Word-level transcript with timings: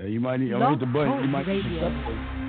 Yeah, 0.00 0.06
you 0.06 0.20
might 0.20 0.40
need. 0.40 0.54
I'll 0.54 0.70
hit 0.70 0.80
the 0.80 0.86
button. 0.86 1.22
You 1.22 1.28
might 1.28 1.46
need 1.46 1.62
some 1.62 2.46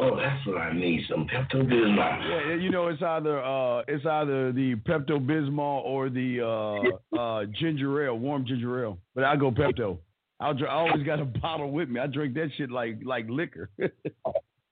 Oh, 0.00 0.16
that's 0.16 0.46
what 0.46 0.58
I 0.58 0.72
need. 0.72 1.02
Some 1.10 1.26
Pepto 1.26 1.56
Bismol. 1.66 2.48
Yeah, 2.48 2.54
you 2.54 2.70
know, 2.70 2.86
it's 2.86 3.02
either 3.02 3.42
uh, 3.42 3.82
it's 3.88 4.06
either 4.06 4.52
the 4.52 4.76
Pepto 4.76 5.18
Bismol 5.18 5.82
or 5.84 6.08
the 6.08 6.40
uh, 6.40 7.18
uh, 7.18 7.44
ginger 7.58 8.06
ale, 8.06 8.16
warm 8.16 8.46
ginger 8.46 8.84
ale. 8.84 8.98
But 9.14 9.24
I 9.24 9.34
go 9.34 9.50
Pepto. 9.50 9.98
I'll 10.40 10.54
dr- 10.54 10.70
I 10.70 10.74
always 10.74 11.04
got 11.04 11.18
a 11.18 11.24
bottle 11.42 11.72
with 11.72 11.88
me. 11.88 11.98
I 11.98 12.06
drink 12.06 12.34
that 12.34 12.50
shit 12.56 12.70
like 12.70 12.98
like 13.04 13.26
liquor. 13.28 13.70
yeah, 13.78 13.88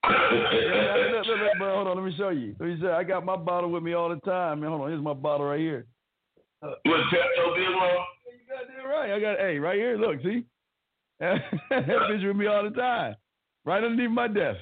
look, 0.05 1.27
look, 1.27 1.27
look, 1.27 1.59
bro, 1.59 1.75
hold 1.75 1.89
on, 1.89 1.97
let 1.97 2.07
me 2.07 2.15
show 2.17 2.29
you. 2.29 2.55
Let 2.61 2.69
me 2.69 2.79
show 2.81 2.87
you. 2.87 2.93
I 2.93 3.03
got 3.03 3.25
my 3.25 3.37
bottle 3.37 3.71
with 3.71 3.83
me 3.83 3.95
all 3.95 4.09
the 4.09 4.21
time. 4.21 4.61
Man, 4.61 4.71
hold 4.71 4.83
on, 4.83 4.91
here's 4.91 5.03
my 5.03 5.13
bottle 5.13 5.47
right 5.47 5.59
here. 5.59 5.87
Uh, 6.63 6.71
With 6.85 7.01
Pepto 7.13 7.57
Bismol. 7.57 8.05
You 8.27 8.47
got 8.49 8.69
that 8.69 8.89
right. 8.89 9.11
I 9.11 9.21
got 9.21 9.39
hey 9.41 9.59
right 9.59 9.77
here. 9.77 9.99
Look, 9.99 10.23
see 10.23 10.45
that 11.21 11.41
bitch 11.71 12.27
with 12.27 12.37
me 12.37 12.47
all 12.47 12.63
the 12.63 12.71
time, 12.71 13.17
right 13.65 13.83
underneath 13.83 14.11
my 14.11 14.29
desk. 14.29 14.59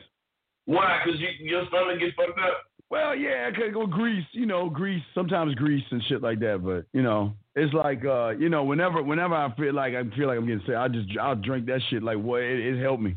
Why? 0.66 1.01
Cause 1.05 1.15
you, 1.19 1.28
your 1.41 1.66
stomach 1.69 2.01
gets 2.01 2.15
fucked 2.16 2.38
up. 2.38 2.65
Well, 2.91 3.16
yeah, 3.16 3.51
I 3.51 3.56
could 3.59 3.74
go 3.74 3.87
grease, 3.87 4.24
you 4.33 4.47
know, 4.47 4.70
grease, 4.70 5.02
sometimes 5.14 5.55
grease 5.56 5.84
and 5.91 6.02
shit 6.05 6.23
like 6.23 6.38
that. 6.41 6.62
But 6.64 6.87
you 6.97 7.02
know, 7.02 7.33
it's 7.56 7.75
like, 7.75 8.05
uh, 8.05 8.30
you 8.30 8.48
know, 8.48 8.62
whenever, 8.62 9.02
whenever 9.02 9.34
I 9.34 9.52
feel 9.56 9.75
like 9.75 9.95
I 9.95 10.05
feel 10.16 10.28
like 10.28 10.38
I'm 10.38 10.47
getting 10.47 10.62
sick, 10.66 10.77
I 10.77 10.88
just, 10.88 11.09
I'll 11.20 11.34
drink 11.34 11.66
that 11.66 11.80
shit. 11.91 12.02
Like, 12.02 12.19
what? 12.19 12.42
It, 12.42 12.61
it 12.61 12.80
helped 12.83 13.02
me. 13.02 13.16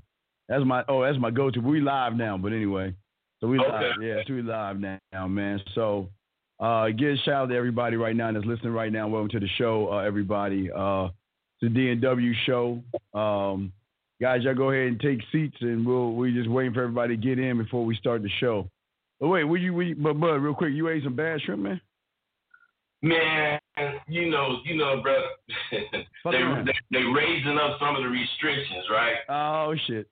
That's 0.49 0.65
my, 0.65 0.83
oh, 0.87 1.03
that's 1.03 1.19
my 1.19 1.29
go-to. 1.29 1.59
We 1.59 1.81
live 1.81 2.15
now, 2.15 2.37
but 2.37 2.53
anyway, 2.53 2.95
so 3.39 3.47
we 3.47 3.59
Okay. 3.59 3.69
live, 3.69 4.01
yeah, 4.01 4.15
so 4.25 4.33
we 4.33 4.41
live 4.41 4.77
now, 4.79 5.27
man. 5.27 5.61
So, 5.75 6.09
uh, 6.59 6.87
give 6.87 7.09
a 7.09 7.17
shout 7.17 7.33
out 7.33 7.49
to 7.49 7.55
everybody 7.55 7.97
right 7.97 8.15
now 8.15 8.31
that's 8.31 8.45
listening 8.45 8.73
right 8.73 8.91
now. 8.91 9.07
Welcome 9.09 9.29
to 9.31 9.39
the 9.41 9.49
show, 9.57 9.89
uh, 9.91 9.97
everybody. 9.97 10.71
Uh, 10.71 11.09
the 11.61 11.69
D 11.69 11.89
and 11.89 12.01
W 12.01 12.33
show. 12.45 12.81
Um, 13.13 13.71
guys, 14.21 14.43
y'all 14.43 14.55
go 14.55 14.71
ahead 14.71 14.87
and 14.87 14.99
take 14.99 15.19
seats, 15.31 15.57
and 15.61 15.85
we'll 15.85 16.13
we 16.13 16.33
just 16.33 16.49
waiting 16.49 16.73
for 16.73 16.83
everybody 16.83 17.15
to 17.17 17.21
get 17.21 17.39
in 17.39 17.57
before 17.57 17.85
we 17.85 17.95
start 17.95 18.21
the 18.23 18.29
show. 18.39 18.69
But 19.19 19.29
wait, 19.29 19.43
will 19.45 19.57
you, 19.57 19.73
will 19.73 19.87
you 19.87 19.95
but 19.95 20.13
Bud, 20.19 20.35
real 20.35 20.53
quick, 20.53 20.73
you 20.73 20.89
ate 20.89 21.03
some 21.03 21.15
bad 21.15 21.41
shrimp, 21.41 21.63
man? 21.63 21.81
Man, 23.01 23.59
you 24.07 24.29
know, 24.29 24.57
you 24.65 24.75
know, 24.75 25.01
brother. 25.01 25.27
They, 26.25 26.31
they 26.65 26.73
they 26.91 27.03
raising 27.03 27.57
up 27.57 27.79
some 27.79 27.95
of 27.95 28.03
the 28.03 28.09
restrictions, 28.09 28.83
right? 28.91 29.15
Oh 29.29 29.73
shit! 29.87 30.07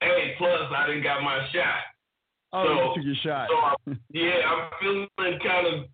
Hey, 0.00 0.34
plus 0.38 0.60
I 0.70 0.86
didn't 0.86 1.02
got 1.02 1.22
my 1.22 1.44
shot. 1.52 1.80
Oh, 2.52 2.64
So- 2.64 2.72
you 2.72 2.94
took 2.94 3.04
your 3.04 3.14
shot. 3.24 3.48
So 3.50 3.56
I, 3.56 3.74
yeah, 4.12 4.46
I'm 4.46 4.70
feeling 4.80 5.08
kind 5.42 5.66
of 5.66 5.84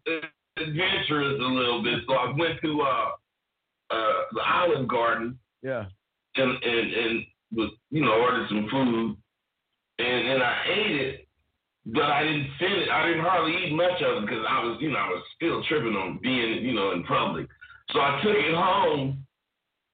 adventurous 0.59 1.41
a 1.41 1.45
little 1.45 1.83
bit. 1.83 2.01
So 2.07 2.14
I 2.14 2.34
went 2.37 2.61
to 2.62 2.83
uh 2.83 3.11
uh 3.91 4.12
the 4.33 4.42
Olive 4.42 4.89
Garden 4.89 5.39
yeah. 5.62 5.84
and 6.37 6.51
and 6.62 6.92
and 6.95 7.25
was 7.53 7.70
you 7.91 8.03
know 8.03 8.12
ordered 8.12 8.48
some 8.48 8.69
food 8.70 9.17
and 9.98 10.29
and 10.29 10.42
I 10.42 10.62
ate 10.69 10.97
it, 11.01 11.29
but 11.87 12.05
I 12.05 12.23
didn't 12.23 12.48
finish. 12.59 12.89
I 12.92 13.07
didn't 13.07 13.25
hardly 13.25 13.53
eat 13.64 13.73
much 13.73 14.03
of 14.03 14.23
it 14.23 14.27
because 14.27 14.45
I 14.48 14.64
was 14.64 14.79
you 14.81 14.91
know 14.91 14.98
I 14.98 15.09
was 15.09 15.23
still 15.37 15.62
tripping 15.69 15.97
on 15.97 16.19
being 16.23 16.64
you 16.64 16.75
know 16.75 16.92
in 16.92 17.03
public. 17.05 17.47
So 17.92 18.01
I 18.01 18.20
took 18.23 18.34
it 18.34 18.55
home, 18.55 19.25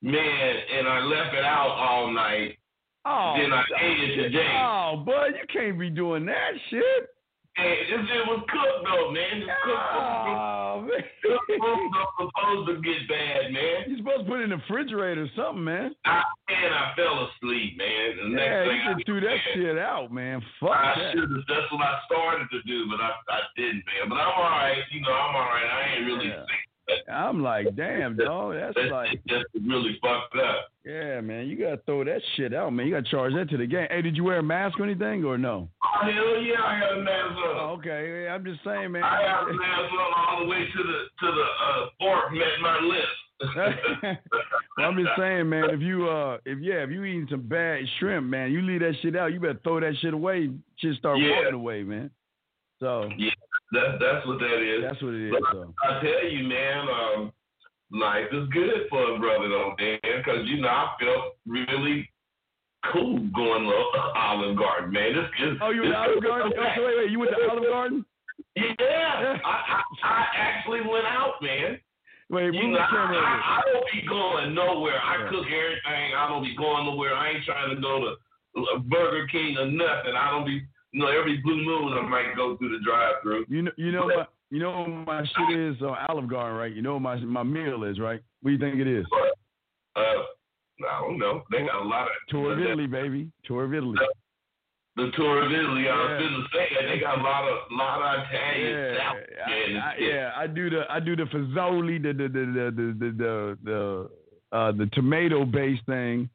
man, 0.01 0.55
and 0.79 0.89
I 0.89 1.01
left 1.05 1.35
it 1.35 1.45
out 1.45 1.69
all 1.69 2.13
night. 2.13 2.59
Oh, 3.05 3.35
Then 3.37 3.53
I 3.53 3.65
ate 3.83 4.11
it 4.11 4.23
today. 4.23 4.61
Oh, 4.63 5.03
bud, 5.05 5.33
you 5.35 5.47
can't 5.53 5.79
be 5.79 5.91
doing 5.91 6.25
that 6.27 6.53
shit. 6.71 7.09
And 7.55 7.69
this 7.69 8.09
shit 8.09 8.25
was 8.27 8.41
cooked 8.49 8.81
though, 8.89 9.13
man. 9.13 9.41
This 9.45 9.53
cooked 9.61 9.93
Oh, 9.93 10.81
man. 10.89 11.05
This 11.23 11.39
food 11.61 11.61
was 11.61 12.09
supposed 12.17 12.65
to 12.73 12.75
get 12.81 13.05
bad, 13.09 13.53
man. 13.53 13.77
You're 13.93 13.99
supposed 14.01 14.25
to 14.25 14.29
put 14.33 14.41
it 14.41 14.45
in 14.49 14.51
the 14.57 14.61
refrigerator 14.65 15.29
or 15.29 15.33
something, 15.37 15.63
man. 15.65 15.93
I 16.09 16.23
and 16.49 16.73
I 16.75 16.93
fell 16.97 17.29
asleep, 17.29 17.77
man. 17.77 18.09
The 18.17 18.29
next 18.33 18.41
Yeah, 18.41 18.65
thing 18.65 18.77
you 18.77 18.83
I 18.83 18.95
should 18.97 19.05
threw 19.07 19.21
that 19.21 19.39
shit 19.53 19.77
out, 19.79 20.09
man. 20.13 20.41
Fuck 20.61 20.73
I 20.81 21.13
should 21.13 21.29
have. 21.29 21.45
That's 21.47 21.69
what 21.71 21.85
I 21.85 22.01
started 22.09 22.49
to 22.57 22.61
do, 22.65 22.89
but 22.89 23.01
I, 23.05 23.13
I 23.29 23.41
didn't, 23.57 23.85
man. 23.85 24.09
But 24.09 24.17
I'm 24.17 24.33
all 24.33 24.49
right. 24.49 24.81
You 24.91 25.01
know, 25.05 25.13
I'm 25.13 25.37
all 25.37 25.45
right. 25.53 25.69
I 25.69 25.97
ain't 25.97 26.07
really 26.09 26.29
Yeah. 26.33 26.49
sick. 26.49 26.65
I'm 27.11 27.43
like, 27.43 27.75
damn, 27.77 28.17
dog. 28.17 28.55
That's 28.55 28.77
like, 28.91 29.21
that's 29.27 29.45
really 29.67 29.99
fucked 30.03 30.37
up. 30.37 30.69
yeah, 30.85 31.21
man. 31.21 31.47
You 31.47 31.57
gotta 31.57 31.79
throw 31.87 32.05
that 32.05 32.21
shit 32.37 32.53
out, 32.55 32.73
man. 32.73 32.87
You 32.87 32.93
gotta 32.95 33.11
charge 33.11 33.33
that 33.35 33.49
to 33.51 33.57
the 33.57 33.67
game. 33.67 33.87
Hey, 33.91 34.03
did 34.03 34.17
you 34.17 34.25
wear 34.25 34.39
a 34.39 34.43
mask 34.43 34.79
or 34.81 34.85
anything, 34.85 35.25
or 35.25 35.39
no? 35.39 35.69
Oh, 35.85 36.05
hell 36.11 36.41
yeah, 36.43 36.63
I 36.63 36.75
had 36.79 36.99
a 36.99 37.03
mask 37.03 37.31
on. 37.37 37.57
Oh, 37.59 37.77
okay. 37.79 38.29
I'm 38.29 38.45
just 38.45 38.63
saying, 38.65 38.93
man. 38.93 39.05
I 39.05 39.21
had 39.23 39.49
a 39.49 39.53
mask 39.55 39.93
on 39.93 40.13
all 40.29 40.41
the 40.43 40.47
way 40.49 40.59
to 40.67 40.83
the 40.83 41.27
to 41.27 41.33
the 41.33 41.43
uh, 41.67 41.87
fork 41.99 42.33
met 42.33 42.61
my 42.61 42.79
lips. 42.81 44.19
Well, 44.79 44.89
I'm 44.89 44.97
just 44.97 45.11
saying, 45.19 45.51
man. 45.51 45.65
If 45.71 45.81
you 45.81 46.09
uh, 46.09 46.39
if 46.47 46.59
yeah, 46.61 46.83
if 46.83 46.91
you 46.91 47.05
eating 47.05 47.27
some 47.31 47.43
bad 47.43 47.81
shrimp, 47.99 48.27
man, 48.27 48.51
you 48.53 48.63
leave 48.63 48.81
that 48.81 48.95
shit 49.03 49.15
out. 49.15 49.33
You 49.35 49.39
better 49.41 49.61
throw 49.63 49.81
that 49.81 49.93
shit 50.01 50.15
away. 50.15 50.49
Just 50.81 50.99
start 51.01 51.19
Yeah. 51.19 51.37
walking 51.37 51.55
away, 51.55 51.83
man. 51.83 52.11
So 52.81 53.11
yeah, 53.19 53.31
that's 53.73 53.99
that's 54.01 54.27
what 54.27 54.39
that 54.39 54.59
is. 54.63 54.83
that's 54.85 55.03
what 55.03 55.15
it 55.15 55.29
is. 55.29 55.35
So 55.53 55.75
I 55.83 56.01
tell 56.01 56.25
you, 56.31 56.47
man, 56.47 56.87
um, 56.89 57.33
life 57.91 58.29
is 58.33 58.49
good 58.53 58.87
for 58.89 59.17
a 59.17 59.19
brother 59.19 59.49
though, 59.49 59.75
man, 59.79 59.99
because 60.03 60.47
you 60.47 60.61
know 60.61 60.69
I 60.69 60.95
felt 61.01 61.37
really 61.47 62.09
cool 62.93 63.19
going 63.35 63.65
to 63.65 63.99
Olive 64.17 64.57
Garden, 64.57 64.93
man. 64.93 65.15
This 65.15 65.49
is 65.49 65.59
oh, 65.63 65.71
you 65.71 65.83
went 65.83 65.95
to 65.95 65.99
Olive 65.99 66.23
Garden? 66.23 66.53
So 66.57 66.85
wait, 66.85 66.97
wait, 66.99 67.11
you 67.11 67.19
went 67.19 67.31
to 67.33 67.37
the 67.41 67.51
Olive 67.51 67.65
Garden? 67.71 68.05
Yeah, 68.57 69.39
I, 69.45 69.49
I 69.49 69.83
I 70.03 70.27
actually 70.37 70.81
went 70.81 71.07
out, 71.07 71.35
man. 71.43 71.79
Wait, 72.31 72.55
You 72.55 72.69
know, 72.69 72.79
the 72.79 72.83
I, 72.83 72.89
camera. 72.89 73.19
I, 73.21 73.61
I 73.61 73.73
don't 73.73 73.87
be 73.93 74.09
going 74.09 74.55
nowhere. 74.55 75.01
I 75.01 75.23
Yeah. 75.25 75.29
cook 75.31 75.47
everything. 75.47 76.15
I 76.17 76.29
don't 76.29 76.43
be 76.43 76.57
going 76.57 76.87
nowhere. 76.87 77.15
I 77.15 77.31
ain't 77.31 77.45
trying 77.45 77.75
to 77.75 77.81
go 77.81 78.01
to 78.01 78.79
Burger 78.89 79.27
King 79.29 79.57
or 79.59 79.67
nothing. 79.67 80.15
I 80.17 80.31
don't 80.31 80.47
be, 80.47 80.63
you 80.93 81.01
know, 81.01 81.09
every 81.09 81.39
blue 81.39 81.65
moon 81.65 81.93
I 81.95 82.07
might 82.07 82.37
go 82.37 82.57
through 82.57 82.79
the 82.79 82.85
drive-through. 82.85 83.47
You 83.49 83.63
know, 83.63 83.73
you 83.77 83.93
know 83.93 84.05
what? 84.05 84.33
You 84.51 84.59
know 84.59 84.83
what 84.83 84.89
my 84.89 85.25
shit 85.25 85.59
is 85.59 85.81
on 85.81 85.97
Olive 86.09 86.29
Garden, 86.29 86.59
right? 86.59 86.73
You 86.73 86.83
know 86.83 86.95
what 86.95 87.03
my 87.03 87.17
my 87.17 87.43
meal 87.43 87.85
is, 87.85 87.99
right? 87.99 88.21
What 88.43 88.51
do 88.51 88.53
you 88.53 88.59
think 88.59 88.79
it 88.81 88.87
is? 88.87 89.07
Uh, 89.97 90.01
I 90.01 91.01
don't 91.01 91.19
know. 91.19 91.43
They 91.51 91.59
got 91.59 91.83
a 91.83 91.89
lot 91.89 92.03
of 92.05 92.13
Tour 92.29 92.53
of 92.53 92.59
Italy, 92.59 92.87
baby. 92.87 93.31
Tour 93.45 93.65
of 93.65 93.75
Italy. 93.75 93.97
The 94.97 95.11
tour 95.17 95.47
of 95.47 95.51
Italy. 95.51 95.89
I 95.89 95.95
was 95.95 96.49
to 96.53 96.59
say 96.59 96.87
they 96.87 97.01
got 97.01 97.19
a 97.19 97.23
lot 97.23 97.49
of 97.49 97.59
lot 97.71 98.19
of 98.19 98.25
Italian 98.31 98.95
Yeah. 98.95 99.13
I. 99.13 99.89
I, 99.89 99.97
yeah, 99.99 100.31
I 100.37 100.47
do 100.47 100.69
the 100.69 100.83
I 100.91 101.01
do 101.01 101.17
the 101.17 101.25
fazzoli, 101.25 102.03
the 102.03 102.13
the 102.13 102.29
the 102.29 102.29
the 102.29 102.71
the 102.77 102.97
the 102.99 103.11
the, 103.17 103.59
the, 103.65 104.11
uh, 104.57 104.73
the 104.73 104.87
tomato 104.93 105.47
based 105.47 105.87
thing, 105.87 106.29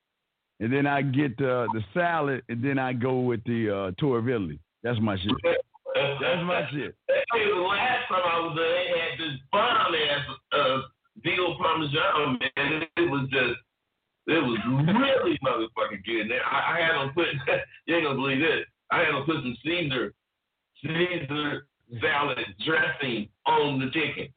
and 0.60 0.74
then 0.74 0.88
I 0.88 1.02
get 1.02 1.38
the 1.38 1.68
the 1.74 1.82
salad, 1.94 2.44
and 2.50 2.64
then 2.64 2.80
I 2.80 2.94
go 2.94 3.20
with 3.20 3.44
the 3.46 3.70
uh, 3.70 3.92
tour 4.00 4.20
of 4.20 4.28
Italy. 4.28 4.60
That's 4.84 5.00
my 5.02 5.18
shit. 5.18 5.32
That's 5.94 6.44
my 6.46 6.68
shit. 6.72 6.96
Hey, 7.08 7.46
the 7.54 7.62
last 7.62 8.08
time 8.08 8.24
I 8.24 8.40
was 8.40 8.56
there, 8.56 8.74
they 8.74 9.00
had 9.00 9.20
this 9.20 9.40
bomb 9.52 9.94
ass 9.94 10.26
uh, 10.54 10.78
veal 11.24 11.58
parmesan, 11.58 12.40
man. 12.40 12.84
It 12.98 13.10
was 13.10 13.28
just, 13.32 13.60
it 14.28 14.42
was 14.42 14.58
really 14.68 15.38
motherfucking 15.44 16.06
good. 16.06 16.22
And 16.22 16.34
I, 16.50 16.76
I 16.76 16.80
had 16.82 17.02
them 17.02 17.14
put, 17.14 17.28
you 17.86 17.96
ain't 17.96 18.06
gonna 18.06 18.16
believe 18.16 18.40
this. 18.40 18.66
I 18.92 19.00
had 19.00 19.14
them 19.14 19.24
put 19.26 19.36
some 19.36 19.58
Caesar, 19.64 20.14
Caesar 20.84 21.68
salad 22.02 22.46
dressing 22.66 23.30
on 23.46 23.80
the 23.80 23.90
chicken. 23.92 24.30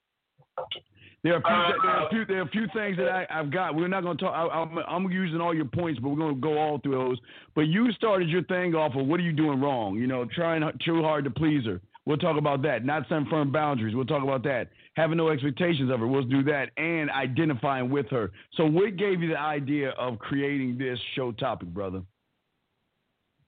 There 1.25 1.35
are 1.35 1.39
a 1.39 1.43
few, 1.43 1.51
Uh, 1.51 1.73
there 1.83 1.91
are 1.91 2.07
a 2.07 2.11
few, 2.11 2.25
there 2.27 2.39
are 2.39 2.43
a 2.43 2.49
few 2.49 2.67
things 2.75 2.97
that 2.99 3.09
I, 3.09 3.27
I've 3.31 3.51
got. 3.51 3.75
We're 3.75 3.89
not 3.89 4.03
going 4.03 4.17
to 4.19 4.25
talk. 4.25 4.35
I, 4.35 4.55
I'm, 4.55 4.79
I'm 4.87 5.11
using 5.11 5.41
all 5.41 5.55
your 5.55 5.65
points, 5.65 5.99
but 5.99 6.11
we're 6.11 6.17
going 6.17 6.35
to 6.35 6.41
go 6.41 6.59
all 6.59 6.79
through 6.79 6.93
those. 6.93 7.19
But 7.55 7.63
you 7.63 7.91
started 7.93 8.29
your 8.29 8.45
thing 8.45 8.75
off 8.75 8.95
of 8.95 9.07
what 9.07 9.19
are 9.19 9.23
you 9.25 9.33
doing 9.33 9.61
wrong? 9.61 9.97
You 9.97 10.07
know, 10.07 10.27
trying 10.27 10.63
too 10.85 11.03
hard 11.03 11.25
to 11.25 11.31
please 11.31 11.65
her. 11.65 11.81
We'll 12.07 12.19
talk 12.19 12.37
about 12.37 12.61
that. 12.63 12.85
Not 12.85 13.09
setting 13.09 13.27
firm 13.31 13.51
boundaries. 13.51 13.95
We'll 13.95 14.05
talk 14.05 14.23
about 14.23 14.45
that. 14.45 14.69
Having 14.97 15.17
no 15.17 15.31
expectations 15.31 15.91
of 15.91 16.01
her. 16.01 16.07
We'll 16.07 16.23
do 16.23 16.43
that. 16.45 16.71
And 16.77 17.11
identifying 17.11 17.89
with 17.89 18.09
her. 18.11 18.31
So, 18.53 18.67
what 18.67 18.97
gave 18.97 19.23
you 19.23 19.31
the 19.31 19.41
idea 19.41 19.91
of 19.93 20.19
creating 20.19 20.77
this 20.77 20.99
show 21.17 21.33
topic, 21.33 21.69
brother? 21.69 22.03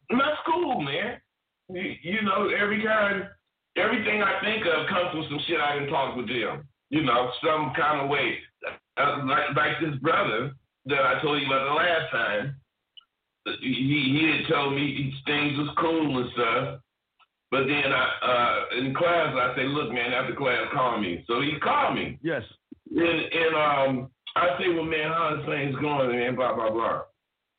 That's 0.08 0.40
cool, 0.46 0.81
man. 0.81 1.20
You, 1.69 2.23
know, 2.23 2.49
every 2.49 2.83
kind 2.83 3.25
everything 3.77 4.23
I 4.23 4.41
think 4.41 4.65
of 4.67 4.89
comes 4.89 5.11
from 5.13 5.27
some 5.29 5.41
shit 5.47 5.61
I 5.61 5.75
didn't 5.75 5.91
talk 5.91 6.17
with 6.17 6.29
them. 6.29 6.69
You 6.91 7.03
know, 7.03 7.31
some 7.45 7.73
kind 7.77 8.01
of 8.01 8.09
way. 8.09 8.39
Uh, 8.97 9.25
like, 9.27 9.57
like 9.57 9.81
this 9.81 9.99
brother 10.01 10.53
that 10.87 11.01
I 11.01 11.21
told 11.21 11.41
you 11.41 11.47
about 11.47 11.69
the 11.69 11.75
last 11.75 12.11
time. 12.13 12.57
He 13.61 14.19
he 14.19 14.43
had 14.43 14.53
told 14.53 14.75
me 14.75 15.13
things 15.27 15.59
was 15.59 15.75
cool 15.79 16.19
and 16.19 16.31
stuff. 16.33 16.81
But 17.51 17.67
then 17.67 17.93
I, 17.93 18.07
uh, 18.23 18.79
in 18.79 18.95
class, 18.95 19.35
I 19.35 19.55
say, 19.57 19.65
look, 19.65 19.93
man, 19.93 20.12
after 20.12 20.35
class, 20.35 20.67
call 20.73 21.01
me. 21.01 21.25
So 21.29 21.41
he 21.41 21.59
called 21.62 21.95
me. 21.95 22.19
Yes. 22.23 22.43
And, 22.91 23.01
and 23.01 23.55
um, 23.55 24.11
I 24.35 24.59
say, 24.59 24.69
well, 24.75 24.85
man, 24.85 25.12
how's 25.12 25.47
things 25.47 25.77
going, 25.81 26.11
man, 26.11 26.35
blah, 26.35 26.55
blah, 26.55 26.71
blah. 26.71 27.03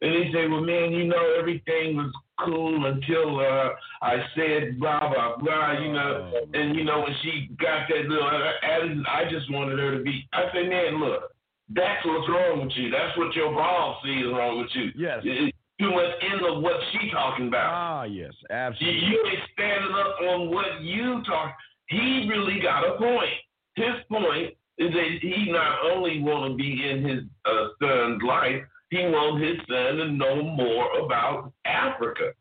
And 0.01 0.13
he 0.13 0.31
say, 0.31 0.47
well, 0.47 0.61
man, 0.61 0.91
you 0.91 1.05
know, 1.05 1.35
everything 1.39 1.97
was 1.97 2.13
cool 2.45 2.85
until 2.85 3.39
uh, 3.39 3.69
I 4.01 4.17
said 4.35 4.79
blah, 4.79 5.11
blah, 5.11 5.37
blah, 5.37 5.71
you 5.79 5.91
know. 5.91 6.31
Oh, 6.35 6.45
and, 6.53 6.75
you 6.75 6.83
know, 6.83 6.99
when 6.99 7.15
she 7.23 7.49
got 7.59 7.87
that 7.89 8.07
little 8.07 8.29
attitude, 8.61 9.05
I 9.07 9.23
just 9.29 9.51
wanted 9.51 9.79
her 9.79 9.97
to 9.97 10.03
be. 10.03 10.27
I 10.33 10.43
say, 10.53 10.67
man, 10.67 10.99
look, 10.99 11.23
that's 11.69 12.05
what's 12.05 12.29
wrong 12.29 12.61
with 12.61 12.73
you. 12.75 12.91
That's 12.91 13.17
what 13.17 13.35
your 13.35 13.53
boss 13.53 13.97
sees 14.03 14.25
wrong 14.25 14.59
with 14.59 14.69
you. 14.75 14.91
Yes. 14.95 15.21
It, 15.23 15.53
too 15.79 15.91
much 15.91 16.09
into 16.23 16.59
what 16.59 16.73
she 16.91 17.11
talking 17.11 17.49
about. 17.49 17.71
Ah, 17.71 18.03
yes, 18.03 18.31
absolutely. 18.49 18.99
You, 18.99 19.07
you 19.09 19.25
ain't 19.29 19.49
standing 19.53 19.91
up 19.91 20.15
on 20.21 20.49
what 20.49 20.81
you 20.81 21.21
talk. 21.23 21.53
He 21.87 22.27
really 22.29 22.59
got 22.59 22.83
a 22.83 22.97
point. 22.97 23.29
His 23.75 23.93
point 24.09 24.55
is 24.79 24.91
that 24.91 25.17
he 25.21 25.51
not 25.51 25.77
only 25.91 26.19
want 26.19 26.51
to 26.51 26.57
be 26.57 26.89
in 26.89 27.03
his 27.07 27.23
uh, 27.45 27.67
son's 27.79 28.21
life, 28.23 28.63
he 28.89 28.97
wants 28.99 29.43
his 29.43 29.57
son 29.67 29.97
to 29.97 30.11
know 30.11 30.43
more 30.43 30.99
about 30.99 31.51
Africa. 31.65 32.31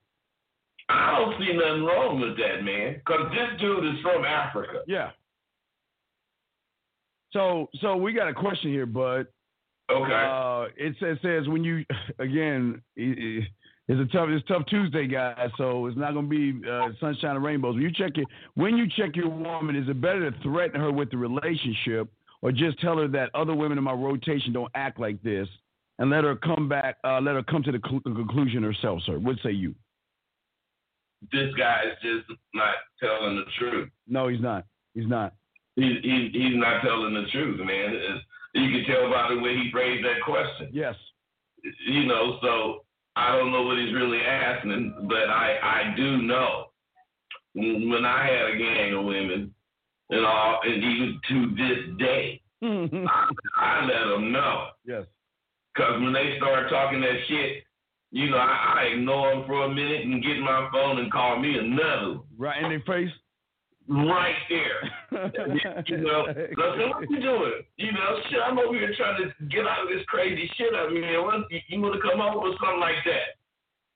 I 0.89 1.19
don't 1.19 1.39
see 1.41 1.53
nothing 1.53 1.85
wrong 1.85 2.21
with 2.21 2.37
that, 2.39 2.63
man, 2.63 2.95
because 2.95 3.31
this 3.33 3.61
dude 3.61 3.85
is 3.85 4.01
from 4.03 4.25
Africa. 4.25 4.83
Yeah. 4.87 5.11
So, 7.33 7.69
so 7.81 7.97
we 7.97 8.13
got 8.13 8.29
a 8.29 8.35
question 8.35 8.71
here, 8.71 8.87
Bud. 8.87 9.27
Okay. 9.91 10.13
Uh, 10.13 10.67
it, 10.77 10.97
says, 11.01 11.19
says 11.23 11.49
when 11.49 11.65
you 11.65 11.85
again, 12.19 12.81
it's 12.97 13.49
a 13.89 14.17
tough 14.17 14.29
it's 14.31 14.47
tough 14.47 14.63
Tuesday, 14.67 15.07
guys. 15.07 15.51
So 15.59 15.87
it's 15.87 15.97
not 15.97 16.13
going 16.13 16.29
to 16.29 16.61
be 16.61 16.69
uh, 16.69 16.89
sunshine 17.01 17.37
and 17.37 17.45
rainbows. 17.45 17.75
When 17.75 17.83
you 17.83 17.93
check 17.93 18.13
it, 18.17 18.27
when 18.55 18.77
you 18.77 18.87
check 18.97 19.15
your 19.15 19.29
woman, 19.29 19.77
is 19.77 19.89
it 19.89 20.01
better 20.01 20.31
to 20.31 20.43
threaten 20.43 20.81
her 20.81 20.91
with 20.91 21.11
the 21.11 21.17
relationship, 21.17 22.09
or 22.43 22.53
just 22.53 22.81
tell 22.81 22.97
her 22.99 23.09
that 23.09 23.31
other 23.35 23.55
women 23.55 23.79
in 23.79 23.85
my 23.85 23.93
rotation 23.93 24.53
don't 24.53 24.73
act 24.75 24.99
like 24.99 25.23
this, 25.23 25.49
and 25.99 26.11
let 26.11 26.25
her 26.25 26.37
come 26.37 26.69
back, 26.69 26.97
uh, 27.05 27.21
let 27.21 27.35
her 27.35 27.43
come 27.43 27.63
to 27.63 27.73
the, 27.73 27.81
cl- 27.85 28.03
the 28.05 28.13
conclusion 28.13 28.63
herself, 28.63 29.01
sir? 29.07 29.19
What 29.19 29.37
say 29.43 29.53
you? 29.53 29.75
This 31.33 31.53
guy 31.59 31.83
is 31.87 31.97
just 32.03 32.39
not 32.55 32.75
telling 33.01 33.37
the 33.37 33.45
truth. 33.59 33.89
No, 34.07 34.29
he's 34.29 34.41
not. 34.41 34.65
He's 34.95 35.09
not. 35.09 35.35
He's 35.75 36.03
he, 36.03 36.31
he's 36.33 36.57
not 36.57 36.83
telling 36.83 37.15
the 37.15 37.25
truth, 37.33 37.59
man. 37.59 37.95
It's, 37.95 38.25
you 38.55 38.71
can 38.71 38.85
tell 38.87 39.11
by 39.11 39.35
the 39.35 39.41
way 39.41 39.55
he 39.55 39.71
phrased 39.71 40.05
that 40.05 40.23
question. 40.25 40.71
Yes. 40.73 40.95
You 41.87 42.07
know, 42.07 42.39
so 42.43 42.85
I 43.17 43.37
don't 43.37 43.51
know 43.51 43.63
what 43.63 43.79
he's 43.79 43.93
really 43.95 44.21
asking, 44.21 45.07
but 45.09 45.29
I 45.29 45.59
I 45.63 45.95
do 45.97 46.23
know 46.23 46.67
when 47.55 48.05
I 48.05 48.27
had 48.27 48.55
a 48.55 48.59
gang 48.59 48.95
of 48.95 49.05
women 49.05 49.55
and 50.11 50.27
all, 50.27 50.61
and 50.63 50.85
even 50.85 51.21
to 51.29 51.55
this 51.57 51.99
day, 51.99 52.41
I, 52.63 53.31
I 53.57 53.85
let 53.85 54.15
them 54.15 54.33
know. 54.33 54.69
Yes. 54.85 55.05
Because 55.77 56.01
when 56.01 56.13
they 56.13 56.37
start 56.39 56.71
talking 56.71 57.01
that 57.03 57.19
shit, 57.29 57.65
you 58.11 58.31
know, 58.31 58.39
I, 58.39 58.77
I 58.79 58.83
ignore 58.95 59.35
them 59.35 59.45
for 59.47 59.65
a 59.65 59.69
minute 59.69 60.07
and 60.07 60.23
get 60.23 60.39
my 60.39 60.69
phone 60.73 60.99
and 60.99 61.13
call 61.13 61.39
me 61.39 61.59
another. 61.59 62.21
Right 62.39 62.63
in 62.63 62.71
their 62.71 62.81
face 62.81 63.13
right 63.89 64.35
there. 64.49 65.31
you 65.87 65.99
know, 65.99 66.27
so 66.57 66.89
what 66.89 67.11
you 67.11 67.21
doing? 67.21 67.53
You 67.77 67.93
know, 67.93 68.19
shit, 68.29 68.41
I'm 68.45 68.59
over 68.59 68.75
here 68.75 68.95
trying 68.97 69.23
to 69.23 69.45
get 69.47 69.67
out 69.67 69.83
of 69.83 69.89
this 69.89 70.05
crazy 70.07 70.51
shit 70.57 70.75
I 70.75 70.89
mean, 70.89 71.05
you, 71.05 71.61
you 71.69 71.81
want 71.81 71.95
to 71.95 72.01
come 72.01 72.21
over 72.21 72.49
with 72.49 72.59
something 72.61 72.81
like 72.81 73.05
that? 73.05 73.37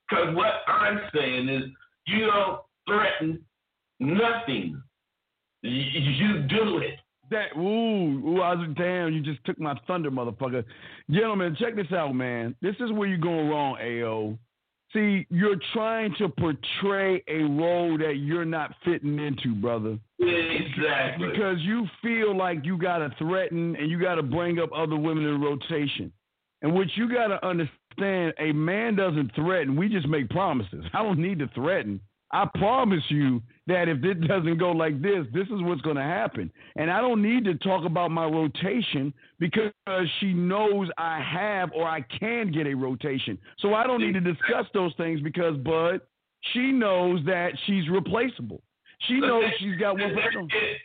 Because 0.09 0.35
what 0.35 0.63
I'm 0.67 1.01
saying 1.15 1.49
is, 1.49 1.63
you 2.07 2.27
don't 2.27 2.61
threaten 2.89 3.45
nothing. 4.01 4.83
You, 5.63 5.71
you 5.71 6.43
do 6.49 6.79
it. 6.79 6.99
That 7.31 7.57
ooh, 7.57 8.29
ooh, 8.29 8.41
I 8.41 8.55
was 8.55 8.69
damn, 8.77 9.13
you 9.13 9.23
just 9.23 9.45
took 9.45 9.59
my 9.61 9.79
thunder, 9.87 10.11
motherfucker. 10.11 10.65
Gentlemen, 11.11 11.57
check 11.59 11.77
this 11.77 11.93
out, 11.93 12.15
man. 12.15 12.57
This 12.61 12.75
is 12.81 12.91
where 12.93 13.09
you're 13.09 13.19
going 13.19 13.49
wrong, 13.49 13.77
AO. 13.81 14.37
See, 14.93 15.25
you're 15.31 15.61
trying 15.73 16.13
to 16.19 16.29
portray 16.29 17.23
a 17.29 17.43
role 17.43 17.97
that 17.99 18.15
you're 18.17 18.45
not 18.45 18.75
fitting 18.85 19.21
into, 19.21 19.55
brother. 19.55 19.97
Exactly. 20.19 21.29
Because 21.31 21.59
you 21.61 21.87
feel 22.03 22.37
like 22.37 22.65
you 22.65 22.77
got 22.77 22.99
to 22.99 23.15
threaten 23.17 23.77
and 23.77 23.89
you 23.89 24.01
got 24.01 24.17
to 24.17 24.23
bring 24.25 24.59
up 24.59 24.71
other 24.75 24.97
women 24.97 25.25
in 25.25 25.41
rotation. 25.41 26.13
And 26.63 26.75
what 26.75 26.89
you 26.97 27.09
got 27.09 27.29
to 27.29 27.47
understand, 27.47 28.35
a 28.39 28.53
man 28.53 28.97
doesn't 28.97 29.35
threaten. 29.37 29.77
We 29.77 29.89
just 29.89 30.09
make 30.09 30.29
promises. 30.29 30.85
I 30.93 31.03
don't 31.05 31.21
need 31.21 31.39
to 31.39 31.49
threaten. 31.55 32.01
I 32.33 32.47
promise 32.55 33.03
you 33.09 33.43
that 33.67 33.89
if 33.89 34.05
it 34.05 34.21
doesn't 34.29 34.59
go 34.59 34.71
like 34.73 35.01
this, 35.03 35.27
this 35.33 35.47
is 35.47 35.63
what's 35.63 35.81
going 35.83 35.97
to 35.97 36.03
happen. 36.03 36.51
And 36.77 36.91
I 36.91 37.01
don't 37.01 37.23
need 37.23 37.45
to 37.45 37.55
talk 37.55 37.85
about 37.85 38.11
my 38.11 38.25
rotation 38.25 39.13
because 39.39 39.73
she 40.21 40.33
knows 40.33 40.89
I 40.99 41.21
have 41.21 41.71
or 41.75 41.87
I 41.87 42.03
can 42.03 42.53
get 42.53 42.67
a 42.67 42.75
rotation. 42.75 43.39
So 43.59 43.75
I 43.75 43.87
don't 43.87 44.01
need 44.01 44.15
to 44.15 44.21
discuss 44.21 44.67
those 44.75 44.93
things 44.97 45.21
because, 45.21 45.57
Bud, 45.59 46.01
she 46.53 46.73
knows 46.73 47.25
that 47.27 47.53
she's 47.67 47.89
replaceable. 47.89 48.63
She 49.09 49.19
knows 49.19 49.45
that, 49.45 49.55
she's 49.59 49.77
got 49.81 49.97
one. 49.97 50.13
That, 50.15 50.29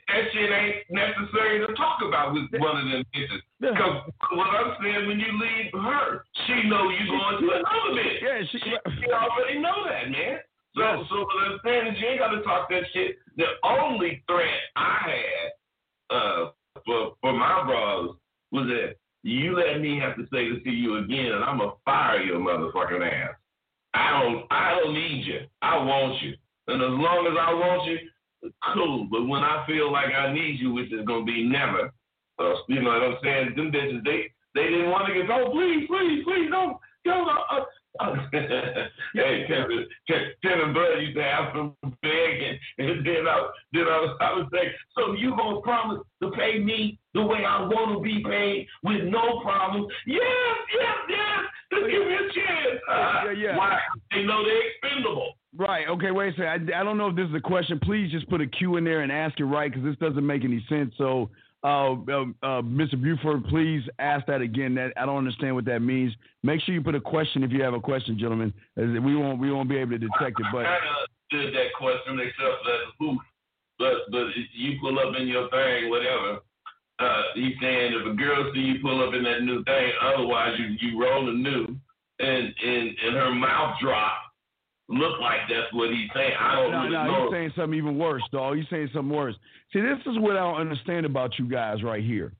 that 0.07 0.24
shit 0.31 0.50
ain't 0.50 0.88
necessary 0.89 1.59
to 1.68 1.74
talk 1.75 2.00
about 2.07 2.33
with 2.33 2.47
one 2.62 2.77
of 2.80 2.86
them 2.89 3.03
bitches. 3.13 3.44
Because 3.59 3.75
yeah. 4.07 4.38
what 4.38 4.47
I'm 4.56 4.71
saying, 4.81 5.07
when 5.07 5.19
you 5.19 5.27
leave 5.36 5.71
her, 5.74 6.24
she 6.47 6.63
know 6.69 6.89
you 6.89 7.07
going 7.12 7.44
to 7.44 7.59
another 7.59 7.92
bitch. 7.92 8.21
Yeah, 8.24 8.39
she, 8.51 8.59
she, 8.59 8.71
she 8.71 9.12
already 9.12 9.59
know 9.59 9.83
that, 9.89 10.09
man. 10.09 10.39
So, 10.75 10.81
yes. 10.81 11.06
so 11.10 11.16
what 11.19 11.51
I'm 11.51 11.60
saying 11.63 11.88
is 11.88 12.01
you 12.01 12.07
ain't 12.07 12.19
got 12.19 12.30
to 12.30 12.42
talk 12.44 12.69
that 12.69 12.83
shit. 12.94 13.18
The 13.38 13.45
only 13.63 14.24
threat 14.27 14.60
I 14.75 14.98
had 15.07 16.16
uh, 16.16 16.50
for 16.86 17.16
for 17.22 17.33
my 17.33 17.63
bros 17.66 18.16
was 18.51 18.68
that 18.68 18.95
you 19.24 19.56
let 19.56 19.81
me 19.81 19.98
have 20.00 20.16
to 20.18 20.24
say 20.31 20.51
this 20.51 20.63
to 20.63 20.69
you 20.69 20.98
again, 20.98 21.31
and 21.31 21.44
I'm 21.44 21.57
gonna 21.57 21.72
fire 21.83 22.22
your 22.22 22.39
motherfucking 22.39 23.01
ass. 23.01 23.36
I 23.94 24.22
don't 24.22 24.45
I 24.51 24.75
don't 24.75 24.94
need 24.94 25.25
you. 25.25 25.42
I 25.62 25.77
want 25.77 26.22
you, 26.22 26.33
and 26.68 26.81
as 26.81 26.89
long 26.89 27.28
as 27.31 27.38
I 27.39 27.54
want 27.54 27.89
you, 27.89 27.98
cool. 28.74 29.07
But 29.10 29.28
when 29.28 29.44
I 29.44 29.66
feel 29.66 29.92
like 29.92 30.13
I 30.13 30.33
need 30.33 30.60
you, 30.60 30.74
which 30.74 30.92
is 30.92 31.06
gonna 31.06 31.25
be 31.25 31.44
never, 31.44 31.92
uh, 32.39 32.54
you 32.68 32.81
know 32.81 32.89
what 32.89 33.04
I'm 33.04 33.18
saying? 33.24 33.54
Them 33.56 33.71
bitches 33.71 34.04
they 34.04 34.31
they 34.54 34.69
didn't 34.69 34.92
want 34.92 35.07
to 35.07 35.14
get 35.14 35.30
oh 35.30 35.50
please 35.52 35.88
please 35.88 36.23
please 36.23 36.50
don't 36.52 36.78
don't 37.06 37.28
uh, 37.28 37.64
hey, 39.14 39.45
Kevin, 39.47 39.85
Kevin 40.07 40.61
and 40.66 40.73
Bud 40.73 40.99
used 40.99 41.16
to 41.16 41.23
have 41.23 41.54
some 41.54 41.75
begging, 42.02 42.57
and 42.78 42.95
and 42.95 43.06
then 43.06 43.28
I, 43.28 43.47
then 43.73 43.83
I 43.83 43.99
was, 43.99 44.18
I 44.21 44.33
was 44.33 44.47
saying, 44.54 44.71
so 44.97 45.14
you 45.14 45.35
gonna 45.35 45.61
promise 45.61 46.02
to 46.21 46.31
pay 46.31 46.59
me 46.59 46.99
the 47.14 47.21
way 47.21 47.45
I 47.45 47.61
want 47.61 47.97
to 47.97 48.02
be 48.02 48.23
paid 48.23 48.68
with 48.83 49.04
no 49.04 49.42
problem? 49.42 49.87
Yes, 50.06 50.21
yes, 50.80 50.97
yes. 51.09 51.40
Just 51.71 51.92
give 51.92 52.07
me 52.07 52.14
a 52.14 52.33
chance. 52.33 52.80
Uh, 52.90 53.21
yeah, 53.25 53.31
yeah. 53.31 53.57
Why? 53.57 53.80
They 54.11 54.23
know 54.23 54.44
they're 54.44 54.69
expendable. 54.69 55.33
Right. 55.57 55.87
Okay. 55.87 56.11
Wait 56.11 56.33
a 56.33 56.37
second. 56.37 56.73
I, 56.73 56.81
I 56.81 56.83
don't 56.83 56.97
know 56.97 57.07
if 57.07 57.16
this 57.16 57.30
is 57.30 57.35
a 57.35 57.42
question. 57.42 57.80
Please 57.81 58.11
just 58.11 58.30
put 58.30 58.42
a 58.42 58.47
Q 58.47 58.78
in 58.78 58.83
there 58.83 59.02
and 59.02 59.11
ask 59.11 59.40
it 59.40 59.45
right 59.45 59.71
because 59.71 59.85
this 59.85 59.97
doesn't 59.97 60.25
make 60.25 60.44
any 60.44 60.64
sense. 60.68 60.94
So 60.97 61.30
uh, 61.66 61.94
uh, 62.44 62.62
Mr. 62.62 63.02
Buford, 63.02 63.45
please 63.45 63.81
ask 63.98 64.28
that 64.28 64.42
again. 64.42 64.76
That 64.76 64.94
I 64.98 65.06
don't 65.07 65.18
understand 65.18 65.56
what 65.56 65.66
that 65.66 65.80
means. 65.80 66.14
Make 66.44 66.62
sure 66.62 66.76
you 66.76 66.81
put 66.81 66.94
a 66.94 67.02
question 67.02 67.44
if 67.44 67.52
you 67.52 67.64
have 67.64 67.74
a 67.74 67.80
question, 67.80 68.19
gentlemen. 68.19 68.54
We 68.76 69.16
won't 69.16 69.40
we 69.40 69.52
won't 69.52 69.68
be 69.68 69.78
able 69.78 69.92
to 69.92 69.98
detect 69.98 70.40
it. 70.40 70.45
But 70.52 70.68
I 70.68 70.78
did 71.31 71.56
that 71.56 71.74
question 71.76 72.19
except 72.19 72.64
that 72.66 72.80
who, 73.00 73.18
but 73.80 73.94
but 74.12 74.28
you 74.54 74.78
pull 74.80 75.00
up 75.00 75.16
in 75.18 75.28
your 75.28 75.50
thing, 75.50 75.90
whatever. 75.90 76.40
Uh, 77.00 77.22
he's 77.34 77.56
saying 77.60 77.94
if 77.94 78.14
a 78.14 78.16
girl 78.16 78.52
see 78.54 78.60
you 78.60 78.80
pull 78.81 79.06
up 79.06 79.16
in 79.16 79.24
that 79.24 79.42
new 79.42 79.64
thing, 79.64 79.92
otherwise 80.04 80.54
you 80.60 80.76
you 80.80 81.02
roll 81.02 81.26
the 81.26 81.31
new, 81.31 81.66
and 82.19 82.54
and 82.64 82.90
and 83.06 83.16
her 83.16 83.34
mouth 83.34 83.76
drop 83.81 84.25
look 84.87 85.19
like 85.19 85.39
that's 85.49 85.73
what 85.73 85.89
he's 85.89 86.09
saying. 86.13 86.33
I 86.39 86.59
oh, 86.59 86.63
don't 86.63 86.71
no, 86.71 86.80
really 86.81 86.94
no, 86.94 87.04
know. 87.06 87.23
he's 87.23 87.33
saying 87.33 87.54
something 87.56 87.77
even 87.77 87.97
worse, 87.97 88.23
dog. 88.31 88.57
He's 88.57 88.65
saying 88.69 88.89
something 88.94 89.15
worse. 89.15 89.35
See, 89.73 89.81
this 89.81 89.99
is 90.06 90.19
what 90.19 90.35
I 90.35 90.39
don't 90.39 90.61
understand 90.61 91.06
about 91.06 91.37
you 91.39 91.47
guys 91.47 91.83
right 91.83 92.04
here. 92.04 92.33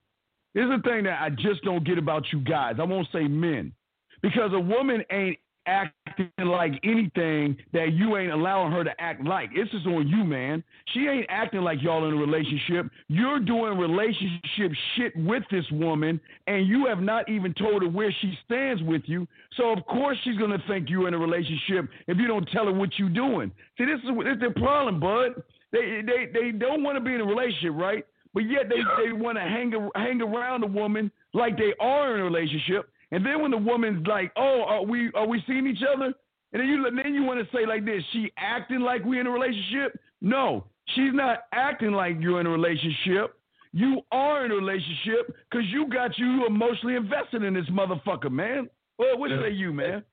This 0.53 0.63
is 0.63 0.69
the 0.69 0.89
thing 0.89 1.03
that 1.03 1.21
I 1.21 1.29
just 1.29 1.63
don't 1.63 1.85
get 1.85 1.97
about 1.97 2.25
you 2.31 2.39
guys. 2.39 2.75
I 2.79 2.83
won't 2.83 3.07
say 3.11 3.27
men. 3.27 3.73
Because 4.21 4.51
a 4.53 4.59
woman 4.59 5.03
ain't 5.11 5.37
acting 5.67 6.29
like 6.39 6.74
anything 6.84 7.57
that 7.74 7.93
you 7.93 8.17
ain't 8.17 8.31
allowing 8.31 8.72
her 8.72 8.84
to 8.84 8.91
act 9.00 9.24
like. 9.24 9.50
This 9.53 9.67
is 9.74 9.86
on 9.86 10.07
you, 10.07 10.24
man. 10.24 10.63
She 10.93 11.07
ain't 11.07 11.25
acting 11.29 11.62
like 11.62 11.81
y'all 11.81 12.07
in 12.07 12.13
a 12.13 12.17
relationship. 12.17 12.91
You're 13.07 13.39
doing 13.39 13.77
relationship 13.77 14.72
shit 14.95 15.15
with 15.15 15.43
this 15.51 15.65
woman, 15.72 16.19
and 16.48 16.67
you 16.67 16.86
have 16.88 17.00
not 17.00 17.27
even 17.29 17.53
told 17.53 17.81
her 17.84 17.89
where 17.89 18.13
she 18.22 18.38
stands 18.45 18.81
with 18.84 19.03
you. 19.05 19.27
So 19.57 19.72
of 19.72 19.86
course 19.86 20.17
she's 20.24 20.38
gonna 20.38 20.62
think 20.67 20.89
you're 20.89 21.07
in 21.07 21.13
a 21.13 21.19
relationship 21.19 21.89
if 22.07 22.17
you 22.17 22.27
don't 22.27 22.48
tell 22.50 22.65
her 22.65 22.74
what 22.74 22.89
you're 22.98 23.10
doing. 23.10 23.51
See, 23.77 23.86
this 23.86 24.00
is 24.03 24.10
this 24.24 24.36
is 24.36 24.41
the 24.41 24.60
problem, 24.60 25.00
bud. 25.00 25.43
they 25.72 26.01
they 26.05 26.29
they 26.34 26.51
don't 26.51 26.84
want 26.84 26.98
to 26.98 27.03
be 27.03 27.13
in 27.13 27.22
a 27.22 27.25
relationship, 27.25 27.74
right? 27.74 28.05
But 28.34 28.50
yet 28.50 28.63
they, 28.67 28.81
they 29.03 29.13
want 29.13 29.38
to 29.38 29.41
hang 29.41 29.72
hang 29.95 30.22
around 30.22 30.63
a 30.63 30.67
woman 30.67 31.10
like 31.34 31.57
they 31.57 31.74
are 31.79 32.13
in 32.13 32.19
a 32.19 32.24
relationship. 32.24 32.89
And 33.12 33.25
then 33.25 33.41
when 33.41 33.51
the 33.51 33.57
woman's 33.57 34.05
like, 34.07 34.31
"Oh, 34.35 34.63
are 34.67 34.83
we 34.83 35.12
are 35.13 35.27
we 35.27 35.43
seeing 35.47 35.67
each 35.67 35.83
other?" 35.83 36.13
And 36.53 36.62
then 36.62 36.67
you 36.67 36.89
then 37.03 37.13
you 37.13 37.24
want 37.24 37.39
to 37.39 37.55
say 37.55 37.65
like 37.65 37.85
this, 37.85 38.03
"She 38.12 38.31
acting 38.38 38.79
like 38.79 39.03
we 39.03 39.19
in 39.19 39.27
a 39.27 39.31
relationship?" 39.31 40.00
No, 40.21 40.65
she's 40.89 41.13
not 41.13 41.43
acting 41.51 41.91
like 41.91 42.17
you're 42.19 42.39
in 42.39 42.47
a 42.47 42.51
relationship. 42.51 43.39
You 43.74 44.01
are 44.12 44.45
in 44.45 44.51
a 44.51 44.55
relationship 44.55 45.35
because 45.50 45.67
you 45.67 45.88
got 45.88 46.17
you 46.17 46.45
emotionally 46.45 46.95
invested 46.95 47.43
in 47.43 47.53
this 47.53 47.65
motherfucker, 47.65 48.31
man. 48.31 48.69
Well, 48.97 49.17
what 49.17 49.29
say 49.29 49.51
you, 49.51 49.74
man? 49.74 50.03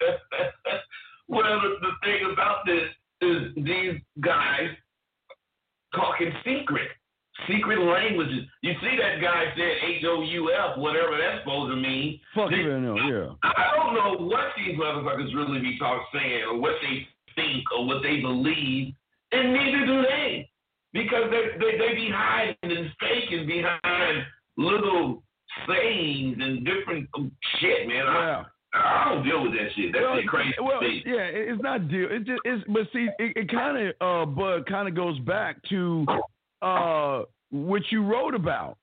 well, 1.28 1.60
the, 1.60 1.76
the 1.80 1.92
thing 2.02 2.32
about 2.32 2.66
this 2.66 2.88
is 3.20 3.64
these 3.64 4.00
guys 4.20 4.70
talking 5.94 6.32
secret, 6.44 6.88
secret 7.48 7.80
languages. 7.80 8.44
You 8.62 8.72
see 8.80 8.96
that 9.00 9.20
guy 9.20 9.44
said 9.56 9.72
H 9.84 10.04
O 10.06 10.22
U 10.22 10.52
F, 10.52 10.78
whatever 10.78 11.18
that's 11.18 11.40
supposed 11.42 11.72
to 11.72 11.76
mean. 11.76 12.20
Fuck 12.34 12.50
This- 12.50 12.60
you, 12.60 12.80
know, 12.80 12.96
yeah. 12.96 13.34
I 13.42 13.74
don't 13.76 13.94
know 13.94 14.26
what 14.26 14.52
these 14.56 14.78
motherfuckers 14.78 15.34
really 15.34 15.60
be 15.60 15.78
talking 15.78 16.06
saying 16.14 16.44
or 16.44 16.58
what 16.58 16.74
they 16.82 17.06
think 17.34 17.64
or 17.76 17.86
what 17.86 18.02
they 18.02 18.20
believe, 18.20 18.94
and 19.32 19.52
neither 19.52 19.86
do 19.86 20.02
they. 20.02 20.48
Because 20.92 21.24
they 21.30 21.58
they, 21.58 21.76
they 21.78 21.94
be 21.94 22.08
hiding 22.14 22.56
and 22.62 22.90
faking 23.00 23.46
behind 23.48 24.24
little 24.56 25.24
sayings 25.66 26.36
and 26.40 26.64
different 26.64 27.08
shit, 27.58 27.88
man. 27.88 28.06
I, 28.06 28.26
Yeah. 28.28 28.44
I 28.76 29.08
don't 29.14 29.24
deal 29.24 29.42
with 29.42 29.52
that 29.52 29.68
shit. 29.76 29.92
That's 29.92 30.02
well, 30.04 30.20
crazy. 30.26 30.54
well, 30.60 30.82
yeah, 30.82 31.30
it's 31.30 31.62
not 31.62 31.88
deal. 31.88 32.08
It 32.10 32.24
just 32.24 32.40
it's 32.44 32.64
but 32.68 32.82
see, 32.92 33.08
it, 33.18 33.36
it 33.36 33.50
kind 33.50 33.76
of 33.76 33.94
uh, 34.00 34.26
but 34.26 34.66
kind 34.68 34.88
of 34.88 34.94
goes 34.96 35.18
back 35.20 35.62
to 35.70 36.04
uh 36.62 37.22
what 37.50 37.82
you 37.90 38.04
wrote 38.04 38.34
about. 38.34 38.76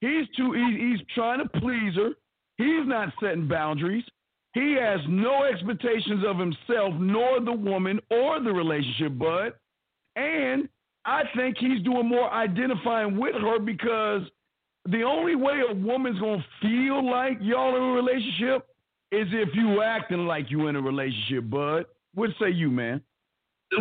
He's 0.00 0.26
too. 0.36 0.52
He, 0.52 0.90
he's 0.90 1.06
trying 1.14 1.40
to 1.40 1.60
please 1.60 1.94
her. 1.96 2.10
He's 2.56 2.86
not 2.86 3.12
setting 3.20 3.48
boundaries. 3.48 4.04
He 4.54 4.76
has 4.80 5.00
no 5.08 5.44
expectations 5.44 6.24
of 6.26 6.38
himself, 6.38 6.94
nor 6.98 7.40
the 7.40 7.52
woman, 7.52 8.00
or 8.10 8.40
the 8.40 8.52
relationship, 8.52 9.18
bud. 9.18 9.52
And 10.16 10.68
I 11.04 11.22
think 11.36 11.58
he's 11.58 11.82
doing 11.82 12.08
more 12.08 12.32
identifying 12.32 13.18
with 13.18 13.34
her 13.34 13.58
because 13.58 14.22
the 14.86 15.02
only 15.02 15.36
way 15.36 15.60
a 15.68 15.74
woman's 15.74 16.18
gonna 16.18 16.44
feel 16.60 17.08
like 17.08 17.38
y'all 17.40 17.76
in 17.76 17.82
a 17.82 17.92
relationship 17.92 18.66
is 19.12 19.28
if 19.32 19.54
you 19.54 19.82
acting 19.82 20.26
like 20.26 20.50
you 20.50 20.66
in 20.68 20.76
a 20.76 20.80
relationship, 20.80 21.48
bud. 21.50 21.84
What 22.14 22.30
say 22.40 22.50
you, 22.50 22.70
man? 22.70 23.02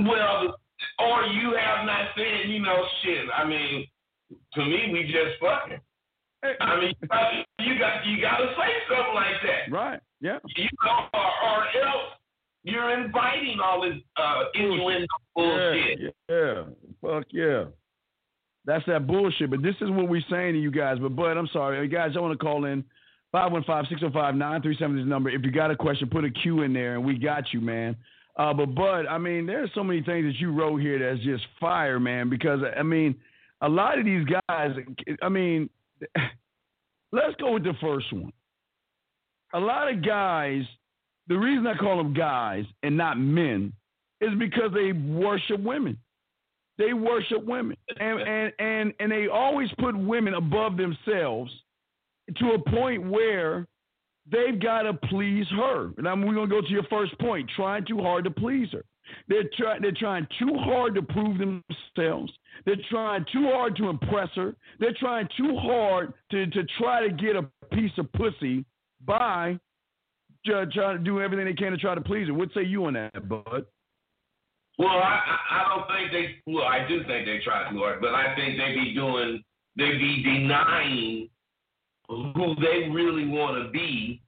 Well, 0.06 0.58
or 1.00 1.24
you 1.24 1.56
have 1.60 1.86
not 1.86 2.10
said, 2.16 2.50
you 2.50 2.60
know, 2.60 2.84
shit. 3.04 3.26
I 3.36 3.48
mean, 3.48 3.86
to 4.54 4.66
me, 4.66 4.90
we 4.92 5.04
just 5.04 5.40
fucking. 5.40 5.80
I 6.62 6.80
mean, 6.80 6.94
you 7.60 7.80
got 7.80 8.06
you 8.06 8.22
got 8.22 8.38
to 8.38 8.48
say 8.58 8.72
something 8.90 9.16
like 9.16 9.42
that. 9.44 9.76
Right? 9.76 10.00
Yeah. 10.22 10.38
You 10.56 10.70
know, 10.84 11.08
or, 11.14 11.20
or 11.20 11.64
else 11.88 12.14
you're 12.64 13.00
inviting 13.00 13.60
all 13.64 13.82
this 13.82 14.00
uh, 14.18 14.44
innuendo 14.54 15.08
bullshit. 15.36 16.00
Yeah, 16.00 16.10
yeah. 16.30 16.64
Fuck 17.02 17.26
yeah. 17.32 17.66
That's 18.66 18.86
that 18.88 19.08
bullshit. 19.08 19.50
But 19.50 19.64
this 19.64 19.76
is 19.82 19.90
what 19.90 20.10
we're 20.10 20.22
saying 20.30 20.54
to 20.54 20.60
you 20.60 20.72
guys. 20.72 20.98
But 21.02 21.16
Bud, 21.16 21.38
I'm 21.38 21.48
sorry. 21.54 21.82
You 21.82 21.88
guys, 21.88 22.12
I 22.16 22.20
want 22.20 22.38
to 22.38 22.44
call 22.44 22.66
in 22.66 22.84
515-605-937 23.34 24.72
is 24.72 24.80
the 24.80 24.90
number. 25.06 25.30
If 25.30 25.44
you 25.44 25.52
got 25.52 25.72
a 25.72 25.76
question, 25.76 26.10
put 26.10 26.26
a 26.26 26.30
Q 26.30 26.64
in 26.64 26.74
there 26.74 26.96
and 26.96 27.06
we 27.06 27.18
got 27.18 27.54
you, 27.54 27.62
man. 27.62 27.96
Uh, 28.38 28.54
but 28.54 28.76
Bud, 28.76 29.08
I 29.08 29.18
mean, 29.18 29.48
there's 29.48 29.72
so 29.74 29.84
many 29.84 30.02
things 30.02 30.26
that 30.26 30.40
you 30.40 30.52
wrote 30.52 30.78
here 30.78 31.00
that's 31.00 31.24
just 31.26 31.44
fire, 31.60 32.00
man. 32.00 32.30
Because 32.30 32.60
I 32.78 32.84
mean, 32.84 33.16
a 33.62 33.70
lot 33.70 33.98
of 33.98 34.06
these 34.06 34.26
guys, 34.48 34.72
I 35.22 35.30
mean, 35.30 35.70
let's 37.12 37.36
go 37.40 37.54
with 37.54 37.64
the 37.64 37.74
first 37.82 38.14
one. 38.14 38.32
A 39.54 39.60
lot 39.60 39.92
of 39.92 40.06
guys, 40.06 40.64
the 41.28 41.38
reason 41.38 41.66
I 41.66 41.76
call 41.78 41.98
them 41.98 42.14
guys 42.14 42.66
and 42.84 42.96
not 42.96 43.18
men 43.18 43.74
is 44.22 44.30
because 44.38 44.72
they 44.74 44.92
worship 44.92 45.60
women. 45.62 45.98
They 46.78 46.94
worship 46.94 47.44
women, 47.44 47.76
and 48.00 48.20
and 48.20 48.54
and 48.60 48.94
and 49.00 49.12
they 49.12 49.28
always 49.28 49.70
put 49.80 49.98
women 49.98 50.36
above 50.36 50.78
themselves 50.78 51.52
to 52.36 52.52
a 52.52 52.70
point 52.70 53.10
where 53.10 53.66
they've 54.32 54.60
got 54.60 54.84
to 54.84 54.94
please 54.94 55.46
her. 55.56 55.92
And 55.98 56.08
I'm, 56.08 56.26
we're 56.26 56.36
gonna 56.36 56.48
go 56.48 56.62
to 56.62 56.70
your 56.70 56.84
first 56.84 57.18
point: 57.20 57.50
trying 57.56 57.86
too 57.86 58.00
hard 58.00 58.24
to 58.26 58.32
please 58.32 58.70
her. 58.72 58.84
They're 59.28 59.50
trying. 59.58 59.82
They're 59.82 59.92
trying 59.92 60.28
too 60.40 60.54
hard 60.56 60.96
to 60.96 61.02
prove 61.02 61.38
themselves. 61.38 62.32
They're 62.66 62.76
trying 62.90 63.26
too 63.32 63.50
hard 63.54 63.76
to 63.78 63.90
impress 63.90 64.30
her. 64.36 64.56
They're 64.80 64.96
trying 65.00 65.28
too 65.38 65.58
hard 65.58 66.14
to 66.32 66.48
to 66.48 66.64
try 66.78 67.08
to 67.08 67.14
get 67.14 67.36
a 67.36 67.50
piece 67.74 67.92
of 67.98 68.12
pussy 68.14 68.66
by 69.06 69.60
uh, 70.54 70.66
trying 70.74 70.98
to 70.98 71.04
do 71.04 71.22
everything 71.22 71.46
they 71.46 71.54
can 71.54 71.72
to 71.72 71.78
try 71.78 71.96
to 71.96 72.02
please 72.02 72.28
her. 72.28 72.34
What 72.34 72.50
say 72.54 72.64
you 72.64 72.86
on 72.86 72.94
that, 72.94 73.28
Bud? 73.28 73.66
Well, 74.78 74.90
I, 74.90 75.22
I 75.26 75.38
I 75.52 75.70
don't 75.70 75.88
think 75.88 76.12
they. 76.12 76.52
Well, 76.52 76.66
I 76.66 76.88
do 76.88 77.04
think 77.06 77.26
they 77.26 77.40
try 77.44 77.70
too 77.72 77.80
hard, 77.80 78.02
but 78.02 78.14
I 78.14 78.36
think 78.36 78.58
they'd 78.58 78.76
be 78.76 78.94
doing. 78.94 79.44
They'd 79.76 80.00
be 80.00 80.24
denying 80.24 81.30
who 82.08 82.56
they 82.62 82.90
really 82.90 83.28
want 83.28 83.64
to 83.64 83.72
be 83.72 84.22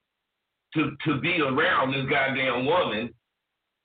to 0.74 0.96
to 1.04 1.20
be 1.20 1.40
around 1.40 1.92
this 1.92 2.06
goddamn 2.08 2.66
woman, 2.66 3.12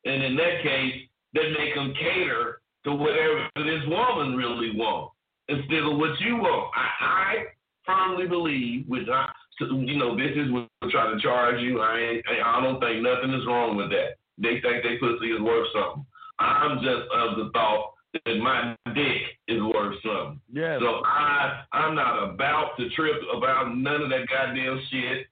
and 0.05 0.23
in 0.23 0.35
that 0.35 0.61
case, 0.61 1.01
they 1.33 1.51
make 1.51 1.75
them 1.75 1.93
cater 1.99 2.61
to 2.85 2.93
whatever 2.93 3.49
this 3.55 3.81
woman 3.87 4.35
really 4.35 4.75
wants 4.75 5.15
instead 5.47 5.83
of 5.83 5.97
what 5.97 6.19
you 6.21 6.37
want. 6.37 6.71
I, 6.75 7.05
I 7.05 7.45
firmly 7.85 8.27
believe, 8.27 8.85
which 8.87 9.07
I, 9.09 9.29
you 9.59 9.97
know, 9.97 10.11
bitches 10.11 10.51
will 10.51 10.67
try 10.91 11.11
to 11.11 11.19
charge 11.19 11.61
you. 11.61 11.81
I 11.81 11.99
ain't, 11.99 12.25
I 12.43 12.61
don't 12.61 12.79
think 12.79 13.01
nothing 13.01 13.33
is 13.33 13.45
wrong 13.47 13.75
with 13.75 13.89
that. 13.89 14.17
They 14.37 14.61
think 14.61 14.83
they 14.83 14.97
pussy 14.97 15.31
is 15.31 15.41
worth 15.41 15.67
something. 15.73 16.05
I'm 16.39 16.77
just 16.77 17.07
of 17.13 17.37
the 17.37 17.49
thought 17.53 17.94
that 18.25 18.37
my 18.37 18.75
dick 18.93 19.21
is 19.47 19.61
worth 19.61 19.95
something. 20.03 20.39
Yeah. 20.51 20.79
So 20.79 21.01
I 21.05 21.63
I'm 21.71 21.95
not 21.95 22.31
about 22.31 22.77
to 22.77 22.89
trip 22.89 23.21
about 23.35 23.75
none 23.75 24.01
of 24.01 24.09
that 24.09 24.27
goddamn 24.29 24.81
shit 24.91 25.27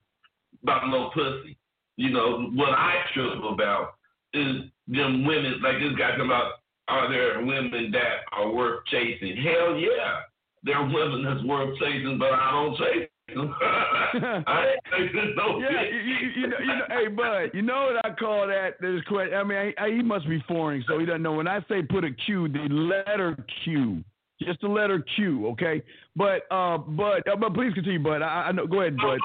about 0.62 0.90
no 0.90 1.10
pussy. 1.14 1.58
You 1.96 2.10
know, 2.10 2.50
what 2.54 2.70
I 2.70 2.96
trip 3.14 3.44
about 3.44 3.96
is 4.34 4.64
them 4.88 5.26
women 5.26 5.62
like 5.62 5.80
this 5.80 5.98
guy 5.98 6.12
talking 6.12 6.26
about 6.26 6.54
are 6.88 7.10
there 7.10 7.46
women 7.46 7.92
that 7.92 8.26
are 8.32 8.52
worth 8.52 8.86
chasing? 8.88 9.38
Hell 9.38 9.78
yeah. 9.78 10.22
There 10.64 10.76
are 10.76 10.86
women 10.86 11.24
that's 11.24 11.44
worth 11.46 11.78
chasing, 11.80 12.18
but 12.18 12.34
I 12.34 12.52
don't 12.52 12.78
chase. 12.78 13.10
I 14.48 14.74
ain't 14.74 15.12
chasing 15.12 15.36
no 15.36 15.60
Yeah, 15.60 15.84
you, 15.84 16.00
you, 16.00 16.30
you 16.42 16.48
know, 16.48 16.58
you 16.60 16.68
know, 16.68 16.86
hey, 16.90 17.08
bud, 17.08 17.52
you 17.54 17.62
know 17.62 17.92
what 17.94 18.06
I 18.06 18.14
call 18.16 18.48
that? 18.48 18.80
This 18.82 19.02
question. 19.08 19.36
I 19.36 19.44
mean, 19.44 19.58
I, 19.58 19.84
I, 19.84 19.90
he 19.90 20.02
must 20.02 20.28
be 20.28 20.44
foreign, 20.48 20.84
so 20.88 21.00
he 21.00 21.06
doesn't 21.06 21.22
know. 21.22 21.34
When 21.34 21.48
I 21.48 21.60
say 21.68 21.82
put 21.82 22.04
a 22.04 22.12
Q, 22.12 22.48
the 22.50 22.68
letter 22.70 23.38
Q, 23.64 24.04
just 24.42 24.62
the 24.62 24.68
letter 24.68 25.04
Q, 25.16 25.48
okay? 25.50 25.82
But, 26.16 26.44
uh, 26.52 26.78
but, 26.78 27.28
uh, 27.28 27.36
but 27.36 27.54
please 27.54 27.74
continue, 27.74 28.00
bud. 28.00 28.22
I, 28.22 28.48
I 28.48 28.52
know. 28.52 28.68
Go 28.68 28.82
ahead, 28.82 28.98
bud. 28.98 29.20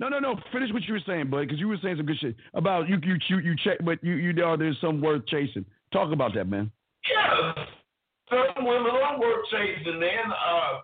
No, 0.00 0.08
no, 0.08 0.18
no. 0.18 0.36
Finish 0.52 0.72
what 0.72 0.82
you 0.84 0.94
were 0.94 1.00
saying, 1.06 1.30
bud, 1.30 1.42
because 1.42 1.58
you 1.58 1.68
were 1.68 1.78
saying 1.82 1.96
some 1.96 2.06
good 2.06 2.18
shit 2.18 2.36
about 2.54 2.88
you, 2.88 2.98
you, 3.02 3.16
you, 3.28 3.38
you 3.38 3.56
check, 3.62 3.78
but 3.84 4.02
you, 4.02 4.14
you 4.14 4.32
know, 4.32 4.56
there's 4.56 4.78
some 4.80 5.00
worth 5.00 5.26
chasing. 5.26 5.64
Talk 5.92 6.12
about 6.12 6.34
that, 6.34 6.48
man. 6.48 6.70
Yeah, 7.12 7.52
some 8.30 8.64
women 8.64 8.90
are 8.90 9.20
worth 9.20 9.44
chasing, 9.50 10.00
man. 10.00 10.30
Uh, 10.30 10.80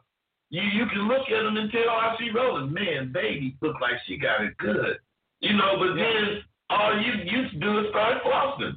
you 0.50 0.62
you 0.62 0.86
can 0.86 1.08
look 1.08 1.28
at 1.28 1.42
them 1.42 1.56
and 1.56 1.70
tell 1.70 1.88
how 1.88 2.16
she 2.18 2.30
rolling. 2.30 2.72
Man, 2.72 3.12
baby, 3.12 3.56
look 3.60 3.80
like 3.80 4.00
she 4.06 4.16
got 4.16 4.42
it 4.42 4.56
good. 4.58 4.98
You 5.40 5.56
know, 5.56 5.76
but 5.78 5.94
then 5.94 6.42
all 6.70 7.00
you 7.00 7.12
used 7.24 7.52
to 7.54 7.60
do 7.60 7.78
is 7.80 7.86
start 7.90 8.22
flossing. 8.24 8.76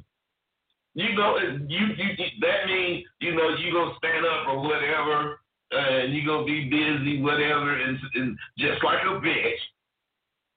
You 0.94 1.14
know, 1.14 1.38
you, 1.38 1.86
you 1.96 2.06
you 2.18 2.26
that 2.42 2.66
means 2.66 3.04
you 3.20 3.34
know 3.34 3.56
you 3.56 3.72
gonna 3.72 3.94
stand 3.96 4.26
up 4.26 4.48
or 4.48 4.60
whatever, 4.60 5.40
and 5.70 6.14
you 6.14 6.26
gonna 6.26 6.44
be 6.44 6.68
busy, 6.68 7.22
whatever, 7.22 7.80
and, 7.80 7.98
and 8.14 8.38
just 8.58 8.84
like 8.84 9.02
a 9.04 9.20
bitch. 9.20 9.62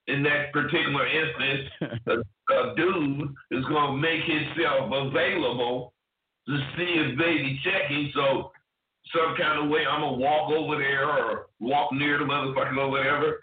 In 0.08 0.22
that 0.22 0.54
particular 0.54 1.08
instance, 1.08 2.04
a, 2.08 2.54
a 2.54 2.76
dude 2.76 3.34
is 3.52 3.66
gonna 3.66 3.98
make 3.98 4.22
himself 4.24 4.92
available 4.92 5.94
to 6.48 6.58
see 6.78 6.84
if 6.84 7.18
baby 7.18 7.60
checking. 7.64 8.12
So 8.14 8.52
some 9.14 9.36
kind 9.38 9.64
of 9.64 9.70
way 9.70 9.86
I'm 9.86 10.02
gonna 10.02 10.18
walk 10.18 10.52
over 10.52 10.78
there 10.78 11.10
or 11.10 11.48
walk 11.60 11.92
near 11.94 12.18
the 12.18 12.26
motherfucker 12.26 12.78
or 12.78 12.90
whatever. 12.90 13.40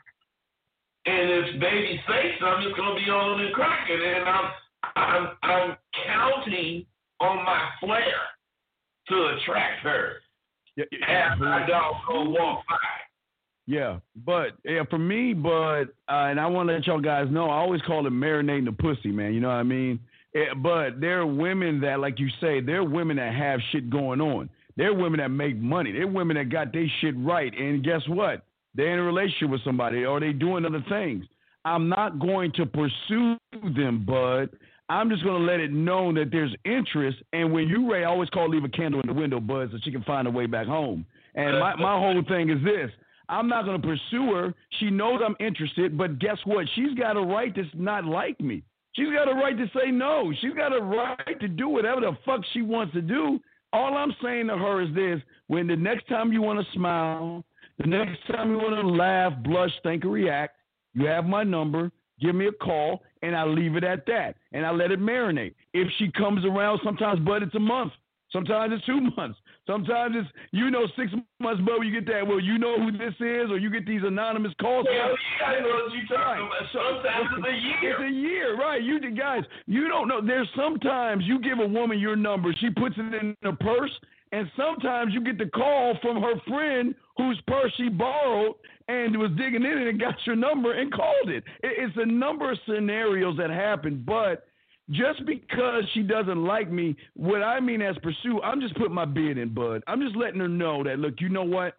And 1.06 1.30
if 1.30 1.60
baby 1.60 2.00
say 2.08 2.34
something, 2.40 2.68
it's 2.68 2.78
gonna 2.78 2.94
be 2.94 3.10
on 3.10 3.40
and 3.40 3.54
cracking, 3.54 4.00
and 4.02 4.28
I'm 4.28 4.50
I'm 4.96 5.28
I'm 5.42 5.76
counting 6.06 6.86
on 7.20 7.44
my 7.44 7.68
flair 7.80 8.14
to 9.08 9.36
attract 9.36 9.80
her. 9.82 10.14
Yeah, 10.76 10.84
As 11.06 11.38
my 11.38 11.66
dog 11.66 11.94
go 12.08 12.30
walk 12.30 12.64
by. 12.68 12.76
Yeah, 13.66 13.98
but 14.24 14.52
yeah, 14.64 14.82
for 14.90 14.98
me, 14.98 15.34
but 15.34 15.84
uh, 16.08 16.28
and 16.28 16.40
I 16.40 16.46
want 16.46 16.68
to 16.68 16.74
let 16.74 16.86
y'all 16.86 17.00
guys 17.00 17.28
know, 17.30 17.48
I 17.48 17.56
always 17.58 17.80
call 17.82 18.06
it 18.06 18.12
marinating 18.12 18.64
the 18.64 18.72
pussy, 18.72 19.12
man. 19.12 19.34
You 19.34 19.40
know 19.40 19.48
what 19.48 19.54
I 19.54 19.62
mean? 19.62 20.00
Eh, 20.34 20.54
but 20.56 21.00
there 21.00 21.20
are 21.20 21.26
women 21.26 21.80
that, 21.82 22.00
like 22.00 22.18
you 22.18 22.28
say, 22.40 22.60
there 22.60 22.78
are 22.78 22.84
women 22.84 23.18
that 23.18 23.34
have 23.34 23.60
shit 23.70 23.88
going 23.90 24.20
on. 24.20 24.48
They're 24.76 24.94
women 24.94 25.20
that 25.20 25.28
make 25.28 25.56
money. 25.56 25.92
They're 25.92 26.06
women 26.06 26.36
that 26.36 26.50
got 26.50 26.72
their 26.72 26.86
shit 27.00 27.14
right. 27.18 27.52
And 27.56 27.84
guess 27.84 28.02
what? 28.08 28.44
They're 28.74 28.92
in 28.92 28.98
a 28.98 29.02
relationship 29.02 29.50
with 29.50 29.64
somebody 29.64 30.04
or 30.04 30.20
they 30.20 30.32
doing 30.32 30.64
other 30.64 30.84
things. 30.88 31.24
I'm 31.64 31.88
not 31.88 32.18
going 32.18 32.52
to 32.52 32.66
pursue 32.66 33.36
them, 33.76 34.04
bud. 34.06 34.48
I'm 34.88 35.08
just 35.08 35.22
going 35.22 35.40
to 35.40 35.46
let 35.46 35.60
it 35.60 35.72
known 35.72 36.14
that 36.14 36.30
there's 36.30 36.54
interest. 36.64 37.18
And 37.32 37.52
when 37.52 37.68
you 37.68 37.90
Ray, 37.90 38.04
I 38.04 38.08
always 38.08 38.28
call 38.30 38.48
leave 38.48 38.64
a 38.64 38.68
candle 38.68 39.00
in 39.00 39.06
the 39.06 39.14
window, 39.14 39.40
bud, 39.40 39.68
so 39.70 39.78
she 39.82 39.92
can 39.92 40.02
find 40.02 40.26
her 40.26 40.32
way 40.32 40.46
back 40.46 40.66
home. 40.66 41.06
And 41.34 41.58
my, 41.58 41.76
my 41.76 41.98
whole 41.98 42.22
thing 42.28 42.50
is 42.50 42.62
this. 42.64 42.90
I'm 43.28 43.48
not 43.48 43.64
going 43.64 43.80
to 43.80 43.86
pursue 43.86 44.34
her. 44.34 44.54
She 44.80 44.90
knows 44.90 45.20
I'm 45.24 45.36
interested, 45.40 45.96
but 45.96 46.18
guess 46.18 46.36
what? 46.44 46.66
She's 46.74 46.92
got 46.98 47.16
a 47.16 47.20
right 47.20 47.54
to 47.54 47.64
not 47.74 48.04
like 48.04 48.38
me. 48.40 48.62
She's 48.94 49.08
got 49.08 49.30
a 49.30 49.34
right 49.34 49.56
to 49.56 49.66
say 49.74 49.90
no. 49.90 50.32
She's 50.40 50.52
got 50.52 50.76
a 50.76 50.82
right 50.82 51.40
to 51.40 51.48
do 51.48 51.68
whatever 51.68 52.02
the 52.02 52.16
fuck 52.26 52.42
she 52.52 52.60
wants 52.60 52.92
to 52.92 53.00
do. 53.00 53.40
All 53.72 53.96
I'm 53.96 54.14
saying 54.22 54.48
to 54.48 54.56
her 54.56 54.82
is 54.82 54.94
this 54.94 55.20
when 55.46 55.66
the 55.66 55.76
next 55.76 56.08
time 56.08 56.32
you 56.32 56.42
want 56.42 56.64
to 56.64 56.72
smile, 56.72 57.44
the 57.78 57.86
next 57.86 58.26
time 58.26 58.50
you 58.50 58.58
want 58.58 58.80
to 58.80 58.86
laugh, 58.86 59.32
blush, 59.42 59.72
think, 59.82 60.04
or 60.04 60.10
react, 60.10 60.56
you 60.94 61.06
have 61.06 61.24
my 61.24 61.42
number. 61.42 61.90
Give 62.20 62.34
me 62.34 62.46
a 62.46 62.52
call, 62.52 63.02
and 63.22 63.34
I 63.34 63.44
leave 63.44 63.74
it 63.74 63.82
at 63.82 64.06
that, 64.06 64.36
and 64.52 64.64
I 64.64 64.70
let 64.70 64.92
it 64.92 65.00
marinate. 65.00 65.54
If 65.72 65.88
she 65.98 66.12
comes 66.12 66.44
around, 66.44 66.80
sometimes, 66.84 67.20
but 67.24 67.42
it's 67.42 67.54
a 67.54 67.60
month. 67.60 67.92
Sometimes 68.30 68.74
it's 68.74 68.86
two 68.86 69.00
months. 69.16 69.38
Sometimes 69.66 70.16
it's 70.18 70.28
you 70.50 70.70
know 70.70 70.86
six 70.96 71.12
months, 71.38 71.62
but 71.64 71.80
you 71.80 71.92
get 71.92 72.06
that. 72.12 72.26
Well, 72.26 72.40
you 72.40 72.58
know 72.58 72.78
who 72.78 72.90
this 72.90 73.14
is, 73.20 73.50
or 73.50 73.58
you 73.58 73.70
get 73.70 73.86
these 73.86 74.02
anonymous 74.04 74.52
calls. 74.60 74.86
Yeah, 74.90 75.14
I 75.46 75.60
know 75.60 75.68
what 75.68 75.92
you're 75.92 76.18
talking 76.18 76.46
about. 76.46 76.66
Sometimes 76.72 77.28
it's 77.38 77.46
a 77.46 77.84
year. 77.84 77.92
It's 77.92 78.02
a 78.02 78.12
year, 78.12 78.58
right? 78.58 78.82
You 78.82 78.98
guys, 79.14 79.44
you 79.66 79.88
don't 79.88 80.08
know. 80.08 80.20
There's 80.24 80.48
sometimes 80.56 81.24
you 81.26 81.40
give 81.40 81.60
a 81.60 81.66
woman 81.66 81.98
your 81.98 82.16
number, 82.16 82.52
she 82.58 82.70
puts 82.70 82.96
it 82.98 83.14
in 83.14 83.36
her 83.42 83.52
purse, 83.52 83.92
and 84.32 84.50
sometimes 84.56 85.14
you 85.14 85.22
get 85.22 85.38
the 85.38 85.46
call 85.46 85.96
from 86.02 86.20
her 86.20 86.34
friend 86.48 86.94
whose 87.16 87.40
purse 87.46 87.72
she 87.76 87.88
borrowed 87.88 88.54
and 88.88 89.16
was 89.16 89.30
digging 89.36 89.64
in 89.64 89.78
it 89.78 89.88
and 89.88 90.00
got 90.00 90.14
your 90.26 90.36
number 90.36 90.72
and 90.72 90.92
called 90.92 91.28
it. 91.28 91.44
It's 91.62 91.96
a 91.96 92.06
number 92.06 92.50
of 92.50 92.58
scenarios 92.66 93.36
that 93.36 93.50
happen, 93.50 94.02
but 94.06 94.46
just 94.90 95.24
because 95.26 95.84
she 95.94 96.02
doesn't 96.02 96.44
like 96.44 96.70
me, 96.70 96.96
what 97.14 97.42
I 97.42 97.60
mean 97.60 97.82
as 97.82 97.96
pursue, 98.02 98.40
I'm 98.42 98.60
just 98.60 98.76
putting 98.76 98.94
my 98.94 99.04
bid 99.04 99.38
in, 99.38 99.54
bud. 99.54 99.82
I'm 99.86 100.00
just 100.00 100.16
letting 100.16 100.40
her 100.40 100.48
know 100.48 100.82
that, 100.84 100.98
look, 100.98 101.14
you 101.20 101.28
know 101.28 101.44
what? 101.44 101.74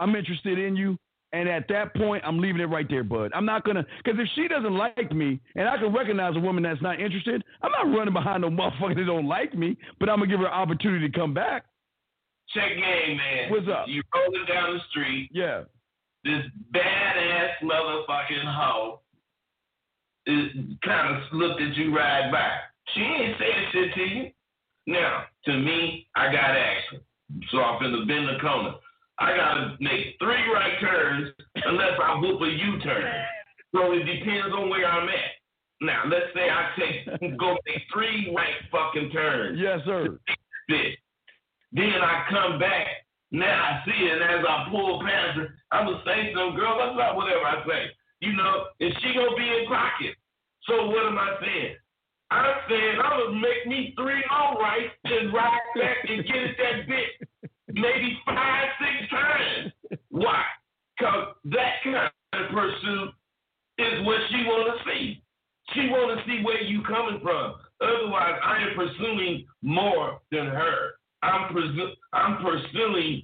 I'm 0.00 0.14
interested 0.14 0.58
in 0.58 0.76
you. 0.76 0.98
And 1.32 1.48
at 1.48 1.68
that 1.68 1.94
point, 1.94 2.24
I'm 2.26 2.38
leaving 2.38 2.62
it 2.62 2.70
right 2.70 2.86
there, 2.88 3.04
bud. 3.04 3.32
I'm 3.34 3.44
not 3.44 3.64
gonna, 3.64 3.84
because 4.02 4.18
if 4.18 4.28
she 4.34 4.48
doesn't 4.48 4.74
like 4.74 5.12
me, 5.12 5.38
and 5.56 5.68
I 5.68 5.76
can 5.76 5.92
recognize 5.92 6.34
a 6.36 6.40
woman 6.40 6.62
that's 6.62 6.80
not 6.80 7.00
interested, 7.00 7.44
I'm 7.60 7.70
not 7.70 7.96
running 7.96 8.14
behind 8.14 8.42
no 8.42 8.50
motherfucker 8.50 8.96
that 8.96 9.04
don't 9.06 9.28
like 9.28 9.54
me. 9.54 9.76
But 10.00 10.08
I'm 10.08 10.20
gonna 10.20 10.30
give 10.30 10.40
her 10.40 10.46
an 10.46 10.52
opportunity 10.52 11.08
to 11.08 11.18
come 11.18 11.34
back. 11.34 11.66
Check 12.54 12.70
game, 12.70 13.18
man. 13.18 13.50
What's 13.50 13.68
up? 13.68 13.88
You 13.88 14.02
rolling 14.14 14.46
down 14.48 14.74
the 14.74 14.80
street. 14.90 15.28
Yeah. 15.30 15.64
This 16.24 16.44
badass 16.74 17.50
motherfucking 17.62 18.44
hoe 18.44 19.00
kind 20.84 21.16
of 21.16 21.22
looked 21.32 21.60
at 21.60 21.74
you 21.76 21.96
ride 21.96 22.30
by. 22.30 22.50
She 22.94 23.00
ain't 23.00 23.38
saying 23.38 23.66
shit 23.72 23.94
to 23.94 24.00
you. 24.00 24.30
Now, 24.86 25.24
to 25.44 25.52
me, 25.58 26.06
I 26.16 26.26
got 26.32 26.56
action. 26.56 27.00
So 27.50 27.58
I'm 27.58 27.80
finna 27.82 28.06
bend 28.06 28.28
the 28.28 28.40
corner. 28.40 28.74
I 29.18 29.36
gotta 29.36 29.76
make 29.80 30.16
three 30.18 30.52
right 30.54 30.80
turns 30.80 31.32
unless 31.56 31.98
I 32.02 32.18
whoop 32.20 32.40
a 32.40 32.46
U-turn. 32.46 33.12
So 33.74 33.92
it 33.92 34.04
depends 34.04 34.54
on 34.54 34.70
where 34.70 34.86
I'm 34.86 35.08
at. 35.08 35.32
Now, 35.80 36.04
let's 36.08 36.32
say 36.34 36.48
I 36.48 36.70
take 36.78 37.38
go 37.38 37.56
make 37.66 37.82
three 37.92 38.32
right 38.34 38.54
fucking 38.72 39.10
turns. 39.10 39.58
Yes, 39.60 39.80
sir. 39.84 40.18
Then 40.68 42.00
I 42.00 42.24
come 42.30 42.58
back. 42.58 42.86
Now 43.30 43.44
I 43.44 43.84
see 43.84 44.04
it, 44.04 44.12
and 44.12 44.22
as 44.22 44.44
I 44.48 44.68
pull 44.70 45.02
past 45.04 45.36
her, 45.36 45.48
I'm 45.70 45.86
gonna 45.86 46.02
say 46.06 46.32
some 46.32 46.56
girl, 46.56 46.78
what's 46.78 46.98
up, 46.98 47.14
whatever 47.16 47.44
I 47.44 47.62
say. 47.68 47.90
You 48.20 48.32
know, 48.32 48.64
and 48.80 48.94
she 49.02 49.12
gonna 49.14 49.36
be 49.36 49.46
in 49.46 49.66
pocket. 49.68 50.16
So 50.68 50.86
what 50.86 51.06
am 51.06 51.18
I 51.18 51.36
saying? 51.40 51.76
I'm 52.30 52.54
saying 52.68 52.98
I'm 53.02 53.20
gonna 53.20 53.40
make 53.40 53.66
me 53.66 53.94
three 53.96 54.22
all 54.30 54.56
right 54.60 54.90
and 55.04 55.32
ride 55.32 55.58
back 55.76 55.96
and 56.08 56.24
get 56.26 56.36
it 56.36 56.56
that 56.58 56.86
bit 56.86 57.28
maybe 57.72 58.18
five, 58.26 58.68
six 58.78 59.10
times. 59.10 59.72
Why? 60.10 60.44
Cause 61.00 61.34
that 61.46 61.74
kind 61.84 62.10
of 62.34 62.50
pursuit 62.50 63.10
is 63.78 64.06
what 64.06 64.20
she 64.30 64.44
wanna 64.46 64.74
see. 64.86 65.22
She 65.72 65.88
wanna 65.90 66.22
see 66.26 66.42
where 66.44 66.62
you 66.62 66.82
coming 66.82 67.20
from. 67.22 67.54
Otherwise, 67.80 68.40
I 68.44 68.58
am 68.62 68.74
pursuing 68.76 69.46
more 69.62 70.20
than 70.30 70.46
her. 70.46 70.90
I'm, 71.22 71.54
presu- 71.54 71.94
I'm 72.12 72.42
pursuing 72.42 73.22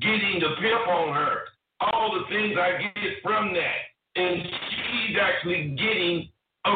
getting 0.00 0.40
the 0.40 0.54
pimp 0.60 0.88
on 0.88 1.14
her. 1.14 1.40
All 1.80 2.12
the 2.14 2.34
things 2.34 2.56
I 2.58 2.90
get 2.94 3.22
from 3.22 3.52
that. 3.54 3.76
And 4.16 4.42
she's 4.42 5.16
actually 5.20 5.70
getting 5.76 6.28
a 6.64 6.70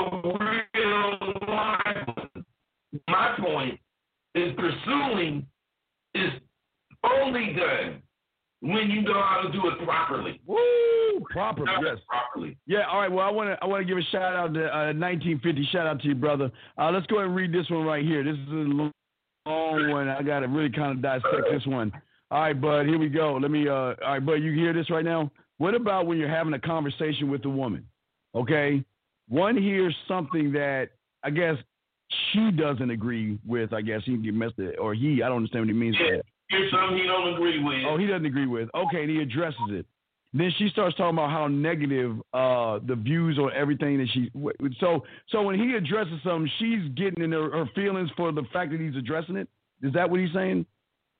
real 0.75 1.18
life. 1.49 2.09
My 3.09 3.35
point 3.38 3.79
is 4.35 4.53
pursuing 4.57 5.47
is 6.14 6.31
only 7.05 7.53
good 7.55 8.01
when 8.61 8.90
you 8.90 9.03
know 9.03 9.23
how 9.23 9.42
to 9.42 9.53
do 9.53 9.68
it 9.68 9.85
properly. 9.85 10.40
Woo! 10.47 10.57
Proper, 11.31 11.64
yes. 11.85 11.99
Properly. 12.09 12.57
Yeah. 12.66 12.85
All 12.90 13.01
right. 13.01 13.11
Well, 13.11 13.27
I 13.27 13.31
want 13.31 13.51
to 13.51 13.59
I 13.62 13.66
want 13.66 13.83
to 13.83 13.85
give 13.85 13.99
a 13.99 14.03
shout 14.11 14.35
out 14.35 14.55
to 14.55 14.64
uh, 14.64 14.92
1950. 14.94 15.68
Shout 15.70 15.87
out 15.87 16.01
to 16.01 16.09
you, 16.09 16.14
brother. 16.14 16.51
Uh, 16.79 16.90
let's 16.90 17.07
go 17.07 17.16
ahead 17.16 17.27
and 17.27 17.37
read 17.37 17.53
this 17.53 17.68
one 17.70 17.85
right 17.85 18.05
here. 18.05 18.25
This 18.25 18.35
is 18.35 18.49
a 18.49 18.53
long 18.53 19.90
one. 19.90 20.09
I 20.09 20.23
got 20.23 20.40
to 20.40 20.49
really 20.49 20.70
kind 20.70 20.92
of 20.92 21.03
dissect 21.03 21.49
this 21.53 21.66
one. 21.66 21.92
All 22.31 22.40
right, 22.40 22.59
bud. 22.59 22.87
Here 22.87 22.99
we 22.99 23.09
go. 23.09 23.38
Let 23.40 23.51
me. 23.51 23.68
Uh, 23.68 23.73
all 23.73 23.94
right, 24.03 24.25
bud. 24.25 24.35
You 24.35 24.53
hear 24.53 24.73
this 24.73 24.90
right 24.90 25.05
now? 25.05 25.31
What 25.59 25.75
about 25.75 26.07
when 26.07 26.18
you're 26.18 26.29
having 26.29 26.55
a 26.55 26.59
conversation 26.59 27.31
with 27.31 27.44
a 27.44 27.51
woman? 27.51 27.87
Okay 28.35 28.85
one 29.28 29.56
hears 29.56 29.94
something 30.06 30.52
that 30.52 30.90
I 31.22 31.30
guess 31.30 31.56
she 32.32 32.50
doesn't 32.50 32.90
agree 32.90 33.38
with. 33.46 33.72
I 33.72 33.80
guess 33.80 34.02
he 34.04 34.12
can 34.12 34.22
get 34.22 34.34
messed 34.34 34.58
up, 34.58 34.74
or 34.78 34.94
he. 34.94 35.22
I 35.22 35.28
don't 35.28 35.38
understand 35.38 35.62
what 35.62 35.68
he 35.68 35.74
means. 35.74 35.96
Yeah, 35.98 36.20
here's 36.48 36.70
something 36.72 36.96
he 36.96 37.04
don't 37.04 37.34
agree 37.34 37.62
with. 37.62 37.84
Oh, 37.87 37.96
he 37.96 38.06
doesn't 38.06 38.26
agree 38.26 38.46
with. 38.46 38.68
Okay, 38.74 39.02
and 39.02 39.10
he 39.10 39.20
addresses 39.20 39.70
it. 39.70 39.87
Then 40.37 40.52
she 40.58 40.68
starts 40.70 40.96
talking 40.96 41.16
about 41.16 41.30
how 41.30 41.46
negative 41.46 42.16
uh, 42.32 42.80
the 42.87 42.96
views 42.96 43.38
or 43.38 43.52
everything 43.52 43.98
that 43.98 44.08
she. 44.12 44.30
So, 44.80 45.04
so 45.28 45.42
when 45.42 45.58
he 45.58 45.74
addresses 45.74 46.18
something, 46.24 46.50
she's 46.58 46.90
getting 46.96 47.22
in 47.22 47.30
her, 47.30 47.50
her 47.50 47.70
feelings 47.74 48.10
for 48.16 48.32
the 48.32 48.42
fact 48.52 48.72
that 48.72 48.80
he's 48.80 48.96
addressing 48.96 49.37
it. 49.37 49.48
Is 49.82 49.92
that 49.92 50.10
what 50.10 50.18
he's 50.18 50.32
saying? 50.34 50.66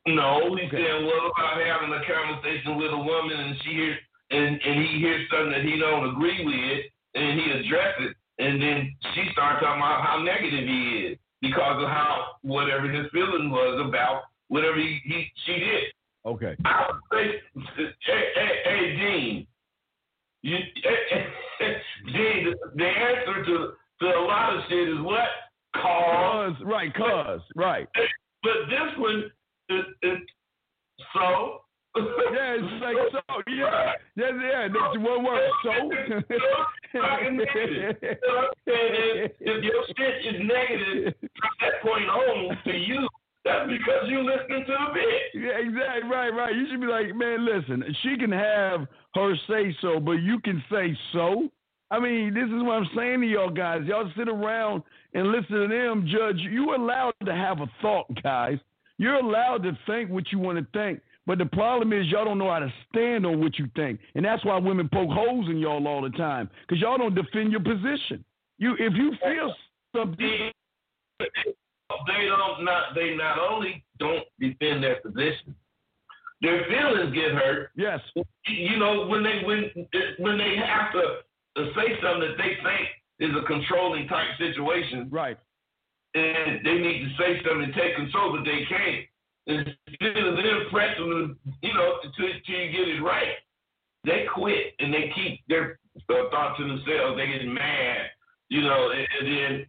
No, 0.06 0.56
he's 0.56 0.66
okay. 0.66 0.82
saying 0.82 1.06
what 1.06 1.30
about 1.30 1.62
having 1.64 1.94
a 1.94 2.02
conversation 2.04 2.76
with 2.76 2.92
a 2.92 2.98
woman 2.98 3.38
and 3.38 3.56
she 3.64 3.70
hears 3.70 3.98
and, 4.30 4.60
and 4.60 4.84
he 4.84 4.98
hears 4.98 5.28
something 5.30 5.52
that 5.52 5.62
he 5.62 5.78
don't 5.78 6.10
agree 6.10 6.44
with, 6.44 6.84
and 7.14 7.40
he 7.40 7.50
addressed 7.50 8.00
it, 8.00 8.16
and 8.38 8.61
then 8.61 8.94
she 9.14 9.29
started 9.33 9.61
talking 9.61 9.81
about 9.81 10.05
how 10.05 10.22
negative 10.22 10.66
he 10.66 11.12
is 11.12 11.18
because 11.40 11.83
of 11.83 11.88
how 11.88 12.37
whatever 12.42 12.90
his 12.90 13.07
feeling 13.12 13.50
was 13.50 13.81
about 13.87 14.22
whatever 14.48 14.77
he, 14.77 15.00
he 15.05 15.27
she 15.46 15.53
did. 15.53 15.85
Okay. 16.27 16.57
I 16.64 16.87
would 16.88 17.00
say, 17.12 17.40
hey, 17.77 18.24
hey, 18.35 18.50
hey 18.64 18.96
Dean, 18.96 19.46
you, 20.42 20.57
hey, 20.83 21.77
Dean, 22.07 22.44
the, 22.44 22.57
the 22.77 22.85
answer 22.85 23.44
to 23.44 23.72
to 24.00 24.07
a 24.07 24.24
lot 24.24 24.57
of 24.57 24.62
shit 24.68 24.88
is 24.88 25.00
what? 25.00 25.29
Cause. 25.74 26.55
Cause, 26.57 26.66
right, 26.66 26.94
cause, 26.94 27.40
right. 27.57 27.88
But 28.42 28.53
this 28.68 28.98
one, 28.98 29.31
is, 29.70 29.85
is 30.03 30.18
so 31.14 31.61
yeah, 31.96 32.57
it's 32.59 32.83
like 32.83 32.96
so. 33.12 33.20
Yeah, 33.48 33.92
yeah, 34.16 34.30
yeah. 34.35 34.68
That's 34.68 34.98
one 34.98 35.24
word. 35.24 35.50
So. 35.62 35.70
if 38.66 39.64
your 39.64 39.85
shit 39.96 40.35
is 40.35 40.40
negative 40.42 41.14
from 41.20 41.54
that 41.61 41.83
point 41.83 42.09
on 42.09 42.57
to 42.64 42.72
you, 42.72 43.09
that's 43.44 43.68
because 43.68 44.09
you 44.09 44.22
listening 44.24 44.64
to 44.66 44.72
the 44.72 44.94
bit. 44.94 45.42
Yeah, 45.42 45.59
exactly. 45.59 46.11
Right, 46.11 46.30
right. 46.30 46.54
You 46.54 46.66
should 46.70 46.80
be 46.80 46.87
like, 46.87 47.14
man, 47.14 47.44
listen. 47.44 47.85
She 48.02 48.16
can 48.16 48.33
have 48.33 48.87
her 49.14 49.35
say 49.48 49.76
so, 49.80 50.00
but 50.00 50.22
you 50.22 50.40
can 50.40 50.62
say 50.70 50.96
so. 51.12 51.48
I 51.90 52.00
mean, 52.00 52.35
this 52.35 52.46
is 52.46 52.62
what 52.62 52.72
I'm 52.72 52.88
saying 52.96 53.20
to 53.20 53.26
y'all 53.26 53.50
guys. 53.50 53.83
Y'all 53.87 54.11
sit 54.16 54.28
around 54.28 54.83
and 55.12 55.28
listen 55.28 55.57
to 55.57 55.68
them 55.68 56.09
judge. 56.11 56.38
You're 56.38 56.74
allowed 56.74 57.14
to 57.24 57.33
have 57.33 57.61
a 57.61 57.70
thought, 57.83 58.07
guys. 58.22 58.59
You're 58.96 59.16
allowed 59.16 59.62
to 59.64 59.78
think 59.87 60.11
what 60.11 60.33
you 60.33 60.38
want 60.38 60.59
to 60.59 60.66
think. 60.72 61.00
But 61.26 61.38
the 61.38 61.46
problem 61.46 61.92
is 61.92 62.06
y'all 62.08 62.24
don't 62.24 62.38
know 62.38 62.50
how 62.50 62.58
to 62.58 62.72
stand 62.90 63.24
on 63.24 63.40
what 63.40 63.58
you 63.58 63.66
think, 63.74 64.00
and 64.14 64.24
that's 64.24 64.44
why 64.44 64.58
women 64.58 64.88
poke 64.92 65.10
holes 65.10 65.48
in 65.48 65.58
y'all 65.58 65.87
all 65.88 66.02
the 66.02 66.10
time 66.10 66.50
because 66.66 66.80
y'all 66.82 66.98
don't 66.98 67.14
defend 67.14 67.50
your 67.50 67.62
position. 67.62 68.24
You, 68.58 68.76
if 68.78 68.92
you 68.94 69.12
feel 69.22 69.54
something, 69.96 70.16
they 71.18 72.26
don't 72.26 72.64
not 72.64 72.94
they 72.94 73.14
not 73.16 73.38
only 73.38 73.84
don't 73.98 74.24
defend 74.38 74.84
their 74.84 75.00
position, 75.00 75.54
their 76.42 76.64
feelings 76.68 77.14
get 77.14 77.32
hurt. 77.32 77.70
Yes, 77.74 78.00
you 78.46 78.78
know 78.78 79.06
when 79.06 79.22
they 79.22 79.40
when 79.44 79.70
when 80.18 80.37
they 80.37 80.56
have 80.56 80.92
to 80.92 81.72
say 81.74 81.98
something 82.02 82.28
that 82.28 82.37
they 82.37 82.56
think 82.62 82.88
is 83.20 83.30
a 83.34 83.46
controlling 83.46 84.08
type 84.08 84.28
situation, 84.38 85.08
right? 85.10 85.38
And 86.14 86.64
they 86.64 86.74
need 86.74 87.00
to 87.02 87.10
say 87.18 87.42
something 87.44 87.64
and 87.64 87.74
take 87.74 87.96
control, 87.96 88.37
but 88.37 88.44
they 88.44 88.64
can't 88.68 89.06
instead 89.46 90.16
of 90.16 90.37
them 90.37 90.66
pressing 90.70 91.09
them, 91.09 91.38
you 91.62 91.74
know, 91.74 91.98
until, 92.02 92.26
until 92.26 92.54
you 92.54 92.72
get 92.72 92.88
it 92.88 93.02
right, 93.02 93.37
they 94.04 94.26
quit 94.33 94.74
and 94.78 94.92
they 94.92 95.12
keep 95.14 95.40
their 95.48 95.78
uh, 96.11 96.30
thoughts 96.30 96.59
to 96.59 96.66
themselves. 96.66 97.16
They 97.16 97.26
get 97.26 97.46
mad, 97.46 98.07
you 98.48 98.62
know, 98.62 98.90
and, 98.90 99.07
and 99.20 99.26
then 99.26 99.66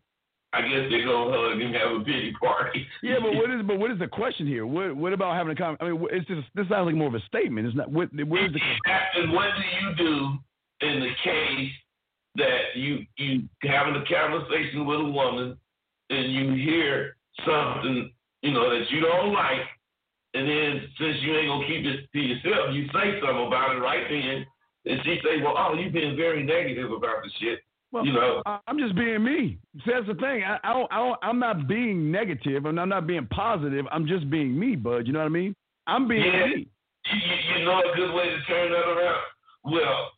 I 0.53 0.61
guess 0.61 0.89
they 0.89 1.03
go 1.03 1.31
hug 1.31 1.59
and 1.59 1.75
have 1.75 2.01
a 2.01 2.03
pity 2.03 2.33
party. 2.39 2.87
yeah, 3.03 3.15
but 3.21 3.35
what 3.35 3.49
is 3.51 3.61
but 3.65 3.77
what 3.77 3.91
is 3.91 3.99
the 3.99 4.07
question 4.07 4.47
here? 4.47 4.65
What 4.65 4.95
what 4.95 5.13
about 5.13 5.35
having 5.35 5.51
a 5.51 5.55
con? 5.55 5.77
I 5.79 5.89
mean, 5.89 6.07
it's 6.11 6.27
just 6.27 6.47
this 6.55 6.67
sounds 6.69 6.85
like 6.85 6.95
more 6.95 7.07
of 7.07 7.15
a 7.15 7.25
statement. 7.27 7.67
It's 7.67 7.75
not. 7.75 7.91
What 7.91 8.05
is 8.05 8.11
the? 8.13 8.59
And 9.15 9.33
what 9.33 9.49
do 9.57 9.87
you 9.87 9.95
do 9.95 10.87
in 10.87 10.99
the 11.01 11.11
case 11.23 11.71
that 12.35 12.75
you 12.75 13.05
you 13.17 13.43
having 13.63 13.95
a 13.95 14.05
conversation 14.05 14.85
with 14.85 14.99
a 14.99 15.11
woman 15.11 15.57
and 16.09 16.33
you 16.33 16.53
hear 16.53 17.17
something 17.45 18.11
you 18.45 18.51
know 18.53 18.69
that 18.69 18.85
you 18.91 19.01
don't 19.01 19.33
like, 19.33 19.65
and 20.35 20.47
then 20.47 20.81
since 20.99 21.17
you 21.21 21.35
ain't 21.35 21.47
gonna 21.47 21.67
keep 21.67 21.85
it 21.85 22.07
to 22.13 22.19
yourself, 22.19 22.73
you 22.73 22.85
say 22.93 23.19
something 23.19 23.47
about 23.47 23.75
it 23.75 23.79
right 23.79 24.05
then, 24.07 24.45
and 24.85 25.01
she 25.03 25.19
say, 25.23 25.41
"Well, 25.41 25.55
oh, 25.57 25.73
you've 25.73 25.93
been 25.93 26.15
very 26.15 26.43
negative 26.43 26.91
about 26.91 27.23
the 27.23 27.31
shit." 27.41 27.59
Well, 27.91 28.05
you 28.05 28.13
know, 28.13 28.43
I'm 28.67 28.77
just 28.77 28.95
being 28.95 29.23
me. 29.23 29.57
See, 29.83 29.91
that's 29.91 30.05
the 30.05 30.15
thing. 30.15 30.43
I, 30.43 30.59
I, 30.63 30.73
don't, 30.73 30.91
I 30.91 30.97
don't, 30.97 31.19
I'm 31.23 31.39
not 31.39 31.67
being 31.67 32.11
negative, 32.11 32.65
and 32.65 32.79
I'm 32.79 32.89
not 32.89 33.07
being 33.07 33.25
positive. 33.27 33.85
I'm 33.91 34.05
just 34.05 34.29
being 34.29 34.59
me, 34.59 34.75
bud. 34.75 35.07
You 35.07 35.13
know 35.13 35.19
what 35.19 35.25
I 35.25 35.29
mean? 35.29 35.55
I'm 35.87 36.07
being 36.07 36.25
yeah. 36.25 36.45
me. 36.45 36.67
You, 37.05 37.59
you 37.59 37.65
know 37.65 37.79
a 37.79 37.95
good 37.95 38.13
way 38.13 38.25
to 38.25 38.43
turn 38.47 38.71
that 38.71 38.87
around? 38.87 39.21
Well, 39.63 40.11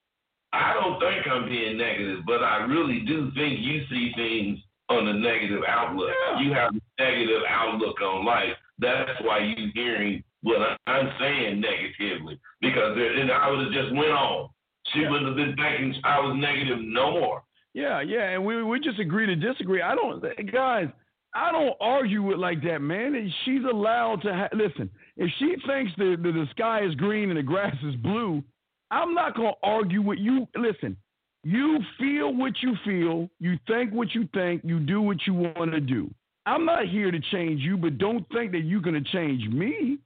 I 0.54 0.74
don't 0.74 1.00
think 1.00 1.28
I'm 1.28 1.48
being 1.48 1.78
negative, 1.78 2.26
but 2.26 2.44
I 2.44 2.66
really 2.66 3.02
do 3.06 3.32
think 3.36 3.60
you 3.60 3.84
see 3.90 4.12
things 4.16 4.60
on 4.90 5.08
a 5.08 5.14
negative 5.14 5.62
outlook. 5.68 6.10
Yeah. 6.32 6.40
You 6.42 6.54
have 6.54 6.76
a 6.76 6.80
negative 7.04 7.42
outlook 7.50 8.00
on 8.02 8.26
life. 8.26 8.54
That's 8.80 9.10
why 9.22 9.40
you 9.40 9.70
hearing 9.74 10.24
what 10.44 10.78
I'm 10.88 11.10
saying 11.20 11.62
negatively. 11.62 12.40
Because 12.62 12.96
there, 12.96 13.14
and 13.20 13.32
I 13.32 13.50
would 13.50 13.60
have 13.66 13.74
just 13.74 13.94
went 13.96 14.12
on. 14.12 14.50
She 14.94 15.00
Yeah. 15.02 15.10
wouldn't 15.12 15.28
have 15.28 15.36
been 15.36 15.56
thinking 15.56 16.00
I 16.04 16.20
was 16.20 16.36
negative 16.38 16.80
no 16.82 17.12
more. 17.12 17.44
Yeah, 17.74 18.02
yeah, 18.02 18.30
and 18.30 18.46
we 18.46 18.64
we 18.64 18.80
just 18.80 18.98
agree 19.00 19.26
to 19.28 19.36
disagree. 19.36 19.82
I 19.82 19.94
don't, 19.94 20.24
guys. 20.52 20.88
I 21.36 21.52
don't 21.52 21.76
argue 21.80 22.24
with 22.24 22.38
like 22.38 22.64
that, 22.64 22.80
man. 22.82 23.14
And 23.14 23.32
She's 23.44 23.64
allowed 23.66 24.22
to 24.24 24.34
ha- 24.34 24.50
listen. 24.54 24.90
If 25.18 25.30
she 25.38 25.56
thinks 25.68 25.92
the, 25.98 26.16
the 26.20 26.32
the 26.32 26.48
sky 26.52 26.84
is 26.84 26.96
green 26.96 27.30
and 27.30 27.38
the 27.38 27.44
grass 27.44 27.76
is 27.84 27.96
blue, 27.98 28.44
I'm 28.90 29.14
not 29.14 29.36
gonna 29.36 29.52
argue 29.62 30.02
with 30.02 30.18
you. 30.18 30.48
Listen, 30.56 30.98
you 31.48 31.80
feel 31.98 32.36
what 32.36 32.62
you 32.62 32.76
feel, 32.84 33.30
you 33.40 33.58
think 33.68 33.94
what 33.94 34.14
you 34.14 34.28
think, 34.34 34.64
you 34.66 34.82
do 34.82 35.02
what 35.02 35.26
you 35.26 35.34
want 35.34 35.72
to 35.72 35.80
do. 35.80 36.14
I'm 36.46 36.66
not 36.66 36.88
here 36.88 37.10
to 37.10 37.20
change 37.32 37.62
you, 37.62 37.78
but 37.78 37.98
don't 37.98 38.28
think 38.34 38.52
that 38.52 38.64
you're 38.66 38.82
gonna 38.82 39.00
change 39.14 39.48
me. 39.48 39.98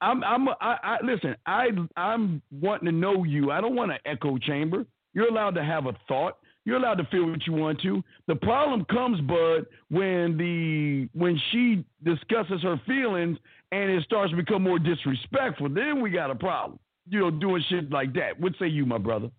I'm 0.00 0.22
I'm 0.22 0.48
I, 0.48 0.76
I 0.82 0.98
listen. 1.02 1.34
I 1.46 1.70
I'm 1.96 2.40
wanting 2.52 2.86
to 2.86 2.92
know 2.92 3.24
you. 3.24 3.50
I 3.50 3.60
don't 3.60 3.74
want 3.74 3.90
an 3.90 3.98
echo 4.06 4.38
chamber. 4.38 4.86
You're 5.14 5.26
allowed 5.26 5.56
to 5.56 5.64
have 5.64 5.86
a 5.86 5.96
thought. 6.06 6.38
You're 6.64 6.76
allowed 6.76 6.98
to 6.98 7.04
feel 7.06 7.28
what 7.28 7.44
you 7.44 7.54
want 7.54 7.80
to. 7.82 8.00
The 8.28 8.36
problem 8.36 8.84
comes, 8.84 9.20
Bud, 9.22 9.66
when 9.90 10.38
the 10.38 11.08
when 11.18 11.40
she 11.50 11.84
discusses 12.04 12.62
her 12.62 12.80
feelings 12.86 13.36
and 13.72 13.90
it 13.90 14.04
starts 14.04 14.30
to 14.30 14.36
become 14.36 14.62
more 14.62 14.78
disrespectful. 14.78 15.70
Then 15.70 16.00
we 16.00 16.10
got 16.10 16.30
a 16.30 16.36
problem. 16.36 16.78
You 17.08 17.18
know, 17.18 17.30
doing 17.32 17.64
shit 17.68 17.90
like 17.90 18.12
that. 18.14 18.38
What 18.38 18.52
say 18.60 18.68
you, 18.68 18.86
my 18.86 18.98
brother? 18.98 19.30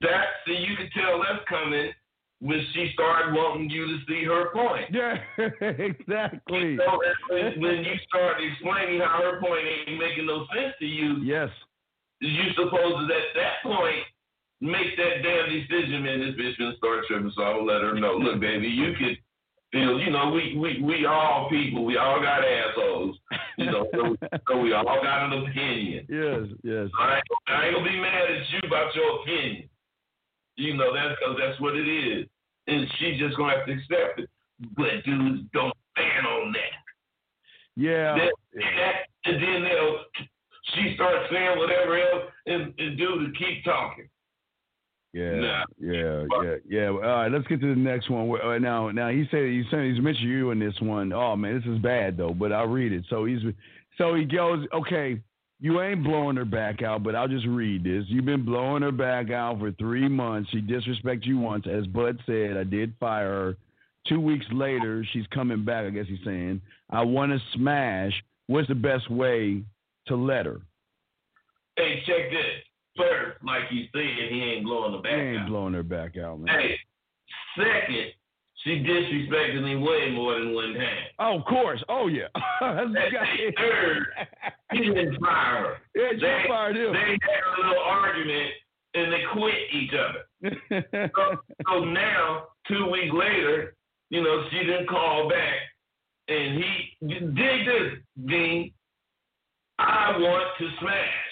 That 0.00 0.24
see, 0.46 0.54
you 0.56 0.76
can 0.76 0.88
tell 0.96 1.20
that's 1.20 1.44
coming 1.48 1.90
when 2.40 2.64
she 2.72 2.90
started 2.94 3.34
wanting 3.34 3.68
you 3.68 3.86
to 3.86 3.98
see 4.08 4.24
her 4.24 4.50
point. 4.52 4.88
Yeah, 4.90 5.16
exactly. 5.78 6.78
So 6.78 6.98
when, 7.28 7.60
when 7.60 7.84
you 7.84 7.94
start 8.08 8.36
explaining 8.40 9.00
how 9.00 9.20
her 9.22 9.40
point 9.40 9.60
ain't 9.66 9.98
making 9.98 10.26
no 10.26 10.46
sense 10.54 10.72
to 10.78 10.86
you, 10.86 11.18
Yes. 11.22 11.50
you 12.20 12.44
supposed 12.56 13.08
to 13.08 13.14
at 13.14 13.34
that 13.36 13.62
point 13.62 14.00
make 14.62 14.96
that 14.96 15.22
damn 15.22 15.50
decision, 15.52 16.02
man. 16.04 16.20
This 16.20 16.34
bitch 16.36 16.58
gonna 16.58 16.76
start 16.76 17.04
tripping, 17.06 17.32
so 17.36 17.42
I'll 17.42 17.64
let 17.66 17.82
her 17.82 17.94
know. 17.94 18.14
Look, 18.16 18.40
baby, 18.40 18.68
you 18.68 18.94
could 18.98 19.18
feel, 19.72 20.00
you 20.00 20.10
know, 20.10 20.30
we 20.30 20.56
we 20.56 20.82
we 20.82 21.06
all 21.06 21.48
people, 21.48 21.84
we 21.84 21.96
all 21.96 22.20
got 22.20 22.44
assholes, 22.44 23.16
you 23.58 23.66
know, 23.66 23.86
so, 23.92 24.16
so 24.48 24.58
we 24.58 24.72
all 24.72 24.84
got 24.84 25.32
an 25.32 25.46
opinion. 25.46 26.06
Yes, 26.08 26.48
yes. 26.62 26.88
I 26.98 27.16
ain't, 27.16 27.24
I 27.48 27.66
ain't 27.66 27.74
gonna 27.76 27.88
be 27.88 28.00
mad 28.00 28.30
at 28.30 28.50
you 28.50 28.60
about 28.66 28.94
your 28.94 29.20
opinion. 29.22 29.68
You 30.56 30.76
know, 30.76 30.92
that's 30.92 31.18
because 31.18 31.36
that's 31.38 31.60
what 31.60 31.76
it 31.76 31.88
is, 31.88 32.26
and 32.66 32.86
she's 32.98 33.18
just 33.18 33.36
gonna 33.36 33.56
have 33.56 33.66
to 33.66 33.72
accept 33.72 34.20
it. 34.20 34.30
But 34.76 35.04
dudes 35.04 35.42
don't 35.52 35.74
stand 35.96 36.26
on 36.26 36.52
that. 36.52 36.80
Yeah. 37.76 38.14
That, 38.14 38.32
that, 38.54 38.94
and 39.24 39.42
then 39.42 39.62
they'll 39.64 40.04
she 40.74 40.92
starts 40.94 41.26
saying 41.32 41.58
whatever 41.58 41.98
else, 41.98 42.30
and, 42.46 42.74
and 42.78 42.98
dude 42.98 43.36
keep 43.38 43.64
talking. 43.64 44.08
Yeah, 45.12 45.40
Nah. 45.40 45.64
yeah, 45.80 46.24
yeah, 46.42 46.54
yeah. 46.68 46.88
All 46.88 47.00
right, 47.00 47.32
let's 47.32 47.46
get 47.48 47.60
to 47.60 47.74
the 47.74 47.80
next 47.80 48.08
one. 48.10 48.30
Uh, 48.40 48.58
Now, 48.58 48.90
now 48.90 49.08
he 49.08 49.26
said 49.30 49.48
he's 49.48 49.64
saying 49.70 49.94
he's 49.94 50.02
mentioned 50.02 50.28
you 50.28 50.50
in 50.52 50.60
this 50.60 50.80
one. 50.80 51.12
Oh 51.12 51.34
man, 51.34 51.56
this 51.56 51.66
is 51.66 51.78
bad 51.80 52.16
though, 52.16 52.32
but 52.32 52.52
I'll 52.52 52.68
read 52.68 52.92
it. 52.92 53.04
So 53.10 53.24
he's 53.24 53.40
so 53.98 54.14
he 54.14 54.24
goes, 54.24 54.66
okay, 54.72 55.20
you 55.58 55.80
ain't 55.82 56.04
blowing 56.04 56.36
her 56.36 56.44
back 56.44 56.82
out, 56.82 57.02
but 57.02 57.14
I'll 57.16 57.28
just 57.28 57.46
read 57.46 57.82
this. 57.84 58.04
You've 58.06 58.24
been 58.24 58.44
blowing 58.44 58.82
her 58.82 58.92
back 58.92 59.30
out 59.30 59.58
for 59.58 59.72
three 59.72 60.08
months. 60.08 60.48
She 60.50 60.62
disrespected 60.62 61.26
you 61.26 61.38
once, 61.38 61.66
as 61.66 61.86
Bud 61.88 62.18
said. 62.24 62.56
I 62.56 62.64
did 62.64 62.94
fire 63.00 63.28
her. 63.28 63.56
Two 64.08 64.20
weeks 64.20 64.46
later, 64.52 65.04
she's 65.12 65.26
coming 65.34 65.64
back. 65.64 65.84
I 65.84 65.90
guess 65.90 66.06
he's 66.08 66.24
saying, 66.24 66.62
I 66.88 67.02
want 67.02 67.32
to 67.32 67.38
smash. 67.54 68.12
What's 68.46 68.68
the 68.68 68.74
best 68.74 69.10
way 69.10 69.62
to 70.06 70.16
let 70.16 70.46
her? 70.46 70.60
Hey, 71.76 72.02
check 72.06 72.30
this. 72.30 72.64
First, 72.96 73.38
like 73.44 73.62
you 73.70 73.84
said, 73.92 74.02
he 74.30 74.42
ain't 74.42 74.64
blowing 74.64 74.92
the 74.92 74.98
back 74.98 75.12
out. 75.12 75.18
He 75.20 75.26
ain't 75.28 75.38
out. 75.42 75.48
blowing 75.48 75.74
her 75.74 75.82
back 75.82 76.16
out, 76.18 76.40
man. 76.40 76.58
Hey, 76.58 76.74
second, 77.56 78.06
she 78.64 78.70
disrespected 78.82 79.62
me 79.62 79.76
way 79.76 80.10
more 80.12 80.38
than 80.38 80.52
one 80.54 80.74
time. 80.74 81.04
Oh, 81.18 81.38
of 81.38 81.44
course. 81.46 81.82
Oh 81.88 82.08
yeah. 82.08 82.26
That's 82.60 83.14
third, 83.58 84.06
he 84.72 84.78
didn't 84.80 85.18
fire 85.20 85.56
her. 85.64 85.76
Yeah, 85.94 86.10
she 86.14 86.20
They, 86.20 86.44
fired 86.48 86.76
him. 86.76 86.92
they 86.92 86.98
had 86.98 87.64
a 87.64 87.68
little 87.68 87.82
argument 87.82 88.50
and 88.94 89.12
they 89.12 89.22
quit 89.32 89.54
each 89.72 89.92
other. 89.94 91.10
So, 91.14 91.36
so 91.68 91.84
now, 91.84 92.44
two 92.68 92.90
weeks 92.90 93.14
later, 93.14 93.74
you 94.10 94.22
know, 94.22 94.44
she 94.50 94.58
didn't 94.58 94.88
call 94.88 95.28
back, 95.28 95.56
and 96.28 96.58
he 96.62 97.06
did 97.06 97.34
this, 97.66 97.92
Dean. 98.26 98.72
I 99.78 100.18
want 100.18 100.48
to 100.58 100.68
smash. 100.80 101.29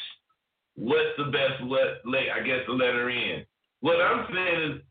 What's 0.79 1.11
the 1.19 1.25
best 1.25 1.61
let, 1.63 2.07
let 2.07 2.31
I 2.33 2.41
guess 2.47 2.61
the 2.69 2.73
letter 2.73 3.11
in? 3.11 3.45
What 3.81 4.01
I'm 4.01 4.27
saying 4.33 4.71
is, 4.71 4.83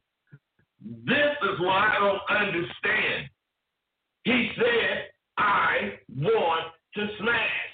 this 1.05 1.31
is 1.43 1.59
what 1.61 1.71
I 1.71 1.95
don't 1.97 2.19
understand. 2.29 3.29
He 4.25 4.51
said, 4.57 5.07
I 5.37 5.93
want 6.13 6.73
to 6.95 7.07
smash. 7.19 7.71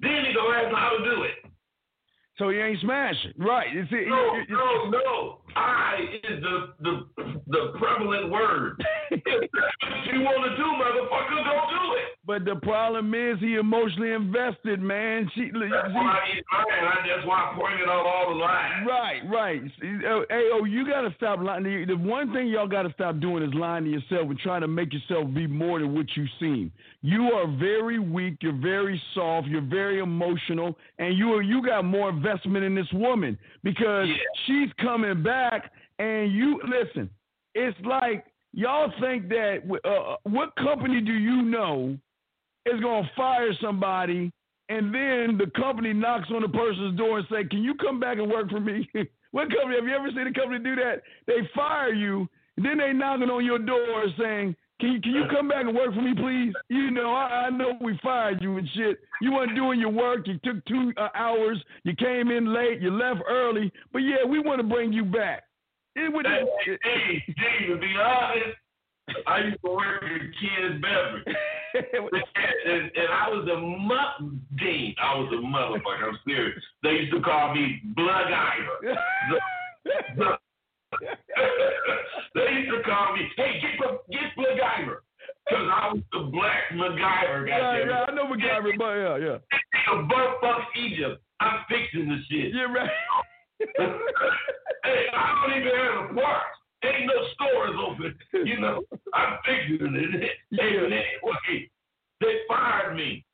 Then 0.00 0.24
he 0.28 0.34
go 0.34 0.52
ask 0.52 0.74
how 0.76 0.98
to 0.98 1.04
do 1.04 1.22
it. 1.22 1.50
so 2.36 2.50
he 2.50 2.58
ain't 2.58 2.80
smashing, 2.80 3.32
right? 3.38 3.72
You 3.72 3.84
see, 3.90 4.04
No, 4.06 4.32
no, 4.50 4.90
no. 4.90 5.38
I 5.56 5.96
is 6.24 6.42
the 6.42 6.74
the 6.80 7.08
the 7.46 7.72
prevalent 7.78 8.30
word. 8.30 8.82
if 9.10 9.22
that's 9.24 9.82
what 9.82 10.12
you 10.12 10.20
want 10.20 10.44
to 10.44 10.56
do, 10.56 10.62
motherfucker, 10.62 11.44
go 11.44 11.56
do 11.70 11.96
it. 11.96 12.08
But 12.26 12.44
the 12.44 12.56
problem 12.56 13.14
is 13.14 13.38
he 13.40 13.54
emotionally 13.56 14.12
invested, 14.12 14.80
man. 14.80 15.28
She, 15.34 15.50
That's 15.52 15.54
see- 15.54 15.94
why 15.94 16.18
he's 16.32 16.42
lying. 16.52 16.84
I- 16.84 17.06
That's 17.16 17.26
why 17.26 17.50
I 17.50 17.58
pointed 17.58 17.88
out 17.88 18.06
all 18.06 18.28
the 18.28 18.34
lines. 18.36 18.86
Right, 18.86 19.20
right. 19.28 19.62
Uh, 19.62 20.20
Hey, 20.28 20.48
oh, 20.52 20.64
you 20.64 20.86
got 20.86 21.00
to 21.02 21.14
stop 21.16 21.40
lying. 21.40 21.64
The 21.64 21.84
the 21.86 21.96
one 21.96 22.32
thing 22.32 22.48
y'all 22.48 22.68
got 22.68 22.82
to 22.82 22.92
stop 22.92 23.18
doing 23.20 23.42
is 23.42 23.52
lying 23.54 23.84
to 23.84 23.90
yourself 23.90 24.28
and 24.28 24.38
trying 24.38 24.60
to 24.60 24.68
make 24.68 24.92
yourself 24.92 25.32
be 25.34 25.46
more 25.46 25.78
than 25.80 25.94
what 25.94 26.06
you 26.16 26.26
seem. 26.38 26.70
You 27.02 27.32
are 27.32 27.46
very 27.58 27.98
weak. 27.98 28.36
You're 28.42 28.52
very 28.60 29.00
soft. 29.14 29.48
You're 29.48 29.62
very 29.62 29.98
emotional, 30.00 30.76
and 30.98 31.16
you 31.16 31.32
are, 31.34 31.42
you 31.42 31.62
got 31.64 31.84
more 31.84 32.10
investment 32.10 32.64
in 32.64 32.74
this 32.74 32.92
woman 32.92 33.38
because 33.62 34.08
Yeah. 34.08 34.14
she's 34.46 34.70
coming 34.74 35.22
back. 35.22 35.72
And 35.98 36.32
you 36.32 36.60
listen. 36.66 37.10
It's 37.54 37.76
like 37.84 38.24
y'all 38.52 38.92
think 39.00 39.28
that 39.28 39.62
uh, 39.84 40.16
what 40.24 40.54
company 40.56 41.00
do 41.00 41.12
you 41.12 41.42
know 41.42 41.96
is 42.74 42.80
going 42.80 43.04
to 43.04 43.10
fire 43.16 43.52
somebody 43.60 44.32
and 44.70 44.94
then 44.94 45.36
the 45.36 45.50
company 45.56 45.92
knocks 45.92 46.28
on 46.32 46.42
the 46.42 46.48
person's 46.48 46.96
door 46.96 47.18
and 47.18 47.26
say, 47.28 47.44
"Can 47.44 47.62
you 47.62 47.74
come 47.74 47.98
back 47.98 48.18
and 48.18 48.30
work 48.30 48.48
for 48.48 48.60
me?" 48.60 48.88
what 49.32 49.50
company? 49.50 49.74
Have 49.74 49.84
you 49.84 49.94
ever 49.94 50.08
seen 50.10 50.28
a 50.28 50.32
company 50.32 50.62
do 50.62 50.76
that? 50.76 51.02
They 51.26 51.40
fire 51.54 51.92
you, 51.92 52.28
then 52.56 52.78
they 52.78 52.92
knocking 52.92 53.30
on 53.30 53.44
your 53.44 53.58
door 53.58 54.04
saying, 54.16 54.54
"Can 54.80 54.92
you 54.92 55.00
can 55.00 55.10
you 55.10 55.24
come 55.28 55.48
back 55.48 55.66
and 55.66 55.74
work 55.74 55.92
for 55.92 56.00
me, 56.00 56.14
please?" 56.14 56.54
You 56.68 56.92
know, 56.92 57.10
I, 57.12 57.46
I 57.46 57.50
know 57.50 57.72
we 57.80 57.98
fired 58.00 58.40
you 58.40 58.58
and 58.58 58.68
shit. 58.74 59.00
You 59.20 59.32
weren't 59.32 59.56
doing 59.56 59.80
your 59.80 59.90
work. 59.90 60.28
You 60.28 60.38
took 60.44 60.64
two 60.66 60.92
uh, 60.96 61.08
hours. 61.16 61.60
You 61.82 61.96
came 61.96 62.30
in 62.30 62.54
late. 62.54 62.80
You 62.80 62.92
left 62.92 63.22
early. 63.28 63.72
But 63.92 64.00
yeah, 64.00 64.24
we 64.24 64.38
want 64.38 64.60
to 64.60 64.66
bring 64.66 64.92
you 64.92 65.04
back. 65.04 65.42
It 65.96 66.12
would. 66.12 66.26
Hey, 66.26 66.44
hey, 66.84 67.34
hey, 67.36 67.66
to 67.66 67.76
be 67.76 67.92
honest, 68.00 68.56
I 69.26 69.38
used 69.38 69.58
to 69.64 69.70
work 69.72 70.04
at 70.04 70.20
Ken's 70.38 70.80
Beverage. 70.80 71.36
And, 71.92 72.90
and 72.94 73.08
I 73.12 73.28
was 73.28 73.48
a 73.48 73.58
mu- 73.58 74.38
Dean. 74.58 74.94
I 75.02 75.18
was 75.18 75.32
a 75.32 75.36
motherfucker. 75.36 76.08
I'm 76.08 76.18
serious. 76.26 76.62
They 76.82 76.90
used 76.90 77.12
to 77.12 77.20
call 77.20 77.54
me 77.54 77.80
Blood 77.96 78.32
Ivor. 78.32 78.96
they 82.34 82.52
used 82.52 82.70
to 82.70 82.82
call 82.84 83.16
me, 83.16 83.28
hey, 83.36 83.60
get 83.60 83.78
get 84.10 84.36
MacGyver. 84.36 84.98
Because 85.46 85.68
I 85.72 85.92
was 85.92 86.02
the 86.12 86.30
black 86.30 86.70
MacGyver. 86.74 87.48
Yeah, 87.48 87.84
yeah, 87.84 88.04
I 88.08 88.14
know 88.14 88.26
MacGyver, 88.26 88.78
but 88.78 88.94
yeah, 88.94 89.16
yeah. 89.16 89.38
A 89.92 90.02
butt 90.02 90.38
fuck 90.40 90.62
Egypt. 90.76 91.22
I'm 91.40 91.64
fixing 91.68 92.08
the 92.08 92.18
shit. 92.28 92.54
Yeah, 92.54 92.72
right. 92.72 92.90
hey, 94.84 95.06
I 95.12 95.46
don't 95.46 95.58
even 95.58 95.74
have 95.74 96.10
a 96.10 96.14
parts. 96.14 96.56
Ain't 96.82 97.06
no 97.06 97.26
stores 97.34 97.76
open. 97.78 98.14
You 98.46 98.58
know, 98.58 98.82
I'm 99.14 99.38
fixing 99.44 99.94
it. 99.96 100.30
Yeah. 100.50 100.64
Anyway, 100.64 101.04
they 102.20 102.34
fired 102.48 102.94
me. 102.96 103.24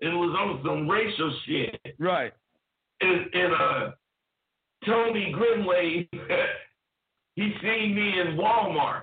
And 0.00 0.12
It 0.12 0.16
was 0.16 0.34
on 0.38 0.62
some 0.64 0.88
racial 0.88 1.34
shit. 1.46 1.96
Right. 1.98 2.32
And, 3.00 3.34
and 3.34 3.52
uh, 3.52 3.90
Tony 4.86 5.34
Grimway, 5.34 6.08
he 7.34 7.52
seen 7.62 7.94
me 7.94 8.20
in 8.20 8.36
Walmart. 8.36 9.02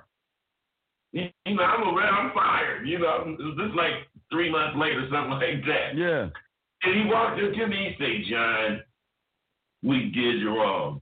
You 1.12 1.30
know, 1.48 1.64
I'm 1.64 1.96
around, 1.96 2.28
I'm 2.28 2.34
fired. 2.34 2.88
You 2.88 3.00
know, 3.00 3.24
it 3.26 3.42
was 3.42 3.58
just 3.58 3.76
like 3.76 3.94
three 4.32 4.52
months 4.52 4.78
later, 4.78 5.08
something 5.12 5.32
like 5.32 5.66
that. 5.66 5.96
Yeah. 5.96 6.30
And 6.84 6.94
he 6.94 7.10
walked 7.10 7.42
up 7.42 7.54
to 7.54 7.68
me, 7.68 7.96
he 7.98 8.04
said, 8.04 8.32
John, 8.32 8.82
we 9.84 10.12
did 10.12 10.40
you 10.40 10.50
wrong. 10.50 11.02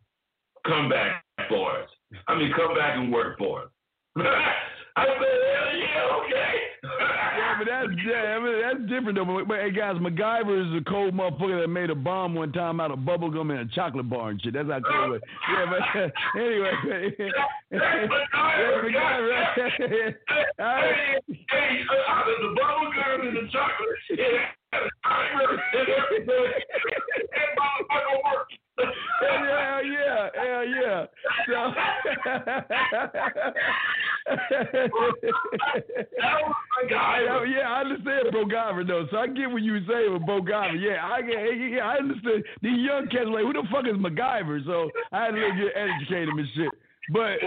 Come 0.65 0.89
back 0.89 1.23
for 1.49 1.79
us. 1.79 1.89
I 2.27 2.35
mean, 2.35 2.53
come 2.55 2.75
back 2.75 2.97
and 2.97 3.11
work 3.11 3.37
for 3.37 3.63
us. 3.63 3.69
I 4.17 5.05
said, 5.05 5.17
hell 5.17 5.75
yeah, 5.75 6.17
okay. 6.21 6.62
Yeah, 6.83 7.55
but 7.57 7.67
that's 7.67 7.87
yeah, 8.05 8.35
I 8.35 8.39
mean, 8.39 8.61
that's 8.61 8.89
different 8.89 9.15
though. 9.15 9.25
But, 9.25 9.47
but 9.47 9.59
hey, 9.59 9.71
guys, 9.71 9.95
MacGyver 9.95 10.67
is 10.67 10.81
a 10.81 10.83
cold 10.89 11.13
motherfucker 11.13 11.61
that 11.61 11.67
made 11.69 11.89
a 11.89 11.95
bomb 11.95 12.35
one 12.35 12.51
time 12.51 12.79
out 12.79 12.91
of 12.91 13.05
bubble 13.05 13.31
gum 13.31 13.51
in 13.51 13.57
a 13.57 13.65
chocolate 13.67 14.09
bar 14.09 14.29
and 14.29 14.41
shit. 14.41 14.53
That's 14.53 14.67
how 14.67 14.81
cold 14.81 15.15
it. 15.15 15.23
Yeah, 15.49 15.65
but 15.71 16.41
anyway. 16.41 16.71
that's 17.71 17.83
MacGyver. 18.03 18.91
Yeah, 18.91 18.99
MacGyver. 18.99 19.45
hey, 19.79 20.15
hey, 21.49 21.85
out 22.09 22.27
of 22.27 22.37
the 22.41 22.55
bubble 22.59 22.91
gum 22.93 23.27
and 23.27 23.37
the 23.37 23.49
chocolate, 23.51 23.99
yeah, 24.09 24.51
and 24.73 25.87
everything. 25.87 26.51
that 27.31 27.49
motherfucker 27.57 28.17
worked 28.35 28.53
hell 28.77 29.85
yeah, 29.85 30.29
hell 30.35 30.65
yeah. 30.65 31.05
So, 31.47 31.73
Oh, 37.29 37.43
yeah, 37.47 37.67
I 37.67 37.81
understand 37.81 38.33
Bogava 38.33 38.87
though. 38.87 39.07
So 39.11 39.17
I 39.17 39.27
get 39.27 39.51
what 39.51 39.61
you 39.61 39.79
say 39.85 40.07
with 40.09 40.23
Bogava. 40.23 40.79
Yeah, 40.79 41.05
I 41.05 41.21
get, 41.21 41.39
yeah, 41.71 41.85
I 41.85 41.97
understand. 41.97 42.43
These 42.61 42.79
young 42.79 43.07
cats 43.07 43.27
like, 43.27 43.43
who 43.43 43.53
the 43.53 43.63
fuck 43.71 43.85
is 43.87 43.97
MacGyver? 43.97 44.65
So 44.65 44.89
I 45.11 45.25
had 45.25 45.31
to 45.31 45.41
get 45.41 45.75
educated 45.75 46.29
and 46.29 46.47
shit. 46.55 46.71
But 47.11 47.39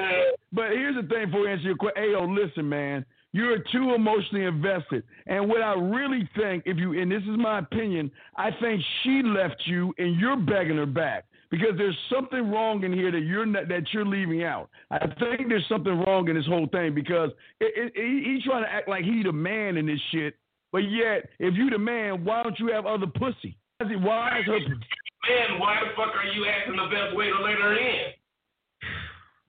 but 0.53 0.71
here's 0.71 0.97
the 0.97 1.09
thing 1.09 1.31
for 1.31 1.41
we 1.43 1.51
answer 1.51 1.65
your 1.65 1.77
question. 1.77 2.03
Hey, 2.03 2.11
yo, 2.13 2.25
listen, 2.27 2.69
man. 2.69 3.05
You're 3.33 3.59
too 3.71 3.93
emotionally 3.95 4.45
invested. 4.47 5.03
And 5.27 5.49
what 5.49 5.61
I 5.61 5.75
really 5.75 6.29
think, 6.37 6.63
if 6.65 6.79
you, 6.79 6.99
and 6.99 7.11
this 7.13 7.23
is 7.23 7.37
my 7.37 7.59
opinion, 7.59 8.11
I 8.37 8.51
think 8.63 8.83
she 9.03 9.23
left 9.23 9.67
you 9.67 9.93
and 9.99 10.19
you're 10.19 10.39
begging 10.39 10.79
her 10.79 10.87
back 10.87 11.27
because 11.51 11.77
there's 11.77 11.97
something 12.13 12.51
wrong 12.51 12.83
in 12.85 12.93
here 12.93 13.11
that 13.11 13.21
you're 13.21 13.47
not, 13.47 13.69
that 13.69 13.83
you're 13.93 14.05
leaving 14.05 14.45
out. 14.45 14.69
I 14.91 15.07
think 15.07 15.49
there's 15.49 15.67
something 15.69 15.99
wrong 16.01 16.29
in 16.29 16.37
this 16.37 16.47
whole 16.47 16.67
thing 16.73 16.95
because 16.95 17.31
it, 17.61 17.93
it, 17.95 18.25
he's 18.25 18.45
trying 18.45 18.65
to 18.65 18.71
act 18.71 18.89
like 18.89 19.05
he's 19.05 19.25
the 19.25 19.33
man 19.33 19.77
in 19.77 19.87
this 19.87 20.01
shit, 20.13 20.37
but 20.73 20.79
yet 20.79 21.29
if 21.39 21.55
you 21.55 21.71
the 21.71 21.79
man, 21.79 22.25
why 22.25 22.43
don't 22.43 22.59
you 22.59 22.69
have 22.73 22.87
other 22.87 23.07
pussy? 23.07 23.57
Why 23.79 24.41
is 24.41 24.47
her 24.47 24.59
man? 24.59 25.61
Why 25.61 25.81
the 25.81 25.91
fuck 25.97 26.15
are 26.15 26.33
you 26.35 26.47
acting 26.47 26.77
the 26.77 26.89
best 26.91 27.17
way 27.17 27.27
to 27.27 27.43
let 27.43 27.55
her 27.55 27.79
in? 27.79 28.13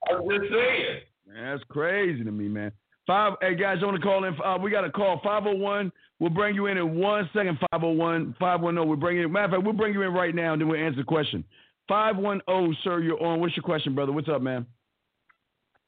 I'm 0.09 0.29
just 0.29 0.51
saying. 0.51 1.01
Man, 1.27 1.51
that's 1.51 1.63
crazy 1.69 2.23
to 2.23 2.31
me, 2.31 2.47
man. 2.47 2.71
Five, 3.05 3.33
hey 3.41 3.55
guys, 3.55 3.77
you 3.79 3.87
want 3.87 4.01
to 4.01 4.05
call 4.05 4.25
in? 4.25 4.35
Uh, 4.43 4.57
we 4.57 4.69
got 4.69 4.83
a 4.83 4.91
call 4.91 5.21
501. 5.23 5.91
We'll 6.19 6.29
bring 6.29 6.55
you 6.55 6.65
in 6.65 6.77
in 6.77 6.97
one 6.97 7.29
second. 7.33 7.57
501 7.71 8.35
510. 8.39 8.87
We'll 8.87 8.97
bring 8.97 9.17
you. 9.17 9.29
Matter 9.29 9.45
of 9.45 9.51
fact, 9.51 9.63
we'll 9.63 9.73
bring 9.73 9.93
you 9.93 10.01
in 10.01 10.13
right 10.13 10.35
now, 10.35 10.53
and 10.53 10.61
then 10.61 10.67
we'll 10.67 10.79
answer 10.79 10.97
the 10.97 11.05
question. 11.05 11.43
510, 11.87 12.77
sir, 12.83 12.99
you're 12.99 13.21
on. 13.23 13.39
What's 13.39 13.55
your 13.55 13.63
question, 13.63 13.95
brother? 13.95 14.11
What's 14.11 14.29
up, 14.29 14.41
man? 14.41 14.65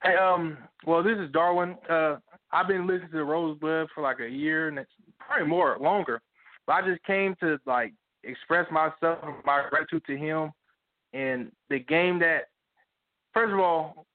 Hey, 0.03 0.15
um, 0.15 0.57
well, 0.85 1.03
this 1.03 1.17
is 1.17 1.31
Darwin. 1.31 1.75
Uh, 1.89 2.17
I've 2.51 2.67
been 2.67 2.87
listening 2.87 3.11
to 3.11 3.23
Rosebud 3.23 3.89
for 3.93 4.01
like 4.01 4.19
a 4.19 4.29
year, 4.29 4.69
and 4.69 4.79
it's 4.79 4.91
probably 5.19 5.47
more 5.47 5.77
longer. 5.79 6.21
But 6.65 6.73
I 6.73 6.87
just 6.87 7.03
came 7.03 7.35
to 7.41 7.59
like 7.65 7.93
express 8.23 8.65
myself, 8.71 9.19
and 9.23 9.35
my 9.45 9.65
gratitude 9.69 10.03
to 10.07 10.17
him, 10.17 10.51
and 11.13 11.51
the 11.69 11.79
game 11.79 12.19
that. 12.19 12.45
First 13.33 13.53
of 13.53 13.59
all, 13.59 14.07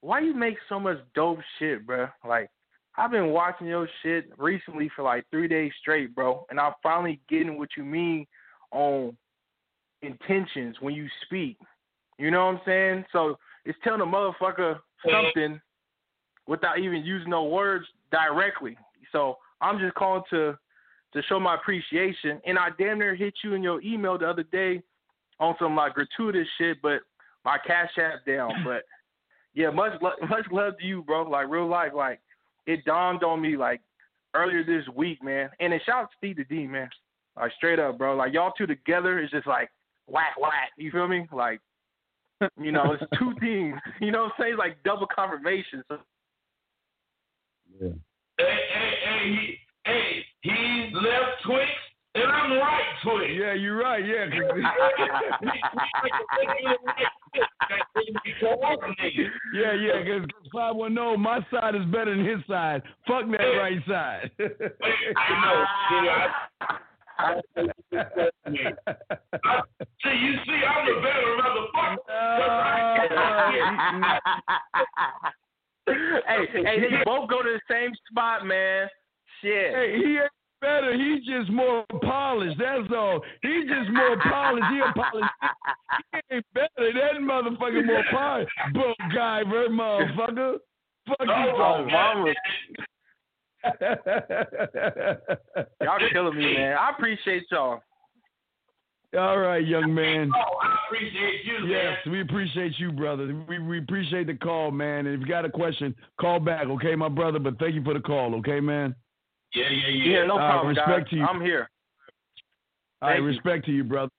why 0.00 0.20
you 0.20 0.32
make 0.32 0.56
so 0.68 0.78
much 0.78 0.98
dope 1.14 1.40
shit, 1.58 1.84
bro? 1.84 2.06
Like, 2.26 2.50
I've 2.96 3.10
been 3.10 3.30
watching 3.30 3.66
your 3.66 3.88
shit 4.02 4.30
recently 4.38 4.90
for 4.94 5.02
like 5.02 5.24
three 5.30 5.48
days 5.48 5.72
straight, 5.80 6.14
bro, 6.14 6.46
and 6.50 6.60
I'm 6.60 6.72
finally 6.82 7.20
getting 7.28 7.58
what 7.58 7.70
you 7.76 7.84
mean 7.84 8.26
on 8.70 9.16
intentions 10.02 10.76
when 10.80 10.94
you 10.94 11.06
speak. 11.24 11.58
You 12.18 12.30
know 12.30 12.46
what 12.46 12.56
I'm 12.56 12.60
saying? 12.66 13.04
So 13.12 13.38
it's 13.64 13.78
telling 13.82 14.00
a 14.00 14.04
motherfucker 14.04 14.78
something 15.04 15.60
without 16.46 16.78
even 16.78 17.04
using 17.04 17.30
no 17.30 17.44
words 17.44 17.86
directly. 18.10 18.76
So 19.12 19.38
I'm 19.60 19.78
just 19.78 19.94
calling 19.94 20.22
to 20.30 20.58
to 21.12 21.22
show 21.22 21.40
my 21.40 21.56
appreciation. 21.56 22.40
And 22.46 22.58
I 22.58 22.68
damn 22.78 22.98
near 22.98 23.14
hit 23.14 23.34
you 23.42 23.54
in 23.54 23.62
your 23.62 23.80
email 23.82 24.16
the 24.16 24.28
other 24.28 24.44
day 24.44 24.82
on 25.40 25.56
some 25.58 25.74
like 25.74 25.94
gratuitous 25.94 26.46
shit, 26.58 26.80
but 26.82 27.00
my 27.44 27.58
cash 27.66 27.90
app 27.98 28.24
down. 28.26 28.52
But 28.64 28.84
yeah, 29.54 29.70
much 29.70 29.92
much 30.02 30.46
love 30.52 30.78
to 30.78 30.86
you, 30.86 31.02
bro. 31.02 31.22
Like 31.22 31.48
real 31.48 31.66
life, 31.66 31.92
like 31.94 32.20
it 32.66 32.84
dawned 32.84 33.24
on 33.24 33.40
me 33.40 33.56
like 33.56 33.80
earlier 34.34 34.62
this 34.62 34.86
week, 34.94 35.22
man. 35.24 35.50
And 35.58 35.72
it 35.72 35.82
shout 35.84 36.04
out 36.04 36.10
to 36.10 36.16
Steve 36.18 36.36
the 36.36 36.44
D, 36.44 36.66
man. 36.66 36.88
Like 37.36 37.52
straight 37.56 37.78
up, 37.78 37.98
bro. 37.98 38.14
Like 38.14 38.32
y'all 38.32 38.52
two 38.56 38.66
together 38.66 39.18
is 39.18 39.30
just 39.30 39.46
like 39.46 39.70
whack 40.10 40.40
whack. 40.40 40.70
You 40.76 40.90
feel 40.90 41.08
me? 41.08 41.26
Like 41.32 41.60
you 42.58 42.72
know, 42.72 42.92
it's 42.92 43.02
two 43.18 43.34
teams. 43.40 43.80
You 44.00 44.10
know 44.10 44.24
what 44.24 44.32
I'm 44.38 44.44
saying? 44.44 44.56
like 44.56 44.82
double 44.84 45.06
confirmation. 45.06 45.82
So 45.88 45.98
yeah. 47.80 47.88
Hey, 48.38 48.58
hey, 48.74 48.92
hey, 49.04 49.28
he, 49.28 49.56
hey, 49.84 50.24
he's 50.42 50.94
left 50.94 51.42
Twix 51.44 51.70
and 52.14 52.24
I'm 52.24 52.52
right 52.52 52.82
Twix. 53.02 53.32
Yeah, 53.38 53.52
you're 53.54 53.76
right. 53.76 54.04
Yeah. 54.04 54.26
yeah, 59.54 59.72
yeah, 59.74 60.02
because 60.02 60.26
510, 60.52 61.20
my 61.20 61.40
side 61.50 61.74
is 61.74 61.84
better 61.86 62.14
than 62.16 62.24
his 62.26 62.38
side. 62.48 62.82
Fuck 63.06 63.30
that 63.30 63.58
right 63.58 63.82
side. 63.86 64.30
I 64.40 64.44
know. 65.44 65.64
See, 70.02 70.16
you 70.16 70.34
see, 70.46 70.60
I'm 70.66 70.86
the 70.86 70.94
better 71.02 71.32
motherfucker. 71.40 71.98
hey, 76.26 76.42
hey, 76.64 76.76
they 76.80 77.04
both 77.04 77.28
go 77.28 77.42
to 77.42 77.50
the 77.50 77.60
same 77.70 77.92
spot, 78.10 78.46
man. 78.46 78.88
Shit. 79.42 79.74
Hey, 79.74 79.96
he 79.96 80.18
ain't 80.18 80.30
better. 80.60 80.96
He's 80.96 81.24
just 81.24 81.50
more 81.50 81.84
polished. 82.02 82.58
That's 82.58 82.92
all. 82.94 83.20
He's 83.42 83.68
just 83.68 83.90
more 83.90 84.16
polished. 84.22 84.66
He 84.70 84.80
a 84.80 84.92
polished. 84.92 85.34
He 86.12 86.36
ain't 86.36 86.46
better. 86.54 86.92
That 86.92 87.20
motherfucker 87.20 87.84
more 87.86 88.04
polished. 88.10 88.52
Book 88.74 88.96
guy, 89.14 89.42
motherfucker. 89.44 90.58
Fuck 91.08 91.20
you, 91.20 91.28
oh, 91.28 91.86
mama. 91.90 92.34
y'all 95.80 95.98
killing 96.12 96.36
me, 96.36 96.54
man. 96.54 96.76
I 96.78 96.90
appreciate 96.90 97.44
y'all. 97.50 97.80
All 99.18 99.38
right, 99.38 99.66
young 99.66 99.92
man. 99.92 100.30
Oh, 100.34 100.58
I 100.62 100.76
appreciate 100.86 101.44
you. 101.44 101.66
Yes, 101.66 101.96
man. 102.06 102.12
we 102.12 102.20
appreciate 102.20 102.78
you, 102.78 102.92
brother. 102.92 103.44
We 103.48 103.58
we 103.58 103.78
appreciate 103.78 104.28
the 104.28 104.34
call, 104.34 104.70
man. 104.70 105.06
And 105.06 105.14
if 105.16 105.20
you 105.20 105.26
got 105.26 105.44
a 105.44 105.50
question, 105.50 105.96
call 106.20 106.38
back, 106.38 106.66
okay, 106.66 106.94
my 106.94 107.08
brother. 107.08 107.40
But 107.40 107.58
thank 107.58 107.74
you 107.74 107.82
for 107.82 107.92
the 107.92 108.00
call, 108.00 108.36
okay, 108.36 108.60
man. 108.60 108.94
Yeah, 109.52 109.64
yeah, 109.68 109.88
yeah. 109.88 110.18
Yeah, 110.18 110.26
no 110.26 110.36
problem, 110.36 110.66
uh, 110.66 110.68
respect 110.70 111.04
guys. 111.04 111.10
to 111.10 111.16
you. 111.16 111.24
I'm 111.24 111.40
here. 111.40 111.68
All 113.02 113.08
right, 113.08 113.16
respect 113.16 113.66
to 113.66 113.72
you, 113.72 113.82
brother. 113.82 114.12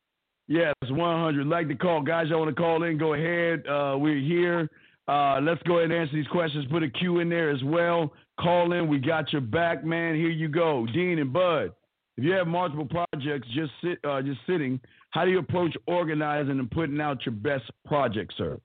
Yes, 0.48 0.74
100. 0.90 1.48
Like 1.48 1.70
the 1.70 1.76
call, 1.76 2.02
guys. 2.02 2.28
I 2.30 2.36
want 2.36 2.50
to 2.50 2.62
call 2.62 2.84
in. 2.84 2.98
Go 2.98 3.14
ahead. 3.14 3.66
Uh, 3.66 3.96
we're 3.98 4.20
here. 4.20 4.70
Uh, 5.12 5.42
let's 5.42 5.62
go 5.64 5.80
ahead 5.80 5.92
and 5.92 6.00
answer 6.00 6.16
these 6.16 6.28
questions. 6.28 6.66
Put 6.72 6.84
a 6.84 6.90
Q 6.90 7.20
in 7.20 7.28
there 7.28 7.50
as 7.50 7.62
well. 7.66 8.14
Call 8.40 8.72
in. 8.72 8.88
We 8.88 8.98
got 8.98 9.34
your 9.34 9.42
back, 9.42 9.84
man. 9.84 10.16
Here 10.16 10.30
you 10.30 10.48
go, 10.48 10.88
Dean 10.94 11.20
and 11.20 11.34
Bud. 11.34 11.74
If 12.16 12.24
you 12.24 12.32
have 12.32 12.48
multiple 12.48 12.88
projects 12.88 13.48
just 13.54 13.72
sit, 13.84 14.00
uh, 14.08 14.22
just 14.22 14.40
sitting, 14.48 14.80
how 15.10 15.26
do 15.26 15.32
you 15.32 15.40
approach 15.40 15.76
organizing 15.86 16.60
and 16.60 16.72
putting 16.72 17.02
out 17.02 17.26
your 17.26 17.36
best 17.36 17.70
project, 17.86 18.34
sir? 18.38 18.58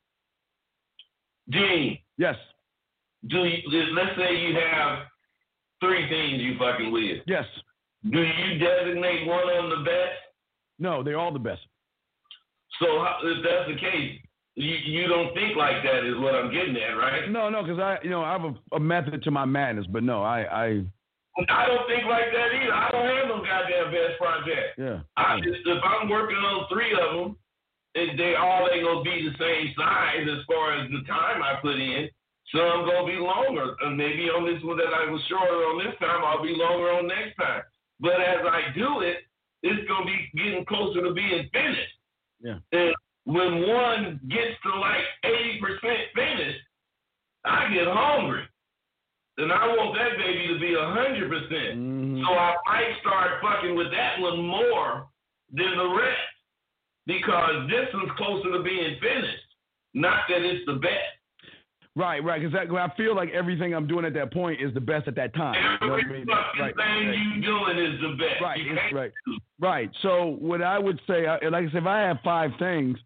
Dean. 1.50 1.98
Yes. 2.16 2.36
do 3.26 3.38
you, 3.38 3.58
let's 3.94 4.16
say 4.16 4.36
you 4.36 4.54
have 4.54 5.00
three 5.80 6.08
things 6.08 6.40
you 6.40 6.56
fucking 6.58 6.92
with. 6.92 7.22
Yes. 7.26 7.44
Do 8.08 8.22
you 8.22 8.58
designate 8.58 9.26
one 9.26 9.48
of 9.48 9.56
them 9.56 9.70
the 9.70 9.84
best? 9.84 10.14
No, 10.78 11.02
they're 11.02 11.18
all 11.18 11.32
the 11.32 11.40
best. 11.40 11.62
So 12.80 12.86
how, 13.00 13.18
if 13.24 13.42
that's 13.42 13.68
the 13.68 13.80
case, 13.80 14.20
you 14.56 14.74
you 14.84 15.06
don't 15.06 15.32
think 15.34 15.56
like 15.56 15.84
that 15.84 16.04
is 16.08 16.16
what 16.16 16.34
I'm 16.34 16.50
getting 16.50 16.76
at, 16.76 16.96
right? 16.96 17.30
No, 17.30 17.48
no, 17.48 17.62
because 17.62 17.78
I, 17.78 17.98
you 18.02 18.10
know, 18.10 18.24
I 18.24 18.32
have 18.32 18.44
a, 18.44 18.76
a, 18.76 18.80
method 18.80 19.22
to 19.22 19.30
my 19.30 19.44
madness, 19.44 19.86
but 19.88 20.02
no, 20.02 20.22
I, 20.22 20.40
I. 20.48 20.64
I 21.36 21.68
don't 21.68 21.84
think 21.84 22.08
like 22.08 22.32
that 22.32 22.48
either. 22.56 22.72
I 22.72 22.88
don't 22.90 23.04
have 23.04 23.28
no 23.28 23.44
goddamn 23.44 23.92
best 23.92 24.16
project. 24.16 24.80
Yeah. 24.80 25.04
I 25.20 25.36
just, 25.44 25.60
if 25.68 25.82
I'm 25.84 26.08
working 26.08 26.40
on 26.40 26.64
three 26.72 26.96
of 26.96 27.12
them, 27.12 27.36
they 28.16 28.32
all 28.40 28.68
ain't 28.72 28.84
gonna 28.84 29.04
be 29.04 29.28
the 29.28 29.36
same 29.36 29.76
size 29.76 30.24
as 30.24 30.40
far 30.48 30.80
as 30.80 30.88
the 30.88 31.04
time 31.04 31.44
I 31.44 31.60
put 31.60 31.76
in. 31.76 32.08
Some 32.56 32.88
gonna 32.88 33.04
be 33.04 33.20
longer, 33.20 33.76
and 33.84 33.98
maybe 33.98 34.32
on 34.32 34.48
this 34.48 34.62
one 34.64 34.78
that 34.78 34.96
I 34.96 35.10
was 35.10 35.20
shorter 35.28 35.68
on 35.68 35.84
this 35.84 35.98
time, 36.00 36.24
I'll 36.24 36.42
be 36.42 36.56
longer 36.56 36.96
on 36.96 37.08
next 37.08 37.36
time. 37.36 37.60
But 38.00 38.16
as 38.24 38.40
I 38.48 38.72
do 38.72 39.00
it, 39.04 39.28
it's 39.62 39.84
gonna 39.88 40.06
be 40.06 40.16
getting 40.32 40.64
closer 40.64 41.02
to 41.04 41.12
being 41.12 41.50
finished. 41.52 41.92
Yeah. 42.40 42.64
And 42.72 42.94
when 43.26 43.66
one 43.66 44.20
gets 44.30 44.54
to 44.62 44.78
like 44.78 45.02
80% 45.24 45.60
finished, 46.14 46.60
I 47.44 47.74
get 47.74 47.86
hungry. 47.86 48.44
And 49.38 49.52
I 49.52 49.66
want 49.66 49.98
that 49.98 50.16
baby 50.16 50.54
to 50.54 50.58
be 50.58 50.72
100%. 50.72 51.28
percent 51.28 51.76
mm-hmm. 51.76 52.22
So 52.24 52.32
I 52.32 52.54
might 52.66 52.94
start 53.00 53.42
fucking 53.42 53.76
with 53.76 53.90
that 53.92 54.20
one 54.20 54.46
more 54.46 55.08
than 55.52 55.76
the 55.76 55.88
rest 55.90 56.30
because 57.06 57.68
this 57.68 57.86
one's 57.92 58.10
closer 58.16 58.50
to 58.52 58.62
being 58.62 58.96
finished. 59.00 59.42
Not 59.92 60.22
that 60.28 60.42
it's 60.42 60.64
the 60.66 60.74
best. 60.74 61.16
Right, 61.96 62.22
right. 62.22 62.40
Because 62.40 62.54
I 62.54 62.96
feel 62.96 63.16
like 63.16 63.30
everything 63.30 63.74
I'm 63.74 63.86
doing 63.86 64.04
at 64.04 64.14
that 64.14 64.32
point 64.32 64.60
is 64.60 64.72
the 64.74 64.80
best 64.80 65.08
at 65.08 65.16
that 65.16 65.34
time. 65.34 65.78
Every 65.82 65.88
you 65.88 65.88
know 65.88 65.94
I 65.94 66.12
mean? 66.12 66.26
fucking 66.26 66.60
right, 66.60 66.76
thing 66.76 67.08
right. 67.08 67.18
you 67.18 67.42
doing 67.42 67.78
is 67.78 68.00
the 68.02 68.16
best. 68.18 68.42
Right, 68.42 68.60
right, 68.92 69.12
right. 69.58 69.90
So 70.02 70.36
what 70.38 70.62
I 70.62 70.78
would 70.78 71.00
say, 71.06 71.26
like 71.26 71.64
I 71.64 71.72
said, 71.72 71.82
if 71.82 71.86
I 71.86 72.00
have 72.00 72.18
five 72.22 72.50
things, 72.58 72.98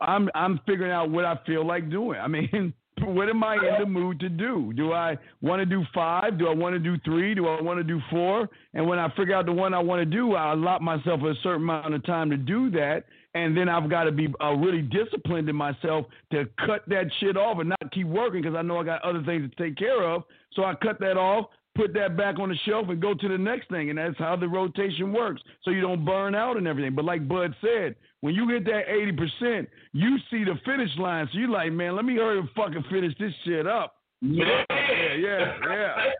I'm 0.00 0.28
I'm 0.34 0.60
figuring 0.66 0.92
out 0.92 1.10
what 1.10 1.24
I 1.24 1.38
feel 1.46 1.66
like 1.66 1.90
doing. 1.90 2.18
I 2.18 2.28
mean, 2.28 2.72
what 3.02 3.28
am 3.28 3.42
I 3.42 3.54
in 3.54 3.80
the 3.80 3.86
mood 3.86 4.20
to 4.20 4.28
do? 4.28 4.72
Do 4.74 4.92
I 4.92 5.16
want 5.40 5.60
to 5.60 5.66
do 5.66 5.84
five? 5.94 6.38
Do 6.38 6.48
I 6.48 6.54
want 6.54 6.74
to 6.74 6.78
do 6.78 6.96
three? 7.04 7.34
Do 7.34 7.48
I 7.48 7.60
want 7.60 7.78
to 7.78 7.84
do 7.84 8.00
four? 8.10 8.48
And 8.74 8.86
when 8.86 8.98
I 8.98 9.08
figure 9.16 9.34
out 9.34 9.46
the 9.46 9.52
one 9.52 9.74
I 9.74 9.80
want 9.80 10.00
to 10.00 10.06
do, 10.06 10.34
I 10.34 10.52
allot 10.52 10.82
myself 10.82 11.22
a 11.22 11.34
certain 11.42 11.62
amount 11.62 11.94
of 11.94 12.04
time 12.04 12.30
to 12.30 12.36
do 12.36 12.70
that 12.72 13.04
and 13.34 13.56
then 13.56 13.68
I've 13.68 13.88
got 13.88 14.04
to 14.04 14.12
be 14.12 14.28
uh, 14.42 14.52
really 14.54 14.82
disciplined 14.82 15.48
in 15.48 15.56
myself 15.56 16.06
to 16.32 16.48
cut 16.66 16.82
that 16.88 17.10
shit 17.20 17.36
off 17.36 17.58
and 17.60 17.68
not 17.68 17.92
keep 17.92 18.06
working 18.06 18.42
because 18.42 18.56
I 18.56 18.62
know 18.62 18.78
I 18.78 18.84
got 18.84 19.02
other 19.02 19.22
things 19.22 19.48
to 19.48 19.62
take 19.62 19.76
care 19.76 20.02
of. 20.02 20.24
So 20.54 20.64
I 20.64 20.74
cut 20.74 20.98
that 21.00 21.16
off, 21.16 21.46
put 21.76 21.94
that 21.94 22.16
back 22.16 22.40
on 22.40 22.48
the 22.48 22.56
shelf, 22.66 22.88
and 22.88 23.00
go 23.00 23.14
to 23.14 23.28
the 23.28 23.38
next 23.38 23.68
thing. 23.68 23.90
And 23.90 23.98
that's 23.98 24.18
how 24.18 24.34
the 24.34 24.48
rotation 24.48 25.12
works. 25.12 25.42
So 25.62 25.70
you 25.70 25.80
don't 25.80 26.04
burn 26.04 26.34
out 26.34 26.56
and 26.56 26.66
everything. 26.66 26.94
But 26.94 27.04
like 27.04 27.28
Bud 27.28 27.54
said, 27.60 27.94
when 28.20 28.34
you 28.34 28.48
hit 28.48 28.64
that 28.66 28.88
eighty 28.88 29.12
percent, 29.12 29.68
you 29.92 30.18
see 30.30 30.44
the 30.44 30.58
finish 30.64 30.90
line. 30.98 31.28
So 31.32 31.38
you're 31.38 31.48
like, 31.48 31.72
man, 31.72 31.96
let 31.96 32.04
me 32.04 32.16
hurry 32.16 32.38
and 32.38 32.48
fucking 32.56 32.84
finish 32.90 33.14
this 33.18 33.32
shit 33.44 33.66
up. 33.66 33.96
Yeah, 34.20 34.64
yeah, 34.70 35.14
yeah. 35.14 35.54
yeah. 35.66 36.12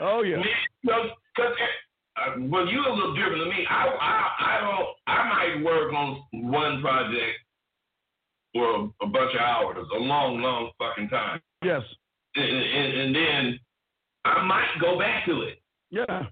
Oh 0.00 0.22
yeah. 0.22 0.42
Because 0.82 1.06
uh, 1.36 2.34
well, 2.38 2.68
you 2.68 2.80
a 2.80 2.92
little 2.92 3.14
different 3.14 3.38
than 3.38 3.48
me. 3.48 3.66
I, 3.68 3.86
I, 3.86 4.30
I 4.40 4.60
don't. 4.60 4.88
I 5.06 5.28
might 5.28 5.64
work 5.64 5.92
on 5.92 6.22
one 6.32 6.82
project 6.82 7.38
for 8.52 8.74
a, 8.74 8.82
a 9.02 9.06
bunch 9.06 9.34
of 9.34 9.40
hours, 9.40 9.86
a 9.96 9.98
long, 9.98 10.40
long 10.40 10.70
fucking 10.78 11.08
time. 11.08 11.40
Yes. 11.62 11.82
And, 12.34 12.44
and, 12.44 13.00
and 13.00 13.14
then 13.14 13.60
I 14.24 14.44
might 14.44 14.68
go 14.80 14.98
back 14.98 15.24
to 15.26 15.42
it. 15.42 15.62
Yeah. 15.90 16.26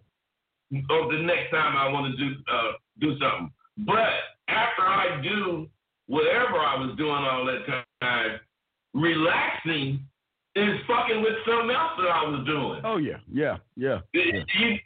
Or 0.91 1.13
the 1.13 1.23
next 1.23 1.51
time 1.51 1.77
I 1.77 1.89
want 1.89 2.15
to 2.15 2.19
do 2.19 2.35
uh, 2.53 2.73
do 3.01 3.19
something. 3.19 3.51
But 3.79 4.11
after 4.49 4.83
I 4.83 5.21
do 5.23 5.69
whatever 6.07 6.59
I 6.59 6.77
was 6.81 6.97
doing 6.97 7.13
all 7.13 7.45
that 7.47 7.85
time, 8.01 8.41
relaxing 8.95 10.05
is 10.57 10.81
fucking 10.89 11.23
with 11.23 11.39
something 11.47 11.71
else 11.71 11.95
that 12.01 12.11
I 12.11 12.25
was 12.27 12.43
doing. 12.47 12.81
Oh 12.85 12.97
yeah, 12.97 13.21
yeah, 13.31 13.59
yeah. 13.77 14.01
You, 14.13 14.25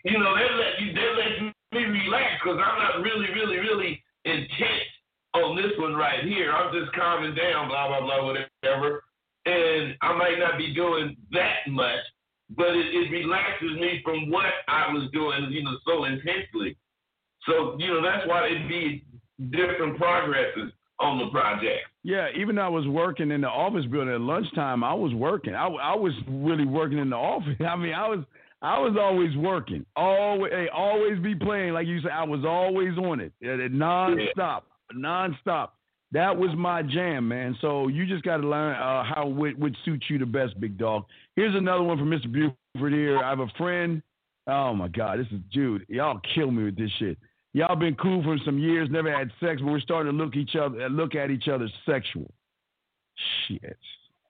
you 0.05 0.19
know, 0.19 0.35
they 0.37 0.49
let 0.53 0.81
you 0.81 0.93
they 0.93 1.09
let 1.17 1.55
me 1.73 1.85
relax 1.85 2.43
because 2.43 2.61
I'm 2.61 2.79
not 2.79 3.03
really, 3.03 3.33
really, 3.33 3.59
really 3.59 4.03
intent 4.25 4.87
on 5.35 5.57
this 5.57 5.73
one 5.79 5.95
right 5.95 6.25
here. 6.25 6.53
I'm 6.53 6.73
just 6.75 6.93
calming 6.93 7.35
down, 7.35 7.69
blah 7.69 7.89
blah 7.89 8.01
blah, 8.01 8.27
whatever. 8.27 9.05
And 9.47 9.97
I 10.03 10.13
might 10.17 10.39
not 10.39 10.59
be 10.59 10.75
doing 10.75 11.17
that 11.33 11.67
much, 11.69 11.99
but 12.57 12.77
it, 12.77 12.95
it 12.95 13.11
relaxes 13.11 13.75
me 13.81 14.01
from 14.05 14.31
what 14.31 14.47
I 14.69 14.93
was 14.93 15.11
doing, 15.13 15.51
you 15.51 15.65
know, 15.65 15.77
so 15.87 16.05
intensely. 16.05 16.77
So 17.49 17.77
you 17.79 17.89
know, 17.89 18.03
that's 18.03 18.27
why 18.29 18.47
it'd 18.47 18.69
be 18.69 19.05
different 19.51 19.97
progresses 19.99 20.73
on 21.01 21.19
the 21.19 21.27
project. 21.31 21.81
Yeah, 22.05 22.29
even 22.37 22.59
I 22.59 22.69
was 22.69 22.87
working 22.87 23.31
in 23.31 23.41
the 23.41 23.49
office 23.49 23.85
building 23.87 24.15
at 24.15 24.21
lunchtime, 24.21 24.85
I 24.85 24.95
was 24.95 25.13
working. 25.15 25.55
I, 25.55 25.67
I 25.67 25.95
was 25.95 26.13
really 26.29 26.67
working 26.67 26.99
in 26.99 27.11
the 27.11 27.17
office. 27.17 27.57
I 27.61 27.77
mean, 27.77 27.95
I 27.95 28.09
was 28.09 28.25
I 28.63 28.79
was 28.79 28.97
always 28.99 29.37
working. 29.37 29.85
Always, 29.97 30.53
hey, 30.53 30.69
always 30.73 31.19
be 31.19 31.35
playing 31.35 31.73
like 31.73 31.87
you 31.87 32.01
said. 32.01 32.13
I 32.13 32.25
was 32.25 32.45
always 32.45 32.97
on 32.97 33.21
it, 33.21 33.33
nonstop, 33.43 34.63
nonstop. 34.95 35.71
That 36.13 36.37
was 36.37 36.51
my 36.57 36.83
jam, 36.83 37.27
man. 37.27 37.57
So 37.61 37.89
you 37.89 38.07
just 38.07 38.23
got 38.23 38.37
to 38.37 38.47
learn 38.47 38.77
uh, 38.77 39.03
how 39.03 39.27
would, 39.27 39.59
would 39.59 39.75
suit 39.85 40.05
you 40.11 40.19
the 40.19 40.27
best, 40.27 40.61
big 40.61 40.77
dog. 40.77 41.07
Here's 41.37 41.55
another 41.55 41.83
one 41.83 41.97
from 41.97 42.11
Mr. 42.11 42.31
Buford 42.31 42.93
here. 42.93 43.19
I 43.19 43.31
have 43.31 43.41
a 43.41 43.49
friend. 43.57 44.03
Oh 44.47 44.75
my 44.75 44.89
God, 44.89 45.21
this 45.21 45.27
is 45.33 45.41
Jude. 45.51 45.87
Y'all 45.89 46.21
kill 46.35 46.51
me 46.51 46.65
with 46.65 46.77
this 46.77 46.91
shit. 46.99 47.17
Y'all 47.55 47.77
been 47.77 47.95
cool 47.97 48.23
for 48.23 48.39
some 48.45 48.59
years, 48.59 48.89
never 48.91 49.15
had 49.15 49.31
sex, 49.39 49.61
but 49.61 49.71
we're 49.71 49.81
starting 49.81 50.17
to 50.17 50.25
look 50.25 50.37
each 50.37 50.57
other 50.57 50.89
look 50.89 51.15
at 51.15 51.31
each 51.31 51.49
other 51.49 51.69
sexual. 51.85 52.33
Shit. 53.47 53.77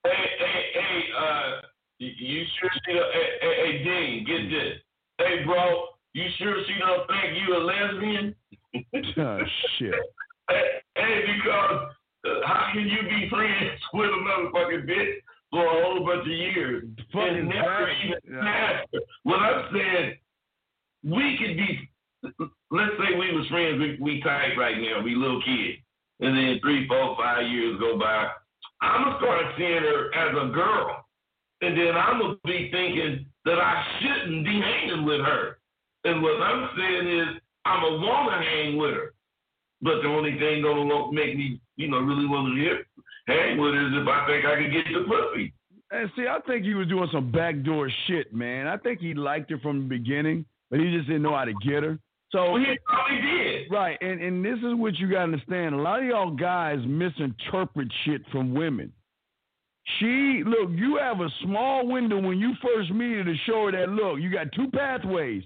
Hey, 0.04 0.10
hey, 0.38 0.64
hey, 0.74 1.02
uh, 1.16 1.60
you 1.98 2.44
sure 2.58 2.70
she? 2.84 2.92
Hey, 2.92 3.28
hey, 3.40 3.54
hey, 3.56 3.84
Dean, 3.84 4.24
get 4.26 4.50
this. 4.50 4.78
Hey, 5.18 5.44
bro, 5.44 5.86
you 6.14 6.24
sure 6.38 6.56
she 6.66 6.74
don't 6.80 7.06
think 7.06 7.38
you 7.46 7.56
a 7.56 7.60
lesbian? 7.62 8.34
oh 9.24 9.38
shit. 9.78 9.94
Hey, 10.50 10.62
hey 10.96 11.20
because 11.36 11.90
uh, 12.26 12.46
how 12.46 12.70
can 12.72 12.88
you 12.88 13.02
be 13.08 13.28
friends 13.30 13.80
with 13.94 14.10
a 14.10 14.12
motherfucking 14.12 14.88
bitch 14.88 15.14
for 15.52 15.64
a 15.64 15.84
whole 15.84 16.04
bunch 16.04 16.22
of 16.22 16.26
years 16.26 16.84
Fucking 17.12 17.36
and 17.36 17.48
never 17.48 17.88
even 18.04 18.18
yeah. 18.42 18.80
What 19.22 19.36
I'm 19.36 19.72
saying, 19.72 20.14
we 21.04 21.38
could 21.38 21.56
be 21.56 21.88
let's 22.70 22.92
say 22.98 23.18
we 23.18 23.36
was 23.36 23.46
friends, 23.48 23.78
we, 23.78 23.98
we 24.00 24.22
tight 24.22 24.54
right 24.56 24.78
now, 24.78 25.02
we 25.02 25.14
little 25.14 25.42
kids. 25.42 25.78
And 26.20 26.36
then 26.36 26.60
three, 26.62 26.86
four, 26.86 27.16
five 27.16 27.50
years 27.50 27.78
go 27.80 27.98
by. 27.98 28.28
I'm 28.80 29.04
to 29.04 29.18
start 29.18 29.44
seeing 29.58 29.82
her 29.82 30.14
as 30.14 30.30
a 30.30 30.52
girl. 30.52 31.04
And 31.62 31.78
then 31.78 31.94
I'm 31.94 32.18
to 32.18 32.38
be 32.44 32.70
thinking 32.72 33.26
that 33.44 33.58
I 33.58 33.84
shouldn't 34.00 34.44
be 34.44 34.60
hanging 34.60 35.04
with 35.04 35.20
her. 35.20 35.58
And 36.04 36.22
what 36.22 36.40
I'm 36.42 36.68
saying 36.76 37.18
is, 37.18 37.28
I'm 37.64 37.84
a 37.84 37.96
want 37.98 38.32
to 38.32 38.48
hang 38.48 38.76
with 38.76 38.90
her. 38.90 39.14
But 39.82 40.02
the 40.02 40.08
only 40.08 40.38
thing 40.38 40.62
to 40.62 41.10
make 41.12 41.36
me, 41.36 41.60
you 41.76 41.88
know, 41.88 41.98
really 41.98 42.26
want 42.26 42.54
to 42.56 42.78
hang 43.26 43.58
with 43.58 43.74
her 43.74 43.86
is 43.86 44.02
if 44.02 44.08
I 44.08 44.26
think 44.26 44.44
I 44.44 44.56
can 44.56 44.72
get 44.72 44.84
the 44.92 45.04
pussy. 45.06 45.52
And 45.90 46.10
see, 46.16 46.26
I 46.26 46.38
think 46.46 46.64
he 46.64 46.74
was 46.74 46.88
doing 46.88 47.08
some 47.12 47.30
backdoor 47.30 47.90
shit, 48.06 48.32
man. 48.34 48.66
I 48.66 48.76
think 48.76 49.00
he 49.00 49.14
liked 49.14 49.50
her 49.50 49.58
from 49.58 49.82
the 49.82 49.88
beginning, 49.88 50.44
but 50.70 50.80
he 50.80 50.90
just 50.90 51.06
didn't 51.06 51.22
know 51.22 51.36
how 51.36 51.44
to 51.44 51.52
get 51.64 51.82
her. 51.82 51.98
So 52.32 52.38
oh, 52.38 52.52
well, 52.52 52.60
he 52.60 52.78
probably 52.86 53.20
did. 53.20 53.70
Right, 53.70 53.98
and 54.00 54.20
and 54.22 54.44
this 54.44 54.58
is 54.58 54.74
what 54.74 54.98
you 54.98 55.08
gotta 55.08 55.24
understand. 55.24 55.74
A 55.74 55.78
lot 55.78 56.00
of 56.00 56.06
y'all 56.06 56.30
guys 56.30 56.78
misinterpret 56.86 57.88
shit 58.04 58.22
from 58.32 58.54
women. 58.54 58.90
She 59.98 60.42
look, 60.46 60.70
you 60.70 60.96
have 60.96 61.20
a 61.20 61.28
small 61.44 61.86
window 61.86 62.20
when 62.20 62.38
you 62.38 62.54
first 62.62 62.90
meet 62.90 63.16
her 63.16 63.24
to 63.24 63.34
show 63.46 63.66
her 63.66 63.72
that 63.72 63.90
look, 63.90 64.18
you 64.20 64.30
got 64.30 64.52
two 64.52 64.70
pathways. 64.70 65.42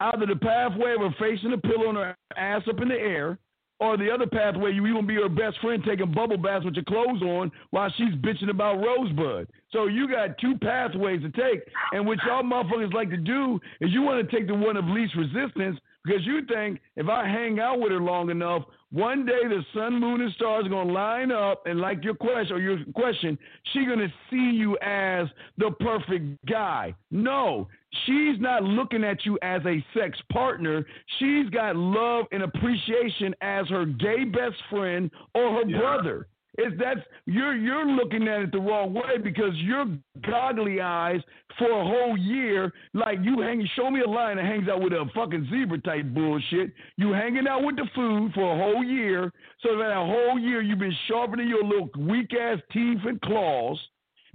Either 0.00 0.24
the 0.24 0.36
pathway 0.36 0.94
of 0.94 1.00
her 1.00 1.14
facing 1.18 1.50
the 1.50 1.58
pillow 1.58 1.90
and 1.90 1.98
her 1.98 2.16
ass 2.36 2.62
up 2.70 2.80
in 2.80 2.88
the 2.88 2.94
air, 2.94 3.38
or 3.80 3.96
the 3.96 4.10
other 4.10 4.26
pathway, 4.26 4.72
you 4.72 4.86
even 4.86 5.06
be 5.06 5.16
her 5.16 5.28
best 5.28 5.58
friend 5.60 5.82
taking 5.86 6.12
bubble 6.12 6.36
baths 6.38 6.64
with 6.64 6.74
your 6.74 6.84
clothes 6.84 7.22
on 7.22 7.50
while 7.70 7.92
she's 7.96 8.14
bitching 8.14 8.50
about 8.50 8.80
Rosebud. 8.82 9.48
So 9.72 9.86
you 9.86 10.08
got 10.08 10.38
two 10.38 10.56
pathways 10.58 11.22
to 11.22 11.30
take, 11.30 11.62
and 11.92 12.06
what 12.06 12.18
y'all 12.26 12.42
motherfuckers 12.42 12.94
like 12.94 13.10
to 13.10 13.16
do 13.16 13.58
is 13.80 13.90
you 13.92 14.02
want 14.02 14.26
to 14.26 14.36
take 14.36 14.46
the 14.46 14.54
one 14.54 14.76
of 14.76 14.84
least 14.86 15.14
resistance 15.16 15.78
because 16.04 16.24
you 16.24 16.40
think 16.46 16.80
if 16.96 17.08
I 17.08 17.26
hang 17.26 17.60
out 17.60 17.80
with 17.80 17.92
her 17.92 18.00
long 18.00 18.30
enough, 18.30 18.62
one 18.92 19.24
day 19.24 19.42
the 19.44 19.64
sun, 19.72 20.00
moon, 20.00 20.20
and 20.20 20.32
stars 20.32 20.66
are 20.66 20.68
gonna 20.68 20.92
line 20.92 21.30
up, 21.30 21.62
and 21.66 21.80
like 21.80 22.02
your 22.02 22.14
question 22.14 22.56
or 22.56 22.60
your 22.60 22.78
question, 22.94 23.38
she's 23.72 23.86
gonna 23.86 24.12
see 24.30 24.50
you 24.52 24.76
as 24.78 25.28
the 25.58 25.70
perfect 25.78 26.44
guy. 26.46 26.94
No, 27.10 27.68
she's 28.04 28.40
not 28.40 28.64
looking 28.64 29.04
at 29.04 29.24
you 29.24 29.38
as 29.42 29.62
a 29.66 29.84
sex 29.94 30.18
partner. 30.32 30.84
She's 31.18 31.48
got 31.50 31.76
love 31.76 32.26
and 32.32 32.42
appreciation 32.42 33.34
as 33.42 33.68
her 33.68 33.84
gay 33.84 34.24
best 34.24 34.56
friend 34.68 35.10
or 35.34 35.62
her 35.62 35.68
yeah. 35.68 35.78
brother. 35.78 36.26
Is 36.60 36.78
that 36.78 36.98
you're 37.24 37.54
you're 37.56 37.86
looking 37.86 38.28
at 38.28 38.42
it 38.42 38.52
the 38.52 38.58
wrong 38.60 38.92
way 38.92 39.16
because 39.22 39.52
you're 39.54 39.86
goggly 40.26 40.80
eyes 40.80 41.20
for 41.58 41.70
a 41.70 41.84
whole 41.84 42.18
year. 42.18 42.70
Like 42.92 43.18
you 43.22 43.40
hang, 43.40 43.66
show 43.76 43.90
me 43.90 44.00
a 44.00 44.08
lion 44.08 44.36
that 44.36 44.44
hangs 44.44 44.68
out 44.68 44.82
with 44.82 44.92
a 44.92 45.06
fucking 45.14 45.48
zebra 45.50 45.80
type 45.80 46.06
bullshit. 46.12 46.72
You 46.96 47.12
hanging 47.12 47.48
out 47.48 47.64
with 47.64 47.76
the 47.76 47.86
food 47.94 48.32
for 48.34 48.52
a 48.52 48.58
whole 48.58 48.84
year. 48.84 49.32
So 49.62 49.78
that 49.78 49.90
a 49.90 50.04
whole 50.04 50.38
year 50.38 50.60
you've 50.60 50.78
been 50.78 50.96
sharpening 51.08 51.48
your 51.48 51.64
little 51.64 51.88
weak 51.98 52.30
ass 52.34 52.58
teeth 52.72 52.98
and 53.04 53.20
claws. 53.22 53.78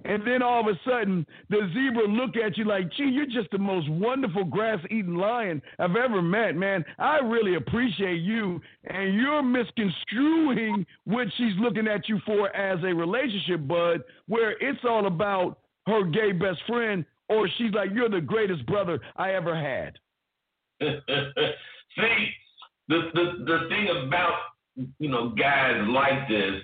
And 0.03 0.27
then 0.27 0.41
all 0.41 0.59
of 0.59 0.67
a 0.67 0.79
sudden, 0.87 1.25
the 1.49 1.69
zebra 1.73 2.07
look 2.07 2.35
at 2.35 2.57
you 2.57 2.65
like, 2.65 2.91
gee, 2.91 3.05
you're 3.05 3.25
just 3.25 3.49
the 3.51 3.57
most 3.57 3.89
wonderful 3.89 4.43
grass-eating 4.43 5.15
lion 5.15 5.61
I've 5.79 5.95
ever 5.95 6.21
met, 6.21 6.55
man. 6.55 6.83
I 6.99 7.19
really 7.19 7.55
appreciate 7.55 8.21
you. 8.21 8.61
And 8.85 9.15
you're 9.15 9.41
misconstruing 9.41 10.85
what 11.05 11.27
she's 11.37 11.53
looking 11.59 11.87
at 11.87 12.09
you 12.09 12.19
for 12.25 12.53
as 12.55 12.83
a 12.83 12.93
relationship, 12.93 13.67
bud, 13.67 14.03
where 14.27 14.51
it's 14.59 14.83
all 14.83 15.07
about 15.07 15.59
her 15.87 16.03
gay 16.03 16.33
best 16.33 16.59
friend, 16.67 17.05
or 17.29 17.47
she's 17.57 17.71
like, 17.73 17.91
you're 17.93 18.09
the 18.09 18.21
greatest 18.21 18.65
brother 18.65 18.99
I 19.15 19.33
ever 19.33 19.55
had. 19.55 19.97
See, 20.81 22.27
the, 22.89 23.09
the, 23.13 23.45
the 23.45 23.59
thing 23.69 23.87
about, 24.05 24.33
you 24.99 25.09
know, 25.09 25.29
guys 25.29 25.87
like 25.87 26.27
this 26.27 26.61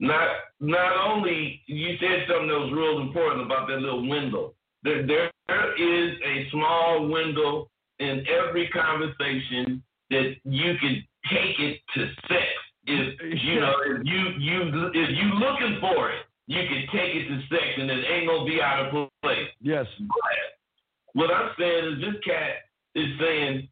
not 0.00 0.28
not 0.60 0.92
only 1.06 1.62
you 1.66 1.96
said 2.00 2.26
something 2.28 2.48
that 2.48 2.58
was 2.58 2.72
real 2.72 3.00
important 3.00 3.44
about 3.44 3.68
that 3.68 3.78
little 3.78 4.08
window. 4.08 4.54
There 4.82 5.06
there 5.06 5.30
is 5.76 6.16
a 6.24 6.50
small 6.50 7.08
window 7.08 7.68
in 7.98 8.24
every 8.28 8.68
conversation 8.68 9.82
that 10.10 10.34
you 10.44 10.74
can 10.80 11.04
take 11.30 11.58
it 11.58 11.80
to 11.94 12.06
sex. 12.28 12.46
If 12.86 13.44
you 13.44 13.60
know 13.60 13.74
if 13.86 14.02
you 14.04 14.20
you 14.38 14.90
if 14.94 15.10
you 15.10 15.34
looking 15.34 15.78
for 15.80 16.10
it, 16.10 16.22
you 16.46 16.62
can 16.68 16.86
take 16.92 17.14
it 17.16 17.28
to 17.28 17.40
sex 17.48 17.64
and 17.76 17.90
it 17.90 18.04
ain't 18.08 18.28
gonna 18.28 18.46
be 18.46 18.62
out 18.62 18.86
of 18.86 19.10
place. 19.22 19.48
Yes. 19.60 19.86
But 19.98 21.20
what 21.20 21.30
I'm 21.30 21.50
saying 21.58 21.94
is 21.94 22.00
this 22.00 22.20
cat 22.24 22.70
is 22.94 23.06
saying 23.20 23.68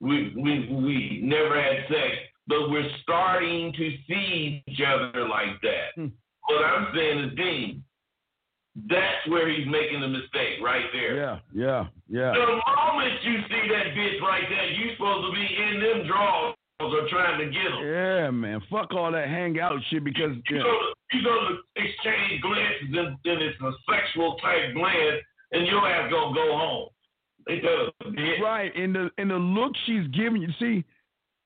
we 0.00 0.32
we 0.36 0.68
we 0.72 1.20
never 1.24 1.60
had 1.60 1.88
sex 1.88 2.16
but 2.46 2.70
we're 2.70 2.88
starting 3.02 3.72
to 3.72 3.90
see 4.08 4.62
each 4.66 4.80
other 4.86 5.28
like 5.28 5.60
that. 5.62 5.94
Hmm. 5.94 6.06
What 6.48 6.64
I'm 6.64 6.94
saying 6.94 7.18
is, 7.24 7.36
Dean, 7.36 7.84
that's 8.88 9.26
where 9.28 9.48
he's 9.48 9.66
making 9.66 10.00
the 10.00 10.08
mistake 10.08 10.62
right 10.62 10.84
there. 10.92 11.16
Yeah, 11.16 11.38
yeah, 11.52 11.86
yeah. 12.08 12.32
The 12.32 12.46
moment 12.46 13.14
you 13.24 13.38
see 13.48 13.68
that 13.72 13.86
bitch 13.96 14.20
right 14.20 14.44
there, 14.48 14.70
you 14.70 14.92
supposed 14.94 15.26
to 15.26 15.32
be 15.32 15.46
in 15.46 15.80
them 15.80 16.06
drawers 16.06 16.54
or 16.78 17.08
trying 17.08 17.38
to 17.40 17.46
get 17.46 17.70
them. 17.72 17.82
Yeah, 17.82 18.30
man. 18.30 18.60
Fuck 18.70 18.92
all 18.92 19.10
that 19.12 19.28
hangout 19.28 19.80
shit 19.90 20.04
because 20.04 20.36
you, 20.50 20.56
yeah. 20.56 20.62
go, 20.62 20.70
to, 20.70 21.16
you 21.16 21.24
go 21.24 21.48
to 21.48 21.82
exchange 21.82 22.42
glances 22.42 22.94
and 22.94 23.16
then 23.24 23.38
it's 23.42 23.60
a 23.60 23.72
sexual 23.90 24.36
type 24.36 24.74
glance, 24.74 25.22
and 25.52 25.66
your 25.66 25.88
ass 25.88 26.10
gonna 26.12 26.34
go 26.34 26.56
home. 26.56 26.88
It 27.48 27.62
does 27.62 28.12
Right, 28.42 28.74
and 28.76 28.94
the 28.94 29.10
and 29.18 29.30
the 29.30 29.36
look 29.36 29.72
she's 29.86 30.06
giving 30.08 30.42
you. 30.42 30.48
See, 30.60 30.84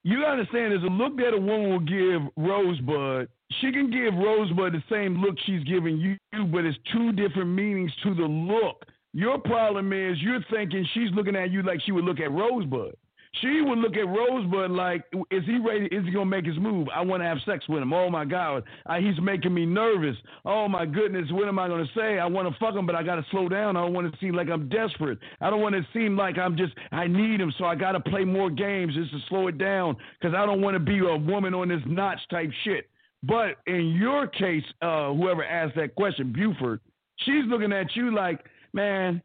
you 0.03 0.25
understand 0.25 0.73
there's 0.73 0.83
a 0.83 0.87
look 0.87 1.17
that 1.17 1.35
a 1.35 1.39
woman 1.39 1.71
will 1.71 1.81
give 1.81 2.23
Rosebud. 2.37 3.29
She 3.61 3.73
can 3.73 3.91
give 3.91 4.15
Rosebud 4.15 4.73
the 4.73 4.83
same 4.91 5.21
look 5.21 5.37
she's 5.45 5.65
giving 5.65 5.99
you, 5.99 6.17
but 6.47 6.65
it's 6.65 6.79
two 6.93 7.13
different 7.13 7.51
meanings 7.51 7.93
to 8.05 8.15
the 8.15 8.23
look. 8.23 8.85
Your 9.13 9.39
problem 9.39 9.93
is 9.93 10.21
you're 10.23 10.45
thinking 10.51 10.87
she's 10.95 11.11
looking 11.13 11.37
at 11.37 11.51
you 11.51 11.63
like 11.63 11.81
she 11.85 11.93
would 11.93 12.05
look 12.05 12.21
at 12.21 12.31
Rosebud. 12.31 12.95
She 13.35 13.63
would 13.63 13.79
look 13.79 13.97
at 13.97 14.09
Rosebud 14.09 14.73
like, 14.73 15.05
is 15.31 15.45
he 15.47 15.59
ready? 15.59 15.87
Is 15.87 16.05
he 16.05 16.11
gonna 16.11 16.27
make 16.27 16.45
his 16.45 16.59
move? 16.59 16.89
I 16.93 17.01
want 17.03 17.23
to 17.23 17.27
have 17.27 17.39
sex 17.47 17.67
with 17.69 17.81
him. 17.81 17.93
Oh 17.93 18.11
my 18.11 18.25
God, 18.25 18.65
he's 18.99 19.21
making 19.23 19.55
me 19.55 19.65
nervous. 19.65 20.17
Oh 20.45 20.67
my 20.67 20.85
goodness, 20.85 21.31
what 21.31 21.47
am 21.47 21.59
I 21.59 21.69
gonna 21.69 21.89
say? 21.95 22.19
I 22.19 22.27
want 22.27 22.53
to 22.53 22.59
fuck 22.59 22.75
him, 22.75 22.87
but 22.87 22.97
I 22.97 23.05
gotta 23.05 23.25
slow 23.31 23.49
down. 23.49 23.77
I 23.77 23.83
don't 23.83 23.93
want 23.93 24.13
to 24.13 24.19
seem 24.19 24.35
like 24.35 24.49
I'm 24.51 24.69
desperate. 24.69 25.19
I 25.41 25.49
don't 25.49 25.63
want 25.63 25.77
to 25.77 25.87
seem 25.93 26.17
like 26.17 26.39
I'm 26.39 26.57
just 26.57 26.73
I 26.91 27.07
need 27.07 27.41
him, 27.41 27.53
so 27.57 27.67
I 27.67 27.77
gotta 27.77 28.01
play 28.01 28.25
more 28.25 28.51
games 28.51 28.95
just 28.95 29.13
to 29.13 29.19
slow 29.29 29.47
it 29.47 29.59
down 29.59 29.97
because 30.21 30.35
I 30.35 30.45
don't 30.45 30.61
want 30.61 30.75
to 30.75 30.81
be 30.81 30.99
a 30.99 31.17
woman 31.17 31.55
on 31.55 31.69
this 31.69 31.83
notch 31.87 32.19
type 32.31 32.51
shit. 32.65 32.91
But 33.23 33.57
in 33.67 33.91
your 33.91 34.27
case, 34.27 34.65
uh, 34.83 35.13
whoever 35.13 35.45
asked 35.45 35.77
that 35.77 35.95
question, 35.95 36.33
Buford, 36.33 36.81
she's 37.19 37.45
looking 37.47 37.73
at 37.73 37.95
you 37.95 38.15
like, 38.15 38.45
man, 38.73 39.23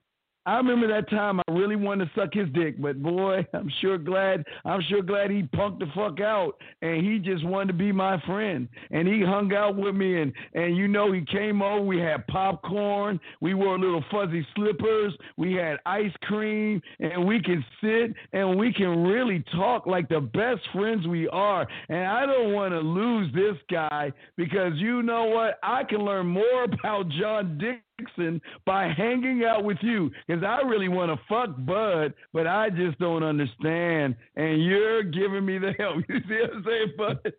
I 0.48 0.58
remember 0.58 0.88
that 0.88 1.10
time 1.10 1.39
I 1.39 1.52
really 1.52 1.76
wanted 1.76 2.06
to 2.06 2.12
suck 2.20 2.34
his 2.34 2.48
dick, 2.54 2.80
but 2.80 3.02
boy, 3.02 3.46
I'm 3.54 3.72
sure 3.82 3.98
glad 3.98 4.43
I'm 4.64 4.82
sure 4.89 5.02
glad 5.02 5.32
he 5.32 5.43
punked 5.43 5.80
the 5.80 5.88
fuck 5.96 6.22
out 6.22 6.54
and 6.82 7.04
he 7.04 7.18
just 7.18 7.43
wanted 7.46 7.68
to 7.70 7.74
be 7.74 7.91
my 7.91 8.22
friend. 8.26 8.68
And 8.91 9.08
he 9.08 9.22
hung 9.22 9.54
out 9.54 9.76
with 9.76 9.96
me 9.96 10.22
and 10.22 10.34
and 10.54 10.78
you 10.78 10.88
know 10.88 11.12
he 11.12 11.26
came 11.26 11.62
over, 11.62 11.82
we 11.82 12.00
had 12.00 12.28
popcorn, 12.28 13.20
we 13.41 13.54
wore 13.56 13.80
little 13.80 14.04
fuzzy 14.12 14.46
slippers, 14.56 15.14
we 15.38 15.54
had 15.54 15.78
ice 15.86 16.14
cream, 16.24 16.82
and 17.00 17.26
we 17.26 17.41
can 17.41 17.66
sit 17.82 18.14
and 18.34 18.58
we 18.58 18.72
can 18.72 19.04
really 19.04 19.43
talk 19.56 19.88
like 19.88 20.10
the 20.10 20.22
best 20.22 20.62
friends 20.74 21.08
we 21.08 21.28
are. 21.30 21.68
And 21.89 22.06
I 22.06 22.26
don't 22.26 22.54
want 22.54 22.74
to 22.74 22.80
lose 22.80 23.34
this 23.34 23.58
guy 23.72 24.12
because 24.38 24.74
you 24.76 25.02
know 25.02 25.26
what? 25.26 25.58
I 25.64 25.84
can 25.84 26.00
learn 26.00 26.28
more 26.28 26.64
about 26.80 27.10
John 27.10 27.58
Dick 27.58 27.84
Dixon 27.98 28.41
by 28.66 28.88
hanging 28.89 29.43
out 29.46 29.64
with 29.64 29.78
you 29.82 30.12
because 30.28 30.43
I 30.43 30.62
really 30.68 30.89
want 30.89 31.12
to 31.12 31.20
fuck 31.28 31.56
Bud, 31.66 32.14
but 32.34 32.48
I 32.48 32.70
just 32.70 33.00
don't 33.00 33.24
understand. 33.24 34.16
And 34.36 34.64
you're 34.64 35.04
giving 35.04 35.46
me 35.46 35.58
the 35.58 35.74
help. 35.78 35.98
You 36.10 36.20
see 36.28 36.41
what 36.41 36.54
I'm 36.54 36.64
saying, 36.66 36.93
Bud? 36.98 37.34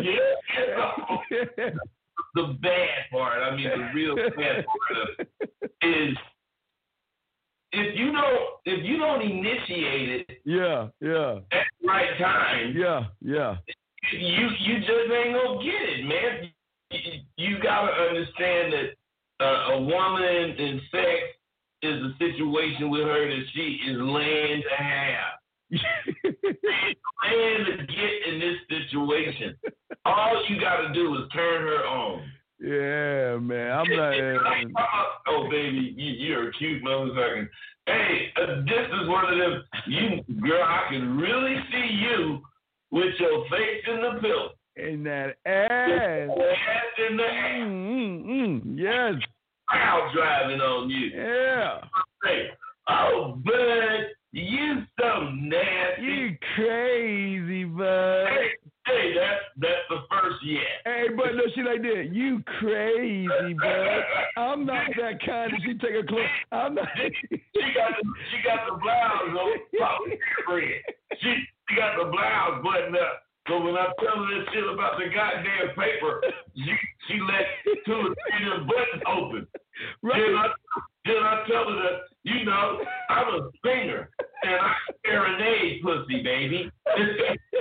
yeah. 0.00 1.70
the 2.34 2.58
bad 2.60 3.10
part, 3.10 3.42
I 3.42 3.56
mean, 3.56 3.68
the 3.68 3.90
real 3.94 4.16
bad 4.16 4.64
part 4.66 5.28
is 5.82 6.16
if 7.72 7.98
you 7.98 8.12
don't 8.12 8.48
if 8.64 8.84
you 8.84 8.98
don't 8.98 9.22
initiate 9.22 10.26
it, 10.28 10.40
yeah, 10.44 10.88
yeah, 11.00 11.38
at 11.52 11.66
the 11.80 11.88
right 11.88 12.18
time, 12.18 12.74
yeah, 12.76 13.04
yeah, 13.20 13.56
you 14.12 14.48
you 14.60 14.78
just 14.80 15.12
ain't 15.12 15.34
gonna 15.34 15.62
get 15.62 15.74
it, 15.74 16.04
man. 16.04 16.50
You, 16.90 17.20
you 17.36 17.62
gotta 17.62 17.92
understand 17.92 18.72
that 18.74 18.94
uh, 19.42 19.74
a 19.74 19.80
woman 19.82 20.56
in 20.58 20.80
sex 20.90 21.20
is 21.82 22.00
a 22.00 22.12
situation 22.18 22.90
with 22.90 23.02
her 23.02 23.28
that 23.28 23.44
she 23.54 23.78
is 23.88 23.96
laying 23.98 24.62
to 24.62 24.82
have. 24.82 25.32
laying 26.22 27.64
to 27.64 27.86
get 27.86 28.12
in 28.28 28.40
this 28.40 28.56
situation. 28.68 29.56
All 30.04 30.44
you 30.48 30.60
got 30.60 30.86
to 30.86 30.92
do 30.92 31.14
is 31.16 31.22
turn 31.32 31.62
her 31.62 31.86
on. 31.86 32.22
Yeah, 32.60 33.38
man. 33.38 33.72
I'm 33.72 33.90
not. 33.90 34.14
oh, 35.28 35.48
baby, 35.50 35.94
you, 35.96 36.12
you're 36.12 36.48
a 36.48 36.52
cute 36.52 36.84
motherfucker. 36.84 37.48
Hey, 37.86 38.28
uh, 38.40 38.60
this 38.62 38.86
is 39.02 39.08
one 39.08 39.32
of 39.32 39.36
them. 39.36 39.64
You, 39.88 40.22
girl, 40.40 40.62
I 40.62 40.86
can 40.88 41.16
really 41.16 41.56
see 41.72 41.94
you 41.94 42.40
with 42.92 43.14
your 43.18 43.44
face 43.50 43.82
in 43.88 43.96
the 43.96 44.20
pillow. 44.20 44.50
In 44.76 45.04
that 45.04 45.36
ass. 45.44 46.30
Ass 46.30 47.10
in 47.10 47.16
the 47.16 47.24
ass. 47.24 47.60
Mm-hmm. 47.60 48.78
Yes. 48.78 49.14
Crowd 49.68 50.10
driving 50.14 50.60
on 50.60 50.88
you. 50.88 51.10
Yeah. 51.14 51.80
Oh, 52.88 53.38
bud, 53.44 54.06
you 54.32 54.82
so 54.98 55.30
nasty. 55.30 56.02
You 56.02 56.36
crazy, 56.56 57.64
bud. 57.64 58.26
Hey, 58.28 58.48
hey, 58.86 59.14
that's 59.14 59.44
that's 59.58 59.84
the 59.90 59.98
first 60.10 60.36
yes. 60.44 60.62
Hey, 60.84 61.06
but 61.16 61.34
no, 61.34 61.42
she 61.54 61.62
like 61.62 61.82
that. 61.82 62.08
You 62.12 62.42
crazy, 62.58 63.54
bud. 63.54 64.02
I'm 64.36 64.66
not 64.66 64.86
that 64.96 65.24
kind. 65.24 65.52
She 65.64 65.74
take 65.74 66.02
a 66.02 66.06
close. 66.06 66.24
I'm 66.50 66.74
not. 66.74 66.88
she 66.98 67.38
got 67.74 67.92
the 68.02 68.12
she 68.30 68.42
got 68.42 68.66
the 68.68 68.78
blouse 68.80 69.36
on. 69.36 70.10
She 71.20 71.34
she 71.68 71.76
got 71.76 72.02
the 72.02 72.10
blouse 72.10 72.62
buttoned 72.64 72.96
up. 72.96 73.22
So 73.48 73.58
when 73.60 73.74
I 73.74 73.86
tell 73.98 74.22
her 74.22 74.38
this 74.38 74.48
shit 74.54 74.64
about 74.72 74.98
the 74.98 75.10
goddamn 75.10 75.74
paper, 75.74 76.22
she 76.54 76.74
she 77.08 77.18
let 77.20 77.46
two 77.84 77.92
of 77.92 78.14
them 78.14 78.66
buttons 78.66 79.02
open. 79.06 79.46
Right. 80.02 80.20
Then 80.20 80.36
I 80.36 80.46
then 81.04 81.16
I 81.16 81.44
tell 81.48 81.64
her 81.68 81.76
that, 81.82 82.00
you 82.22 82.44
know, 82.44 82.80
I'm 83.10 83.26
a 83.34 83.50
singer 83.64 84.08
and 84.44 84.54
I 84.54 84.72
serenade 85.04 85.82
pussy, 85.82 86.22
baby. 86.22 86.70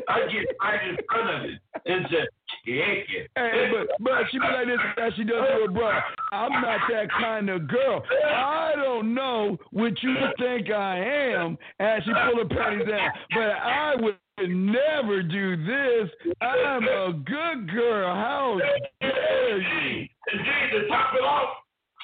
I 0.07 0.19
get 0.27 0.45
right 0.61 0.87
in 0.89 0.97
front 1.09 1.29
of 1.29 1.49
it 1.49 1.59
and 1.85 2.03
just 2.03 2.29
kick 2.65 3.07
it. 3.09 3.31
Hey, 3.35 3.71
but 3.71 3.87
but 3.99 4.23
she 4.31 4.37
be 4.37 4.45
like 4.45 4.67
this 4.67 4.77
as 5.01 5.13
she 5.15 5.23
does 5.23 5.47
to 5.47 5.65
her 5.65 5.71
brother. 5.71 6.03
I'm 6.31 6.51
not 6.51 6.81
that 6.91 7.09
kind 7.11 7.49
of 7.49 7.67
girl. 7.67 8.03
I 8.25 8.73
don't 8.75 9.13
know 9.13 9.57
what 9.71 10.01
you 10.03 10.15
think 10.37 10.69
I 10.69 10.97
am 10.99 11.57
as 11.79 12.03
she 12.03 12.11
pull 12.11 12.43
her 12.43 12.45
panties 12.45 12.87
down, 12.87 13.09
but 13.33 13.49
I 13.49 13.95
would 13.97 14.15
never 14.49 15.23
do 15.23 15.57
this. 15.65 16.09
I'm 16.41 16.83
a 16.83 17.13
good 17.13 17.71
girl. 17.71 18.13
How 18.13 18.59
dare 19.01 19.57
you? 19.57 20.07
And 20.31 20.39
then 20.39 20.81
to 20.81 20.87
top 20.87 21.13
it 21.15 21.23
off, 21.23 21.49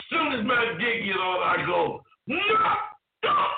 soon 0.10 0.34
as 0.40 0.46
my 0.46 0.66
dick 0.80 1.06
get 1.06 1.16
on, 1.16 1.60
I 1.60 1.66
go, 1.66 2.02
knock, 2.28 2.80
knock, 3.24 3.52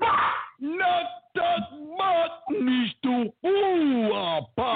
knock. 0.00 0.30
Knock, 0.60 1.06
knock, 1.34 1.60
knock, 1.98 2.30
nicht 2.60 2.96
du 3.02 3.32
Uapa. 3.44 4.72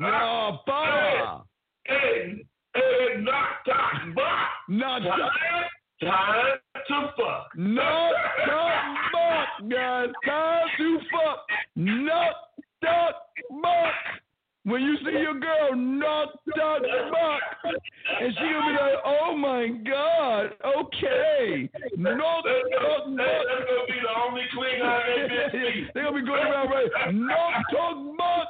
Uapa. 0.00 1.42
Hey, 1.86 2.44
Hey, 2.74 3.16
knock, 3.20 3.64
talk, 3.66 4.14
buck. 4.14 4.48
Not 4.68 5.02
Time, 5.02 6.58
time 6.88 7.08
to 7.08 7.12
fuck. 7.16 7.48
Not 7.56 8.12
talk 8.46 8.84
buck, 9.12 9.48
guys. 9.70 10.08
Time 10.24 10.68
to 10.78 10.98
fuck. 11.12 11.38
Not 11.76 12.34
talk 12.82 13.14
buck. 13.62 13.94
When 14.64 14.82
you 14.82 14.96
see 14.98 15.18
your 15.18 15.38
girl 15.40 15.74
not 15.74 16.28
talk 16.56 16.82
buck, 17.10 17.42
and 18.20 18.32
she'll 18.34 18.62
be 18.62 18.72
like, 18.78 18.98
"Oh 19.04 19.34
my 19.36 19.68
God, 19.88 20.52
okay, 20.76 21.68
not 21.96 22.44
That's 22.44 22.62
talk 22.78 23.04
gonna, 23.06 23.16
that- 23.16 23.46
that's 23.48 23.64
gonna 23.66 23.86
be 23.88 24.00
the 24.00 24.14
only 24.22 24.42
Klingon 24.54 25.00
they 25.06 25.28
been 25.28 25.50
see. 25.74 25.86
They're 25.94 26.04
gonna 26.04 26.20
be 26.20 26.26
going 26.26 26.46
around 26.46 26.68
right. 26.70 26.90
Not 27.14 27.52
talk 27.72 27.96
buck. 28.18 28.48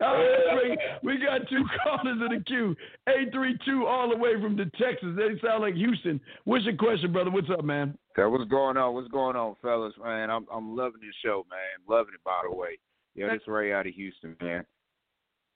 All 0.00 0.14
right, 0.14 0.78
we 1.02 1.18
got 1.18 1.48
two 1.48 1.64
callers 1.82 2.18
in 2.20 2.38
the 2.38 2.42
queue. 2.46 2.76
Eight 3.08 3.32
three 3.32 3.58
two, 3.64 3.86
all 3.86 4.08
the 4.10 4.16
way 4.16 4.40
from 4.40 4.56
the 4.56 4.66
Texas. 4.80 5.08
They 5.16 5.38
sound 5.46 5.62
like 5.62 5.74
Houston. 5.74 6.20
What's 6.76 6.88
question, 6.90 7.12
brother? 7.12 7.30
What's 7.30 7.48
up, 7.48 7.64
man? 7.64 7.96
So 8.16 8.28
what's 8.28 8.50
going 8.50 8.76
on? 8.76 8.92
What's 8.92 9.08
going 9.08 9.34
on, 9.34 9.56
fellas? 9.62 9.94
Man, 10.02 10.28
I'm 10.28 10.46
I'm 10.52 10.76
loving 10.76 11.00
this 11.00 11.14
show, 11.24 11.46
man. 11.48 11.58
Loving 11.88 12.12
it, 12.12 12.22
by 12.22 12.42
the 12.44 12.54
way. 12.54 12.78
Yo, 13.14 13.30
this 13.30 13.40
Ray 13.46 13.72
out 13.72 13.86
of 13.86 13.94
Houston, 13.94 14.36
man. 14.42 14.62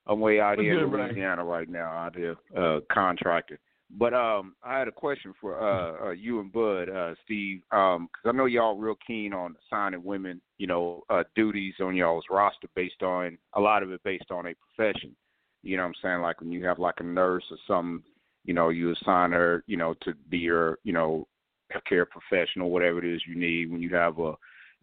I'm 0.06 0.18
way 0.18 0.40
out 0.40 0.56
What's 0.56 0.62
here 0.62 0.82
in? 0.82 0.90
Louisiana 0.90 1.44
right 1.44 1.68
now, 1.68 1.90
out 1.90 2.16
here 2.16 2.36
uh, 2.56 2.80
contracting. 2.90 3.58
But 3.90 4.14
um, 4.14 4.54
I 4.64 4.78
had 4.78 4.88
a 4.88 4.92
question 4.92 5.34
for 5.38 5.60
uh, 5.60 6.08
uh 6.08 6.10
you 6.12 6.40
and 6.40 6.50
Bud, 6.50 6.88
uh, 6.88 7.14
Steve, 7.26 7.60
um, 7.70 8.08
because 8.08 8.34
I 8.34 8.36
know 8.36 8.46
y'all 8.46 8.76
real 8.76 8.96
keen 9.06 9.34
on 9.34 9.56
assigning 9.66 10.02
women, 10.02 10.40
you 10.56 10.68
know, 10.68 11.02
uh, 11.10 11.24
duties 11.36 11.74
on 11.80 11.96
y'all's 11.96 12.24
roster 12.30 12.68
based 12.74 13.02
on 13.02 13.36
a 13.52 13.60
lot 13.60 13.82
of 13.82 13.92
it 13.92 14.02
based 14.04 14.30
on 14.30 14.46
a 14.46 14.54
profession. 14.54 15.14
You 15.62 15.76
know 15.76 15.82
what 15.82 15.88
I'm 15.88 15.94
saying? 16.02 16.20
Like 16.22 16.40
when 16.40 16.50
you 16.50 16.64
have 16.64 16.78
like 16.78 17.00
a 17.00 17.04
nurse 17.04 17.44
or 17.50 17.58
something, 17.68 18.02
you 18.44 18.54
know, 18.54 18.68
you 18.68 18.92
assign 18.92 19.32
her, 19.32 19.64
you 19.66 19.76
know, 19.76 19.94
to 20.02 20.14
be 20.28 20.38
your, 20.38 20.78
you 20.84 20.92
know, 20.92 21.26
care 21.88 22.06
professional, 22.06 22.70
whatever 22.70 22.98
it 22.98 23.14
is 23.14 23.22
you 23.26 23.36
need. 23.36 23.70
When 23.70 23.82
you 23.82 23.94
have 23.94 24.18
a, 24.18 24.34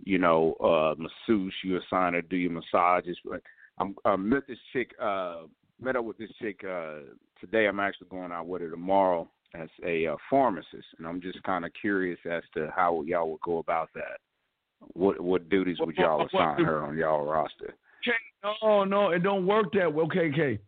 you 0.04 0.18
know, 0.18 0.54
uh, 0.56 0.96
masseuse, 0.98 1.54
you 1.64 1.78
assign 1.78 2.14
her 2.14 2.22
to 2.22 2.28
do 2.28 2.38
your 2.38 2.52
massages. 2.52 3.18
But 3.26 3.42
I'm, 3.78 3.96
I 4.06 4.16
met 4.16 4.48
this 4.48 4.60
chick, 4.74 4.92
uh, 5.02 5.42
met 5.82 5.96
up 5.96 6.06
with 6.06 6.18
this 6.18 6.32
chick 6.42 6.62
uh, 6.64 7.00
today. 7.40 7.68
I'm 7.68 7.80
actually 7.80 8.08
going 8.10 8.32
out 8.32 8.48
with 8.48 8.62
her 8.62 8.70
tomorrow 8.70 9.30
as 9.54 9.70
a 9.86 10.08
uh, 10.08 10.16
pharmacist, 10.30 10.88
and 10.98 11.08
I'm 11.08 11.22
just 11.22 11.42
kind 11.44 11.66
of 11.66 11.72
curious 11.80 12.20
as 12.30 12.44
to 12.54 12.72
how 12.76 13.04
y'all 13.06 13.32
would 13.32 13.42
go 13.42 13.58
about 13.58 13.90
that. 13.96 14.20
What 14.94 15.20
what 15.20 15.50
duties 15.50 15.78
would 15.80 15.96
y'all 15.96 16.28
assign 16.28 16.64
her 16.64 16.84
on 16.84 16.98
y'all 16.98 17.26
roster? 17.26 17.76
No, 18.64 18.84
no, 18.84 19.10
it 19.10 19.24
don't 19.24 19.48
work 19.48 19.74
that 19.74 19.92
way. 19.92 20.04
Okay, 20.04 20.32
okay. 20.32 20.60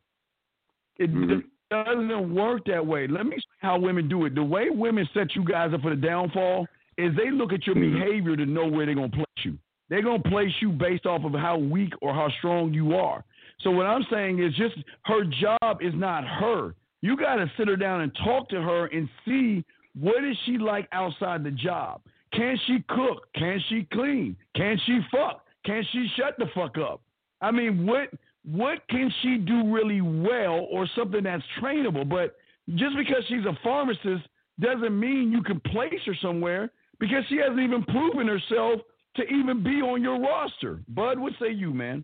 It 0.97 1.13
Mhm. 1.13 1.43
Doesn't 1.70 2.34
work 2.34 2.65
that 2.65 2.86
way. 2.86 3.07
Let 3.07 3.26
me 3.26 3.36
show 3.38 3.67
how 3.67 3.80
women 3.80 4.07
do 4.09 4.26
it. 4.26 4.36
The 4.36 4.43
way 4.43 4.70
women 4.70 5.07
set 5.13 5.36
you 5.36 5.43
guys 5.43 5.74
up 5.74 5.82
for 5.82 5.89
the 5.91 6.01
downfall 6.01 6.67
is 6.97 7.15
they 7.15 7.32
look 7.32 7.53
at 7.53 7.65
your 7.65 7.76
Mhm. 7.76 7.93
behavior 7.93 8.36
to 8.36 8.45
know 8.45 8.67
where 8.67 8.86
they're 8.86 8.95
gonna 8.95 9.09
place 9.09 9.26
you. 9.43 9.57
They're 9.89 10.01
gonna 10.01 10.22
place 10.24 10.53
you 10.61 10.70
based 10.72 11.05
off 11.05 11.24
of 11.24 11.34
how 11.34 11.57
weak 11.57 11.93
or 12.01 12.13
how 12.13 12.30
strong 12.30 12.74
you 12.74 12.95
are. 12.95 13.24
So 13.59 13.72
what 13.72 13.86
I'm 13.86 14.03
saying 14.03 14.39
is 14.39 14.53
just 14.55 14.76
her 15.03 15.24
job 15.26 15.82
is 15.82 15.93
not 15.93 16.26
her. 16.26 16.76
You 17.01 17.15
gotta 17.15 17.49
sit 17.57 17.67
her 17.67 17.76
down 17.76 18.01
and 18.01 18.13
talk 18.15 18.49
to 18.49 18.61
her 18.61 18.88
and 18.88 19.09
see 19.26 19.63
what 19.99 20.24
is 20.24 20.38
she 20.45 20.57
like 20.57 20.88
outside 20.91 21.43
the 21.43 21.51
job. 21.51 22.01
Can 22.32 22.57
she 22.67 22.82
cook? 22.88 23.32
Can 23.34 23.59
she 23.70 23.86
clean? 23.86 24.36
Can 24.55 24.78
she 24.86 25.01
fuck? 25.11 25.45
Can 25.65 25.84
she 25.91 26.07
shut 26.09 26.38
the 26.38 26.47
fuck 26.47 26.78
up? 26.78 27.01
I 27.41 27.51
mean, 27.51 27.86
what 27.88 28.09
what 28.51 28.79
can 28.89 29.11
she 29.21 29.37
do 29.37 29.73
really 29.73 30.01
well 30.01 30.67
or 30.71 30.87
something 30.95 31.23
that's 31.23 31.43
trainable? 31.61 32.07
But 32.07 32.35
just 32.75 32.95
because 32.97 33.23
she's 33.27 33.45
a 33.45 33.57
pharmacist 33.63 34.27
doesn't 34.59 34.99
mean 34.99 35.31
you 35.31 35.43
can 35.43 35.59
place 35.59 35.99
her 36.05 36.15
somewhere 36.21 36.71
because 36.99 37.23
she 37.29 37.37
hasn't 37.37 37.59
even 37.59 37.83
proven 37.85 38.27
herself 38.27 38.81
to 39.15 39.23
even 39.23 39.63
be 39.63 39.81
on 39.81 40.01
your 40.01 40.19
roster. 40.19 40.81
Bud, 40.89 41.19
what 41.19 41.33
say 41.39 41.51
you, 41.51 41.73
man? 41.73 42.03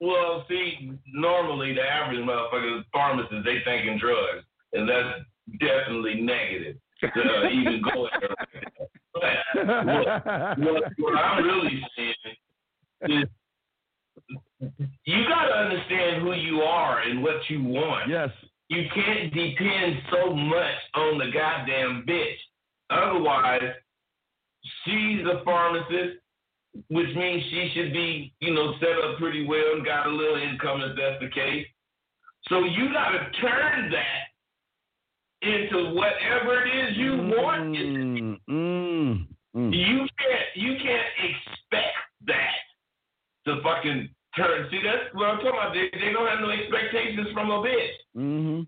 Well, 0.00 0.44
see, 0.48 0.92
normally 1.12 1.74
the 1.74 1.82
average 1.82 2.18
motherfucker, 2.18 2.82
pharmacist, 2.92 3.44
they 3.44 3.58
thinking 3.64 3.98
drugs, 3.98 4.44
and 4.72 4.88
that's 4.88 5.20
definitely 5.60 6.20
negative 6.20 6.76
to 7.00 7.06
uh, 7.06 7.48
even 7.52 7.82
go 7.82 8.08
there. 8.20 8.28
But 9.14 9.66
what, 9.86 10.58
what, 10.58 10.82
what 10.98 11.16
I'm 11.16 11.44
really 11.44 11.80
saying 11.96 12.14
is, 13.22 13.28
you 15.04 15.28
got 15.28 15.46
to 15.48 15.54
understand 15.54 16.22
who 16.22 16.32
you 16.32 16.62
are 16.62 17.00
and 17.02 17.22
what 17.22 17.36
you 17.48 17.62
want. 17.62 18.08
yes. 18.08 18.30
You 18.70 18.84
can't 18.94 19.32
depend 19.32 19.96
so 20.10 20.32
much 20.34 20.74
on 20.94 21.18
the 21.18 21.30
goddamn 21.32 22.04
bitch. 22.08 22.38
Otherwise, 22.88 23.60
she's 24.84 25.20
a 25.26 25.44
pharmacist, 25.44 26.18
which 26.88 27.14
means 27.14 27.42
she 27.50 27.72
should 27.74 27.92
be, 27.92 28.32
you 28.40 28.54
know, 28.54 28.74
set 28.80 28.98
up 29.04 29.18
pretty 29.18 29.46
well 29.46 29.74
and 29.74 29.84
got 29.84 30.06
a 30.06 30.10
little 30.10 30.36
income 30.36 30.80
if 30.80 30.96
that's 30.96 31.20
the 31.20 31.28
case. 31.28 31.66
So 32.48 32.64
you 32.64 32.92
got 32.92 33.10
to 33.10 33.30
turn 33.40 33.90
that 33.92 34.24
into 35.46 35.94
whatever 35.94 36.64
it 36.64 36.90
is 36.90 36.96
you 36.96 37.16
want. 37.16 37.74
to 37.74 37.80
be. 37.80 37.86
Mm, 37.86 38.38
mm, 38.50 39.26
mm. 39.56 39.74
You 39.74 40.06
can't 40.18 40.48
you 40.54 40.76
can't 40.76 41.06
expect 41.18 41.93
to 43.46 43.60
fucking 43.62 44.08
turn. 44.36 44.68
See, 44.70 44.80
that's 44.82 45.14
what 45.14 45.28
I'm 45.28 45.36
talking 45.38 45.50
about. 45.50 45.74
They, 45.74 45.90
they 45.98 46.12
don't 46.12 46.26
have 46.26 46.40
no 46.40 46.50
expectations 46.50 47.28
from 47.32 47.50
a 47.50 47.58
bitch. 47.62 47.94
hmm 48.14 48.60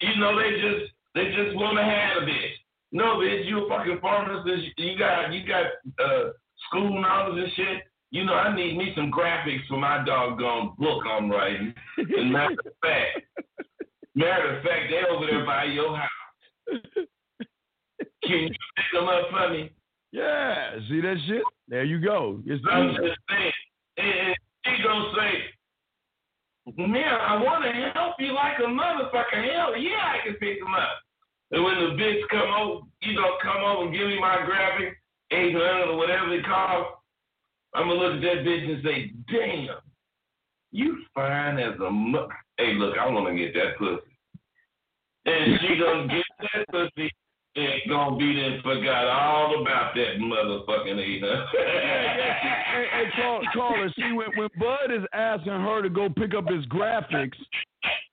You 0.00 0.16
know, 0.20 0.38
they 0.38 0.50
just 0.60 0.92
they 1.14 1.24
just 1.36 1.56
want 1.56 1.76
to 1.76 1.84
have 1.84 2.22
a 2.22 2.26
bitch. 2.26 2.52
No, 2.92 3.16
bitch, 3.16 3.46
you 3.46 3.64
a 3.64 3.68
fucking 3.68 3.98
pharmacist. 4.00 4.68
You 4.76 4.98
got 4.98 5.32
you 5.32 5.46
got 5.46 5.66
uh, 5.98 6.30
school 6.68 7.00
knowledge 7.00 7.42
and 7.42 7.52
shit. 7.56 7.82
You 8.10 8.24
know, 8.24 8.34
I 8.34 8.54
need 8.54 8.76
me 8.76 8.92
some 8.94 9.10
graphics 9.10 9.66
for 9.68 9.78
my 9.78 10.04
doggone 10.04 10.74
book 10.76 11.02
I'm 11.10 11.30
writing. 11.30 11.72
And 11.96 12.30
matter 12.30 12.52
of 12.52 12.72
fact, 12.82 13.46
matter 14.14 14.56
of 14.58 14.62
fact, 14.62 14.90
they 14.90 15.02
over 15.10 15.24
there 15.26 15.46
by 15.46 15.64
your 15.64 15.96
house. 15.96 16.08
Can 18.24 18.38
you 18.38 18.48
pick 18.48 18.84
them 18.92 19.08
up 19.08 19.30
for 19.30 19.50
me? 19.50 19.70
Yeah, 20.12 20.78
see 20.90 21.00
that 21.00 21.16
shit? 21.26 21.42
There 21.68 21.84
you 21.84 21.98
go. 21.98 22.42
It's 22.44 22.62
I'm 22.70 22.90
just 22.90 23.18
saying. 23.30 23.52
And 23.96 24.34
she 24.64 24.82
gonna 24.82 25.12
say, 25.16 26.70
mm-hmm. 26.70 26.92
man, 26.92 27.14
I 27.20 27.42
want 27.42 27.64
to 27.64 27.92
help 27.94 28.14
you 28.18 28.32
like 28.32 28.58
a 28.58 28.68
motherfucker. 28.68 29.52
Hell 29.52 29.76
yeah, 29.76 30.14
I 30.14 30.24
can 30.24 30.34
pick 30.34 30.60
them 30.60 30.74
up. 30.74 30.98
And 31.50 31.62
when 31.64 31.74
the 31.74 32.02
bitch 32.02 32.20
come 32.30 32.48
over, 32.48 32.80
you 33.02 33.14
know, 33.14 33.36
come 33.42 33.62
over 33.62 33.84
and 33.84 33.94
give 33.94 34.06
me 34.06 34.18
my 34.18 34.42
graphic, 34.44 34.96
800 35.30 35.90
or 35.90 35.96
whatever 35.96 36.32
it 36.32 36.44
costs, 36.46 36.92
I'm 37.74 37.88
to 37.88 37.94
look 37.94 38.16
at 38.16 38.20
that 38.22 38.44
bitch 38.44 38.70
and 38.70 38.82
say, 38.84 39.12
damn, 39.30 39.76
you 40.72 40.98
fine 41.14 41.58
as 41.58 41.78
a 41.80 41.90
mu- 41.90 42.28
Hey, 42.56 42.74
look, 42.74 42.96
I 42.98 43.08
want 43.08 43.28
to 43.28 43.36
get 43.36 43.54
that 43.54 43.76
pussy. 43.78 44.00
And 45.24 45.60
she 45.60 45.78
going 45.78 46.08
to 46.08 46.14
get 46.14 46.24
that 46.40 46.68
pussy 46.70 47.10
going 47.54 48.12
to 48.12 48.18
be 48.18 48.40
then 48.40 48.60
forgot 48.62 49.06
all 49.06 49.60
about 49.60 49.94
that 49.94 50.18
motherfucking 50.18 50.98
800. 50.98 51.46
hey, 51.52 52.86
hey, 52.92 53.04
call, 53.16 53.40
caller. 53.54 53.90
See, 53.96 54.12
when, 54.12 54.28
when 54.36 54.48
Bud 54.58 54.90
is 54.90 55.04
asking 55.12 55.52
her 55.52 55.82
to 55.82 55.90
go 55.90 56.08
pick 56.08 56.34
up 56.34 56.48
his 56.48 56.64
graphics, 56.66 57.36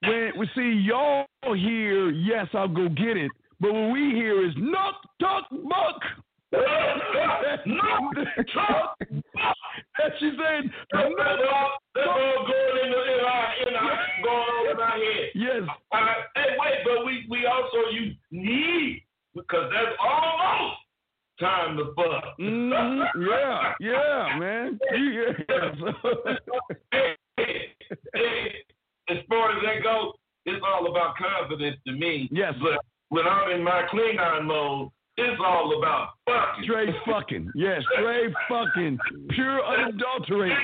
when 0.03 0.31
we 0.37 0.49
see 0.55 0.81
y'all 0.85 1.25
hear, 1.43 2.09
yes, 2.11 2.47
I'll 2.53 2.67
go 2.67 2.89
get 2.89 3.17
it. 3.17 3.31
But 3.59 3.73
what 3.73 3.91
we 3.91 4.11
hear 4.11 4.45
is 4.45 4.53
knock, 4.57 4.95
tuck, 5.21 5.47
buck. 5.49 6.01
no, 6.51 8.11
talk. 8.53 8.95
And 8.99 10.13
she 10.19 10.31
said, 10.31 10.71
That's 10.91 11.09
knock, 11.17 11.39
all, 11.53 11.69
that's 11.93 12.07
all 12.07 12.47
going 12.47 12.85
in, 12.85 12.91
the, 12.91 13.01
in 13.13 13.19
our, 13.25 13.67
in 13.67 13.75
our, 13.75 13.97
going 14.23 14.37
on 14.37 14.71
in 14.71 14.79
our 14.79 14.97
head. 14.97 15.29
yes. 15.35 15.61
Uh, 15.91 16.05
hey, 16.35 16.55
wait, 16.57 16.79
but 16.83 17.05
we, 17.05 17.25
we 17.29 17.45
also 17.45 17.89
you 17.91 18.13
need 18.31 19.03
because 19.35 19.71
that's 19.73 19.95
almost 20.01 20.75
time 21.39 21.77
to 21.77 21.93
fuck. 21.95 22.37
Mhm, 22.39 23.07
Yeah, 23.29 23.73
yeah, 23.79 24.37
man. 24.37 24.79
Yeah. 24.91 25.31
as 29.09 29.17
far 29.27 29.51
as 29.51 29.63
that 29.63 29.83
goes, 29.83 30.13
it's 30.45 30.63
all 30.65 30.89
about 30.89 31.15
confidence 31.17 31.77
to 31.87 31.93
me. 31.93 32.27
Yes. 32.31 32.53
But 32.61 32.79
when 33.09 33.27
I'm 33.27 33.51
in 33.51 33.63
my 33.63 33.83
Klingon 33.91 34.45
mode, 34.45 34.89
it's 35.17 35.39
all 35.43 35.77
about 35.77 36.09
fucking. 36.25 36.63
Straight 36.63 36.95
fucking. 37.05 37.51
Yes, 37.55 37.83
straight 37.93 38.33
fucking. 38.47 38.97
Pure 39.29 39.65
unadulterated. 39.65 40.57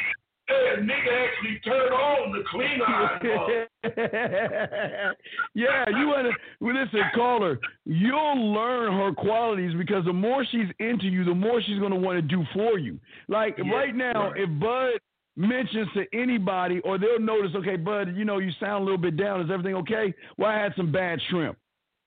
Hey, 0.47 0.75
a 0.77 0.79
nigga 0.79 1.27
actually 1.27 1.59
turn 1.65 1.91
on 1.91 2.31
the 2.31 2.43
mode. 2.77 3.67
yeah, 5.55 5.85
you 5.89 6.07
want 6.07 6.27
to 6.27 6.33
well, 6.59 6.75
listen, 6.75 7.01
caller. 7.15 7.59
You'll 7.85 8.53
learn 8.53 8.93
her 8.93 9.11
qualities 9.13 9.73
because 9.77 10.05
the 10.05 10.13
more 10.13 10.45
she's 10.51 10.67
into 10.79 11.05
you, 11.05 11.23
the 11.23 11.33
more 11.33 11.61
she's 11.65 11.79
going 11.79 11.91
to 11.91 11.97
want 11.97 12.17
to 12.17 12.21
do 12.21 12.43
for 12.53 12.77
you. 12.77 12.99
Like 13.27 13.57
Yeah, 13.57 13.71
right 13.71 13.95
now, 13.95 14.29
right. 14.31 14.41
if 14.41 14.59
Bud 14.59 14.99
mentions 15.35 15.87
to 15.93 16.05
anybody, 16.13 16.79
or 16.81 16.97
they'll 16.97 17.19
notice, 17.19 17.51
okay, 17.55 17.75
bud, 17.75 18.15
you 18.15 18.23
know, 18.25 18.37
you 18.37 18.51
sound 18.59 18.83
a 18.83 18.85
little 18.85 18.97
bit 18.97 19.17
down. 19.17 19.41
Is 19.41 19.49
everything 19.51 19.75
okay? 19.75 20.13
Well, 20.37 20.49
I 20.49 20.57
had 20.59 20.73
some 20.77 20.91
bad 20.91 21.19
shrimp. 21.29 21.57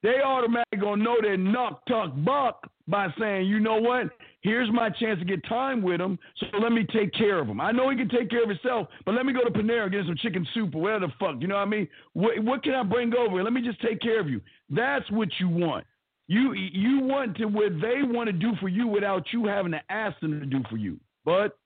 They 0.02 0.20
automatically 0.24 0.78
gonna 0.78 1.02
know 1.02 1.16
they're 1.20 1.36
knock 1.36 1.84
tuck 1.86 2.12
buck 2.24 2.70
by 2.86 3.08
saying, 3.18 3.46
you 3.48 3.58
know 3.58 3.76
what? 3.76 4.10
Here's 4.48 4.72
my 4.72 4.88
chance 4.88 5.18
to 5.18 5.26
get 5.26 5.46
time 5.46 5.82
with 5.82 6.00
him, 6.00 6.18
so 6.38 6.46
let 6.58 6.72
me 6.72 6.86
take 6.90 7.12
care 7.12 7.38
of 7.38 7.46
him. 7.46 7.60
I 7.60 7.70
know 7.70 7.90
he 7.90 7.96
can 7.96 8.08
take 8.08 8.30
care 8.30 8.42
of 8.42 8.48
himself, 8.48 8.88
but 9.04 9.14
let 9.14 9.26
me 9.26 9.34
go 9.34 9.44
to 9.44 9.50
Panera 9.50 9.82
and 9.82 9.92
get 9.92 10.06
some 10.06 10.16
chicken 10.16 10.46
soup 10.54 10.74
or 10.74 10.80
whatever 10.80 11.06
the 11.06 11.12
fuck. 11.20 11.36
You 11.40 11.48
know 11.48 11.56
what 11.56 11.66
I 11.66 11.66
mean? 11.66 11.86
What, 12.14 12.42
what 12.42 12.62
can 12.62 12.72
I 12.72 12.82
bring 12.82 13.14
over? 13.14 13.42
Let 13.42 13.52
me 13.52 13.60
just 13.60 13.78
take 13.82 14.00
care 14.00 14.18
of 14.18 14.30
you. 14.30 14.40
That's 14.70 15.08
what 15.10 15.28
you 15.38 15.50
want. 15.50 15.84
You 16.28 16.54
you 16.54 17.00
want 17.00 17.36
to 17.38 17.46
what 17.46 17.80
they 17.80 18.02
want 18.02 18.28
to 18.28 18.32
do 18.32 18.52
for 18.60 18.68
you 18.68 18.86
without 18.86 19.24
you 19.32 19.46
having 19.46 19.72
to 19.72 19.80
ask 19.90 20.18
them 20.20 20.40
to 20.40 20.46
do 20.46 20.62
for 20.68 20.76
you. 20.76 20.98
But 21.24 21.58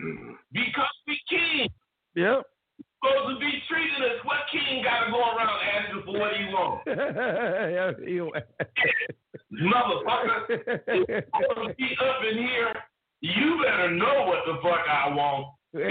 mm. 0.00 0.34
because 0.52 0.86
we 1.06 1.20
can. 1.28 1.68
Yep. 2.14 2.42
Supposed 2.98 3.28
to 3.30 3.38
be 3.38 3.62
treating 3.70 4.02
us. 4.02 4.18
What 4.24 4.38
king 4.50 4.82
got 4.82 5.06
to 5.06 5.12
go 5.12 5.20
around 5.20 5.58
asking 5.62 6.02
for 6.04 6.18
what 6.18 6.34
he 6.34 6.44
wants? 6.50 6.82
Motherfucker, 9.52 10.44
if 11.08 11.24
I'm 11.32 11.42
gonna 11.54 11.74
be 11.74 11.96
up 12.00 12.20
in 12.30 12.38
here, 12.38 12.74
you 13.20 13.62
better 13.64 13.90
know 13.90 14.26
what 14.26 14.44
the 14.46 14.58
fuck 14.62 14.82
I 14.88 15.08
want. 15.14 15.46
God, 15.74 15.82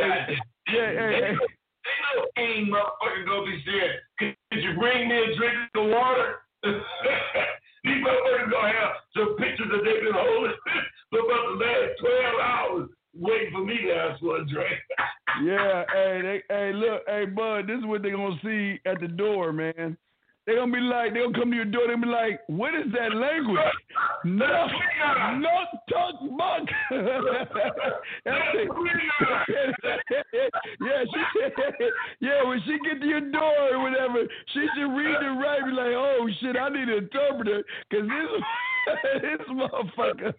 they, 0.67 0.73
know, 0.73 1.21
they 1.23 1.31
know 1.31 2.27
king 2.35 2.67
motherfucker 2.67 3.25
gonna 3.25 3.45
be 3.45 3.63
saying, 3.65 3.97
could, 4.19 4.35
could 4.51 4.63
you 4.63 4.73
bring 4.77 5.07
me 5.07 5.15
a 5.15 5.35
drink 5.35 5.55
of 5.75 5.89
water? 5.89 6.35
These 6.63 8.03
motherfuckers 8.03 8.51
gonna 8.51 8.73
have 8.73 8.91
some 9.15 9.35
pictures 9.37 9.67
that 9.71 9.81
they've 9.85 10.03
been 10.03 10.13
holding 10.13 10.53
for 11.09 11.19
about 11.19 11.43
the 11.49 11.65
last 11.65 11.91
12 11.99 12.39
hours 12.41 12.89
waiting 13.19 13.51
for 13.51 13.63
me 13.63 13.77
to 13.83 13.93
ask 13.93 14.19
for 14.21 14.37
a 14.37 14.45
drink. 14.45 14.79
Yeah, 15.43 15.83
hey, 15.93 16.21
they, 16.21 16.53
hey, 16.53 16.71
look, 16.73 17.03
hey, 17.07 17.25
bud, 17.25 17.67
this 17.67 17.77
is 17.77 17.85
what 17.85 18.01
they're 18.01 18.15
gonna 18.15 18.35
see 18.43 18.79
at 18.85 18.99
the 18.99 19.07
door, 19.07 19.53
man. 19.53 19.97
They're 20.47 20.55
gonna 20.55 20.71
be 20.71 20.79
like, 20.79 21.13
they'll 21.13 21.33
come 21.33 21.51
to 21.51 21.55
your 21.57 21.65
door, 21.65 21.87
they'll 21.87 21.99
be 21.99 22.07
like, 22.07 22.39
what 22.47 22.73
is 22.73 22.85
that 22.93 23.13
language? 23.13 23.59
No, 24.23 24.67
no, 25.37 25.65
tuck 25.91 26.15
buck. 26.37 26.63
Yeah, 30.79 31.03
she, 31.11 31.19
yeah, 32.25 32.43
when 32.47 32.61
she 32.65 32.77
get 32.83 33.01
to 33.01 33.07
your 33.07 33.21
door 33.31 33.73
or 33.73 33.79
whatever, 33.83 34.25
she 34.53 34.65
should 34.75 34.95
read 34.95 35.21
it 35.21 35.35
right. 35.41 35.65
Be 35.65 35.71
like, 35.71 35.93
oh 35.95 36.27
shit, 36.39 36.55
I 36.55 36.69
need 36.69 36.87
an 36.87 36.97
interpreter, 37.03 37.63
cause 37.91 38.07
this, 38.07 38.41
this 39.21 39.41
motherfucker. 39.49 40.33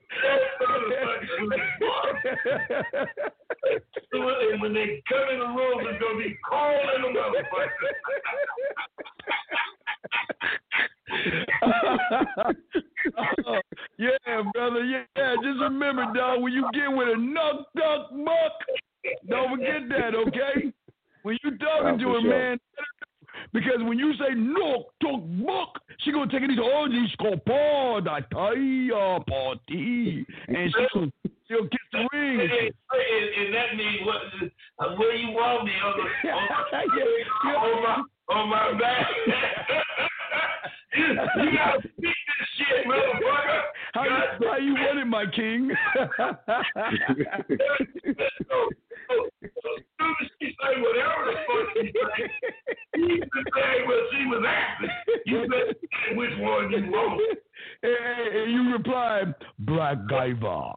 and 4.12 4.60
when 4.62 4.72
they 4.74 5.02
come 5.08 5.28
in 5.32 5.38
the 5.38 5.46
room, 5.46 5.86
it's 5.88 5.98
gonna 6.02 6.18
be 6.18 6.36
calling 6.48 7.02
the 7.02 7.08
motherfucker. 7.08 7.92
Oh, 13.16 13.60
yeah, 13.98 14.42
brother. 14.52 14.84
Yeah, 14.84 15.34
just 15.42 15.60
remember, 15.60 16.06
dog. 16.14 16.42
When 16.42 16.52
you 16.52 16.68
get 16.72 16.88
with 16.90 17.08
a 17.08 17.16
nuck 17.16 17.64
duck 17.76 18.10
buck, 18.10 18.52
don't 19.28 19.50
forget 19.58 19.88
that, 19.90 20.14
okay? 20.14 20.72
When 21.22 21.38
you 21.42 21.56
talking 21.58 21.98
to 21.98 22.04
for 22.04 22.14
her, 22.14 22.20
sure. 22.20 22.30
man, 22.30 22.58
because 23.52 23.78
when 23.80 23.98
you 23.98 24.12
say 24.14 24.34
nuck 24.34 24.84
duck 25.00 25.20
buck, 25.46 25.82
she 26.00 26.12
gonna 26.12 26.30
take 26.30 26.42
it. 26.42 26.48
These 26.48 26.58
oh, 26.62 26.88
these 26.88 27.10
copod, 27.20 28.08
I 28.08 28.20
tell 28.32 28.54
party, 29.26 30.26
and 30.48 30.74
she'll 30.92 31.10
she'll 31.48 31.68
kiss 31.68 31.86
the 31.92 32.08
ring. 32.12 32.40
and 32.40 32.50
shit. 32.50 32.76
and, 32.92 33.46
and 33.46 33.54
that 33.54 33.76
means 33.76 34.06
what? 34.06 34.98
Where 34.98 35.14
you 35.16 35.30
want 35.32 35.64
me 35.64 35.72
on 35.84 35.94
the 35.98 36.30
on 36.30 36.48
my, 36.48 36.84
Yeah. 37.44 37.56
on 37.56 37.82
my, 37.82 38.02
on 38.30 38.48
my 38.48 38.78
back? 38.78 39.06
you, 40.94 41.04
you 41.44 41.56
gotta 41.56 41.80
speak 41.80 41.98
this 42.02 42.48
shit, 42.56 42.86
motherfucker. 42.86 43.60
How 43.94 44.04
you, 44.04 44.10
how 44.46 44.56
you 44.58 44.74
want 44.74 44.98
it, 44.98 45.04
my 45.06 45.24
king? 45.34 45.70
so, 45.96 46.04
so, 49.08 49.14
so 49.42 49.70
soon 49.98 50.14
as 50.20 50.28
she 50.40 50.46
say 50.48 50.72
whatever 50.80 51.20
the 51.26 51.34
fuck 51.46 51.66
she 51.74 51.86
say, 51.86 52.22
can 52.94 53.44
say 53.54 53.74
what 53.86 54.00
she 54.12 54.20
was 54.26 54.44
asking. 54.46 54.90
You 55.26 55.38
say 55.50 55.64
which 56.16 56.34
one 56.38 56.70
you 56.70 56.90
want. 56.90 57.38
and, 57.82 58.36
and 58.36 58.52
you 58.52 58.72
reply, 58.72 59.22
Black 59.58 59.98
Guyver. 60.10 60.74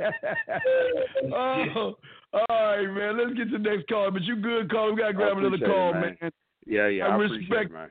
oh, 1.34 1.96
all 2.32 2.46
right, 2.50 2.86
man. 2.86 3.18
Let's 3.18 3.36
get 3.36 3.50
to 3.50 3.58
the 3.58 3.70
next 3.70 3.88
call. 3.88 4.10
But 4.10 4.22
you 4.22 4.36
good, 4.36 4.70
call. 4.70 4.90
We 4.94 5.00
gotta 5.00 5.12
grab 5.12 5.38
another 5.38 5.56
appreciate 5.56 5.68
it, 5.68 5.72
call, 5.74 5.92
man. 5.94 6.16
man. 6.20 6.30
Yeah, 6.66 6.88
yeah, 6.88 7.06
I 7.06 7.08
I, 7.10 7.14
appreciate 7.14 7.50
respect- 7.50 7.70
it, 7.70 7.72
man. 7.74 7.90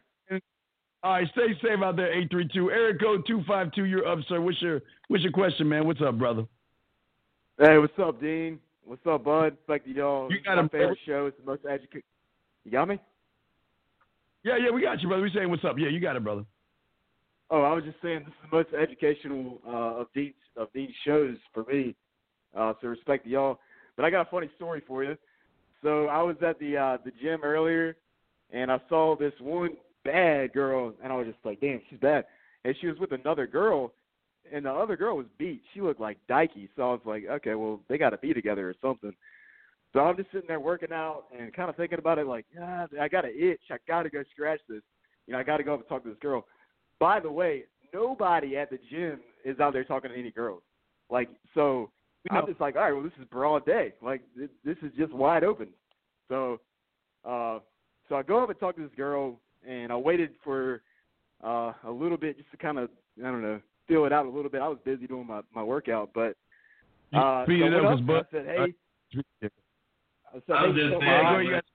All 1.01 1.11
right, 1.13 1.28
stay 1.32 1.53
safe 1.61 1.82
out 1.84 1.95
there. 1.95 2.11
Eight 2.13 2.30
three 2.30 2.47
two. 2.53 2.72
Eric 2.72 2.99
code 2.99 3.24
two 3.28 3.41
five 3.47 3.72
two. 3.74 3.86
You're 3.86 4.07
up, 4.07 4.20
sir. 4.28 4.41
What's 4.41 4.61
your 4.61 4.82
What's 5.07 5.24
your 5.24 5.32
question, 5.32 5.67
man? 5.70 5.86
What's 5.88 6.01
up, 6.01 6.17
brother? 6.17 6.45
Hey, 7.57 7.78
what's 7.78 7.97
up, 7.99 8.20
Dean? 8.22 8.59
What's 8.86 9.05
up, 9.05 9.24
Bud? 9.24 9.55
Like 9.67 9.84
y'all, 9.86 10.32
You 10.32 10.41
got 10.41 10.55
my 10.55 10.61
him, 10.63 10.70
favorite 10.70 10.97
bro. 11.05 11.22
show. 11.22 11.26
It's 11.28 11.38
the 11.38 11.45
most 11.45 11.61
educated. 11.70 12.03
You 12.65 12.72
got 12.72 12.88
me? 12.88 12.99
Yeah, 14.43 14.57
yeah, 14.57 14.72
we 14.72 14.82
got 14.82 15.01
you, 15.01 15.07
brother. 15.07 15.24
We 15.24 15.32
saying 15.34 15.49
what's 15.49 15.63
up. 15.65 15.76
Yeah, 15.78 15.89
you 15.89 15.99
got 15.99 16.15
it, 16.15 16.24
brother. 16.24 16.45
Oh, 17.51 17.61
I 17.63 17.74
was 17.74 17.84
just 17.84 17.97
saying 18.01 18.20
this 18.20 18.28
is 18.30 18.49
the 18.49 18.57
most 18.57 18.70
educational 18.74 19.59
uh, 19.67 20.01
of 20.01 20.07
Dean's 20.13 20.34
of 20.55 20.72
Dean's 20.74 20.93
shows 21.05 21.36
for 21.53 21.63
me. 21.65 21.95
Uh, 22.57 22.73
so 22.81 22.87
respect 22.87 23.25
to 23.25 23.29
y'all. 23.29 23.59
But 23.95 24.05
I 24.05 24.09
got 24.09 24.27
a 24.27 24.29
funny 24.29 24.49
story 24.55 24.81
for 24.87 25.03
you. 25.03 25.17
So 25.83 26.07
I 26.07 26.21
was 26.21 26.35
at 26.45 26.59
the 26.59 26.77
uh, 26.77 26.97
the 27.03 27.11
gym 27.21 27.41
earlier, 27.43 27.95
and 28.51 28.71
I 28.71 28.79
saw 28.89 29.15
this 29.15 29.33
one 29.39 29.71
bad 30.03 30.53
girl, 30.53 30.93
and 31.03 31.11
I 31.11 31.15
was 31.15 31.27
just 31.27 31.39
like, 31.43 31.61
damn, 31.61 31.81
she's 31.89 31.99
bad. 31.99 32.25
And 32.65 32.75
she 32.81 32.87
was 32.87 32.97
with 32.99 33.11
another 33.11 33.47
girl, 33.47 33.93
and 34.51 34.65
the 34.65 34.71
other 34.71 34.97
girl 34.97 35.17
was 35.17 35.25
beat. 35.37 35.61
She 35.73 35.81
looked 35.81 36.01
like 36.01 36.17
Dikey. 36.27 36.69
So 36.75 36.83
I 36.83 36.91
was 36.91 37.01
like, 37.05 37.23
okay, 37.29 37.55
well 37.55 37.79
they 37.87 37.97
got 37.97 38.09
to 38.11 38.17
be 38.17 38.33
together 38.33 38.69
or 38.69 38.75
something. 38.81 39.13
So 39.93 40.01
I'm 40.01 40.17
just 40.17 40.31
sitting 40.31 40.47
there 40.47 40.59
working 40.59 40.91
out 40.91 41.23
and 41.37 41.53
kind 41.53 41.69
of 41.69 41.75
thinking 41.75 41.99
about 41.99 42.19
it, 42.19 42.27
like, 42.27 42.45
ah, 42.61 42.85
I 43.01 43.07
got 43.07 43.25
an 43.25 43.33
itch. 43.35 43.61
I 43.71 43.77
got 43.87 44.03
to 44.03 44.09
go 44.09 44.23
scratch 44.31 44.59
this. 44.69 44.81
You 45.25 45.33
know, 45.33 45.39
I 45.39 45.43
got 45.43 45.57
to 45.57 45.63
go 45.63 45.73
up 45.73 45.79
and 45.79 45.89
talk 45.89 46.03
to 46.03 46.09
this 46.09 46.17
girl. 46.21 46.45
By 46.99 47.19
the 47.19 47.31
way, 47.31 47.63
nobody 47.93 48.55
at 48.55 48.69
the 48.69 48.77
gym 48.89 49.19
is 49.43 49.59
out 49.59 49.73
there 49.73 49.83
talking 49.83 50.11
to 50.11 50.17
any 50.17 50.31
girls. 50.31 50.61
Like, 51.09 51.29
so 51.55 51.89
I'm 52.30 52.45
just 52.47 52.59
like, 52.59 52.76
all 52.76 52.82
right, 52.84 52.93
well, 52.93 53.03
this 53.03 53.13
is 53.20 53.26
broad 53.32 53.65
day. 53.65 53.93
Like, 54.01 54.22
th- 54.38 54.49
this 54.65 54.78
is 54.82 54.91
just 54.97 55.13
wide 55.13 55.43
open. 55.43 55.70
So, 56.28 56.59
uh, 57.26 57.59
so 58.07 58.15
I 58.15 58.24
go 58.24 58.43
up 58.43 58.49
and 58.49 58.59
talk 58.59 58.76
to 58.76 58.82
this 58.82 58.91
girl, 58.95 59.39
and 59.67 59.91
I 59.91 59.95
waited 59.95 60.32
for 60.43 60.82
uh, 61.43 61.74
a 61.86 61.91
little 61.91 62.17
bit 62.17 62.38
just 62.38 62.51
to 62.51 62.57
kind 62.57 62.78
of, 62.78 62.89
I 63.20 63.24
don't 63.28 63.41
know, 63.41 63.61
feel 63.88 64.05
it 64.05 64.13
out 64.13 64.26
a 64.26 64.30
little 64.30 64.51
bit. 64.51 64.61
I 64.61 64.67
was 64.67 64.78
busy 64.86 65.07
doing 65.07 65.26
my 65.28 65.41
my 65.55 65.63
workout, 65.63 66.11
but 66.13 66.36
You 67.11 67.20
uh, 67.20 67.45
so 67.45 67.51
it 67.51 67.74
I 67.74 67.78
up, 67.78 67.84
went 67.84 67.99
his 67.99 68.07
butt. 68.07 68.28
I 68.32 68.36
said, 68.36 68.45
hey, 68.45 68.74
I 69.13 70.34
said, 70.45 70.55
I'm 70.55 70.76
hey, 70.76 70.82
just 70.82 70.93
so 70.93 70.99
saying, 70.99 71.11
Yeah, 71.11 71.24
my- 71.24 71.34
go, 71.34 71.39
you 71.39 71.51
got- 71.51 71.65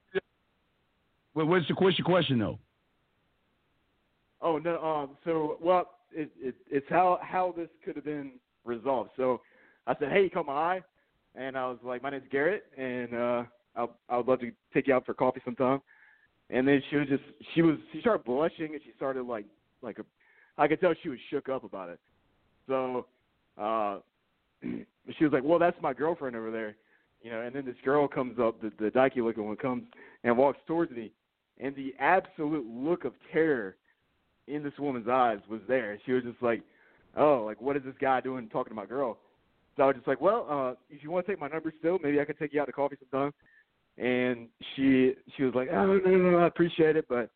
What- 1.33 1.47
What's 1.49 1.67
the 1.69 1.75
what's 1.75 1.99
your 1.99 2.05
question 2.07 2.39
though? 2.39 2.59
Oh 4.41 4.59
no. 4.59 4.83
Um. 4.83 5.17
So 5.25 5.57
well, 5.61 5.91
it, 6.13 6.31
it 6.39 6.55
it's 6.71 6.87
how 6.91 7.19
how 7.23 7.55
this 7.57 7.69
could 7.85 7.97
have 7.97 8.05
been 8.05 8.33
resolved. 8.65 9.11
So 9.17 9.41
I 9.87 9.95
said, 9.99 10.13
hey, 10.13 10.23
you 10.23 10.31
caught 10.31 10.47
my 10.47 10.53
eye, 10.53 10.81
and 11.35 11.57
I 11.57 11.67
was 11.67 11.79
like, 11.85 12.03
my 12.03 12.11
name's 12.11 12.25
Garrett, 12.31 12.65
and 12.77 13.15
uh, 13.15 13.43
I 13.77 13.87
I 14.09 14.17
would 14.17 14.27
love 14.27 14.41
to 14.41 14.53
take 14.73 14.87
you 14.87 14.95
out 14.95 15.07
for 15.07 15.15
coffee 15.15 15.41
sometime. 15.45 15.81
And 16.51 16.69
then 16.69 16.83
she 16.91 16.97
was 16.97 17.09
just 17.09 17.23
she 17.55 17.63
was 17.63 17.77
she 17.93 18.01
started 18.01 18.25
blushing 18.25 18.75
and 18.75 18.81
she 18.85 18.93
started 18.97 19.23
like 19.23 19.47
like 19.83 19.99
a 19.99 20.05
I 20.59 20.69
could 20.69 20.81
tell 20.81 20.95
she 21.03 21.09
was 21.09 21.19
shook 21.31 21.49
up 21.49 21.65
about 21.65 21.89
it. 21.89 22.01
So 22.69 23.07
uh 23.59 23.99
she 24.63 25.25
was 25.25 25.33
like, 25.33 25.43
Well 25.43 25.59
that's 25.59 25.81
my 25.83 25.93
girlfriend 25.93 26.37
over 26.37 26.51
there 26.51 26.77
you 27.23 27.31
know, 27.31 27.41
and 27.41 27.55
then 27.57 27.65
this 27.65 27.77
girl 27.83 28.07
comes 28.07 28.39
up, 28.39 28.61
the 28.61 28.71
the 28.79 28.91
dykey 28.91 29.25
looking 29.25 29.47
one 29.47 29.57
comes 29.57 29.85
and 30.23 30.37
walks 30.37 30.59
towards 30.67 30.93
me 30.93 31.11
and 31.59 31.75
the 31.77 31.95
absolute 31.99 32.67
look 32.67 33.05
of 33.05 33.15
terror 33.33 33.77
in 34.47 34.63
this 34.63 34.75
woman's 34.79 35.09
eyes 35.09 35.39
was 35.49 35.61
there. 35.67 35.99
She 36.05 36.13
was 36.13 36.25
just 36.25 36.43
like, 36.43 36.63
Oh, 37.17 37.43
like 37.47 37.61
what 37.61 37.77
is 37.77 37.83
this 37.85 37.95
guy 38.01 38.21
doing 38.21 38.49
talking 38.51 38.71
to 38.71 38.75
my 38.75 38.87
girl? 38.87 39.19
So 39.77 39.83
I 39.83 39.87
was 39.87 39.97
just 39.97 40.07
like, 40.09 40.21
Well, 40.21 40.47
uh 40.51 40.75
if 40.91 41.03
you 41.03 41.11
want 41.11 41.27
to 41.27 41.33
take 41.33 41.41
my 41.41 41.49
number 41.49 41.73
still, 41.79 41.99
maybe 42.03 42.21
I 42.21 42.25
could 42.25 42.39
take 42.39 42.53
you 42.53 42.61
out 42.61 42.67
to 42.67 42.73
coffee 42.73 42.97
sometime 43.11 43.33
and 43.99 44.49
she 44.75 45.15
she 45.37 45.43
was 45.45 45.55
like, 45.55 45.69
Oh 45.73 45.87
no 45.87 45.99
no 45.99 46.31
no, 46.31 46.39
I 46.39 46.47
appreciate 46.47 46.97
it 46.97 47.07
but 47.09 47.31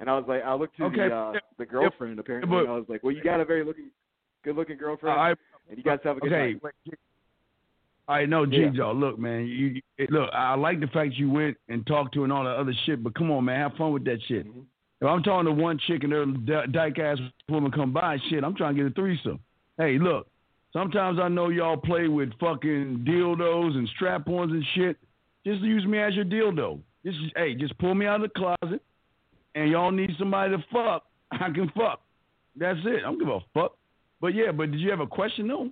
and 0.00 0.08
I 0.08 0.14
was 0.16 0.24
like 0.28 0.42
I 0.44 0.54
looked 0.54 0.76
to 0.78 0.84
Okay. 0.84 1.08
the 1.08 1.14
uh 1.14 1.32
the 1.58 1.66
girlfriend 1.66 2.18
apparently 2.18 2.50
but- 2.50 2.60
and 2.64 2.68
I 2.70 2.74
was 2.76 2.86
like, 2.88 3.02
Well 3.02 3.12
you 3.14 3.22
got 3.22 3.40
a 3.40 3.44
very 3.44 3.64
looking 3.64 3.90
good 4.44 4.56
looking 4.56 4.76
girlfriend 4.76 5.18
I, 5.18 5.30
and 5.68 5.76
you 5.76 5.82
guys 5.82 5.98
have 6.04 6.16
a 6.16 6.20
good 6.20 6.32
okay. 6.32 6.58
night. 6.62 6.98
I 8.08 8.24
know, 8.24 8.44
Yeah. 8.44 8.70
G 8.70 8.76
Joe. 8.78 8.92
Look, 8.92 9.18
man. 9.18 9.46
You, 9.46 9.82
look. 10.08 10.30
I 10.32 10.54
like 10.54 10.80
the 10.80 10.86
fact 10.86 11.14
you 11.16 11.30
went 11.30 11.58
and 11.68 11.86
talked 11.86 12.14
to 12.14 12.20
her 12.20 12.24
and 12.24 12.32
all 12.32 12.42
that 12.44 12.56
other 12.56 12.72
shit. 12.86 13.02
But 13.02 13.14
come 13.14 13.30
on, 13.30 13.44
man. 13.44 13.60
Have 13.60 13.76
fun 13.76 13.92
with 13.92 14.04
that 14.04 14.18
shit. 14.26 14.46
Mhm. 14.46 14.64
If 15.02 15.06
I'm 15.06 15.22
talking 15.22 15.44
to 15.44 15.52
one 15.52 15.76
chick 15.86 16.04
and 16.04 16.12
their 16.48 16.66
dyke 16.68 16.98
ass 16.98 17.18
woman 17.50 17.70
come 17.70 17.92
by, 17.92 18.16
shit, 18.30 18.44
I'm 18.44 18.54
trying 18.54 18.76
to 18.76 18.82
get 18.82 18.90
a 18.92 18.94
threesome. 18.94 19.38
Hey, 19.76 19.98
look, 19.98 20.26
sometimes 20.72 21.18
I 21.20 21.28
know 21.28 21.48
y'all 21.48 21.76
play 21.76 22.08
with 22.08 22.30
fucking 22.38 23.04
dildos 23.08 23.76
and 23.76 23.88
strap-ons 23.96 24.52
and 24.52 24.64
shit. 24.74 24.96
Just 25.44 25.60
use 25.62 25.84
me 25.86 25.98
as 25.98 26.14
your 26.14 26.24
dildo. 26.24 26.80
Just 27.04 27.18
hey, 27.36 27.54
just 27.54 27.76
pull 27.78 27.94
me 27.94 28.06
out 28.06 28.22
of 28.22 28.30
the 28.32 28.38
closet, 28.38 28.82
and 29.54 29.70
y'all 29.70 29.90
need 29.90 30.10
somebody 30.18 30.56
to 30.56 30.64
fuck. 30.72 31.04
I 31.30 31.50
can 31.50 31.70
fuck. 31.76 32.00
That's 32.56 32.78
it. 32.84 32.98
I 32.98 33.02
don't 33.02 33.18
give 33.18 33.28
a 33.28 33.40
fuck. 33.54 33.76
But 34.20 34.34
yeah, 34.34 34.50
but 34.52 34.70
did 34.72 34.80
you 34.80 34.90
have 34.90 35.00
a 35.00 35.06
question 35.06 35.46
though? 35.48 35.70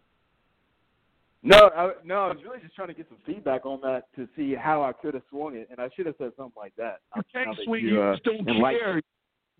No, 1.42 1.70
I, 1.76 1.92
no, 2.04 2.14
I 2.16 2.28
was 2.28 2.38
really 2.44 2.58
just 2.60 2.74
trying 2.74 2.88
to 2.88 2.94
get 2.94 3.06
some 3.08 3.18
feedback 3.24 3.66
on 3.66 3.80
that 3.82 4.04
to 4.16 4.28
see 4.36 4.54
how 4.54 4.82
I 4.82 4.92
could 4.92 5.14
have 5.14 5.22
swung 5.30 5.54
it, 5.54 5.68
and 5.70 5.78
I 5.78 5.88
should 5.94 6.06
have 6.06 6.16
said 6.18 6.32
something 6.36 6.54
like 6.56 6.74
that. 6.76 7.00
You 7.14 7.22
can't 7.32 7.56
swing 7.64 7.84
you, 7.84 8.02
it. 8.02 8.04
uh, 8.04 8.10
You 8.10 8.12
just 8.14 8.24
don't 8.24 8.44
care. 8.46 9.00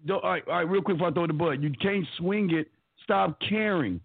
Don't, 0.05 0.25
all, 0.25 0.31
right, 0.31 0.43
all 0.49 0.55
right, 0.55 0.69
real 0.69 0.83
quick 0.83 0.97
before 0.97 1.11
I 1.11 1.13
throw 1.13 1.27
the 1.27 1.33
butt. 1.33 1.63
You 1.63 1.71
can't 1.81 2.05
swing 2.19 2.51
it. 2.53 2.69
Stop 3.05 3.39
caring. 3.49 4.01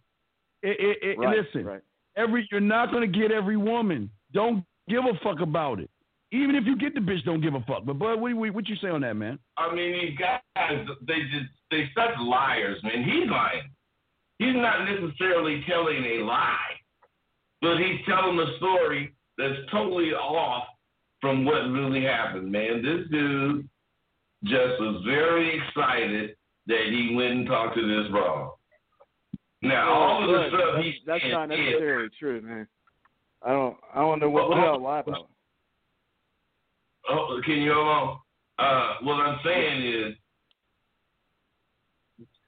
It, 0.63 0.77
it, 0.79 0.97
it, 1.01 1.19
Right, 1.19 1.37
listen, 1.37 1.65
right. 1.65 1.81
every 2.15 2.47
you're 2.51 2.59
not 2.59 2.91
gonna 2.91 3.07
get 3.07 3.31
every 3.31 3.57
woman. 3.57 4.09
Don't 4.33 4.63
give 4.87 5.03
a 5.05 5.17
fuck 5.23 5.39
about 5.41 5.79
it. 5.79 5.89
Even 6.31 6.55
if 6.55 6.65
you 6.65 6.77
get 6.77 6.93
the 6.93 7.01
bitch, 7.01 7.23
don't 7.25 7.41
give 7.41 7.55
a 7.55 7.61
fuck. 7.61 7.83
But 7.85 7.99
bud, 7.99 8.21
what, 8.21 8.33
what, 8.35 8.53
what 8.53 8.69
you 8.69 8.75
say 8.77 8.87
on 8.87 9.01
that, 9.01 9.15
man? 9.15 9.37
I 9.57 9.73
mean, 9.75 9.91
these 9.91 10.17
guys, 10.17 10.87
they 11.05 11.19
just, 11.23 11.51
they 11.69 11.89
such 11.93 12.17
liars, 12.19 12.81
man. 12.83 13.03
He's 13.03 13.29
lying. 13.29 13.63
He's 14.39 14.55
not 14.55 14.85
necessarily 14.89 15.63
telling 15.67 16.03
a 16.03 16.23
lie, 16.23 16.55
but 17.61 17.77
he's 17.77 17.99
telling 18.07 18.39
a 18.39 18.57
story 18.57 19.13
that's 19.37 19.59
totally 19.71 20.13
off 20.13 20.67
from 21.19 21.45
what 21.45 21.69
really 21.69 22.03
happened, 22.03 22.51
man. 22.51 22.81
This 22.81 23.07
dude 23.11 23.69
just 24.45 24.79
was 24.79 25.03
very 25.05 25.61
excited 25.61 26.35
that 26.67 26.85
he 26.89 27.13
went 27.13 27.31
and 27.31 27.47
talked 27.47 27.75
to 27.75 28.03
this 28.03 28.11
bra. 28.11 28.51
Now, 29.61 29.93
all 29.93 30.23
of 30.23 30.29
the 30.29 30.47
stuff 30.49 30.61
that's, 30.75 30.83
he 30.85 30.93
that's 31.05 31.23
not 31.29 31.51
is- 31.51 31.59
necessarily 31.59 32.09
true, 32.19 32.41
man. 32.41 32.67
I 33.43 33.49
don't, 33.51 33.77
I 33.93 33.99
don't 33.99 34.19
know 34.19 34.29
what, 34.29 34.49
what 34.49 34.55
did 34.55 34.65
I 34.65 34.75
lie 34.75 34.99
about. 34.99 35.27
Oh, 37.09 37.41
can 37.43 37.55
you 37.61 37.73
hold 37.73 37.87
on? 37.87 38.17
Uh, 38.59 38.93
what 39.03 39.13
I'm 39.15 39.39
saying 39.43 39.83
is, 39.83 40.15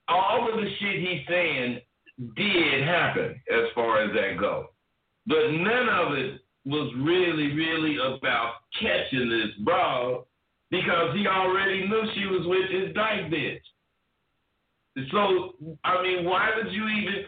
all 0.07 0.47
of 0.51 0.59
the 0.59 0.69
shit 0.79 0.99
he's 1.01 1.21
saying 1.27 1.79
did 2.35 2.83
happen 2.83 3.41
as 3.51 3.63
far 3.73 4.03
as 4.03 4.11
that 4.13 4.39
goes. 4.39 4.65
but 5.25 5.49
none 5.51 5.89
of 5.89 6.13
it 6.13 6.41
was 6.65 6.93
really, 6.97 7.53
really 7.53 7.97
about 7.97 8.53
catching 8.79 9.29
this 9.29 9.49
broad 9.65 10.23
because 10.69 11.15
he 11.15 11.25
already 11.27 11.87
knew 11.87 12.03
she 12.15 12.25
was 12.27 12.45
with 12.45 12.69
his 12.69 12.93
dyke 12.93 13.31
bitch. 13.31 13.59
So, 15.11 15.53
I 15.83 16.01
mean, 16.03 16.25
why 16.25 16.49
would 16.55 16.71
you 16.71 16.87
even 16.87 17.25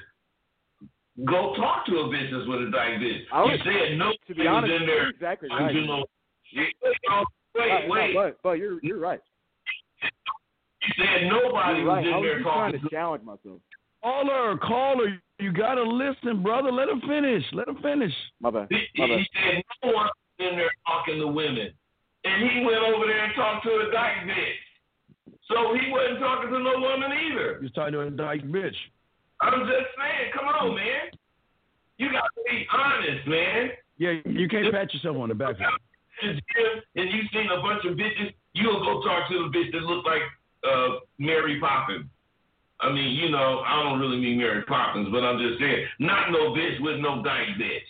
go 1.25 1.55
talk 1.55 1.85
to 1.87 1.97
a 1.99 2.09
business 2.09 2.43
with 2.47 2.61
a 2.67 2.71
dyke 2.71 2.99
bitch? 2.99 3.21
I 3.33 3.43
you 3.45 3.57
said 3.63 3.97
no 3.97 4.11
To 4.27 4.35
be 4.35 4.45
honest, 4.47 4.71
was 4.71 4.81
in 4.81 4.87
there. 4.87 5.09
exactly 5.09 5.49
You 5.51 5.55
right. 5.57 5.75
know, 5.75 6.05
wait, 6.55 6.73
wait, 6.83 7.69
Right, 7.71 7.89
wait. 7.89 8.13
no, 8.13 8.21
but, 8.23 8.37
but 8.43 8.51
you're, 8.59 8.79
you're 8.83 8.99
right. 8.99 9.19
You 10.01 10.93
said 10.97 11.27
nobody 11.27 11.79
You're 11.79 11.87
was 11.87 11.95
right. 11.95 12.07
in 12.07 12.13
I 12.13 12.17
was 12.17 12.23
there 12.25 12.35
just 12.39 12.43
trying 12.43 12.71
to 12.73 12.79
to 12.79 12.89
challenge 12.89 13.23
myself. 13.23 13.59
Call 14.03 14.25
her, 14.27 14.57
call 14.57 14.97
her. 14.99 15.17
You 15.39 15.51
gotta 15.51 15.81
listen, 15.81 16.43
brother. 16.43 16.71
Let 16.71 16.89
her 16.89 16.99
finish. 17.07 17.43
Let 17.51 17.67
her 17.67 17.73
finish. 17.81 18.13
My 18.39 18.51
bad. 18.51 18.67
he, 18.69 18.85
My 18.97 19.07
bad. 19.07 19.19
he 19.19 19.25
said 19.33 19.63
no 19.83 19.91
one 19.91 20.05
was 20.05 20.11
in 20.51 20.55
there 20.57 20.69
talking 20.85 21.19
to 21.19 21.27
women. 21.27 21.69
And 22.23 22.49
he 22.51 22.63
went 22.65 22.77
over 22.83 23.05
there 23.07 23.23
and 23.25 23.33
talked 23.35 23.65
to 23.65 23.69
a 23.71 23.91
dyke 23.91 24.27
bitch. 24.27 24.61
So 25.47 25.73
he 25.73 25.91
wasn't 25.91 26.19
talking 26.19 26.49
to 26.49 26.59
no 26.59 26.79
woman 26.79 27.11
either. 27.11 27.59
You're 27.61 27.69
talking 27.69 27.93
to 27.93 28.01
a 28.01 28.09
dyke 28.09 28.43
bitch. 28.43 28.75
I'm 29.41 29.59
just 29.67 29.89
saying, 29.93 30.31
come 30.33 30.47
on, 30.47 30.75
man. 30.75 31.11
You 31.97 32.11
got 32.11 32.23
to 32.23 32.41
be 32.49 32.65
honest, 32.73 33.27
man. 33.27 33.69
Yeah, 33.97 34.13
you 34.25 34.47
can't 34.47 34.71
pat 34.73 34.93
yourself 34.93 35.17
on 35.17 35.29
the 35.29 35.35
back. 35.35 35.55
And 36.21 36.41
you 36.95 37.21
seen 37.31 37.47
a 37.51 37.61
bunch 37.61 37.85
of 37.85 37.95
bitches, 37.95 38.33
you'll 38.53 38.79
go 38.79 39.01
talk 39.07 39.29
to 39.29 39.33
the 39.33 39.57
bitch 39.57 39.71
that 39.71 39.81
look 39.81 40.05
like 40.05 40.21
uh, 40.67 40.99
Mary 41.19 41.59
Poppins. 41.59 42.05
I 42.81 42.91
mean, 42.91 43.15
you 43.15 43.29
know, 43.29 43.61
I 43.65 43.83
don't 43.83 43.99
really 43.99 44.17
mean 44.17 44.37
Mary 44.37 44.63
Poppins, 44.63 45.07
but 45.11 45.23
I'm 45.23 45.37
just 45.39 45.59
saying, 45.59 45.85
not 45.99 46.31
no 46.31 46.51
bitch 46.51 46.81
with 46.81 46.99
no 46.99 47.23
dyke 47.23 47.55
bitch. 47.59 47.87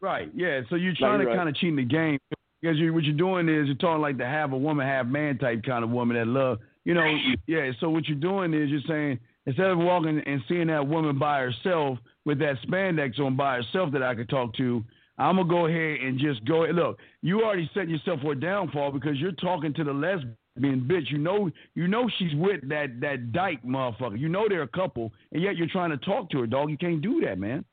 Right. 0.00 0.30
Yeah. 0.34 0.60
So 0.70 0.76
you're 0.76 0.94
trying 0.94 1.20
you're 1.20 1.22
to 1.22 1.26
right. 1.30 1.36
kind 1.36 1.48
of 1.48 1.56
cheat 1.56 1.74
the 1.74 1.84
game 1.84 2.18
because 2.60 2.76
you, 2.78 2.92
what 2.92 3.04
you're 3.04 3.16
doing 3.16 3.48
is 3.48 3.66
you're 3.66 3.76
talking 3.76 4.02
like 4.02 4.18
the 4.18 4.24
have 4.24 4.52
a 4.52 4.58
woman, 4.58 4.86
have 4.86 5.06
man 5.06 5.38
type 5.38 5.62
kind 5.64 5.84
of 5.84 5.90
woman 5.90 6.16
that 6.16 6.26
love. 6.26 6.58
You 6.84 6.94
know. 6.94 7.18
Yeah. 7.46 7.70
So 7.80 7.90
what 7.90 8.08
you're 8.08 8.18
doing 8.18 8.54
is 8.54 8.70
you're 8.70 8.80
saying 8.88 9.18
instead 9.46 9.66
of 9.66 9.78
walking 9.78 10.20
and 10.26 10.42
seeing 10.48 10.68
that 10.68 10.86
woman 10.86 11.18
by 11.18 11.40
herself 11.40 11.98
with 12.24 12.38
that 12.40 12.56
spandex 12.66 13.18
on 13.18 13.36
by 13.36 13.56
herself 13.56 13.92
that 13.92 14.02
I 14.02 14.14
could 14.14 14.28
talk 14.28 14.54
to. 14.56 14.84
I'm 15.18 15.36
gonna 15.36 15.48
go 15.48 15.66
ahead 15.66 16.00
and 16.00 16.18
just 16.18 16.44
go. 16.44 16.60
Look, 16.66 16.98
you 17.22 17.42
already 17.42 17.68
set 17.74 17.88
yourself 17.88 18.20
for 18.20 18.32
a 18.32 18.40
downfall 18.40 18.92
because 18.92 19.16
you're 19.16 19.32
talking 19.32 19.74
to 19.74 19.82
the 19.82 19.92
lesbian 19.92 20.36
bitch. 20.56 21.10
You 21.10 21.18
know, 21.18 21.50
you 21.74 21.88
know 21.88 22.08
she's 22.18 22.34
with 22.34 22.68
that 22.68 23.00
that 23.00 23.32
dyke 23.32 23.62
motherfucker. 23.64 24.18
You 24.18 24.28
know 24.28 24.46
they're 24.48 24.62
a 24.62 24.68
couple, 24.68 25.12
and 25.32 25.42
yet 25.42 25.56
you're 25.56 25.66
trying 25.66 25.90
to 25.90 25.96
talk 25.96 26.30
to 26.30 26.40
her, 26.40 26.46
dog. 26.46 26.70
You 26.70 26.78
can't 26.78 27.02
do 27.02 27.20
that, 27.22 27.38
man. 27.38 27.64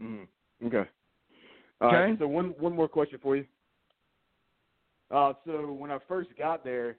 Mm, 0.00 0.26
okay. 0.66 0.88
All 1.80 1.92
right, 1.92 2.10
Okay. 2.10 2.18
So 2.20 2.28
one 2.28 2.54
one 2.58 2.76
more 2.76 2.88
question 2.88 3.18
for 3.20 3.36
you. 3.36 3.44
Uh, 5.10 5.32
so 5.44 5.72
when 5.72 5.90
I 5.90 5.98
first 6.08 6.30
got 6.38 6.64
there, 6.64 6.96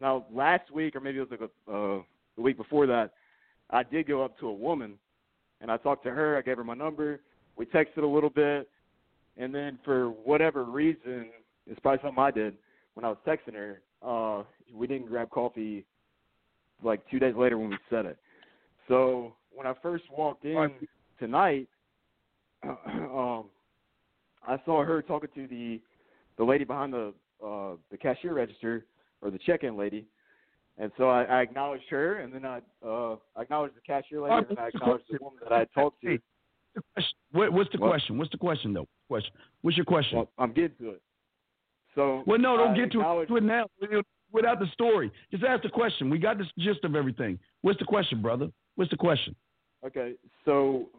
now 0.00 0.26
last 0.32 0.70
week 0.70 0.94
or 0.94 1.00
maybe 1.00 1.18
it 1.18 1.28
was 1.28 1.30
like 1.30 1.40
a, 1.40 1.72
uh, 1.72 2.02
the 2.36 2.42
week 2.42 2.56
before 2.56 2.86
that, 2.86 3.12
I 3.70 3.82
did 3.82 4.06
go 4.06 4.24
up 4.24 4.38
to 4.40 4.48
a 4.48 4.52
woman, 4.52 4.94
and 5.60 5.70
I 5.70 5.76
talked 5.76 6.04
to 6.04 6.10
her. 6.10 6.36
I 6.36 6.42
gave 6.42 6.56
her 6.56 6.64
my 6.64 6.74
number. 6.74 7.20
We 7.56 7.66
texted 7.66 8.02
a 8.02 8.06
little 8.06 8.30
bit, 8.30 8.68
and 9.36 9.54
then 9.54 9.78
for 9.84 10.08
whatever 10.08 10.64
reason, 10.64 11.26
it's 11.66 11.80
probably 11.80 12.00
something 12.02 12.22
I 12.22 12.30
did 12.30 12.54
when 12.94 13.04
I 13.04 13.08
was 13.08 13.18
texting 13.26 13.54
her. 13.54 13.80
Uh, 14.02 14.44
we 14.72 14.86
didn't 14.86 15.08
grab 15.08 15.30
coffee 15.30 15.84
like 16.82 17.00
two 17.10 17.18
days 17.18 17.34
later 17.36 17.58
when 17.58 17.70
we 17.70 17.78
said 17.90 18.06
it. 18.06 18.18
So 18.86 19.34
when 19.52 19.66
I 19.66 19.74
first 19.82 20.04
walked 20.10 20.44
in 20.44 20.70
tonight, 21.18 21.68
um, 22.62 23.44
I 24.46 24.56
saw 24.64 24.84
her 24.84 25.02
talking 25.02 25.30
to 25.34 25.46
the 25.46 25.80
the 26.38 26.44
lady 26.44 26.64
behind 26.64 26.92
the 26.92 27.12
uh, 27.44 27.72
the 27.90 27.96
cashier 27.96 28.34
register 28.34 28.86
or 29.22 29.30
the 29.30 29.38
check-in 29.38 29.76
lady, 29.76 30.06
and 30.78 30.92
so 30.96 31.08
I, 31.08 31.24
I 31.24 31.40
acknowledged 31.42 31.84
her, 31.90 32.20
and 32.20 32.32
then 32.32 32.44
I 32.44 32.60
uh, 32.86 33.16
acknowledged 33.38 33.74
the 33.76 33.80
cashier 33.86 34.20
lady, 34.22 34.46
and 34.50 34.58
I 34.58 34.68
acknowledged 34.68 35.04
the 35.10 35.18
woman 35.20 35.40
that 35.42 35.52
I 35.52 35.58
had 35.60 35.68
talked 35.74 36.00
to. 36.02 36.18
The 36.74 36.82
question- 36.94 37.18
What, 37.32 37.52
what's 37.52 37.70
the 37.72 37.78
question? 37.78 38.18
What's 38.18 38.30
the 38.30 38.38
question 38.38 38.72
though? 38.72 38.86
Question. 39.08 39.32
What's 39.62 39.76
your 39.76 39.86
question? 39.86 40.18
Well, 40.18 40.30
I'm 40.38 40.52
getting 40.52 40.76
to 40.80 40.90
it. 40.90 41.02
So 41.94 42.22
Well, 42.26 42.38
no, 42.38 42.56
don't 42.56 42.72
I 42.72 42.76
get 42.76 42.92
to 42.92 42.98
acknowledged- 43.00 43.32
it 43.32 43.42
now. 43.42 43.66
Without 44.30 44.58
the 44.60 44.66
story, 44.74 45.10
just 45.30 45.42
ask 45.42 45.62
the 45.62 45.70
question. 45.70 46.10
We 46.10 46.18
got 46.18 46.36
the 46.36 46.44
gist 46.58 46.84
of 46.84 46.94
everything. 46.94 47.38
What's 47.62 47.78
the 47.78 47.86
question, 47.86 48.20
brother? 48.20 48.50
What's 48.74 48.90
the 48.90 48.96
question? 48.98 49.34
Okay, 49.84 50.12
so 50.44 50.90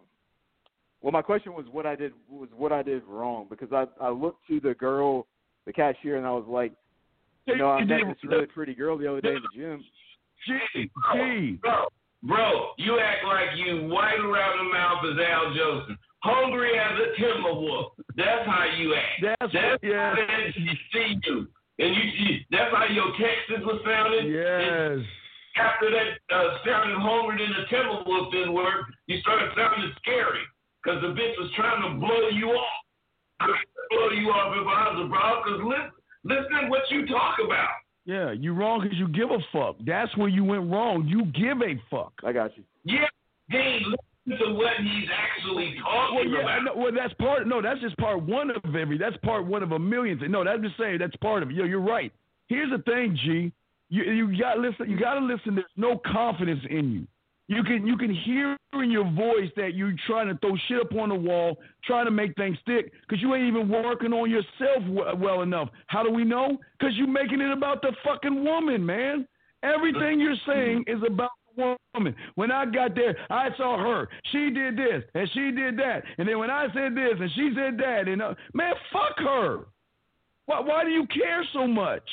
well, 1.01 1.11
my 1.11 1.21
question 1.21 1.53
was 1.53 1.65
what 1.71 1.85
I 1.85 1.95
did 1.95 2.11
was 2.27 2.49
what 2.57 2.71
I 2.71 2.81
did 2.81 3.03
wrong 3.07 3.45
because 3.49 3.71
I 3.71 3.85
I 4.03 4.09
looked 4.09 4.47
to 4.47 4.59
the 4.59 4.73
girl, 4.73 5.27
the 5.65 5.73
cashier, 5.73 6.17
and 6.17 6.25
I 6.25 6.31
was 6.31 6.45
like, 6.47 6.73
you 7.45 7.57
know, 7.57 7.69
I 7.69 7.83
met 7.83 8.01
this 8.07 8.17
really 8.23 8.45
pretty 8.45 8.75
girl 8.75 8.97
the 8.97 9.09
other 9.09 9.21
day 9.21 9.35
in 9.35 9.41
the 9.41 9.61
gym. 9.61 9.83
Gee, 10.47 10.89
gee. 11.13 11.59
Bro, 11.61 11.85
bro, 12.23 12.69
you 12.77 12.99
act 12.99 13.25
like 13.25 13.57
you 13.57 13.87
white 13.87 14.19
around 14.19 14.57
the 14.59 14.71
mouth 14.71 15.03
as 15.05 15.17
Al 15.19 15.53
Jolson. 15.53 15.97
Hungry 16.21 16.77
as 16.77 16.99
a 16.99 17.15
timber 17.21 17.53
wolf. 17.53 17.93
That's 18.15 18.45
how 18.45 18.65
you 18.77 18.93
act. 18.93 19.23
That's 19.39 19.53
That's 19.53 19.83
yeah. 19.83 20.15
how 20.15 20.15
they 20.15 20.51
see 20.91 21.15
you. 21.23 21.47
And 21.79 21.95
you, 21.95 22.03
you 22.19 22.39
that's 22.51 22.75
how 22.75 22.85
your 22.91 23.07
Texas 23.15 23.63
was 23.65 23.79
sounding. 23.87 24.27
And 24.27 24.35
Yes. 24.35 24.99
after 25.55 25.87
that 25.89 26.19
uh, 26.35 26.57
sounding 26.67 26.99
hungry 26.99 27.39
than 27.39 27.55
a 27.63 27.67
timber 27.71 28.03
wolf 28.05 28.33
didn't 28.33 28.53
work, 28.53 28.91
you 29.07 29.19
started 29.21 29.49
sounding 29.55 29.91
scary. 30.03 30.43
Because 30.83 31.01
the 31.01 31.07
bitch 31.15 31.35
was 31.39 31.51
trying 31.55 31.81
to 31.87 31.99
blow 31.99 32.27
you 32.29 32.51
off. 32.51 32.83
I 33.39 33.47
would 33.47 33.55
blow 33.89 34.09
you 34.11 34.29
off 34.29 34.53
if 34.55 34.67
I 34.67 34.93
was 34.93 35.05
a 35.05 35.07
bro. 35.09 35.41
Because 35.43 35.59
listen, 35.63 35.91
listen 36.23 36.69
what 36.69 36.81
you 36.89 37.07
talk 37.07 37.35
about. 37.43 37.69
Yeah, 38.05 38.31
you 38.31 38.53
wrong 38.53 38.81
because 38.81 38.97
you 38.97 39.07
give 39.07 39.29
a 39.29 39.37
fuck. 39.53 39.75
That's 39.85 40.15
where 40.17 40.29
you 40.29 40.43
went 40.43 40.71
wrong. 40.71 41.05
You 41.07 41.25
give 41.25 41.61
a 41.61 41.79
fuck. 41.91 42.13
I 42.23 42.31
got 42.31 42.57
you. 42.57 42.63
Yeah, 42.83 43.05
Dean, 43.51 43.93
listen 44.25 44.47
to 44.47 44.53
what 44.55 44.73
he's 44.81 45.09
actually 45.13 45.75
Well, 45.83 46.07
talking 46.09 46.31
yeah, 46.33 46.39
about. 46.41 46.63
no, 46.63 46.81
well, 46.81 46.91
that's 46.95 47.13
part. 47.15 47.45
No, 47.47 47.61
that's 47.61 47.79
just 47.81 47.97
part 47.97 48.21
one 48.23 48.49
of 48.49 48.75
every. 48.75 48.97
That's 48.97 49.17
part 49.17 49.45
one 49.45 49.61
of 49.61 49.73
a 49.73 49.79
million. 49.79 50.17
Things. 50.19 50.31
No, 50.31 50.43
that's 50.43 50.61
just 50.61 50.77
saying 50.77 50.97
that's 50.99 51.15
part 51.17 51.43
of 51.43 51.49
it. 51.51 51.55
Yo, 51.55 51.65
you're 51.65 51.81
right. 51.81 52.11
Here's 52.47 52.71
the 52.71 52.81
thing, 52.83 53.17
G. 53.23 53.51
You 53.89 54.03
you 54.03 54.39
got 54.39 54.57
listen. 54.59 54.89
You 54.89 54.99
got 54.99 55.15
to 55.15 55.19
listen. 55.21 55.55
There's 55.55 55.67
no 55.77 55.99
confidence 56.11 56.61
in 56.69 56.91
you. 56.91 57.07
You 57.49 57.63
can 57.63 57.87
you 57.87 57.97
can 57.97 58.13
hear 58.13 58.55
in 58.73 58.91
your 58.91 59.09
voice 59.11 59.49
that 59.55 59.73
you're 59.73 59.95
trying 60.05 60.27
to 60.27 60.37
throw 60.37 60.55
shit 60.67 60.79
up 60.79 60.93
on 60.93 61.09
the 61.09 61.15
wall, 61.15 61.57
trying 61.83 62.05
to 62.05 62.11
make 62.11 62.35
things 62.35 62.55
stick, 62.61 62.91
because 63.01 63.23
you 63.23 63.33
ain't 63.33 63.47
even 63.47 63.67
working 63.67 64.13
on 64.13 64.29
yourself 64.29 65.17
well 65.17 65.41
enough. 65.41 65.69
How 65.87 66.03
do 66.03 66.11
we 66.11 66.23
know? 66.23 66.59
Because 66.77 66.95
you're 66.95 67.07
making 67.07 67.41
it 67.41 67.51
about 67.51 67.81
the 67.81 67.91
fucking 68.05 68.43
woman, 68.43 68.85
man. 68.85 69.27
Everything 69.63 70.19
you're 70.19 70.35
saying 70.45 70.83
is 70.85 70.99
about 71.05 71.31
the 71.57 71.75
woman. 71.95 72.15
When 72.35 72.51
I 72.51 72.65
got 72.65 72.93
there, 72.93 73.17
I 73.31 73.49
saw 73.57 73.79
her. 73.79 74.07
She 74.31 74.51
did 74.51 74.77
this 74.77 75.03
and 75.15 75.27
she 75.33 75.49
did 75.49 75.75
that, 75.79 76.03
and 76.19 76.29
then 76.29 76.37
when 76.37 76.51
I 76.51 76.67
said 76.71 76.93
this 76.93 77.13
and 77.19 77.31
she 77.35 77.49
said 77.55 77.79
that, 77.79 78.07
and 78.07 78.21
uh, 78.21 78.35
man, 78.53 78.73
fuck 78.93 79.17
her. 79.17 79.65
Why, 80.45 80.59
why 80.59 80.83
do 80.83 80.91
you 80.91 81.07
care 81.07 81.43
so 81.51 81.65
much? 81.65 82.03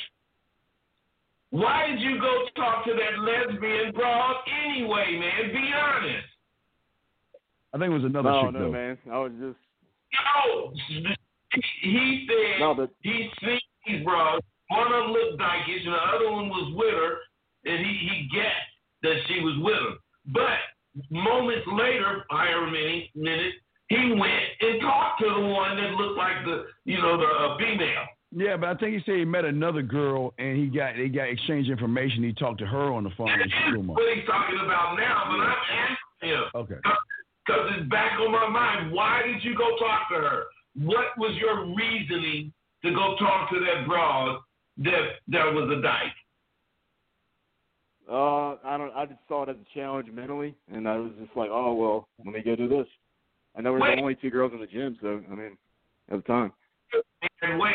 Why 1.51 1.87
did 1.87 2.01
you 2.01 2.19
go 2.19 2.45
talk 2.55 2.85
to 2.85 2.91
that 2.93 3.19
lesbian 3.23 3.93
broad 3.93 4.35
anyway, 4.65 5.17
man? 5.19 5.53
Be 5.53 5.71
honest. 5.73 6.27
I 7.73 7.77
think 7.77 7.91
it 7.91 7.95
was 7.95 8.03
another 8.03 8.31
no, 8.31 8.43
chick 8.43 8.53
no, 8.53 8.59
though. 8.59 8.71
man. 8.71 8.97
I 9.11 9.19
was 9.19 9.31
just 9.39 9.57
No, 10.11 10.73
he 11.81 12.27
said 12.27 12.59
no, 12.59 12.73
but 12.75 12.89
he 13.01 13.29
seen 13.41 13.59
these 13.85 14.03
bros. 14.03 14.41
One 14.69 14.87
of 14.87 14.91
them 14.91 15.11
looked 15.11 15.39
dykish, 15.39 15.85
and 15.85 15.93
the 15.93 16.03
other 16.15 16.31
one 16.31 16.49
was 16.49 16.73
with 16.75 16.93
her, 16.93 17.17
and 17.71 17.85
he 17.85 17.93
he 17.93 18.29
guessed 18.35 18.71
that 19.03 19.15
she 19.27 19.39
was 19.39 19.55
with 19.59 19.75
him. 19.75 19.97
But 20.33 20.59
moments 21.09 21.67
later, 21.71 22.25
however 22.29 22.67
many 22.67 23.11
minutes, 23.15 23.55
he 23.87 24.11
went 24.11 24.43
and 24.59 24.81
talked 24.81 25.21
to 25.21 25.29
the 25.29 25.47
one 25.47 25.77
that 25.77 25.91
looked 25.91 26.17
like 26.17 26.43
the 26.43 26.65
you 26.83 26.97
know 26.97 27.17
the 27.17 27.25
uh, 27.25 27.57
female. 27.57 28.03
Yeah, 28.35 28.57
but 28.57 28.69
I 28.69 28.75
think 28.75 28.93
he 28.93 29.01
said 29.05 29.15
he 29.19 29.25
met 29.25 29.45
another 29.45 29.81
girl 29.81 30.33
and 30.37 30.57
he 30.57 30.67
got 30.67 30.95
they 30.97 31.07
got 31.07 31.29
exchanged 31.29 31.69
information. 31.69 32.23
He 32.23 32.33
talked 32.33 32.59
to 32.59 32.65
her 32.65 32.91
on 32.91 33.03
the 33.03 33.09
phone 33.17 33.29
and 33.29 33.43
she 33.51 33.69
threw 33.71 33.79
him 33.79 33.89
off. 33.89 33.95
what 33.97 34.15
he's 34.15 34.25
talking 34.25 34.59
about 34.63 34.97
now, 34.97 35.23
but 35.31 35.39
I'm 35.39 35.55
asking 35.71 36.29
him 36.29 36.43
Okay. 36.55 36.75
because 37.45 37.71
it's 37.77 37.89
back 37.89 38.19
on 38.19 38.31
my 38.31 38.49
mind. 38.49 38.91
Why 38.91 39.21
did 39.25 39.43
you 39.43 39.55
go 39.57 39.77
talk 39.77 40.09
to 40.09 40.15
her? 40.15 40.43
What 40.75 41.17
was 41.17 41.35
your 41.39 41.73
reasoning 41.73 42.51
to 42.83 42.91
go 42.91 43.15
talk 43.17 43.49
to 43.51 43.59
that 43.61 43.87
broad 43.87 44.39
that 44.79 45.03
that 45.29 45.53
was 45.53 45.71
a 45.77 45.81
dyke? 45.81 46.11
uh, 48.09 48.55
I 48.65 48.77
don't. 48.77 48.93
I 48.95 49.05
just 49.05 49.19
saw 49.27 49.43
it 49.43 49.49
as 49.49 49.55
a 49.55 49.73
challenge 49.77 50.07
mentally, 50.13 50.55
and 50.71 50.87
I 50.87 50.97
was 50.97 51.11
just 51.19 51.35
like, 51.35 51.49
oh 51.51 51.73
well, 51.73 52.07
let 52.25 52.33
me 52.33 52.41
go 52.43 52.55
do 52.55 52.67
this. 52.67 52.87
I 53.57 53.61
know 53.61 53.73
we're 53.73 53.79
the 53.95 54.01
only 54.01 54.15
two 54.15 54.29
girls 54.29 54.51
in 54.53 54.59
the 54.59 54.67
gym, 54.67 54.97
so 55.01 55.21
I 55.31 55.35
mean, 55.35 55.57
at 56.11 56.17
the 56.17 56.23
time. 56.23 56.51
And 57.41 57.59
wait, 57.59 57.73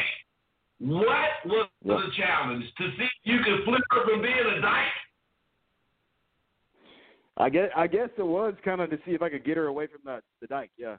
what 0.83 1.31
was 1.45 1.69
Yeah. 1.85 1.95
the 1.95 2.11
challenge? 2.17 2.65
To 2.75 2.91
see 2.97 3.05
if 3.05 3.11
you 3.25 3.39
could 3.41 3.65
flip 3.65 3.83
her 3.91 4.05
from 4.05 4.23
being 4.23 4.35
a 4.35 4.61
dyke? 4.61 4.93
I 7.39 7.49
guess 7.49 7.71
I 7.75 7.87
guess 7.87 8.11
it 8.19 8.27
was 8.27 8.55
kind 8.65 8.81
of 8.81 8.91
to 8.91 8.99
see 9.05 9.13
if 9.13 9.23
I 9.23 9.31
could 9.31 9.45
get 9.45 9.57
her 9.57 9.67
away 9.67 9.87
from 9.87 10.01
that 10.05 10.23
the 10.41 10.47
dyke. 10.47 10.71
Yeah. 10.77 10.97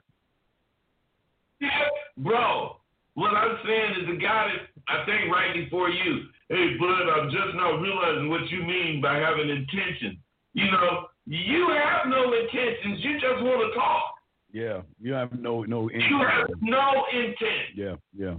Yeah, 1.60 1.88
bro. 2.18 2.76
What 3.14 3.34
I'm 3.34 3.56
saying 3.64 3.92
is 4.00 4.06
the 4.08 4.16
guy 4.16 4.48
that 4.50 4.82
I 4.88 5.06
think 5.06 5.32
right 5.32 5.54
before 5.54 5.88
you, 5.88 6.24
hey, 6.48 6.76
bud, 6.78 7.08
I'm 7.14 7.30
just 7.30 7.54
now 7.54 7.76
realizing 7.76 8.28
what 8.28 8.50
you 8.50 8.64
mean 8.64 9.00
by 9.00 9.14
having 9.18 9.48
intention. 9.48 10.18
You 10.52 10.68
know, 10.70 11.06
you 11.26 11.68
have 11.68 12.08
no 12.08 12.32
intentions. 12.32 13.04
You 13.04 13.20
just 13.20 13.42
want 13.42 13.72
to 13.72 13.78
talk. 13.78 14.14
Yeah, 14.52 14.82
you 15.00 15.12
have 15.12 15.32
no 15.38 15.62
no. 15.62 15.88
Intent. 15.88 16.10
You 16.10 16.18
have 16.18 16.48
no 16.60 17.04
intent. 17.12 17.74
Yeah, 17.76 17.94
yeah. 18.16 18.34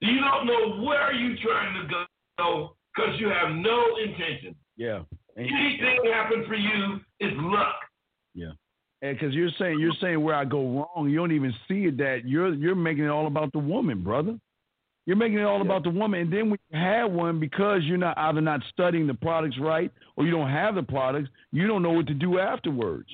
You 0.00 0.20
don't 0.20 0.46
know 0.46 0.82
where 0.82 1.12
you're 1.12 1.36
trying 1.42 1.74
to 1.82 2.06
go 2.38 2.76
because 2.94 3.18
you 3.20 3.28
have 3.28 3.54
no 3.54 3.84
intention. 4.04 4.54
Yeah. 4.76 5.00
And 5.36 5.46
Anything 5.46 6.10
happen 6.12 6.44
for 6.48 6.54
you 6.54 7.00
is 7.20 7.32
luck. 7.36 7.76
Yeah. 8.34 8.52
And 9.02 9.18
because 9.18 9.34
you're 9.34 9.50
saying 9.58 9.78
you're 9.78 9.94
saying 10.00 10.22
where 10.22 10.34
I 10.34 10.44
go 10.44 10.86
wrong, 10.94 11.08
you 11.08 11.16
don't 11.16 11.32
even 11.32 11.54
see 11.68 11.84
it 11.86 11.96
that 11.98 12.22
you're 12.26 12.52
you're 12.54 12.74
making 12.74 13.04
it 13.04 13.08
all 13.08 13.26
about 13.26 13.52
the 13.52 13.58
woman, 13.58 14.02
brother. 14.02 14.38
You're 15.06 15.16
making 15.16 15.38
it 15.38 15.44
all 15.44 15.58
Yeah. 15.58 15.64
about 15.64 15.84
the 15.84 15.90
woman, 15.90 16.20
and 16.20 16.32
then 16.32 16.50
when 16.50 16.58
you 16.70 16.78
have 16.78 17.10
one, 17.10 17.40
because 17.40 17.82
you're 17.84 17.96
not 17.96 18.16
either 18.18 18.40
not 18.40 18.60
studying 18.70 19.06
the 19.06 19.14
products 19.14 19.56
right 19.58 19.90
or 20.16 20.24
you 20.24 20.30
don't 20.30 20.50
have 20.50 20.74
the 20.74 20.82
products, 20.82 21.30
you 21.52 21.66
don't 21.66 21.82
know 21.82 21.92
what 21.92 22.06
to 22.08 22.14
do 22.14 22.38
afterwards. 22.38 23.08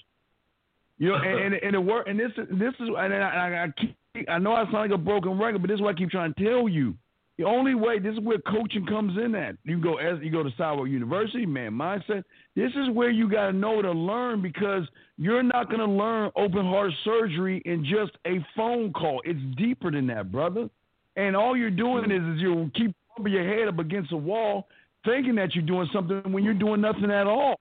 You 0.98 1.10
know, 1.10 1.16
and 1.16 1.54
and, 1.54 1.54
and 1.54 1.74
it 1.74 1.78
work. 1.78 2.08
And 2.08 2.18
this 2.18 2.32
is 2.36 2.48
this 2.50 2.74
is 2.80 2.88
and 2.88 3.14
I, 3.14 3.18
I, 3.18 3.64
I 3.64 3.72
keep 3.80 3.96
I 4.28 4.38
know 4.38 4.52
I 4.52 4.64
sound 4.64 4.74
like 4.74 4.90
a 4.90 4.98
broken 4.98 5.38
record, 5.38 5.62
but 5.62 5.68
this 5.68 5.76
is 5.76 5.82
what 5.82 5.94
I 5.94 5.98
keep 5.98 6.10
trying 6.10 6.34
to 6.34 6.44
tell 6.44 6.68
you. 6.68 6.94
The 7.38 7.44
only 7.44 7.74
way 7.74 7.98
this 7.98 8.14
is 8.14 8.20
where 8.20 8.38
coaching 8.38 8.86
comes 8.86 9.18
in 9.22 9.34
at. 9.34 9.56
You 9.64 9.78
go 9.78 9.96
as 9.96 10.18
you 10.22 10.30
go 10.30 10.42
to 10.42 10.50
Sidewalk 10.56 10.88
University, 10.88 11.44
man, 11.44 11.72
mindset. 11.72 12.24
This 12.54 12.70
is 12.74 12.88
where 12.94 13.10
you 13.10 13.28
got 13.28 13.48
to 13.48 13.52
know 13.52 13.82
to 13.82 13.92
learn 13.92 14.40
because 14.40 14.84
you're 15.18 15.42
not 15.42 15.68
to 15.70 15.84
learn 15.84 16.30
open 16.34 16.64
heart 16.64 16.92
surgery 17.04 17.60
in 17.66 17.84
just 17.84 18.12
a 18.26 18.44
phone 18.56 18.92
call. 18.94 19.20
It's 19.26 19.38
deeper 19.58 19.90
than 19.90 20.06
that, 20.06 20.32
brother. 20.32 20.70
And 21.16 21.36
all 21.36 21.56
you're 21.56 21.70
doing 21.70 22.10
is, 22.10 22.22
is 22.36 22.40
you 22.40 22.70
keep 22.74 22.94
bumping 23.14 23.34
your 23.34 23.46
head 23.46 23.68
up 23.68 23.78
against 23.78 24.12
a 24.12 24.16
wall, 24.16 24.66
thinking 25.04 25.34
that 25.34 25.54
you're 25.54 25.64
doing 25.64 25.88
something 25.92 26.32
when 26.32 26.42
you're 26.42 26.54
doing 26.54 26.80
nothing 26.80 27.10
at 27.10 27.26
all, 27.26 27.60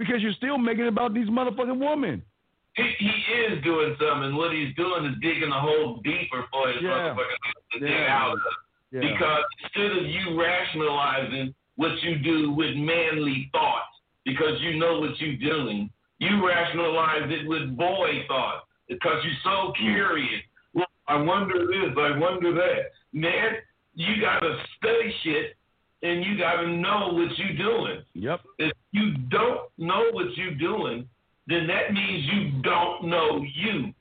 because 0.00 0.16
you're 0.20 0.32
still 0.32 0.58
making 0.58 0.88
about 0.88 1.14
these 1.14 1.28
motherfucking 1.28 1.78
women. 1.78 2.22
He, 2.74 2.82
he 2.98 3.32
is 3.52 3.62
doing 3.64 3.96
something. 4.00 4.34
What 4.34 4.52
he's 4.52 4.74
doing 4.76 5.04
is 5.06 5.16
digging 5.20 5.52
a 5.52 5.60
hole 5.60 6.00
deeper 6.02 6.44
for 6.50 6.68
his 6.68 6.82
Yeah. 6.82 7.14
motherfucking 7.14 7.38
ass 7.44 7.62
to 7.72 7.78
dig 7.80 7.90
Yeah. 7.90 8.18
out 8.18 8.32
of. 8.32 8.40
Yeah. 8.90 9.00
Because 9.00 9.44
instead 9.62 9.98
of 9.98 10.06
you 10.06 10.40
rationalizing 10.40 11.54
what 11.76 12.02
you 12.02 12.16
do 12.18 12.50
with 12.52 12.74
manly 12.76 13.48
thoughts, 13.52 14.00
because 14.24 14.60
you 14.60 14.76
know 14.76 15.00
what 15.00 15.18
you're 15.20 15.36
doing, 15.36 15.90
you 16.18 16.46
rationalize 16.46 17.30
it 17.30 17.46
with 17.46 17.76
boy 17.76 18.24
thoughts 18.28 18.66
because 18.88 19.24
you're 19.24 19.42
so 19.42 19.72
mm. 19.72 19.76
curious. 19.76 20.42
Well, 20.74 20.86
I 21.08 21.16
wonder 21.16 21.66
this, 21.66 21.96
I 21.98 22.16
wonder 22.18 22.52
that. 22.54 22.92
Man, 23.12 23.56
you 23.94 24.20
gotta 24.20 24.56
study 24.76 25.14
shit 25.22 25.56
and 26.02 26.24
you 26.24 26.38
gotta 26.38 26.68
know 26.68 27.10
what 27.12 27.36
you're 27.38 27.56
doing. 27.56 28.02
Yep. 28.14 28.40
If 28.58 28.72
you 28.92 29.14
don't 29.28 29.68
know 29.78 30.10
what 30.12 30.36
you're 30.36 30.54
doing, 30.54 31.08
then 31.52 31.66
that 31.68 31.92
means 31.92 32.24
you 32.32 32.62
don't 32.62 33.04
know 33.04 33.44
you. 33.54 33.92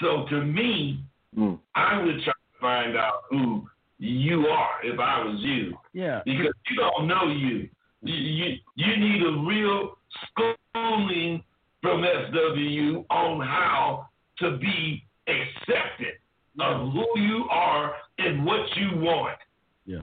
So 0.00 0.26
to 0.30 0.44
me, 0.44 1.00
Mm. 1.36 1.60
I 1.76 2.02
would 2.02 2.22
try 2.24 2.32
to 2.32 2.58
find 2.60 2.96
out 2.96 3.22
who 3.30 3.68
you 4.00 4.48
are 4.48 4.80
if 4.82 4.98
I 4.98 5.22
was 5.24 5.38
you, 5.40 5.78
Yeah. 5.92 6.22
because 6.24 6.52
you 6.68 6.76
don't 6.76 7.06
know 7.06 7.28
you. 7.28 7.68
You 8.02 8.14
you, 8.14 8.56
you 8.74 8.96
need 8.96 9.22
a 9.22 9.32
real 9.46 9.96
schooling 10.26 11.44
from 11.82 12.02
SWU 12.02 13.04
on 13.10 13.40
how 13.46 14.08
to 14.38 14.56
be 14.56 15.04
accepted 15.28 16.14
of 16.58 16.92
who 16.92 17.06
you 17.20 17.46
are 17.50 17.94
and 18.18 18.44
what 18.44 18.76
you 18.76 18.96
want. 18.98 19.38
Yeah, 19.86 19.98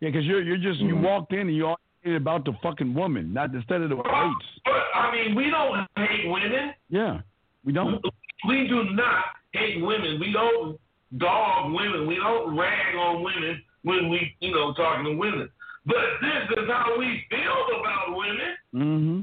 Yeah, 0.00 0.10
because 0.10 0.24
you're 0.26 0.42
you're 0.42 0.56
just 0.58 0.78
you 0.80 0.94
Mhm. 0.94 1.02
walked 1.02 1.32
in 1.32 1.40
and 1.48 1.56
you 1.56 1.66
all 1.66 1.80
about 2.04 2.44
the 2.44 2.52
fucking 2.62 2.94
woman, 2.94 3.32
not 3.32 3.54
instead 3.54 3.82
of 3.82 3.88
the 3.90 3.96
weights. 3.96 4.46
But 4.64 4.72
I 4.94 5.12
mean, 5.12 5.34
we 5.34 5.50
don't 5.50 5.86
hate 5.96 6.28
women. 6.30 6.72
Yeah, 6.88 7.20
we 7.64 7.72
don't. 7.72 8.02
We 8.46 8.68
do 8.68 8.84
not 8.92 9.24
hate 9.52 9.82
women. 9.82 10.18
We 10.20 10.32
don't 10.32 10.78
dog 11.18 11.72
women. 11.72 12.06
We 12.06 12.16
don't 12.16 12.56
rag 12.56 12.94
on 12.94 13.22
women 13.22 13.62
when 13.82 14.08
we, 14.08 14.34
you 14.40 14.52
know, 14.52 14.72
talking 14.74 15.04
to 15.04 15.16
women. 15.16 15.48
But 15.86 15.96
this 16.20 16.58
is 16.58 16.68
how 16.68 16.96
we 16.98 17.24
feel 17.30 17.80
about 17.80 18.16
women. 18.16 18.54
Mm-hmm. 18.74 19.20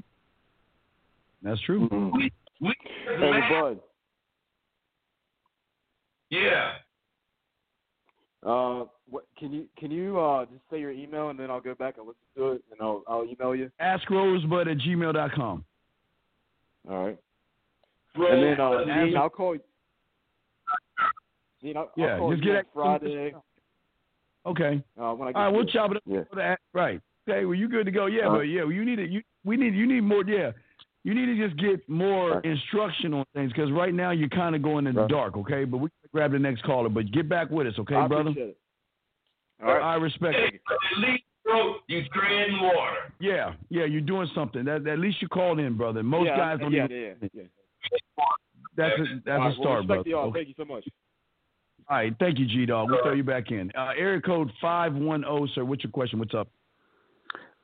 That's 1.48 1.62
true. 1.62 1.88
Mhm. 1.88 2.12
We, 2.12 2.32
we 2.60 2.74
Hey, 3.08 3.32
laugh. 3.32 3.52
Bud. 3.52 3.80
Yeah. 6.32 6.72
Uh, 8.44 8.86
what, 9.16 9.26
can 9.40 9.52
you 9.54 9.66
can 9.78 9.92
you 9.92 10.20
uh 10.20 10.46
just 10.46 10.62
say 10.70 10.80
your 10.80 10.92
email 10.92 11.30
and 11.30 11.40
then 11.40 11.50
I'll 11.50 11.62
go 11.62 11.74
back 11.76 11.96
and 11.98 12.06
listen 12.06 12.22
to 12.38 12.52
it 12.54 12.64
and 12.72 12.82
I'll 12.82 13.04
I'll 13.08 13.24
email 13.26 13.56
you. 13.56 13.72
Ask 13.80 14.10
Rosebud 14.10 14.68
at 14.68 14.78
gmail 14.78 15.14
dot 15.14 15.32
com. 15.34 15.64
All 16.90 17.06
right. 17.08 17.18
And 18.16 18.44
then 18.44 18.60
uh, 18.60 18.70
Rose- 18.72 18.86
Dean, 18.88 19.18
I'll 19.18 19.30
call 19.30 19.56
you. 19.56 19.62
Dean, 21.62 21.78
I'll, 21.78 21.92
Yeah, 21.98 22.06
I'll 22.14 22.20
call 22.20 22.32
just 22.32 22.44
you 22.44 22.52
get 22.54 22.58
on 22.58 23.00
Friday 23.00 23.34
Okay. 24.46 24.84
uh, 25.02 25.14
when 25.14 25.28
I 25.28 25.32
get 25.32 25.38
All 25.38 25.46
right, 25.46 25.54
we'll 25.54 25.66
to- 25.66 25.72
chop 25.72 25.92
it 25.92 25.98
up 25.98 26.04
Yeah. 26.06 26.22
for 26.30 26.36
that. 26.36 26.60
Right. 26.74 27.02
Okay. 27.28 27.46
Well, 27.46 27.56
you 27.56 27.68
good 27.68 27.86
to 27.86 27.92
go? 27.92 28.06
Yeah, 28.06 28.28
Uh, 28.28 28.36
but 28.38 28.42
yeah, 28.42 28.62
well, 28.64 28.72
you 28.72 28.86
need 28.86 29.00
it. 29.00 29.10
You 29.10 29.22
we 29.44 29.58
need 29.58 29.74
you 29.74 29.88
need 29.88 30.02
more. 30.02 30.24
Yeah, 30.26 30.52
you 31.04 31.14
need 31.16 31.26
to 31.26 31.48
just 31.48 31.60
get 31.60 31.88
more 31.90 32.36
Right. 32.36 32.46
instruction 32.46 33.14
on 33.14 33.26
things 33.34 33.52
because 33.52 33.72
right 33.72 33.94
now 33.94 34.12
you're 34.12 34.30
kind 34.30 34.56
of 34.56 34.62
going 34.62 34.86
in 34.88 34.96
the 34.96 35.08
dark. 35.08 35.36
Okay, 35.38 35.66
but 35.66 35.78
we 35.78 35.90
can 35.90 36.10
grab 36.14 36.32
the 36.34 36.40
next 36.40 36.62
caller. 36.64 36.90
But 36.90 37.12
get 37.12 37.28
back 37.28 37.50
with 37.50 37.68
us, 37.68 37.74
okay, 37.80 37.96
I 37.96 38.08
brother? 38.08 38.30
appreciate 38.30 38.50
it. 38.50 38.58
All 39.64 39.74
right. 39.74 39.82
I 39.82 39.96
respect 39.96 40.36
Hey, 40.36 40.56
it. 40.56 40.62
at 40.70 41.00
least 41.00 41.24
bro, 41.44 41.76
you 41.88 42.02
treading 42.14 42.60
water. 42.62 43.14
Yeah, 43.20 43.54
yeah, 43.70 43.86
you're 43.86 44.02
doing 44.02 44.30
something. 44.36 44.66
That 44.66 44.86
at 44.88 45.00
least 45.00 45.22
you 45.22 45.28
called 45.28 45.60
in, 45.60 45.78
brother. 45.78 46.04
Most 46.04 46.28
yeah, 46.28 46.38
guys 46.38 46.60
don't 46.60 46.72
yeah, 46.72 46.86
even. 46.86 46.98
yeah, 46.98 47.14
yeah, 47.22 47.30
yeah. 47.34 47.44
That's 48.78 49.00
a, 49.00 49.04
that's 49.26 49.28
right, 49.28 49.38
a 49.38 49.40
well, 49.40 49.54
start, 49.54 49.80
respect 49.80 49.88
brother. 49.88 50.10
y'all. 50.10 50.30
Okay. 50.30 50.40
Thank 50.40 50.48
you 50.50 50.54
so 50.58 50.66
much. 50.66 50.86
All 51.88 51.98
right, 51.98 52.14
thank 52.20 52.40
you, 52.40 52.48
G 52.48 52.66
Dog. 52.66 52.90
We'll 52.90 53.02
throw 53.04 53.14
you 53.14 53.24
back 53.24 53.52
in. 53.52 53.72
Uh, 53.78 53.92
area 53.98 54.20
code 54.20 54.52
five 54.60 54.94
one 54.96 55.22
zero, 55.22 55.48
sir. 55.54 55.64
What's 55.64 55.84
your 55.84 55.92
question? 55.92 56.20
What's 56.20 56.34
up? 56.34 56.48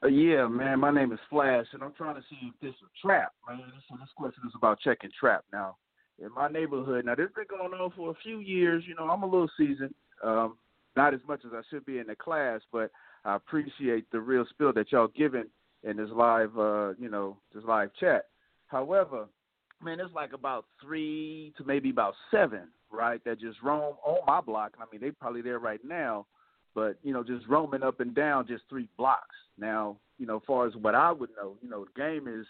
Uh, 0.03 0.07
yeah, 0.07 0.47
man. 0.47 0.79
My 0.79 0.91
name 0.91 1.11
is 1.11 1.19
Flash, 1.29 1.65
and 1.73 1.83
I'm 1.83 1.93
trying 1.93 2.15
to 2.15 2.21
see 2.29 2.37
if 2.43 2.53
this 2.61 2.69
is 2.69 2.75
a 2.83 3.07
trap, 3.07 3.33
man. 3.49 3.57
This, 3.59 3.99
this 3.99 4.09
question 4.15 4.43
is 4.45 4.53
about 4.55 4.79
checking 4.79 5.09
trap. 5.19 5.43
Now, 5.51 5.75
in 6.19 6.29
my 6.35 6.47
neighborhood, 6.47 7.05
now 7.05 7.15
this 7.15 7.27
has 7.35 7.47
been 7.47 7.57
going 7.57 7.73
on 7.73 7.91
for 7.95 8.11
a 8.11 8.15
few 8.23 8.39
years. 8.39 8.83
You 8.87 8.95
know, 8.95 9.09
I'm 9.09 9.23
a 9.23 9.27
little 9.27 9.49
seasoned, 9.57 9.93
um, 10.23 10.55
not 10.95 11.13
as 11.13 11.21
much 11.27 11.41
as 11.45 11.51
I 11.53 11.61
should 11.69 11.85
be 11.85 11.99
in 11.99 12.07
the 12.07 12.15
class, 12.15 12.61
but 12.71 12.91
I 13.25 13.35
appreciate 13.35 14.09
the 14.11 14.19
real 14.19 14.45
spill 14.49 14.73
that 14.73 14.91
y'all 14.91 15.09
giving 15.15 15.45
in 15.83 15.97
this 15.97 16.09
live, 16.13 16.57
uh, 16.57 16.93
you 16.99 17.09
know, 17.09 17.37
this 17.53 17.63
live 17.65 17.91
chat. 17.99 18.25
However, 18.67 19.27
man, 19.83 19.99
it's 19.99 20.13
like 20.13 20.33
about 20.33 20.65
three 20.81 21.53
to 21.57 21.63
maybe 21.63 21.89
about 21.89 22.13
seven, 22.29 22.67
right, 22.91 23.23
that 23.25 23.39
just 23.39 23.61
roam 23.63 23.95
on 24.05 24.19
my 24.27 24.41
block. 24.41 24.73
I 24.79 24.85
mean, 24.91 25.01
they 25.01 25.11
probably 25.11 25.41
there 25.41 25.59
right 25.59 25.81
now, 25.83 26.25
but 26.75 26.97
you 27.03 27.13
know, 27.13 27.23
just 27.23 27.47
roaming 27.47 27.83
up 27.83 27.99
and 27.99 28.13
down 28.13 28.47
just 28.47 28.63
three 28.69 28.87
blocks. 28.97 29.35
Now, 29.57 29.97
you 30.17 30.25
know, 30.25 30.37
as 30.37 30.43
far 30.45 30.67
as 30.67 30.75
what 30.75 30.95
I 30.95 31.11
would 31.11 31.29
know, 31.35 31.55
you 31.61 31.69
know, 31.69 31.85
the 31.85 32.01
game 32.01 32.27
is, 32.27 32.45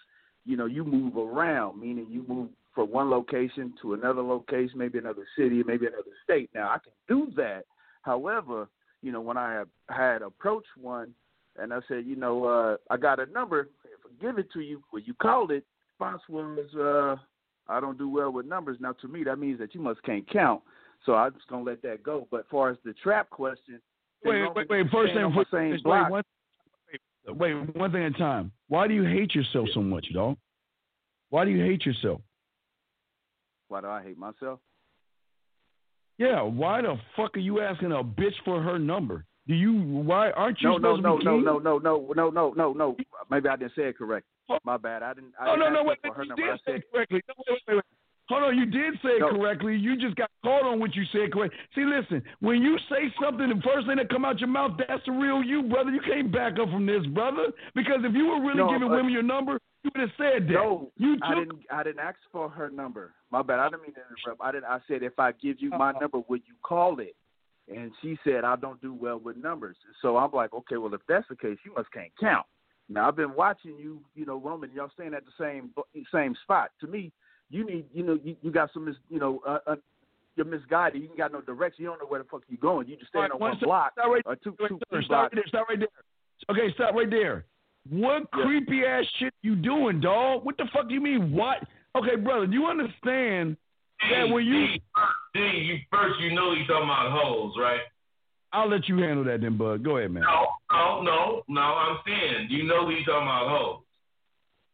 you 0.46 0.58
know, 0.58 0.66
you 0.66 0.84
move 0.84 1.18
around, 1.18 1.80
meaning 1.80 2.08
you 2.10 2.26
move 2.28 2.50
from 2.74 2.92
one 2.92 3.10
location 3.10 3.74
to 3.82 3.94
another 3.94 4.22
location, 4.22 4.78
maybe 4.78 4.98
another 4.98 5.26
city, 5.38 5.62
maybe 5.66 5.86
another 5.86 6.04
state. 6.24 6.50
Now, 6.54 6.70
I 6.70 6.78
can 6.80 6.94
do 7.08 7.32
that. 7.36 7.64
However, 8.02 8.68
you 9.02 9.12
know, 9.12 9.22
when 9.22 9.38
I 9.38 9.64
had 9.89 10.22
approached 10.22 10.68
one 10.80 11.14
and 11.58 11.74
I 11.74 11.80
said, 11.88 12.06
you 12.06 12.16
know, 12.16 12.45
uh, 12.45 12.78
I 12.89 12.97
got 12.97 13.20
a 13.20 13.26
number, 13.28 13.62
if 13.62 13.99
I 14.06 14.26
give 14.26 14.38
it 14.38 14.52
to 14.54 14.62
you, 14.62 14.82
when 14.91 15.04
you 15.06 15.14
called 15.16 15.52
it, 15.52 15.66
response 15.99 16.22
was, 16.30 16.60
uh, 16.76 17.72
I 17.72 17.80
don't 17.80 17.97
do 17.97 18.10
well 18.10 18.32
with 18.32 18.45
numbers. 18.45 18.78
Now, 18.80 18.93
to 18.93 19.08
me, 19.08 19.24
that 19.24 19.38
means 19.38 19.60
that 19.60 19.76
you 19.76 19.82
must 19.82 20.02
can't 20.04 20.28
count. 20.30 20.62
So 21.06 21.16
I'm 21.16 21.34
just 21.34 21.47
gonna 21.47 21.64
let 21.64 21.82
that 21.82 22.04
go. 22.04 22.28
But 22.30 22.41
as 22.41 22.45
far 22.52 22.70
as 22.70 22.78
the 22.84 22.93
trap 22.93 23.30
question, 23.30 23.82
wait, 24.24 24.43
wait, 24.56 24.70
wait. 24.70 24.86
First 24.91 25.14
thing, 25.14 25.34
first, 25.36 25.52
same 25.52 25.72
wait, 25.72 25.84
block. 25.84 26.12
One, 26.12 26.24
wait, 27.28 27.54
wait, 27.54 27.76
one 27.76 27.91
thing 27.91 28.04
at 28.04 28.16
a 28.16 28.18
time. 28.18 28.52
Why 28.68 28.88
do 28.88 28.93
you 28.93 29.04
hate 29.04 29.34
yourself 29.34 29.70
so 29.74 29.82
much, 29.82 30.08
dog? 30.14 30.38
Why 31.30 31.45
do 31.45 31.52
you 31.52 31.64
hate 31.64 31.86
yourself? 31.86 32.22
Why 33.68 33.82
do 33.82 33.88
I 33.88 34.04
hate 34.04 34.18
myself? 34.18 34.60
Yeah, 36.22 36.44
why 36.44 36.84
the 36.84 36.98
fuck 37.18 37.36
are 37.36 37.40
you 37.40 37.62
asking 37.62 37.94
a 37.94 38.04
bitch 38.04 38.38
for 38.46 38.62
her 38.62 38.78
number? 38.78 39.26
Do 39.48 39.56
you? 39.56 39.74
Why 39.74 40.30
aren't 40.30 40.62
you 40.62 40.70
no, 40.70 40.78
supposed 40.78 41.02
no, 41.02 41.18
to 41.18 41.20
be 41.20 41.26
no, 41.26 41.40
no, 41.40 41.58
no, 41.58 41.80
no, 41.80 42.14
no, 42.14 42.30
no, 42.30 42.54
no, 42.56 42.74
no. 42.74 42.96
Maybe 43.32 43.50
I 43.50 43.56
didn't 43.56 43.72
say 43.76 43.90
it 43.90 43.98
correct. 43.98 44.28
My 44.64 44.78
bad. 44.78 45.02
I 45.02 45.16
didn't. 45.16 45.34
I 45.40 45.50
oh, 45.50 45.56
didn't 45.56 45.74
no, 45.74 45.82
no, 45.82 45.90
wait, 45.90 45.98
her 46.04 46.24
you 46.24 46.36
did 46.36 46.60
say 46.64 46.74
it 46.76 46.84
correctly. 46.94 47.22
No, 47.28 47.34
wait, 47.50 47.60
wait, 47.68 47.76
wait. 47.78 47.86
Hold 48.30 48.44
on, 48.44 48.58
you 48.58 48.66
did 48.66 48.94
say 49.02 49.18
it 49.18 49.20
No. 49.22 49.30
correctly. 49.32 49.76
You 49.76 49.98
just 49.98 50.16
got 50.16 50.30
caught 50.44 50.64
on 50.64 50.80
what 50.80 50.96
you 50.96 51.04
said 51.12 51.34
correct. 51.34 51.56
See, 51.74 51.86
listen, 51.86 52.22
when 52.40 52.62
you 52.62 52.78
say 52.88 53.12
something, 53.20 53.50
the 53.50 53.60
first 53.66 53.88
thing 53.88 53.98
that 53.98 54.10
come 54.10 54.24
out 54.24 54.40
your 54.40 54.48
mouth, 54.48 54.78
that's 54.78 55.04
the 55.08 55.12
real 55.14 55.42
you, 55.42 55.64
brother. 55.64 55.90
You 55.90 56.02
can't 56.02 56.32
back 56.32 56.54
up 56.62 56.70
from 56.70 56.86
this, 56.86 57.04
brother. 57.08 57.48
Because 57.74 58.06
if 58.06 58.14
you 58.14 58.28
were 58.28 58.40
really 58.40 58.62
No, 58.62 58.70
giving 58.70 58.90
uh, 58.90 58.96
women 58.96 59.12
your 59.12 59.24
number, 59.24 59.60
you 59.84 59.92
would 59.96 60.02
have 60.02 60.10
said 60.18 60.48
that. 60.48 60.54
No, 60.54 60.92
you 60.98 61.18
I 61.24 61.36
didn't. 61.36 61.60
I 61.72 61.84
didn't 61.84 62.00
ask 62.00 62.18
for 62.32 62.50
her 62.50 62.70
number. 62.70 63.14
My 63.32 63.42
bad. 63.42 63.60
I 63.60 63.70
didn't 63.70 63.84
mean 63.84 63.94
to 63.94 64.02
interrupt. 64.02 64.42
I 64.42 64.52
didn't. 64.52 64.66
I 64.66 64.80
said 64.88 65.04
if 65.04 65.18
I 65.18 65.32
give 65.32 65.58
you 65.60 65.70
my 65.70 65.92
number, 66.00 66.20
would 66.28 66.42
you 66.48 66.56
call 66.62 67.00
it? 67.00 67.16
And 67.74 67.92
she 68.02 68.18
said 68.24 68.44
I 68.44 68.56
don't 68.56 68.82
do 68.82 68.94
well 68.94 69.20
with 69.20 69.38
numbers. 69.38 69.78
So 70.02 70.18
I'm 70.18 70.32
like, 70.32 70.54
okay, 70.54 70.78
well 70.78 70.94
if 70.94 71.02
that's 71.08 71.28
the 71.30 71.36
case, 71.36 71.58
you 71.66 71.74
must 71.76 71.92
can't 71.92 72.12
count. 72.20 72.46
Now 72.90 73.08
I've 73.08 73.16
been 73.16 73.34
watching 73.36 73.78
you, 73.78 74.02
you 74.16 74.26
know, 74.26 74.38
Roman. 74.38 74.72
Y'all 74.72 74.92
staying 74.94 75.14
at 75.14 75.24
the 75.26 75.32
same 75.40 75.72
same 76.14 76.36
spot. 76.44 76.72
To 76.82 76.88
me, 76.88 77.12
you 77.50 77.66
need, 77.66 77.86
you 77.94 78.04
know, 78.04 78.20
you, 78.24 78.36
you 78.42 78.52
got 78.52 78.72
some, 78.74 78.86
mis, 78.86 78.96
you 79.10 79.20
know, 79.20 79.42
uh, 79.48 79.60
uh, 79.68 79.76
you're 80.36 80.46
misguided. 80.46 81.02
You 81.02 81.10
ain't 81.10 81.18
got 81.18 81.32
no 81.32 81.42
direction. 81.42 81.84
You 81.84 81.90
don't 81.90 82.00
know 82.00 82.08
where 82.08 82.22
the 82.22 82.30
fuck 82.30 82.42
you 82.48 82.58
going. 82.58 82.88
You 82.88 82.98
just 82.98 83.10
staying 83.10 83.24
right, 83.24 83.32
on 83.32 83.40
one 83.40 83.52
one 83.52 83.60
block 83.62 83.94
stop 83.94 84.08
right 84.08 84.24
or 84.26 84.36
two, 84.36 84.54
stop, 84.56 84.70
two 84.70 84.80
stop 84.80 85.08
blocks. 85.08 85.10
right 85.10 85.32
there. 85.36 85.44
Stop 85.48 85.68
right 85.70 85.80
there. 85.80 85.88
Okay, 86.50 86.74
stop 86.74 86.96
right 86.96 87.10
there. 87.10 87.46
What 87.90 88.28
Yeah. 88.34 88.44
creepy 88.44 88.86
ass 88.86 89.06
shit 89.18 89.34
you 89.42 89.56
doing, 89.56 90.00
dog? 90.02 90.46
What 90.46 90.58
the 90.58 90.66
fuck 90.68 90.88
do 90.88 90.94
you 90.94 91.02
mean? 91.02 91.32
What? 91.32 91.64
Okay, 91.96 92.16
brother, 92.16 92.46
do 92.48 92.54
you 92.54 92.68
understand 92.68 93.58
that 94.10 94.30
when 94.30 94.46
you? 94.46 94.68
D, 94.68 94.82
D, 95.34 95.40
you 95.40 95.80
first 95.92 96.20
you 96.20 96.34
know 96.34 96.54
you 96.54 96.66
talking 96.68 96.84
about 96.84 97.12
hoes, 97.12 97.54
right? 97.60 97.82
I'll 98.54 98.70
let 98.70 98.88
you 98.88 98.98
handle 98.98 99.24
that 99.26 99.42
then, 99.42 99.58
bud. 99.58 99.84
Go 99.84 99.98
ahead, 99.98 100.12
man. 100.12 100.24
No, 100.24 100.48
no, 100.72 101.02
no, 101.02 101.44
no. 101.48 101.62
I'm 101.62 101.98
saying 102.06 102.48
you 102.50 102.64
know 102.64 102.90
you 102.90 103.04
talking 103.06 103.24
about 103.24 103.50
hoes. 103.50 103.84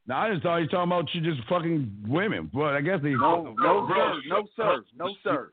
Now 0.08 0.22
I 0.22 0.32
just 0.32 0.44
thought 0.44 0.58
he 0.58 0.64
was 0.64 0.72
talking 0.72 0.92
about 0.92 1.14
you 1.14 1.22
just 1.22 1.48
fucking 1.48 2.06
women, 2.08 2.50
but 2.54 2.76
I 2.76 2.82
guess 2.82 3.00
they. 3.04 3.12
No, 3.12 3.54
no, 3.58 3.86
bro. 3.88 3.88
sir, 3.88 4.22
no, 4.28 4.48
sir, 4.56 4.84
no, 4.98 5.16
sir. 5.24 5.52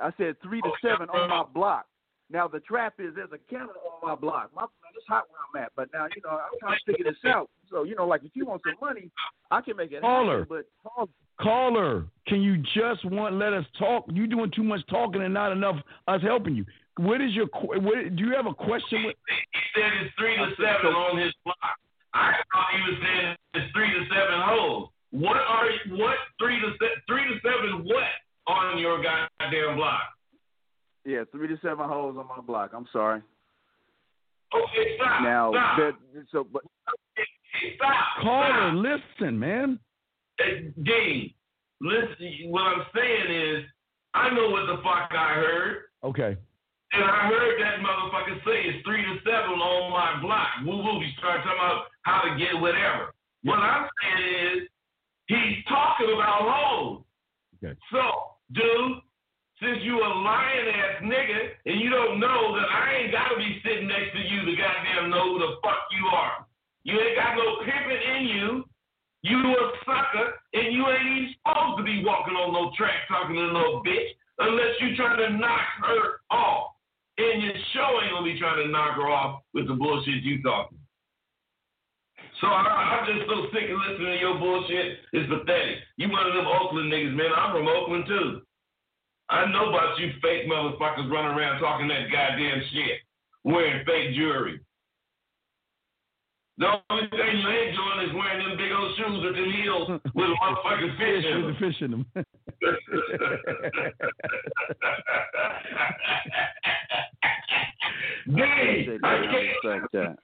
I 0.00 0.10
said 0.18 0.36
three 0.42 0.60
to 0.60 0.70
seven 0.82 1.08
on 1.10 1.28
my 1.30 1.44
block. 1.54 1.86
Now 2.30 2.48
the 2.48 2.60
trap 2.60 2.94
is 2.98 3.14
there's 3.14 3.30
a 3.32 3.38
camera 3.50 3.74
on 4.02 4.08
my 4.08 4.14
block. 4.16 4.50
My 4.54 4.62
man, 4.62 4.68
it's 4.96 5.06
hot 5.08 5.24
where 5.30 5.62
I'm 5.62 5.66
at, 5.66 5.72
but 5.76 5.88
now 5.92 6.06
you 6.14 6.20
know 6.24 6.30
I'm 6.30 6.58
trying 6.58 6.78
to 6.84 6.92
figure 6.92 7.04
this 7.04 7.30
out. 7.30 7.48
So 7.70 7.84
you 7.84 7.94
know, 7.94 8.06
like 8.06 8.24
if 8.24 8.32
you 8.34 8.46
want 8.46 8.62
some 8.64 8.74
money, 8.80 9.10
I 9.50 9.60
can 9.60 9.76
make 9.76 9.92
it 9.92 10.00
Caller. 10.00 10.40
happen. 10.40 10.64
But 10.96 11.08
Caller, 11.40 12.06
can 12.26 12.42
you 12.42 12.56
just 12.74 13.04
want 13.04 13.36
let 13.36 13.52
us 13.52 13.64
talk? 13.78 14.06
You 14.12 14.26
doing 14.26 14.50
too 14.54 14.64
much 14.64 14.80
talking 14.90 15.22
and 15.22 15.32
not 15.32 15.52
enough 15.52 15.76
us 16.08 16.20
helping 16.22 16.56
you. 16.56 16.64
What 16.96 17.20
is 17.20 17.32
your? 17.32 17.46
What, 17.52 18.16
do 18.16 18.24
you 18.24 18.34
have 18.34 18.46
a 18.46 18.54
question? 18.54 19.04
With, 19.04 19.16
He 19.28 19.80
said 19.80 19.90
it's 20.02 20.14
three 20.18 20.34
to 20.36 20.50
seven 20.56 20.94
on 20.94 21.18
his 21.18 21.32
block. 21.44 21.56
I 22.14 22.32
thought 22.52 22.68
he 22.72 22.80
was 22.90 23.00
saying 23.02 23.36
it's 23.54 23.72
three 23.72 23.90
to 23.92 24.02
seven 24.08 24.40
hoes. 24.40 24.88
What 25.10 25.36
are 25.36 25.68
what 25.90 26.16
three 26.40 26.58
to 26.60 26.70
se- 26.80 27.00
three 27.06 27.24
to 27.28 27.38
seven 27.44 27.84
what 27.84 28.08
on 28.46 28.78
your 28.78 29.02
goddamn 29.02 29.76
block? 29.76 30.15
Yeah, 31.06 31.22
three 31.30 31.48
to 31.48 31.56
seven 31.62 31.88
holes 31.88 32.16
on 32.18 32.26
my 32.28 32.42
block. 32.44 32.72
I'm 32.74 32.86
sorry. 32.92 33.22
Okay, 34.54 34.96
stop. 34.96 35.22
Now, 35.22 35.50
stop. 35.52 35.78
that, 35.78 35.92
so 36.32 36.44
but 36.52 36.62
stop. 37.76 38.22
caller, 38.22 38.70
Stop. 38.72 39.00
listen, 39.20 39.38
man. 39.38 39.78
Hey, 40.38 40.72
Dean, 40.82 41.32
listen. 41.80 42.50
What 42.50 42.62
I'm 42.62 42.82
saying 42.94 43.56
is, 43.56 43.64
I 44.14 44.34
know 44.34 44.50
what 44.50 44.66
the 44.66 44.76
fuck 44.82 45.10
I 45.12 45.34
heard. 45.34 45.76
Okay. 46.04 46.36
And 46.92 47.04
I 47.04 47.28
heard 47.28 47.60
that 47.60 47.80
motherfucker 47.80 48.38
say 48.44 48.62
it's 48.70 48.84
three 48.86 49.02
to 49.02 49.16
seven 49.24 49.58
on 49.58 49.90
my 49.92 50.20
block. 50.22 50.48
Woo 50.64 50.76
woo. 50.82 51.00
He 51.00 51.10
started 51.18 51.42
talking 51.42 51.58
about 51.58 51.86
how 52.02 52.22
to 52.22 52.38
get 52.38 52.60
whatever. 52.60 53.12
What 53.42 53.58
I'm 53.58 53.88
saying 54.02 54.62
is, 54.62 54.68
he's 55.26 55.64
talking 55.68 56.12
about 56.14 56.42
hoes. 56.42 57.02
Okay. 57.62 57.76
So, 57.92 58.00
dude, 58.54 59.02
since 59.60 59.80
you 59.82 59.96
a 59.96 60.10
lying 60.20 60.68
ass 60.68 61.02
nigga 61.02 61.40
and 61.64 61.80
you 61.80 61.88
don't 61.88 62.20
know 62.20 62.56
that 62.56 62.68
I 62.68 63.00
ain't 63.00 63.12
gotta 63.12 63.36
be 63.36 63.60
sitting 63.64 63.88
next 63.88 64.12
to 64.12 64.20
you 64.20 64.44
to 64.44 64.52
goddamn 64.52 65.10
know 65.10 65.32
who 65.32 65.38
the 65.40 65.56
fuck 65.64 65.88
you 65.96 66.04
are. 66.12 66.44
You 66.84 67.00
ain't 67.00 67.16
got 67.16 67.36
no 67.36 67.64
pimping 67.64 68.02
in 68.16 68.22
you. 68.28 68.64
You 69.22 69.42
a 69.42 69.64
sucker, 69.82 70.38
and 70.54 70.70
you 70.70 70.86
ain't 70.86 71.02
even 71.02 71.34
supposed 71.34 71.78
to 71.78 71.84
be 71.84 72.04
walking 72.04 72.38
on 72.38 72.52
no 72.52 72.70
track 72.78 73.08
talking 73.08 73.34
to 73.34 73.50
no 73.50 73.82
bitch 73.82 74.14
unless 74.38 74.78
you 74.78 74.94
trying 74.94 75.18
to 75.18 75.36
knock 75.36 75.66
her 75.82 76.20
off. 76.30 76.78
And 77.18 77.42
your 77.42 77.56
show 77.72 77.98
ain't 78.04 78.12
gonna 78.12 78.28
be 78.28 78.38
trying 78.38 78.62
to 78.62 78.70
knock 78.70 78.94
her 78.94 79.10
off 79.10 79.42
with 79.52 79.66
the 79.66 79.74
bullshit 79.74 80.22
you 80.22 80.42
talking. 80.42 80.78
So 82.40 82.46
I, 82.46 82.60
I'm 82.62 83.06
just 83.08 83.26
so 83.26 83.48
sick 83.50 83.66
of 83.66 83.80
listening 83.82 84.14
to 84.14 84.20
your 84.20 84.38
bullshit. 84.38 85.00
It's 85.10 85.26
pathetic. 85.26 85.82
You 85.96 86.12
one 86.12 86.28
of 86.28 86.34
them 86.36 86.46
Oakland 86.46 86.92
niggas, 86.92 87.16
man. 87.16 87.32
I'm 87.34 87.50
from 87.50 87.66
Oakland 87.66 88.04
too. 88.06 88.45
I 89.28 89.44
know 89.50 89.68
about 89.70 89.98
you 89.98 90.12
fake 90.22 90.46
motherfuckers 90.48 91.10
running 91.10 91.36
around 91.36 91.58
talking 91.60 91.88
that 91.88 92.08
goddamn 92.12 92.62
shit, 92.72 93.00
wearing 93.44 93.84
fake 93.84 94.14
jewelry. 94.14 94.60
The 96.58 96.68
only 96.88 97.06
thing 97.10 97.18
you 97.18 97.48
ain't 97.50 97.76
doing 97.76 98.00
is 98.08 98.14
wearing 98.14 98.48
them 98.48 98.56
big 98.56 98.72
old 98.72 98.96
shoes 98.96 99.22
with 99.24 99.34
them 99.34 99.52
heels 99.52 99.88
with 100.14 100.30
a 100.30 100.34
motherfucking 100.42 100.96
fish 100.96 101.24
in 101.26 101.44
with 101.44 101.46
them. 101.46 101.52
the 101.52 101.58
fish 101.66 101.82
in 101.82 101.90
them. 101.90 102.06
Dang. 108.36 108.98
I 109.04 109.06
I 109.06 109.08
can't 109.26 109.48
respect 109.64 109.92
that. 109.92 110.16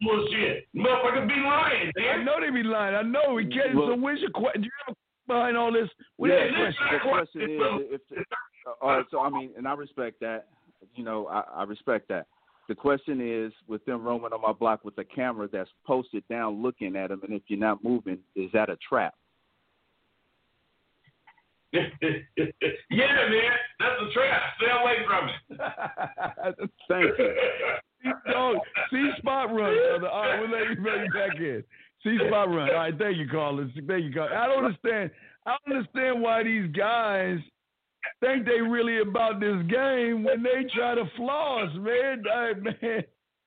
bullshit. 0.00 0.66
Motherfuckers 0.74 1.28
be 1.28 1.34
lying, 1.34 1.92
I 1.96 2.22
know 2.22 2.36
they 2.40 2.50
be 2.50 2.62
lying. 2.62 2.94
I 2.94 3.02
know. 3.02 3.34
We 3.34 3.44
can't. 3.46 3.72
so 3.74 3.86
Well- 3.88 3.98
where's 3.98 4.20
your 4.20 4.30
question? 4.30 4.62
Do 4.62 4.66
you 4.66 4.72
have 4.86 4.94
a 4.94 4.96
behind 5.28 5.56
all 5.56 5.72
this? 5.72 5.88
What 6.16 6.28
Yeah, 6.28 6.44
is 6.46 6.74
your 6.90 7.00
question? 7.00 7.40
The 7.40 7.58
question 7.58 7.90
is, 7.92 8.00
if, 8.10 8.26
uh, 8.66 8.70
all 8.82 8.96
right. 8.96 9.06
So 9.10 9.20
I 9.20 9.30
mean, 9.30 9.50
and 9.56 9.68
I 9.68 9.74
respect 9.74 10.18
that. 10.20 10.48
You 10.94 11.04
know, 11.04 11.26
I, 11.26 11.42
I 11.54 11.62
respect 11.64 12.08
that. 12.08 12.26
The 12.68 12.74
question 12.74 13.20
is, 13.20 13.52
with 13.66 13.84
them 13.86 14.02
roaming 14.02 14.32
on 14.32 14.42
my 14.42 14.52
block 14.52 14.84
with 14.84 14.98
a 14.98 15.04
camera 15.04 15.48
that's 15.50 15.70
posted 15.86 16.22
down, 16.28 16.60
looking 16.60 16.96
at 16.96 17.08
them, 17.08 17.20
and 17.22 17.32
if 17.32 17.42
you're 17.46 17.58
not 17.58 17.82
moving, 17.82 18.18
is 18.36 18.50
that 18.52 18.68
a 18.68 18.76
trap? 18.76 19.14
yeah, 21.72 21.82
man, 22.00 23.52
that's 23.78 24.02
a 24.02 24.12
trap. 24.12 24.42
Stay 24.56 24.70
away 24.70 24.96
from 25.06 25.28
it. 25.28 26.70
Thank 26.88 27.18
you. 27.18 27.34
Yo, 28.26 28.60
C 28.90 29.10
spot 29.18 29.48
run, 29.54 29.74
brother. 29.74 30.08
All 30.08 30.22
right, 30.22 30.40
we'll 30.40 30.50
let 30.50 30.70
you 30.70 30.76
bring 30.76 31.04
you 31.04 31.12
back 31.12 31.36
in. 31.38 31.64
C 32.02 32.16
spot 32.26 32.48
run. 32.48 32.70
All 32.70 32.76
right, 32.76 32.96
thank 32.96 33.16
you, 33.18 33.28
Carlos. 33.28 33.70
Thank 33.74 34.04
you, 34.04 34.12
Carlos. 34.12 34.36
I 34.36 34.46
don't 34.46 34.64
understand. 34.64 35.10
I 35.46 35.56
don't 35.66 35.76
understand 35.76 36.22
why 36.22 36.42
these 36.44 36.70
guys 36.72 37.38
think 38.20 38.46
they 38.46 38.60
really 38.60 39.00
about 39.00 39.40
this 39.40 39.56
game 39.68 40.24
when 40.24 40.42
they 40.42 40.66
try 40.74 40.94
to 40.94 41.04
floss, 41.16 41.70
man. 41.76 42.22
All 42.32 42.42
right, 42.42 42.62
man. 42.62 42.74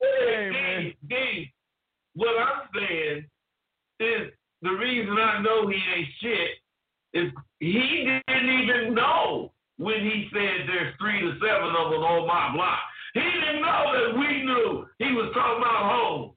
Hey, 0.02 0.49
man. 0.52 0.82
D, 0.82 0.95
D, 1.08 1.54
what 2.16 2.36
I'm 2.38 2.68
saying 2.76 3.26
is 3.99 4.32
the 4.62 4.72
reason 4.72 5.18
I 5.18 5.41
know 5.41 5.68
he 5.68 5.76
ain't 5.76 6.08
shit 6.20 6.49
is 7.14 7.32
he 7.60 8.20
didn't 8.28 8.49
even 8.49 8.95
know 8.95 9.52
when 9.78 10.02
he 10.02 10.28
said 10.34 10.68
there's 10.68 10.95
three 10.99 11.22
to 11.22 11.34
seven 11.39 11.76
of 11.78 11.91
them 11.91 12.02
on 12.02 12.28
my 12.28 12.54
block. 12.54 12.80
He 13.14 13.20
didn't 13.20 13.62
know 13.62 13.91
that 13.93 14.18
we 14.18 14.43
knew 14.43 14.88
he 14.99 15.14
was 15.14 15.32
talking 15.34 15.62
about 15.62 15.91
home. 15.91 16.32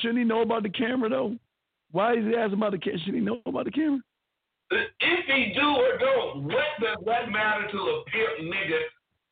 Shouldn't 0.00 0.18
he 0.18 0.24
know 0.24 0.42
about 0.42 0.62
the 0.62 0.70
camera 0.70 1.08
though? 1.08 1.36
Why 1.92 2.14
is 2.14 2.24
he 2.24 2.34
asking 2.34 2.58
about 2.58 2.72
the 2.72 2.78
camera? 2.78 2.98
Shouldn't 3.00 3.16
he 3.16 3.24
know 3.24 3.40
about 3.46 3.64
the 3.64 3.70
camera? 3.70 4.00
If 4.70 5.26
he 5.26 5.52
do 5.54 5.66
or 5.66 5.98
don't, 5.98 6.44
what 6.44 6.64
does 6.80 6.98
that 7.06 7.30
matter 7.30 7.70
to 7.70 7.78
a 7.78 8.04
pimp 8.10 8.52
nigga 8.52 8.80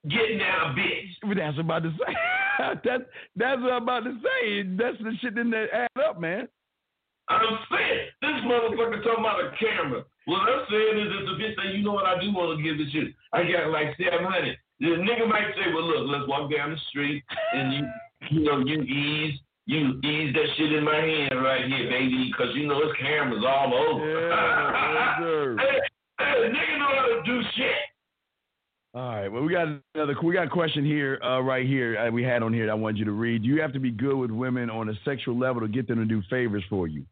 getting 0.09 0.39
down 0.39 0.71
a 0.71 0.75
bitch? 0.75 1.35
That's 1.35 1.57
what 1.57 1.59
I'm 1.59 1.61
about 1.61 1.83
to 1.83 1.91
say. 1.91 2.15
that, 2.85 3.07
that's 3.35 3.61
what 3.61 3.73
I'm 3.73 3.83
about 3.83 4.05
to 4.05 4.15
say. 4.23 4.63
That's 4.63 4.99
the 4.99 5.13
shit 5.21 5.35
that 5.35 5.67
add 5.73 6.03
up, 6.03 6.21
man. 6.21 6.47
I'm 7.29 7.59
saying 7.73 8.09
this 8.21 8.45
motherfucker 8.45 9.03
talking 9.03 9.25
about 9.25 9.41
a 9.41 9.51
camera. 9.59 10.05
What 10.27 10.41
I'm 10.41 10.65
saying 10.71 10.99
is 11.01 11.09
if 11.09 11.27
the 11.27 11.35
bitch 11.43 11.57
say, 11.57 11.77
you 11.77 11.85
know 11.85 11.93
what, 11.93 12.05
I 12.05 12.21
do 12.21 12.33
want 12.33 12.59
to 12.59 12.63
give 12.63 12.79
this 12.79 12.93
shit. 12.93 13.15
I 13.33 13.43
got 13.45 13.71
like 13.71 13.97
seven 13.97 14.27
hundred. 14.27 14.59
The 14.81 15.01
nigga 15.01 15.29
might 15.29 15.55
say, 15.57 15.73
well, 15.73 15.87
look, 15.87 16.11
let's 16.11 16.29
walk 16.29 16.53
down 16.53 16.71
the 16.71 16.77
street 16.91 17.25
and 17.55 17.73
you, 17.73 17.87
you 18.31 18.45
know, 18.45 18.59
you 18.59 18.83
ease 18.83 19.39
you 19.67 19.99
ease 20.05 20.35
that 20.35 20.47
shit 20.57 20.73
in 20.73 20.85
my 20.85 20.97
hand 20.97 21.43
right 21.43 21.65
here, 21.67 21.89
baby, 21.89 22.31
because 22.31 22.55
you 22.55 22.67
know 22.67 22.81
it's 22.83 23.01
cameras 23.01 23.43
all 23.47 23.73
over. 23.75 24.29
Yeah, 24.29 25.57
hey, 25.59 25.81
hey, 26.19 26.49
nigga 26.49 26.79
know 26.79 26.89
how 26.89 27.07
to 27.07 27.23
do 27.25 27.43
shit. 27.57 27.73
All 28.95 29.03
right. 29.03 29.29
Well, 29.29 29.43
we 29.43 29.53
got 29.53 29.69
another. 29.95 30.15
We 30.23 30.35
got 30.35 30.47
a 30.47 30.51
question 30.51 30.85
here, 30.85 31.19
uh, 31.25 31.41
right 31.41 31.67
here. 31.67 31.99
Uh, 31.99 32.11
we 32.11 32.23
had 32.23 32.43
on 32.43 32.53
here 32.53 32.67
that 32.67 32.73
I 32.73 32.77
wanted 32.77 32.99
you 32.99 33.05
to 33.07 33.13
read. 33.13 33.43
Do 33.43 33.49
you 33.49 33.61
have 33.61 33.73
to 33.73 33.81
be 33.81 33.91
good 33.91 34.17
with 34.17 34.31
women 34.31 34.71
on 34.71 34.89
a 34.89 34.93
sexual 35.05 35.37
level 35.37 35.63
to 35.63 35.69
get 35.69 35.89
them 35.89 35.99
to 35.99 36.05
do 36.05 36.23
favors 36.31 36.63
for 36.69 36.87
you? 36.87 37.05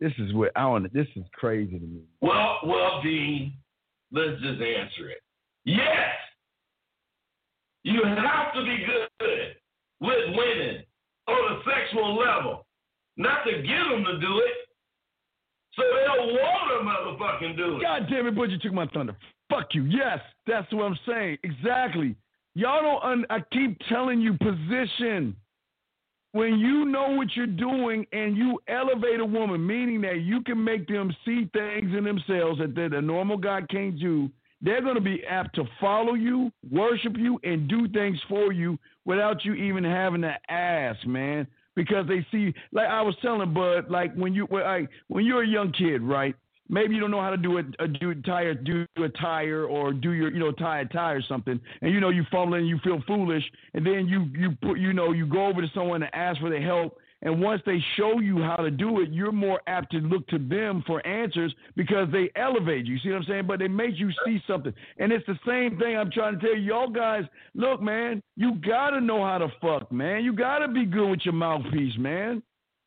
This 0.00 0.12
is 0.18 0.32
what 0.32 0.52
I 0.54 0.64
want. 0.66 0.90
This 0.94 1.08
is 1.16 1.24
crazy 1.34 1.78
to 1.78 1.84
me. 1.84 2.02
Well, 2.22 2.60
well, 2.64 3.02
Dean, 3.02 3.52
let's 4.12 4.40
just 4.40 4.62
answer 4.62 5.10
it. 5.10 5.20
Yes, 5.64 6.14
you 7.82 8.00
have 8.04 8.54
to 8.54 8.62
be 8.62 8.86
good 8.86 9.56
with 10.00 10.36
women 10.36 10.84
on 11.28 11.56
a 11.56 11.62
sexual 11.64 12.16
level. 12.16 12.66
Not 13.16 13.44
to 13.44 13.62
get 13.62 13.84
them 13.90 14.04
to 14.04 14.18
do 14.20 14.38
it, 14.38 14.68
so 15.74 15.82
they'll 15.82 16.26
want 16.34 17.18
to 17.18 17.44
motherfucking 17.44 17.56
do 17.56 17.76
it. 17.76 17.82
God 17.82 18.06
damn 18.08 18.26
it, 18.26 18.36
but 18.36 18.50
you 18.50 18.58
took 18.58 18.72
my 18.72 18.86
thunder. 18.86 19.16
Fuck 19.50 19.74
you. 19.74 19.84
Yes, 19.84 20.20
that's 20.46 20.72
what 20.72 20.84
I'm 20.84 20.98
saying. 21.06 21.38
Exactly. 21.42 22.14
Y'all 22.54 22.82
don't. 22.82 23.02
Un- 23.02 23.26
I 23.30 23.40
keep 23.52 23.78
telling 23.88 24.20
you, 24.20 24.34
position. 24.38 25.36
When 26.32 26.58
you 26.58 26.84
know 26.84 27.12
what 27.12 27.28
you're 27.34 27.46
doing 27.46 28.06
and 28.12 28.36
you 28.36 28.60
elevate 28.68 29.18
a 29.18 29.24
woman, 29.24 29.66
meaning 29.66 30.02
that 30.02 30.20
you 30.20 30.42
can 30.42 30.62
make 30.62 30.86
them 30.86 31.14
see 31.24 31.48
things 31.54 31.96
in 31.96 32.04
themselves 32.04 32.58
that 32.58 32.90
the 32.90 33.00
normal 33.00 33.38
guy 33.38 33.62
can't 33.70 33.98
do, 33.98 34.30
they're 34.60 34.82
going 34.82 34.96
to 34.96 35.00
be 35.00 35.22
apt 35.24 35.54
to 35.56 35.64
follow 35.80 36.14
you, 36.14 36.50
worship 36.70 37.16
you, 37.16 37.38
and 37.44 37.68
do 37.68 37.88
things 37.88 38.18
for 38.28 38.52
you 38.52 38.78
without 39.04 39.44
you 39.44 39.54
even 39.54 39.84
having 39.84 40.22
to 40.22 40.34
ask, 40.48 41.06
man. 41.06 41.46
Because 41.76 42.08
they 42.08 42.26
see, 42.32 42.52
like 42.72 42.88
I 42.88 43.02
was 43.02 43.14
telling 43.22 43.54
Bud, 43.54 43.88
like 43.88 44.12
when 44.14 44.34
you 44.34 44.48
like 44.50 44.88
when 45.06 45.24
you're 45.24 45.44
a 45.44 45.48
young 45.48 45.72
kid, 45.72 46.02
right? 46.02 46.34
Maybe 46.68 46.94
you 46.94 47.00
don't 47.00 47.12
know 47.12 47.22
how 47.22 47.30
to 47.30 47.36
do 47.36 47.58
a, 47.58 47.62
a 47.78 47.86
do 47.86 48.10
a 48.10 48.14
tire 48.16 48.52
do 48.52 48.84
a 49.02 49.08
tire 49.08 49.64
or 49.64 49.92
do 49.92 50.10
your 50.10 50.32
you 50.32 50.40
know 50.40 50.50
tie 50.50 50.80
a 50.80 50.84
tie 50.86 51.12
or 51.12 51.22
something, 51.22 51.58
and 51.80 51.94
you 51.94 52.00
know 52.00 52.10
you 52.10 52.24
fumbling, 52.32 52.62
and 52.62 52.68
you 52.68 52.78
feel 52.82 53.00
foolish, 53.06 53.44
and 53.74 53.86
then 53.86 54.08
you 54.08 54.28
you 54.36 54.50
put 54.60 54.78
you 54.78 54.92
know 54.92 55.12
you 55.12 55.24
go 55.24 55.46
over 55.46 55.62
to 55.62 55.68
someone 55.72 56.02
and 56.02 56.12
ask 56.14 56.40
for 56.40 56.50
their 56.50 56.60
help, 56.60 56.98
and 57.22 57.42
once 57.42 57.60
they 57.66 57.82
show 57.96 58.20
you 58.20 58.42
how 58.42 58.56
to 58.56 58.70
do 58.70 59.00
it, 59.00 59.10
you're 59.10 59.32
more 59.32 59.60
apt 59.66 59.90
to 59.92 59.98
look 59.98 60.26
to 60.28 60.38
them 60.38 60.84
for 60.86 61.04
answers 61.04 61.52
because 61.74 62.08
they 62.12 62.30
elevate 62.36 62.86
you. 62.86 62.96
See 62.98 63.08
what 63.08 63.18
I'm 63.18 63.24
saying? 63.24 63.46
But 63.46 63.58
they 63.58 63.66
make 63.66 63.98
you 63.98 64.10
see 64.24 64.40
something. 64.46 64.72
And 64.98 65.10
it's 65.10 65.26
the 65.26 65.38
same 65.44 65.78
thing 65.78 65.96
I'm 65.96 66.12
trying 66.12 66.38
to 66.38 66.46
tell. 66.46 66.56
Y'all 66.56 66.88
guys, 66.88 67.24
look, 67.54 67.82
man, 67.82 68.22
you 68.36 68.54
gotta 68.64 69.00
know 69.00 69.24
how 69.24 69.38
to 69.38 69.48
fuck, 69.60 69.90
man. 69.90 70.22
You 70.22 70.32
gotta 70.32 70.68
be 70.68 70.84
good 70.84 71.10
with 71.10 71.20
your 71.24 71.34
mouthpiece, 71.34 71.98
man. 71.98 72.42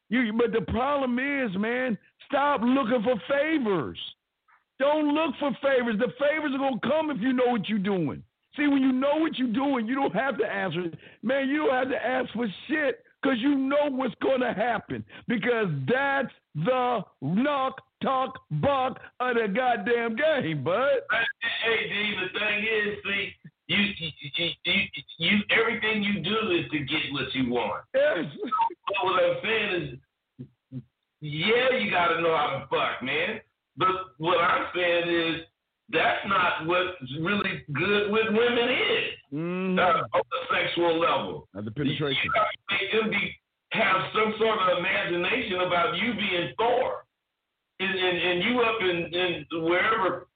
You 0.09 0.31
but 0.33 0.53
the 0.53 0.65
problem 0.71 1.19
is, 1.19 1.55
man, 1.57 1.97
stop 2.27 2.61
looking 2.63 3.03
for 3.03 3.21
favors. 3.27 3.99
Don't 4.79 5.13
look 5.13 5.35
for 5.39 5.51
favors. 5.61 5.99
The 5.99 6.11
favors 6.19 6.53
are 6.53 6.57
gonna 6.57 6.79
come 6.83 7.11
if 7.11 7.21
you 7.21 7.33
know 7.33 7.47
what 7.47 7.67
you're 7.67 7.79
doing. 7.79 8.23
See, 8.55 8.67
when 8.67 8.81
you 8.81 8.91
know 8.91 9.15
what 9.17 9.37
you're 9.37 9.53
doing, 9.53 9.87
you 9.87 9.95
don't 9.95 10.15
have 10.15 10.37
to 10.37 10.45
answer. 10.45 10.91
Man, 11.21 11.49
you 11.49 11.57
don't 11.57 11.73
have 11.73 11.89
to 11.89 12.05
ask 12.05 12.31
for 12.33 12.47
shit 12.67 13.03
because 13.21 13.37
you 13.39 13.55
know 13.55 13.89
what's 13.89 14.15
going 14.21 14.41
to 14.41 14.53
happen. 14.53 15.03
Because 15.27 15.67
that's 15.87 16.33
the 16.55 17.01
knock, 17.21 17.81
talk, 18.01 18.39
buck 18.51 18.99
of 19.19 19.35
the 19.35 19.47
goddamn 19.53 20.15
game, 20.15 20.63
bud. 20.63 20.87
Hey, 21.63 21.89
D, 21.89 22.15
the 22.21 22.39
thing 22.39 22.59
is, 22.63 22.97
see, 23.03 23.33
you, 23.67 23.77
you, 23.77 24.49
you, 24.65 24.83
you, 25.17 25.37
everything 25.49 26.03
you 26.03 26.21
do 26.21 26.51
is 26.51 26.69
to 26.71 26.79
get 26.79 27.01
what 27.11 27.33
you 27.33 27.51
want. 27.51 27.83
Yes. 27.93 28.25
But 28.87 29.05
what 29.05 29.23
I'm 29.23 29.37
saying 29.43 29.81
is, 29.81 30.81
yeah, 31.21 31.77
you 31.77 31.91
got 31.91 32.07
to 32.07 32.21
know 32.21 32.35
how 32.35 32.59
to 32.59 32.67
fuck, 32.69 33.03
man. 33.03 33.39
But 33.77 33.89
what 34.17 34.39
I'm 34.39 34.67
saying 34.75 35.07
is, 35.07 35.41
that's 35.91 36.25
not 36.27 36.67
what 36.67 36.95
really 37.19 37.63
good 37.73 38.11
with 38.11 38.27
women 38.29 38.69
is 38.69 39.11
mm. 39.33 39.79
uh, 39.79 40.03
on 40.13 40.21
the 40.31 40.55
sexual 40.55 40.99
level. 40.99 41.47
At 41.55 41.65
the 41.65 41.71
penetration. 41.71 42.21
You 42.23 42.31
got 42.31 42.47
to 42.47 42.75
make 42.75 42.91
them 42.91 43.09
be, 43.11 43.35
have 43.71 44.01
some 44.13 44.33
sort 44.39 44.59
of 44.59 44.77
imagination 44.77 45.61
about 45.61 45.97
you 45.97 46.13
being 46.13 46.53
Thor. 46.57 47.05
And, 47.79 47.97
and, 47.97 48.17
and 48.17 48.43
you 48.43 48.61
up 48.61 48.77
in, 48.81 49.13
in 49.13 49.63
wherever 49.63 50.27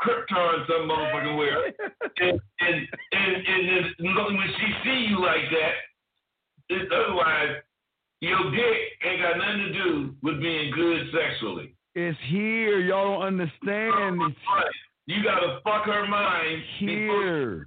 Krypton 0.00 0.66
some 0.66 0.88
motherfucking 0.88 1.36
where. 1.36 1.66
and, 2.20 2.40
and, 2.60 2.88
and, 3.12 3.46
and, 3.46 3.86
and 3.98 4.36
when 4.38 4.48
she 4.58 4.66
see 4.84 5.06
you 5.08 5.20
like 5.20 5.48
that, 5.50 5.74
it's 6.68 6.90
otherwise 6.92 7.62
your 8.20 8.50
dick 8.50 8.78
ain't 9.04 9.20
got 9.20 9.36
nothing 9.38 9.58
to 9.58 9.72
do 9.72 10.14
with 10.22 10.40
being 10.40 10.72
good 10.72 11.06
sexually. 11.12 11.74
It's 11.94 12.18
here. 12.28 12.80
Y'all 12.80 13.18
don't 13.18 13.26
understand. 13.26 14.22
It's 14.22 14.36
you 15.06 15.22
gotta 15.22 15.60
fuck 15.64 15.84
her 15.84 16.06
mind 16.06 16.62
here. 16.78 17.66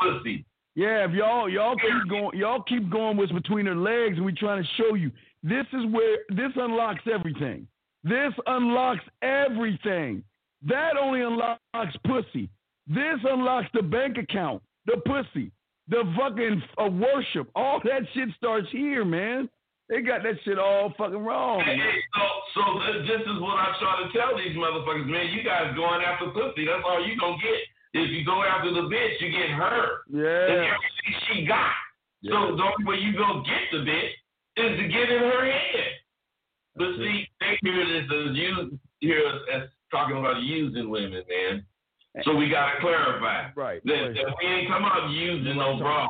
Pussy. 0.00 0.44
Yeah, 0.74 1.04
if 1.04 1.12
y'all 1.12 1.48
y'all 1.48 1.76
keep 1.76 2.10
going 2.10 2.38
y'all 2.38 2.62
keep 2.62 2.90
going 2.90 3.16
what's 3.16 3.32
between 3.32 3.66
her 3.66 3.74
legs 3.74 4.16
and 4.16 4.26
we 4.26 4.32
trying 4.32 4.62
to 4.62 4.68
show 4.76 4.94
you. 4.94 5.10
This 5.42 5.66
is 5.72 5.86
where 5.90 6.18
this 6.30 6.52
unlocks 6.56 7.02
everything. 7.12 7.66
This 8.04 8.32
unlocks 8.46 9.04
everything. 9.22 10.22
That 10.66 10.96
only 11.00 11.22
unlocks 11.22 11.96
pussy. 12.06 12.48
This 12.86 13.18
unlocks 13.24 13.68
the 13.74 13.82
bank 13.82 14.18
account, 14.18 14.62
the 14.86 14.98
pussy, 15.06 15.50
the 15.88 16.02
fucking 16.16 16.62
uh, 16.78 16.90
worship. 16.90 17.48
All 17.54 17.80
that 17.84 18.02
shit 18.12 18.28
starts 18.36 18.68
here, 18.70 19.04
man. 19.04 19.48
They 19.92 20.00
got 20.00 20.24
that 20.24 20.40
shit 20.40 20.56
all 20.58 20.94
fucking 20.96 21.20
wrong. 21.20 21.60
Hey, 21.60 21.76
so, 22.16 22.24
so 22.56 22.62
this 23.04 23.20
is 23.28 23.36
what 23.44 23.60
I 23.60 23.76
try 23.76 24.00
to 24.00 24.08
tell 24.16 24.32
these 24.40 24.56
motherfuckers, 24.56 25.04
man. 25.04 25.28
You 25.36 25.44
guys 25.44 25.76
going 25.76 26.00
after 26.00 26.32
pussy. 26.32 26.64
That's 26.64 26.80
all 26.80 27.04
you 27.04 27.12
gonna 27.20 27.36
get. 27.36 27.60
If 28.00 28.08
you 28.08 28.24
go 28.24 28.40
after 28.40 28.72
the 28.72 28.88
bitch, 28.88 29.20
you 29.20 29.28
get 29.28 29.52
her. 29.52 30.00
Yeah. 30.08 30.48
And 30.48 30.64
everything 30.64 31.14
she 31.28 31.44
got. 31.44 31.76
Yeah. 32.22 32.32
So 32.32 32.56
the 32.56 32.64
only 32.64 32.84
way 32.88 33.04
you 33.04 33.12
gonna 33.12 33.44
get 33.44 33.68
the 33.68 33.84
bitch 33.84 34.16
is 34.64 34.80
to 34.80 34.88
get 34.88 35.12
in 35.12 35.28
her 35.28 35.44
head. 35.44 35.92
But 36.74 36.96
see, 36.96 37.28
they 37.44 37.60
hear 37.60 37.84
this 37.84 38.08
as 38.08 38.32
you 38.32 38.78
hear 39.00 39.20
us 39.28 39.40
as 39.52 39.62
talking 39.90 40.16
about 40.16 40.40
using 40.40 40.88
women, 40.88 41.20
man. 41.28 41.66
So 42.24 42.34
we 42.34 42.48
gotta 42.48 42.80
clarify. 42.80 43.52
Right. 43.54 43.84
That, 43.84 44.16
that 44.16 44.34
we 44.40 44.48
ain't 44.48 44.68
talking 44.72 44.88
about 44.88 45.10
using 45.10 45.58
no 45.58 45.76
bras 45.76 46.08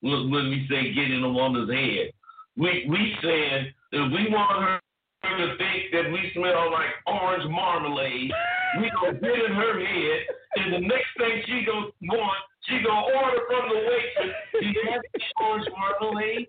when 0.00 0.48
we 0.48 0.66
say 0.70 0.94
get 0.94 1.10
in 1.10 1.22
a 1.24 1.28
woman's 1.28 1.68
head 1.68 2.16
we 2.58 2.86
we 2.90 3.14
said 3.22 3.72
that 3.92 4.10
we 4.10 4.26
want 4.34 4.82
her 5.22 5.38
to 5.38 5.56
think 5.56 5.92
that 5.92 6.10
we 6.10 6.32
smell 6.34 6.72
like 6.72 6.90
orange 7.06 7.48
marmalade, 7.48 8.32
we 8.80 8.90
gonna 8.90 9.12
get 9.14 9.30
in 9.30 9.52
her 9.52 9.78
head, 9.78 10.26
and 10.56 10.72
the 10.74 10.80
next 10.80 11.16
thing 11.16 11.40
she 11.46 11.64
gonna 11.64 11.86
want, 12.02 12.38
she 12.66 12.82
gonna 12.82 13.06
order 13.16 13.38
from 13.46 13.68
the 13.68 13.76
waitress. 13.76 14.34
Do 14.60 14.66
you 14.66 14.82
have 14.90 15.02
orange 15.40 15.68
marmalade? 15.78 16.48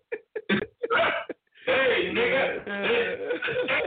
hey, 1.65 2.11
nigga, 2.11 2.65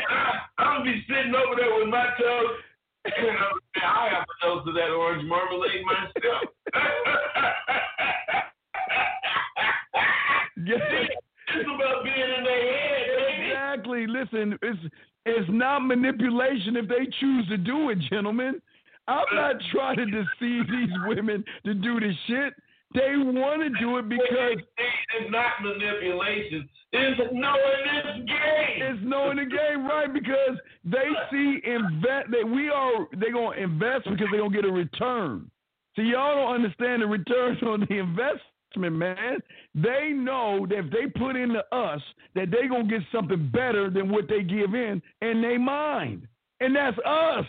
I, 0.09 0.41
I'm 0.59 0.79
gonna 0.79 0.85
be 0.85 1.05
sitting 1.09 1.35
over 1.35 1.57
there 1.57 1.75
with 1.79 1.89
my 1.89 2.07
toes. 2.19 2.57
And 3.05 3.37
I 3.83 4.11
have 4.11 4.23
a 4.23 4.25
dose 4.47 4.65
of 4.69 4.75
that 4.75 4.91
orange 4.91 5.25
marmalade 5.27 5.85
myself. 5.85 6.45
yeah. 10.65 11.09
It's 11.57 11.69
about 11.69 12.05
being 12.05 12.31
in 12.39 12.45
their 12.45 12.73
head, 12.73 13.07
baby. 13.19 13.51
Exactly. 13.51 14.07
Listen, 14.07 14.59
it's 14.63 14.95
it's 15.25 15.51
not 15.51 15.81
manipulation 15.81 16.77
if 16.77 16.89
they 16.89 17.07
choose 17.21 17.49
to 17.49 17.57
do 17.57 17.91
it, 17.91 17.99
gentlemen. 18.11 18.61
I'm 19.09 19.25
not 19.33 19.57
uh. 19.57 19.59
trying 19.73 19.97
to 19.97 20.07
deceive 20.07 20.67
these 20.69 20.95
women 21.07 21.45
to 21.65 21.75
do 21.75 22.01
this 22.01 22.17
shit. 22.27 22.55
They 22.95 23.17
want 23.17 23.63
to 23.63 23.71
do 23.81 23.97
it 23.99 24.09
because 24.09 24.59
it's 24.77 25.31
not 25.31 25.53
manipulation. 25.63 26.69
It's 26.93 27.21
knowing 27.33 27.83
this 27.89 28.29
game. 28.29 28.83
It's 28.83 29.01
knowing 29.03 29.39
the 29.39 29.47
game, 29.47 29.87
right? 29.87 30.13
Because 30.13 30.59
they 30.85 31.09
see 31.31 31.61
invest 31.65 32.31
that 32.31 32.47
we 32.47 32.69
are 32.69 33.07
they 33.17 33.31
gonna 33.31 33.57
invest 33.57 34.05
because 34.05 34.27
they're 34.31 34.41
gonna 34.41 34.55
get 34.55 34.67
a 34.67 34.73
return. 34.73 35.51
See, 35.97 36.03
y'all 36.03 36.37
don't 36.37 36.55
understand 36.55 37.01
the 37.03 37.07
returns 37.07 37.63
on 37.63 37.81
the 37.89 37.99
investment, 37.99 38.41
man. 38.77 39.39
They 39.75 40.11
know 40.15 40.67
that 40.69 40.79
if 40.79 40.91
they 40.91 41.07
put 41.19 41.37
into 41.37 41.63
us, 41.75 42.01
that 42.35 42.51
they 42.51 42.69
gonna 42.69 42.85
get 42.85 43.03
something 43.13 43.51
better 43.53 43.91
than 43.91 44.11
what 44.11 44.29
they 44.29 44.43
give 44.43 44.75
in, 44.75 45.03
and 45.21 45.43
they 45.43 45.59
mind, 45.59 46.27
and 46.61 46.75
that's 46.75 46.99
us. 47.07 47.47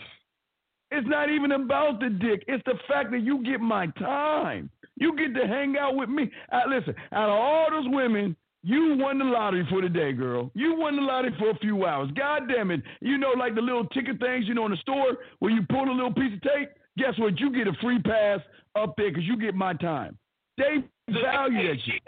It's 0.90 1.08
not 1.08 1.30
even 1.30 1.52
about 1.52 2.00
the 2.00 2.08
dick. 2.08 2.44
It's 2.46 2.62
the 2.66 2.78
fact 2.86 3.10
that 3.10 3.20
you 3.20 3.42
get 3.42 3.60
my 3.60 3.86
time. 3.98 4.70
You 4.96 5.16
get 5.16 5.34
to 5.34 5.46
hang 5.46 5.76
out 5.76 5.96
with 5.96 6.08
me. 6.08 6.30
Uh, 6.52 6.60
listen, 6.68 6.94
out 7.12 7.28
of 7.28 7.36
all 7.36 7.66
those 7.70 7.86
women, 7.88 8.36
you 8.62 8.96
won 8.96 9.18
the 9.18 9.24
lottery 9.24 9.66
for 9.68 9.82
the 9.82 9.88
day, 9.88 10.12
girl. 10.12 10.50
You 10.54 10.74
won 10.78 10.96
the 10.96 11.02
lottery 11.02 11.34
for 11.38 11.50
a 11.50 11.58
few 11.58 11.84
hours. 11.84 12.10
God 12.16 12.48
damn 12.48 12.70
it. 12.70 12.80
You 13.00 13.18
know, 13.18 13.32
like 13.36 13.54
the 13.54 13.60
little 13.60 13.86
ticket 13.88 14.20
things, 14.20 14.46
you 14.46 14.54
know, 14.54 14.64
in 14.66 14.70
the 14.70 14.78
store 14.78 15.18
where 15.40 15.52
you 15.52 15.62
pull 15.68 15.90
a 15.90 15.92
little 15.92 16.14
piece 16.14 16.32
of 16.32 16.42
tape? 16.42 16.70
Guess 16.96 17.18
what? 17.18 17.38
You 17.38 17.52
get 17.52 17.66
a 17.66 17.72
free 17.82 18.00
pass 18.00 18.40
up 18.74 18.94
there 18.96 19.10
because 19.10 19.24
you 19.24 19.36
get 19.36 19.54
my 19.54 19.74
time. 19.74 20.16
They 20.56 20.84
value 21.08 21.68
that 21.68 21.80
shit. 21.84 22.02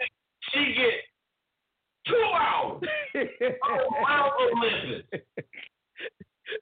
She 0.53 0.73
get 0.73 0.93
two 2.07 2.23
hours. 2.33 2.81
Wow, 4.01 4.31
Olympic. 4.39 5.25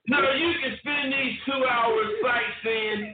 No, 0.08 0.18
you 0.34 0.54
can 0.62 0.78
spend 0.80 1.14
these 1.14 1.38
two 1.46 1.64
hours 1.66 2.08
sightseeing, 2.24 3.14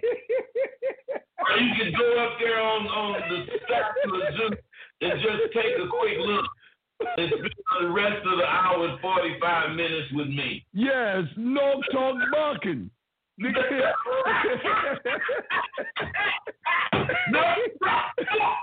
or 1.39 1.57
you 1.57 1.71
can 1.75 1.91
go 1.97 2.23
up 2.23 2.37
there 2.39 2.61
on, 2.61 2.87
on 2.87 3.29
the 3.29 3.43
steps 3.65 3.97
of 4.05 4.11
the 4.11 4.37
zoo 4.37 4.49
and 5.01 5.21
just 5.21 5.53
take 5.53 5.75
a 5.77 5.87
quick 5.89 6.17
look 6.19 6.45
and 7.17 7.29
spend 7.29 7.53
the 7.81 7.89
rest 7.89 8.25
of 8.25 8.37
the 8.37 8.45
hour 8.45 8.87
and 8.87 8.99
45 9.01 9.75
minutes 9.75 10.13
with 10.13 10.27
me. 10.27 10.65
Yes, 10.73 11.23
no 11.35 11.81
talk 11.91 12.15
bucking. 12.31 12.89
No, 13.39 13.51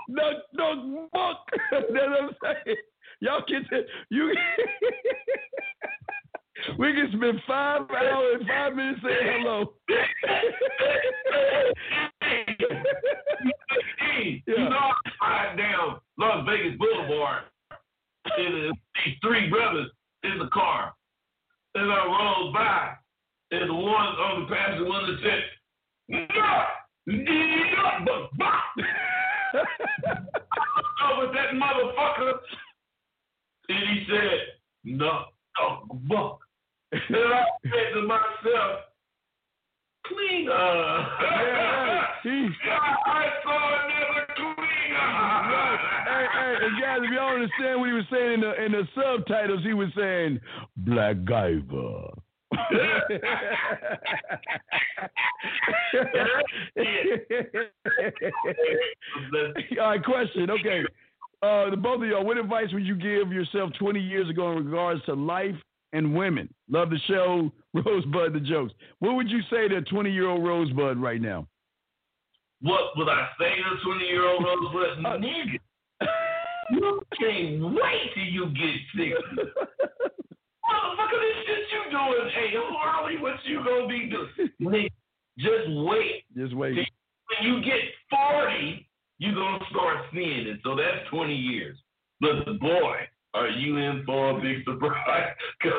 no, 0.09 0.31
no, 0.53 1.09
buck. 1.11 1.37
That's 1.71 1.85
what 1.91 2.21
I'm 2.21 2.29
saying. 2.41 2.77
Y'all 3.21 3.43
get 3.47 3.69
to, 3.69 3.83
you. 4.09 4.33
We 6.77 6.93
can 6.93 7.09
spend 7.15 7.41
five 7.47 7.81
hours 7.89 8.37
and 8.39 8.47
five 8.47 8.75
minutes 8.75 8.99
saying 9.03 9.41
hello. 9.41 9.73
hey, 13.99 14.43
you 14.45 14.57
know, 14.57 14.91
I 15.21 15.45
ride 15.47 15.57
down 15.57 15.99
Las 16.17 16.45
Vegas 16.45 16.77
Boulevard, 16.77 17.43
and 18.37 18.73
these 19.05 19.15
three 19.23 19.49
brothers 19.49 19.89
in 20.23 20.37
the 20.39 20.47
car. 20.47 20.93
And 21.75 21.91
I 21.91 22.05
rolled 22.05 22.53
by, 22.53 22.93
and 23.51 23.69
the 23.69 23.73
one 23.73 23.85
on 23.85 24.41
the 24.41 24.55
passenger 24.55 24.83
window 24.83 25.17
said, 25.23 25.43
"No, 26.07 26.65
no, 27.07 28.05
but 28.05 28.37
bop." 28.37 28.63
I 31.01 31.17
was 31.17 31.33
that 31.33 31.53
motherfucker, 31.55 32.33
and 33.69 33.89
he 33.89 34.05
said, 34.07 34.39
"No, 34.83 35.25
no, 35.59 35.83
buck." 36.07 36.39
And 36.91 37.15
I 37.15 37.45
said 37.63 37.93
to 37.93 38.01
myself, 38.01 38.79
cleaner. 40.09 40.51
Yeah, 40.51 42.05
he, 42.23 42.49
I 42.69 43.25
saw 43.43 43.59
another 43.85 44.25
cleaner. 44.35 45.77
hey, 46.05 46.25
hey, 46.33 46.55
and 46.65 46.81
guys, 46.81 46.99
if 47.03 47.11
y'all 47.11 47.33
understand 47.35 47.79
what 47.79 47.87
he 47.87 47.93
was 47.93 48.05
saying 48.11 48.33
in 48.33 48.41
the 48.41 48.65
in 48.65 48.71
the 48.71 48.87
subtitles, 48.95 49.63
he 49.63 49.73
was 49.73 49.89
saying 49.95 50.39
Black 50.77 51.17
Guyver. 51.17 52.11
All 52.51 52.59
right, 59.77 60.03
question. 60.03 60.49
Okay. 60.49 60.83
Uh, 61.41 61.69
the 61.69 61.77
both 61.77 62.01
of 62.01 62.07
y'all, 62.07 62.25
what 62.25 62.37
advice 62.37 62.67
would 62.73 62.85
you 62.85 62.95
give 62.95 63.31
yourself 63.31 63.71
20 63.79 63.97
years 63.99 64.29
ago 64.29 64.51
in 64.51 64.65
regards 64.65 65.03
to 65.05 65.13
life 65.13 65.55
and 65.93 66.13
women? 66.15 66.53
Love 66.69 66.89
the 66.89 66.99
show, 67.07 67.49
Rosebud 67.73 68.33
the 68.33 68.39
jokes. 68.39 68.73
What 68.99 69.15
would 69.15 69.29
you 69.29 69.41
say 69.49 69.67
to 69.67 69.77
a 69.77 69.81
20 69.81 70.11
year 70.11 70.27
old 70.27 70.43
Rosebud 70.43 70.97
right 70.97 71.21
now? 71.21 71.47
What 72.61 72.97
would 72.97 73.07
I 73.07 73.29
say 73.39 73.55
to 73.55 73.61
a 73.61 73.77
20 73.85 74.05
year 74.05 74.27
old 74.27 74.43
Rosebud? 74.43 74.97
Nigga, 75.21 75.59
you 76.71 77.01
can't 77.19 77.63
wait 77.73 78.11
till 78.13 78.25
you 78.25 78.47
get 78.47 78.75
60. 78.95 79.13
Motherfucker, 80.69 81.19
this 81.19 81.37
shit 81.45 81.65
you 81.73 81.91
doing, 81.91 82.29
hey, 82.33 82.53
Harley, 82.55 83.17
what 83.17 83.35
you 83.45 83.63
gonna 83.63 83.87
be 83.87 84.09
doing? 84.09 84.89
Just 85.37 85.69
wait. 85.69 86.23
Just 86.35 86.55
wait. 86.55 86.75
When 86.75 87.41
you 87.41 87.61
get 87.63 87.79
40, 88.09 88.87
you're 89.19 89.35
gonna 89.35 89.63
start 89.71 89.97
seeing 90.13 90.47
it. 90.47 90.59
So 90.63 90.75
that's 90.75 91.07
20 91.09 91.33
years. 91.33 91.77
But 92.21 92.59
boy, 92.59 93.07
are 93.33 93.47
you 93.47 93.77
in 93.77 94.03
for 94.05 94.37
a 94.37 94.41
big 94.41 94.63
surprise? 94.65 95.33
Cause 95.61 95.71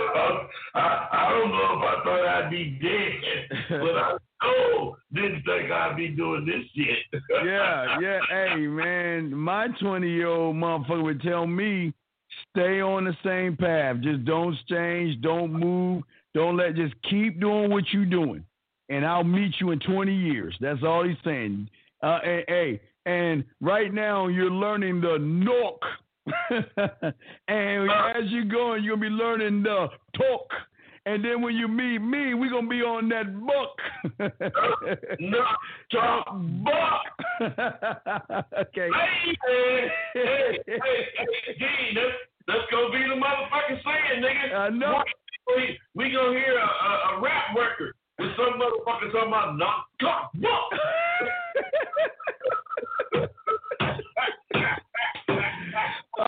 I, 0.74 1.08
I 1.12 1.30
don't 1.30 1.50
know 1.50 1.78
if 1.78 1.82
I 1.82 2.04
thought 2.04 2.26
I'd 2.26 2.50
be 2.50 2.78
dead, 2.80 3.58
but 3.80 3.96
I 3.96 4.16
oh 4.42 4.96
didn't 5.12 5.42
think 5.44 5.70
I'd 5.70 5.96
be 5.96 6.08
doing 6.08 6.46
this 6.46 6.64
shit. 6.74 7.22
yeah, 7.44 7.98
yeah. 8.00 8.18
Hey, 8.28 8.56
man, 8.66 9.34
my 9.34 9.68
20 9.80 10.08
year 10.08 10.28
old 10.28 10.56
motherfucker 10.56 11.02
would 11.02 11.22
tell 11.22 11.46
me, 11.46 11.92
stay 12.50 12.80
on 12.80 13.04
the 13.04 13.16
same 13.24 13.56
path. 13.56 13.96
Just 14.02 14.24
don't 14.24 14.56
change. 14.68 15.20
Don't 15.22 15.52
move. 15.52 16.02
Don't 16.34 16.56
let, 16.56 16.76
just 16.76 16.94
keep 17.08 17.40
doing 17.40 17.70
what 17.70 17.84
you're 17.92 18.04
doing. 18.04 18.44
And 18.88 19.04
I'll 19.04 19.24
meet 19.24 19.54
you 19.60 19.70
in 19.70 19.78
20 19.80 20.14
years. 20.14 20.56
That's 20.60 20.82
all 20.82 21.04
he's 21.04 21.16
saying. 21.24 21.68
Uh, 22.02 22.18
and, 22.24 22.44
hey, 22.48 22.80
and 23.06 23.44
right 23.60 23.92
now 23.92 24.28
you're 24.28 24.50
learning 24.50 25.00
the 25.00 25.18
knock. 25.18 25.80
and 27.48 27.90
as 27.90 28.30
you're 28.30 28.44
going, 28.44 28.84
you're 28.84 28.96
going 28.96 29.10
to 29.10 29.16
be 29.16 29.22
learning 29.22 29.62
the 29.62 29.88
talk. 30.16 30.50
And 31.06 31.24
then 31.24 31.40
when 31.40 31.54
you 31.54 31.66
meet 31.66 31.98
me, 31.98 32.34
we're 32.34 32.50
gonna 32.50 32.68
be 32.68 32.82
on 32.82 33.08
that 33.08 33.34
book. 33.40 33.80
no, 35.18 35.44
talk 35.90 36.26
book. 36.62 37.06
okay. 38.60 38.88
Hey, 38.92 39.38
hey, 39.46 39.88
hey, 40.12 40.58
hey, 40.66 41.56
hey, 41.58 42.10
That's 42.50 42.66
gonna 42.72 42.90
be 42.90 43.04
the 43.06 43.14
motherfucking 43.14 43.78
saying, 43.84 44.22
nigga. 44.22 44.54
I 44.56 44.70
know. 44.70 45.04
We, 45.56 45.78
we 45.94 46.10
gonna 46.10 46.32
hear 46.32 46.58
a, 46.58 46.66
a, 46.66 47.16
a 47.16 47.20
rap 47.22 47.54
record 47.56 47.94
with 48.18 48.30
some 48.36 48.58
motherfucker 48.58 49.12
talking 49.12 49.28
about 49.28 49.56
knock, 49.56 49.86
talk 50.00 50.32
buck. 50.34 50.50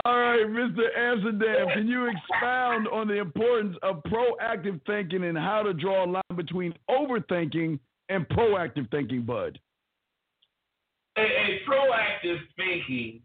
All 0.04 0.16
right, 0.16 0.46
Mr. 0.46 0.96
Amsterdam, 0.96 1.68
can 1.74 1.88
you 1.88 2.06
expound 2.06 2.86
on 2.88 3.08
the 3.08 3.18
importance 3.18 3.76
of 3.82 4.00
proactive 4.04 4.80
thinking 4.86 5.24
and 5.24 5.36
how 5.36 5.64
to 5.64 5.74
draw 5.74 6.04
a 6.04 6.06
line 6.06 6.22
between 6.36 6.72
overthinking 6.88 7.80
and 8.08 8.28
proactive 8.28 8.88
thinking, 8.92 9.22
Bud? 9.22 9.58
A, 11.18 11.20
a 11.20 11.60
proactive 11.68 12.38
thinking 12.56 13.20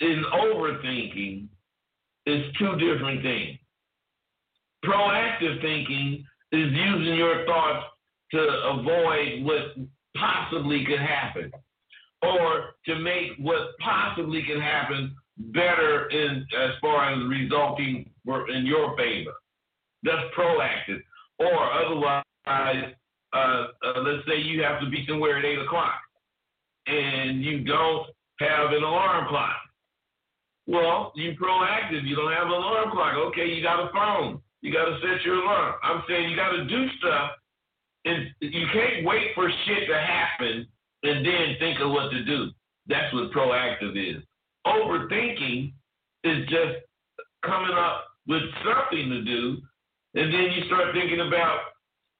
is 0.00 0.18
overthinking 0.34 1.48
is 2.26 2.44
two 2.58 2.76
different 2.76 3.22
things. 3.22 3.58
Proactive 4.84 5.60
thinking 5.60 6.24
is 6.52 6.72
using 6.72 7.14
your 7.14 7.44
thoughts 7.46 7.86
to 8.32 8.38
avoid 8.38 9.44
what 9.44 9.76
possibly 10.16 10.84
could 10.84 11.00
happen 11.00 11.50
or 12.22 12.74
to 12.86 12.96
make 12.96 13.32
what 13.38 13.76
possibly 13.80 14.42
can 14.42 14.60
happen 14.60 15.14
better 15.38 16.08
in 16.10 16.46
as 16.58 16.70
far 16.80 17.12
as 17.12 17.18
resulting 17.28 18.10
in 18.54 18.66
your 18.66 18.96
favor. 18.96 19.32
That's 20.02 20.22
proactive. 20.36 21.02
Or 21.38 21.72
otherwise, 21.72 22.22
uh, 22.46 23.36
uh, 23.36 23.66
let's 24.00 24.26
say 24.28 24.40
you 24.40 24.62
have 24.62 24.80
to 24.80 24.90
be 24.90 25.04
somewhere 25.08 25.38
at 25.38 25.44
eight 25.44 25.58
o'clock 25.58 25.98
and 26.86 27.42
you 27.42 27.64
don't 27.64 28.06
have 28.40 28.72
an 28.72 28.82
alarm 28.82 29.28
clock. 29.28 29.56
Well, 30.66 31.12
you 31.16 31.32
proactive. 31.32 32.04
You 32.04 32.16
don't 32.16 32.32
have 32.32 32.46
an 32.46 32.52
alarm 32.52 32.90
clock. 32.92 33.14
Okay, 33.14 33.46
you 33.46 33.62
got 33.62 33.80
a 33.80 33.90
phone. 33.92 34.40
You 34.60 34.72
got 34.72 34.84
to 34.84 34.98
set 35.02 35.24
your 35.24 35.42
alarm. 35.42 35.74
I'm 35.82 36.02
saying 36.08 36.30
you 36.30 36.36
got 36.36 36.52
to 36.52 36.64
do 36.64 36.86
stuff, 36.98 37.30
and 38.04 38.28
you 38.40 38.66
can't 38.72 39.04
wait 39.04 39.34
for 39.34 39.50
shit 39.66 39.88
to 39.88 39.98
happen 39.98 40.66
and 41.02 41.26
then 41.26 41.56
think 41.58 41.80
of 41.80 41.90
what 41.90 42.10
to 42.10 42.24
do. 42.24 42.50
That's 42.86 43.12
what 43.12 43.32
proactive 43.32 43.96
is. 43.96 44.22
Overthinking 44.66 45.72
is 46.24 46.48
just 46.48 46.86
coming 47.44 47.76
up 47.76 48.06
with 48.28 48.42
something 48.64 49.08
to 49.10 49.22
do, 49.22 49.58
and 50.14 50.32
then 50.32 50.52
you 50.52 50.64
start 50.66 50.94
thinking 50.94 51.20
about 51.20 51.58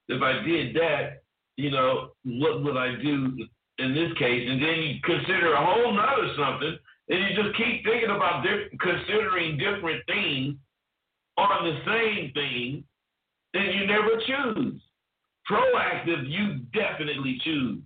if 0.09 0.21
I 0.21 0.43
did 0.43 0.75
that, 0.75 1.23
you 1.57 1.71
know, 1.71 2.11
what 2.25 2.65
would 2.65 2.77
I 2.77 2.97
do 3.01 3.47
in 3.79 3.95
this 3.95 4.13
case? 4.19 4.49
And 4.51 4.61
then 4.61 4.83
you 4.83 4.95
consider 5.05 5.55
a 5.55 5.65
whole 5.65 5.93
nother 5.93 6.35
something, 6.37 6.77
and 7.13 7.23
you 7.23 7.43
just 7.43 7.57
keep 7.59 7.85
thinking 7.85 8.11
about 8.11 8.43
considering 8.81 9.59
different 9.59 10.03
things 10.07 10.57
on 11.37 11.65
the 11.65 11.79
same 11.87 12.33
thing, 12.33 12.85
and 13.53 13.75
you 13.75 13.87
never 13.87 14.17
choose. 14.27 14.81
Proactive, 15.51 16.29
you 16.29 16.61
definitely 16.73 17.39
choose. 17.45 17.83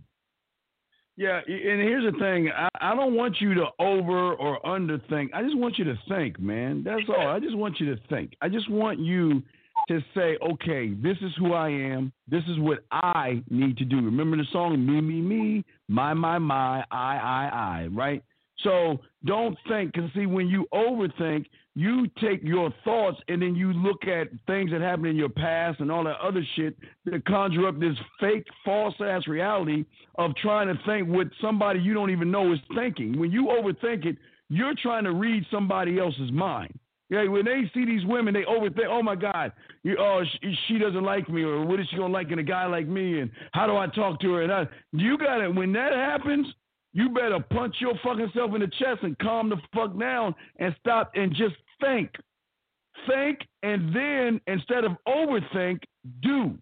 Yeah, 1.17 1.39
and 1.39 1.81
here's 1.81 2.13
the 2.13 2.17
thing. 2.19 2.51
I, 2.55 2.69
I 2.81 2.95
don't 2.95 3.15
want 3.15 3.41
you 3.41 3.55
to 3.55 3.67
over 3.81 4.35
or 4.35 4.61
underthink. 4.61 5.31
I 5.35 5.43
just 5.43 5.57
want 5.57 5.79
you 5.79 5.85
to 5.87 5.99
think, 6.09 6.39
man. 6.39 6.85
That's 6.85 7.03
all. 7.09 7.29
I 7.29 7.41
just 7.41 7.57
want 7.57 7.81
you 7.81 7.95
to 7.95 8.01
think. 8.09 8.35
I 8.43 8.49
just 8.49 8.71
want 8.71 9.01
you 9.01 9.43
to 9.89 10.01
say, 10.15 10.37
okay, 10.53 10.93
this 11.03 11.17
is 11.23 11.33
who 11.39 11.53
I 11.53 11.71
am. 11.71 12.13
This 12.29 12.45
is 12.49 12.59
what 12.59 12.85
I 12.93 13.43
need 13.51 13.77
to 13.79 13.85
do. 13.85 13.97
Remember 13.97 14.37
the 14.37 14.45
song, 14.53 14.85
me, 14.85 15.01
me, 15.01 15.21
me, 15.21 15.65
my, 15.89 16.13
my, 16.15 16.39
my, 16.39 16.85
I, 16.91 17.17
I, 17.17 17.51
I, 17.53 17.87
right? 17.91 18.23
So 18.63 18.99
don't 19.25 19.57
think, 19.69 19.93
because 19.93 20.11
see, 20.15 20.27
when 20.27 20.49
you 20.49 20.67
overthink, 20.73 21.47
you 21.75 22.07
take 22.23 22.43
your 22.43 22.73
thoughts 22.85 23.19
and 23.29 23.43
then 23.43 23.55
you 23.55 23.73
look 23.75 24.05
at 24.07 24.29
things 24.47 24.71
that 24.71 24.81
happened 24.81 25.09
in 25.09 25.17
your 25.17 25.29
past 25.29 25.81
and 25.81 25.93
all 25.93 26.05
that 26.05 26.17
other 26.23 26.43
shit 26.57 26.75
that 27.05 27.27
conjure 27.27 27.69
up 27.69 27.79
this 27.79 27.97
fake, 28.19 28.47
false 28.65 28.95
ass 29.01 29.29
reality 29.29 29.85
of 30.17 30.35
trying 30.37 30.69
to 30.69 30.81
think 30.87 31.07
what 31.07 31.27
somebody 31.41 31.81
you 31.81 31.93
don't 31.93 32.11
even 32.11 32.31
know 32.31 32.53
is 32.53 32.59
thinking. 32.75 33.19
When 33.19 33.31
you 33.31 33.49
overthink 33.49 34.07
it, 34.07 34.17
you're 34.49 34.75
trying 34.81 35.05
to 35.05 35.13
read 35.13 35.45
somebody 35.51 35.99
else's 35.99 36.33
mind. 36.33 36.79
Yeah, 37.09 37.29
when 37.29 37.45
they 37.45 37.71
see 37.73 37.85
these 37.85 38.05
women, 38.05 38.35
they 38.35 38.43
overthink. 38.43 38.87
Oh 38.89 39.03
my 39.03 39.15
God, 39.15 39.53
you, 39.85 39.97
oh 39.99 40.23
she, 40.25 40.57
she, 40.67 40.79
doesn't 40.79 41.05
like 41.05 41.29
me, 41.29 41.43
or 41.43 41.65
what 41.65 41.79
is 41.79 41.87
she 41.91 41.97
gonna 41.97 42.13
like 42.13 42.33
in 42.33 42.41
a 42.41 42.43
guy 42.43 42.67
like 42.67 42.89
me? 42.89 43.21
And 43.21 43.31
how 43.53 43.67
do 43.67 43.77
I 43.77 43.87
talk 43.87 44.21
to 44.23 44.33
her? 44.33 44.43
And 44.43 44.53
I, 44.53 44.67
you 44.93 45.17
got 45.17 45.41
it. 45.41 45.55
When 45.55 45.73
that 45.75 45.93
happens, 45.93 46.47
you 46.97 47.11
better 47.11 47.39
punch 47.51 47.77
your 47.79 47.93
fucking 48.03 48.31
self 48.35 48.55
in 48.55 48.63
the 48.63 48.69
chest 48.69 49.03
and 49.03 49.19
calm 49.19 49.51
the 49.51 49.57
fuck 49.75 49.99
down 49.99 50.35
and 50.59 50.75
stop 50.81 51.13
and 51.15 51.31
just 51.35 51.55
think. 51.79 52.11
Think 53.07 53.41
and 53.63 53.95
then 53.95 54.41
instead 54.47 54.85
of 54.85 54.93
overthink, 55.07 55.81
do. 56.23 56.57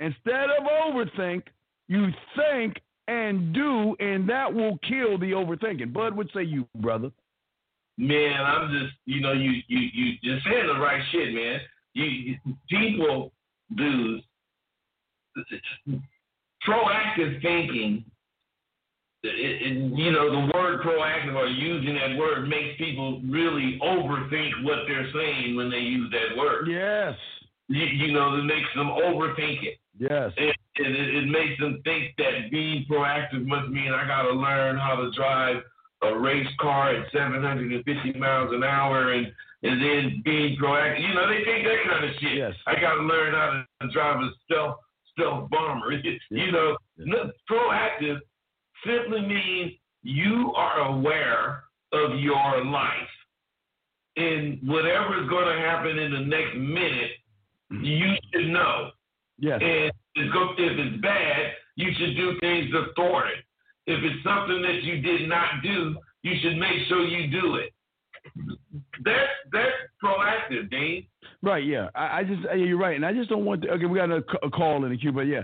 Instead 0.00 0.50
of 0.50 0.64
overthink, 0.64 1.44
you 1.86 2.08
think 2.36 2.80
and 3.06 3.52
do, 3.54 3.94
and 4.00 4.28
that 4.28 4.52
will 4.52 4.78
kill 4.78 5.16
the 5.16 5.30
overthinking. 5.30 5.92
Bud 5.92 6.16
would 6.16 6.28
say 6.34 6.42
you, 6.42 6.66
brother. 6.80 7.12
Man, 7.96 8.40
I'm 8.40 8.68
just 8.72 8.94
you 9.06 9.20
know, 9.20 9.32
you 9.32 9.62
you 9.68 9.78
you 9.94 10.14
just 10.24 10.44
saying 10.44 10.66
the 10.66 10.80
right 10.80 11.02
shit, 11.12 11.32
man. 11.34 11.60
You, 11.94 12.04
you 12.04 12.36
people 12.68 13.30
do 13.76 14.18
proactive 16.66 17.40
thinking 17.40 18.04
it, 19.24 19.28
it, 19.28 19.98
you 19.98 20.10
know, 20.10 20.30
the 20.30 20.52
word 20.52 20.80
proactive 20.82 21.34
or 21.34 21.46
using 21.46 21.94
that 21.94 22.16
word 22.16 22.48
makes 22.48 22.76
people 22.76 23.20
really 23.24 23.78
overthink 23.82 24.64
what 24.64 24.80
they're 24.88 25.10
saying 25.14 25.56
when 25.56 25.70
they 25.70 25.78
use 25.78 26.10
that 26.10 26.36
word. 26.36 26.66
Yes. 26.68 27.14
You, 27.68 27.84
you 27.84 28.12
know, 28.12 28.36
it 28.36 28.44
makes 28.44 28.68
them 28.74 28.88
overthink 28.88 29.62
it. 29.62 29.78
Yes. 29.98 30.32
It, 30.36 30.56
it, 30.76 31.14
it 31.24 31.26
makes 31.28 31.60
them 31.60 31.80
think 31.84 32.14
that 32.18 32.50
being 32.50 32.84
proactive 32.90 33.46
must 33.46 33.68
mean 33.68 33.92
I 33.92 34.06
got 34.06 34.22
to 34.22 34.32
learn 34.32 34.76
how 34.76 34.96
to 34.96 35.10
drive 35.12 35.62
a 36.02 36.18
race 36.18 36.48
car 36.60 36.94
at 36.94 37.12
750 37.12 38.18
miles 38.18 38.52
an 38.52 38.64
hour 38.64 39.12
and 39.12 39.32
and 39.64 39.80
then 39.80 40.22
being 40.24 40.56
proactive. 40.60 41.00
You 41.00 41.14
know, 41.14 41.28
they 41.28 41.44
think 41.44 41.64
that 41.64 41.78
kind 41.88 42.04
of 42.04 42.10
shit. 42.20 42.36
Yes. 42.36 42.52
I 42.66 42.74
got 42.80 42.94
to 42.94 43.02
learn 43.02 43.32
how 43.32 43.62
to 43.82 43.92
drive 43.92 44.20
a 44.20 44.30
stealth 44.44 44.78
stealth 45.12 45.48
bomber. 45.50 45.92
you 46.30 46.50
know, 46.50 46.76
yes. 46.96 47.26
proactive 47.48 48.18
simply 48.86 49.22
means 49.22 49.72
you 50.02 50.52
are 50.56 50.88
aware 50.88 51.64
of 51.92 52.18
your 52.18 52.64
life. 52.64 52.92
And 54.16 54.58
whatever 54.64 55.22
is 55.22 55.28
going 55.28 55.46
to 55.46 55.62
happen 55.62 55.98
in 55.98 56.12
the 56.12 56.20
next 56.20 56.54
minute, 56.56 57.10
mm-hmm. 57.72 57.84
you 57.84 58.14
should 58.32 58.48
know. 58.48 58.90
Yes. 59.38 59.60
And 59.62 59.90
if 60.14 60.78
it's 60.78 61.02
bad, 61.02 61.52
you 61.76 61.88
should 61.98 62.16
do 62.16 62.38
things 62.40 62.70
to 62.72 62.86
thwart 62.94 63.26
it. 63.28 63.44
If 63.86 64.02
it's 64.04 64.22
something 64.22 64.62
that 64.62 64.82
you 64.82 65.00
did 65.00 65.28
not 65.28 65.62
do, 65.62 65.96
you 66.22 66.34
should 66.42 66.56
make 66.56 66.86
sure 66.88 67.04
you 67.04 67.30
do 67.30 67.56
it. 67.56 67.72
That's 69.04 69.30
that's 69.52 69.72
proactive, 70.02 70.70
Dean. 70.70 71.06
Right. 71.42 71.64
Yeah. 71.64 71.88
I, 71.94 72.18
I 72.18 72.24
just 72.24 72.42
you're 72.56 72.78
right, 72.78 72.94
and 72.94 73.04
I 73.04 73.12
just 73.12 73.28
don't 73.28 73.44
want 73.44 73.62
to. 73.62 73.70
Okay, 73.70 73.86
we 73.86 73.98
got 73.98 74.10
a, 74.10 74.22
a 74.44 74.50
call 74.50 74.84
in 74.84 74.92
the 74.92 74.96
queue, 74.96 75.10
but 75.10 75.22
yeah, 75.22 75.42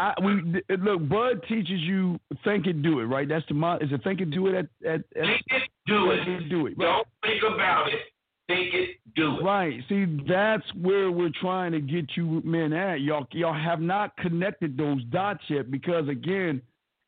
I, 0.00 0.14
we 0.24 0.62
look. 0.78 1.08
Bud 1.08 1.42
teaches 1.46 1.80
you 1.80 2.18
think 2.42 2.66
and 2.66 2.82
do 2.82 3.00
it. 3.00 3.04
Right. 3.04 3.28
That's 3.28 3.44
the 3.48 3.54
mod. 3.54 3.82
Is 3.82 3.92
it 3.92 4.02
think 4.02 4.20
and 4.20 4.32
do 4.32 4.46
it? 4.46 4.54
At, 4.54 4.66
at, 4.86 4.94
at 4.94 5.04
think 5.14 5.42
it, 5.50 5.62
do 5.86 6.10
it. 6.12 6.48
Do 6.48 6.66
it. 6.66 6.78
Right. 6.78 6.86
Don't 6.86 7.08
think 7.22 7.42
about 7.42 7.88
it. 7.88 8.00
Think 8.48 8.74
it, 8.74 8.96
do 9.14 9.38
it. 9.38 9.44
Right. 9.44 9.80
See, 9.88 10.06
that's 10.26 10.64
where 10.80 11.10
we're 11.10 11.32
trying 11.40 11.72
to 11.72 11.80
get 11.80 12.06
you 12.16 12.40
men 12.44 12.72
at. 12.72 13.02
Y'all, 13.02 13.26
y'all 13.32 13.52
have 13.52 13.80
not 13.80 14.16
connected 14.16 14.76
those 14.76 15.04
dots 15.04 15.42
yet 15.48 15.70
because 15.70 16.08
again, 16.08 16.62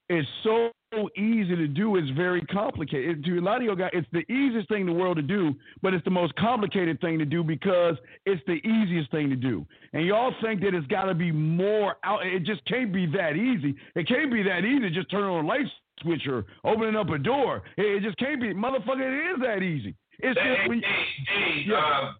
it's 0.09 0.28
so 0.44 0.70
easy 1.16 1.56
to 1.56 1.66
do. 1.66 1.97
It's 1.97 2.10
very 2.10 2.40
complicated. 2.43 3.24
To 3.24 3.39
a 3.39 3.40
lot 3.40 3.59
of 3.59 3.62
your 3.62 3.77
guys, 3.77 3.90
it's 3.93 4.06
the 4.12 4.31
easiest 4.32 4.69
thing 4.69 4.82
in 4.82 4.86
the 4.86 4.93
world 4.93 5.16
to 5.16 5.23
do, 5.23 5.55
but 5.82 5.94
it's 5.94 6.05
the 6.05 6.10
most 6.10 6.35
complicated 6.36 7.01
thing 7.01 7.19
to 7.19 7.24
do 7.24 7.43
because 7.43 7.97
it's 8.27 8.43
the 8.47 8.60
easiest 8.66 9.10
thing 9.10 9.31
to 9.31 9.36
do. 9.36 9.66
And 9.93 10.06
y'all 10.06 10.35
think 10.43 10.60
that 10.62 10.74
it's 10.74 10.86
got 10.86 11.05
to 11.05 11.14
be 11.14 11.32
more 11.32 11.97
out. 12.05 12.27
It 12.27 12.44
just 12.44 12.64
can't 12.66 12.93
be 12.93 13.06
that 13.06 13.36
easy. 13.36 13.74
It 13.94 14.09
can't 14.09 14.32
be 14.32 14.43
that 14.43 14.64
easy 14.64 14.81
to 14.81 14.90
just 14.90 15.10
turn 15.10 15.24
on 15.24 15.44
a 15.44 15.48
light 15.48 15.66
switch 16.02 16.27
or 16.27 16.44
opening 16.64 16.97
up 16.97 17.09
a 17.10 17.19
door. 17.19 17.62
It 17.77 18.02
just 18.02 18.19
can't 18.19 18.40
be. 18.40 18.55
Motherfucker, 18.55 19.01
it 19.01 19.35
is 19.35 19.40
that 19.43 19.62
easy. 19.62 19.94
It's 20.19 20.39
hey, 20.40 20.56
just 20.56 20.69
we, 20.69 20.77
hey, 20.77 21.35
hey, 21.35 21.64
yeah. 21.66 21.77
uh, 21.77 22.12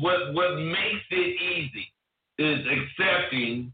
what 0.00 0.34
what 0.34 0.56
makes 0.56 1.04
it 1.10 1.40
easy 1.42 1.92
is 2.38 2.60
accepting 2.66 3.72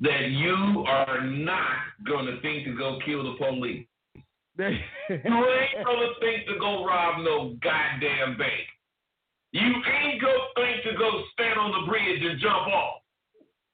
that 0.00 0.30
you 0.30 0.84
are 0.86 1.26
not 1.26 1.76
going 2.06 2.26
to 2.26 2.40
think 2.40 2.64
to 2.64 2.74
go 2.74 2.98
kill 3.04 3.22
the 3.24 3.36
police. 3.38 3.86
you 4.58 4.66
ain't 4.66 5.84
going 5.84 6.08
to 6.08 6.12
think 6.20 6.46
to 6.48 6.58
go 6.58 6.84
rob 6.84 7.22
no 7.22 7.56
goddamn 7.62 8.36
bank. 8.36 8.66
You 9.52 9.62
ain't 9.62 10.20
going 10.20 10.38
to 10.38 10.60
think 10.60 10.84
to 10.84 10.98
go 10.98 11.22
stand 11.32 11.58
on 11.58 11.80
the 11.80 11.90
bridge 11.90 12.22
and 12.22 12.40
jump 12.40 12.68
off. 12.68 13.02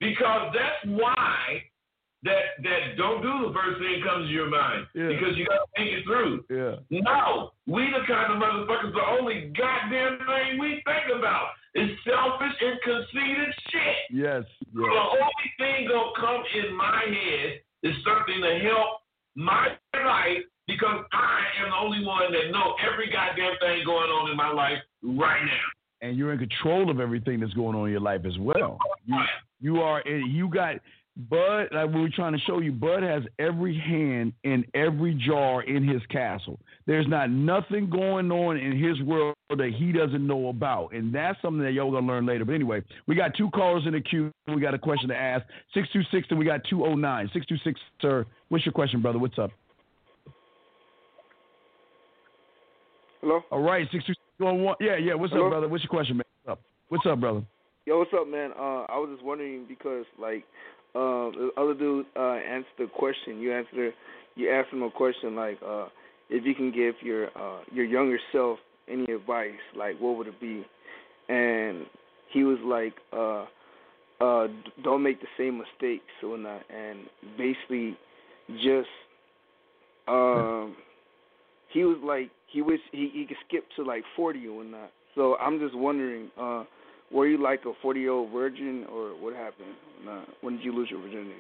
Because 0.01 0.53
that's 0.53 1.01
why 1.01 1.63
that 2.23 2.59
that 2.63 2.97
don't 2.97 3.23
do 3.23 3.49
the 3.49 3.55
first 3.55 3.79
thing 3.79 4.03
comes 4.05 4.29
to 4.29 4.33
your 4.33 4.51
mind. 4.51 4.87
Yeah. 4.95 5.09
Because 5.09 5.37
you 5.37 5.47
got 5.47 5.65
to 5.65 5.69
think 5.77 5.91
it 5.93 6.05
through. 6.05 6.45
Yeah. 6.51 6.77
No, 6.91 7.53
we 7.67 7.87
the 7.93 8.05
kind 8.07 8.33
of 8.33 8.43
motherfuckers, 8.43 8.93
the 8.93 9.07
only 9.19 9.53
goddamn 9.57 10.19
thing 10.27 10.59
we 10.59 10.83
think 10.85 11.17
about 11.17 11.57
is 11.77 11.91
selfish 12.05 12.57
and 12.61 12.81
conceited 12.83 13.53
shit. 13.71 13.97
Yes. 14.11 14.43
yes. 14.43 14.73
So 14.73 14.83
the 14.83 15.21
only 15.21 15.51
thing 15.59 15.89
gonna 15.89 16.17
come 16.19 16.43
in 16.57 16.75
my 16.75 17.05
head 17.05 17.61
is 17.83 17.95
something 18.03 18.41
to 18.41 18.59
help 18.65 19.05
my 19.37 19.69
life 19.95 20.43
because 20.67 21.05
I 21.13 21.41
am 21.63 21.71
the 21.71 21.77
only 21.77 22.05
one 22.05 22.33
that 22.33 22.51
know 22.51 22.75
every 22.91 23.13
goddamn 23.13 23.55
thing 23.61 23.85
going 23.85 24.11
on 24.11 24.31
in 24.31 24.37
my 24.37 24.51
life 24.51 24.79
right 25.03 25.45
now. 25.45 25.67
And 26.03 26.17
you're 26.17 26.33
in 26.33 26.39
control 26.39 26.91
of 26.91 27.01
everything 27.01 27.41
that's 27.41 27.55
going 27.55 27.77
on 27.77 27.87
in 27.87 27.93
your 27.93 28.01
life 28.01 28.23
as 28.27 28.39
well. 28.39 28.79
You, 29.05 29.19
you 29.61 29.81
are. 29.81 30.07
You 30.07 30.49
got 30.49 30.77
Bud, 31.17 31.69
like 31.73 31.93
we 31.93 32.01
were 32.01 32.11
trying 32.11 32.35
to 32.35 32.39
show 32.41 32.61
you, 32.61 32.73
Bud 32.73 33.03
has 33.03 33.23
every 33.39 33.79
hand 33.79 34.35
in 34.45 34.65
every 34.75 35.15
jar 35.15 35.63
in 35.63 35.87
his 35.87 36.03
castle. 36.11 36.61
There's 36.87 37.09
not 37.09 37.31
nothing 37.31 37.91
going 37.91 38.31
on 38.31 38.57
in 38.57 38.79
his 38.79 39.01
world 39.03 39.35
that 39.51 39.73
he 39.77 39.91
doesn't 39.91 40.25
know 40.25 40.49
about. 40.49 40.93
And 40.93 41.13
that's 41.13 41.41
something 41.43 41.63
that 41.65 41.73
y'all 41.73 41.91
gonna 41.91 42.07
learn 42.07 42.27
later. 42.27 42.45
But 42.45 42.55
anyway, 42.55 42.83
we 43.09 43.17
got 43.17 43.35
two 43.37 43.51
callers 43.51 43.83
in 43.87 43.93
the 43.93 44.01
queue. 44.01 44.31
We 44.47 44.61
got 44.61 44.75
a 44.75 44.79
question 44.79 45.09
to 45.09 45.17
ask. 45.17 45.45
626 45.75 46.29
and 46.31 46.39
we 46.39 46.45
got 46.45 46.63
209. 46.71 47.27
626, 47.33 47.81
sir. 48.01 48.25
What's 48.49 48.65
your 48.65 48.73
question, 48.73 49.03
brother? 49.03 49.19
What's 49.19 49.39
up? 49.39 49.51
Hello? 53.21 53.41
All 53.51 53.63
right, 53.63 53.89
626. 53.91 54.77
Yeah, 54.81 54.97
yeah. 54.97 55.15
What's 55.15 55.33
Hello? 55.33 55.47
up, 55.47 55.51
brother? 55.51 55.69
What's 55.69 55.83
your 55.83 55.91
question, 55.91 56.19
man? 56.19 56.25
What's 56.45 56.53
up? 56.53 56.65
What's 56.89 57.07
up, 57.07 57.21
brother? 57.21 57.43
Yo, 57.87 57.99
what's 57.99 58.13
up, 58.15 58.29
man? 58.29 58.53
Uh, 58.57 58.87
I 58.87 58.99
was 58.99 59.11
just 59.13 59.25
wondering 59.25 59.65
because, 59.69 60.05
like, 60.21 60.45
uh, 60.95 61.35
the 61.35 61.51
other 61.57 61.75
dude 61.75 62.07
uh, 62.15 62.35
answered 62.35 62.79
the 62.79 62.87
question. 62.87 63.41
You 63.41 63.53
answered. 63.53 63.95
You 64.37 64.51
asked 64.51 64.73
him 64.73 64.83
a 64.83 64.91
question 64.91 65.35
like, 65.35 65.59
uh, 65.67 65.87
if 66.29 66.45
you 66.45 66.55
can 66.55 66.73
give 66.73 66.95
your 67.03 67.27
uh, 67.37 67.61
your 67.73 67.85
younger 67.85 68.19
self 68.33 68.59
any 68.89 69.05
advice, 69.05 69.53
like 69.77 69.99
what 69.99 70.17
would 70.17 70.27
it 70.27 70.41
be? 70.41 70.65
And 71.29 71.87
he 72.33 72.45
was 72.45 72.59
like, 72.65 72.95
uh, 73.13 73.47
uh, 74.25 74.49
don't 74.83 75.03
make 75.03 75.21
the 75.21 75.27
same 75.39 75.59
mistakes 75.59 76.05
or 76.23 76.39
not, 76.39 76.63
and 76.71 77.01
basically 77.37 77.97
just 78.63 78.89
um, 80.09 80.77
he 81.73 81.85
was 81.85 81.99
like 82.03 82.31
he 82.49 82.63
wish 82.63 82.81
he 82.93 83.11
he 83.13 83.27
could 83.27 83.37
skip 83.49 83.65
to 83.77 83.83
like 83.83 84.05
forty 84.15 84.47
or 84.47 84.65
not. 84.65 84.91
So 85.15 85.37
I'm 85.37 85.59
just 85.59 85.77
wondering. 85.77 86.31
Uh, 86.41 86.65
were 87.13 87.29
you 87.29 87.41
like 87.41 87.61
a 87.67 87.73
40 87.83 88.01
year 88.01 88.11
old 88.11 88.33
virgin, 88.33 88.85
or 88.93 89.11
what 89.11 89.33
happened? 89.33 89.77
Nah. 90.05 90.23
When 90.41 90.57
did 90.57 90.65
you 90.65 90.75
lose 90.75 90.91
your 90.91 91.01
virginity? 91.01 91.35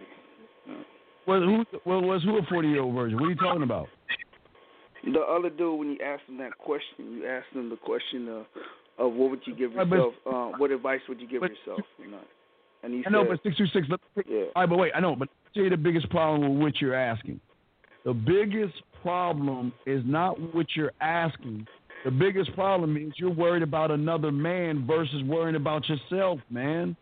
Well, 1.26 1.40
who 1.40 1.64
well, 1.84 2.02
was 2.02 2.22
who 2.22 2.38
a 2.38 2.42
forty 2.48 2.68
year 2.68 2.82
old 2.82 2.94
virgin? 2.94 3.18
What 3.18 3.26
are 3.26 3.30
you 3.30 3.36
talking 3.36 3.62
about? 3.62 3.88
The 5.12 5.20
other 5.20 5.50
dude, 5.50 5.78
when 5.78 5.90
you 5.90 5.98
asked 6.04 6.24
him 6.28 6.38
that 6.38 6.58
question, 6.58 7.12
you 7.12 7.26
asked 7.26 7.46
him 7.54 7.70
the 7.70 7.76
question 7.76 8.28
of, 8.28 8.46
of 8.98 9.12
what 9.12 9.30
would 9.30 9.40
you 9.44 9.54
give 9.54 9.72
yourself? 9.72 10.14
um, 10.26 10.54
what 10.58 10.70
advice 10.70 11.00
would 11.08 11.20
you 11.20 11.28
give 11.28 11.40
but- 11.40 11.50
yourself? 11.50 11.86
You 11.98 12.10
know, 12.10 12.20
and 12.82 12.94
he 12.94 13.04
I 13.06 13.10
know, 13.10 13.24
but 13.24 13.40
six 13.42 13.56
two 13.56 13.66
six. 13.72 13.86
Yeah. 14.28 14.44
All 14.54 14.62
right, 14.62 14.68
but 14.68 14.78
wait, 14.78 14.92
I 14.94 15.00
know, 15.00 15.16
but 15.16 15.28
I'll 15.28 15.54
tell 15.54 15.64
you 15.64 15.70
the 15.70 15.76
biggest 15.76 16.10
problem 16.10 16.54
with 16.54 16.62
what 16.62 16.80
you're 16.80 16.94
asking. 16.94 17.40
The 18.04 18.14
biggest 18.14 18.74
problem 19.02 19.72
is 19.86 20.02
not 20.04 20.54
what 20.54 20.66
you're 20.74 20.92
asking. 21.00 21.66
The 22.04 22.10
biggest 22.10 22.54
problem 22.54 22.96
is 22.96 23.12
you're 23.16 23.30
worried 23.32 23.62
about 23.62 23.90
another 23.90 24.30
man 24.30 24.86
versus 24.86 25.22
worrying 25.24 25.56
about 25.56 25.88
yourself, 25.88 26.38
man. 26.50 26.96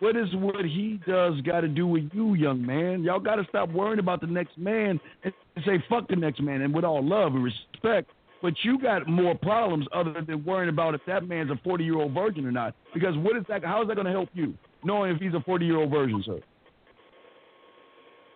What 0.00 0.16
is 0.16 0.28
what 0.34 0.64
he 0.64 1.00
does 1.06 1.40
got 1.40 1.62
to 1.62 1.68
do 1.68 1.86
with 1.86 2.10
you, 2.12 2.34
young 2.34 2.64
man? 2.64 3.02
Y'all 3.02 3.18
got 3.18 3.36
to 3.36 3.44
stop 3.48 3.70
worrying 3.70 3.98
about 3.98 4.20
the 4.20 4.26
next 4.26 4.58
man 4.58 5.00
and 5.24 5.32
say 5.64 5.82
fuck 5.88 6.06
the 6.08 6.16
next 6.16 6.40
man, 6.40 6.60
and 6.62 6.74
with 6.74 6.84
all 6.84 7.02
love 7.02 7.34
and 7.34 7.42
respect. 7.42 8.10
But 8.42 8.52
you 8.62 8.78
got 8.78 9.08
more 9.08 9.34
problems 9.34 9.86
other 9.94 10.12
than 10.12 10.44
worrying 10.44 10.68
about 10.68 10.94
if 10.94 11.00
that 11.06 11.26
man's 11.26 11.50
a 11.50 11.58
40 11.64 11.84
year 11.84 11.96
old 11.96 12.12
virgin 12.12 12.44
or 12.44 12.52
not. 12.52 12.74
Because 12.92 13.16
what 13.16 13.36
is 13.36 13.44
that? 13.48 13.64
How 13.64 13.80
is 13.82 13.88
that 13.88 13.94
going 13.94 14.06
to 14.06 14.12
help 14.12 14.28
you, 14.34 14.54
knowing 14.84 15.14
if 15.14 15.20
he's 15.20 15.32
a 15.32 15.40
40 15.40 15.64
year 15.64 15.78
old 15.78 15.90
virgin, 15.90 16.22
sir? 16.24 16.40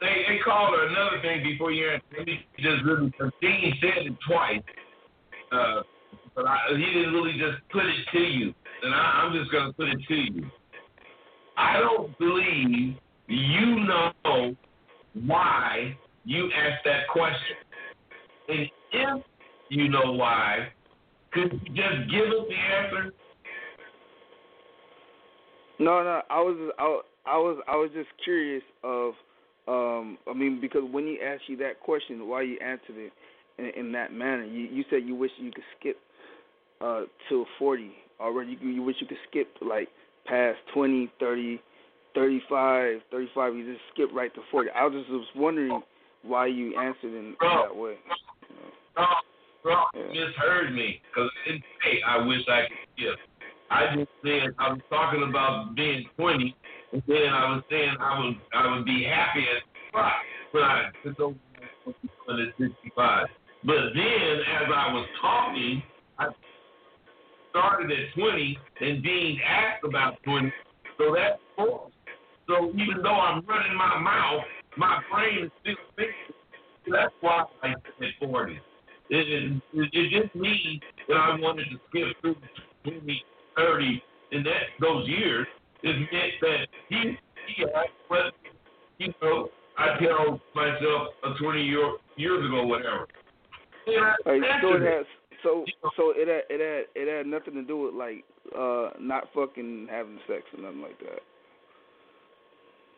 They 0.01 0.39
called 0.43 0.75
her 0.75 0.89
another 0.89 1.21
thing 1.21 1.43
before 1.43 1.73
you 1.73 1.91
me 2.25 2.47
just 2.59 2.83
really 2.85 3.13
Dean 3.43 3.75
said 3.83 4.07
it 4.07 4.15
twice. 4.27 4.63
Uh 5.53 5.83
but 6.35 6.47
I, 6.47 6.59
he 6.71 6.85
didn't 6.87 7.13
really 7.13 7.33
just 7.33 7.59
put 7.71 7.85
it 7.85 7.97
to 8.13 8.19
you. 8.19 8.55
And 8.83 8.95
I, 8.95 8.99
I'm 8.99 9.33
just 9.39 9.53
gonna 9.53 9.73
put 9.73 9.89
it 9.89 9.99
to 10.09 10.15
you. 10.15 10.51
I 11.61 11.79
don't 11.79 12.19
believe 12.19 12.97
you 13.29 13.67
know 13.81 14.57
why 15.27 15.97
you 16.25 16.51
asked 16.53 16.85
that 16.85 17.07
question. 17.13 17.57
And 18.49 18.71
if 18.93 19.25
you 19.69 19.89
know 19.89 20.13
why, 20.13 20.69
could 21.33 21.53
you 21.53 21.75
just 21.75 22.11
give 22.11 22.27
us 22.27 22.47
the 22.49 22.55
answer? 22.55 23.13
No, 25.79 26.03
no, 26.03 26.23
I 26.31 26.41
was, 26.41 26.73
I, 26.79 27.01
I 27.27 27.37
was, 27.37 27.63
I 27.69 27.77
was 27.77 27.91
just 27.95 28.09
curious 28.25 28.63
of, 28.83 29.13
um, 29.69 30.19
I 30.29 30.33
mean, 30.35 30.61
because 30.61 30.83
when 30.91 31.07
he 31.07 31.19
asked 31.25 31.45
you 31.47 31.57
that 31.59 31.81
question, 31.81 32.27
why 32.27 32.43
you 32.43 32.59
answered 32.65 32.97
it 32.97 33.13
in, 33.59 33.87
in 33.87 33.93
that 33.93 34.13
manner, 34.13 34.45
you, 34.45 34.61
you 34.61 34.85
said 34.91 35.03
you 35.05 35.15
wish 35.15 35.31
you 35.39 35.53
could 35.53 35.65
skip 35.79 35.97
uh 36.81 37.03
till 37.29 37.45
forty 37.59 37.93
already. 38.19 38.57
You, 38.61 38.71
you 38.71 38.83
wish 38.83 38.97
you 39.01 39.07
could 39.07 39.19
skip 39.29 39.49
like 39.61 39.89
past 40.31 40.59
twenty, 40.73 41.11
thirty, 41.19 41.61
thirty-five, 42.15 43.01
thirty-five. 43.11 43.55
You 43.57 43.73
just 43.73 43.83
skip 43.93 44.09
right 44.15 44.33
to 44.35 44.41
forty. 44.51 44.71
I 44.71 44.85
was 44.87 44.95
just 44.95 45.11
was 45.11 45.27
wondering 45.35 45.83
why 46.23 46.47
you 46.47 46.79
answered 46.79 47.13
in 47.15 47.35
Bro. 47.39 47.63
that 47.69 47.77
way. 47.77 47.95
No, 48.97 49.07
bro, 49.63 49.83
Yeah. 49.95 50.13
you 50.13 50.27
misheard 50.27 50.75
me. 50.75 51.01
Because 51.11 51.31
I 51.45 51.49
didn't 51.51 51.65
say 51.83 52.03
I 52.07 52.27
wish 52.27 52.43
I 52.49 52.61
could 52.69 52.79
skip. 52.97 53.19
I 53.71 53.97
just 53.97 54.11
said 54.25 54.51
I 54.59 54.71
was 54.73 54.81
talking 54.91 55.23
about 55.29 55.75
being 55.77 56.05
20, 56.17 56.55
and 56.93 57.03
then 57.07 57.29
I 57.33 57.55
was 57.55 57.63
saying 57.71 57.95
I 58.01 58.19
would 58.19 58.37
I 58.53 58.75
would 58.75 58.85
be 58.85 59.05
happy 59.05 59.45
at 59.45 59.63
spot 59.89 60.13
when 60.53 60.63
I 60.65 60.91
took 61.05 61.21
over 61.21 61.37
at 61.95 62.55
65. 62.59 63.27
But 63.65 63.77
then 63.95 64.41
as 64.57 64.69
I 64.75 64.93
was 64.93 65.07
talking, 65.21 65.83
started 67.51 67.91
at 67.91 68.15
20, 68.15 68.59
and 68.81 69.03
Dean 69.03 69.41
asked 69.47 69.85
about 69.85 70.23
20, 70.25 70.53
so 70.99 71.15
that's 71.15 71.39
four. 71.57 71.89
So 72.49 72.71
even 72.71 73.03
though 73.03 73.21
I'm 73.21 73.45
running 73.47 73.77
my 73.77 73.99
mouth, 73.99 74.43
my 74.77 75.01
brain 75.11 75.45
is 75.45 75.51
still 75.61 75.75
thinking. 75.97 76.35
That's 76.91 77.13
why 77.21 77.45
I 77.63 77.75
said 77.99 78.09
40. 78.21 78.59
It, 79.11 79.61
it, 79.73 79.91
it 79.93 80.23
just 80.23 80.35
means 80.35 80.81
that 81.09 81.17
I 81.17 81.39
wanted 81.41 81.65
to 81.71 81.77
skip 81.89 82.21
through 82.21 82.37
20, 82.85 83.25
30, 83.57 84.03
and 84.33 84.47
that 84.47 84.63
those 84.81 85.09
years. 85.09 85.47
It 85.83 85.97
meant 85.97 86.33
that 86.43 86.67
he, 86.91 87.17
he 87.47 87.65
asked, 87.65 87.89
but, 88.09 88.35
you 88.99 89.13
know, 89.23 89.49
I 89.79 89.99
tell 89.99 90.41
myself 90.55 91.09
uh, 91.25 91.35
20 91.41 91.63
year, 91.63 91.97
years 92.17 92.45
ago, 92.45 92.67
whatever. 92.67 93.09
And 93.87 94.05
I 94.05 94.09
Like, 94.11 94.21
so 94.27 94.33
it 94.33 94.45
answered 94.45 94.83
it. 94.83 94.97
has, 94.99 95.07
so 95.43 95.65
so 95.97 96.13
it 96.17 96.29
had 96.29 96.45
it 96.49 96.61
had 96.61 97.03
it 97.03 97.09
had 97.09 97.27
nothing 97.27 97.55
to 97.55 97.63
do 97.63 97.79
with 97.83 97.95
like 97.95 98.25
uh 98.57 98.91
not 99.01 99.29
fucking 99.35 99.89
having 99.91 100.19
sex 100.27 100.43
or 100.57 100.63
nothing 100.63 100.83
like 100.83 100.99
that. 101.01 101.21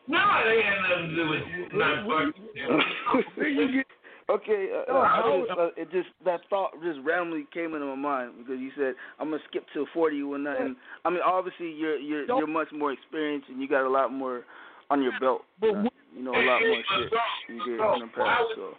No, 0.07 0.19
they 0.45 0.61
had 0.61 0.81
nothing 0.89 1.09
to 1.09 1.15
do 1.15 1.29
with 1.29 1.73
not 1.73 2.05
fucking. 2.05 3.83
okay, 4.29 4.69
uh, 4.71 4.91
No, 4.91 4.99
uh, 4.99 5.01
I 5.01 5.45
just, 5.47 5.59
uh, 5.59 5.81
it 5.81 5.91
just 5.91 6.09
that 6.25 6.41
thought 6.49 6.71
just 6.83 6.99
randomly 7.03 7.45
came 7.53 7.73
into 7.73 7.85
my 7.85 7.95
mind 7.95 8.33
because 8.39 8.59
you 8.59 8.71
said 8.75 8.95
I'm 9.19 9.29
gonna 9.31 9.41
skip 9.49 9.65
to 9.73 9.85
40 9.93 10.21
or 10.23 10.37
nothing. 10.37 10.75
I 11.05 11.09
mean, 11.09 11.21
obviously 11.25 11.71
you're 11.71 11.97
you're 11.97 12.25
you're 12.25 12.47
much 12.47 12.71
more 12.73 12.91
experienced 12.91 13.47
and 13.49 13.61
you 13.61 13.67
got 13.67 13.85
a 13.85 13.89
lot 13.89 14.11
more 14.11 14.43
on 14.89 15.01
your 15.01 15.13
belt. 15.19 15.43
But 15.59 15.75
Uh, 15.75 15.83
you 16.15 16.23
know 16.23 16.31
a 16.31 16.43
lot 16.43 16.61
more 16.61 16.83
shit 16.99 17.11
you 17.49 17.63
did 17.65 17.79
in 17.79 17.99
the 18.01 18.09
past. 18.15 18.43
So 18.55 18.73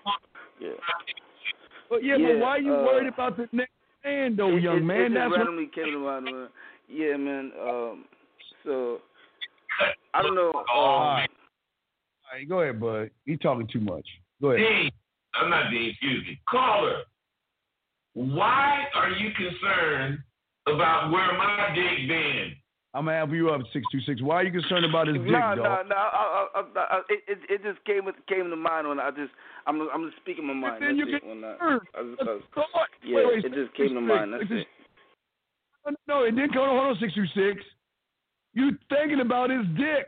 yeah, 0.61 0.71
But 1.95 2.03
yeah, 2.03 2.17
Yeah, 2.17 2.33
but 2.33 2.39
why 2.41 2.49
are 2.49 2.59
you 2.59 2.75
uh, 2.75 2.83
worried 2.83 3.07
about 3.07 3.37
the 3.37 3.49
next 3.53 3.71
man, 4.05 4.35
though, 4.35 4.57
it, 4.57 4.65
young 4.65 4.79
it, 4.79 4.85
man? 4.85 5.01
It 5.01 5.03
just 5.11 5.15
That's 5.15 5.31
what, 5.31 5.37
randomly 5.39 5.71
came 5.73 5.85
to 5.93 5.99
mind. 5.99 6.29
uh, 6.29 6.49
Yeah, 6.89 7.17
man. 7.17 7.53
Um, 7.63 8.05
so 8.65 8.99
I 10.13 10.21
don't 10.23 10.35
know. 10.35 10.51
Um, 10.51 10.65
All 10.75 10.99
right. 10.99 11.31
All 11.31 12.39
right, 12.39 12.49
go 12.49 12.61
ahead, 12.63 12.81
bud. 12.81 13.11
He 13.27 13.37
talking 13.37 13.69
too 13.69 13.79
much. 13.79 14.05
Go 14.43 14.51
ahead. 14.51 14.67
Dean, 14.67 14.91
I'm 15.41 15.51
not 15.51 15.71
Dean, 15.71 15.91
excuse 15.91 16.27
me. 16.27 16.41
Caller, 16.51 17.03
why 18.15 18.87
are 18.97 19.11
you 19.11 19.31
concerned 19.37 20.19
about 20.67 21.13
where 21.13 21.33
my 21.39 21.69
dick 21.77 22.09
been? 22.09 22.55
I'm 22.95 23.07
gonna 23.07 23.17
have 23.19 23.33
you 23.33 23.51
up 23.51 23.61
six 23.73 23.85
two 23.91 24.01
six. 24.03 24.23
Why 24.23 24.37
are 24.37 24.45
you 24.45 24.53
concerned 24.53 24.85
about 24.85 25.09
his 25.09 25.17
dick, 25.17 25.27
No, 25.27 25.55
no, 25.55 25.63
dog? 25.63 25.89
no. 25.89 27.03
It, 27.11 27.23
it 27.27 27.39
it 27.51 27.63
just 27.65 27.85
came 27.85 28.05
with, 28.05 28.15
came 28.29 28.49
to 28.51 28.57
mind 28.57 28.87
when 28.89 29.01
I 29.01 29.11
just 29.11 29.33
I'm 29.67 29.81
I'm 29.93 30.07
just 30.09 30.17
speaking 30.23 30.47
my 30.47 30.55
mind. 30.55 30.81
then 30.81 30.97
That's 30.97 31.09
you 31.11 31.17
it. 31.17 31.21
get 31.23 31.29
When 31.29 31.43
I. 31.45 31.57
I 31.59 31.79
just, 31.79 32.23
I 32.23 32.25
was- 32.25 32.43
yeah, 33.05 33.17
Wait, 33.17 33.27
wait, 33.27 33.45
it 33.45 33.53
just 33.55 33.75
came 33.77 33.95
to 33.95 34.01
mind. 34.01 34.33
That's 34.33 34.45
it. 34.49 34.67
No, 36.07 36.23
it 36.23 36.31
didn't 36.31 36.53
come. 36.55 36.69
Hold 36.69 36.95
on, 36.95 36.97
six 37.01 37.13
two 37.15 37.27
six. 37.35 37.63
You 38.55 38.71
thinking 38.89 39.21
about 39.21 39.51
his 39.51 39.67
dick? 39.77 40.07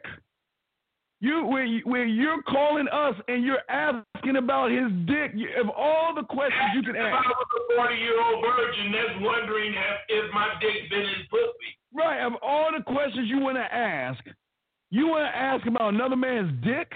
You 1.21 1.45
where, 1.47 1.65
you- 1.65 1.83
where 1.85 2.05
you're 2.05 2.43
calling 2.43 2.89
us 2.89 3.15
and 3.29 3.43
you're 3.43 3.63
asking 3.71 4.37
about 4.37 4.71
his 4.71 4.91
dick. 5.07 5.33
You, 5.35 5.49
of 5.61 5.71
all 5.71 6.15
the 6.15 6.23
questions 6.25 6.63
you 6.75 6.83
can 6.83 6.95
If 6.97 7.03
ask, 7.03 7.25
I 7.27 7.29
was 7.29 7.47
a 7.73 7.77
40 7.77 7.95
year 7.97 8.21
old 8.23 8.45
virgin 8.45 8.93
that's 8.93 9.21
wondering 9.21 9.73
if, 9.73 9.97
if 10.25 10.33
my 10.35 10.49
dick 10.61 10.91
been 10.91 11.01
in 11.01 11.27
pussy. 11.31 11.73
right? 11.95 12.21
Of 12.21 12.35
all 12.43 12.69
the 12.77 12.83
questions 12.85 13.29
you 13.31 13.39
want 13.41 13.57
to 13.57 13.75
ask, 13.75 14.23
you 14.91 15.07
want 15.09 15.25
to 15.33 15.37
ask 15.37 15.67
about 15.67 15.95
another 15.95 16.17
man's 16.17 16.53
dick, 16.63 16.93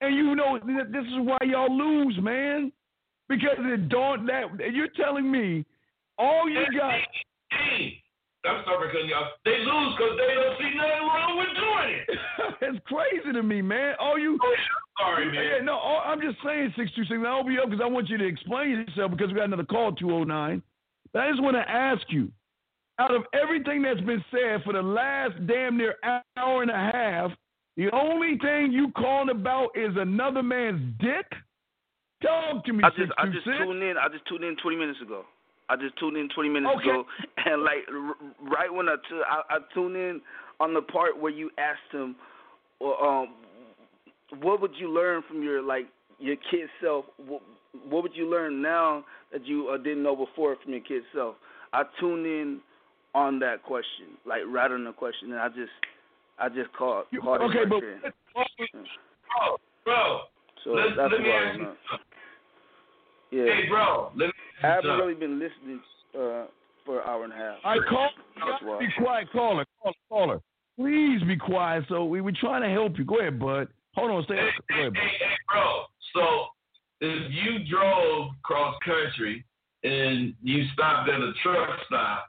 and 0.00 0.14
you 0.14 0.34
know 0.36 0.58
th- 0.58 0.88
this 0.92 1.04
is 1.06 1.18
why 1.18 1.38
y'all 1.44 1.74
lose, 1.74 2.18
man. 2.20 2.70
Because 3.28 3.56
it 3.58 3.88
don't 3.88 4.26
that 4.26 4.44
you're 4.74 4.88
telling 4.88 5.30
me 5.30 5.64
all 6.18 6.46
you 6.48 6.62
got. 6.78 7.00
Dean, 7.50 7.92
I'm 8.44 8.60
sorry 8.64 8.88
for 8.88 8.92
cutting 8.92 9.08
you 9.08 9.14
off. 9.14 9.32
They 9.44 9.58
lose 9.64 9.94
because 9.96 10.14
they 10.20 10.34
don't 10.36 10.56
see 10.60 10.72
nothing 10.76 11.04
wrong 11.08 11.32
with 11.38 11.52
doing 11.56 11.88
it. 11.96 12.06
it's 12.60 12.80
crazy 12.86 13.32
to 13.32 13.42
me, 13.42 13.62
man. 13.62 13.94
All 13.98 14.18
you 14.18 14.38
Oh, 14.42 14.52
yeah, 14.52 15.06
I'm 15.08 15.32
sorry, 15.32 15.58
Yeah, 15.58 15.64
no, 15.64 15.74
all- 15.78 16.02
I'm 16.04 16.20
just 16.20 16.36
saying 16.44 16.72
six 16.76 16.90
two 16.94 17.04
six. 17.04 17.18
I'll 17.26 17.42
be 17.44 17.58
up 17.58 17.70
because 17.70 17.80
I 17.82 17.88
want 17.88 18.08
you 18.08 18.18
to 18.18 18.26
explain 18.26 18.70
yourself 18.70 19.10
because 19.12 19.28
we 19.28 19.34
got 19.34 19.44
another 19.44 19.64
call 19.64 19.92
two 19.92 20.12
oh 20.12 20.24
nine. 20.24 20.62
But 21.12 21.22
I 21.22 21.30
just 21.30 21.42
want 21.42 21.56
to 21.56 21.68
ask 21.70 22.02
you, 22.08 22.28
out 22.98 23.14
of 23.14 23.22
everything 23.32 23.82
that's 23.82 24.00
been 24.00 24.22
said 24.30 24.62
for 24.64 24.72
the 24.72 24.82
last 24.82 25.34
damn 25.46 25.76
near 25.76 25.96
hour 26.36 26.62
and 26.62 26.70
a 26.70 26.90
half, 26.92 27.30
the 27.76 27.90
only 27.92 28.38
thing 28.38 28.72
you 28.72 28.92
calling 28.96 29.30
about 29.30 29.70
is 29.74 29.90
another 29.96 30.42
man's 30.42 30.82
dick. 31.00 31.26
Talk 32.22 32.64
to 32.66 32.72
me, 32.72 32.84
I 32.84 32.88
six 32.90 33.08
just 33.08 33.12
I 33.18 33.26
just 33.26 33.44
six. 33.44 33.56
tuned 33.58 33.82
in. 33.82 33.96
I 33.98 34.08
just 34.08 34.26
tuned 34.28 34.44
in 34.44 34.56
20 34.62 34.76
minutes 34.76 35.00
ago. 35.02 35.24
I 35.68 35.76
just 35.76 35.96
tuned 35.98 36.16
in 36.16 36.28
20 36.28 36.48
minutes 36.48 36.74
Okay. 36.78 36.90
ago, 36.90 37.04
and 37.46 37.62
like 37.62 37.84
r- 37.88 38.16
right 38.50 38.72
when 38.72 38.88
I, 38.88 38.96
tu- 39.08 39.24
I 39.28 39.56
I 39.56 39.58
tuned 39.72 39.96
in 39.96 40.20
on 40.60 40.74
the 40.74 40.82
part 40.82 41.18
where 41.18 41.32
you 41.32 41.50
asked 41.58 41.92
him, 41.92 42.16
or 42.80 43.02
um, 43.04 43.34
what 44.40 44.60
would 44.60 44.72
you 44.78 44.90
learn 44.92 45.22
from 45.28 45.42
your 45.42 45.62
like 45.62 45.86
your 46.18 46.36
kid 46.50 46.68
self? 46.82 47.06
What, 47.16 47.42
what 47.88 48.02
would 48.02 48.14
you 48.14 48.30
learn 48.30 48.62
now 48.62 49.04
that 49.32 49.46
you 49.46 49.68
uh, 49.68 49.78
didn't 49.78 50.02
know 50.02 50.14
before 50.16 50.56
from 50.62 50.72
your 50.72 50.82
kid 50.82 51.02
self? 51.14 51.36
I 51.72 51.82
tuned 51.98 52.26
in 52.26 52.60
on 53.14 53.38
that 53.40 53.62
question, 53.62 54.18
like 54.26 54.42
right 54.48 54.70
on 54.70 54.84
the 54.84 54.92
question, 54.92 55.32
and 55.32 55.40
I 55.40 55.48
just 55.48 55.72
I 56.38 56.48
just 56.48 56.72
caught 56.76 57.06
caught 57.22 57.40
called 57.40 57.54
it 57.54 57.72
okay, 57.72 57.98
but. 58.02 58.12
Bro, 58.34 59.56
bro, 59.84 60.20
So 60.64 60.70
let, 60.70 60.96
that's 60.96 61.12
let 61.12 61.20
me 61.20 61.30
ask 61.30 61.58
you. 61.58 61.72
Yeah. 63.34 63.46
Hey, 63.46 63.68
bro, 63.68 64.12
let 64.16 64.26
me 64.26 64.32
I 64.62 64.66
haven't 64.66 64.84
you 64.84 64.90
something. 64.90 65.06
really 65.06 65.14
been 65.18 65.38
listening 65.40 65.80
uh, 66.14 66.46
for 66.86 67.00
an 67.00 67.08
hour 67.08 67.24
and 67.24 67.32
a 67.32 67.36
half. 67.36 67.56
I 67.64 67.76
call. 67.88 68.10
That's 68.36 68.62
why. 68.62 68.78
Be 68.78 68.86
quiet, 68.96 69.32
caller, 69.32 69.64
caller, 69.82 69.94
caller. 70.08 70.40
Please 70.78 71.20
be 71.26 71.36
quiet. 71.36 71.84
So 71.88 72.04
we 72.04 72.20
were 72.20 72.32
trying 72.32 72.62
to 72.62 72.68
help 72.68 72.96
you. 72.96 73.04
Go 73.04 73.18
ahead, 73.18 73.40
bud. 73.40 73.68
Hold 73.96 74.10
on, 74.12 74.24
stay. 74.24 74.36
Hey, 74.36 74.50
Go 74.68 74.74
ahead, 74.80 74.92
hey, 74.94 75.00
hey, 75.00 75.08
hey, 75.18 75.36
bro. 75.48 75.82
So 76.14 76.46
if 77.00 77.32
you 77.32 77.64
drove 77.68 78.30
cross 78.42 78.76
country 78.84 79.44
and 79.82 80.34
you 80.42 80.64
stopped 80.72 81.08
at 81.08 81.20
a 81.20 81.32
truck 81.42 81.68
stop 81.86 82.28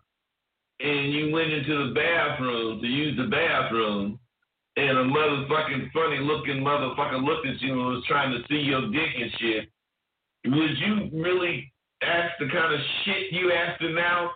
and 0.80 1.14
you 1.14 1.32
went 1.32 1.52
into 1.52 1.88
the 1.88 1.94
bathroom 1.94 2.82
to 2.82 2.88
use 2.88 3.18
the 3.18 3.28
bathroom 3.28 4.20
and 4.78 4.98
a 4.98 5.04
motherfucking 5.06 5.92
funny 5.94 6.20
looking 6.20 6.58
motherfucker 6.64 7.24
looked 7.24 7.48
at 7.48 7.62
you 7.62 7.72
and 7.74 7.96
was 7.96 8.04
trying 8.08 8.32
to 8.32 8.40
see 8.50 8.60
your 8.60 8.92
dick 8.92 9.10
and 9.22 9.32
shit, 9.40 9.70
would 10.48 10.78
you 10.78 11.10
really 11.14 11.72
ask 12.02 12.34
the 12.40 12.48
kind 12.50 12.74
of 12.74 12.80
shit 13.04 13.32
you 13.32 13.52
asking 13.52 13.96
now? 13.96 14.32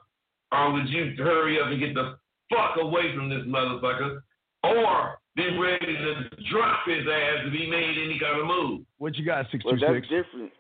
Or 0.51 0.73
would 0.73 0.89
you 0.89 1.13
hurry 1.17 1.59
up 1.61 1.67
and 1.67 1.79
get 1.79 1.93
the 1.93 2.17
fuck 2.49 2.75
away 2.81 3.13
from 3.15 3.29
this 3.29 3.45
motherfucker? 3.45 4.21
Or 4.63 5.19
be 5.35 5.57
ready 5.57 5.95
to 5.95 6.29
drop 6.51 6.79
his 6.87 7.05
ass 7.07 7.45
if 7.45 7.53
he 7.53 7.69
made 7.69 7.97
any 8.03 8.19
kind 8.19 8.39
of 8.41 8.47
move? 8.47 8.81
What 8.97 9.15
you 9.15 9.25
got, 9.25 9.45
six 9.51 9.63
Well, 9.63 9.75
two 9.75 9.79
that's 9.79 9.93
six? 9.95 10.07
different. 10.09 10.51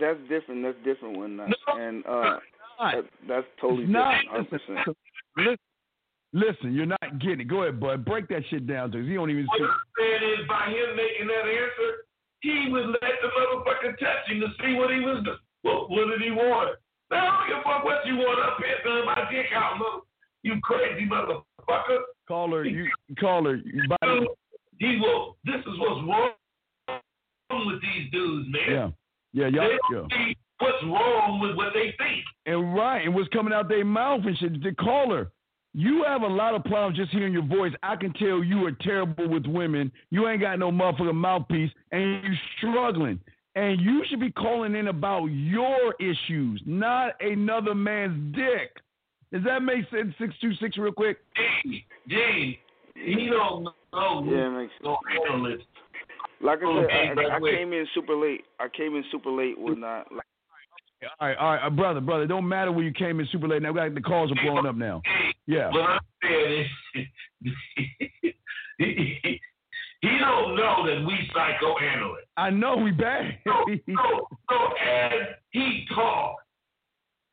That's 0.00 0.18
different. 0.28 0.62
That's 0.64 0.78
different 0.84 1.18
when 1.18 1.36
not. 1.36 1.50
No, 1.50 1.76
and 1.78 2.04
uh, 2.06 2.38
that, 2.80 3.04
that's 3.28 3.46
totally 3.60 3.84
It's 3.84 3.92
not. 3.92 4.16
different. 4.50 4.78
100%. 4.88 4.94
Listen, 5.36 5.56
listen, 6.32 6.74
you're 6.74 6.86
not 6.86 7.18
getting 7.20 7.40
it. 7.40 7.48
Go 7.48 7.62
ahead, 7.62 7.78
bud. 7.78 8.04
Break 8.04 8.28
that 8.28 8.42
shit 8.50 8.66
down 8.66 8.90
to 8.92 9.00
us. 9.00 9.06
He 9.06 9.14
don't 9.14 9.30
even 9.30 9.46
What 9.46 9.58
see. 9.58 9.64
I'm 9.64 9.80
saying 9.98 10.32
is, 10.40 10.48
by 10.48 10.66
him 10.70 10.96
making 10.96 11.26
that 11.28 11.46
answer, 11.46 11.90
he 12.44 12.68
would 12.70 12.86
let 12.88 13.16
the 13.24 13.28
motherfucker 13.32 13.96
touch 13.98 14.28
him 14.28 14.40
to 14.40 14.48
see 14.60 14.74
what 14.74 14.92
he 14.92 15.00
was 15.00 15.24
doing. 15.24 15.38
What, 15.62 15.88
what 15.88 16.08
did 16.10 16.20
he 16.20 16.30
want? 16.30 16.76
Now, 17.10 17.40
I 17.40 17.48
don't 17.48 17.48
give 17.48 17.58
a 17.58 17.62
fuck 17.64 17.84
what 17.84 18.04
you 18.04 18.16
want 18.16 18.44
up 18.44 18.58
here, 18.58 18.76
throwing 18.82 19.06
my 19.06 19.24
dick 19.32 19.46
out, 19.54 19.78
mother. 19.78 20.04
You 20.42 20.60
crazy 20.62 21.08
motherfucker. 21.08 21.98
Caller, 22.28 22.64
you 22.64 22.86
caller, 23.18 23.56
you 23.56 23.82
the, 24.00 24.26
He 24.78 24.98
will. 25.00 25.36
This 25.44 25.60
is 25.60 25.78
what's 25.78 26.06
wrong 26.06 26.32
with 27.50 27.80
these 27.80 28.10
dudes, 28.12 28.48
man. 28.50 28.92
yeah, 29.32 29.48
yeah, 29.48 29.48
y'all, 29.48 29.78
don't 29.90 30.10
yeah. 30.10 30.16
see 30.16 30.36
what's 30.58 30.82
wrong 30.84 31.40
with 31.40 31.56
what 31.56 31.72
they 31.72 31.94
think. 31.96 32.24
And 32.44 32.74
right, 32.74 33.04
and 33.04 33.14
what's 33.14 33.28
coming 33.28 33.54
out 33.54 33.68
their 33.68 33.84
mouth 33.84 34.20
and 34.24 34.36
shit. 34.36 34.62
The 34.62 34.72
caller, 34.72 35.30
you 35.74 36.04
have 36.06 36.22
a 36.22 36.26
lot 36.26 36.54
of 36.54 36.62
problems 36.64 36.96
just 36.96 37.10
hearing 37.10 37.32
your 37.32 37.44
voice. 37.44 37.72
I 37.82 37.96
can 37.96 38.12
tell 38.14 38.44
you 38.44 38.64
are 38.64 38.72
terrible 38.80 39.28
with 39.28 39.44
women. 39.44 39.90
You 40.10 40.28
ain't 40.28 40.40
got 40.40 40.58
no 40.58 40.70
motherfucking 40.70 41.14
mouthpiece, 41.14 41.70
and 41.90 42.22
you're 42.22 42.38
struggling. 42.58 43.18
And 43.56 43.80
you 43.80 44.02
should 44.08 44.20
be 44.20 44.30
calling 44.30 44.74
in 44.74 44.88
about 44.88 45.26
your 45.26 45.94
issues, 46.00 46.62
not 46.64 47.14
another 47.20 47.74
man's 47.74 48.34
dick. 48.34 48.76
Does 49.32 49.42
that 49.44 49.62
make 49.62 49.88
sense? 49.90 50.14
Six 50.18 50.32
two 50.40 50.54
six, 50.54 50.78
real 50.78 50.92
quick. 50.92 51.18
Gene, 51.64 51.82
Gene, 52.08 52.56
he 52.94 53.26
don't 53.26 53.64
know. 53.64 54.24
Yeah, 54.26 54.46
it 54.46 54.50
makes 54.50 54.72
sense. 54.82 55.62
Like 56.40 56.58
I 56.64 56.82
said, 56.82 57.18
I, 57.18 57.32
I, 57.32 57.36
I 57.36 57.40
came 57.40 57.72
in 57.72 57.86
super 57.94 58.14
late. 58.14 58.44
I 58.60 58.68
came 58.68 58.94
in 58.94 59.04
super 59.10 59.30
late 59.30 59.58
when 59.58 59.80
not 59.80 60.12
like 60.12 60.26
All 61.20 61.28
right, 61.28 61.36
all 61.36 61.50
right, 61.52 61.66
uh, 61.66 61.70
brother, 61.70 62.00
brother. 62.00 62.26
Don't 62.26 62.48
matter 62.48 62.72
where 62.72 62.84
you 62.84 62.92
came 62.92 63.20
in 63.20 63.26
super 63.30 63.48
late. 63.48 63.62
Now, 63.62 63.72
we 63.72 63.76
got 63.76 63.94
the 63.94 64.00
calls 64.00 64.30
are 64.32 64.42
blowing 64.42 64.66
up 64.66 64.76
now. 64.76 65.02
Yeah. 65.46 65.70
What 65.70 65.82
I'm 65.82 66.00
saying 66.22 66.66
is, 66.94 67.06
he, 68.78 69.40
he, 70.00 70.18
don't 70.18 70.56
know 70.56 70.86
that 70.86 71.04
we 71.06 71.30
psychoanalysts. 71.32 72.28
I 72.36 72.50
know 72.50 72.76
we 72.76 72.90
bad. 72.90 73.38
So, 73.44 73.52
so, 73.68 74.28
so 74.50 74.56
as 74.82 75.12
he 75.50 75.86
talks, 75.94 76.44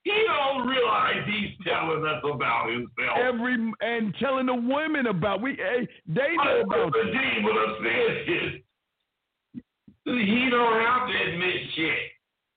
he 0.03 0.23
don't 0.25 0.67
realize 0.67 1.23
he's 1.27 1.51
telling 1.65 2.03
us 2.05 2.23
about 2.23 2.69
himself. 2.69 3.17
Every 3.17 3.53
and 3.81 4.15
telling 4.19 4.47
the 4.47 4.55
women 4.55 5.07
about 5.07 5.41
we, 5.41 5.55
hey, 5.55 5.87
they 6.07 6.35
know 6.43 6.61
about 6.61 6.91
But 6.91 7.05
you 7.05 7.13
Gene, 7.13 7.43
what 7.43 7.55
I'm 7.55 7.75
saying 7.83 8.25
is, 8.27 9.63
he 10.05 10.49
don't 10.49 10.81
have 10.81 11.07
to 11.07 11.31
admit 11.31 11.55
shit. 11.75 11.99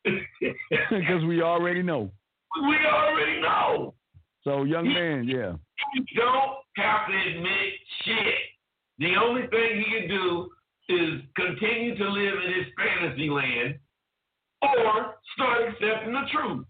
Because 0.05 1.25
we 1.27 1.43
already 1.43 1.83
know. 1.83 2.11
we 2.63 2.77
already 2.87 3.41
know. 3.41 3.95
So, 4.43 4.65
young 4.65 4.87
man, 4.93 5.27
yeah. 5.27 5.55
He 5.95 6.05
don't 6.17 6.59
have 6.77 7.09
to 7.09 7.31
admit 7.31 7.73
shit. 8.05 8.35
The 8.99 9.15
only 9.17 9.47
thing 9.49 9.83
he 9.85 10.01
can 10.01 10.09
do 10.09 10.51
is 10.89 11.21
continue 11.35 11.97
to 11.97 12.09
live 12.09 12.35
in 12.45 12.53
his 12.53 12.67
fantasy 12.77 13.31
land 13.31 13.79
or 14.63 15.15
start 15.35 15.69
accepting 15.69 16.13
the 16.13 16.23
truth. 16.31 16.67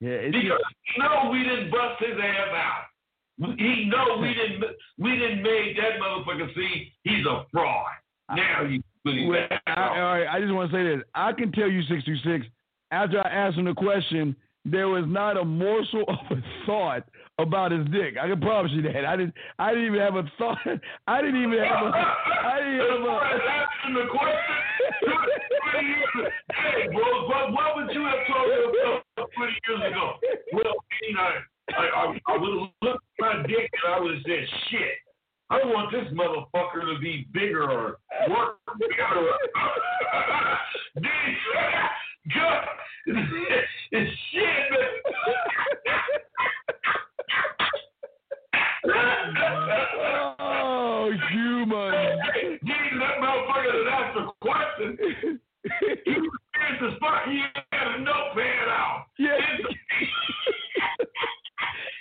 Yeah, 0.00 0.10
it's 0.10 0.34
Because 0.34 0.60
he 0.82 1.00
know 1.00 1.30
we 1.30 1.42
didn't 1.42 1.70
bust 1.70 2.00
his 2.00 2.18
ass 2.18 2.48
out. 2.54 2.84
He 3.58 3.86
know 3.86 4.18
we 4.20 4.34
didn't 4.34 4.62
we 4.98 5.12
didn't 5.12 5.42
make 5.42 5.76
that 5.76 5.98
motherfucker 6.00 6.54
see 6.54 6.92
he's 7.02 7.26
a 7.26 7.44
fraud. 7.50 7.90
Now 8.34 8.62
you 8.62 8.82
Well, 9.04 9.48
I, 9.66 9.98
all 9.98 10.14
right, 10.14 10.26
I 10.28 10.40
just 10.40 10.52
want 10.52 10.70
to 10.70 10.76
say 10.76 10.84
this. 10.84 11.04
I 11.14 11.32
can 11.32 11.50
tell 11.52 11.68
you, 11.68 11.82
626, 11.82 12.46
after 12.92 13.18
I 13.18 13.28
asked 13.28 13.56
him 13.56 13.64
the 13.64 13.74
question, 13.74 14.36
there 14.64 14.88
was 14.88 15.04
not 15.08 15.36
a 15.36 15.44
morsel 15.44 16.04
of 16.08 16.38
a 16.38 16.42
thought 16.66 17.04
about 17.38 17.72
his 17.72 17.86
dick. 17.86 18.14
I 18.20 18.28
can 18.28 18.40
promise 18.40 18.70
you 18.72 18.82
that. 18.82 19.04
I 19.04 19.16
didn't. 19.16 19.34
I 19.58 19.70
didn't 19.70 19.86
even 19.86 20.00
have 20.00 20.14
a 20.14 20.24
thought. 20.38 20.58
I 21.06 21.20
didn't 21.20 21.42
even 21.42 21.58
have 21.58 21.82
a. 21.82 21.90
I 21.90 22.60
didn't 22.60 22.78
have 22.78 23.02
a. 23.02 23.20
asking 23.50 23.94
the 23.94 24.06
question. 24.10 24.62
20 25.72 25.86
years 25.86 26.32
Hey, 26.52 26.86
bro, 26.92 27.28
but 27.28 27.52
what 27.52 27.76
would 27.76 27.94
you 27.94 28.04
have 28.04 28.22
told 28.30 28.48
yourself 28.48 29.02
20 29.16 29.52
years 29.68 29.92
ago? 29.92 30.12
Well, 30.52 30.74
you 31.08 31.14
know, 31.14 31.30
I, 31.76 31.82
I, 31.82 32.18
I 32.28 32.36
would 32.38 32.52
have 32.52 32.68
looked 32.82 33.04
at 33.18 33.20
my 33.20 33.42
dick 33.46 33.70
and 33.72 33.94
I 33.94 34.00
would 34.00 34.14
have 34.14 34.22
said, 34.26 34.46
shit. 34.70 34.98
I 35.52 35.58
want 35.66 35.92
this 35.92 36.08
motherfucker 36.14 36.94
to 36.94 36.98
be 36.98 37.26
bigger 37.34 37.70
or 37.70 37.98
work 38.30 38.56
better. 38.66 39.28
Dude, 40.94 41.04
God, 42.34 42.64
it's 43.04 44.12
shit. 44.32 44.72
Oh, 50.38 51.10
human. 51.30 52.18
Jesus, 52.64 52.98
that 52.98 53.20
motherfucker 53.20 53.72
that 53.72 53.92
asked 53.92 54.16
the 54.16 54.24
question, 54.40 54.88
he 56.06 56.12
was 56.12 56.38
serious 56.54 56.82
as 56.82 56.98
fuck. 56.98 57.24
He 57.26 57.42
had 57.72 57.86
a 57.88 57.98
notepad 58.00 58.68
out. 58.68 59.04
Yeah. 59.18 59.36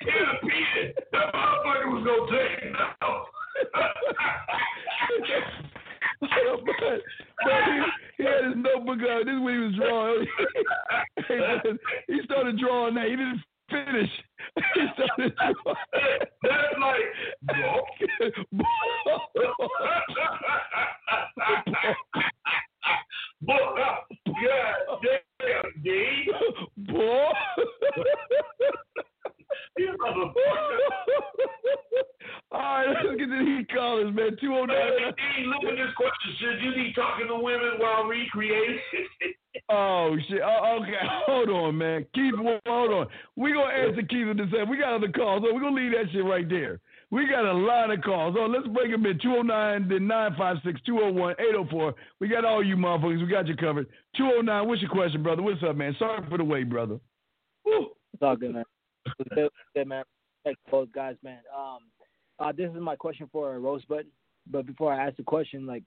In 0.01 0.07
a 0.07 0.39
pen. 0.39 0.93
That 1.11 1.33
motherfucker 1.33 1.87
was 1.91 2.03
to 2.05 2.13
take 2.31 2.63
it 2.63 2.75
out. 3.01 3.25
But, 6.21 7.01
but 7.43 7.63
he, 7.65 7.81
he 8.17 8.23
had 8.23 8.45
his 8.45 8.55
notebook 8.55 8.99
out. 9.09 9.25
This 9.25 9.35
is 9.35 9.41
what 9.41 9.53
he 9.53 9.59
was 9.59 9.75
drawing. 9.75 10.27
he 12.07 12.19
started 12.25 12.59
drawing 12.59 12.95
that. 12.95 13.05
He 13.07 13.15
didn't 13.15 13.43
finish. 13.69 14.09
He 14.75 14.81
started 14.93 15.33
drawing. 15.35 15.77
That's 16.43 16.77
like, 16.81 17.05
no. 18.51 18.61
Boy, 23.41 23.57
God 23.75 23.97
damn, 25.39 25.83
D. 25.83 25.87
Boy. 26.77 27.31
You 29.77 29.95
motherfucker. 29.99 30.77
All 32.51 32.59
right, 32.59 32.87
let's 32.87 33.17
get 33.17 33.27
to 33.27 33.45
these 33.45 33.65
callers, 33.73 34.13
man. 34.13 34.37
209. 34.39 34.67
Hey, 34.67 35.45
look 35.47 35.63
at 35.71 35.77
this 35.77 35.93
question. 35.95 36.29
Should 36.39 36.61
you 36.63 36.73
be 36.75 36.93
talking 36.93 37.27
to 37.27 37.35
women 37.35 37.79
while 37.79 38.05
recreating? 38.05 38.79
Oh 39.69 40.15
shit! 40.29 40.39
Oh, 40.41 40.79
okay, 40.81 40.95
hold 41.25 41.49
on, 41.49 41.77
man. 41.77 42.05
Keith, 42.15 42.33
hold 42.35 42.91
on. 42.91 43.07
We 43.35 43.51
gonna 43.51 43.73
answer 43.73 44.01
Keith 44.01 44.27
in 44.27 44.39
a 44.39 44.49
second. 44.49 44.69
We 44.69 44.77
got 44.77 44.93
other 44.93 45.11
calls. 45.11 45.43
So 45.43 45.53
we 45.53 45.59
gonna 45.59 45.75
leave 45.75 45.91
that 45.91 46.11
shit 46.11 46.23
right 46.23 46.47
there. 46.47 46.79
We 47.11 47.27
got 47.27 47.45
a 47.45 47.51
lot 47.51 47.91
of 47.91 48.01
calls. 48.01 48.35
Oh, 48.39 48.45
let's 48.45 48.67
break 48.67 48.91
them 48.91 49.05
in. 49.05 49.19
209, 49.19 49.89
then 49.89 50.07
956, 50.07 50.81
201, 50.85 51.35
804. 51.39 51.93
We 52.21 52.29
got 52.29 52.45
all 52.45 52.63
you 52.63 52.77
motherfuckers. 52.77 53.21
We 53.21 53.29
got 53.29 53.47
you 53.47 53.57
covered. 53.57 53.87
209, 54.15 54.67
what's 54.67 54.81
your 54.81 54.89
question, 54.91 55.21
brother? 55.21 55.41
What's 55.41 55.61
up, 55.63 55.75
man? 55.75 55.95
Sorry 55.99 56.25
for 56.29 56.37
the 56.37 56.45
wait, 56.45 56.69
brother. 56.69 56.99
Woo. 57.65 57.87
It's 58.13 58.23
all 58.23 58.37
good, 58.37 58.53
man. 58.53 58.63
Good, 59.33 59.87
man. 59.87 60.03
Both 60.69 60.91
guys, 60.91 61.15
man. 61.23 61.39
Um, 61.55 61.79
uh, 62.39 62.51
this 62.51 62.69
is 62.71 62.81
my 62.81 62.95
question 62.95 63.29
for 63.31 63.59
Rosebud. 63.59 64.05
But 64.49 64.65
before 64.65 64.91
I 64.91 65.05
ask 65.05 65.17
the 65.17 65.23
question, 65.23 65.65
like, 65.65 65.83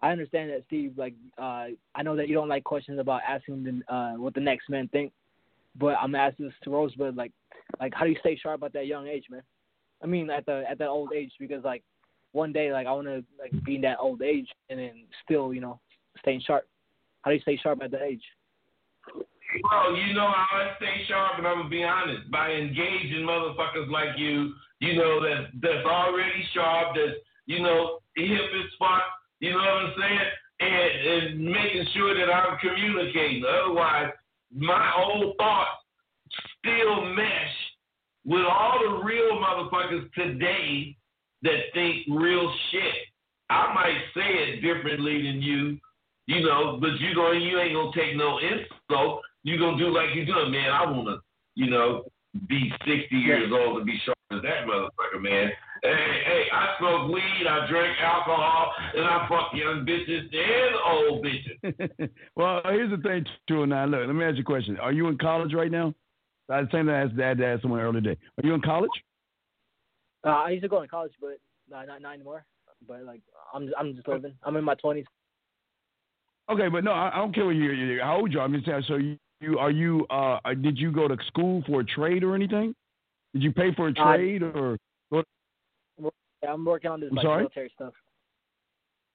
I 0.00 0.12
understand 0.12 0.50
that 0.50 0.62
Steve, 0.66 0.94
like, 0.96 1.14
uh, 1.38 1.66
I 1.94 2.02
know 2.02 2.16
that 2.16 2.28
you 2.28 2.34
don't 2.34 2.48
like 2.48 2.64
questions 2.64 3.00
about 3.00 3.22
asking 3.28 3.82
uh, 3.88 4.12
what 4.12 4.34
the 4.34 4.40
next 4.40 4.68
man 4.68 4.88
think. 4.88 5.12
But 5.78 5.96
I'm 6.00 6.14
asking 6.14 6.46
this 6.46 6.54
to 6.64 6.70
Rosebud, 6.70 7.16
like, 7.16 7.32
like, 7.80 7.92
how 7.94 8.04
do 8.04 8.10
you 8.10 8.16
stay 8.20 8.36
sharp 8.36 8.62
at 8.62 8.72
that 8.72 8.86
young 8.86 9.08
age, 9.08 9.24
man? 9.30 9.42
I 10.02 10.06
mean, 10.06 10.30
at 10.30 10.46
the 10.46 10.64
at 10.70 10.78
that 10.78 10.88
old 10.88 11.12
age, 11.12 11.32
because 11.38 11.64
like, 11.64 11.82
one 12.32 12.52
day, 12.52 12.72
like, 12.72 12.86
I 12.86 12.92
want 12.92 13.06
to 13.08 13.24
like 13.38 13.52
be 13.64 13.76
in 13.76 13.80
that 13.82 13.98
old 14.00 14.22
age 14.22 14.48
and 14.70 14.78
then 14.78 15.04
still, 15.24 15.52
you 15.52 15.60
know, 15.60 15.80
staying 16.20 16.42
sharp. 16.46 16.66
How 17.22 17.30
do 17.30 17.34
you 17.34 17.42
stay 17.42 17.58
sharp 17.62 17.82
at 17.82 17.90
that 17.90 18.02
age? 18.02 18.22
Bro, 19.62 19.94
you 19.94 20.14
know 20.14 20.26
I 20.26 20.74
stay 20.76 21.04
sharp, 21.08 21.38
and 21.38 21.46
I'm 21.46 21.58
gonna 21.58 21.68
be 21.68 21.84
honest. 21.84 22.30
By 22.30 22.52
engaging 22.52 23.24
motherfuckers 23.24 23.90
like 23.90 24.18
you, 24.18 24.52
you 24.80 24.96
know 24.96 25.20
that 25.20 25.48
that's 25.60 25.86
already 25.86 26.44
sharp, 26.52 26.96
that's 26.96 27.18
you 27.46 27.62
know 27.62 28.00
hip 28.16 28.28
as 28.28 28.70
fuck. 28.78 29.02
You 29.40 29.52
know 29.52 29.58
what 29.58 29.66
I'm 29.66 29.92
saying? 29.98 30.30
and, 30.60 31.08
and 31.08 31.44
making 31.44 31.86
sure 31.94 32.14
that 32.14 32.32
I'm 32.32 32.58
communicating. 32.58 33.44
Otherwise, 33.44 34.12
my 34.54 34.90
whole 34.94 35.34
thoughts 35.38 35.70
still 36.58 37.04
mesh 37.14 37.54
with 38.24 38.44
all 38.44 38.78
the 38.82 39.04
real 39.04 39.40
motherfuckers 39.40 40.12
today 40.14 40.96
that 41.42 41.60
think 41.74 42.06
real 42.10 42.52
shit. 42.70 42.94
I 43.50 43.72
might 43.74 43.98
say 44.14 44.26
it 44.26 44.60
differently 44.60 45.22
than 45.22 45.40
you, 45.40 45.78
you 46.26 46.40
know, 46.40 46.78
but 46.80 46.98
you 46.98 47.14
going 47.14 47.42
you 47.42 47.60
ain't 47.60 47.74
gonna 47.74 47.92
take 47.94 48.16
no 48.16 48.38
insult. 48.38 49.20
You 49.46 49.60
gonna 49.60 49.78
do 49.78 49.94
like 49.94 50.12
you 50.12 50.26
doing, 50.26 50.50
man. 50.50 50.70
I 50.70 50.90
wanna, 50.90 51.18
you 51.54 51.70
know, 51.70 52.02
be 52.48 52.68
sixty 52.84 53.14
years 53.14 53.52
old 53.52 53.76
and 53.76 53.86
be 53.86 53.96
sharp 54.04 54.18
as 54.32 54.42
that 54.42 54.66
motherfucker, 54.66 55.22
man. 55.22 55.52
Hey, 55.84 56.22
hey, 56.26 56.44
I 56.52 56.74
smoke 56.80 57.12
weed, 57.12 57.46
I 57.48 57.64
drink 57.70 57.96
alcohol, 58.02 58.72
and 58.96 59.04
I 59.04 59.28
fuck 59.28 59.52
young 59.54 59.86
bitches 59.86 60.34
and 60.34 60.74
old 60.84 61.24
bitches. 61.24 62.10
well, 62.34 62.60
here's 62.64 62.90
the 62.90 62.96
thing, 62.96 63.24
too. 63.46 63.66
Now, 63.66 63.84
look, 63.84 64.04
let 64.04 64.16
me 64.16 64.24
ask 64.24 64.34
you 64.34 64.40
a 64.40 64.44
question. 64.44 64.78
Are 64.78 64.90
you 64.90 65.06
in 65.06 65.18
college 65.18 65.54
right 65.54 65.70
now? 65.70 65.94
I 66.50 66.62
was 66.62 66.68
saying 66.72 66.86
that 66.86 67.06
as 67.06 67.16
dad 67.16 67.40
asked 67.40 67.62
someone 67.62 67.78
earlier 67.78 68.00
today. 68.00 68.20
Are 68.42 68.46
you 68.46 68.54
in 68.54 68.62
college? 68.62 68.90
Uh, 70.24 70.30
I 70.30 70.50
used 70.50 70.64
to 70.64 70.68
go 70.68 70.82
in 70.82 70.88
college, 70.88 71.12
but 71.20 71.38
not 71.70 71.86
not, 71.86 72.02
not 72.02 72.14
anymore. 72.14 72.44
But 72.88 73.04
like, 73.04 73.20
I'm 73.54 73.70
I'm 73.78 73.94
just 73.94 74.08
living. 74.08 74.34
I'm 74.42 74.56
in 74.56 74.64
my 74.64 74.74
twenties. 74.74 75.06
Okay, 76.50 76.68
but 76.68 76.82
no, 76.82 76.90
I, 76.90 77.12
I 77.14 77.18
don't 77.18 77.32
care 77.34 77.44
what 77.44 77.52
you 77.54 78.00
how 78.02 78.16
old 78.16 78.32
you 78.32 78.40
are. 78.40 78.44
I'm 78.44 78.52
just 78.52 78.66
saying. 78.66 78.82
So 78.88 78.96
you, 78.96 79.16
you 79.40 79.58
are 79.58 79.70
you 79.70 80.06
uh 80.06 80.38
did 80.62 80.78
you 80.78 80.90
go 80.90 81.08
to 81.08 81.16
school 81.26 81.62
for 81.66 81.80
a 81.80 81.84
trade 81.84 82.24
or 82.24 82.34
anything? 82.34 82.74
Did 83.32 83.42
you 83.42 83.52
pay 83.52 83.74
for 83.74 83.88
a 83.88 83.92
trade 83.92 84.42
uh, 84.42 84.46
or? 84.46 84.78
Yeah, 86.42 86.52
I'm 86.52 86.64
working 86.64 86.90
on 86.90 87.00
this 87.00 87.10
like, 87.12 87.24
military 87.24 87.70
stuff. 87.74 87.92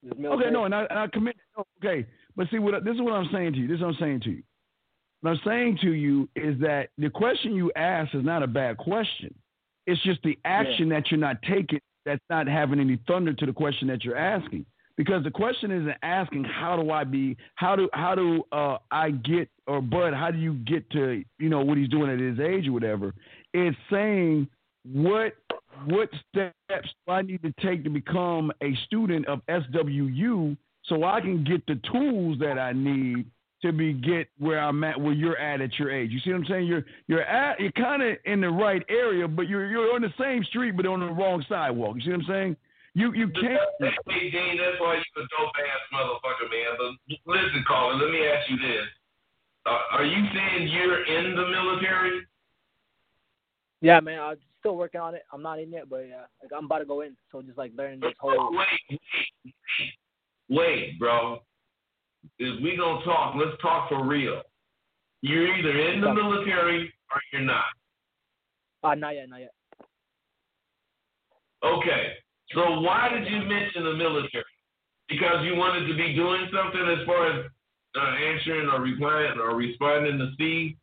This 0.03 0.14
military. 0.18 0.48
Okay, 0.48 0.53
no, 0.53 0.65
and 0.65 0.73
I, 0.73 0.85
and 0.89 0.99
I 0.99 1.07
commit. 1.07 1.35
Okay, 1.80 2.06
but 2.35 2.48
see 2.49 2.60
what 2.60 2.84
this 2.84 2.95
is 2.95 3.02
what 3.02 3.14
I'm 3.14 3.30
saying 3.31 3.53
to 3.53 3.60
you. 3.60 3.68
This 3.68 3.76
is 3.76 3.81
what 3.81 3.89
I'm 3.89 3.98
saying 3.99 4.22
to 4.22 4.30
you. 4.31 4.43
What 5.22 5.31
I'm 5.31 5.39
saying 5.45 5.80
to 5.81 5.91
you 5.91 6.27
is 6.35 6.60
that 6.61 6.89
the 6.98 7.10
question 7.10 7.56
you 7.56 7.72
ask 7.76 8.14
is 8.15 8.26
not 8.26 8.41
a 8.41 8.48
bad 8.48 8.77
question. 8.77 9.34
It's 9.85 10.02
just 10.03 10.22
the 10.23 10.38
action 10.45 10.88
yeah. 10.88 10.95
that 10.95 11.11
you're 11.11 11.19
not 11.19 11.38
taking 11.43 11.80
that's 12.06 12.23
not 12.30 12.48
having 12.48 12.80
any 12.80 12.99
thunder 13.07 13.34
to 13.34 13.45
the 13.45 13.53
question 13.53 13.88
that 13.89 14.03
you're 14.03 14.18
asking. 14.18 14.65
Because 14.97 15.23
the 15.23 15.31
question 15.31 15.72
isn't 15.72 15.95
asking 16.03 16.43
how 16.43 16.76
do 16.76 16.91
I 16.91 17.03
be 17.03 17.38
how 17.55 17.76
do 17.76 17.89
how 17.93 18.15
do 18.15 18.43
uh, 18.51 18.77
I 18.91 19.11
get 19.11 19.49
or 19.68 19.81
Bud 19.81 20.13
how 20.13 20.31
do 20.31 20.38
you 20.38 20.53
get 20.53 20.89
to 20.91 21.23
you 21.39 21.49
know 21.49 21.61
what 21.61 21.77
he's 21.77 21.89
doing 21.89 22.11
at 22.11 22.19
his 22.19 22.39
age 22.39 22.68
or 22.68 22.73
whatever. 22.73 23.13
It's 23.53 23.77
saying 23.89 24.47
what 24.84 25.34
what 25.85 26.09
steps 26.30 26.89
do 27.07 27.13
I 27.13 27.22
need 27.22 27.41
to 27.43 27.53
take 27.61 27.84
to 27.84 27.89
become 27.89 28.51
a 28.61 28.76
student 28.85 29.27
of 29.27 29.41
SWU 29.47 30.57
so 30.84 31.03
I 31.03 31.22
can 31.22 31.43
get 31.43 31.65
the 31.68 31.80
tools 31.91 32.38
that 32.39 32.59
I 32.59 32.73
need 32.73 33.26
to 33.61 33.72
be 33.72 33.93
get 33.93 34.27
where 34.39 34.59
I'm 34.59 34.84
at, 34.84 34.99
where 34.99 35.13
you're 35.13 35.38
at 35.38 35.61
at 35.61 35.77
your 35.77 35.91
age. 35.91 36.11
You 36.11 36.19
see 36.19 36.31
what 36.31 36.39
I'm 36.39 36.45
saying? 36.47 36.65
You're 36.65 36.84
you're 37.07 37.23
at 37.23 37.59
you're 37.59 37.72
kind 37.73 38.01
of 38.01 38.18
in 38.26 38.41
the 38.41 38.49
right 38.49 38.84
area, 38.89 39.27
but 39.27 39.47
you're 39.47 39.69
you're 39.69 39.93
on 39.93 40.01
the 40.01 40.13
same 40.19 40.43
street, 40.43 40.76
but 40.76 40.85
on 40.85 40.99
the 40.99 41.07
wrong 41.07 41.43
sidewalk. 41.47 41.95
You 41.97 42.01
see 42.01 42.09
what 42.09 42.22
I'm 42.22 42.27
saying? 42.27 42.57
You 42.93 43.13
you 43.13 43.30
can't. 43.30 43.61
Hey, 43.80 44.30
Dean, 44.31 44.57
that's 44.57 44.80
why 44.80 44.95
you 44.95 45.01
a 45.18 45.22
dope 45.22 45.55
ass 45.55 45.84
motherfucker, 45.93 46.49
man. 46.49 46.77
But 46.77 47.34
listen, 47.34 47.63
Colin, 47.68 47.99
let 47.99 48.11
me 48.11 48.26
ask 48.26 48.49
you 48.49 48.57
this: 48.57 48.88
uh, 49.65 49.80
Are 49.91 50.05
you 50.05 50.26
saying 50.34 50.68
you're 50.68 51.05
in 51.05 51.35
the 51.35 51.47
military? 51.47 52.27
Yeah, 53.81 53.99
man. 53.99 54.19
I'm 54.19 54.38
still 54.59 54.76
working 54.76 55.01
on 55.01 55.15
it. 55.15 55.23
I'm 55.34 55.41
not 55.41 55.59
in 55.59 55.72
yet, 55.72 55.89
but 55.89 56.07
yeah, 56.07 56.26
like 56.41 56.51
I'm 56.55 56.65
about 56.65 56.80
to 56.80 56.85
go 56.85 57.01
in. 57.01 57.15
So 57.31 57.41
just 57.41 57.57
like 57.57 57.72
learning 57.77 58.01
this 58.01 58.13
whole. 58.19 58.51
Wait, 58.51 58.68
wait, 58.89 59.93
wait, 60.49 60.99
bro 60.99 61.39
is 62.39 62.61
we 62.61 62.77
gonna 62.77 63.03
talk. 63.03 63.35
Let's 63.35 63.59
talk 63.61 63.89
for 63.89 64.05
real. 64.05 64.41
You're 65.22 65.55
either 65.55 65.80
in 65.91 66.01
the 66.01 66.13
military 66.13 66.91
or 67.11 67.22
you're 67.31 67.41
not. 67.41 67.65
Uh, 68.84 68.95
not 68.95 69.15
yet, 69.15 69.30
not 69.30 69.41
yet. 69.41 69.53
Okay. 71.63 72.13
So 72.53 72.82
why 72.82 73.10
did 73.10 73.32
you 73.32 73.40
mention 73.40 73.84
the 73.84 73.94
military? 73.94 74.44
Because 75.07 75.44
you 75.44 75.56
wanted 75.56 75.88
to 75.88 75.95
be 75.95 76.14
doing 76.14 76.48
something 76.53 76.88
as 76.88 77.06
far 77.06 77.28
as 77.28 77.45
uh, 77.95 77.99
answering 77.99 78.69
or 78.69 78.82
replying 78.82 79.40
or 79.40 79.56
responding 79.56 80.18
to 80.19 80.32
Steve. 80.36 80.76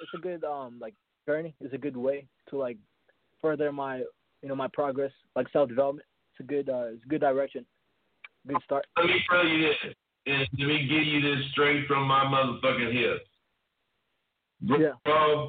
It's 0.00 0.10
a 0.14 0.18
good 0.18 0.44
um 0.44 0.78
like 0.80 0.94
journey. 1.26 1.54
It's 1.60 1.72
a 1.72 1.78
good 1.78 1.96
way 1.96 2.26
to 2.50 2.58
like 2.58 2.76
further 3.40 3.72
my 3.72 3.98
you 4.42 4.48
know 4.48 4.54
my 4.54 4.68
progress 4.72 5.12
like 5.36 5.46
self 5.52 5.68
development. 5.68 6.06
It's 6.32 6.40
a 6.40 6.48
good 6.48 6.68
uh, 6.68 6.88
it's 6.92 7.04
a 7.04 7.08
good 7.08 7.20
direction. 7.20 7.64
Good 8.46 8.58
start. 8.64 8.86
Let 8.98 9.06
me 9.06 9.20
tell 9.30 9.46
you 9.46 9.68
this, 9.68 9.94
and 10.26 10.46
let 10.58 10.68
me 10.68 10.86
give 10.86 11.04
you 11.04 11.22
this 11.22 11.46
straight 11.52 11.86
from 11.86 12.06
my 12.06 12.24
motherfucking 12.24 12.92
hips. 12.92 13.24
Bro, 14.60 14.78
yeah. 14.78 15.46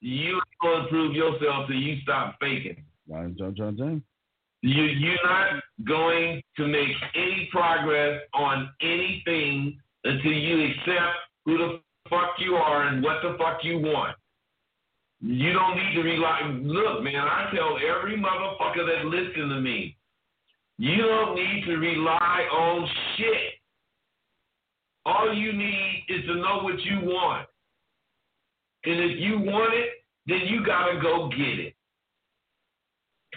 you 0.00 0.40
going 0.62 0.82
to 0.82 0.88
prove 0.88 1.14
yourself 1.14 1.68
till 1.68 1.76
you 1.76 2.00
stop 2.02 2.36
faking. 2.40 2.85
John, 3.08 3.36
John, 3.38 3.54
John, 3.54 3.76
John. 3.76 4.02
You, 4.62 4.84
you're 4.84 5.24
not 5.24 5.62
going 5.86 6.42
to 6.56 6.66
make 6.66 6.88
any 7.14 7.48
progress 7.52 8.22
on 8.34 8.70
anything 8.80 9.78
until 10.04 10.32
you 10.32 10.64
accept 10.64 11.16
who 11.44 11.58
the 11.58 11.80
fuck 12.10 12.30
you 12.38 12.54
are 12.54 12.88
and 12.88 13.02
what 13.02 13.22
the 13.22 13.36
fuck 13.38 13.58
you 13.62 13.78
want. 13.78 14.16
You 15.20 15.52
don't 15.52 15.76
need 15.76 15.94
to 15.94 16.02
rely. 16.02 16.40
Look, 16.62 17.02
man, 17.02 17.16
I 17.16 17.50
tell 17.54 17.76
every 17.76 18.16
motherfucker 18.16 18.86
that 18.86 19.06
listen 19.06 19.48
to 19.48 19.60
me, 19.60 19.96
you 20.78 20.96
don't 20.96 21.34
need 21.34 21.64
to 21.66 21.76
rely 21.76 22.46
on 22.52 22.88
shit. 23.16 23.54
All 25.04 25.32
you 25.32 25.52
need 25.52 26.04
is 26.08 26.24
to 26.26 26.34
know 26.34 26.60
what 26.62 26.80
you 26.80 27.00
want. 27.02 27.46
And 28.84 29.00
if 29.00 29.18
you 29.18 29.38
want 29.38 29.74
it, 29.74 29.90
then 30.26 30.40
you 30.48 30.66
got 30.66 30.90
to 30.90 31.00
go 31.00 31.28
get 31.28 31.58
it. 31.58 31.75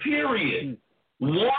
Period. 0.03 0.77
Hmm. 1.19 1.27
Want 1.27 1.53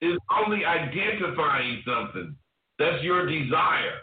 is 0.00 0.18
only 0.44 0.64
identifying 0.64 1.82
something. 1.86 2.36
That's 2.78 3.02
your 3.02 3.26
desire. 3.26 4.02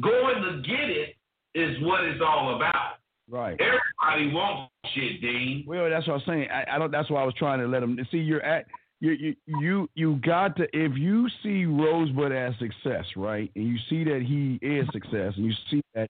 Going 0.00 0.42
to 0.42 0.62
get 0.66 0.88
it 0.88 1.16
is 1.54 1.76
what 1.82 2.04
it's 2.04 2.22
all 2.24 2.56
about. 2.56 2.96
Right. 3.28 3.58
Everybody 3.60 4.34
wants 4.34 4.72
shit, 4.94 5.20
Dean. 5.20 5.64
Well, 5.66 5.90
that's 5.90 6.06
what 6.06 6.14
I 6.14 6.16
was 6.16 6.24
saying. 6.26 6.48
I, 6.50 6.76
I 6.76 6.78
don't. 6.78 6.90
That's 6.90 7.10
why 7.10 7.22
I 7.22 7.24
was 7.24 7.34
trying 7.34 7.60
to 7.60 7.66
let 7.66 7.80
them 7.80 7.98
see. 8.10 8.18
You're 8.18 8.42
at 8.42 8.66
you 9.00 9.34
you 9.46 9.88
you 9.94 10.16
got 10.24 10.56
to 10.56 10.64
if 10.72 10.96
you 10.96 11.28
see 11.42 11.64
Rosebud 11.64 12.32
as 12.32 12.54
success, 12.58 13.04
right, 13.16 13.50
and 13.54 13.66
you 13.66 13.76
see 13.88 14.04
that 14.04 14.22
he 14.22 14.58
is 14.66 14.86
success, 14.92 15.34
and 15.36 15.46
you 15.46 15.52
see 15.70 15.82
that 15.94 16.08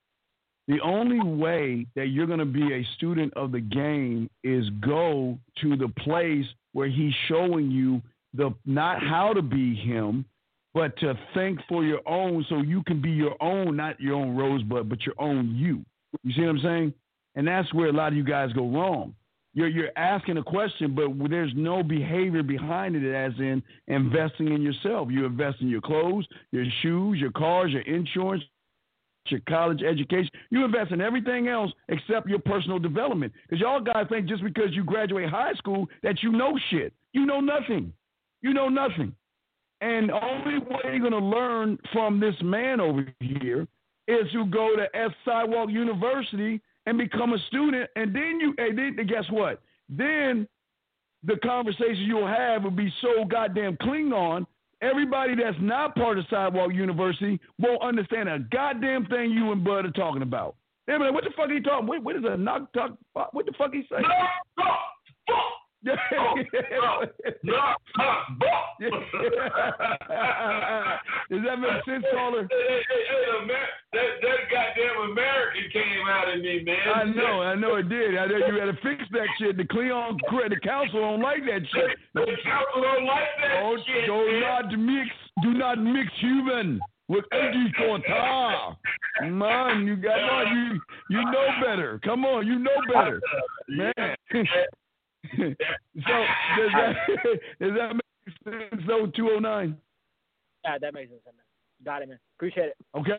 the 0.70 0.80
only 0.82 1.20
way 1.20 1.86
that 1.96 2.06
you're 2.06 2.26
going 2.26 2.38
to 2.38 2.44
be 2.44 2.72
a 2.72 2.86
student 2.96 3.32
of 3.34 3.52
the 3.52 3.60
game 3.60 4.28
is 4.44 4.68
go 4.80 5.38
to 5.60 5.76
the 5.76 5.88
place 5.88 6.46
where 6.72 6.88
he's 6.88 7.14
showing 7.28 7.70
you 7.70 8.00
the 8.34 8.54
not 8.64 9.02
how 9.02 9.32
to 9.32 9.42
be 9.42 9.74
him, 9.74 10.24
but 10.72 10.96
to 10.98 11.18
think 11.34 11.58
for 11.68 11.84
your 11.84 12.00
own, 12.06 12.46
so 12.48 12.58
you 12.58 12.82
can 12.84 13.02
be 13.02 13.10
your 13.10 13.34
own, 13.40 13.76
not 13.76 14.00
your 14.00 14.14
own 14.14 14.36
Rosebud, 14.36 14.88
but 14.88 15.04
your 15.04 15.16
own 15.18 15.54
you. 15.56 15.84
You 16.22 16.32
see 16.32 16.42
what 16.42 16.50
I'm 16.50 16.60
saying? 16.60 16.94
And 17.34 17.46
that's 17.46 17.72
where 17.74 17.88
a 17.88 17.92
lot 17.92 18.12
of 18.12 18.14
you 18.14 18.24
guys 18.24 18.52
go 18.52 18.68
wrong 18.68 19.14
you're 19.52 19.68
you're 19.68 19.90
asking 19.96 20.36
a 20.36 20.42
question, 20.42 20.94
but 20.94 21.10
there's 21.28 21.52
no 21.56 21.82
behavior 21.82 22.42
behind 22.42 22.94
it, 22.94 23.14
as 23.14 23.32
in 23.38 23.62
investing 23.88 24.52
in 24.52 24.62
yourself. 24.62 25.08
You 25.10 25.26
invest 25.26 25.60
in 25.60 25.68
your 25.68 25.80
clothes, 25.80 26.26
your 26.52 26.64
shoes, 26.82 27.18
your 27.18 27.32
cars, 27.32 27.72
your 27.72 27.82
insurance, 27.82 28.44
your 29.28 29.40
college 29.48 29.82
education. 29.82 30.30
You 30.50 30.64
invest 30.64 30.92
in 30.92 31.00
everything 31.00 31.48
else 31.48 31.70
except 31.88 32.28
your 32.28 32.38
personal 32.38 32.78
development. 32.78 33.32
Because 33.42 33.60
y'all 33.60 33.80
guys 33.80 34.06
think 34.08 34.26
just 34.26 34.42
because 34.42 34.70
you 34.72 34.84
graduate 34.84 35.28
high 35.28 35.52
school 35.54 35.88
that 36.02 36.22
you 36.22 36.32
know 36.32 36.58
shit. 36.70 36.92
You 37.12 37.26
know 37.26 37.40
nothing. 37.40 37.92
You 38.42 38.54
know 38.54 38.68
nothing. 38.68 39.14
And 39.80 40.10
the 40.10 40.24
only 40.24 40.58
way 40.58 40.80
you're 40.84 40.98
going 40.98 41.12
to 41.12 41.18
learn 41.18 41.78
from 41.92 42.20
this 42.20 42.34
man 42.42 42.80
over 42.80 43.06
here 43.20 43.66
is 44.08 44.30
to 44.32 44.44
go 44.46 44.76
to 44.76 44.84
S 44.96 45.10
Sidewalk 45.24 45.70
University 45.70 46.60
and 46.86 46.98
become 46.98 47.32
a 47.32 47.38
student, 47.48 47.88
and 47.96 48.14
then 48.14 48.38
you, 48.40 48.54
and 48.58 48.76
then 48.76 49.06
guess 49.06 49.24
what? 49.30 49.62
Then 49.88 50.48
the 51.22 51.36
conversation 51.36 52.04
you'll 52.06 52.26
have 52.26 52.64
will 52.64 52.70
be 52.70 52.92
so 53.02 53.24
goddamn 53.24 53.76
Klingon. 53.76 54.46
Everybody 54.82 55.34
that's 55.34 55.56
not 55.60 55.94
part 55.94 56.18
of 56.18 56.24
Sidewalk 56.30 56.72
University 56.72 57.38
won't 57.58 57.82
understand 57.82 58.28
a 58.28 58.38
goddamn 58.50 59.06
thing 59.06 59.30
you 59.30 59.52
and 59.52 59.62
Bud 59.62 59.84
are 59.84 59.90
talking 59.90 60.22
about. 60.22 60.56
They'll 60.86 60.98
be 60.98 61.04
like, 61.04 61.14
what 61.14 61.24
the 61.24 61.30
fuck 61.36 61.50
are 61.50 61.52
you 61.52 61.62
talking? 61.62 61.86
What, 61.86 62.02
what 62.02 62.16
is 62.16 62.22
a 62.26 62.36
knock 62.36 62.72
talk? 62.72 62.96
What 63.32 63.46
the 63.46 63.52
fuck 63.58 63.72
he 63.72 63.82
saying? 63.90 64.02
No, 64.02 64.64
no, 64.64 64.64
yeah. 65.28 65.34
No, 65.82 65.94
no, 66.02 67.04
no, 67.42 67.74
Does 71.30 71.42
that 71.44 71.56
make 71.58 71.84
sense, 71.86 72.04
caller? 72.12 72.46
Hey, 72.50 72.82
hey, 72.88 73.02
hey, 73.08 73.24
Amer- 73.42 73.74
that, 73.92 74.10
that 74.22 74.38
goddamn 74.50 75.10
American 75.12 75.64
came 75.72 76.06
out 76.08 76.28
of 76.34 76.40
me, 76.40 76.62
man. 76.64 76.76
I 76.94 77.04
know, 77.04 77.42
I 77.42 77.54
know 77.54 77.76
it 77.76 77.88
did. 77.88 78.16
I 78.18 78.26
know 78.26 78.36
you 78.36 78.58
had 78.60 78.66
to 78.66 78.78
fix 78.82 79.02
that 79.12 79.26
shit. 79.38 79.56
The 79.56 79.64
Cleon, 79.64 80.16
the 80.30 80.60
council 80.62 81.00
don't 81.00 81.22
like 81.22 81.44
that 81.46 81.62
shit. 81.72 81.98
The 82.14 82.26
council 82.44 82.82
don't 82.82 83.06
like 83.06 83.28
that 83.42 83.60
Don't, 83.60 83.80
shit, 83.86 84.06
do 84.06 84.12
man. 84.12 84.40
not 84.40 84.78
mix, 84.78 85.10
do 85.42 85.54
not 85.54 85.78
mix 85.78 86.08
human 86.20 86.80
with 87.08 87.24
agriculture. 87.32 88.76
Man, 89.22 89.86
you 89.86 89.96
got 89.96 90.18
on, 90.20 90.46
you 90.56 90.80
you 91.10 91.24
know 91.30 91.46
better. 91.64 91.98
Come 92.04 92.24
on, 92.24 92.46
you 92.46 92.58
know 92.58 92.70
better, 92.92 93.20
man. 93.68 94.16
so 95.36 95.44
does 95.44 96.70
that 96.74 96.94
does 97.60 97.72
that 97.76 97.94
make 97.94 98.34
sense? 98.44 98.82
So 98.86 99.06
two 99.14 99.30
oh 99.34 99.38
nine. 99.38 99.76
Yeah, 100.64 100.78
that 100.78 100.94
makes 100.94 101.10
sense, 101.10 101.22
man. 101.24 101.34
Got 101.84 102.02
it, 102.02 102.08
man. 102.08 102.18
Appreciate 102.36 102.68
it. 102.68 102.76
Okay. 102.96 103.18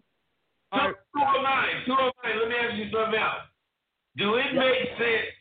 Oh 0.73 0.77
All 0.77 0.87
right. 0.87 0.95
209, 1.15 1.85
209, 1.85 2.39
let 2.39 2.49
me 2.49 2.55
ask 2.55 2.77
you 2.77 2.87
something 2.93 3.19
else. 3.19 3.45
Do 4.17 4.35
it 4.35 4.53
make 4.53 4.87
sense 4.97 5.31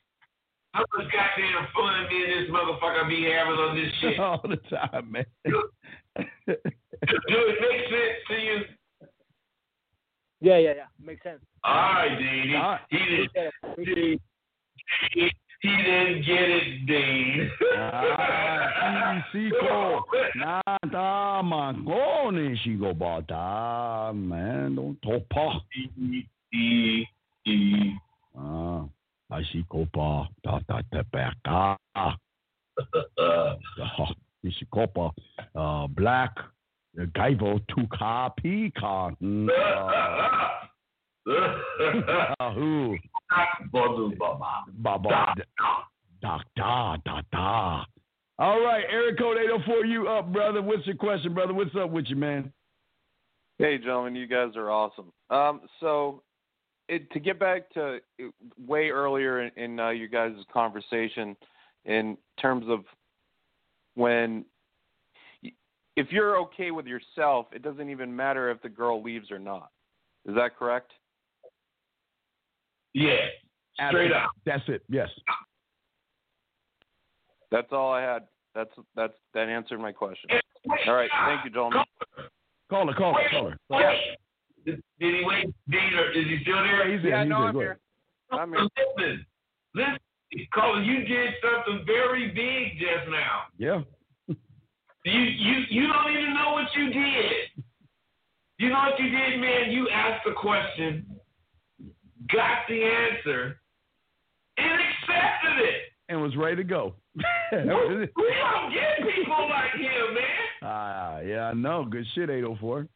how 0.73 0.85
much 0.97 1.13
goddamn 1.13 1.67
fun 1.75 2.09
me 2.09 2.25
and 2.25 2.33
this 2.33 2.51
motherfucker 2.51 3.09
be 3.09 3.25
having 3.25 3.59
on 3.59 3.77
this 3.77 3.93
shit? 4.01 4.19
All 4.21 4.41
the 4.43 4.57
time, 4.69 5.11
man. 5.11 5.27
Do 5.45 5.63
it 6.47 7.59
make 7.61 7.85
sense 7.91 8.19
to 8.29 8.35
you? 8.35 8.57
Yeah, 10.41 10.59
yeah, 10.59 10.73
yeah. 10.77 10.87
Makes 11.05 11.23
sense. 11.23 11.41
All 11.65 11.75
right, 11.75 12.17
Dean. 12.19 12.57
All 12.57 12.71
right. 12.71 12.81
He, 12.89 14.19
he, 15.13 15.31
Appreciate 15.63 15.87
it. 15.87 16.17
Appreciate 16.17 16.21
it. 16.21 16.21
he, 16.21 16.21
didn't 16.21 16.23
get 16.27 16.51
it, 16.51 16.87
Dean. 16.87 17.51
Ah, 17.77 19.25
Chico. 19.33 20.05
Nada 20.37 21.43
mancone, 21.43 22.57
Chico 22.63 22.95
Bata. 22.95 24.13
Man, 24.15 24.75
don't 24.75 25.01
talk 25.03 25.29
pa. 25.29 25.61
E, 25.77 26.27
e, 26.53 27.07
e. 27.47 27.95
Ah, 28.39 28.85
I 29.31 29.43
see 29.53 29.65
copa. 29.69 30.29
Da 30.43 30.61
da 30.67 30.81
da 30.91 31.03
back. 31.13 31.37
Ah, 31.47 31.77
copa. 34.71 35.13
Uh, 35.55 35.87
black. 35.89 36.31
The 36.95 37.07
Gaivo 37.07 37.61
two 37.69 37.87
car 37.97 38.33
peacock. 38.37 39.15
Mm, 39.23 39.49
uh, 39.49 40.67
who? 42.55 42.97
Baba. 43.73 44.65
Baba. 44.79 45.35
Da 46.23 46.39
da 46.57 46.97
da 47.05 47.21
da. 47.33 47.85
All 48.39 48.61
right, 48.61 48.85
Eric 48.91 49.19
Code 49.19 49.37
804, 49.37 49.85
you 49.85 50.09
up, 50.09 50.33
brother. 50.33 50.63
What's 50.63 50.87
your 50.87 50.97
question, 50.97 51.35
brother? 51.35 51.53
What's 51.53 51.77
up 51.77 51.91
with 51.91 52.07
you, 52.09 52.17
man? 52.17 52.51
Hey, 53.59 53.77
gentlemen, 53.77 54.17
you 54.17 54.27
guys 54.27 54.57
are 54.57 54.71
awesome. 54.71 55.13
Um, 55.29 55.61
so, 55.79 56.23
it, 56.89 57.11
to 57.13 57.21
get 57.21 57.39
back 57.39 57.69
to 57.75 57.99
uh, 58.19 58.29
way 58.67 58.89
earlier 58.89 59.43
in, 59.43 59.51
in 59.63 59.79
uh, 59.79 59.91
you 59.91 60.09
guys' 60.09 60.33
conversation, 60.51 61.37
in 61.85 62.17
terms 62.41 62.65
of 62.67 62.81
when, 63.95 64.47
if 65.97 66.11
you're 66.11 66.39
okay 66.39 66.71
with 66.71 66.87
yourself, 66.87 67.47
it 67.53 67.63
doesn't 67.63 67.91
even 67.91 68.15
matter 68.15 68.51
if 68.51 68.63
the 68.63 68.71
girl 68.71 69.03
leaves 69.03 69.31
or 69.31 69.39
not. 69.39 69.71
Is 70.27 70.35
that 70.35 70.57
correct? 70.59 70.93
Yeah, 72.95 73.17
straight 73.89 74.13
up. 74.13 74.31
That's 74.45 74.63
it. 74.69 74.83
Yes. 74.89 75.09
That's 77.51 77.69
all 77.73 77.93
I 77.93 78.03
had. 78.03 78.23
That's 78.55 78.71
that's 78.97 79.15
that 79.35 79.49
answered 79.49 79.81
my 79.81 79.93
question. 79.93 80.31
All 80.87 80.95
right, 80.95 81.11
thank 81.27 81.45
you, 81.45 81.51
gentlemen. 81.51 81.85
Caller, 82.69 82.95
caller, 82.95 83.15
Wait, 83.17 83.31
caller. 83.31 83.57
wait. 83.71 83.97
Did, 84.65 84.83
did 85.01 85.15
he 85.15 85.23
wait? 85.25 85.47
Dean, 85.69 85.95
or 85.95 86.11
is 86.13 86.27
he 86.27 86.39
still 86.43 86.63
there? 86.63 86.93
He's 86.93 87.03
there. 87.03 87.11
Yeah, 87.11 87.23
he's 87.23 87.31
no, 87.31 87.53
there. 87.59 87.79
I'm 88.31 88.53
here. 88.53 88.61
I'm 88.61 88.71
here. 88.77 88.87
Listen, 88.97 89.27
listen, 89.75 89.99
Caller, 90.55 90.83
you 90.83 91.05
did 91.05 91.35
something 91.43 91.85
very 91.87 92.29
big 92.29 92.79
just 92.79 93.11
now. 93.11 93.43
Yeah. 93.59 93.83
You 95.05 95.21
you 95.21 95.55
you 95.71 95.89
don't 95.89 96.13
even 96.13 96.35
know 96.35 96.53
what 96.53 96.67
you 96.77 96.93
did. 96.93 97.65
You 98.59 98.69
know 98.69 98.79
what 98.91 99.01
you 99.01 99.09
did, 99.09 99.41
man? 99.41 99.71
You 99.73 99.89
asked 99.89 100.25
the 100.27 100.33
question, 100.33 101.07
got 102.29 102.67
the 102.69 102.83
answer, 102.83 103.61
and 104.57 104.81
accepted 104.81 105.65
it. 105.65 105.83
And 106.09 106.21
was 106.21 106.37
ready 106.37 106.57
to 106.57 106.65
go. 106.65 106.95
We 107.53 107.59
don't 107.59 108.73
get 108.73 109.15
people 109.15 109.49
like 109.49 109.73
him, 109.75 110.15
man. 110.15 110.25
Ah, 110.63 111.19
yeah, 111.21 111.47
I 111.47 111.55
know. 111.55 111.85
Good 111.85 112.07
shit, 112.15 112.31
804. 112.31 112.87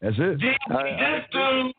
That's 0.00 0.16
it. 0.18 0.40
This, 0.40 0.56
this 0.68 1.24
dude, 1.32 1.72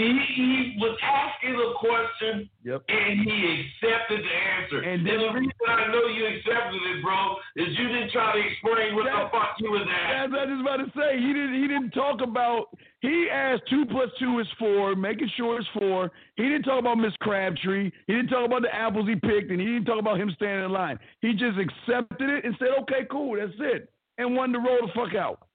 he, 0.00 0.18
he 0.34 0.76
was 0.80 0.96
asking 1.02 1.54
a 1.54 1.70
question 1.78 2.48
Yep. 2.64 2.82
and 2.88 3.20
he 3.20 3.64
accepted 3.64 4.20
the 4.24 4.34
answer. 4.56 4.78
And 4.80 5.00
And, 5.00 5.06
then- 5.06 5.20
the 5.20 5.32
reason 5.32 5.52
I 5.68 5.86
know 5.92 6.06
you 6.06 6.26
accepted 6.26 6.80
it, 6.82 7.02
bro, 7.02 7.36
is 7.56 7.68
you 7.78 7.88
didn't 7.88 8.10
try 8.10 8.32
to 8.32 8.40
explain 8.40 8.94
what 8.96 9.04
the 9.04 9.28
fuck 9.32 9.56
you 9.58 9.70
was 9.72 9.82
That's 9.86 10.28
asking. 10.28 10.32
what 10.32 10.48
I 10.48 10.52
was 10.52 10.60
about 10.60 10.76
to 10.84 10.90
say. 10.98 11.18
He 11.20 11.32
didn't. 11.32 11.54
He 11.62 11.68
didn't 11.68 11.90
talk 11.90 12.20
about. 12.20 12.66
He 13.00 13.28
asked 13.32 13.62
two 13.70 13.86
plus 13.86 14.10
two 14.18 14.40
is 14.40 14.46
four, 14.58 14.94
making 14.94 15.28
sure 15.36 15.58
it's 15.58 15.68
four. 15.78 16.10
He 16.36 16.42
didn't 16.44 16.64
talk 16.64 16.78
about 16.78 16.98
Miss 16.98 17.14
Crabtree. 17.20 17.90
He 18.06 18.12
didn't 18.12 18.28
talk 18.28 18.44
about 18.46 18.62
the 18.62 18.74
apples 18.74 19.08
he 19.08 19.14
picked, 19.16 19.50
and 19.50 19.60
he 19.60 19.66
didn't 19.66 19.86
talk 19.86 19.98
about 19.98 20.20
him 20.20 20.30
standing 20.36 20.64
in 20.66 20.70
line. 20.72 20.98
He 21.22 21.32
just 21.32 21.56
accepted 21.58 22.28
it 22.28 22.44
and 22.44 22.54
said, 22.58 22.68
"Okay, 22.82 23.06
cool, 23.10 23.36
that's 23.38 23.58
it," 23.58 23.88
and 24.18 24.36
wanted 24.36 24.54
to 24.54 24.58
roll 24.60 24.86
the 24.86 24.92
fuck 24.92 25.14
out. 25.14 25.46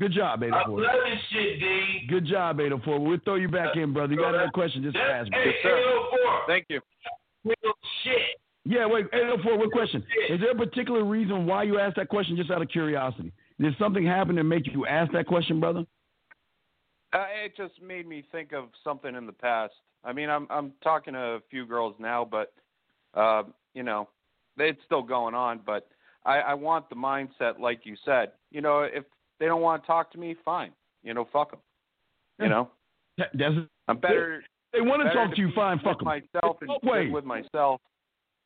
Good 0.00 0.12
job, 0.12 0.42
I 0.42 0.46
804. 0.46 0.80
love 0.80 0.90
this 1.04 1.20
shit, 1.30 1.60
D. 1.60 2.06
Good 2.08 2.26
job, 2.26 2.58
804. 2.60 2.98
We'll 2.98 3.18
throw 3.24 3.36
you 3.36 3.48
back 3.48 3.76
in, 3.76 3.92
brother. 3.92 4.12
You 4.12 4.18
got 4.18 4.34
another 4.34 4.50
question? 4.52 4.82
Just 4.82 4.94
That's 4.96 5.28
ask 5.28 5.30
me. 5.30 5.38
hey, 5.38 5.68
804. 5.68 6.40
Thank 6.48 6.66
you. 6.68 6.80
Real 7.44 7.74
shit. 8.02 8.40
Yeah, 8.64 8.86
wait, 8.86 9.06
804, 9.12 9.58
what 9.58 9.70
question? 9.70 10.02
Is 10.30 10.40
there 10.40 10.50
a 10.50 10.54
particular 10.54 11.04
reason 11.04 11.46
why 11.46 11.62
you 11.64 11.78
asked 11.78 11.96
that 11.96 12.08
question 12.08 12.36
just 12.36 12.50
out 12.50 12.62
of 12.62 12.68
curiosity? 12.68 13.30
Did 13.60 13.74
something 13.78 14.04
happen 14.04 14.34
to 14.36 14.42
make 14.42 14.66
you 14.66 14.86
ask 14.86 15.12
that 15.12 15.26
question, 15.26 15.60
brother? 15.60 15.84
Uh, 17.12 17.26
it 17.44 17.56
just 17.56 17.80
made 17.80 18.08
me 18.08 18.24
think 18.32 18.52
of 18.52 18.64
something 18.82 19.14
in 19.14 19.26
the 19.26 19.32
past. 19.32 19.74
I 20.02 20.12
mean, 20.12 20.28
I'm 20.28 20.48
I'm 20.50 20.72
talking 20.82 21.14
to 21.14 21.20
a 21.20 21.40
few 21.50 21.64
girls 21.64 21.94
now, 22.00 22.26
but 22.28 22.52
uh, 23.14 23.44
you 23.74 23.84
know, 23.84 24.08
it's 24.58 24.80
still 24.84 25.02
going 25.02 25.34
on. 25.34 25.60
But 25.64 25.86
I, 26.24 26.38
I 26.38 26.54
want 26.54 26.88
the 26.88 26.96
mindset, 26.96 27.60
like 27.60 27.82
you 27.84 27.94
said. 28.04 28.32
You 28.50 28.60
know, 28.60 28.80
if 28.80 29.04
they 29.40 29.46
don't 29.46 29.60
want 29.62 29.82
to 29.82 29.86
talk 29.86 30.10
to 30.12 30.18
me, 30.18 30.36
fine. 30.44 30.72
You 31.02 31.14
know, 31.14 31.26
fuck 31.32 31.50
them. 31.50 31.60
You 32.40 32.48
know, 32.48 32.70
That- 33.18 33.30
That's, 33.34 33.54
I'm 33.88 33.98
better. 33.98 34.42
they 34.72 34.80
want 34.80 35.02
to 35.02 35.12
talk 35.12 35.34
to 35.34 35.40
you, 35.40 35.50
fine, 35.54 35.78
fuck 35.80 35.98
them. 35.98 36.06
myself 36.06 36.56
and 36.60 36.68
No 36.68 37.10
with 37.12 37.24
myself 37.24 37.80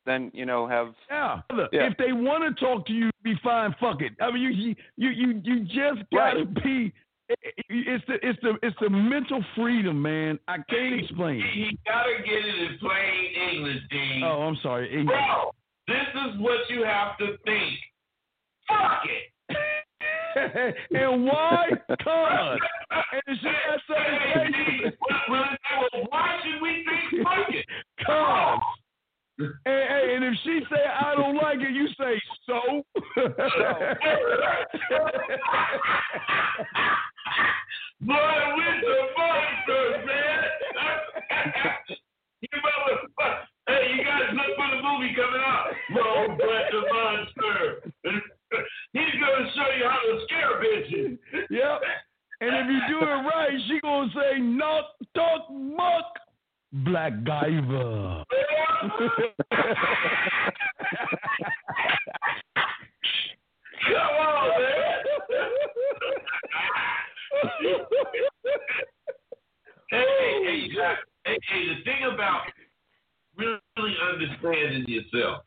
Then 0.05 0.31
you 0.33 0.45
know 0.45 0.67
have. 0.67 0.93
Yeah. 1.09 1.41
Yeah. 1.71 1.87
If 1.89 1.97
they 1.97 2.13
want 2.13 2.43
to 2.43 2.63
talk 2.65 2.85
to 2.87 2.93
you, 2.93 3.09
be 3.23 3.35
fine. 3.43 3.73
Fuck 3.79 4.01
it. 4.01 4.13
I 4.21 4.31
mean, 4.31 4.43
you 4.43 4.49
you 4.49 4.75
you 4.97 5.09
you, 5.09 5.41
you 5.43 5.59
just 5.65 6.09
gotta 6.13 6.45
be. 6.45 6.91
It's 7.69 8.03
the 8.07 8.15
it's 8.27 8.39
the 8.41 8.57
it's 8.63 8.75
the 8.81 8.89
mental 8.89 9.43
freedom, 9.55 10.01
man. 10.01 10.39
I 10.47 10.57
can't 10.69 10.99
explain. 11.01 11.41
He, 11.53 11.65
he 11.69 11.79
gotta 11.85 12.23
get 12.25 12.33
it 12.45 12.71
in 12.71 12.77
plain 12.79 13.51
English, 13.53 13.81
D. 13.91 14.21
Oh, 14.23 14.41
I'm 14.47 14.57
sorry. 14.63 14.91
English. 14.91 15.15
Bro, 15.15 15.51
this 15.87 16.07
is 16.25 16.39
what 16.39 16.67
you 16.69 16.83
have 16.85 17.17
to 17.19 17.37
think. 17.45 17.73
Fuck 18.67 19.03
it. 19.05 19.57
and 20.91 21.25
why? 21.25 21.69
Cause. 22.03 22.59
And 22.91 23.39
she 23.41 23.47
has 23.47 23.79
something 23.87 24.19
to 24.19 24.19
Hey, 24.39 24.47
D, 24.51 24.55
say. 24.83 24.97
well, 25.01 25.19
well, 25.29 25.45
well, 25.93 26.03
why 26.09 26.37
should 26.43 26.61
we 26.61 26.85
think 26.85 27.23
fuck 27.25 27.49
it? 27.49 27.65
Cause. 28.05 28.59
And, 29.39 29.53
hey, 29.65 30.13
and 30.15 30.23
if 30.25 30.33
she 30.43 30.59
say 30.69 30.83
I 30.85 31.15
don't 31.15 31.35
like 31.37 31.59
it, 31.59 31.71
you 31.71 31.87
say 31.97 32.19
so. 32.45 32.83
Boy, 38.01 38.15
with 38.55 38.81
the 38.81 38.99
monsters, 39.17 40.05
man. 40.05 40.43
you 42.41 42.59
motherfucker. 42.59 43.43
Hey, 43.67 43.83
you 43.95 44.03
guys 44.03 44.33
look 44.33 44.51
for 44.57 44.67
the 44.75 44.81
movie 44.81 45.13
coming 45.15 45.41
out. 45.45 45.67
Roll 45.95 46.29
with 46.31 46.67
the 46.71 46.81
monster. 46.93 47.59
He's 48.93 49.15
gonna 49.19 49.49
show 49.55 49.69
you 49.77 49.85
how 49.87 49.99
to 49.99 50.19
scare 50.25 50.61
bitches. 50.61 51.17
yep. 51.49 51.81
And 52.41 52.55
if 52.55 52.67
you 52.67 52.79
do 52.87 52.99
it 53.05 53.09
right, 53.09 53.59
she 53.67 53.79
gonna 53.81 54.09
say 54.13 54.39
knock, 54.39 54.85
talk, 55.15 55.51
muck, 55.51 56.05
black 56.71 57.13
guyver. 57.23 58.23
Come 63.87 64.15
on, 64.19 64.49
man. 64.59 64.99
hey, 69.89 70.05
hey, 70.43 70.55
you 70.69 70.81
hey, 71.25 71.37
hey, 71.49 71.63
the 71.67 71.83
thing 71.83 72.03
about 72.13 72.41
really 73.37 73.95
understanding 74.11 74.85
yourself 74.87 75.43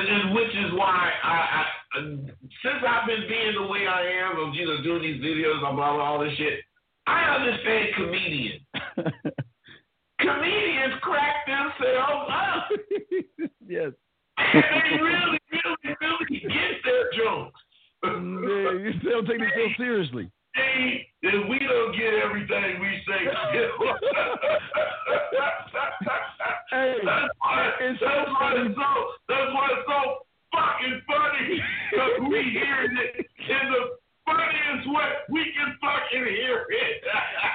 is 0.00 0.24
which 0.32 0.54
is 0.56 0.72
why 0.78 1.10
I, 1.22 1.64
I 1.96 2.00
since 2.00 2.80
I've 2.86 3.06
been 3.06 3.24
being 3.28 3.54
the 3.60 3.66
way 3.66 3.86
I 3.86 4.02
am, 4.24 4.38
of 4.40 4.54
you 4.54 4.64
know 4.66 4.82
doing 4.82 5.02
these 5.02 5.20
videos, 5.20 5.60
blah 5.60 5.72
blah 5.74 5.92
blah, 5.94 6.04
all 6.04 6.20
this 6.20 6.32
shit. 6.38 6.60
I 7.06 7.34
understand 7.36 7.88
comedians. 7.96 8.62
comedians 10.20 10.94
crack 11.02 11.46
themselves 11.46 12.30
up. 12.30 12.68
yes. 13.68 13.92
And 14.38 14.64
they 14.64 15.02
really, 15.02 15.38
really, 15.50 15.96
really 16.00 16.40
get 16.40 16.82
their 16.84 17.10
jokes. 17.16 17.60
yeah, 18.02 18.72
you 18.80 18.92
still 19.00 19.22
take 19.26 19.40
so 19.40 19.66
seriously. 19.76 20.30
See, 20.56 21.06
if 21.22 21.48
we 21.48 21.58
don't 21.60 21.92
get 21.96 22.12
everything 22.22 22.80
we 22.80 23.00
say, 23.08 23.24
hey, 26.70 26.94
that's 27.04 27.32
why, 27.38 27.70
it's 27.80 28.00
that's 28.00 28.26
so 28.26 28.32
why 28.32 28.52
funny. 28.52 28.68
it's 28.68 28.76
so 28.76 28.90
that's 29.28 29.50
why 29.54 29.68
it's 29.72 29.86
so 29.88 30.00
fucking 30.52 31.00
funny 31.08 31.62
because 31.90 32.28
we 32.28 32.40
hear 32.52 32.84
it 32.84 32.92
in 33.48 33.64
the 33.72 33.96
funniest 34.26 34.86
way 34.92 35.08
we 35.30 35.42
can 35.56 35.72
fucking 35.80 36.26
hear 36.36 36.66
it. 36.68 37.02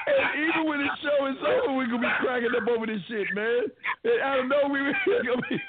And 0.07 0.49
even 0.49 0.65
when 0.67 0.79
the 0.79 0.89
show 1.03 1.27
is 1.27 1.37
over, 1.45 1.75
we're 1.77 1.85
gonna 1.85 2.01
be 2.01 2.13
cracking 2.25 2.49
up 2.57 2.67
over 2.67 2.85
this 2.87 3.01
shit, 3.07 3.27
man. 3.35 3.61
And 4.05 4.21
I 4.23 4.35
don't 4.37 4.49
know 4.49 4.67
we 4.71 4.81
we're 4.81 5.23
gonna 5.23 5.41
be. 5.49 5.59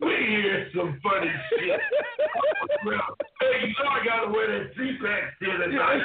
we 0.00 0.10
hear 0.28 0.68
some 0.76 1.00
funny 1.02 1.30
shit. 1.50 1.80
hey, 3.40 3.66
you 3.66 3.74
know 3.78 3.90
I 3.90 4.04
gotta 4.04 4.30
wear 4.30 4.46
that 4.58 4.74
CPAP 4.76 5.22
shit 5.40 5.60
at 5.60 5.70
night. 5.70 6.02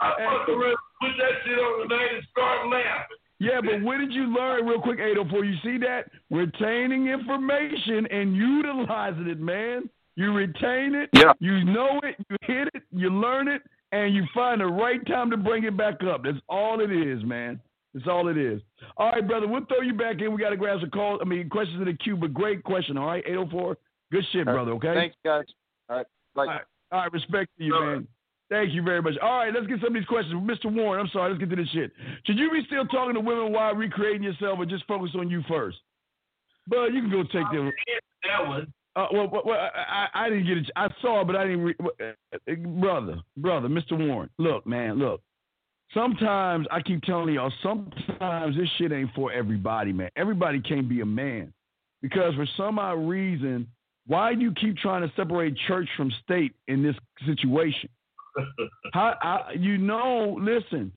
I 0.00 0.10
fuck 0.10 0.48
around, 0.48 0.76
put 1.00 1.12
that 1.18 1.34
shit 1.44 1.58
on 1.58 1.88
the 1.88 1.94
night 1.94 2.14
and 2.14 2.24
start 2.30 2.68
laughing. 2.68 3.16
Yeah, 3.40 3.60
but 3.60 3.82
what 3.82 3.98
did 3.98 4.12
you 4.12 4.32
learn, 4.34 4.64
real 4.66 4.80
quick, 4.80 4.98
804? 5.00 5.44
You 5.44 5.56
see 5.62 5.78
that? 5.78 6.04
Retaining 6.30 7.08
information 7.08 8.06
and 8.10 8.34
utilizing 8.36 9.26
it, 9.28 9.40
man. 9.40 9.88
You 10.16 10.32
retain 10.32 10.94
it, 10.94 11.10
Yeah. 11.12 11.32
you 11.40 11.64
know 11.64 12.00
it, 12.04 12.14
you 12.30 12.36
hit 12.42 12.68
it, 12.74 12.82
you 12.92 13.10
learn 13.10 13.48
it, 13.48 13.62
and 13.92 14.14
you 14.14 14.24
find 14.32 14.60
the 14.60 14.66
right 14.66 15.04
time 15.24 15.30
to 15.30 15.36
bring 15.36 15.64
it 15.64 15.76
back 15.76 16.02
up. 16.04 16.22
That's 16.24 16.38
all 16.48 16.80
it 16.80 16.90
is, 16.90 17.24
man. 17.24 17.60
That's 17.92 18.06
all 18.08 18.28
it 18.28 18.36
is. 18.36 18.60
All 18.96 19.10
right, 19.10 19.26
brother, 19.26 19.46
we'll 19.46 19.64
throw 19.66 19.80
you 19.80 19.94
back 19.94 20.20
in. 20.20 20.32
We 20.32 20.40
got 20.40 20.50
to 20.50 20.56
grab 20.56 20.80
some 20.80 20.90
calls. 20.90 21.20
I 21.22 21.24
mean, 21.24 21.48
questions 21.48 21.80
in 21.80 21.86
the 21.86 21.94
queue, 21.94 22.16
but 22.16 22.34
great 22.34 22.64
question, 22.64 22.98
all 22.98 23.06
right? 23.06 23.24
804. 23.26 23.76
Good 24.12 24.24
shit, 24.32 24.44
brother, 24.44 24.72
okay? 24.72 24.94
Thanks, 24.94 25.16
guys. 25.24 25.44
All 25.88 25.96
right. 25.96 26.06
Bye. 26.34 26.42
All 26.42 26.46
right, 26.48 26.60
all 26.92 27.00
right 27.00 27.12
respect 27.12 27.50
to 27.58 27.64
you, 27.64 27.72
man. 27.80 28.08
Thank 28.50 28.72
you 28.72 28.82
very 28.82 29.00
much. 29.00 29.14
All 29.22 29.38
right, 29.38 29.54
let's 29.54 29.66
get 29.66 29.78
some 29.80 29.88
of 29.88 29.94
these 29.94 30.04
questions. 30.04 30.34
Mr. 30.34 30.72
Warren, 30.72 31.00
I'm 31.00 31.10
sorry, 31.12 31.30
let's 31.30 31.40
get 31.40 31.50
to 31.50 31.56
this 31.56 31.68
shit. 31.72 31.92
Should 32.26 32.38
you 32.38 32.50
be 32.50 32.62
still 32.66 32.84
talking 32.86 33.14
to 33.14 33.20
women 33.20 33.52
while 33.52 33.74
recreating 33.74 34.22
yourself 34.22 34.58
or 34.58 34.66
just 34.66 34.86
focus 34.86 35.10
on 35.18 35.30
you 35.30 35.42
first? 35.48 35.78
But 36.66 36.92
you 36.92 37.00
can 37.00 37.10
go 37.10 37.22
take 37.22 37.50
them. 37.52 37.72
That 38.28 38.46
one. 38.46 38.72
Uh, 38.96 39.06
well, 39.12 39.28
well, 39.28 39.42
well 39.44 39.70
I, 39.74 40.06
I 40.14 40.28
didn't 40.28 40.46
get 40.46 40.58
it. 40.58 40.70
I 40.76 40.88
saw 41.02 41.22
it, 41.22 41.26
but 41.26 41.36
I 41.36 41.44
didn't. 41.44 41.62
Re- 41.64 41.76
uh, 41.80 42.54
brother, 42.80 43.20
brother, 43.36 43.68
Mr. 43.68 43.92
Warren, 43.92 44.30
look, 44.38 44.66
man, 44.66 44.98
look. 44.98 45.20
Sometimes 45.92 46.66
I 46.70 46.80
keep 46.80 47.02
telling 47.02 47.34
y'all, 47.34 47.52
sometimes 47.62 48.56
this 48.56 48.68
shit 48.78 48.92
ain't 48.92 49.10
for 49.14 49.32
everybody, 49.32 49.92
man. 49.92 50.10
Everybody 50.16 50.60
can't 50.60 50.88
be 50.88 51.00
a 51.00 51.06
man 51.06 51.52
because 52.02 52.34
for 52.34 52.46
some 52.56 52.78
odd 52.78 53.08
reason, 53.08 53.66
why 54.06 54.34
do 54.34 54.40
you 54.40 54.52
keep 54.52 54.76
trying 54.76 55.02
to 55.02 55.14
separate 55.16 55.56
church 55.66 55.88
from 55.96 56.12
state 56.22 56.52
in 56.68 56.82
this 56.82 56.96
situation? 57.26 57.88
How, 58.92 59.14
I, 59.22 59.52
you 59.58 59.78
know, 59.78 60.36
listen, 60.40 60.92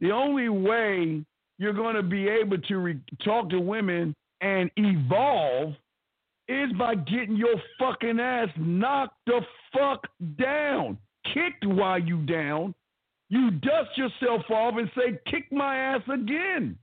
the 0.00 0.10
only 0.10 0.48
way 0.48 1.24
you're 1.58 1.72
going 1.72 1.94
to 1.94 2.02
be 2.02 2.28
able 2.28 2.58
to 2.58 2.76
re- 2.76 3.00
talk 3.24 3.48
to 3.50 3.60
women 3.60 4.14
and 4.40 4.70
evolve 4.76 5.74
is 6.52 6.72
by 6.78 6.94
getting 6.94 7.36
your 7.36 7.54
fucking 7.78 8.20
ass 8.20 8.48
knocked 8.56 9.16
the 9.26 9.40
fuck 9.72 10.06
down, 10.36 10.98
kicked 11.32 11.66
while 11.66 11.98
you 11.98 12.24
down. 12.26 12.74
You 13.28 13.50
dust 13.50 13.96
yourself 13.96 14.42
off 14.50 14.74
and 14.76 14.90
say, 14.94 15.18
"Kick 15.26 15.50
my 15.50 15.76
ass 15.76 16.02
again," 16.08 16.78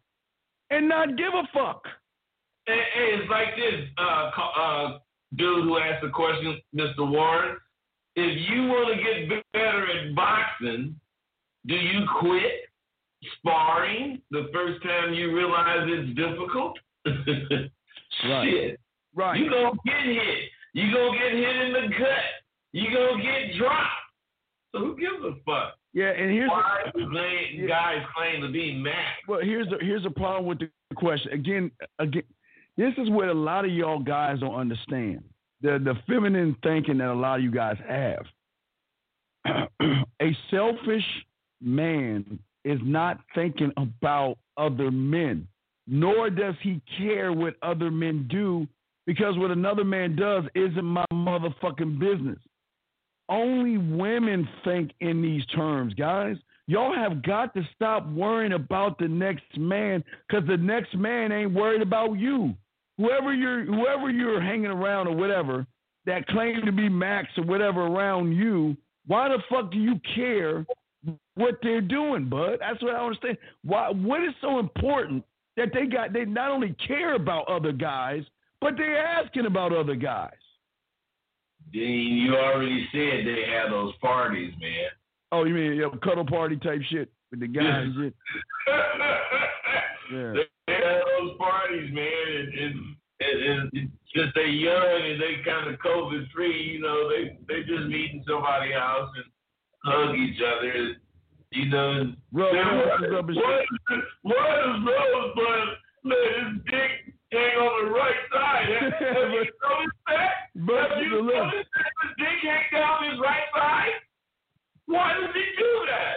and 0.72 0.88
not 0.88 1.16
give 1.16 1.34
a 1.34 1.48
fuck. 1.54 1.88
Hey, 2.66 2.84
hey, 2.94 3.14
it's 3.16 3.30
like 3.30 3.56
this, 3.56 3.90
uh, 3.98 4.32
uh, 4.58 5.00
dude 5.36 5.64
who 5.64 5.78
asked 5.78 6.04
the 6.04 6.10
question, 6.10 6.60
Mr. 6.76 7.10
Warren. 7.10 7.58
If 8.16 8.50
you 8.50 8.64
want 8.68 8.96
to 8.96 9.04
get 9.04 9.44
better 9.54 9.88
at 9.88 10.16
boxing, 10.16 11.00
do 11.68 11.76
you 11.76 12.06
quit 12.20 12.70
sparring 13.38 14.22
the 14.32 14.50
first 14.52 14.82
time 14.84 15.14
you 15.14 15.36
realize 15.36 15.88
it's 15.88 16.16
difficult? 16.16 16.78
Right. 18.26 18.50
Shit. 18.50 18.80
Right. 19.20 19.38
You 19.38 19.50
gonna 19.50 19.72
get 19.86 20.06
hit. 20.06 20.50
You 20.72 20.94
gonna 20.94 21.18
get 21.18 21.34
hit 21.34 21.56
in 21.58 21.74
the 21.74 21.90
gut. 21.90 22.24
You 22.72 22.86
gonna 22.96 23.22
get 23.22 23.58
dropped. 23.58 23.92
So 24.72 24.80
who 24.80 24.96
gives 24.96 25.22
a 25.26 25.34
fuck? 25.46 25.74
Yeah, 25.94 26.12
and 26.12 26.32
here's 26.32 26.50
Why 26.50 26.84
do 26.96 27.10
they, 27.12 27.68
guys 27.68 27.98
claim 28.16 28.42
to 28.44 28.50
be 28.50 28.76
Mac? 28.76 28.94
Well, 29.28 29.42
here's 29.42 29.68
the 29.68 29.78
here's 29.82 30.06
a 30.06 30.10
problem 30.10 30.46
with 30.46 30.60
the 30.60 30.70
question. 30.96 31.34
Again, 31.34 31.70
again, 32.00 32.24
this 32.78 32.94
is 32.98 33.10
what 33.10 33.28
a 33.28 33.34
lot 33.34 33.66
of 33.66 33.72
y'all 33.72 34.00
guys 34.00 34.40
don't 34.40 34.56
understand. 34.56 35.22
The 35.62 35.80
the 35.84 35.96
feminine 36.08 36.56
thinking 36.64 37.00
that 37.00 37.12
a 37.12 37.14
lot 37.14 37.40
of 37.40 37.44
you 37.44 37.52
guys 37.52 37.76
have. 37.86 38.26
a 40.22 40.38
selfish 40.50 41.04
man 41.60 42.40
is 42.64 42.80
not 42.84 43.20
thinking 43.36 43.74
about 43.76 44.38
other 44.56 44.92
men, 44.92 45.46
nor 45.88 46.30
does 46.30 46.56
he 46.62 46.82
care 46.98 47.34
what 47.34 47.56
other 47.62 47.92
men 47.92 48.26
do, 48.30 48.66
because 49.10 49.40
what 49.40 49.50
another 49.50 49.84
man 49.84 50.16
does 50.16 50.44
isn't 50.54 50.86
my 50.86 51.04
motherfucking 51.12 51.98
business. 51.98 52.38
Only 53.28 53.76
women 53.76 54.48
think 54.64 54.92
in 55.00 55.20
these 55.20 55.44
terms, 55.48 55.96
guys. 55.96 56.36
Y'all 56.68 56.94
have 56.94 57.24
got 57.24 57.52
to 57.56 57.68
stop 57.74 58.08
worrying 58.12 58.54
about 58.54 59.00
the 59.00 59.08
next 59.08 59.58
man 59.58 60.04
because 60.28 60.48
the 60.48 60.58
next 60.58 60.96
man 60.96 61.32
ain't 61.32 61.56
worried 61.56 61.82
about 61.82 62.20
you. 62.20 62.54
Whoever 63.00 63.34
you're 63.34 63.66
whoever 63.66 64.12
you're 64.12 64.40
hanging 64.40 64.68
around 64.68 65.08
or 65.08 65.16
whatever 65.16 65.66
that 66.06 66.28
claim 66.28 66.64
to 66.64 66.72
be 66.72 66.88
Max 66.88 67.30
or 67.36 67.46
whatever 67.46 67.88
around 67.88 68.34
you, 68.34 68.78
why 69.08 69.28
the 69.28 69.40
fuck 69.50 69.72
do 69.72 69.80
you 69.80 70.00
care 70.14 70.68
what 71.34 71.58
they're 71.64 71.82
doing, 71.82 72.30
bud? 72.30 72.58
That's 72.60 72.84
what 72.84 72.94
I 72.94 73.04
understand. 73.04 73.40
Why 73.64 73.90
what 73.90 74.22
is 74.22 74.36
so 74.40 74.60
important 74.60 75.24
that 75.58 75.70
they 75.74 75.88
got 75.88 76.14
they 76.14 76.26
not 76.26 76.52
only 76.52 76.76
care 76.88 77.16
about 77.16 77.50
other 77.50 77.72
guys, 77.72 78.22
but 78.62 78.76
they're 78.78 78.98
asking 78.98 79.46
about 79.46 79.74
other 79.74 79.96
guys. 79.96 80.32
Dean, 81.72 82.18
you 82.18 82.36
already 82.36 82.88
said 82.92 83.26
they 83.26 83.46
have 83.52 83.70
those 83.70 83.94
parties, 84.02 84.54
man. 84.60 84.90
Oh, 85.32 85.44
you 85.46 85.54
mean 85.54 85.74
yeah, 85.76 85.88
cuddle 86.04 86.26
party 86.26 86.58
type 86.58 86.82
shit 86.90 87.12
with 87.32 87.42
the 87.42 87.48
guys 87.48 87.84
and 87.84 87.96
shit? 87.96 88.14
Yeah. 90.12 90.34
They 90.68 90.74
have 90.74 91.04
those 91.20 91.38
parties, 91.38 91.94
man, 91.94 92.08
and, 92.60 92.96
and, 93.22 93.70
and, 93.74 93.92
since 94.16 94.32
they're 94.34 94.48
young 94.48 95.02
and 95.04 95.22
they 95.22 95.36
kind 95.46 95.70
of 95.72 95.80
COVID 95.82 96.32
free, 96.32 96.64
you 96.74 96.80
know, 96.82 97.08
they 97.10 97.38
they 97.48 97.62
just 97.62 97.86
meet 97.90 98.12
in 98.14 98.24
somebody's 98.28 98.74
house 98.74 99.12
and 99.16 99.26
hug 99.86 100.16
each 100.16 100.42
other, 100.42 100.96
you 101.52 101.66
know. 101.70 101.92
And 101.92 102.18
Rub 102.34 102.54
then 102.54 102.66
noses 102.66 103.16
up 103.20 103.28
and 103.30 103.36
shit. 103.38 103.44
what, 103.46 103.62
is- 103.62 104.04
what 104.24 104.50
is 104.50 104.82
Rosebud 104.88 105.68
let 106.06 106.18
his 106.40 106.62
dick 106.72 107.14
hang 107.32 107.56
on 107.58 107.86
the 107.86 107.92
right 107.92 108.22
side? 108.34 108.66
Have, 108.70 109.32
you 109.32 109.46
noticed 109.64 110.04
that? 110.08 110.32
But 110.56 110.90
Have 110.92 111.04
you 111.04 111.10
the 111.10 111.22
noticed 111.24 111.70
that 111.76 111.92
his 112.04 112.12
dick 112.18 112.40
hang 112.44 112.64
down 112.74 113.10
his 113.12 113.20
right 113.20 113.48
side? 113.56 113.96
Why 114.86 115.14
does 115.14 115.30
he 115.34 115.46
do 115.58 115.72
that? 115.90 116.16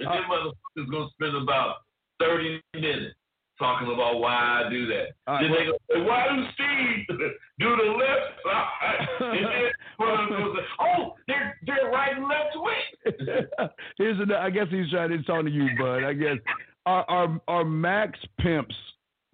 And 0.00 0.08
uh, 0.08 0.12
then 0.12 0.22
motherfuckers 0.28 0.90
gonna 0.90 1.08
spend 1.10 1.36
about 1.36 1.76
thirty 2.20 2.60
minutes 2.74 3.14
talking 3.58 3.88
about 3.92 4.18
why 4.20 4.64
I 4.66 4.68
do 4.70 4.86
that. 4.88 5.06
Right, 5.26 5.42
then 5.42 5.50
well- 5.50 5.60
they 5.88 5.94
go 5.94 6.04
why 6.04 6.26
do 6.28 6.44
Steve 6.54 7.18
do 7.58 7.76
the 7.76 7.90
left 7.92 8.42
side? 8.44 9.08
and 9.20 9.46
then 9.46 9.72
one 9.96 10.28
goes, 10.28 10.56
oh, 10.80 11.14
they're 11.28 11.56
they're 11.66 11.90
right 11.90 12.16
and 12.16 12.28
left 12.28 12.54
twin. 12.54 13.48
Here's 13.96 14.16
another, 14.20 14.38
I 14.38 14.50
guess 14.50 14.66
he's 14.70 14.90
trying 14.90 15.10
to 15.10 15.22
talk 15.22 15.44
to 15.44 15.50
you, 15.50 15.68
bud. 15.78 16.04
I 16.04 16.12
guess 16.12 16.36
are 16.84 17.04
are 17.08 17.40
are 17.48 17.64
max 17.64 18.18
pimps? 18.40 18.74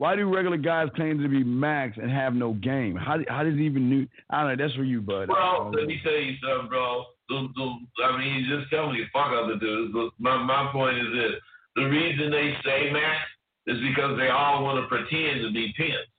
Why 0.03 0.17
do 0.17 0.27
regular 0.35 0.57
guys 0.57 0.89
claim 0.97 1.23
to 1.23 1.29
be 1.29 1.45
max 1.45 1.97
and 1.97 2.11
have 2.11 2.35
no 2.35 2.55
game? 2.55 2.97
How 2.97 3.19
how 3.29 3.45
does 3.45 3.55
he 3.55 3.67
even 3.67 3.89
new? 3.89 4.05
I 4.31 4.43
don't 4.43 4.59
know. 4.59 4.65
That's 4.65 4.75
for 4.75 4.83
you, 4.83 5.01
bud. 5.01 5.29
Well, 5.29 5.71
let 5.71 5.87
me 5.87 6.01
tell 6.03 6.19
you 6.19 6.35
something, 6.43 6.69
bro. 6.69 7.05
The, 7.29 7.47
the, 7.55 8.03
I 8.03 8.19
mean, 8.19 8.43
you 8.43 8.59
just 8.59 8.69
tell 8.69 8.91
me 8.91 8.99
fuck 9.13 9.31
other 9.31 9.55
dudes. 9.61 9.95
My 10.19 10.43
my 10.43 10.73
point 10.73 10.99
is 10.99 11.07
this: 11.15 11.39
the 11.77 11.85
reason 11.85 12.33
they 12.33 12.51
say 12.65 12.91
max 12.91 13.31
is 13.69 13.79
because 13.79 14.19
they 14.19 14.27
all 14.27 14.65
want 14.65 14.83
to 14.83 14.89
pretend 14.89 15.47
to 15.47 15.53
be 15.55 15.73
pimps, 15.77 16.11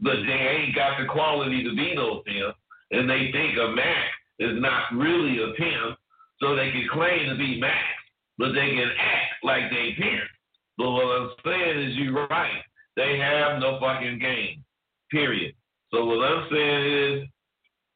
but 0.00 0.16
they 0.16 0.40
ain't 0.60 0.76
got 0.76 1.00
the 1.00 1.08
quality 1.08 1.64
to 1.64 1.74
be 1.74 1.94
no 1.94 2.20
pimp, 2.26 2.54
and 2.90 3.08
they 3.08 3.32
think 3.32 3.56
a 3.56 3.72
max 3.72 4.04
is 4.38 4.60
not 4.60 4.92
really 4.92 5.40
a 5.40 5.54
pimp, 5.56 5.96
so 6.42 6.54
they 6.54 6.70
can 6.72 6.86
claim 6.92 7.30
to 7.30 7.38
be 7.38 7.58
max, 7.58 7.88
but 8.36 8.52
they 8.52 8.68
can 8.76 8.90
act 9.00 9.40
like 9.42 9.70
they 9.70 9.96
pimp. 9.96 10.28
But 10.76 10.90
what 10.90 11.08
I'm 11.08 11.30
saying 11.42 11.88
is, 11.88 11.96
you're 11.96 12.28
right. 12.28 12.60
They 13.00 13.18
have 13.18 13.60
no 13.60 13.80
fucking 13.80 14.18
game. 14.18 14.62
Period. 15.10 15.54
So 15.90 16.04
what 16.04 16.22
I'm 16.22 16.46
saying 16.52 17.22
is, 17.22 17.28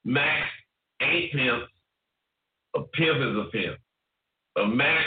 Max 0.06 0.48
ain't 1.02 1.30
pimp. 1.30 1.64
A 2.74 2.80
pimp 2.94 3.18
is 3.18 3.36
a 3.36 3.44
pimp. 3.52 3.76
A 4.56 4.66
Mac, 4.66 5.04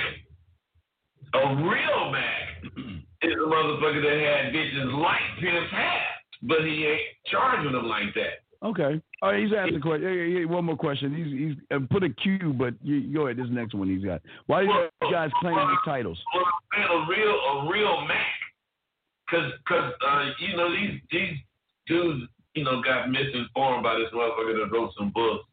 a 1.33 1.55
real 1.55 2.11
Mac, 2.11 2.63
is 3.23 3.33
a 3.33 3.47
motherfucker 3.49 4.03
that 4.03 4.43
had 4.43 4.53
bitches 4.53 5.01
like 5.01 5.19
pimps 5.39 5.71
have, 5.71 6.01
but 6.43 6.63
he 6.63 6.85
ain't 6.85 7.01
charging 7.31 7.71
them 7.71 7.87
like 7.87 8.13
that. 8.13 8.45
Okay. 8.63 9.01
All 9.23 9.31
right, 9.31 9.43
he's 9.43 9.51
asking 9.57 9.77
a 9.77 9.79
question. 9.79 10.07
Hey, 10.07 10.17
hey, 10.17 10.33
hey, 10.39 10.45
one 10.45 10.65
more 10.65 10.77
question. 10.77 11.15
He's 11.15 11.55
he's 11.55 11.55
uh, 11.71 11.79
put 11.89 12.03
a 12.03 12.09
Q, 12.09 12.53
but 12.57 12.75
you, 12.83 13.13
go 13.13 13.25
ahead. 13.25 13.37
This 13.37 13.47
next 13.49 13.73
one 13.73 13.89
he's 13.89 14.03
got. 14.03 14.21
Why 14.45 14.61
do 14.61 14.67
you 14.67 15.11
guys 15.11 15.31
claiming 15.39 15.67
these 15.67 15.77
titles? 15.85 16.19
A 16.35 17.05
real 17.09 17.31
a 17.31 17.71
real 17.71 18.01
Mac, 18.07 18.36
cause 19.29 19.51
cause 19.67 19.93
uh, 20.07 20.25
you 20.39 20.55
know 20.55 20.71
these 20.71 20.99
these 21.11 21.37
dudes 21.87 22.23
you 22.55 22.63
know 22.63 22.81
got 22.81 23.09
misinformed 23.09 23.83
by 23.83 23.95
this 23.95 24.11
motherfucker 24.13 24.57
that 24.59 24.69
wrote 24.71 24.91
some 24.97 25.11
books. 25.13 25.45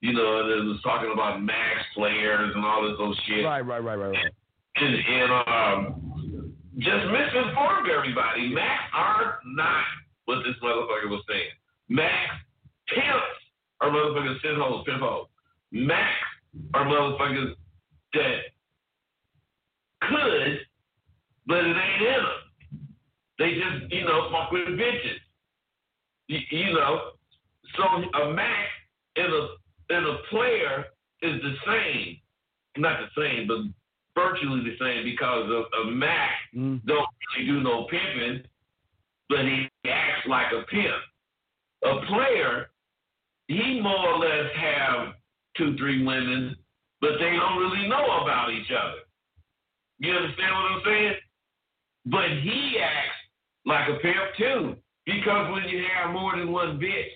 You 0.00 0.12
know, 0.12 0.40
and 0.40 0.50
it 0.50 0.64
was 0.66 0.80
talking 0.82 1.12
about 1.12 1.40
Max 1.40 1.78
players 1.94 2.50
and 2.56 2.64
all 2.64 2.82
this 2.82 2.96
old 2.98 3.16
shit. 3.24 3.44
Right, 3.44 3.60
right, 3.60 3.78
right, 3.78 3.94
right, 3.94 4.10
right. 4.10 4.32
And, 4.74 4.94
and 4.96 5.32
um, 5.46 6.54
just 6.78 7.06
misinformed 7.06 7.88
everybody. 7.88 8.48
Max 8.48 8.82
are 8.94 9.38
not 9.44 9.84
what 10.24 10.42
this 10.42 10.56
motherfucker 10.60 11.08
was 11.08 11.22
saying. 11.28 11.54
Max 11.88 12.34
pimps 12.88 13.38
are 13.80 13.90
motherfuckers 13.90 14.40
sin 14.42 14.56
hoes, 14.56 14.84
pimp 14.86 15.00
hoes. 15.00 15.26
Max 15.70 16.10
are 16.74 16.84
motherfuckers 16.84 17.54
that 18.14 18.38
could, 20.00 20.58
but 21.46 21.58
it 21.58 21.76
ain't 21.76 22.02
in 22.02 22.22
them. 22.22 22.41
They 23.38 23.54
just, 23.54 23.92
you 23.92 24.04
know, 24.04 24.30
fuck 24.30 24.52
with 24.52 24.68
bitches. 24.68 25.18
You, 26.28 26.38
you 26.50 26.74
know, 26.74 27.12
so 27.76 27.84
a 27.84 28.32
Mac 28.32 28.68
and 29.16 29.32
a 29.32 29.48
and 29.90 30.06
a 30.06 30.16
player 30.30 30.86
is 31.22 31.40
the 31.42 31.54
same, 31.66 32.16
not 32.76 32.98
the 33.00 33.20
same, 33.20 33.46
but 33.46 33.58
virtually 34.14 34.62
the 34.64 34.76
same 34.80 35.04
because 35.04 35.48
a, 35.48 35.80
of 35.80 35.92
Mac 35.92 36.30
mm. 36.54 36.80
don't 36.86 37.06
really 37.36 37.46
do 37.46 37.60
no 37.62 37.84
pimping, 37.84 38.42
but 39.28 39.40
he 39.40 39.68
acts 39.86 40.26
like 40.28 40.52
a 40.52 40.64
pimp. 40.66 41.02
A 41.84 42.06
player, 42.06 42.70
he 43.48 43.80
more 43.80 44.08
or 44.08 44.18
less 44.18 44.50
have 44.56 45.14
two, 45.56 45.76
three 45.76 46.04
women, 46.04 46.56
but 47.00 47.12
they 47.18 47.30
don't 47.30 47.58
really 47.58 47.88
know 47.88 48.04
about 48.22 48.50
each 48.52 48.70
other. 48.70 49.00
You 49.98 50.12
understand 50.12 50.54
what 50.54 50.72
I'm 50.72 50.82
saying? 50.84 51.14
But 52.06 52.30
he 52.42 52.78
acts 52.82 53.21
like 53.64 53.88
a 53.88 53.94
pimp 54.00 54.16
too, 54.36 54.76
because 55.06 55.50
when 55.52 55.68
you 55.68 55.84
have 55.94 56.12
more 56.12 56.36
than 56.36 56.52
one 56.52 56.78
bitch, 56.78 57.10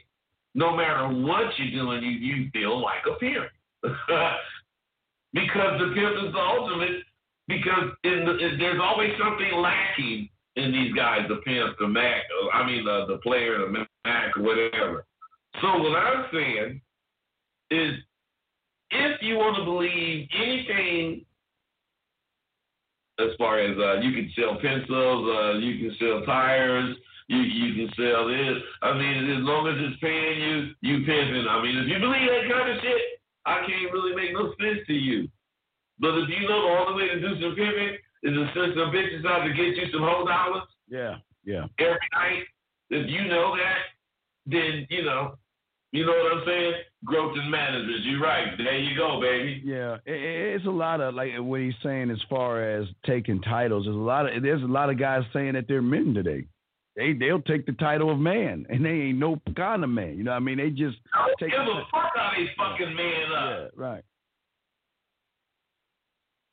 no 0.55 0.75
matter 0.77 1.09
what 1.09 1.47
you're 1.59 1.85
doing, 1.85 2.03
you, 2.03 2.11
you 2.11 2.51
feel 2.53 2.81
like 2.81 3.03
a 3.11 3.19
pimp. 3.19 3.47
because 3.83 5.81
the 5.81 5.93
pimp 5.95 6.17
is 6.25 6.33
the 6.33 6.39
ultimate, 6.39 7.03
because 7.47 7.91
in 8.05 8.25
the, 8.25 8.39
in, 8.39 8.59
there's 8.59 8.81
always 8.83 9.13
something 9.19 9.53
lacking 9.61 10.31
in 10.57 10.73
these 10.73 10.95
guys, 10.95 11.27
the 11.29 11.37
pimp, 11.37 11.77
the 11.79 11.87
Mac, 11.87 12.23
uh, 12.43 12.49
I 12.57 12.67
mean, 12.67 12.85
the, 12.85 13.05
the 13.07 13.19
player, 13.19 13.59
the 13.59 13.85
Mac, 14.05 14.37
whatever. 14.37 15.05
So 15.61 15.79
what 15.79 15.99
I'm 15.99 16.25
saying 16.33 16.81
is 17.71 17.95
if 18.91 19.23
you 19.23 19.37
want 19.37 19.57
to 19.57 19.65
believe 19.65 20.29
anything 20.35 21.26
as 23.19 23.31
far 23.39 23.59
as 23.59 23.77
uh, 23.79 24.01
you 24.01 24.13
can 24.13 24.31
sell 24.37 24.59
pencils, 24.61 25.23
uh, 25.29 25.59
you 25.59 25.79
can 25.79 25.97
sell 25.99 26.23
tires, 26.27 26.97
you 27.29 27.39
you 27.39 27.75
can 27.75 27.95
sell 27.97 28.29
this. 28.29 28.63
I 28.83 28.93
mean, 28.95 29.31
as 29.31 29.43
long 29.43 29.67
as 29.69 29.77
it's 29.79 30.01
paying 30.01 30.41
you, 30.41 30.57
you 30.81 31.07
pimping. 31.07 31.47
I 31.49 31.63
mean, 31.63 31.77
if 31.79 31.89
you 31.89 31.99
believe 31.99 32.29
that 32.29 32.47
kind 32.51 32.71
of 32.71 32.83
shit, 32.83 33.03
I 33.45 33.65
can't 33.67 33.93
really 33.93 34.15
make 34.15 34.33
no 34.33 34.53
sense 34.61 34.87
to 34.87 34.93
you. 34.93 35.29
But 35.99 36.19
if 36.19 36.29
you 36.29 36.49
know 36.49 36.69
all 36.69 36.87
the 36.87 36.93
only 36.93 37.05
way 37.05 37.09
to 37.15 37.21
do 37.21 37.41
some 37.41 37.57
pimping 37.57 37.97
is 38.23 38.35
to 38.35 38.45
send 38.55 38.73
some 38.77 38.93
bitches 38.93 39.25
out 39.25 39.45
to 39.45 39.53
get 39.55 39.77
you 39.77 39.89
some 39.93 40.03
whole 40.03 40.27
dollars. 40.27 40.69
Yeah, 40.89 41.17
yeah. 41.45 41.67
Every 41.79 42.09
night, 42.13 42.45
if 42.91 43.09
you 43.09 43.29
know 43.29 43.57
that, 43.57 43.97
then 44.47 44.87
you 44.91 45.05
know, 45.05 45.39
you 45.97 46.07
know 46.07 46.13
what 46.13 46.39
I'm 46.39 46.43
saying. 46.47 46.73
Growth 47.05 47.37
and 47.37 47.51
management. 47.51 48.05
You're 48.05 48.21
right. 48.21 48.47
There 48.57 48.79
you 48.79 48.97
go, 48.97 49.21
baby. 49.21 49.63
Yeah, 49.65 49.97
it's 50.05 50.67
a 50.67 50.71
lot 50.71 51.01
of 51.01 51.15
like 51.15 51.33
what 51.39 51.61
he's 51.61 51.75
saying 51.83 52.11
as 52.11 52.19
far 52.29 52.63
as 52.63 52.87
taking 53.05 53.41
titles. 53.43 53.85
There's 53.85 53.97
a 53.97 53.99
lot 53.99 54.27
of 54.27 54.43
there's 54.43 54.63
a 54.63 54.67
lot 54.67 54.91
of 54.91 54.99
guys 54.99 55.23
saying 55.33 55.55
that 55.55 55.69
they're 55.69 55.83
men 55.83 56.15
today 56.15 56.47
they 56.97 57.13
they'll 57.13 57.43
take 57.43 57.67
the 57.67 57.73
title 57.73 58.11
of 58.11 58.19
man, 58.19 58.67
and 58.69 58.85
they 58.85 58.91
ain't 58.91 59.19
no 59.19 59.41
kind 59.55 59.85
of 59.85 59.91
man. 59.91 60.17
You 60.17 60.25
know 60.25 60.33
what 60.33 60.39
I 60.39 60.41
mean? 60.41 60.59
They 60.59 60.71
just 60.71 60.97
don't 61.13 61.39
take 61.39 61.51
give 61.51 61.61
a 61.61 61.83
fuck 61.93 62.11
how 62.15 62.33
they 62.35 62.49
fucking 62.57 62.97
man 62.97 63.33
up. 63.37 63.51
Yeah, 63.51 63.69
right. 63.77 64.03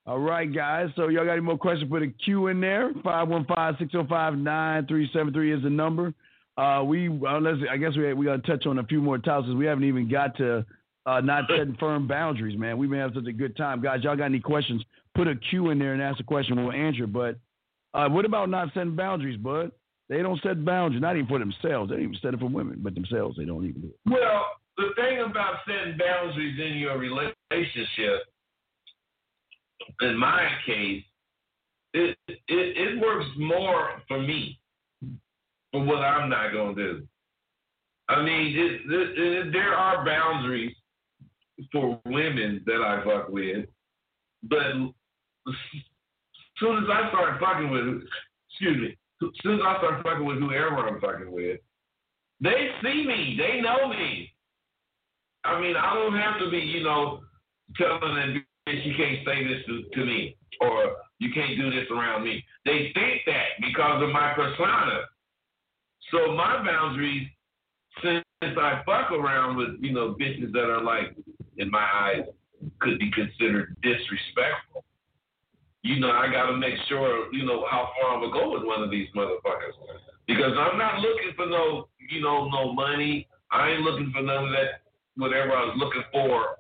All 0.06 0.20
right, 0.20 0.54
guys. 0.54 0.90
So 0.98 1.08
y'all 1.08 1.24
got 1.24 1.32
any 1.32 1.40
more 1.42 1.58
questions? 1.58 1.90
Put 1.90 2.04
a 2.04 2.08
Q 2.08 2.48
in 2.48 2.60
there. 2.60 2.92
515-605-9373 3.06 5.58
is 5.58 5.64
the 5.64 5.70
number. 5.70 6.14
Uh, 6.56 6.84
we 6.86 7.08
unless 7.08 7.56
I 7.70 7.78
guess 7.78 7.96
we 7.98 8.14
we 8.14 8.26
got 8.26 8.44
to 8.44 8.52
touch 8.52 8.68
on 8.68 8.80
a 8.80 8.84
few 8.84 9.02
more 9.02 9.18
topics. 9.18 9.54
We 9.54 9.66
haven't 9.66 9.86
even 9.86 10.10
got 10.10 10.38
to 10.38 10.66
uh, 11.06 11.20
not 11.22 11.46
setting 11.50 11.76
firm 11.80 12.08
boundaries, 12.08 12.58
man. 12.58 12.78
We've 12.78 12.90
been 12.90 13.00
having 13.00 13.16
such 13.16 13.28
a 13.28 13.34
good 13.34 13.58
time, 13.58 13.82
guys. 13.82 14.04
Y'all 14.04 14.16
got 14.16 14.26
any 14.26 14.40
questions? 14.40 14.84
Put 15.16 15.28
a 15.28 15.36
Q 15.36 15.72
in 15.72 15.80
there 15.80 15.94
and 15.94 16.02
ask 16.02 16.20
a 16.20 16.24
question. 16.24 16.56
We'll 16.56 16.72
answer. 16.72 17.08
But 17.08 17.38
uh, 17.94 18.08
what 18.10 18.26
about 18.26 18.50
not 18.50 18.70
setting 18.74 18.96
boundaries, 18.96 19.38
bud? 19.38 19.72
They 20.10 20.22
don't 20.22 20.42
set 20.44 20.64
boundaries, 20.64 21.02
not 21.02 21.16
even 21.16 21.28
for 21.28 21.40
themselves. 21.40 21.90
They 21.90 21.96
don't 21.96 22.04
even 22.04 22.18
set 22.22 22.34
it 22.34 22.40
for 22.40 22.50
women, 22.50 22.80
but 22.84 22.94
themselves, 22.94 23.38
they 23.38 23.46
don't 23.46 23.66
even 23.66 23.82
do 23.82 23.88
it. 23.88 24.12
Well, 24.12 24.46
the 24.78 24.90
thing 24.96 25.20
about 25.22 25.56
setting 25.66 25.98
boundaries 25.98 26.60
in 26.60 26.78
your 26.78 26.98
relationship, 27.00 28.28
in 30.02 30.18
my 30.18 30.48
case, 30.66 31.04
it 31.94 32.18
it, 32.28 32.38
it 32.48 33.02
works 33.02 33.26
more 33.38 34.02
for 34.08 34.22
me 34.22 34.60
for 35.74 35.84
what 35.84 35.98
I'm 35.98 36.30
not 36.30 36.54
gonna 36.54 36.76
do. 36.76 37.04
I 38.08 38.22
mean, 38.24 38.56
it, 38.56 38.82
it, 38.88 39.52
there 39.52 39.74
are 39.74 40.06
boundaries 40.06 40.76
for 41.72 42.00
women 42.06 42.62
that 42.66 42.82
I 42.82 43.04
fuck 43.04 43.30
with, 43.30 43.66
but 44.44 44.62
as 44.62 45.56
soon 46.60 46.84
as 46.84 46.90
I 46.90 47.10
start 47.10 47.40
fucking 47.40 47.72
with, 47.72 48.04
excuse 48.50 48.78
me, 48.78 48.98
as 49.24 49.30
soon 49.42 49.56
as 49.56 49.62
I 49.66 49.78
start 49.80 50.04
fucking 50.04 50.26
with 50.26 50.38
whoever 50.38 50.88
I'm 50.88 51.02
fucking 51.02 51.32
with, 51.32 51.60
they 52.40 52.70
see 52.84 53.06
me. 53.08 53.38
They 53.38 53.62
know 53.62 53.88
me. 53.88 54.32
I 55.44 55.60
mean, 55.60 55.76
I 55.76 55.94
don't 55.96 56.18
have 56.18 56.40
to 56.40 56.52
be, 56.52 56.60
you 56.60 56.84
know, 56.84 57.22
telling 57.78 58.16
them 58.16 58.46
you 58.68 58.94
can't 58.96 59.26
say 59.26 59.44
this 59.48 59.66
to, 59.66 59.84
to 59.94 60.06
me 60.06 60.38
or 60.62 60.96
you 61.20 61.32
can't 61.34 61.58
do 61.58 61.72
this 61.72 61.90
around 61.92 62.24
me. 62.24 62.44
They 62.66 62.92
think 62.94 63.22
that 63.26 63.46
because 63.62 64.04
of 64.04 64.10
my 64.10 64.34
persona. 64.34 65.02
So 66.12 66.34
my 66.34 66.64
boundaries, 66.66 67.28
since 68.04 68.24
I 68.42 68.82
fuck 68.86 69.12
around 69.12 69.58
with, 69.58 69.82
you 69.82 69.94
know, 69.94 70.16
bitches 70.20 70.52
that 70.54 70.64
are 70.64 70.84
like, 70.84 71.16
in 71.58 71.70
my 71.70 71.84
eyes, 71.84 72.26
could 72.80 73.00
be 73.00 73.12
considered 73.12 73.76
disrespectful 73.82 74.84
you 75.84 76.00
know, 76.00 76.12
I 76.12 76.32
got 76.32 76.48
to 76.48 76.58
make 76.58 76.76
sure, 76.88 77.32
you 77.34 77.46
know, 77.46 77.66
how 77.70 77.90
far 78.02 78.16
I'm 78.16 78.22
to 78.22 78.32
go 78.32 78.52
with 78.52 78.64
one 78.64 78.82
of 78.82 78.90
these 78.90 79.08
motherfuckers. 79.16 79.76
Because 80.28 80.54
I'm 80.58 80.78
not 80.78 81.00
looking 81.00 81.34
for 81.36 81.46
no, 81.46 81.90
you 82.10 82.22
know, 82.22 82.50
no 82.50 82.74
money. 82.74 83.28
I 83.52 83.70
ain't 83.70 83.82
looking 83.82 84.12
for 84.16 84.22
none 84.22 84.46
of 84.46 84.52
that, 84.52 84.88
whatever 85.18 85.52
I 85.52 85.66
was 85.66 85.76
looking 85.78 86.04
for 86.12 86.58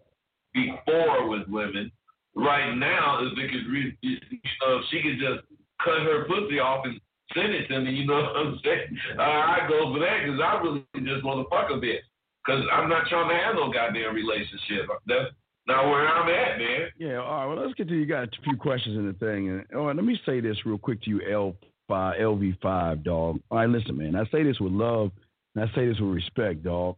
before 0.54 1.30
with 1.30 1.48
women. 1.48 1.90
Right 2.36 2.76
now, 2.76 3.20
could, 3.48 3.72
re- 3.72 3.98
you 4.02 4.18
know, 4.62 4.80
if 4.80 4.84
she 4.92 5.02
could 5.02 5.20
just 5.20 5.48
cut 5.84 6.02
her 6.02 6.26
pussy 6.26 6.60
off 6.60 6.86
and 6.86 7.00
send 7.36 7.54
it 7.54 7.68
to 7.68 7.80
me, 7.82 7.92
you 7.92 8.06
know 8.06 8.16
what 8.16 8.36
I'm 8.36 8.60
saying? 8.64 8.98
Uh, 9.18 9.22
I 9.22 9.68
go 9.70 9.94
for 9.94 10.00
that 10.00 10.26
because 10.26 10.40
I 10.40 10.62
really 10.62 10.86
just 11.06 11.24
want 11.24 11.44
to 11.44 11.50
fuck 11.50 11.70
a 11.70 11.80
bitch. 11.80 12.04
Because 12.46 12.64
I'm 12.74 12.90
not 12.90 13.08
trying 13.08 13.30
to 13.30 13.36
have 13.36 13.56
no 13.56 13.72
goddamn 13.72 14.14
relationship. 14.14 14.90
That's 15.08 15.32
now 15.68 15.90
where 15.90 16.08
I'm 16.08 16.28
at, 16.28 16.58
man. 16.58 16.90
Yeah, 16.98 17.22
all 17.22 17.38
right. 17.38 17.46
Well, 17.46 17.64
let's 17.64 17.74
get 17.76 17.88
to 17.88 17.96
you. 17.96 18.06
Got 18.06 18.24
a 18.24 18.42
few 18.44 18.58
questions 18.58 18.98
in 18.98 19.08
the 19.08 19.14
thing, 19.14 19.50
and 19.50 19.66
all 19.74 19.88
right, 19.88 19.96
let 19.96 20.04
me 20.04 20.20
say 20.26 20.42
this 20.42 20.58
real 20.66 20.78
quick 20.78 21.02
to 21.04 21.10
you, 21.10 21.22
L 21.32 21.56
five, 21.88 22.20
LV 22.20 22.60
five, 22.62 23.04
dog. 23.04 23.40
All 23.50 23.60
right, 23.60 23.70
listen, 23.70 23.98
man. 23.98 24.16
I 24.16 24.26
say 24.26 24.44
this 24.44 24.60
with 24.60 24.74
love, 24.74 25.12
and 25.56 25.64
I 25.64 25.74
say 25.74 25.88
this 25.88 26.00
with 26.00 26.10
respect, 26.10 26.64
dog. 26.64 26.98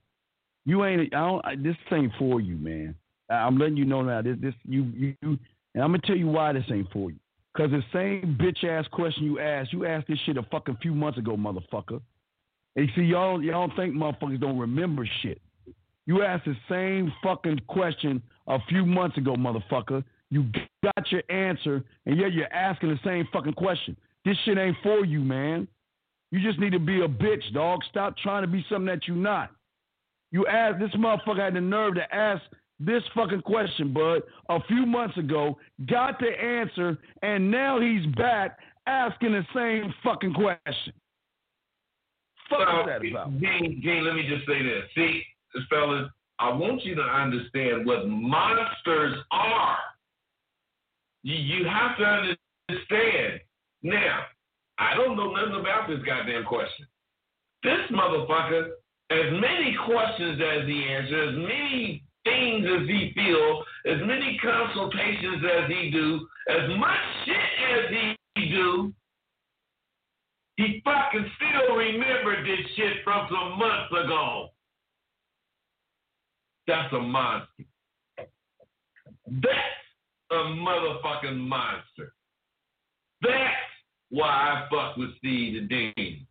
You 0.65 0.83
ain't. 0.83 1.13
I 1.13 1.19
don't. 1.19 1.45
I, 1.45 1.55
this 1.55 1.75
ain't 1.91 2.11
for 2.17 2.41
you, 2.41 2.55
man. 2.57 2.95
I'm 3.29 3.57
letting 3.57 3.77
you 3.77 3.85
know 3.85 4.01
now. 4.01 4.21
This, 4.21 4.37
this, 4.39 4.53
you, 4.67 4.83
you, 4.95 5.15
and 5.21 5.83
I'm 5.83 5.91
gonna 5.91 5.99
tell 5.99 6.17
you 6.17 6.27
why 6.27 6.53
this 6.53 6.65
ain't 6.71 6.91
for 6.91 7.11
you. 7.11 7.17
Cause 7.55 7.71
the 7.71 7.81
same 7.93 8.37
bitch 8.39 8.65
ass 8.65 8.85
question 8.91 9.23
you 9.23 9.39
asked, 9.39 9.71
you 9.71 9.85
asked 9.85 10.07
this 10.07 10.19
shit 10.25 10.35
a 10.35 10.43
fucking 10.43 10.77
few 10.81 10.93
months 10.93 11.17
ago, 11.17 11.37
motherfucker. 11.37 12.01
And 12.75 12.89
see, 12.95 13.03
y'all, 13.03 13.41
y'all 13.41 13.71
think 13.77 13.95
motherfuckers 13.95 14.41
don't 14.41 14.59
remember 14.59 15.07
shit. 15.21 15.41
You 16.05 16.21
asked 16.21 16.45
the 16.45 16.55
same 16.69 17.13
fucking 17.23 17.61
question 17.67 18.21
a 18.47 18.59
few 18.67 18.85
months 18.85 19.17
ago, 19.17 19.35
motherfucker. 19.35 20.03
You 20.29 20.45
got 20.83 21.11
your 21.11 21.23
answer, 21.29 21.83
and 22.05 22.19
yet 22.19 22.33
you're 22.33 22.51
asking 22.51 22.89
the 22.89 22.99
same 23.05 23.25
fucking 23.31 23.53
question. 23.53 23.95
This 24.25 24.35
shit 24.43 24.57
ain't 24.57 24.75
for 24.83 25.05
you, 25.05 25.21
man. 25.21 25.67
You 26.31 26.41
just 26.41 26.59
need 26.59 26.73
to 26.73 26.79
be 26.79 27.01
a 27.01 27.07
bitch, 27.07 27.53
dog. 27.53 27.79
Stop 27.89 28.17
trying 28.17 28.43
to 28.43 28.47
be 28.47 28.65
something 28.69 28.87
that 28.87 29.07
you're 29.07 29.15
not. 29.15 29.51
You 30.31 30.45
asked 30.47 30.79
this 30.79 30.91
motherfucker 30.91 31.39
had 31.39 31.53
the 31.53 31.61
nerve 31.61 31.95
to 31.95 32.13
ask 32.13 32.41
this 32.79 33.03
fucking 33.13 33.41
question, 33.41 33.93
bud, 33.93 34.21
a 34.49 34.59
few 34.67 34.85
months 34.85 35.17
ago, 35.17 35.57
got 35.89 36.19
the 36.19 36.29
answer, 36.29 36.97
and 37.21 37.49
now 37.49 37.79
he's 37.79 38.05
back 38.15 38.57
asking 38.87 39.31
the 39.31 39.45
same 39.55 39.93
fucking 40.03 40.33
question. 40.33 40.93
Fuck 42.49 42.59
is 42.59 42.85
that 42.85 43.07
about? 43.07 43.39
Gene, 43.39 43.81
Gene, 43.83 44.05
let 44.05 44.15
me 44.15 44.27
just 44.27 44.45
say 44.45 44.61
this. 44.61 44.83
See, 44.93 45.23
fellas, 45.69 46.09
I 46.39 46.53
want 46.53 46.83
you 46.83 46.95
to 46.95 47.01
understand 47.01 47.85
what 47.85 48.07
monsters 48.07 49.17
are. 49.31 49.77
You, 51.23 51.35
you 51.35 51.65
have 51.65 51.97
to 51.97 52.31
understand. 52.69 53.39
Now, 53.81 54.23
I 54.77 54.95
don't 54.95 55.15
know 55.15 55.31
nothing 55.31 55.59
about 55.59 55.87
this 55.87 55.99
goddamn 56.05 56.43
question. 56.43 56.85
This 57.63 57.79
motherfucker, 57.91 58.71
as 59.09 59.31
many 59.31 59.75
questions 59.85 60.41
as 60.41 60.67
he 60.67 60.83
answers, 60.83 61.29
as 61.29 61.35
many 61.35 62.03
things 62.25 62.65
as 62.65 62.87
he 62.87 63.13
feels, 63.15 63.63
as 63.85 63.97
many 64.05 64.37
consultations 64.43 65.43
as 65.45 65.69
he 65.69 65.91
do, 65.91 66.27
as 66.49 66.69
much 66.77 66.99
shit 67.25 67.35
as 67.35 68.15
he 68.35 68.49
do, 68.49 68.93
he 70.57 70.81
fucking 70.83 71.25
still 71.37 71.75
remembered 71.75 72.45
this 72.45 72.65
shit 72.75 72.97
from 73.03 73.27
some 73.29 73.57
months 73.57 73.91
ago. 73.91 74.49
That's 76.67 76.91
a 76.93 76.99
monster. 76.99 77.65
That's 79.27 79.85
a 80.31 80.35
motherfucking 80.35 81.37
monster. 81.37 82.13
That's 83.21 83.55
why 84.09 84.27
I 84.29 84.67
fuck 84.69 84.97
with 84.97 85.15
Steve 85.17 85.57
and 85.57 85.69
Dean. 85.69 86.25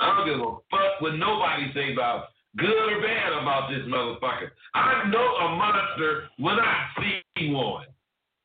I 0.00 0.16
don't 0.16 0.26
give 0.26 0.40
a 0.40 0.54
fuck 0.70 1.00
what 1.00 1.16
nobody 1.16 1.70
say 1.74 1.92
about 1.92 2.26
good 2.58 2.92
or 2.92 3.00
bad 3.00 3.32
about 3.32 3.70
this 3.70 3.82
motherfucker. 3.88 4.50
I 4.74 5.08
know 5.10 5.18
a 5.18 5.56
monster 5.56 6.28
when 6.38 6.54
I 6.58 6.86
see 6.98 7.52
one. 7.52 7.86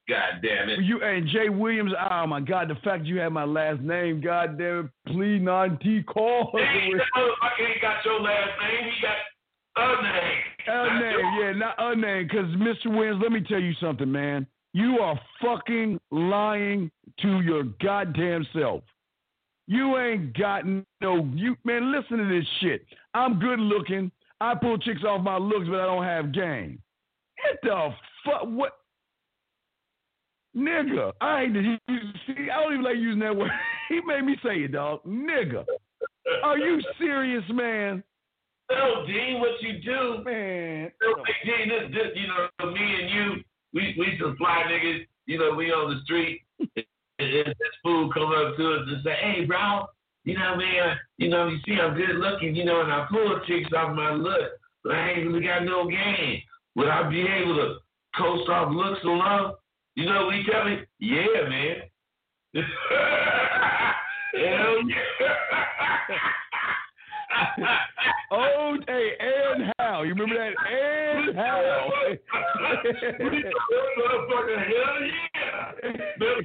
God 0.10 0.42
damn 0.42 0.70
it. 0.70 0.80
You 0.84 1.04
and 1.04 1.28
Jay 1.28 1.50
Williams, 1.50 1.92
oh 2.10 2.26
my 2.28 2.40
God, 2.40 2.70
the 2.70 2.76
fact 2.76 3.06
you 3.06 3.20
have 3.20 3.34
my 3.34 3.44
last 3.44 3.82
name, 3.82 4.22
God 4.22 4.58
damn 4.58 4.86
it, 4.86 5.12
please 5.12 5.42
non 5.42 5.78
T 5.80 6.02
call. 6.04 6.52
Hey, 6.54 6.92
that 6.94 7.04
motherfucker 7.16 7.70
ain't 7.70 7.82
got 7.82 8.06
your 8.06 8.22
last 8.22 8.52
name. 8.62 8.92
He 8.96 9.02
got 9.02 9.18
a 9.76 10.04
name. 10.04 10.44
A 10.70 11.00
name, 11.00 11.34
yeah, 11.40 11.52
not 11.54 11.76
a 11.78 11.96
name. 11.96 12.28
Because 12.28 12.50
Mr. 12.56 12.96
Williams, 12.96 13.20
let 13.22 13.32
me 13.32 13.42
tell 13.42 13.60
you 13.60 13.74
something, 13.82 14.10
man. 14.10 14.48
You 14.74 15.00
are 15.00 15.20
fucking 15.42 16.00
lying 16.12 16.90
to 17.22 17.42
your 17.42 17.64
goddamn 17.82 18.48
self. 18.54 18.84
You 19.68 19.98
ain't 19.98 20.38
got 20.38 20.64
no 21.02 21.30
you 21.36 21.56
man. 21.66 21.92
Listen 21.92 22.18
to 22.18 22.26
this 22.26 22.48
shit. 22.62 22.86
I'm 23.14 23.40
good 23.40 23.60
looking. 23.60 24.12
I 24.40 24.56
pull 24.56 24.78
chicks 24.78 25.04
off 25.04 25.24
my 25.24 25.38
looks, 25.38 25.68
but 25.68 25.80
I 25.80 25.86
don't 25.86 26.04
have 26.04 26.32
game. 26.32 26.80
What 27.44 27.60
the 27.64 27.90
fuck? 28.26 28.44
What? 28.44 28.72
Nigga, 30.56 31.12
I 31.22 31.44
ain't 31.44 31.82
see. 32.26 32.50
I 32.50 32.62
don't 32.62 32.74
even 32.74 32.84
like 32.84 32.96
using 32.96 33.20
that 33.20 33.36
word. 33.36 33.52
he 33.90 34.00
made 34.06 34.24
me 34.24 34.38
say 34.44 34.62
it, 34.62 34.72
dog. 34.72 35.04
Nigga, 35.06 35.66
are 36.44 36.58
you 36.58 36.82
serious, 36.98 37.44
man? 37.52 38.04
No, 38.72 39.06
Dean, 39.06 39.40
what 39.40 39.62
you 39.62 39.80
do, 39.82 40.24
man? 40.26 40.92
No, 41.02 41.24
hey, 41.26 41.46
Dean, 41.46 41.70
this, 41.70 41.92
this, 41.92 42.08
you 42.16 42.28
know, 42.28 42.72
me 42.72 43.02
and 43.02 43.10
you, 43.10 43.44
we 43.74 43.96
we 44.00 44.18
some 44.20 44.36
fly 44.38 44.64
niggas. 44.68 45.06
You 45.26 45.40
know, 45.40 45.54
we 45.56 45.72
on 45.72 45.94
the 45.94 46.02
street, 46.04 46.42
and 47.20 47.30
this 47.48 47.76
fool 47.84 48.12
come 48.14 48.32
up 48.32 48.56
to 48.58 48.74
us 48.74 48.88
and 48.88 49.04
say, 49.04 49.16
"Hey, 49.16 49.46
bro, 49.46 49.86
you 50.24 50.38
know, 50.38 50.56
man, 50.58 50.98
you 51.18 51.30
know, 51.30 51.48
you 51.48 51.58
see, 51.66 51.80
I'm 51.80 51.96
good 51.96 52.16
looking, 52.18 52.56
you 52.56 52.66
know, 52.66 52.82
and 52.82 52.92
I 52.92 53.08
pull 53.10 53.40
chicks 53.48 53.72
off 53.76 53.96
my 53.96 54.12
look, 54.12 54.52
but 54.84 54.94
I 54.96 55.12
ain't 55.12 55.28
really 55.28 55.46
got 55.46 55.64
no 55.64 55.88
game. 55.88 56.42
Would 56.76 56.90
I 56.90 57.10
be 57.10 57.22
able 57.22 57.56
to 57.56 57.78
coast 58.18 58.50
off 58.50 58.72
looks 58.74 59.04
alone? 59.04 59.54
You 59.96 60.06
know, 60.06 60.26
what 60.26 60.36
we 60.36 60.46
tell 60.52 60.66
me, 60.66 60.82
yeah, 61.00 61.48
man. 61.48 61.84
Hell 64.34 64.82
yeah. 64.88 64.98
Oh, 68.30 68.76
hey, 68.88 69.12
and 69.22 69.74
how? 69.80 70.04
You 70.04 70.14
remember 70.14 70.36
that? 70.36 70.54
And 70.70 71.38
how? 71.38 71.90
Motherfucker, 73.98 74.60
hell 74.68 75.00
yeah. 75.82 76.42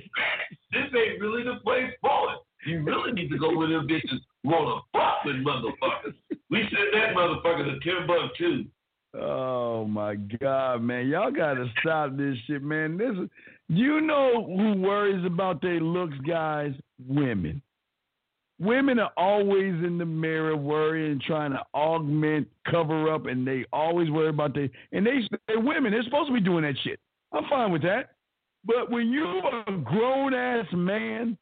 This 0.72 0.84
ain't 0.96 1.20
really 1.20 1.44
the 1.44 1.60
place 1.62 1.92
for 2.00 2.32
it. 2.32 2.38
You 2.66 2.82
really 2.82 3.12
need 3.12 3.28
to 3.30 3.38
go 3.38 3.56
with 3.56 3.70
them 3.70 3.88
bitches 3.88 4.20
wanna 4.44 4.80
fuck 4.92 5.24
with 5.24 5.36
motherfuckers. 5.36 6.14
We 6.50 6.62
sent 6.62 6.92
that 6.92 7.14
motherfucker 7.14 7.64
to 7.64 7.80
Timbuktu. 7.80 8.66
Oh 9.14 9.84
my 9.84 10.14
God, 10.14 10.82
man! 10.82 11.06
Y'all 11.08 11.30
gotta 11.30 11.66
stop 11.80 12.16
this 12.16 12.36
shit, 12.46 12.62
man. 12.62 12.96
This 12.96 13.10
is, 13.10 13.28
you 13.68 14.00
know 14.00 14.44
who 14.46 14.80
worries 14.80 15.24
about 15.26 15.60
their 15.60 15.80
looks, 15.80 16.16
guys? 16.26 16.72
Women. 17.06 17.60
Women 18.58 19.00
are 19.00 19.12
always 19.16 19.74
in 19.84 19.98
the 19.98 20.06
mirror 20.06 20.56
worrying, 20.56 21.20
trying 21.26 21.50
to 21.50 21.62
augment, 21.74 22.48
cover 22.70 23.12
up, 23.12 23.26
and 23.26 23.46
they 23.46 23.66
always 23.72 24.08
worry 24.08 24.28
about 24.28 24.54
their 24.54 24.70
and 24.92 25.04
they 25.06 25.20
they're 25.46 25.60
women. 25.60 25.92
They're 25.92 26.04
supposed 26.04 26.28
to 26.28 26.34
be 26.34 26.40
doing 26.40 26.62
that 26.62 26.76
shit. 26.82 26.98
I'm 27.32 27.44
fine 27.50 27.70
with 27.70 27.82
that. 27.82 28.10
But 28.64 28.90
when 28.90 29.10
you 29.10 29.24
are 29.24 29.64
a 29.66 29.78
grown 29.78 30.34
ass 30.34 30.66
man 30.72 31.36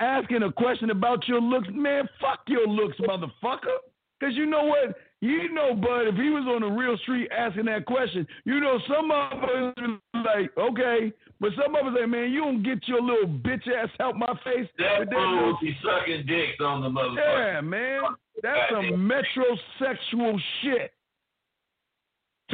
asking 0.00 0.42
a 0.42 0.52
question 0.52 0.90
about 0.90 1.26
your 1.28 1.40
looks, 1.40 1.68
man, 1.72 2.08
fuck 2.20 2.40
your 2.46 2.66
looks, 2.66 2.96
motherfucker. 2.98 3.78
Cause 4.20 4.32
you 4.34 4.46
know 4.46 4.64
what? 4.64 4.96
You 5.20 5.52
know, 5.52 5.74
Bud, 5.74 6.06
if 6.06 6.14
he 6.14 6.30
was 6.30 6.44
on 6.46 6.60
the 6.60 6.68
real 6.68 6.96
street 6.98 7.28
asking 7.36 7.64
that 7.66 7.84
question, 7.86 8.26
you 8.44 8.60
know, 8.60 8.78
some 8.86 9.10
of 9.10 9.42
us 9.42 9.74
would 9.76 10.00
be 10.12 10.18
like, 10.18 10.50
okay, 10.56 11.12
but 11.40 11.50
some 11.60 11.74
of 11.74 11.86
us 11.86 11.98
say, 11.98 12.06
man, 12.06 12.30
you 12.30 12.40
don't 12.40 12.62
get 12.62 12.86
your 12.86 13.02
little 13.02 13.28
bitch 13.28 13.66
ass 13.68 13.90
out 14.00 14.16
my 14.16 14.32
face. 14.44 14.68
That 14.78 15.10
fool 15.10 15.46
would 15.46 15.60
be 15.60 15.76
sucking 15.82 16.26
dicks 16.26 16.60
on 16.60 16.82
the 16.82 16.88
motherfucker. 16.88 17.54
yeah, 17.54 17.60
man. 17.60 18.00
That's 18.42 18.70
some 18.70 19.10
metrosexual 19.10 20.38
shit. 20.62 20.93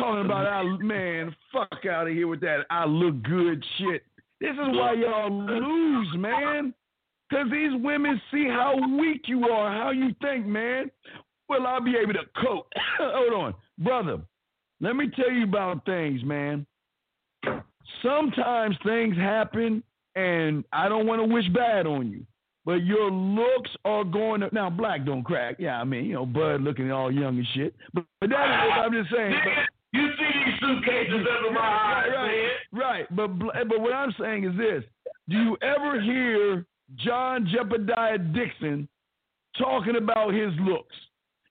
Talking 0.01 0.25
about 0.25 0.47
I 0.47 0.63
man, 0.83 1.35
fuck 1.53 1.85
out 1.87 2.09
of 2.09 2.15
here 2.15 2.27
with 2.27 2.41
that 2.41 2.61
I 2.71 2.85
look 2.85 3.23
good 3.23 3.65
shit. 3.79 4.03
This 4.41 4.53
is 4.53 4.59
why 4.59 4.95
y'all 4.95 5.31
lose, 5.31 6.09
man. 6.17 6.75
Cause 7.31 7.47
these 7.51 7.71
women 7.75 8.21
see 8.33 8.47
how 8.47 8.75
weak 8.99 9.23
you 9.27 9.47
are, 9.49 9.71
how 9.71 9.91
you 9.91 10.15
think, 10.21 10.47
man. 10.47 10.91
Well, 11.49 11.67
I'll 11.67 11.81
be 11.81 11.95
able 11.97 12.15
to 12.15 12.25
cope. 12.43 12.67
Hold 12.99 13.33
on, 13.33 13.55
brother. 13.79 14.21
Let 14.81 14.97
me 14.97 15.09
tell 15.15 15.31
you 15.31 15.45
about 15.45 15.85
things, 15.85 16.25
man. 16.25 16.67
Sometimes 18.03 18.77
things 18.85 19.17
happen, 19.17 19.83
and 20.17 20.65
I 20.73 20.89
don't 20.89 21.07
want 21.07 21.21
to 21.21 21.33
wish 21.33 21.47
bad 21.49 21.87
on 21.87 22.11
you. 22.11 22.25
But 22.65 22.85
your 22.85 23.11
looks 23.11 23.71
are 23.85 24.05
going 24.05 24.43
to 24.43 24.49
now. 24.53 24.71
Black 24.71 25.05
don't 25.05 25.23
crack. 25.23 25.57
Yeah, 25.59 25.81
I 25.81 25.85
mean, 25.85 26.05
you 26.05 26.15
know, 26.15 26.27
Bud 26.27 26.63
looking 26.63 26.93
all 26.93 27.11
young 27.11 27.39
and 27.39 27.47
shit. 27.55 27.75
But, 27.95 28.05
but 28.21 28.31
that 28.31 28.45
is 28.45 28.69
what 28.69 28.79
I'm 28.79 28.93
just 28.93 29.11
saying. 29.15 29.33
Nigga, 29.33 29.65
you 29.93 30.09
see 30.19 30.31
these 30.45 30.61
suitcases 30.61 31.27
under 31.37 31.53
my 31.53 31.61
eyes, 31.61 32.09
right, 32.15 32.43
man. 32.73 32.81
right. 32.81 33.17
But 33.17 33.31
eh, 33.57 33.65
but 33.69 33.81
what 33.81 33.93
I'm 33.93 34.15
saying 34.21 34.45
is 34.45 34.57
this: 34.57 34.85
Do 35.29 35.37
you 35.37 35.57
ever 35.63 36.01
hear 36.01 36.67
John 36.97 37.47
Jebediah 37.47 38.33
Dixon 38.35 38.89
talking 39.59 39.97
about 39.97 40.33
his 40.35 40.53
looks? 40.61 40.95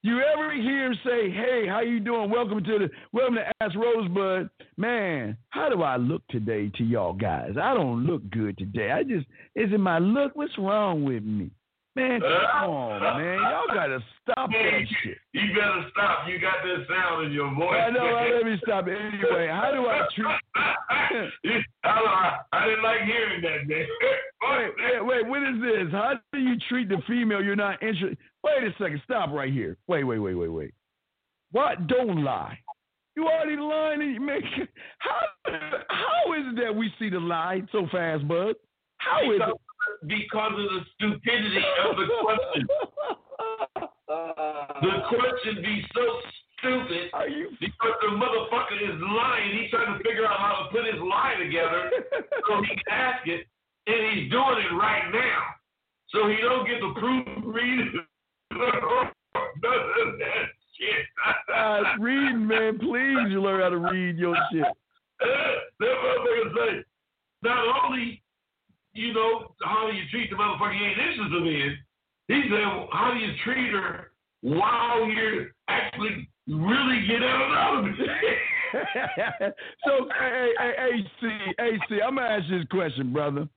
You 0.01 0.21
ever 0.33 0.53
hear 0.53 0.85
him 0.87 0.97
say, 1.05 1.29
"Hey, 1.29 1.65
how 1.67 1.81
you 1.81 1.99
doing? 1.99 2.29
Welcome 2.29 2.63
to 2.63 2.79
the 2.79 2.89
welcome 3.11 3.35
to 3.35 3.51
Ask 3.61 3.75
Rosebud." 3.75 4.49
Man, 4.77 5.35
how 5.49 5.67
do 5.67 5.83
I 5.83 5.97
look 5.97 6.21
today 6.29 6.71
to 6.77 6.83
y'all 6.85 7.11
guys? 7.11 7.51
I 7.61 7.73
don't 7.73 8.05
look 8.05 8.29
good 8.29 8.57
today. 8.57 8.91
I 8.91 9.03
just 9.03 9.27
is 9.55 9.73
it 9.73 9.79
my 9.79 9.99
look? 9.99 10.33
What's 10.35 10.57
wrong 10.57 11.03
with 11.03 11.23
me? 11.23 11.51
Man, 11.99 12.23
uh, 12.23 12.27
come 12.61 12.69
on, 12.69 13.01
man. 13.19 13.39
Y'all 13.39 13.75
gotta 13.75 13.99
stop 14.23 14.49
that 14.51 14.81
shit. 15.03 15.17
You 15.33 15.49
better 15.53 15.83
stop. 15.91 16.29
You 16.29 16.39
got 16.39 16.63
that 16.63 16.85
sound 16.87 17.25
in 17.25 17.33
your 17.33 17.53
voice. 17.53 17.75
I 17.75 17.89
know. 17.89 18.05
right, 18.05 18.33
Let 18.35 18.45
me 18.45 18.57
stop 18.63 18.87
it. 18.87 18.95
Anyway, 18.97 19.49
how 19.51 19.71
do 19.71 19.85
I 19.85 20.07
treat? 20.15 20.39
I, 21.83 22.37
I 22.53 22.65
didn't 22.67 22.83
like 22.83 23.01
hearing 23.03 23.41
that, 23.41 23.67
man. 23.67 23.85
wait, 24.41 24.71
wait, 24.79 25.05
wait. 25.05 25.27
What 25.27 25.43
is 25.43 25.61
this? 25.61 25.91
How 25.91 26.13
do 26.31 26.39
you 26.39 26.55
treat 26.69 26.87
the 26.87 27.01
female 27.05 27.43
you're 27.43 27.57
not 27.57 27.83
interested? 27.83 28.17
Wait 28.45 28.63
a 28.63 28.71
second. 28.81 29.01
Stop 29.03 29.31
right 29.31 29.51
here. 29.51 29.75
Wait, 29.87 30.05
wait, 30.05 30.19
wait, 30.19 30.35
wait, 30.35 30.49
wait. 30.49 30.73
What? 31.51 31.87
Don't 31.87 32.23
lie. 32.23 32.57
You 33.17 33.27
already 33.27 33.57
lying 33.57 34.01
and 34.01 34.13
you 34.13 34.21
make. 34.21 34.45
How 34.99 35.19
how 35.89 36.33
is 36.33 36.45
it 36.53 36.61
that 36.63 36.73
we 36.73 36.93
see 36.97 37.09
the 37.09 37.19
lie 37.19 37.61
so 37.73 37.87
fast, 37.91 38.25
Bud? 38.25 38.55
How 38.99 39.21
is 39.23 39.41
it? 39.41 39.55
Because 40.07 40.51
of 40.53 40.67
the 40.73 40.81
stupidity 40.95 41.63
of 41.85 41.95
the 41.97 42.07
question. 42.21 42.67
The 44.07 44.93
question 45.09 45.61
be 45.63 45.83
so 45.93 46.03
stupid 46.59 47.09
Are 47.13 47.27
you? 47.27 47.49
because 47.59 47.93
the 48.01 48.07
motherfucker 48.15 48.81
is 48.81 48.99
lying. 49.01 49.57
He's 49.57 49.69
trying 49.71 49.97
to 49.97 50.03
figure 50.03 50.25
out 50.25 50.39
how 50.39 50.63
to 50.63 50.71
put 50.71 50.85
his 50.85 51.01
lie 51.01 51.35
together 51.39 51.89
so 52.47 52.61
he 52.61 52.67
can 52.75 52.89
ask 52.91 53.27
it, 53.27 53.45
and 53.87 54.17
he's 54.19 54.31
doing 54.31 54.57
it 54.59 54.73
right 54.75 55.09
now. 55.13 55.41
so 56.09 56.27
he 56.27 56.37
don't 56.37 56.65
get 56.65 56.79
to 56.79 56.93
proofread 56.99 57.91
none 58.51 58.61
of 58.63 60.19
that 60.19 60.45
shit. 60.77 61.05
Uh, 61.55 61.83
reading, 61.99 62.47
man, 62.47 62.79
please 62.79 63.29
you 63.31 63.41
learn 63.41 63.61
how 63.61 63.69
to 63.69 63.77
read 63.77 64.17
your 64.17 64.35
shit. 64.51 64.63
that 65.19 65.27
motherfucker 65.81 66.55
say, 66.55 66.83
not 67.43 67.83
only, 67.85 68.21
you 68.93 69.13
know, 69.13 69.53
how 69.63 69.89
do 69.89 69.95
you 69.95 70.03
treat 70.11 70.29
the 70.29 70.35
motherfucker 70.35 70.77
you 70.77 70.85
ain't 70.85 70.99
interested 70.99 71.47
in, 71.47 71.77
he 72.27 72.43
said, 72.43 72.59
well, 72.59 72.89
how 72.91 73.13
do 73.13 73.19
you 73.19 73.33
treat 73.43 73.71
her 73.71 74.11
while 74.41 75.07
you're 75.07 75.47
actually 75.67 76.29
really 76.47 77.05
get 77.07 77.23
out 77.23 77.79
of 77.79 77.85
it? 77.85 77.95
so, 79.85 80.07
hey, 80.19 80.51
hey, 80.59 80.73
hey, 80.77 81.27
AC, 81.27 81.53
AC, 81.59 82.01
I'm 82.01 82.15
gonna 82.15 82.27
ask 82.27 82.49
you 82.49 82.59
this 82.59 82.67
question, 82.69 83.11
brother. 83.11 83.47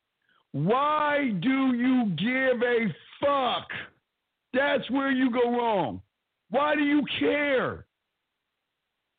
Why 0.52 1.32
do 1.40 1.74
you 1.74 2.12
give 2.16 2.62
a 2.62 2.94
fuck? 3.20 3.68
That's 4.54 4.90
where 4.90 5.10
you 5.10 5.30
go 5.30 5.56
wrong. 5.56 6.02
Why 6.50 6.74
do 6.74 6.82
you 6.82 7.02
care? 7.18 7.86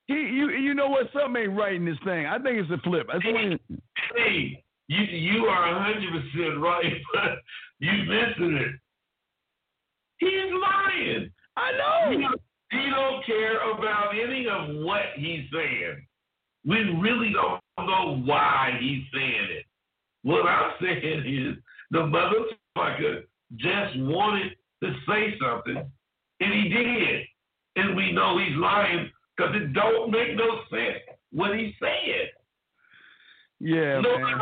He, 0.07 0.13
you, 0.13 0.49
you 0.49 0.73
know 0.73 0.89
what? 0.89 1.07
Something 1.13 1.43
ain't 1.43 1.57
right 1.57 1.75
in 1.75 1.85
this 1.85 1.97
thing. 2.03 2.25
I 2.25 2.37
think 2.37 2.59
it's 2.59 2.71
a 2.71 2.77
flip. 2.83 3.07
That's 3.11 3.25
what 3.25 3.59
hey, 4.15 4.63
you 4.93 5.17
you 5.17 5.45
are 5.45 5.79
hundred 5.79 6.11
percent 6.11 6.59
right, 6.59 6.93
but 7.13 7.31
you 7.79 7.91
missing 8.03 8.57
it. 8.57 8.75
He's 10.17 10.51
lying. 10.61 11.31
I 11.57 11.71
know. 11.71 12.17
He, 12.17 12.77
he 12.77 12.89
don't 12.89 13.25
care 13.25 13.57
about 13.71 14.13
any 14.13 14.47
of 14.47 14.83
what 14.83 15.01
he's 15.15 15.43
saying. 15.53 16.05
We 16.65 16.77
really 17.01 17.33
don't 17.33 17.61
know 17.87 18.21
why 18.25 18.77
he's 18.79 19.03
saying 19.13 19.47
it. 19.51 19.65
What 20.23 20.45
I'm 20.45 20.71
saying 20.81 21.23
is 21.25 21.57
the 21.91 21.99
motherfucker 21.99 23.23
just 23.57 23.99
wanted 23.99 24.51
to 24.83 24.93
say 25.07 25.35
something, 25.39 25.83
and 26.39 26.53
he 26.53 26.69
did. 26.69 27.21
And 27.75 27.95
we 27.95 28.11
know 28.11 28.37
he's 28.37 28.55
lying 28.55 29.09
because 29.35 29.55
it 29.55 29.73
don't 29.73 30.11
make 30.11 30.35
no 30.35 30.61
sense 30.69 30.99
what 31.31 31.57
he's 31.57 31.73
saying. 31.81 32.27
Yeah, 33.59 34.01
no 34.01 34.19
man. 34.19 34.37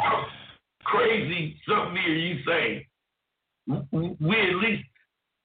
Crazy 0.86 1.56
something 1.68 1.96
here 1.96 2.16
you 2.16 2.44
say. 2.46 2.88
We 3.68 4.42
at 4.42 4.56
least 4.56 4.84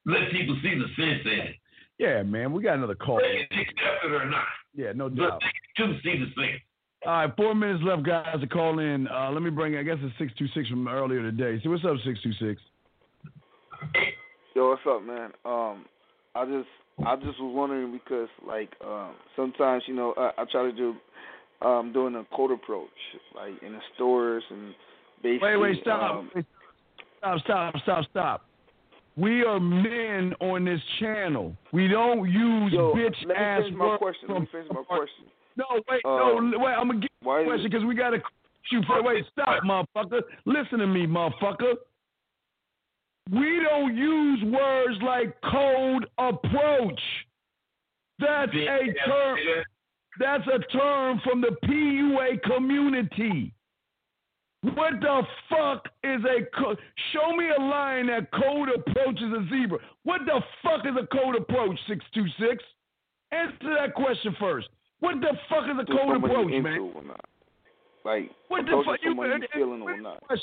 let 0.06 0.30
people 0.30 0.56
see 0.62 0.74
the 0.74 0.86
sense 0.96 1.22
in 1.24 1.40
it. 1.48 1.56
Yeah, 1.98 2.22
man. 2.22 2.52
We 2.52 2.62
got 2.62 2.74
another 2.74 2.94
call. 2.94 3.18
They 3.18 3.42
accept 3.42 4.04
it 4.04 4.12
or 4.12 4.28
not. 4.28 4.44
Yeah, 4.74 4.92
no 4.94 5.08
But 5.08 5.16
doubt. 5.16 5.42
they 5.76 5.84
do 5.84 5.94
see 6.02 6.18
the 6.18 6.26
sense. 6.40 6.60
All 7.06 7.12
right, 7.12 7.36
four 7.36 7.54
minutes 7.54 7.82
left, 7.84 8.04
guys, 8.04 8.40
to 8.40 8.46
call 8.46 8.78
in. 8.80 9.06
Uh, 9.08 9.30
let 9.30 9.42
me 9.42 9.50
bring, 9.50 9.76
I 9.76 9.82
guess 9.82 9.96
it's 10.00 10.18
626 10.18 10.68
from 10.70 10.88
earlier 10.88 11.22
today. 11.22 11.60
So 11.62 11.70
what's 11.70 11.84
up, 11.84 11.96
626? 12.04 12.60
Yo, 14.54 14.70
what's 14.70 14.82
up, 14.88 15.02
man? 15.04 15.30
Um, 15.44 15.84
I 16.34 16.44
just 16.46 16.68
I 17.06 17.14
just 17.16 17.40
was 17.40 17.52
wondering 17.54 17.92
because 17.92 18.28
like 18.46 18.70
um, 18.84 19.14
sometimes 19.36 19.82
you 19.86 19.94
know 19.94 20.14
I, 20.16 20.30
I 20.38 20.44
try 20.50 20.62
to 20.62 20.72
do 20.72 20.94
um 21.60 21.92
doing 21.92 22.14
a 22.14 22.24
cold 22.34 22.50
approach 22.50 22.88
like 23.34 23.62
in 23.62 23.72
the 23.72 23.80
stores 23.94 24.42
and 24.50 24.74
basically. 25.22 25.48
Wait, 25.48 25.56
wait, 25.56 25.78
stop. 25.82 26.14
Um, 26.14 26.30
stop, 27.18 27.40
stop, 27.40 27.74
stop, 27.82 28.04
stop. 28.10 28.44
We 29.16 29.44
are 29.44 29.58
men 29.58 30.34
on 30.40 30.64
this 30.64 30.80
channel. 31.00 31.56
We 31.72 31.88
don't 31.88 32.30
use 32.30 32.72
yo, 32.72 32.92
bitch 32.94 33.16
let 33.20 33.28
me 33.28 33.34
ass 33.34 33.62
finish 33.62 33.78
my 33.78 33.84
words 33.86 33.98
question. 33.98 34.28
Let 34.28 34.40
me 34.42 34.48
finish 34.52 34.68
my 34.70 34.82
question. 34.82 35.24
No, 35.56 35.64
wait, 35.88 36.04
Um, 36.04 36.50
no, 36.50 36.58
wait. 36.58 36.72
I'm 36.72 36.88
gonna 36.88 37.00
get 37.00 37.10
Why 37.22 37.40
a 37.40 37.44
question 37.46 37.70
because 37.70 37.84
we 37.86 37.94
gotta 37.94 38.18
shoot. 38.64 38.84
Wait, 38.88 39.24
stop, 39.32 39.62
motherfucker. 39.62 40.20
Listen 40.44 40.80
to 40.80 40.86
me, 40.86 41.06
motherfucker. 41.06 41.76
We 43.30 43.60
don't 43.68 43.96
use 43.96 44.44
words 44.44 44.98
like 45.02 45.34
cold 45.50 46.04
approach. 46.18 47.00
That's 48.18 48.52
a 48.52 49.08
term. 49.08 49.38
That's 50.20 50.44
a 50.46 50.58
term 50.72 51.20
from 51.24 51.40
the 51.40 51.56
PUA 51.64 52.42
community. 52.42 53.52
What 54.74 55.00
the 55.00 55.22
fuck 55.48 55.86
is 56.02 56.20
a 56.24 56.44
co- 56.58 56.76
show 57.12 57.36
me 57.36 57.44
a 57.56 57.60
line 57.62 58.08
that 58.08 58.32
code 58.32 58.68
approaches 58.74 59.30
a 59.32 59.46
zebra? 59.48 59.78
What 60.02 60.22
the 60.26 60.40
fuck 60.62 60.84
is 60.84 60.94
a 61.00 61.06
code 61.06 61.36
approach? 61.36 61.78
Six 61.86 62.04
two 62.12 62.26
six. 62.40 62.64
Answer 63.30 63.76
that 63.78 63.94
question 63.94 64.34
first. 64.40 64.68
What 65.00 65.20
the 65.20 65.36
fuck 65.48 65.64
is 65.64 65.76
a 65.80 65.86
code 65.86 66.16
approach, 66.16 66.62
man? 66.62 66.92
or 66.94 67.02
not? 67.04 67.24
Like 68.04 68.30
What 68.48 68.64
the 68.66 68.82
fuck 68.84 68.98
you 69.02 69.10
you 69.10 69.46
feeling 69.52 69.82
or 69.82 70.00
not? 70.00 70.22
Like 70.28 70.40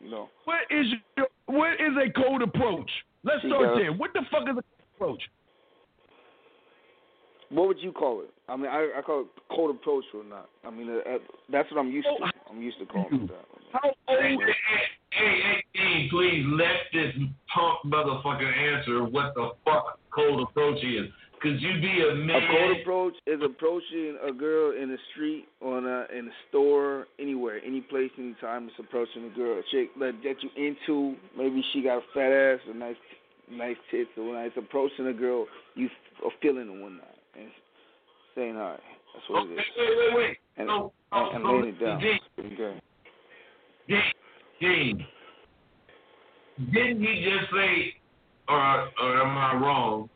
you 0.00 0.10
know. 0.10 0.28
What 0.44 0.60
is 0.70 0.86
your, 1.16 1.26
what 1.46 1.72
is 1.74 1.92
a 2.00 2.10
code 2.12 2.42
approach? 2.42 2.90
Let's 3.24 3.44
start 3.46 3.76
there. 3.76 3.92
What 3.92 4.12
the 4.14 4.22
fuck 4.30 4.44
is 4.48 4.56
a 4.56 4.62
code 4.62 4.64
approach? 4.96 5.22
What 7.50 7.66
would 7.68 7.78
you 7.80 7.92
call 7.92 8.22
it? 8.22 8.30
I 8.48 8.56
mean, 8.56 8.66
I, 8.66 8.90
I 8.96 9.02
call 9.02 9.22
it 9.22 9.26
cold 9.50 9.74
approach 9.74 10.04
or 10.14 10.24
not. 10.24 10.48
I 10.64 10.70
mean, 10.70 10.88
uh, 10.88 11.14
uh, 11.14 11.18
that's 11.50 11.70
what 11.70 11.80
I'm 11.80 11.90
used 11.90 12.06
Oh, 12.08 12.24
to. 12.24 12.32
I'm 12.50 12.60
used 12.60 12.78
to 12.78 12.86
calling 12.86 13.14
it 13.14 13.28
that. 13.28 13.44
How 13.72 13.92
Hey, 14.08 14.34
old? 14.34 14.42
hey, 14.42 14.54
hey, 15.10 15.24
hey, 15.32 15.64
hey, 15.74 16.08
please 16.10 16.44
let 16.48 16.90
this 16.92 17.14
punk 17.54 17.78
motherfucker 17.86 18.52
answer 18.52 19.04
what 19.04 19.34
the 19.34 19.50
fuck 19.64 19.98
cold 20.12 20.48
approach 20.48 20.82
is. 20.82 21.06
Cause 21.42 21.56
you 21.60 21.80
be 21.80 22.04
a 22.06 22.14
man. 22.16 22.36
A 22.36 22.46
cold 22.48 22.80
approach 22.82 23.14
is 23.26 23.40
approaching 23.42 24.18
a 24.22 24.30
girl 24.30 24.72
in 24.76 24.90
the 24.90 24.98
street, 25.12 25.46
on 25.62 25.86
a 25.86 26.04
in 26.14 26.26
a 26.28 26.30
store, 26.50 27.06
anywhere, 27.18 27.60
any 27.64 27.80
place, 27.80 28.10
any 28.18 28.34
time. 28.42 28.68
It's 28.68 28.78
approaching 28.78 29.24
a 29.24 29.34
girl, 29.34 29.58
a 29.58 29.62
chick 29.70 29.88
that 30.00 30.20
that 30.22 30.34
you 30.42 30.50
into. 30.54 31.16
Maybe 31.38 31.64
she 31.72 31.82
got 31.82 31.98
a 31.98 32.02
fat 32.12 32.30
ass, 32.30 32.60
or 32.68 32.74
nice, 32.74 32.96
nice 33.50 33.76
tits, 33.90 34.10
or 34.18 34.24
whatnot. 34.24 34.46
It's 34.48 34.56
approaching 34.58 35.06
a 35.06 35.14
girl 35.14 35.46
you 35.76 35.86
f- 35.86 36.24
are 36.26 36.30
feeling 36.42 36.68
and 36.68 36.82
whatnot, 36.82 37.16
and 37.34 37.48
saying 38.34 38.56
hi. 38.56 38.76
That's 39.14 39.28
what 39.28 39.42
Okay, 39.44 39.52
it 39.52 39.58
is. 39.58 39.64
wait, 39.76 39.96
wait, 39.98 40.16
wait. 40.16 40.36
And, 40.56 40.68
So, 40.68 40.92
and, 41.12 41.36
and 41.36 41.44
so, 41.44 41.50
laying 41.52 41.64
it 41.74 41.80
down. 41.80 42.00
Dean, 42.00 42.18
Okay. 42.38 42.80
Dean, 43.88 44.02
Dean, 44.60 45.06
didn't 46.72 47.02
he 47.02 47.24
just 47.28 47.50
say, 47.52 47.94
or, 48.48 48.88
or 49.02 49.20
am 49.22 49.36
I 49.38 49.54
wrong? 49.54 50.08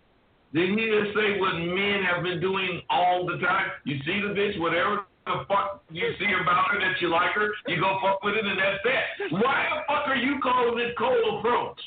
Didn't 0.53 0.79
he 0.79 0.87
just 0.87 1.17
say 1.17 1.41
what 1.41 1.55
men 1.55 2.03
have 2.05 2.23
been 2.23 2.41
doing 2.41 2.83
all 2.91 3.27
the 3.27 3.39
time? 3.39 3.71
You 3.85 3.97
see 4.05 4.21
the 4.21 4.29
bitch, 4.35 4.61
whatever 4.61 5.05
the 5.27 5.45
fuck 5.49 5.83
you 5.91 6.13
see 6.19 6.27
about 6.41 6.71
her 6.71 6.79
that 6.81 7.01
you 7.01 7.09
like 7.09 7.33
her, 7.33 7.49
you 7.67 7.81
go 7.81 7.99
fuck 8.03 8.23
with 8.23 8.35
it 8.35 8.45
and 8.45 8.59
that's 8.59 8.79
that. 8.85 9.33
Why 9.33 9.67
the 9.71 9.81
fuck 9.89 10.07
are 10.07 10.17
you 10.17 10.39
calling 10.43 10.79
it 10.79 10.95
cold 10.99 11.39
approach? 11.41 11.81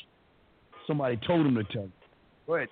Somebody 0.86 1.18
told 1.26 1.46
him 1.46 1.54
to 1.54 1.64
tell. 1.64 1.84
you. 1.84 1.92
Go 2.46 2.54
ahead. 2.56 2.68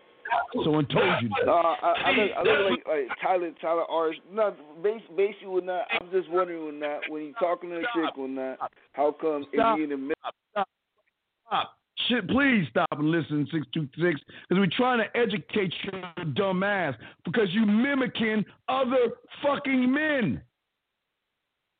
Someone 0.64 0.86
told 0.86 1.22
you. 1.22 1.30
Uh, 1.46 1.50
I, 1.50 1.94
I 2.04 2.10
look, 2.10 2.30
I 2.36 2.42
look 2.42 2.70
like, 2.70 2.86
like 2.86 3.18
Tyler, 3.22 3.50
Tyler 3.60 3.84
Arch. 3.84 4.16
No, 4.32 4.54
bas- 4.82 5.00
basically, 5.16 5.48
when 5.48 5.66
not, 5.66 5.86
I'm 5.92 6.10
just 6.10 6.30
wondering 6.30 6.64
when 6.64 6.78
not, 6.80 7.00
when 7.08 7.22
he 7.22 7.32
talking 7.38 7.70
to 7.70 7.76
a 7.76 7.80
chick, 7.80 8.16
when 8.16 8.34
not, 8.34 8.58
how 8.92 9.14
come 9.20 9.46
Stop. 9.52 9.78
if 9.78 9.84
in 9.84 9.90
the 9.90 9.96
middle? 9.96 10.14
Stop. 10.52 10.68
Shit, 12.08 12.28
please 12.28 12.66
stop 12.70 12.92
and 12.92 13.10
listen, 13.10 13.48
626, 13.50 14.20
because 14.48 14.60
we're 14.60 14.66
trying 14.76 14.98
to 14.98 15.18
educate 15.18 15.72
your 15.84 16.24
dumb 16.34 16.62
ass 16.62 16.94
because 17.24 17.48
you 17.50 17.64
mimicking 17.64 18.44
other 18.68 19.12
fucking 19.42 19.92
men. 19.92 20.42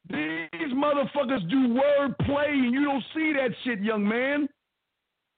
These 0.09 0.73
motherfuckers 0.73 1.49
do 1.51 1.75
word 1.75 2.17
play 2.25 2.47
and 2.49 2.73
you 2.73 2.85
don't 2.85 3.05
see 3.15 3.33
that 3.35 3.51
shit, 3.65 3.81
young 3.81 4.09
man. 4.09 4.49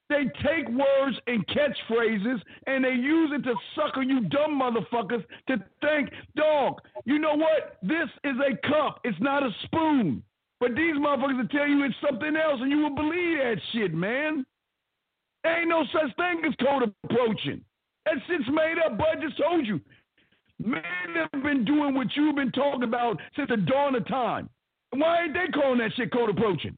They 0.08 0.24
take 0.42 0.68
words 0.68 1.16
and 1.26 1.46
catchphrases 1.48 2.40
and 2.66 2.84
they 2.84 2.92
use 2.92 3.30
it 3.34 3.42
to 3.44 3.54
sucker 3.76 4.02
you 4.02 4.20
dumb 4.28 4.60
motherfuckers 4.60 5.24
to 5.48 5.56
think, 5.82 6.10
dog, 6.34 6.80
you 7.04 7.18
know 7.18 7.34
what? 7.34 7.76
This 7.82 8.08
is 8.24 8.36
a 8.40 8.56
cup. 8.66 9.00
It's 9.04 9.20
not 9.20 9.42
a 9.42 9.50
spoon. 9.64 10.22
But 10.60 10.74
these 10.74 10.96
motherfuckers 10.96 11.36
will 11.36 11.48
tell 11.48 11.68
you 11.68 11.84
it's 11.84 11.94
something 12.04 12.34
else 12.36 12.60
and 12.60 12.70
you 12.70 12.78
will 12.78 12.94
believe 12.94 13.38
that 13.38 13.56
shit, 13.72 13.92
man. 13.92 14.46
There 15.44 15.60
ain't 15.60 15.68
no 15.68 15.84
such 15.92 16.16
thing 16.16 16.42
as 16.46 16.54
code 16.56 16.94
approaching. 17.04 17.62
That 18.06 18.14
shit's 18.26 18.48
made 18.48 18.76
up, 18.84 18.96
bud. 18.96 19.18
Just 19.20 19.36
told 19.38 19.66
you. 19.66 19.80
Men 20.58 20.82
have 21.14 21.42
been 21.42 21.64
doing 21.64 21.94
what 21.94 22.08
you've 22.16 22.34
been 22.34 22.50
talking 22.50 22.82
about 22.82 23.20
since 23.36 23.48
the 23.48 23.58
dawn 23.58 23.94
of 23.94 24.06
time. 24.08 24.48
Why 24.90 25.24
ain't 25.24 25.34
they 25.34 25.46
calling 25.52 25.78
that 25.78 25.92
shit 25.94 26.12
code 26.12 26.30
approaching? 26.30 26.76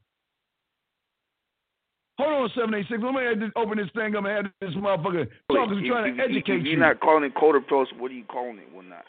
Hold 2.21 2.33
on, 2.37 2.49
786. 2.53 3.01
Let 3.01 3.15
me 3.15 3.25
add 3.25 3.41
this- 3.41 3.53
open 3.57 3.79
this 3.79 3.89
thing 3.97 4.15
up 4.15 4.25
and 4.29 4.45
have 4.45 4.53
this 4.61 4.75
motherfucker 4.77 5.25
talking 5.49 5.79
If- 5.79 5.85
to 5.85 5.89
trying 5.89 6.17
to 6.17 6.23
educate 6.23 6.61
if 6.61 6.65
you. 6.67 6.71
You're 6.73 6.81
not 6.81 7.01
calling 7.01 7.25
it 7.25 7.35
cold 7.35 7.57
approach. 7.57 7.89
What 7.97 8.11
are 8.11 8.15
you 8.15 8.25
calling 8.25 8.59
it? 8.59 8.71
What 8.71 8.85
not? 8.85 9.07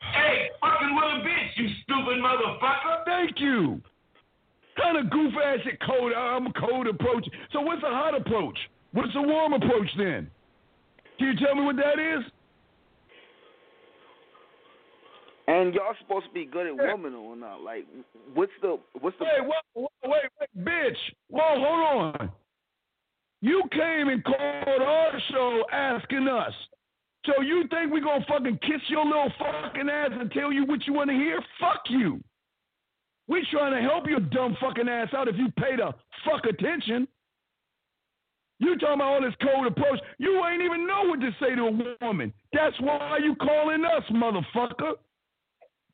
Hey, 0.00 0.50
fucking 0.60 0.94
with 0.94 1.04
a 1.04 1.20
bitch, 1.24 1.56
you 1.56 1.68
stupid 1.82 2.18
motherfucker. 2.18 3.04
Thank 3.06 3.40
you. 3.40 3.80
Kind 4.76 4.98
of 4.98 5.08
goof 5.08 5.34
ass 5.38 5.60
shit 5.62 5.80
code. 5.80 6.12
I'm 6.12 6.52
code 6.52 6.88
approach. 6.88 7.26
So 7.52 7.62
what's 7.62 7.82
a 7.82 7.88
hot 7.88 8.14
approach? 8.14 8.58
What's 8.92 9.14
a 9.14 9.22
warm 9.22 9.54
approach 9.54 9.94
then? 9.96 10.30
Can 11.16 11.28
you 11.28 11.36
tell 11.36 11.54
me 11.54 11.62
what 11.62 11.76
that 11.76 11.98
is? 11.98 12.24
And 15.46 15.74
y'all 15.74 15.94
supposed 16.00 16.26
to 16.26 16.32
be 16.32 16.46
good 16.46 16.66
at 16.66 16.76
women 16.76 17.14
or 17.14 17.36
not? 17.36 17.60
Like, 17.60 17.86
what's 18.32 18.52
the 18.62 18.78
what's 19.00 19.16
the 19.18 19.24
Wait, 19.24 19.48
wait, 19.74 19.88
wait, 20.02 20.10
wait, 20.10 20.48
wait, 20.56 20.64
bitch. 20.64 20.96
Whoa, 21.28 21.42
hold 21.42 22.16
on. 22.20 22.30
You 23.42 23.62
came 23.72 24.08
and 24.08 24.24
called 24.24 24.80
our 24.80 25.12
show 25.30 25.64
asking 25.70 26.28
us. 26.28 26.54
So 27.26 27.42
you 27.42 27.64
think 27.70 27.92
we 27.92 28.00
gonna 28.00 28.24
fucking 28.26 28.58
kiss 28.62 28.80
your 28.88 29.04
little 29.04 29.32
fucking 29.38 29.88
ass 29.88 30.10
and 30.12 30.30
tell 30.32 30.50
you 30.50 30.64
what 30.64 30.86
you 30.86 30.94
want 30.94 31.10
to 31.10 31.16
hear? 31.16 31.42
Fuck 31.60 31.82
you. 31.90 32.22
We 33.28 33.46
trying 33.50 33.72
to 33.74 33.80
help 33.86 34.06
your 34.06 34.20
dumb 34.20 34.56
fucking 34.60 34.88
ass 34.88 35.08
out 35.14 35.28
if 35.28 35.36
you 35.36 35.50
pay 35.58 35.76
the 35.76 35.92
fuck 36.24 36.44
attention. 36.46 37.08
You 38.60 38.78
talking 38.78 38.94
about 38.94 39.14
all 39.14 39.20
this 39.20 39.34
cold 39.42 39.66
approach. 39.66 40.00
You 40.18 40.42
ain't 40.46 40.62
even 40.62 40.86
know 40.86 41.02
what 41.04 41.20
to 41.20 41.30
say 41.40 41.54
to 41.54 41.62
a 41.62 42.06
woman. 42.06 42.32
That's 42.52 42.78
why 42.80 43.18
you 43.22 43.34
calling 43.36 43.84
us, 43.84 44.04
motherfucker. 44.10 44.94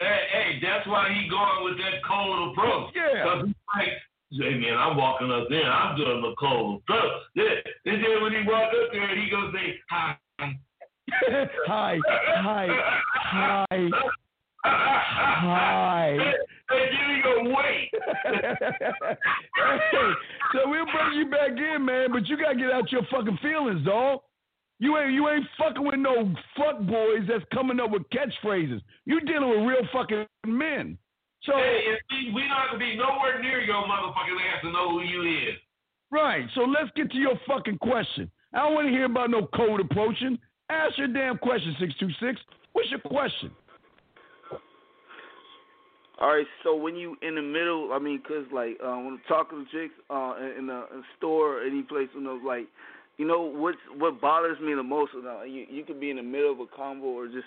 Hey, 0.01 0.21
hey, 0.33 0.61
that's 0.63 0.87
why 0.89 1.13
he 1.13 1.29
going 1.29 1.65
with 1.65 1.77
that 1.77 2.01
cold 2.09 2.53
approach. 2.53 2.95
Yeah. 2.97 3.23
Cause 3.23 3.45
he's 3.45 3.55
like, 3.77 3.89
say, 4.33 4.59
man, 4.59 4.79
I'm 4.79 4.97
walking 4.97 5.31
up 5.31 5.49
there, 5.51 5.71
I'm 5.71 5.95
doing 5.95 6.23
the 6.23 6.35
cold 6.39 6.81
approach. 6.81 7.23
Then, 7.37 7.47
and 7.85 8.03
then 8.03 8.23
when 8.23 8.33
he 8.33 8.43
walk 8.49 8.73
up 8.73 8.93
there, 8.93 9.15
he 9.15 9.31
gonna 9.31 9.53
say, 9.53 9.79
hi. 9.91 10.17
hi, 11.67 11.99
hi, 12.07 12.69
hi, 13.15 13.67
hi. 14.65 16.19
Hey, 16.71 16.87
then 16.89 17.17
he 17.17 17.23
go, 17.23 17.33
wait. 17.51 17.91
hey, 18.25 20.13
so 20.53 20.71
we'll 20.71 20.85
bring 20.87 21.19
you 21.19 21.29
back 21.29 21.51
in, 21.51 21.85
man, 21.85 22.13
but 22.13 22.29
you 22.29 22.37
gotta 22.37 22.55
get 22.57 22.71
out 22.71 22.93
your 22.93 23.03
fucking 23.11 23.39
feelings, 23.43 23.85
dog. 23.85 24.21
You 24.81 24.97
ain't 24.99 25.13
you 25.13 25.29
ain't 25.29 25.45
fucking 25.59 25.85
with 25.85 26.01
no 26.01 26.33
fuck 26.57 26.81
boys 26.81 27.29
that's 27.29 27.45
coming 27.55 27.79
up 27.79 27.91
with 27.91 28.03
catchphrases. 28.11 28.81
You 29.05 29.21
dealing 29.21 29.51
with 29.51 29.69
real 29.69 29.87
fucking 29.93 30.25
men. 30.47 30.99
So 31.45 31.53
Hey, 31.55 31.83
if 31.87 32.01
we, 32.11 32.33
we 32.35 32.49
not 32.49 32.67
gonna 32.69 32.79
be 32.79 32.97
nowhere 32.97 33.41
near 33.43 33.61
your 33.61 33.83
motherfucking 33.85 34.41
ass 34.53 34.63
to 34.63 34.73
know 34.73 34.91
who 34.91 35.03
you 35.03 35.23
is. 35.49 35.55
right, 36.11 36.47
so 36.55 36.63
let's 36.63 36.91
get 36.97 37.11
to 37.13 37.19
your 37.19 37.39
fucking 37.47 37.79
question. 37.79 38.31
I 38.55 38.59
don't 38.65 38.75
want 38.75 38.89
to 38.89 38.93
hear 38.93 39.05
about 39.05 39.31
no 39.31 39.47
cold 39.55 39.81
approaching. 39.81 40.39
Ask 40.71 40.99
your 40.99 41.09
damn 41.09 41.39
question, 41.39 41.77
six 41.79 41.93
two 42.01 42.11
six. 42.21 42.41
What's 42.73 42.91
your 42.91 43.01
question? 43.01 43.51
All 46.21 46.29
right, 46.35 46.47
so 46.65 46.77
when 46.77 46.97
you 46.97 47.17
in 47.23 47.35
the 47.35 47.43
middle, 47.43 47.93
I 47.93 47.99
mean, 47.99 48.21
'cause 48.21 48.45
like 48.53 48.77
uh, 48.83 48.97
when 48.97 49.15
I'm 49.15 49.23
talking 49.27 49.65
to 49.65 49.71
chicks 49.73 49.95
uh, 50.11 50.35
in 50.59 50.69
a, 50.69 50.85
in 50.93 50.99
a 51.01 51.03
store, 51.17 51.59
or 51.59 51.63
any 51.63 51.83
place, 51.83 52.09
you 52.15 52.21
know, 52.21 52.39
like, 52.45 52.67
you 53.21 53.27
know, 53.27 53.43
what's 53.43 53.77
what 53.99 54.19
bothers 54.19 54.59
me 54.61 54.73
the 54.73 54.83
most, 54.83 55.13
you 55.13 55.23
know, 55.23 55.43
you 55.43 55.67
you 55.69 55.85
could 55.85 56.01
be 56.01 56.09
in 56.09 56.17
the 56.17 56.23
middle 56.23 56.53
of 56.53 56.59
a 56.61 56.65
convo 56.65 57.03
or 57.03 57.27
just 57.27 57.45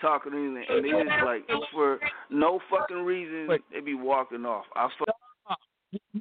talking 0.00 0.32
and, 0.32 0.56
and 0.56 0.84
they 0.84 0.90
just 0.90 1.24
like 1.24 1.42
for 1.72 1.98
no 2.30 2.60
fucking 2.70 3.04
reason 3.04 3.48
Wait. 3.48 3.60
they 3.72 3.80
be 3.80 3.94
walking 3.94 4.46
off. 4.46 4.66
I 4.76 4.88
fuck, 4.96 5.58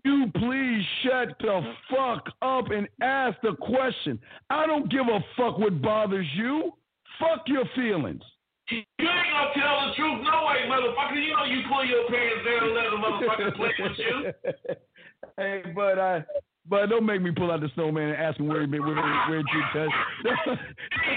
You 0.03 0.25
please 0.35 0.83
shut 1.03 1.37
the 1.39 1.61
fuck 1.87 2.25
up 2.41 2.71
and 2.71 2.87
ask 2.99 3.37
the 3.43 3.55
question. 3.61 4.17
I 4.49 4.65
don't 4.65 4.89
give 4.89 5.05
a 5.07 5.19
fuck 5.37 5.59
what 5.59 5.83
bothers 5.83 6.27
you. 6.33 6.71
Fuck 7.19 7.43
your 7.45 7.65
feelings. 7.75 8.23
You 8.71 8.77
ain't 8.79 8.87
gonna 8.97 9.51
tell 9.53 9.87
the 9.87 9.93
truth, 9.95 10.23
no 10.23 10.47
way, 10.47 10.65
motherfucker. 10.67 11.23
You 11.23 11.35
know 11.35 11.43
you 11.43 11.61
pull 11.71 11.85
your 11.85 12.09
pants 12.09 12.43
down 12.43 12.63
and 12.63 12.73
let 12.73 12.85
a 12.85 12.97
motherfucker 12.97 13.55
play 13.55 13.71
with 13.77 13.99
you. 13.99 14.75
hey, 15.37 15.61
but 15.75 15.99
I, 15.99 16.25
but 16.67 16.87
don't 16.87 17.05
make 17.05 17.21
me 17.21 17.31
pull 17.31 17.51
out 17.51 17.61
the 17.61 17.69
snowman 17.75 18.09
and 18.09 18.17
ask 18.17 18.39
him 18.39 18.47
where 18.47 18.61
he 18.61 18.67
been, 18.67 18.81
where, 18.81 18.95
where, 18.95 19.37
you 19.37 19.63
touch. 19.73 19.89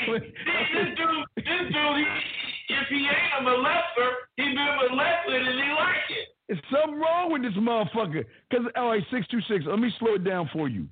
See, 0.06 0.12
this 0.12 0.88
dude, 0.96 1.24
this 1.36 1.44
dude, 1.44 1.96
he, 1.96 2.74
if 2.74 2.88
he 2.88 2.96
ain't 2.96 3.40
a 3.40 3.42
molester, 3.48 4.10
he 4.36 4.44
been 4.44 4.56
molested 4.56 5.48
and 5.48 5.60
he 5.60 5.70
like 5.70 6.10
it. 6.10 6.28
There's 6.48 6.60
something 6.72 6.98
wrong 6.98 7.32
with 7.32 7.42
this 7.42 7.52
motherfucker. 7.54 8.24
Cause 8.50 8.60
all 8.76 8.90
right, 8.90 9.02
six 9.10 9.26
two 9.28 9.40
six. 9.48 9.64
Let 9.66 9.78
me 9.78 9.92
slow 9.98 10.14
it 10.14 10.24
down 10.24 10.48
for 10.52 10.68
you. 10.68 10.86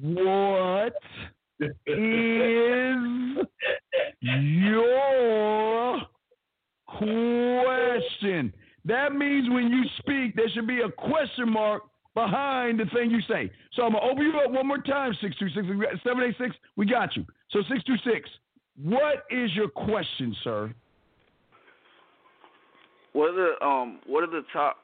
What 0.00 0.94
is 1.60 1.76
your 4.20 6.00
question? 6.86 8.52
That 8.86 9.14
means 9.14 9.48
when 9.48 9.70
you 9.70 9.84
speak, 9.98 10.36
there 10.36 10.48
should 10.52 10.66
be 10.66 10.80
a 10.80 10.90
question 10.90 11.50
mark 11.50 11.82
behind 12.14 12.80
the 12.80 12.86
thing 12.86 13.10
you 13.10 13.20
say. 13.28 13.50
So 13.74 13.82
I'm 13.82 13.92
gonna 13.92 14.04
open 14.04 14.24
you 14.24 14.38
up 14.38 14.50
one 14.50 14.66
more 14.66 14.78
time. 14.78 15.12
Six 15.20 15.36
two 15.36 15.48
six 15.48 15.66
seven 16.04 16.22
eight 16.22 16.36
six. 16.38 16.54
We 16.76 16.86
got 16.86 17.16
you. 17.16 17.24
So 17.50 17.60
six 17.68 17.82
two 17.84 17.96
six. 18.04 18.28
What 18.82 19.24
is 19.30 19.54
your 19.54 19.68
question, 19.68 20.34
sir? 20.42 20.74
what 23.14 23.30
are 23.30 23.32
the 23.32 23.64
um 23.64 24.00
what 24.06 24.22
are 24.22 24.30
the 24.30 24.42
top 24.52 24.76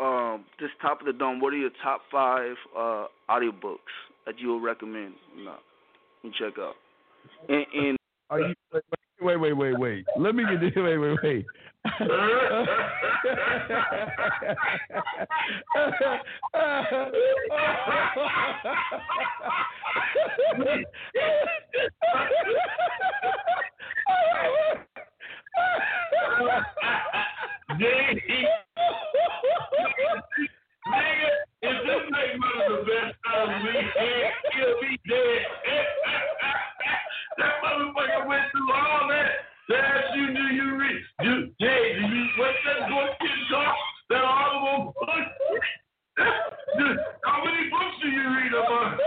um 0.00 0.46
this 0.58 0.70
top 0.80 1.00
of 1.00 1.06
the 1.06 1.12
dome? 1.12 1.40
What 1.40 1.52
are 1.52 1.58
your 1.58 1.70
top 1.82 2.00
five 2.10 2.54
uh 2.76 3.06
audiobooks 3.28 3.92
that 4.24 4.38
you 4.38 4.54
would 4.54 4.62
recommend? 4.62 5.14
You 6.22 6.30
check 6.38 6.58
out. 6.58 6.74
And, 7.48 7.66
and 7.74 7.96
Are 8.30 8.40
you 8.40 8.54
wait, 9.22 9.36
wait, 9.36 9.52
wait, 9.52 9.78
wait. 9.78 10.04
Let 10.18 10.34
me 10.34 10.44
get 10.44 10.60
this. 10.60 10.72
Wait, 10.76 10.98
wait, 10.98 11.18
wait. 11.24 11.46
Nigga, 27.78 28.20
nigga, 30.88 31.30
if 31.62 31.76
this 31.86 32.02
ain't 32.18 32.40
one 32.40 32.62
of 32.62 32.70
the 32.70 32.84
best 32.84 33.16
times 33.26 33.64
we 33.64 33.74
had, 33.74 34.32
he'll 34.54 34.80
be 34.80 34.98
dead. 35.08 35.46
that 37.40 37.56
motherfucker 37.64 38.28
went 38.28 38.42
through 38.52 38.72
all 38.72 39.08
that. 39.08 39.30
That 39.68 40.16
you 40.16 40.30
knew 40.30 40.48
you 40.52 40.76
read. 40.76 41.00
You, 41.22 41.52
hey, 41.58 41.94
do 41.94 42.02
you, 42.14 42.24
what's 42.36 42.58
that 42.66 42.88
book 42.90 43.10
you 43.22 43.28
talk? 43.50 43.76
That 44.10 44.24
audible 44.24 44.92
book? 45.00 45.08
How 47.24 47.44
many 47.44 47.70
books 47.70 47.96
do 48.02 48.08
you 48.08 48.28
read 48.28 48.52
about? 48.52 48.98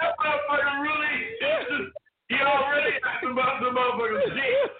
that 0.00 0.12
motherfucker 0.20 0.74
really, 0.82 1.16
he 2.28 2.36
already 2.36 2.96
asked 3.04 3.24
about 3.30 3.60
the 3.60 3.66
motherfucker's 3.66 4.30
dick. 4.34 4.70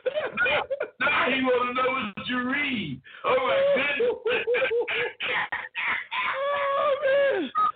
Now, 0.46 0.62
now 1.00 1.30
he 1.30 1.42
want 1.42 1.76
to 1.76 1.82
know 1.82 1.90
what 1.90 2.26
you 2.28 2.38
read. 2.50 3.02
Oh 3.24 3.36
my 3.36 3.58
goodness. 3.74 4.14
oh, 6.38 6.94
man. 7.02 7.67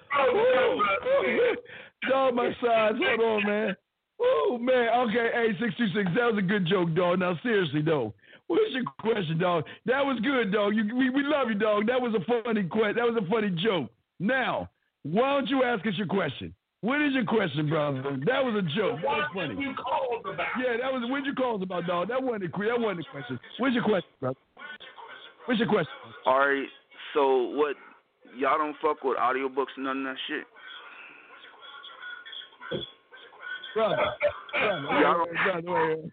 Dog, 2.09 2.35
my 2.35 2.51
size. 2.61 2.93
Hold 2.99 3.21
on, 3.21 3.47
man. 3.47 3.77
Oh 4.21 4.59
man. 4.61 4.89
Okay. 5.09 5.31
Hey, 5.35 5.49
six 5.61 5.75
two 5.77 5.87
six. 5.95 6.11
That 6.17 6.33
was 6.33 6.39
a 6.39 6.43
good 6.43 6.67
joke, 6.67 6.95
dog. 6.95 7.19
Now 7.21 7.39
seriously, 7.43 7.83
though. 7.83 8.13
What's 8.49 8.73
your 8.73 8.85
question, 8.99 9.39
dog? 9.39 9.65
That 9.87 10.05
was 10.05 10.19
good, 10.23 10.53
dog. 10.53 10.75
You, 10.75 10.95
we, 10.95 11.11
we 11.11 11.23
love 11.23 11.49
you, 11.49 11.55
dog. 11.55 11.87
That 11.87 12.01
was 12.01 12.13
a 12.15 12.21
funny 12.43 12.65
question. 12.65 12.97
That 12.97 13.07
was 13.07 13.17
a 13.25 13.31
funny 13.31 13.51
joke. 13.51 13.89
Now, 14.21 14.69
why 15.05 15.31
don't 15.35 15.49
you 15.49 15.63
ask 15.63 15.87
us 15.87 15.95
your 15.97 16.07
question? 16.09 16.53
What 16.83 17.01
is 17.01 17.13
your 17.15 17.25
question, 17.25 17.69
brother? 17.69 18.03
That 18.27 18.45
was 18.45 18.55
a 18.59 18.63
joke. 18.77 18.99
That 19.01 19.07
was 19.07 19.31
What 19.33 19.47
funny. 19.49 19.61
you 19.63 19.73
called 19.75 20.27
about? 20.27 20.47
Yeah, 20.59 20.77
that 20.83 20.93
was. 20.93 21.09
What'd 21.09 21.25
you 21.27 21.35
call 21.35 21.57
us 21.57 21.63
about, 21.63 21.87
dog? 21.87 22.09
That 22.09 22.23
wasn't 22.23 22.45
a 22.45 22.49
que- 22.49 22.67
that 22.67 22.79
wasn't 22.79 23.07
a 23.07 23.11
question. 23.11 23.39
What's 23.59 23.75
your 23.75 23.85
question, 23.85 24.11
brother? 24.21 24.39
What's 25.47 25.59
your 25.61 25.69
question? 25.69 25.93
all 26.27 26.39
right, 26.39 26.67
so 27.15 27.55
what? 27.55 27.77
Y'all 28.37 28.59
don't 28.59 28.77
fuck 28.81 29.05
with 29.05 29.19
audiobooks 29.19 29.75
and 29.77 29.85
none 29.85 30.07
of 30.07 30.15
that 30.15 30.17
shit. 30.27 30.45
brother, 33.75 33.97
brother, 34.53 35.01
Y'all 35.01 35.19
wait, 35.21 35.29
wait, 35.29 35.45
brother, 35.45 35.73
wait, 35.73 35.99
wait. 35.99 36.11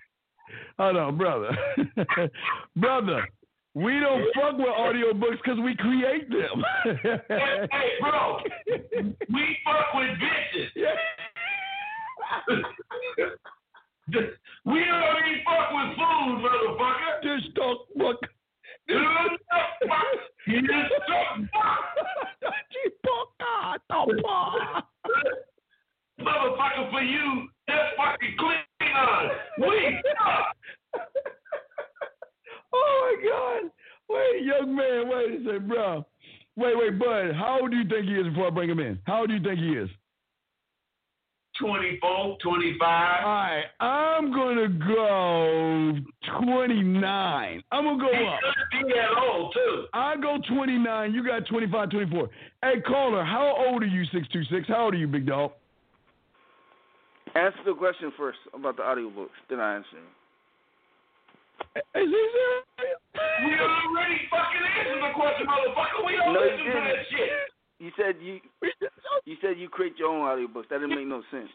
Hold 0.78 0.98
on, 0.98 1.18
brother, 1.18 1.58
brother. 2.76 3.28
We 3.76 4.00
don't 4.00 4.24
fuck 4.34 4.58
with 4.58 4.68
audiobooks 4.68 5.38
because 5.44 5.60
we 5.64 5.76
create 5.76 6.30
them. 6.30 6.64
Hey, 6.84 6.98
hey, 7.72 7.90
bro, 8.02 8.40
we 9.32 9.58
fuck 9.64 9.94
with 9.94 10.10
bitches. 10.18 10.70
we 14.66 14.80
don't 14.80 15.18
even 15.28 15.42
fuck 15.46 15.72
with 15.72 15.96
food, 15.96 16.36
motherfucker. 16.44 17.24
Just 17.24 17.56
talk 17.56 17.78
fuck. 17.98 18.18
Motherfucker, 26.20 26.92
for 26.92 27.02
you, 27.02 27.48
that's 27.68 27.96
fucking 27.96 28.36
Klingon. 28.40 29.30
We 29.60 30.02
fuck. 30.18 30.56
Oh 32.72 33.18
my 33.24 33.28
God! 33.28 33.72
Wait, 34.10 34.44
young 34.46 34.76
man, 34.76 35.10
wait 35.10 35.56
a 35.56 35.60
bro. 35.60 36.06
Wait, 36.56 36.78
wait, 36.78 37.00
bud. 37.00 37.34
How 37.34 37.60
old 37.62 37.72
do 37.72 37.78
you 37.78 37.90
think 37.90 38.06
he 38.06 38.14
is 38.14 38.28
before 38.28 38.48
I 38.48 38.50
bring 38.52 38.70
him 38.70 38.80
in? 38.80 39.00
How 39.06 39.22
old 39.22 39.30
do 39.30 39.36
you 39.36 39.42
think 39.42 39.60
he 39.60 39.70
is? 39.70 39.90
24, 41.60 42.38
25. 42.42 42.82
All 42.82 43.30
right, 43.32 43.64
I'm 43.80 44.32
gonna 44.32 44.68
go 44.70 45.96
29. 46.42 47.64
I'm 47.72 47.84
gonna 47.84 47.98
go 48.00 48.10
He 48.18 48.26
up. 48.26 48.40
could 48.72 48.88
be 48.88 48.94
that 48.94 49.10
old 49.18 49.54
too. 49.54 49.86
I 49.94 50.16
go 50.18 50.38
29. 50.48 51.14
You 51.14 51.26
got 51.26 51.46
25, 51.48 51.90
24. 51.90 52.30
Hey, 52.64 52.82
caller, 52.82 53.24
how 53.24 53.56
old 53.68 53.84
are 53.84 53.88
you? 53.88 54.04
626. 54.06 54.68
How 54.68 54.86
old 54.86 54.94
are 54.94 54.98
you, 54.98 55.08
big 55.08 55.26
dog? 55.28 55.52
Answer 57.36 57.60
the 57.66 57.74
question 57.76 58.12
first 58.18 58.40
about 58.54 58.78
the 58.78 58.84
audiobooks, 58.84 59.38
then 59.50 59.60
I 59.60 59.76
answer. 59.76 59.98
Is 61.76 61.84
he 61.94 62.08
serious? 62.10 62.66
We 63.46 63.52
already 63.60 64.20
fucking 64.32 64.66
answered 64.80 65.04
the 65.04 65.14
question, 65.14 65.46
motherfucker. 65.46 66.06
We 66.08 66.16
don't 66.18 66.34
No, 66.34 66.42
you 66.44 66.50
listen 66.52 66.66
to 66.66 66.72
didn't. 66.72 66.84
that 66.86 67.06
shit. 67.12 67.30
You 67.80 67.92
said 67.96 68.16
you 68.22 68.40
you 69.26 69.36
said 69.42 69.58
you 69.58 69.70
create 69.70 69.98
your 69.98 70.10
own 70.10 70.22
audiobooks. 70.22 70.70
That 70.70 70.80
didn't 70.80 70.96
make 70.96 71.08
no 71.08 71.22
sense. 71.32 71.50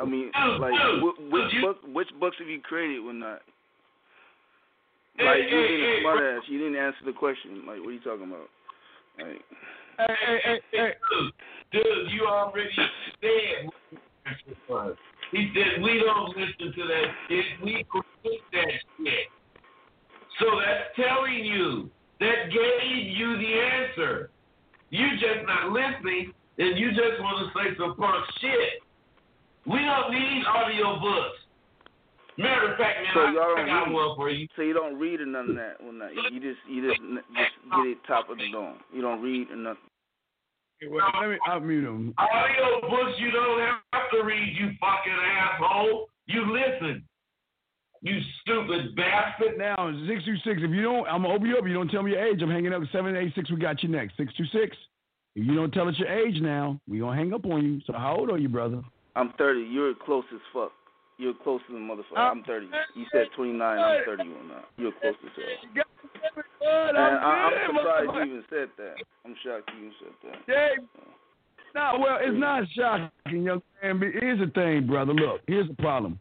I 0.00 0.04
mean, 0.04 0.32
Dude, 0.32 0.60
like 0.60 0.72
dude, 0.72 1.02
wh- 1.02 1.32
which 1.32 1.62
book 1.62 1.76
which 1.86 2.08
books 2.18 2.36
have 2.38 2.48
you 2.48 2.60
created 2.60 3.04
when 3.04 3.20
not? 3.20 3.42
Like 5.18 5.46
you 5.48 5.56
hey, 5.56 5.68
being 5.68 5.82
a 5.82 5.86
hey, 5.86 6.00
smart 6.00 6.20
ass, 6.22 6.42
you 6.48 6.58
didn't 6.58 6.76
answer 6.76 7.04
the 7.06 7.12
question. 7.12 7.62
Like 7.66 7.78
what 7.80 7.88
are 7.88 7.92
you 7.92 8.00
talking 8.00 8.26
about? 8.26 8.48
Like 9.18 9.42
Hey, 9.98 10.14
hey, 10.26 10.38
hey, 10.44 10.60
hey. 10.72 10.90
Dude, 11.70 11.84
dude, 11.84 12.10
you 12.10 12.26
already 12.26 12.68
said 12.74 13.70
he 15.30 15.50
said 15.54 15.82
we 15.82 16.02
don't 16.04 16.36
listen 16.36 16.72
to 16.74 16.88
that 16.88 17.04
shit. 17.28 17.44
We 17.62 17.84
create 17.88 18.42
that 18.52 18.70
shit. 18.96 19.28
So 20.40 20.46
that's 20.58 20.94
telling 20.96 21.44
you 21.44 21.90
that 22.20 22.50
gave 22.50 23.06
you 23.16 23.36
the 23.38 23.52
answer. 23.54 24.30
You 24.94 25.10
just 25.18 25.42
not 25.46 25.72
listening, 25.74 26.30
and 26.58 26.78
you 26.78 26.90
just 26.94 27.18
want 27.18 27.42
to 27.42 27.46
say 27.58 27.74
some 27.76 27.96
punk 27.98 28.14
shit. 28.40 28.78
We 29.66 29.80
don't 29.82 30.12
need 30.14 30.44
audio 30.46 31.00
books. 31.00 31.38
Matter 32.38 32.72
of 32.72 32.78
fact, 32.78 32.98
man, 33.02 33.10
So 33.14 33.20
I, 33.26 33.32
y'all 33.32 33.42
I 33.42 33.56
don't 33.58 33.66
got 33.66 33.84
read. 33.86 33.94
one 33.94 34.16
for 34.16 34.30
you. 34.30 34.46
so 34.54 34.62
you 34.62 34.74
don't 34.74 34.98
read 34.98 35.20
or 35.20 35.26
none 35.26 35.50
of 35.50 35.56
that. 35.56 35.82
Well, 35.82 35.92
not, 35.92 36.14
you 36.14 36.38
just 36.38 36.60
you 36.70 36.86
just 36.86 37.00
just 37.00 37.54
get 37.74 37.86
it 37.90 37.98
top 38.06 38.30
of 38.30 38.38
the 38.38 38.46
dome. 38.52 38.78
You 38.92 39.02
don't 39.02 39.22
read 39.22 39.50
or 39.50 39.56
nothing. 39.56 39.90
Well, 40.90 41.06
let 41.20 41.30
me 41.30 41.38
I'll 41.46 41.60
mute 41.60 41.84
him. 41.86 42.14
Audio 42.18 42.80
books 42.90 43.18
you 43.18 43.30
don't 43.30 43.60
have 43.92 44.10
to 44.12 44.22
read, 44.22 44.54
you 44.58 44.70
fucking 44.80 45.18
asshole. 45.38 46.08
You 46.26 46.42
listen. 46.52 47.02
You 48.04 48.20
stupid 48.42 48.94
bastard. 48.94 49.56
Now, 49.56 49.76
626. 50.06 50.60
If 50.62 50.70
you 50.70 50.82
don't, 50.82 51.08
I'm 51.08 51.22
gonna 51.22 51.32
open 51.32 51.48
you 51.48 51.56
up. 51.56 51.66
You 51.66 51.72
don't 51.72 51.88
tell 51.88 52.02
me 52.02 52.12
your 52.12 52.22
age. 52.22 52.42
I'm 52.42 52.50
hanging 52.50 52.74
up. 52.74 52.82
786. 52.92 53.50
We 53.50 53.56
got 53.56 53.82
you 53.82 53.88
next. 53.88 54.18
626. 54.18 54.76
If 55.34 55.46
you 55.46 55.54
don't 55.54 55.72
tell 55.72 55.88
us 55.88 55.94
your 55.98 56.12
age 56.12 56.40
now, 56.42 56.78
we 56.86 56.98
gonna 56.98 57.16
hang 57.16 57.32
up 57.32 57.46
on 57.46 57.64
you. 57.64 57.80
So 57.86 57.94
how 57.94 58.16
old 58.18 58.28
are 58.28 58.36
you, 58.36 58.50
brother? 58.50 58.82
I'm 59.16 59.32
30. 59.38 59.62
You're 59.62 59.94
close 59.94 60.24
as 60.34 60.40
fuck. 60.52 60.72
You're 61.16 61.32
close 61.32 61.62
to 61.70 61.76
a 61.76 61.80
motherfucker. 61.80 62.18
I'm 62.18 62.42
30. 62.44 62.68
You 62.94 63.06
said 63.10 63.28
29. 63.36 63.78
I'm 63.78 64.04
31 64.04 64.48
now. 64.48 64.64
You're 64.76 64.92
close 65.00 65.14
to 65.22 65.40
hell. 65.40 65.84
And 66.60 66.98
I, 66.98 67.08
I'm 67.08 67.74
surprised 67.74 68.10
you 68.14 68.32
even 68.34 68.44
said 68.50 68.68
that. 68.76 68.94
I'm 69.24 69.34
shocked 69.42 69.70
you 69.72 69.86
even 69.86 69.92
said 69.98 70.30
that. 70.30 70.38
Yeah. 70.46 71.02
No, 71.74 71.98
well, 72.00 72.18
it's 72.20 72.38
not 72.38 72.64
shocking, 72.76 73.42
young 73.44 73.62
man. 73.82 73.98
But 73.98 74.08
here's 74.20 74.38
the 74.40 74.52
thing, 74.52 74.86
brother. 74.86 75.14
Look, 75.14 75.40
here's 75.46 75.68
the 75.68 75.74
problem. 75.74 76.20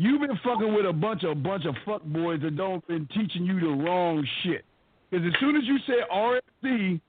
You've 0.00 0.20
been 0.20 0.38
fucking 0.44 0.72
with 0.72 0.86
a 0.86 0.92
bunch 0.92 1.24
of 1.24 1.42
bunch 1.42 1.64
of 1.64 1.74
fuck 1.84 2.04
boys 2.04 2.40
that 2.42 2.56
don't 2.56 2.86
been 2.86 3.08
teaching 3.08 3.44
you 3.44 3.58
the 3.58 3.66
wrong 3.66 4.24
shit. 4.44 4.64
Because 5.10 5.26
as 5.26 5.32
soon 5.40 5.56
as 5.56 5.64
you 5.64 5.76
say 5.88 5.94
RFC, 6.14 7.00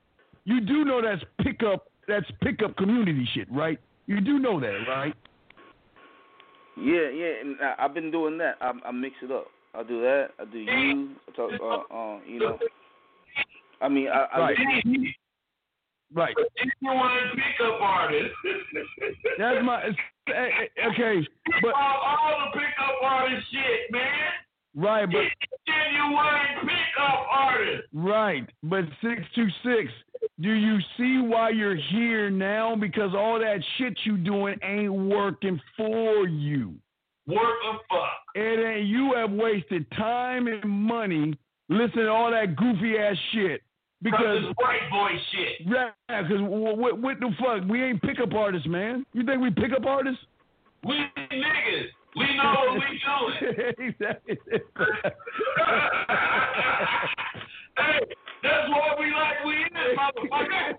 you 0.44 0.60
do 0.60 0.84
know 0.84 1.00
that's 1.00 1.22
pickup. 1.40 1.86
That's 2.08 2.26
pickup 2.42 2.76
community 2.76 3.28
shit, 3.32 3.46
right? 3.52 3.78
You 4.08 4.20
do 4.20 4.40
know 4.40 4.58
that, 4.58 4.76
right? 4.88 5.14
Yeah, 6.76 7.10
yeah. 7.10 7.32
And 7.42 7.56
I, 7.62 7.84
I've 7.84 7.94
been 7.94 8.10
doing 8.10 8.36
that. 8.38 8.56
I, 8.60 8.72
I 8.84 8.90
mix 8.90 9.14
it 9.22 9.30
up. 9.30 9.46
I 9.72 9.84
do 9.84 10.00
that. 10.00 10.30
I 10.40 10.44
do 10.46 10.58
you. 10.58 11.10
I 11.28 11.36
talk. 11.36 11.52
Uh, 11.62 11.94
uh, 11.94 12.18
you 12.26 12.40
know. 12.40 12.58
I 13.80 13.88
mean, 13.88 14.08
I. 14.08 14.26
I 14.32 14.40
Right. 14.40 14.56
Right. 16.12 16.34
Want 16.82 17.36
pickup 17.36 17.80
artist. 17.80 18.34
That's 19.38 19.64
my. 19.64 19.82
eh, 20.28 20.32
eh, 20.32 20.88
Okay, 20.90 21.26
but 21.62 21.74
all, 21.74 22.00
all 22.04 22.50
the 22.52 22.58
pickup 22.58 23.02
artist 23.02 23.46
shit, 23.52 23.92
man. 23.92 24.02
right, 24.74 25.06
but 25.06 25.22
Genuine 25.66 26.62
pickup 26.62 27.26
artist. 27.30 27.88
Right, 27.92 28.48
but 28.64 28.84
six 29.02 29.22
two 29.34 29.48
six. 29.64 29.92
Do 30.40 30.50
you 30.52 30.78
see 30.96 31.18
why 31.20 31.50
you're 31.50 31.76
here 31.76 32.28
now? 32.28 32.74
Because 32.76 33.14
all 33.14 33.38
that 33.38 33.60
shit 33.78 33.98
you 34.04 34.16
doing 34.16 34.56
ain't 34.62 34.92
working 34.92 35.60
for 35.76 36.26
you. 36.26 36.74
Work 37.26 37.56
of 37.70 37.76
fuck. 37.88 38.10
And 38.34 38.62
then 38.62 38.86
you 38.86 39.14
have 39.16 39.30
wasted 39.30 39.88
time 39.92 40.46
and 40.48 40.64
money 40.68 41.38
listening 41.68 42.06
to 42.06 42.10
all 42.10 42.30
that 42.32 42.56
goofy 42.56 42.98
ass 42.98 43.16
shit. 43.32 43.62
Because 44.02 44.44
white 44.56 44.90
boy 44.90 45.10
shit. 45.30 45.66
yeah, 45.66 45.90
because 46.08 46.40
what, 46.40 46.98
what 46.98 47.20
the 47.20 47.30
fuck? 47.38 47.68
We 47.68 47.82
ain't 47.82 48.00
pickup 48.00 48.32
artists, 48.32 48.66
man. 48.66 49.04
You 49.12 49.24
think 49.26 49.42
we 49.42 49.50
pickup 49.50 49.84
artists? 49.84 50.20
We 50.84 50.94
niggas. 50.94 51.86
We 52.16 52.24
know 52.36 52.54
what 52.66 52.74
we 52.74 52.98
doing. 53.04 53.74
exactly. 53.90 54.38
hey, 57.76 58.00
that's 58.42 58.68
what 58.70 58.98
we 58.98 59.12
like 59.12 59.44
we 59.44 59.52
is, 59.52 59.96
motherfucker. 59.96 60.74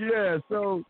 yeah, 0.00 0.38
so 0.48 0.82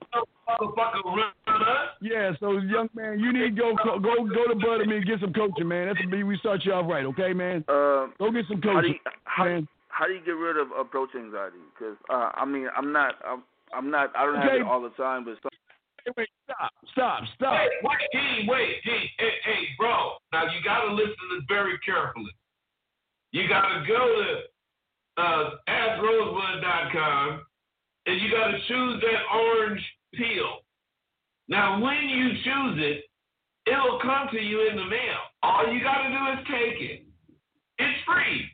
Motherfucker 0.49 1.05
run 1.05 1.33
us. 1.49 1.89
Yeah, 2.01 2.33
so 2.41 2.53
young 2.53 2.89
man, 2.95 3.19
you 3.21 3.33
need 3.33 3.57
to 3.57 3.61
go 3.61 3.75
go 3.85 3.99
go, 3.99 4.25
go 4.25 4.47
to 4.47 4.55
Bud 4.55 4.81
and 4.81 4.89
me 4.91 4.97
and 4.97 5.07
get 5.07 5.21
some 5.21 5.33
coaching, 5.33 5.69
man. 5.69 5.89
That's 5.89 6.07
me. 6.07 6.23
We 6.23 6.39
start 6.39 6.65
you 6.65 6.73
off 6.73 6.89
right, 6.89 7.05
okay, 7.07 7.35
man? 7.35 7.65
Uh, 7.69 8.07
Go 8.19 8.31
get 8.33 8.47
some 8.49 8.63
how 8.63 8.81
do 8.81 8.89
you, 8.89 8.95
coaching, 8.95 9.21
how, 9.25 9.45
man. 9.45 9.69
How 9.89 10.07
do 10.07 10.13
you 10.13 10.21
get 10.25 10.33
rid 10.33 10.57
of 10.57 10.69
approach 10.79 11.11
anxiety? 11.17 11.59
Because 11.75 11.97
uh, 12.11 12.31
I 12.35 12.45
mean, 12.45 12.69
I'm 12.77 12.93
not. 12.93 13.15
I'm, 13.25 13.43
I'm 13.75 13.91
not. 13.91 14.13
I 14.17 14.25
don't 14.25 14.37
have 14.37 14.45
Okay. 14.45 14.61
it 14.61 14.67
all 14.67 14.81
the 14.81 14.91
time, 14.91 15.25
but 15.25 15.37
some, 15.43 15.51
Wait, 16.07 16.17
wait, 16.17 16.29
stop, 16.45 16.73
stop, 16.93 17.23
stop. 17.35 17.53
Wait, 17.53 17.71
wait, 17.83 18.09
Dean, 18.13 18.47
wait, 18.47 18.83
Dean. 18.85 19.09
Hey, 19.19 19.33
hey, 19.45 19.63
bro. 19.79 20.13
Now 20.33 20.45
you 20.45 20.63
gotta 20.65 20.93
listen 20.93 21.13
to 21.13 21.37
this 21.37 21.45
very 21.49 21.79
carefully. 21.85 22.33
You 23.33 23.47
gotta 23.49 23.85
go 23.87 24.23
to 25.17 25.23
uh, 25.23 25.51
AskRosebud.com 25.69 27.43
and 28.07 28.21
you 28.21 28.31
gotta 28.31 28.59
choose 28.69 29.03
that 29.03 29.37
orange 29.37 29.83
peel. 30.15 30.61
Now, 31.49 31.81
when 31.81 32.09
you 32.09 32.29
choose 32.45 32.79
it, 32.79 33.05
it'll 33.71 33.99
come 34.01 34.29
to 34.33 34.41
you 34.41 34.69
in 34.71 34.77
the 34.77 34.85
mail. 34.85 35.19
All 35.43 35.71
you 35.73 35.83
gotta 35.83 36.09
do 36.09 36.41
is 36.41 36.47
take 36.47 36.81
it. 36.81 37.05
It's 37.79 38.05
free. 38.07 38.49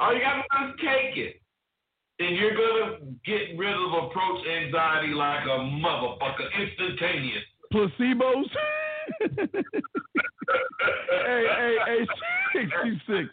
All 0.00 0.14
you 0.14 0.20
gotta 0.20 0.42
do 0.42 0.66
is 0.68 0.74
take 0.80 1.16
it. 1.16 1.40
And 2.18 2.36
you're 2.36 2.56
gonna 2.56 2.98
get 3.24 3.58
rid 3.58 3.74
of 3.74 4.04
approach 4.04 4.46
anxiety 4.46 5.12
like 5.12 5.44
a 5.44 5.58
motherfucker 5.58 6.48
instantaneous. 6.58 7.44
Placebos. 7.72 8.46
hey, 11.10 11.46
hey, 11.56 11.76
hey, 11.86 12.06
sixty 12.54 13.02
six. 13.06 13.28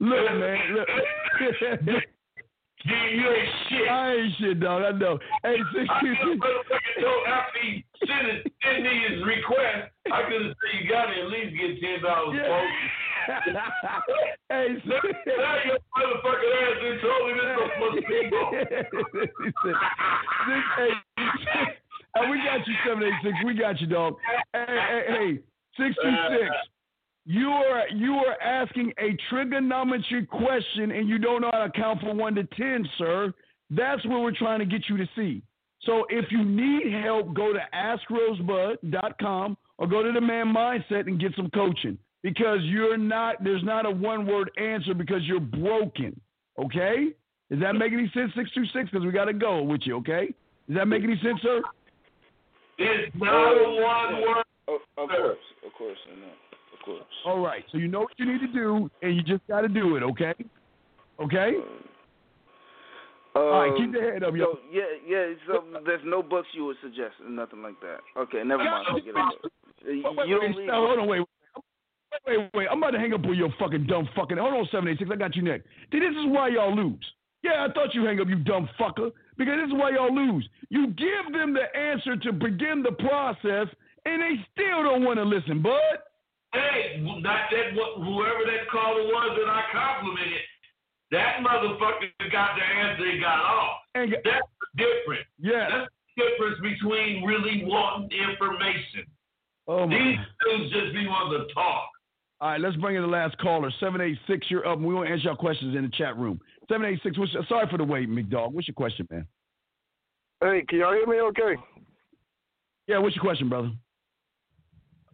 Look, 0.00 0.32
man, 0.32 0.74
look. 0.74 0.88
You 2.84 2.94
ain't 3.30 3.48
shit. 3.68 3.88
I 3.88 4.14
ain't 4.14 4.34
shit, 4.38 4.60
dog. 4.60 4.82
I 4.82 4.90
know. 4.98 5.18
Hey, 5.44 5.56
I 5.58 5.72
sixty 5.72 5.86
could 6.00 6.16
six. 6.18 6.40
motherfucker 6.42 6.94
told 7.02 7.26
after 7.28 7.58
he 7.62 7.84
sent 8.06 8.26
his 8.82 9.22
request, 9.24 9.90
I 10.10 10.22
could 10.26 10.42
have 10.42 10.54
said 10.58 10.72
you 10.82 10.90
gotta 10.90 11.12
at 11.14 11.28
least 11.30 11.54
get 11.54 11.80
ten 11.80 12.02
dollars, 12.02 12.34
Yeah. 12.42 12.48
folks. 12.50 12.72
hey, 14.50 14.66
Now 14.86 14.98
now 15.38 15.56
your 15.62 15.78
motherfucking 15.94 16.52
ass 16.58 16.76
told 17.02 17.22
me 17.30 17.32
this. 17.38 17.58
Six 19.62 20.64
eight 20.80 21.00
six. 21.38 21.66
Uh, 22.14 22.26
we 22.30 22.36
got 22.44 22.66
you 22.66 22.74
seven 22.86 23.02
eight 23.04 23.14
six. 23.22 23.34
We 23.44 23.54
got 23.54 23.80
you, 23.80 23.86
dog. 23.86 24.16
Hey, 24.52 24.64
hey, 24.66 25.02
hey, 25.08 25.38
six 25.78 25.94
two 26.02 26.14
six. 26.30 26.50
You 27.24 27.48
are 27.50 27.88
you 27.88 28.14
are 28.14 28.40
asking 28.42 28.92
a 28.98 29.16
trigonometry 29.28 30.26
question 30.26 30.90
and 30.90 31.08
you 31.08 31.18
don't 31.18 31.42
know 31.42 31.50
how 31.52 31.64
to 31.64 31.70
count 31.70 32.00
from 32.00 32.18
one 32.18 32.34
to 32.34 32.44
ten, 32.56 32.88
sir. 32.98 33.32
That's 33.70 34.04
what 34.06 34.22
we're 34.22 34.36
trying 34.36 34.58
to 34.58 34.66
get 34.66 34.88
you 34.88 34.96
to 34.96 35.06
see. 35.14 35.42
So 35.82 36.04
if 36.10 36.30
you 36.30 36.44
need 36.44 36.92
help, 36.92 37.34
go 37.34 37.52
to 37.52 37.60
askrosebud.com 37.74 39.56
or 39.78 39.86
go 39.86 40.02
to 40.02 40.12
the 40.12 40.20
man 40.20 40.46
mindset 40.46 41.06
and 41.06 41.20
get 41.20 41.32
some 41.36 41.50
coaching 41.50 41.98
because 42.22 42.58
you're 42.62 42.96
not 42.96 43.42
there's 43.42 43.64
not 43.64 43.86
a 43.86 43.90
one 43.90 44.26
word 44.26 44.50
answer 44.58 44.94
because 44.94 45.22
you're 45.24 45.40
broken. 45.40 46.20
Okay? 46.58 47.08
Does 47.50 47.60
that 47.60 47.74
make 47.74 47.92
any 47.92 48.10
sense? 48.14 48.32
Six 48.34 48.50
two 48.52 48.64
six 48.72 48.90
because 48.90 49.04
we 49.04 49.12
got 49.12 49.26
to 49.26 49.32
go 49.32 49.62
with 49.62 49.82
you. 49.84 49.96
Okay? 49.98 50.34
Does 50.68 50.76
that 50.76 50.86
make 50.86 51.02
any 51.04 51.20
sense, 51.22 51.40
sir? 51.42 51.62
It's 52.78 53.14
not 53.16 53.52
a 53.52 53.80
one 53.80 54.22
word. 54.22 54.44
of, 54.68 54.80
of 54.96 55.08
course, 55.08 55.38
of 55.66 55.72
course, 55.76 55.98
I 56.10 56.20
know, 56.20 56.26
of 56.26 56.41
course. 56.82 57.04
All 57.24 57.40
right. 57.40 57.64
So 57.72 57.78
you 57.78 57.88
know 57.88 58.00
what 58.00 58.12
you 58.16 58.30
need 58.30 58.40
to 58.40 58.52
do, 58.52 58.90
and 59.02 59.16
you 59.16 59.22
just 59.22 59.46
got 59.48 59.62
to 59.62 59.68
do 59.68 59.96
it. 59.96 60.02
Okay? 60.02 60.34
Okay? 61.20 61.52
Uh, 63.34 63.38
All 63.38 63.50
right, 63.62 63.72
keep 63.78 63.92
your 63.92 64.12
head 64.12 64.22
up, 64.22 64.34
yo. 64.34 64.44
So, 64.44 64.58
yeah, 64.70 64.82
yeah. 65.08 65.32
So 65.46 65.64
there's 65.86 66.02
no 66.04 66.22
books 66.22 66.48
you 66.52 66.66
would 66.66 66.76
suggest, 66.82 67.14
nothing 67.26 67.62
like 67.62 67.80
that. 67.80 68.00
Okay, 68.18 68.42
never 68.44 68.62
mind. 68.62 69.02
You, 69.06 69.14
Wait, 69.84 70.16
wait, 70.16 70.28
you 70.28 70.38
wait, 70.38 70.52
don't 70.52 70.56
read 70.56 70.70
hold 70.70 70.98
on, 70.98 71.08
wait. 71.08 71.20
Wait, 72.26 72.38
wait, 72.38 72.50
wait. 72.54 72.68
I'm 72.70 72.78
about 72.78 72.90
to 72.90 72.98
hang 72.98 73.14
up 73.14 73.24
with 73.24 73.38
your 73.38 73.48
fucking 73.58 73.86
dumb 73.86 74.08
fucking. 74.14 74.36
Hold 74.36 74.54
on, 74.54 74.64
786. 74.66 75.10
I 75.10 75.16
got 75.16 75.34
you 75.34 75.42
next. 75.42 75.66
See, 75.90 75.98
this 75.98 76.10
is 76.10 76.26
why 76.26 76.48
y'all 76.48 76.74
lose. 76.74 77.04
Yeah, 77.42 77.66
I 77.68 77.72
thought 77.72 77.94
you 77.94 78.04
hang 78.04 78.20
up, 78.20 78.28
you 78.28 78.36
dumb 78.36 78.68
fucker. 78.78 79.10
Because 79.38 79.54
this 79.62 79.68
is 79.68 79.72
why 79.72 79.90
y'all 79.90 80.14
lose. 80.14 80.46
You 80.68 80.88
give 80.88 81.32
them 81.32 81.54
the 81.54 81.74
answer 81.76 82.16
to 82.16 82.32
begin 82.32 82.82
the 82.82 82.92
process, 82.92 83.66
and 84.04 84.22
they 84.22 84.34
still 84.52 84.82
don't 84.82 85.04
want 85.04 85.18
to 85.18 85.24
listen, 85.24 85.62
bud. 85.62 85.72
Hey, 86.52 87.00
not 87.00 87.48
that 87.50 87.74
what 87.74 87.96
whoever 88.04 88.44
that 88.44 88.68
caller 88.70 89.04
was 89.04 89.38
that 89.38 89.48
I 89.48 89.62
complimented, 89.72 90.42
that 91.10 91.40
motherfucker 91.40 92.10
got 92.30 92.56
the 92.56 92.62
answer 92.64 93.10
he 93.10 93.18
got 93.20 93.38
off. 93.40 93.78
And, 93.94 94.12
That's 94.24 94.46
the 94.76 94.84
difference. 94.84 95.26
yeah. 95.38 95.68
That's 95.70 95.90
the 96.16 96.22
difference 96.24 96.60
between 96.60 97.24
really 97.24 97.64
wanting 97.64 98.10
information. 98.18 99.06
Oh 99.68 99.86
my. 99.86 99.96
These 99.96 100.18
dudes 100.44 100.72
just 100.72 100.92
be 100.94 101.06
wanting 101.06 101.46
to 101.46 101.54
talk. 101.54 101.88
All 102.40 102.48
right, 102.50 102.60
let's 102.60 102.76
bring 102.76 102.96
in 102.96 103.02
the 103.02 103.08
last 103.08 103.38
caller. 103.38 103.70
786, 103.78 104.50
you're 104.50 104.66
up. 104.66 104.76
and 104.78 104.86
We 104.86 104.94
want 104.94 105.06
to 105.06 105.12
answer 105.12 105.24
your 105.24 105.36
questions 105.36 105.76
in 105.76 105.82
the 105.82 105.90
chat 105.96 106.16
room. 106.18 106.40
786, 106.68 107.16
what's, 107.18 107.48
sorry 107.48 107.68
for 107.70 107.78
the 107.78 107.84
wait, 107.84 108.08
McDog. 108.10 108.52
What's 108.52 108.66
your 108.66 108.74
question, 108.74 109.06
man? 109.10 109.26
Hey, 110.42 110.64
can 110.68 110.80
y'all 110.80 110.92
hear 110.92 111.06
me 111.06 111.20
okay? 111.20 111.54
Yeah, 112.88 112.98
what's 112.98 113.14
your 113.14 113.22
question, 113.22 113.48
brother? 113.48 113.70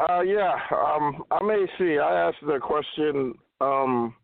Uh, 0.00 0.20
yeah, 0.20 0.54
um, 0.70 1.24
I'm 1.30 1.50
AC. 1.50 1.98
I 1.98 2.28
asked 2.28 2.36
the 2.46 2.58
question, 2.60 3.34
um, 3.60 4.14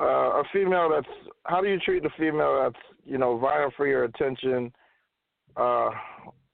uh, 0.00 0.40
a 0.40 0.42
female 0.52 0.90
that's, 0.90 1.06
how 1.44 1.60
do 1.60 1.68
you 1.68 1.78
treat 1.80 2.02
the 2.02 2.10
female 2.18 2.62
that's, 2.62 2.82
you 3.04 3.18
know, 3.18 3.36
vying 3.38 3.70
for 3.76 3.86
your 3.86 4.04
attention, 4.04 4.72
uh, 5.56 5.90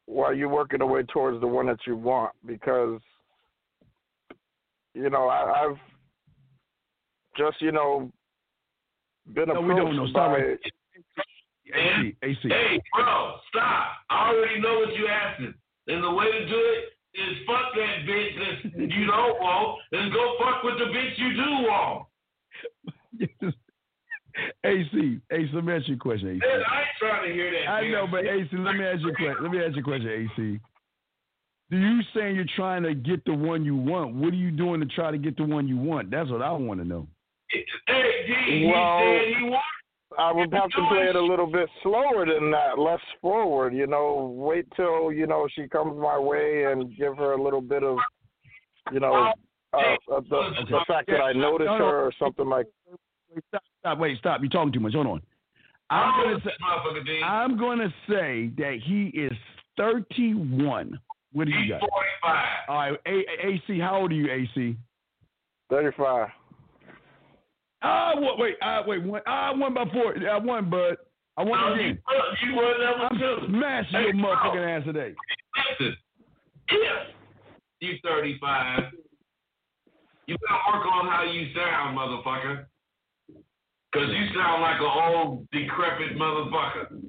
while 0.07 0.35
you're 0.35 0.49
working 0.49 0.81
away 0.81 1.03
towards 1.05 1.41
the 1.41 1.47
one 1.47 1.67
that 1.67 1.79
you 1.87 1.97
want? 1.97 2.33
Because, 2.45 3.01
you 4.95 5.09
know, 5.09 5.29
I, 5.29 5.65
I've 5.65 5.79
just, 7.37 7.63
you 7.63 7.71
know, 7.71 8.11
been 9.35 9.49
No, 9.49 9.55
approached 9.55 9.69
we 9.69 9.75
don't 9.75 9.97
know. 9.97 10.07
Stop 10.09 10.33
by, 10.33 10.39
right. 10.39 10.59
AC, 11.75 12.17
AC. 12.23 12.39
Hey, 12.43 12.81
bro, 12.93 13.37
stop. 13.49 13.87
I 14.11 14.31
already 14.31 14.61
know 14.61 14.81
what 14.81 14.95
you're 14.95 15.09
asking. 15.09 15.55
And 15.87 16.03
the 16.03 16.11
way 16.11 16.27
to 16.31 16.47
do 16.49 16.57
it 16.57 16.94
is 17.15 17.37
fuck 17.47 17.75
that 17.75 18.07
bitch 18.07 18.73
that 18.77 18.91
you 18.91 19.07
don't 19.07 19.41
want 19.41 19.81
and 19.93 20.13
go 20.13 20.37
fuck 20.39 20.63
with 20.63 20.79
the 20.79 20.87
bitch 20.87 21.19
you 21.19 21.35
do 21.35 21.51
want. 21.69 22.07
AC, 24.65 25.21
AC, 25.31 25.51
let 25.55 25.65
me 25.65 25.73
ask 25.75 25.87
you 25.89 25.95
a 25.95 25.99
question, 25.99 26.29
AC. 26.29 26.39
Man, 26.39 26.63
I 26.69 26.81
ain't 26.81 26.89
trying 26.99 27.29
to 27.29 27.35
hear 27.35 27.53
that. 27.53 27.71
I 27.71 27.83
damn 27.83 27.93
know, 27.93 28.07
but. 28.11 28.27
AC, 28.27 28.49
let 28.53 28.75
me 28.75 28.85
ask 28.85 29.01
you 29.01 29.11
a 29.11 29.15
question. 29.15 29.37
Let 29.43 29.53
me 29.53 29.65
ask 29.65 29.77
you 29.77 29.81
a 29.81 29.85
question, 29.85 30.09
AC. 30.09 30.61
Do 31.71 31.79
you 31.79 32.01
saying 32.15 32.35
you're 32.37 32.45
trying 32.57 32.83
to 32.83 32.95
get 32.95 33.25
the 33.25 33.33
one 33.35 33.65
you 33.65 33.77
want? 33.77 34.15
What 34.15 34.33
are 34.33 34.37
you 34.37 34.51
doing 34.51 34.81
to 34.81 34.87
try 34.87 35.11
to 35.11 35.19
get 35.19 35.37
the 35.37 35.45
one 35.45 35.69
you 35.69 35.77
want? 35.77 36.11
That's 36.11 36.31
what 36.31 36.43
I 36.43 36.51
want 36.53 36.81
to 36.81 36.87
know. 36.87 37.07
Hey, 37.49 37.65
D, 38.27 38.67
Well, 38.67 38.99
he 38.99 39.05
said 39.05 39.39
he 39.39 39.45
wanted. 39.45 39.74
I 40.19 40.33
would 40.33 40.53
have 40.53 40.71
to 40.71 40.87
play 40.89 41.07
it 41.09 41.17
a 41.17 41.25
little 41.25 41.47
bit 41.47 41.69
slower 41.83 42.27
than 42.27 42.51
that, 42.51 42.79
less 42.79 43.01
forward. 43.21 43.75
You 43.75 43.87
know, 43.87 44.33
wait 44.37 44.67
till 44.77 45.13
you 45.13 45.27
know 45.27 45.49
she 45.55 45.69
comes 45.69 45.99
my 45.99 46.19
way 46.19 46.67
and 46.71 46.97
give 46.97 47.17
her 47.17 47.33
a 47.33 47.43
little 47.43 47.61
bit 47.61 47.83
of, 47.83 47.99
you 48.93 49.01
know, 49.01 49.33
uh, 49.73 49.77
uh, 49.77 50.21
the, 50.29 50.37
okay. 50.37 50.71
the 50.71 50.85
fact 50.87 51.09
that 51.09 51.21
I 51.21 51.33
noticed 51.33 51.69
her 51.69 52.07
or 52.07 52.13
something 52.19 52.49
like. 52.49 52.67
Wait, 53.35 53.45
stop, 53.49 53.63
stop! 53.81 53.99
Wait, 53.99 54.19
stop! 54.19 54.41
You're 54.41 54.51
talking 54.51 54.73
too 54.73 54.81
much. 54.81 54.95
Hold 54.95 55.07
on. 55.07 55.23
I'm 55.91 56.25
gonna 56.25 56.39
say, 56.45 57.23
I'm 57.23 57.59
gonna 57.59 57.95
say 58.09 58.51
that 58.57 58.79
he 58.85 59.07
is 59.09 59.33
31. 59.77 60.99
What 61.33 61.47
do 61.47 61.53
you 61.53 61.69
got? 61.69 61.81
45. 61.81 62.45
All 62.69 62.77
right, 62.77 62.99
AC, 63.43 63.81
how 63.81 64.01
old 64.01 64.13
are 64.13 64.15
you, 64.15 64.31
AC? 64.31 64.77
35. 65.71 66.29
Ah, 67.85 68.13
I 68.13 68.19
won. 68.19 68.39
Wait, 68.39 68.57
I 68.63 68.81
wait. 68.87 69.03
I 69.27 69.53
won 69.53 69.77
ah, 69.77 69.85
by 69.85 69.91
four. 69.93 70.15
I 70.17 70.39
won, 70.39 70.71
bud. 70.71 70.97
I 71.37 71.45
won 71.45 71.61
no. 71.61 71.75
You, 71.75 71.97
you 72.47 72.55
won 72.55 72.75
I'm 73.11 73.19
two. 73.19 73.37
Smash 73.49 73.87
hey, 73.91 74.05
your 74.05 74.15
motherfucking 74.15 74.79
ass 74.79 74.85
today. 74.87 75.15
Listen, 75.79 75.97
you 77.81 77.99
35, 78.03 78.85
you 80.27 80.37
gotta 80.49 80.79
work 80.79 80.87
on 80.87 81.07
how 81.07 81.23
you 81.31 81.49
sound, 81.55 81.99
motherfucker. 81.99 82.65
Cause 83.93 84.09
you 84.09 84.27
sound 84.35 84.63
like 84.63 84.81
an 84.81 85.15
old 85.15 85.47
decrepit 85.53 86.17
motherfucker. 86.17 87.01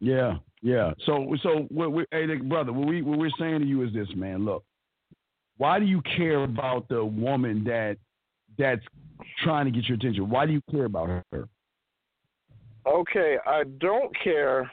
Yeah, 0.00 0.36
yeah. 0.60 0.92
So, 1.06 1.34
so 1.42 1.66
we, 1.70 2.04
hey, 2.10 2.34
brother, 2.36 2.72
what 2.72 2.88
we 2.88 3.02
what 3.02 3.18
we're 3.18 3.30
saying 3.38 3.60
to 3.60 3.66
you 3.66 3.82
is 3.82 3.94
this, 3.94 4.08
man. 4.16 4.44
Look, 4.44 4.64
why 5.56 5.78
do 5.78 5.86
you 5.86 6.02
care 6.16 6.42
about 6.42 6.88
the 6.88 7.04
woman 7.04 7.64
that 7.64 7.96
that's 8.58 8.82
trying 9.42 9.64
to 9.66 9.70
get 9.70 9.88
your 9.88 9.96
attention? 9.96 10.28
Why 10.30 10.46
do 10.46 10.52
you 10.52 10.62
care 10.70 10.84
about 10.84 11.08
her? 11.08 11.48
Okay, 12.86 13.36
I 13.46 13.64
don't 13.78 14.14
care. 14.22 14.70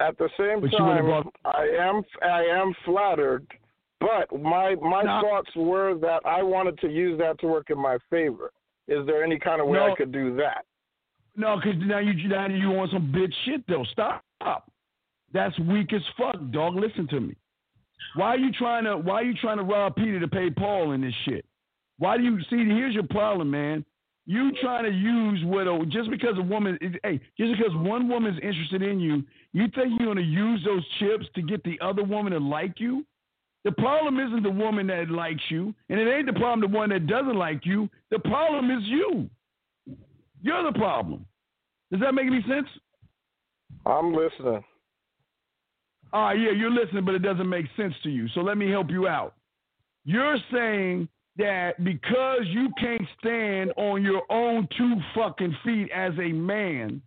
At 0.00 0.16
the 0.16 0.30
same 0.38 0.60
But 0.62 0.70
time, 0.78 1.04
brought- 1.04 1.34
I 1.44 1.66
am 1.78 2.02
I 2.22 2.42
am 2.44 2.72
flattered, 2.86 3.46
but 4.00 4.32
my 4.40 4.74
my 4.76 5.02
No. 5.02 5.20
thoughts 5.20 5.54
were 5.54 5.94
that 5.96 6.24
I 6.24 6.42
wanted 6.42 6.78
to 6.78 6.88
use 6.90 7.18
that 7.18 7.38
to 7.40 7.46
work 7.46 7.68
in 7.68 7.78
my 7.78 7.98
favor. 8.08 8.50
Is 8.88 9.04
there 9.06 9.22
any 9.22 9.38
kind 9.38 9.60
of 9.60 9.66
way 9.68 9.78
No. 9.78 9.92
I 9.92 9.94
could 9.96 10.10
do 10.10 10.34
that? 10.36 10.64
No, 11.36 11.56
because 11.56 11.76
now 11.82 11.98
you 11.98 12.28
now 12.28 12.46
you 12.46 12.70
want 12.70 12.92
some 12.92 13.12
bitch 13.12 13.34
shit 13.44 13.66
though. 13.66 13.84
Stop. 13.84 14.24
That's 15.32 15.56
weak 15.60 15.92
as 15.92 16.02
fuck, 16.16 16.36
dog. 16.50 16.76
Listen 16.76 17.06
to 17.08 17.20
me. 17.20 17.36
Why 18.14 18.28
are 18.34 18.38
you 18.38 18.52
trying 18.52 18.84
to 18.84 18.96
Why 18.96 19.20
are 19.20 19.24
you 19.24 19.34
trying 19.34 19.58
to 19.58 19.64
rob 19.64 19.96
Peter 19.96 20.18
to 20.18 20.28
pay 20.28 20.48
Paul 20.50 20.92
in 20.92 21.02
this 21.02 21.14
shit? 21.26 21.44
Why 22.00 22.16
do 22.16 22.22
you 22.22 22.38
see? 22.48 22.56
Here's 22.56 22.94
your 22.94 23.06
problem, 23.06 23.50
man. 23.50 23.84
You 24.24 24.52
trying 24.62 24.84
to 24.84 24.90
use 24.90 25.44
what 25.44 25.68
a 25.68 25.84
just 25.86 26.10
because 26.10 26.38
a 26.38 26.42
woman 26.42 26.78
hey 27.04 27.20
just 27.38 27.52
because 27.58 27.74
one 27.74 28.08
woman's 28.08 28.38
interested 28.42 28.82
in 28.82 28.98
you, 28.98 29.22
you 29.52 29.66
think 29.74 29.98
you're 29.98 30.08
gonna 30.08 30.22
use 30.22 30.62
those 30.64 30.82
chips 30.98 31.26
to 31.34 31.42
get 31.42 31.62
the 31.62 31.78
other 31.82 32.02
woman 32.02 32.32
to 32.32 32.38
like 32.38 32.80
you? 32.80 33.04
The 33.64 33.72
problem 33.72 34.18
isn't 34.18 34.42
the 34.42 34.50
woman 34.50 34.86
that 34.86 35.10
likes 35.10 35.42
you, 35.50 35.74
and 35.90 36.00
it 36.00 36.10
ain't 36.10 36.24
the 36.24 36.32
problem 36.32 36.60
the 36.60 36.74
one 36.74 36.88
that 36.88 37.06
doesn't 37.06 37.36
like 37.36 37.66
you. 37.66 37.90
The 38.10 38.18
problem 38.20 38.70
is 38.70 38.82
you. 38.84 39.28
You're 40.40 40.72
the 40.72 40.78
problem. 40.78 41.26
Does 41.92 42.00
that 42.00 42.14
make 42.14 42.26
any 42.26 42.42
sense? 42.48 42.68
I'm 43.84 44.14
listening. 44.14 44.64
All 46.14 46.22
right, 46.22 46.40
yeah, 46.40 46.52
you're 46.52 46.70
listening, 46.70 47.04
but 47.04 47.14
it 47.14 47.22
doesn't 47.22 47.48
make 47.48 47.66
sense 47.76 47.92
to 48.04 48.08
you. 48.08 48.26
So 48.28 48.40
let 48.40 48.56
me 48.56 48.70
help 48.70 48.90
you 48.90 49.06
out. 49.06 49.34
You're 50.06 50.38
saying 50.50 51.08
that 51.40 51.82
because 51.82 52.42
you 52.44 52.68
can't 52.78 53.02
stand 53.18 53.72
on 53.76 54.02
your 54.02 54.22
own 54.30 54.68
two 54.78 54.94
fucking 55.14 55.56
feet 55.64 55.90
as 55.94 56.12
a 56.18 56.32
man, 56.32 57.02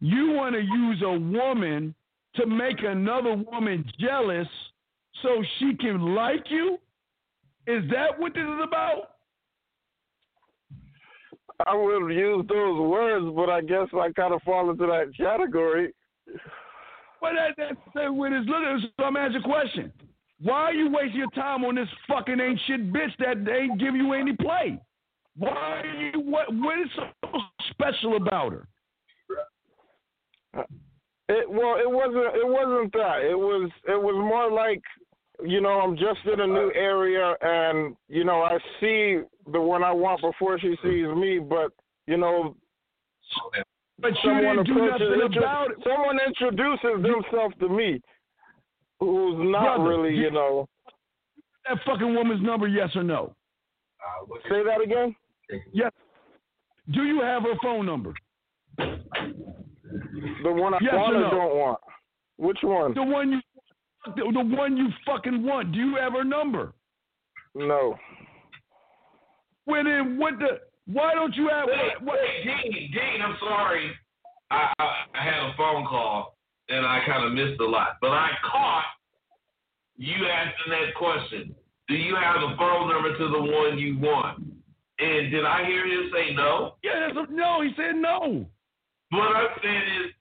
you 0.00 0.32
want 0.32 0.54
to 0.54 0.60
use 0.60 1.02
a 1.02 1.18
woman 1.18 1.94
to 2.36 2.46
make 2.46 2.82
another 2.82 3.34
woman 3.34 3.84
jealous 3.98 4.48
so 5.22 5.42
she 5.58 5.74
can 5.76 6.14
like 6.14 6.44
you? 6.48 6.78
Is 7.66 7.82
that 7.90 8.18
what 8.18 8.34
this 8.34 8.42
is 8.42 8.60
about? 8.66 9.10
I 11.66 11.74
would 11.76 12.00
not 12.00 12.08
use 12.08 12.44
those 12.48 12.80
words, 12.80 13.26
but 13.36 13.48
I 13.48 13.60
guess 13.60 13.86
I 13.94 14.10
kind 14.12 14.34
of 14.34 14.42
fall 14.42 14.70
into 14.70 14.86
that 14.86 15.12
category. 15.16 15.94
Well, 17.20 17.32
that, 17.34 17.56
that, 17.56 17.76
that 17.94 18.12
when 18.12 18.32
it's 18.32 18.48
looking, 18.48 18.90
so 18.98 19.04
I'm 19.04 19.16
asking 19.16 19.42
a 19.42 19.44
question. 19.44 19.92
Why 20.42 20.62
are 20.62 20.72
you 20.72 20.90
wasting 20.90 21.18
your 21.20 21.30
time 21.30 21.64
on 21.64 21.76
this 21.76 21.88
fucking 22.08 22.40
ain't 22.40 22.60
shit 22.66 22.92
bitch 22.92 23.16
that 23.18 23.48
ain't 23.50 23.78
give 23.78 23.94
you 23.94 24.12
any 24.12 24.34
play? 24.34 24.80
Why 25.36 25.82
are 25.82 25.86
you, 25.86 26.20
what, 26.20 26.52
what 26.52 26.78
is 26.80 26.88
so 26.96 27.38
special 27.70 28.16
about 28.16 28.52
her? 28.52 28.68
Uh, 30.56 30.62
it 31.28 31.48
well, 31.48 31.76
it 31.78 31.88
wasn't. 31.88 32.36
It 32.36 32.46
wasn't 32.46 32.92
that. 32.92 33.22
It 33.22 33.38
was. 33.38 33.70
It 33.88 34.00
was 34.00 34.16
more 34.16 34.50
like, 34.50 34.82
you 35.42 35.60
know, 35.60 35.80
I'm 35.80 35.96
just 35.96 36.20
in 36.30 36.40
a 36.40 36.46
new 36.46 36.68
uh, 36.68 36.78
area, 36.78 37.34
and 37.40 37.96
you 38.08 38.24
know, 38.24 38.42
I 38.42 38.58
see 38.80 39.20
the 39.50 39.60
one 39.60 39.82
I 39.82 39.92
want 39.92 40.20
before 40.20 40.58
she 40.58 40.76
sees 40.82 41.06
me. 41.16 41.38
But 41.38 41.70
you 42.06 42.18
know, 42.18 42.54
But 43.98 44.10
you 44.10 44.16
someone 44.24 44.56
didn't 44.56 44.66
do 44.66 44.86
nothing 44.90 45.38
about 45.38 45.70
it. 45.70 45.78
someone 45.84 46.18
introduces 46.26 47.02
themselves 47.02 47.54
to 47.60 47.68
me, 47.68 48.00
who's 49.06 49.50
not 49.50 49.76
Brother, 49.76 49.88
really, 49.88 50.14
you- 50.14 50.24
you 50.24 50.30
know. 50.30 50.68
That 51.68 51.78
fucking 51.86 52.14
woman's 52.14 52.42
number, 52.42 52.66
yes 52.66 52.90
or 52.96 53.02
no? 53.02 53.34
Say 54.48 54.62
that 54.64 54.80
again. 54.80 55.14
Yes. 55.72 55.92
Do 56.90 57.04
you 57.04 57.20
have 57.20 57.42
her 57.44 57.54
phone 57.62 57.86
number? 57.86 58.12
The 58.76 60.52
one 60.52 60.74
I 60.74 60.78
Yes 60.80 60.94
want 60.94 61.16
or 61.16 61.20
no? 61.20 61.30
don't 61.30 61.56
want. 61.56 61.78
Which 62.38 62.58
one? 62.62 62.94
The 62.94 63.02
one 63.02 63.30
you, 63.32 63.40
the, 64.16 64.22
the 64.32 64.56
one 64.56 64.76
you 64.76 64.88
fucking 65.06 65.44
want. 65.44 65.72
Do 65.72 65.78
you 65.78 65.96
have 65.96 66.14
her 66.14 66.24
number? 66.24 66.72
No. 67.54 67.96
Well 69.66 69.84
then, 69.84 70.18
what 70.18 70.38
the? 70.40 70.60
Why 70.86 71.14
don't 71.14 71.34
you 71.36 71.48
have? 71.48 71.66
Wait, 71.68 71.76
What, 72.00 72.02
what, 72.02 72.18
wait, 72.20 72.44
Dean, 72.44 72.90
Dean, 72.92 73.22
I'm 73.24 73.36
sorry. 73.38 73.92
I, 74.50 74.72
I, 74.80 74.84
I 75.14 75.22
had 75.24 75.34
a 75.34 75.52
phone 75.56 75.84
call 75.86 76.31
and 76.68 76.86
I 76.86 77.00
kind 77.06 77.24
of 77.24 77.32
missed 77.32 77.60
a 77.60 77.64
lot, 77.64 77.96
but 78.00 78.10
I 78.10 78.30
caught 78.50 78.84
you 79.96 80.26
asking 80.26 80.72
that 80.72 80.94
question. 80.96 81.54
Do 81.88 81.94
you 81.94 82.14
have 82.16 82.40
the 82.40 82.56
phone 82.56 82.88
number 82.88 83.16
to 83.16 83.28
the 83.28 83.40
one 83.40 83.78
you 83.78 83.98
want? 83.98 84.38
And 84.98 85.30
did 85.30 85.44
I 85.44 85.64
hear 85.66 85.86
him 85.86 86.10
say 86.12 86.34
no? 86.34 86.76
Yeah, 86.82 87.06
that's 87.06 87.28
a, 87.28 87.32
no. 87.32 87.60
He 87.60 87.70
said 87.76 87.96
no. 87.96 88.46
What 89.10 89.36
I'm 89.36 89.48
saying 89.62 90.04
is, 90.04 90.12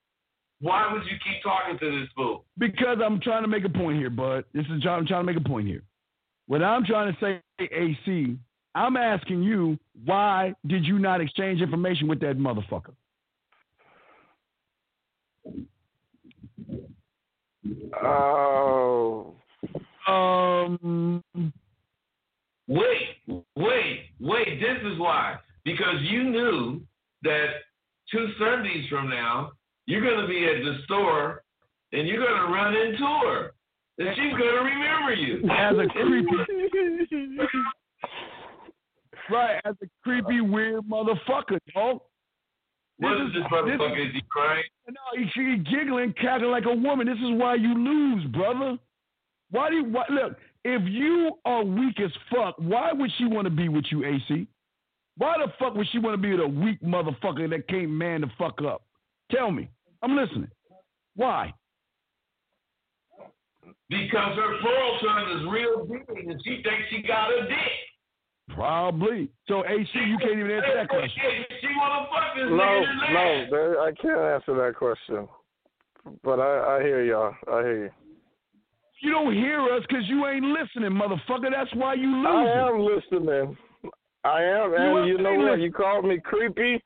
why 0.60 0.92
would 0.92 1.04
you 1.04 1.18
keep 1.24 1.42
talking 1.44 1.78
to 1.80 2.00
this 2.00 2.10
fool? 2.16 2.46
Because 2.58 2.98
I'm 3.04 3.20
trying 3.20 3.44
to 3.44 3.48
make 3.48 3.64
a 3.64 3.70
point 3.70 3.98
here, 3.98 4.10
bud. 4.10 4.44
This 4.54 4.66
is 4.74 4.82
John. 4.82 5.00
I'm 5.00 5.08
trying 5.08 5.26
to 5.26 5.34
make 5.34 5.44
a 5.44 5.48
point 5.48 5.68
here. 5.68 5.84
What 6.48 6.64
I'm 6.64 6.84
trying 6.84 7.14
to 7.14 7.20
say, 7.20 7.42
AC, 7.60 8.38
I'm 8.76 8.98
asking 8.98 9.44
you, 9.44 9.78
why 10.06 10.54
did 10.68 10.86
you 10.86 11.00
not 11.00 11.22
exchange 11.22 11.62
information 11.62 12.08
with 12.08 12.20
that 12.22 12.38
motherfucker? 12.38 12.94
Oh. 18.04 19.34
Um. 20.08 21.24
Wait, 22.68 23.18
wait, 23.56 24.06
wait. 24.20 24.60
This 24.60 24.78
is 24.92 24.98
why. 24.98 25.38
Because 25.64 25.96
you 26.02 26.24
knew 26.24 26.82
that 27.24 27.48
two 28.12 28.32
Sundays 28.40 28.88
from 28.90 29.10
now, 29.10 29.52
you're 29.86 30.02
going 30.02 30.22
to 30.22 30.28
be 30.28 30.46
at 30.46 30.64
the 30.64 30.78
store 30.86 31.44
and 31.92 32.08
you're 32.08 32.26
going 32.26 32.48
to 32.48 32.54
run 32.54 32.76
into 32.76 33.04
her. 33.04 33.52
And 33.98 34.10
she's 34.16 34.32
going 34.32 34.56
to 34.56 34.64
remember 34.64 35.14
you. 35.14 35.50
As 35.52 35.76
a 35.78 35.88
creepy. 35.90 37.42
right, 39.30 39.62
as 39.66 39.76
a 39.84 39.88
creepy, 40.04 40.42
weird 40.42 40.84
motherfucker, 40.86 41.60
dog. 41.74 42.00
What 43.02 43.14
is 43.14 43.34
this 43.34 43.44
motherfucker? 43.52 44.08
Is 44.08 44.14
he 44.14 44.22
crying? 44.30 44.64
No, 44.88 45.24
he, 45.34 45.58
giggling, 45.58 46.14
cackling 46.22 46.52
like 46.52 46.66
a 46.66 46.74
woman. 46.74 47.08
This 47.08 47.18
is 47.18 47.32
why 47.32 47.56
you 47.56 47.74
lose, 47.74 48.26
brother. 48.26 48.78
Why 49.50 49.70
do 49.70 49.78
you 49.78 49.86
why, 49.86 50.06
look? 50.12 50.38
If 50.64 50.84
you 50.86 51.32
are 51.44 51.64
weak 51.64 52.00
as 52.00 52.12
fuck, 52.32 52.56
why 52.60 52.92
would 52.94 53.10
she 53.18 53.26
want 53.26 53.46
to 53.46 53.50
be 53.50 53.70
with 53.70 53.86
you, 53.90 54.06
AC? 54.06 54.48
Why 55.18 55.36
the 55.44 55.52
fuck 55.58 55.74
would 55.74 55.88
she 55.92 55.98
want 55.98 56.14
to 56.14 56.22
be 56.22 56.32
with 56.32 56.42
a 56.42 56.48
weak 56.48 56.80
motherfucker 56.84 57.50
that 57.50 57.68
can't 57.68 57.90
man 57.90 58.22
the 58.22 58.30
fuck 58.38 58.62
up? 58.62 58.84
Tell 59.32 59.50
me. 59.50 59.68
I'm 60.04 60.16
listening. 60.16 60.52
Why? 61.16 61.54
Because 63.90 64.36
her 64.36 64.62
pearl 64.62 65.00
son 65.04 65.40
is 65.40 65.48
real 65.52 65.86
big 65.86 66.28
and 66.28 66.40
she 66.46 66.62
thinks 66.62 66.84
she 66.92 67.02
got 67.02 67.32
a 67.32 67.48
dick. 67.48 67.91
Probably. 68.56 69.30
So 69.48 69.66
AC, 69.66 69.90
you 69.94 70.18
can't 70.18 70.32
even 70.40 70.52
answer 70.52 70.76
that 70.76 70.90
question. 70.90 71.22
She 71.62 71.68
wanna 71.78 72.08
fuck 72.10 72.36
this 72.36 72.46
No, 72.50 72.84
no, 73.14 73.46
there, 73.50 73.82
I 73.82 73.92
can't 73.94 74.20
answer 74.20 74.56
that 74.56 74.76
question. 74.76 75.28
But 76.24 76.40
I, 76.40 76.78
I 76.78 76.82
hear 76.84 77.04
y'all. 77.04 77.34
I 77.48 77.62
hear 77.62 77.84
you. 77.86 77.90
You 79.02 79.12
don't 79.12 79.34
hear 79.34 79.62
us 79.62 79.84
because 79.88 80.04
you 80.08 80.26
ain't 80.28 80.46
listening, 80.46 80.92
motherfucker. 80.92 81.50
That's 81.52 81.74
why 81.76 81.96
you 81.96 82.08
lose. 82.08 82.28
I 82.28 82.70
am 82.70 82.80
listening. 82.80 83.58
I 84.24 84.44
am, 84.44 84.74
and 84.76 85.08
You 85.08 85.18
you, 85.18 85.18
know 85.18 85.34
what? 85.34 85.46
listening. 85.46 85.62
You 85.64 85.72
called 85.72 86.06
me 86.06 86.20
creepy, 86.24 86.84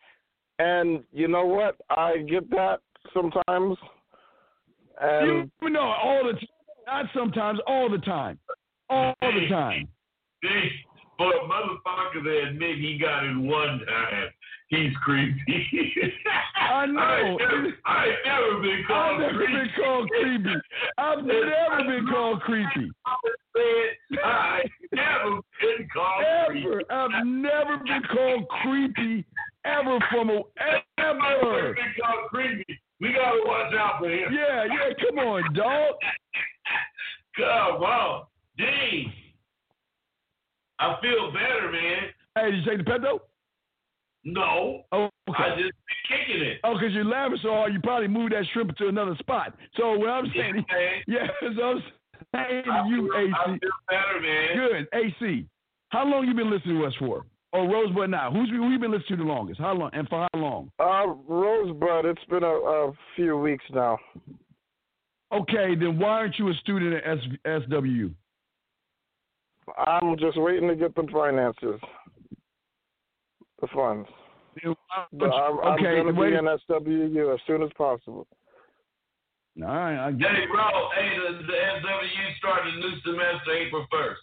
and 0.59 1.03
you 1.11 1.27
know 1.27 1.45
what? 1.45 1.75
I 1.89 2.17
get 2.29 2.49
that 2.51 2.79
sometimes. 3.13 3.77
And 5.01 5.51
You 5.61 5.69
know 5.69 5.81
all 5.81 6.23
the 6.25 6.33
time. 6.33 6.47
Not 6.87 7.05
sometimes, 7.15 7.59
all 7.67 7.89
the 7.89 7.97
time. 7.97 8.39
All 8.89 9.15
the 9.21 9.47
time. 9.49 9.87
For 11.17 11.31
a 11.31 11.39
motherfucker 11.47 12.23
to 12.23 12.47
admit 12.49 12.77
he 12.77 12.97
got 12.97 13.23
it 13.25 13.37
one 13.37 13.79
time, 13.87 14.29
he's 14.67 14.93
creepy. 15.03 15.33
I 16.59 16.85
know. 16.87 16.99
I 16.99 17.19
ain't 17.21 17.39
never, 17.39 17.73
I 17.85 18.05
ain't 18.05 18.17
never 18.25 18.61
been 18.61 18.83
called 18.87 19.13
I've 19.15 19.19
never 19.21 19.37
creepy. 19.37 19.53
been 19.53 19.69
called 19.77 20.09
creepy. 20.09 20.55
I've 20.97 21.23
never 21.25 21.83
been 21.87 22.07
called 22.11 22.41
creepy. 22.41 22.91
I 24.25 24.61
never 24.91 25.39
been 25.61 25.87
called 25.93 26.23
ever. 26.25 26.53
creepy. 26.53 26.89
I've 26.89 27.25
never 27.25 27.77
been 27.77 28.01
called 28.11 28.47
creepy 28.61 29.25
ever 29.63 29.99
from 30.11 30.29
a 30.29 30.41
I've 30.97 31.15
never 31.15 31.57
ever. 31.57 31.73
been 31.73 31.93
called 32.01 32.29
creepy. 32.29 32.79
We 32.99 33.13
gotta 33.13 33.39
watch 33.45 33.73
out 33.73 33.99
for 33.99 34.09
him. 34.09 34.33
Yeah, 34.33 34.65
yeah, 34.65 34.93
come 35.07 35.19
on, 35.19 35.53
dog. 35.53 35.95
Come 37.37 37.83
on. 37.83 38.25
Gee. 38.57 39.11
I 40.79 40.97
feel 41.01 41.31
better, 41.31 41.71
man. 41.71 42.09
Hey, 42.35 42.51
did 42.51 42.63
you 42.63 42.69
take 42.69 42.77
the 42.79 42.83
pet 42.83 43.01
though? 43.01 43.21
No. 44.23 44.83
Oh, 44.91 45.09
I 45.37 45.49
just 45.51 45.71
been 45.71 46.17
kicking 46.17 46.41
it. 46.43 46.59
Oh, 46.63 46.73
because 46.73 46.93
you're 46.93 47.05
laughing 47.05 47.37
so 47.43 47.49
hard, 47.49 47.73
you 47.73 47.79
probably 47.79 48.07
moved 48.07 48.33
that 48.33 48.43
shrimp 48.53 48.75
to 48.77 48.87
another 48.87 49.15
spot. 49.19 49.53
So 49.77 49.97
what 49.97 50.09
I'm 50.09 50.25
saying, 50.35 50.65
Yeah, 51.07 51.27
yeah, 51.41 51.49
so 51.57 51.63
I'm 51.63 51.83
saying 52.33 52.63
I 52.69 52.83
to 52.83 52.89
you, 52.89 53.07
feel, 53.07 53.35
I 53.35 53.43
AC, 53.51 53.59
feel 53.59 53.69
better, 53.89 54.19
man. 54.21 54.57
good, 54.57 54.87
AC. 54.99 55.45
How 55.89 56.05
long 56.05 56.25
you 56.27 56.33
been 56.33 56.49
listening 56.49 56.79
to 56.79 56.85
us 56.87 56.93
for? 56.99 57.25
Or 57.53 57.69
Rosebud 57.69 58.09
now? 58.09 58.31
Who's 58.33 58.49
who 58.49 58.69
you 58.69 58.79
been 58.79 58.91
listening 58.91 59.19
to 59.19 59.23
the 59.23 59.29
longest? 59.29 59.59
How 59.61 59.73
long 59.73 59.89
and 59.93 60.09
for 60.09 60.27
how 60.33 60.39
long? 60.39 60.71
uh, 60.79 61.05
Rosebud, 61.27 62.05
it's 62.05 62.23
been 62.29 62.43
a, 62.43 62.47
a 62.47 62.91
few 63.15 63.37
weeks 63.37 63.63
now. 63.71 63.97
Okay, 65.31 65.75
then 65.75 65.97
why 65.99 66.09
aren't 66.09 66.37
you 66.39 66.49
a 66.49 66.53
student 66.55 66.95
at 66.95 67.17
S- 67.17 67.63
SWU? 67.69 68.11
I'm 69.77 70.17
just 70.17 70.39
waiting 70.39 70.67
to 70.69 70.75
get 70.75 70.95
the 70.95 71.07
finances, 71.11 71.79
the 73.61 73.67
funds. 73.73 74.07
Then 74.63 74.75
But 75.13 75.31
aren't 75.31 75.59
I'm, 75.63 75.73
okay, 75.73 75.87
I'm 75.99 76.05
going 76.05 76.15
to 76.15 76.21
wait. 76.21 76.29
be 76.31 76.35
in 76.37 76.45
SWU 76.45 77.33
as 77.33 77.39
soon 77.47 77.63
as 77.63 77.69
possible. 77.77 78.27
All 79.61 79.67
right, 79.67 80.07
I 80.07 80.11
get 80.11 80.31
Hey, 80.31 80.43
it. 80.43 80.49
bro, 80.51 80.67
hey, 80.95 81.09
the, 81.17 81.43
the 81.43 81.53
SWU 81.53 82.37
started 82.37 82.73
a 82.73 82.77
new 82.77 82.95
semester 83.05 83.51
April 83.53 83.85
1st. 83.91 84.15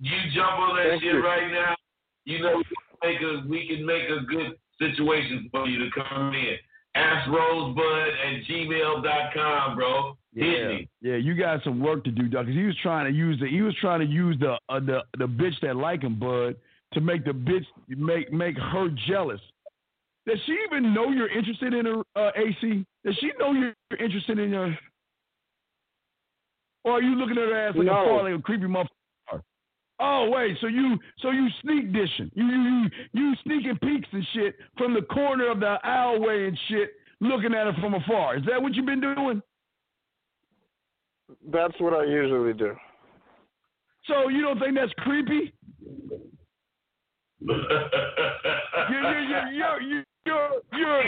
You 0.00 0.18
jump 0.34 0.58
on 0.58 0.76
that 0.76 0.86
Thank 0.90 1.02
shit 1.02 1.14
you. 1.14 1.24
right 1.24 1.50
now. 1.50 1.74
You 2.24 2.40
know, 2.40 2.56
we 2.56 2.64
can, 2.64 3.10
make 3.10 3.20
a, 3.20 3.48
we 3.48 3.68
can 3.68 3.86
make 3.86 4.08
a 4.08 4.20
good 4.24 4.56
situation 4.78 5.48
for 5.50 5.66
you 5.66 5.78
to 5.78 5.90
come 5.94 6.32
in. 6.34 6.56
Ask 6.94 7.28
Rosebud 7.28 8.08
at 8.08 8.44
gmail.com, 8.48 9.76
bro. 9.76 10.16
Yeah, 10.34 10.78
yeah, 11.00 11.16
you 11.16 11.34
got 11.34 11.62
some 11.62 11.80
work 11.80 12.02
to 12.04 12.10
do, 12.10 12.28
Doug. 12.28 12.46
Cause 12.46 12.54
he 12.54 12.64
was 12.64 12.76
trying 12.82 13.10
to 13.10 13.16
use 13.16 13.38
the 13.40 13.46
he 13.46 13.62
was 13.62 13.74
trying 13.80 14.00
to 14.00 14.06
use 14.06 14.36
the 14.40 14.58
uh, 14.68 14.80
the 14.80 15.02
the 15.18 15.26
bitch 15.26 15.54
that 15.62 15.76
like 15.76 16.02
him, 16.02 16.18
Bud, 16.18 16.56
to 16.94 17.00
make 17.00 17.24
the 17.24 17.30
bitch 17.30 17.64
make 17.88 18.32
make 18.32 18.56
her 18.58 18.88
jealous. 19.06 19.40
Does 20.26 20.38
she 20.46 20.56
even 20.66 20.92
know 20.94 21.10
you're 21.10 21.28
interested 21.30 21.74
in 21.74 21.84
her, 21.86 22.00
uh, 22.16 22.30
AC? 22.34 22.84
Does 23.04 23.14
she 23.20 23.30
know 23.38 23.52
you're 23.52 23.74
interested 24.00 24.38
in 24.38 24.52
her? 24.54 24.76
Or 26.84 26.92
are 26.94 27.02
you 27.02 27.14
looking 27.14 27.36
at 27.38 27.48
her 27.48 27.68
ass 27.68 27.74
like 27.76 27.86
No. 27.86 27.92
a 27.92 28.08
far 28.08 28.22
like 28.30 28.38
a 28.38 28.42
creepy 28.42 28.64
motherfucker? 28.64 29.42
Oh 30.00 30.28
wait, 30.30 30.56
so 30.60 30.66
you 30.66 30.98
so 31.20 31.30
you 31.30 31.46
sneak 31.62 31.92
dishing, 31.92 32.30
you 32.34 32.44
you 32.44 32.62
you, 32.62 32.90
you 33.12 33.34
sneaking 33.44 33.78
peeks 33.82 34.08
and 34.12 34.26
shit 34.34 34.56
from 34.76 34.94
the 34.94 35.02
corner 35.02 35.48
of 35.50 35.60
the 35.60 35.78
aisleway 35.84 36.48
and 36.48 36.58
shit, 36.68 36.90
looking 37.20 37.54
at 37.54 37.66
her 37.66 37.80
from 37.80 37.94
afar. 37.94 38.36
Is 38.36 38.44
that 38.46 38.60
what 38.60 38.74
you've 38.74 38.86
been 38.86 39.00
doing? 39.00 39.40
That's 41.50 41.78
what 41.80 41.92
I 41.94 42.04
usually 42.04 42.52
do. 42.52 42.74
So 44.06 44.28
you 44.28 44.42
don't 44.42 44.58
think 44.58 44.74
that's 44.74 44.92
creepy? 44.98 45.52
You're 47.46 49.20
you're 49.20 49.48
you're 49.52 49.80
you're 49.82 50.04
you're, 50.26 50.50
you're 50.72 51.02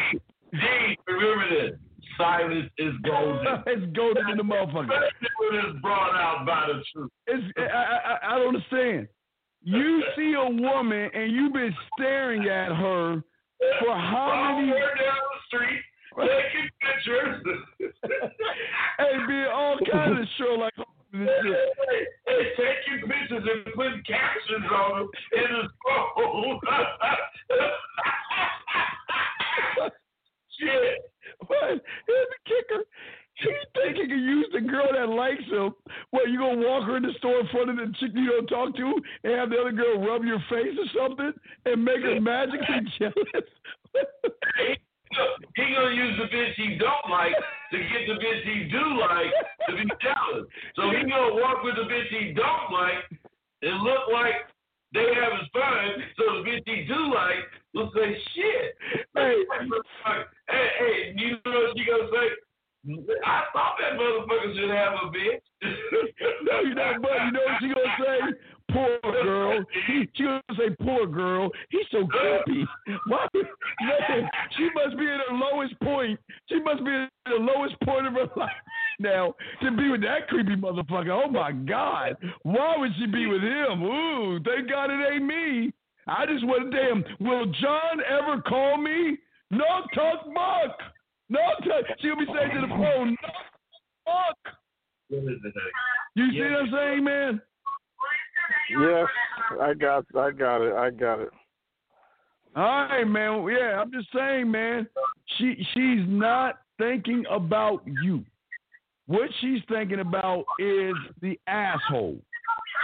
Gee, 0.54 0.96
remember 1.08 1.48
this. 1.50 1.78
Silence 2.16 2.70
is 2.78 2.94
golden. 3.04 3.46
it's 3.66 3.96
golden 3.96 4.28
in 4.30 4.36
the 4.38 4.42
motherfucker. 4.42 4.84
Especially 4.84 5.28
when 5.38 5.64
it's 5.64 5.80
brought 5.82 6.14
out 6.14 6.46
by 6.46 6.66
the 6.68 6.82
truth. 6.92 7.10
It's 7.26 7.44
I, 7.58 7.62
I 7.62 8.18
I 8.34 8.38
don't 8.38 8.48
understand. 8.56 9.08
You 9.62 10.02
see 10.16 10.34
a 10.34 10.48
woman 10.48 11.10
and 11.12 11.32
you've 11.32 11.52
been 11.52 11.74
staring 11.98 12.42
at 12.48 12.68
her 12.74 13.22
for 13.80 13.94
how 13.96 14.28
Follow 14.30 14.60
many? 14.60 14.68
her 14.70 14.78
down 14.78 15.16
the 15.32 15.40
street, 15.46 15.82
taking 16.16 16.70
pictures. 16.80 17.42
Hey, 18.98 19.12
being 19.28 19.46
all 19.52 19.76
kinds 19.90 20.20
of 20.20 20.26
show 20.38 20.54
like 20.58 20.72
this 21.12 21.12
shit. 21.12 21.28
Hey, 22.26 22.42
taking 22.56 23.00
pictures 23.08 23.44
and 23.44 23.74
putting 23.74 24.02
captions 24.06 24.66
on 24.72 24.98
them 24.98 25.08
in 25.32 25.48
his 25.56 25.70
phone. 25.84 26.60
Shit. 30.58 30.98
But 31.40 31.82
here's 32.06 32.28
the 32.32 32.38
kicker. 32.46 32.82
He 33.34 33.50
think 33.74 33.96
he 33.96 34.06
can 34.08 34.18
use 34.18 34.48
the 34.52 34.60
girl 34.62 34.88
that 34.92 35.08
likes 35.10 35.44
him. 35.50 35.74
What, 36.10 36.30
you 36.30 36.38
gonna 36.38 36.66
walk 36.66 36.84
her 36.84 36.96
in 36.96 37.02
the 37.02 37.12
store 37.18 37.40
in 37.40 37.46
front 37.48 37.68
of 37.68 37.76
the 37.76 37.92
chick 38.00 38.12
you 38.14 38.30
don't 38.30 38.46
talk 38.46 38.74
to 38.76 39.02
and 39.24 39.34
have 39.34 39.50
the 39.50 39.58
other 39.58 39.72
girl 39.72 39.98
rub 40.00 40.24
your 40.24 40.38
face 40.48 40.74
or 40.78 40.86
something 40.98 41.32
and 41.66 41.84
make 41.84 42.00
her 42.00 42.18
magically 42.32 42.80
jealous? 42.98 43.44
He 45.56 45.62
gonna 45.74 45.94
use 45.94 46.18
the 46.18 46.28
bitch 46.34 46.54
he 46.56 46.76
don't 46.78 47.10
like 47.10 47.34
to 47.72 47.78
get 47.78 48.06
the 48.08 48.14
bitch 48.18 48.42
he 48.44 48.68
do 48.70 48.84
like 49.00 49.32
to 49.68 49.76
be 49.76 49.84
jealous. 50.02 50.46
So 50.74 50.90
he 50.90 51.08
gonna 51.08 51.34
walk 51.34 51.62
with 51.62 51.76
the 51.76 51.86
bitch 51.86 52.10
he 52.10 52.32
don't 52.32 52.72
like 52.72 53.04
and 53.62 53.82
look 53.82 54.10
like 54.12 54.34
they 54.92 55.06
having 55.14 55.46
fun. 55.52 56.02
So 56.18 56.42
the 56.42 56.50
bitch 56.50 56.62
he 56.66 56.84
do 56.84 57.14
like 57.14 57.44
will 57.74 57.90
say 57.94 58.16
shit. 58.34 58.76
Hey. 59.14 59.36
hey, 60.48 60.68
hey, 60.78 61.14
you 61.16 61.38
know 61.44 61.60
what 61.60 61.76
you 61.76 61.86
gonna 61.86 62.10
say? 62.12 62.28
I 63.24 63.42
thought 63.52 63.74
that 63.80 63.98
motherfucker 63.98 64.54
should 64.54 64.70
have 64.70 64.92
a 64.94 65.10
bitch. 65.10 65.42
no, 66.42 66.60
you 66.60 66.74
know, 66.74 66.92
but 67.02 67.18
you 67.24 67.32
know 67.32 67.40
what 67.46 67.60
she 67.60 67.68
gonna 67.68 67.96
say? 67.98 68.38
Poor 68.72 68.98
girl. 69.02 69.64
He, 69.86 70.08
she 70.14 70.24
gonna 70.24 70.42
say, 70.56 70.74
poor 70.82 71.06
girl. 71.06 71.50
He's 71.70 71.86
so 71.90 72.06
creepy. 72.06 72.66
Why? 73.06 73.26
Man, 73.34 74.28
she 74.56 74.68
must 74.74 74.98
be 74.98 75.06
at 75.06 75.20
her 75.28 75.36
lowest 75.36 75.78
point. 75.80 76.18
She 76.48 76.60
must 76.60 76.84
be 76.84 76.90
at 76.90 77.10
the 77.26 77.36
lowest 77.36 77.80
point 77.82 78.06
of 78.06 78.14
her 78.14 78.28
life 78.36 78.50
now 78.98 79.34
to 79.62 79.70
be 79.76 79.90
with 79.90 80.02
that 80.02 80.28
creepy 80.28 80.56
motherfucker. 80.56 81.10
Oh 81.10 81.30
my 81.30 81.52
God. 81.52 82.16
Why 82.42 82.76
would 82.76 82.92
she 82.98 83.06
be 83.06 83.26
with 83.26 83.42
him? 83.42 83.82
Ooh, 83.82 84.40
thank 84.44 84.68
God 84.68 84.90
it 84.90 85.14
ain't 85.14 85.24
me. 85.24 85.72
I 86.08 86.26
just 86.26 86.46
want 86.46 86.70
to 86.70 86.76
damn. 86.76 87.04
Will 87.20 87.46
John 87.60 88.00
ever 88.08 88.40
call 88.42 88.78
me? 88.78 89.18
No 89.50 89.64
talk 89.94 90.24
buck. 90.34 90.78
No 91.28 91.40
talk. 91.64 91.84
She'll 92.00 92.16
be 92.16 92.26
saying 92.26 92.54
to 92.54 92.60
the 92.62 92.68
phone, 92.68 93.16
no 93.22 93.28
fuck. 94.04 94.54
You 95.08 96.32
see 96.32 96.40
what 96.40 96.60
I'm 96.60 96.70
saying, 96.72 97.04
man? 97.04 97.40
Yes, 98.70 99.06
I 99.60 99.74
got, 99.74 100.04
I 100.16 100.30
got 100.30 100.62
it, 100.62 100.74
I 100.74 100.90
got 100.90 101.20
it. 101.20 101.30
All 102.54 102.62
right, 102.86 103.04
man. 103.04 103.46
Yeah, 103.48 103.80
I'm 103.80 103.92
just 103.92 104.08
saying, 104.14 104.50
man. 104.50 104.86
She 105.36 105.56
she's 105.74 106.04
not 106.06 106.60
thinking 106.78 107.24
about 107.30 107.82
you. 108.02 108.24
What 109.06 109.28
she's 109.40 109.60
thinking 109.68 110.00
about 110.00 110.44
is 110.58 110.94
the 111.20 111.38
asshole. 111.46 112.16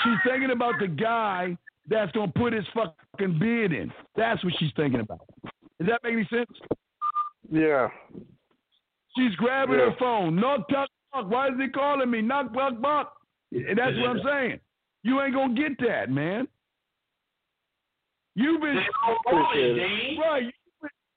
She's 0.05 0.19
thinking 0.27 0.51
about 0.51 0.75
the 0.79 0.89
guy 0.89 1.57
that's 1.89 2.13
gonna 2.13 2.31
put 2.35 2.53
his 2.53 2.65
fucking 2.75 3.39
bid 3.39 3.73
in. 3.73 3.91
That's 4.15 4.43
what 4.45 4.53
she's 4.59 4.73
thinking 4.77 5.01
about. 5.01 5.27
Does 5.79 5.89
that 5.89 6.01
make 6.05 6.13
any 6.13 6.29
sense? 6.31 6.51
Yeah. 7.51 7.89
She's 9.17 9.35
grabbing 9.37 9.79
Yeah. 9.79 9.91
her 9.91 9.97
phone. 9.99 10.37
Knock, 10.37 10.71
knock, 10.71 10.89
knock. 11.15 11.31
Why 11.31 11.49
is 11.49 11.55
he 11.59 11.69
calling 11.69 12.11
me? 12.11 12.23
Knock, 12.23 12.53
knock, 12.53 12.79
knock. 12.79 13.15
And 13.53 13.77
that's 13.77 13.97
what 13.99 14.11
I'm 14.11 14.23
saying. 14.25 14.61
You 15.03 15.21
ain't 15.21 15.35
gonna 15.35 15.55
get 15.55 15.79
that, 15.87 16.11
man. 16.11 16.47
You've 18.35 18.61
been 18.61 18.79
Appreciate 19.27 19.79
it. 19.79 20.19
right. 20.21 20.43
You, 20.45 20.53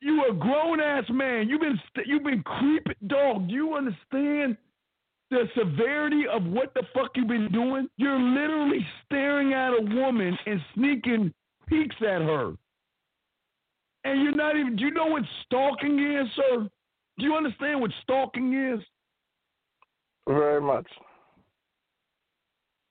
you 0.01 0.25
a 0.29 0.33
grown 0.33 0.81
ass 0.81 1.05
man. 1.09 1.47
You've 1.49 1.61
been 1.61 1.79
you've 2.05 2.23
been 2.23 2.43
creeping, 2.43 2.95
dog. 3.07 3.47
Do 3.47 3.53
you 3.53 3.75
understand 3.75 4.57
the 5.31 5.45
severity 5.57 6.27
of 6.27 6.45
what 6.45 6.73
the 6.73 6.83
fuck 6.93 7.11
you've 7.15 7.27
been 7.27 7.51
doing? 7.51 7.87
You're 7.97 8.19
literally 8.19 8.85
staring 9.05 9.53
at 9.53 9.69
a 9.69 9.81
woman 9.81 10.37
and 10.45 10.61
sneaking 10.73 11.33
peeks 11.67 11.95
at 12.01 12.21
her, 12.21 12.53
and 14.03 14.21
you're 14.21 14.35
not 14.35 14.57
even. 14.57 14.75
Do 14.75 14.85
you 14.85 14.91
know 14.91 15.07
what 15.07 15.23
stalking 15.45 15.99
is, 15.99 16.27
sir? 16.35 16.67
Do 17.17 17.25
you 17.25 17.33
understand 17.35 17.79
what 17.79 17.91
stalking 18.03 18.53
is? 18.53 18.81
Very 20.27 20.59
much. 20.59 20.87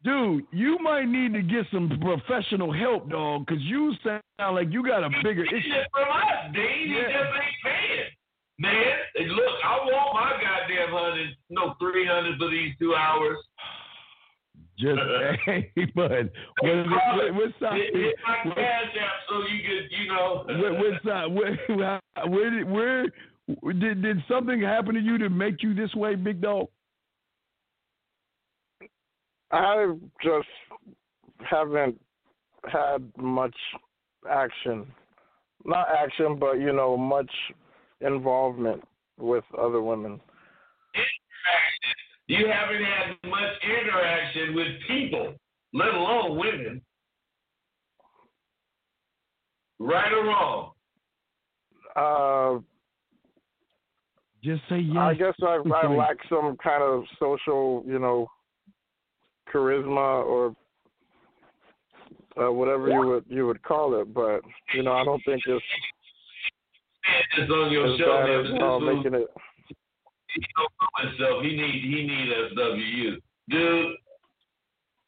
Dude, 0.05 0.45
you 0.53 0.79
might 0.83 1.09
need 1.09 1.33
to 1.33 1.41
get 1.43 1.65
some 1.73 1.91
professional 2.01 2.71
help, 2.73 3.09
dog, 3.11 3.47
because 3.47 3.63
you 3.63 3.95
sound 4.05 4.23
like 4.55 4.71
you 4.71 4.87
got 4.87 5.03
a 5.03 5.09
bigger 5.23 5.45
issue. 5.45 5.57
just 5.73 5.89
from 5.93 6.09
us, 6.13 6.53
Dean. 6.53 6.89
He 6.89 6.95
just 6.95 7.09
ain't 7.09 7.61
paying. 7.65 8.11
Man, 8.59 9.31
look, 9.31 9.57
I 9.65 9.77
want 9.83 10.15
my 10.15 10.31
goddamn 10.41 10.93
hundred, 10.93 11.35
no 11.51 11.75
three 11.81 12.07
hundred 12.07 12.39
for 12.39 12.51
these 12.51 12.75
two 12.79 12.95
hours. 12.95 13.39
Just 14.79 15.01
hey, 15.47 15.73
bud. 15.95 16.31
What? 16.61 16.87
What, 16.87 17.35
what 17.35 17.51
side? 17.59 17.81
Hit, 17.81 17.95
hit 17.95 18.15
my 18.27 18.49
What, 18.49 18.57
cash 18.57 18.85
app 19.01 19.13
so 19.29 19.39
you 19.41 19.61
could, 19.67 19.91
you 19.99 20.09
know. 20.09 20.45
what, 20.47 20.79
what 20.79 21.03
side? 21.05 21.27
Where, 22.31 22.65
where, 22.67 23.07
where 23.61 23.73
did 23.73 24.03
did 24.03 24.23
something 24.29 24.61
happen 24.61 24.95
to 24.95 25.01
you 25.01 25.19
to 25.19 25.31
make 25.31 25.63
you 25.63 25.75
this 25.75 25.95
way, 25.95 26.15
big 26.15 26.41
dog? 26.41 26.69
I 29.51 29.93
just 30.23 30.49
haven't 31.49 32.01
had 32.71 33.11
much 33.17 33.55
action. 34.31 34.87
Not 35.65 35.89
action, 35.97 36.39
but 36.39 36.55
you 36.55 36.73
know, 36.73 36.97
much 36.97 37.31
involvement 38.01 38.83
with 39.19 39.45
other 39.59 39.81
women. 39.83 40.21
Interaction? 40.95 41.95
You 42.27 42.47
haven't 42.47 42.85
had 42.85 43.31
much 43.31 43.53
interaction 43.63 44.55
with 44.55 44.67
people, 44.89 45.35
let 45.73 45.95
alone 45.95 46.39
women. 46.39 46.83
Right 49.79 50.13
or 50.13 50.25
wrong? 50.25 50.71
Uh, 51.97 52.61
Just 54.43 54.63
say 54.69 54.79
yes. 54.79 54.97
I 54.97 55.15
guess 55.15 55.35
I, 55.43 55.57
I 55.65 55.83
Sorry. 55.83 55.99
lack 55.99 56.17
some 56.29 56.57
kind 56.63 56.83
of 56.83 57.05
social, 57.19 57.83
you 57.87 57.99
know, 57.99 58.27
charisma 59.55 60.25
or 60.25 60.55
uh, 62.43 62.51
whatever 62.53 62.89
you 62.89 63.01
would 63.07 63.25
you 63.29 63.47
would 63.47 63.63
call 63.63 64.01
it. 64.01 64.13
But 64.13 64.41
you 64.75 64.83
know, 64.83 64.93
I 64.93 65.05
don't 65.05 65.23
think 65.25 65.43
it's 65.47 65.65
It's 67.39 67.51
on 67.51 67.71
your 67.71 67.93
as 67.93 67.99
show, 67.99 68.27
man. 68.27 68.45
as 68.47 68.51
but 68.59 68.65
uh, 68.67 68.79
dude- 68.79 68.97
making 68.97 69.15
it. 69.21 69.29
he 70.35 70.43
don't 70.57 71.09
himself. 71.11 71.43
He 71.45 71.57
need 71.57 71.83
he 71.83 72.07
need 72.07 72.29
SWU, 72.57 73.17
dude. 73.49 73.97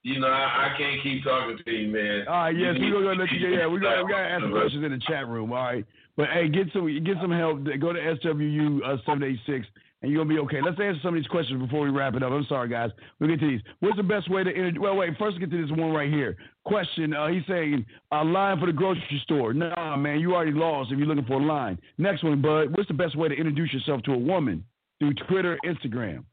You 0.02 0.20
know 0.20 0.28
I, 0.28 0.72
I 0.72 0.78
can't 0.78 1.02
keep 1.02 1.24
talking 1.24 1.58
to 1.64 1.70
you, 1.72 1.88
man. 1.92 2.28
All 2.28 2.34
right, 2.34 2.56
yes, 2.56 2.76
we're 2.78 3.02
gonna 3.02 3.20
let 3.24 3.32
you. 3.32 3.48
Yeah, 3.48 3.66
we 3.66 3.80
got 3.80 4.04
we 4.04 4.12
got 4.12 4.18
to 4.22 4.28
ask 4.28 4.42
some 4.42 4.52
questions 4.52 4.84
in 4.84 4.92
the 4.92 5.00
chat 5.08 5.26
room. 5.26 5.50
All 5.52 5.58
right, 5.58 5.84
but 6.16 6.28
hey, 6.28 6.48
get 6.48 6.68
some 6.72 6.86
get 7.02 7.16
some 7.20 7.32
help. 7.32 7.64
Go 7.80 7.92
to 7.92 7.98
SWU 7.98 8.84
uh, 8.86 8.98
seven 9.04 9.24
eight 9.24 9.40
six, 9.46 9.66
and 10.02 10.12
you're 10.12 10.24
gonna 10.24 10.34
be 10.34 10.40
okay. 10.40 10.60
Let's 10.62 10.78
answer 10.80 11.00
some 11.02 11.14
of 11.14 11.20
these 11.20 11.28
questions 11.28 11.60
before 11.60 11.84
we 11.84 11.90
wrap 11.90 12.14
it 12.14 12.22
up. 12.22 12.30
I'm 12.30 12.44
sorry, 12.48 12.68
guys. 12.68 12.90
We'll 13.18 13.30
get 13.30 13.40
to 13.40 13.48
these. 13.48 13.60
What's 13.80 13.96
the 13.96 14.02
best 14.02 14.30
way 14.30 14.44
to? 14.44 14.50
Inter- 14.50 14.80
well, 14.80 14.96
wait. 14.96 15.16
First, 15.18 15.40
get 15.40 15.50
to 15.50 15.62
this 15.62 15.70
one 15.76 15.92
right 15.92 16.10
here. 16.10 16.36
Question. 16.64 17.14
Uh, 17.14 17.28
he's 17.28 17.42
saying 17.48 17.84
a 18.12 18.22
line 18.22 18.60
for 18.60 18.66
the 18.66 18.72
grocery 18.72 19.20
store. 19.24 19.54
Nah, 19.54 19.96
man, 19.96 20.20
you 20.20 20.34
already 20.34 20.52
lost 20.52 20.92
if 20.92 20.98
you're 20.98 21.08
looking 21.08 21.24
for 21.24 21.40
a 21.40 21.44
line. 21.44 21.78
Next 21.98 22.22
one, 22.22 22.42
bud. 22.42 22.76
What's 22.76 22.88
the 22.88 22.94
best 22.94 23.16
way 23.16 23.28
to 23.28 23.34
introduce 23.34 23.72
yourself 23.72 24.02
to 24.02 24.12
a 24.12 24.18
woman 24.18 24.64
through 24.98 25.14
Twitter, 25.28 25.58
Instagram? 25.64 26.24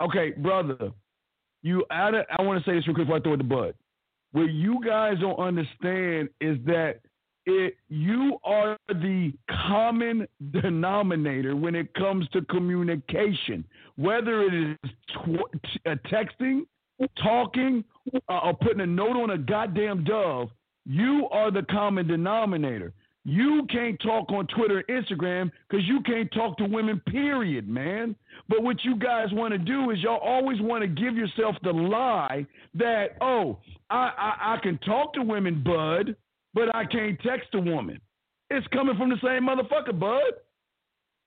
Okay, 0.00 0.32
brother. 0.32 0.92
You, 1.62 1.84
I, 1.90 2.10
I 2.38 2.42
want 2.42 2.64
to 2.64 2.70
say 2.70 2.76
this 2.76 2.86
real 2.86 2.94
quick 2.94 3.06
before 3.06 3.18
I 3.18 3.20
throw 3.20 3.34
it 3.34 3.38
to 3.38 3.44
Bud. 3.44 3.74
What 4.32 4.50
you 4.50 4.80
guys 4.84 5.14
don't 5.20 5.38
understand 5.38 6.28
is 6.40 6.58
that 6.66 7.00
it 7.48 7.76
you 7.88 8.38
are 8.44 8.76
the 8.88 9.32
common 9.68 10.26
denominator 10.52 11.56
when 11.56 11.74
it 11.74 11.92
comes 11.94 12.28
to 12.30 12.42
communication, 12.42 13.64
whether 13.96 14.42
it 14.42 14.54
is 14.54 14.90
tw- 15.14 15.86
uh, 15.86 15.96
texting, 16.10 16.66
talking, 17.22 17.84
uh, 18.28 18.38
or 18.44 18.54
putting 18.54 18.80
a 18.80 18.86
note 18.86 19.16
on 19.16 19.30
a 19.30 19.38
goddamn 19.38 20.04
dove. 20.04 20.50
You 20.86 21.28
are 21.30 21.50
the 21.50 21.62
common 21.62 22.06
denominator. 22.06 22.92
You 23.24 23.66
can't 23.70 24.00
talk 24.00 24.30
on 24.30 24.46
Twitter 24.46 24.82
and 24.88 25.04
Instagram 25.04 25.50
because 25.68 25.86
you 25.86 26.00
can't 26.00 26.32
talk 26.32 26.56
to 26.58 26.64
women, 26.64 27.00
period, 27.06 27.68
man. 27.68 28.16
But 28.48 28.62
what 28.62 28.82
you 28.84 28.96
guys 28.96 29.28
want 29.32 29.52
to 29.52 29.58
do 29.58 29.90
is 29.90 29.98
y'all 30.00 30.16
always 30.16 30.60
want 30.62 30.80
to 30.82 30.88
give 30.88 31.14
yourself 31.14 31.54
the 31.62 31.72
lie 31.72 32.46
that, 32.74 33.18
oh, 33.20 33.58
I, 33.90 34.12
I, 34.16 34.54
I 34.54 34.56
can 34.62 34.78
talk 34.78 35.12
to 35.14 35.22
women, 35.22 35.62
bud, 35.62 36.16
but 36.54 36.74
I 36.74 36.84
can't 36.84 37.18
text 37.20 37.48
a 37.54 37.60
woman. 37.60 38.00
It's 38.50 38.66
coming 38.68 38.96
from 38.96 39.10
the 39.10 39.18
same 39.22 39.46
motherfucker, 39.46 39.98
bud. 39.98 40.32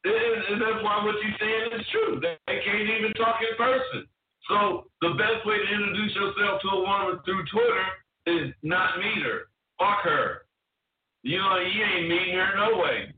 And, 0.03 0.61
that's 0.61 0.83
why 0.83 1.05
what 1.05 1.15
you're 1.21 1.37
saying 1.39 1.79
is 1.79 1.85
true. 1.91 2.19
They, 2.19 2.35
can't 2.47 2.89
even 2.89 3.13
talk 3.13 3.35
in 3.41 3.55
person. 3.55 4.07
So 4.49 4.87
the 5.01 5.09
best 5.09 5.45
way 5.45 5.57
to 5.57 5.73
introduce 5.73 6.15
yourself 6.15 6.61
to 6.61 6.67
a 6.69 6.81
woman 6.81 7.19
through 7.23 7.45
Twitter 7.51 7.85
is 8.25 8.53
not 8.63 8.97
meet 8.97 9.23
her. 9.23 9.41
Fuck 9.77 10.03
her. 10.03 10.41
You 11.23 11.37
know, 11.37 11.57
you 11.57 11.83
ain't 11.83 12.09
meeting 12.09 12.35
her 12.35 12.55
no 12.55 12.77
way. 12.79 13.13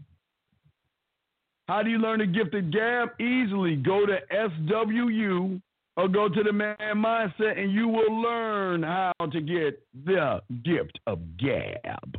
How 1.70 1.82
do 1.82 1.90
you 1.90 1.98
learn 1.98 2.20
the 2.20 2.26
gift 2.26 2.54
of 2.54 2.72
gab? 2.72 3.10
Easily 3.22 3.78
go 3.78 4.06
to 4.06 4.20
SWU 4.32 5.62
or 5.96 6.08
go 6.08 6.28
to 6.28 6.44
the 6.44 6.52
man 6.52 6.76
mindset 6.96 7.58
and 7.58 7.72
you 7.72 7.88
will 7.88 8.22
learn 8.22 8.84
how 8.84 9.14
to 9.32 9.42
get 9.42 9.82
the 10.06 10.42
gift 10.64 11.00
of 11.08 11.20
gab. 11.38 12.18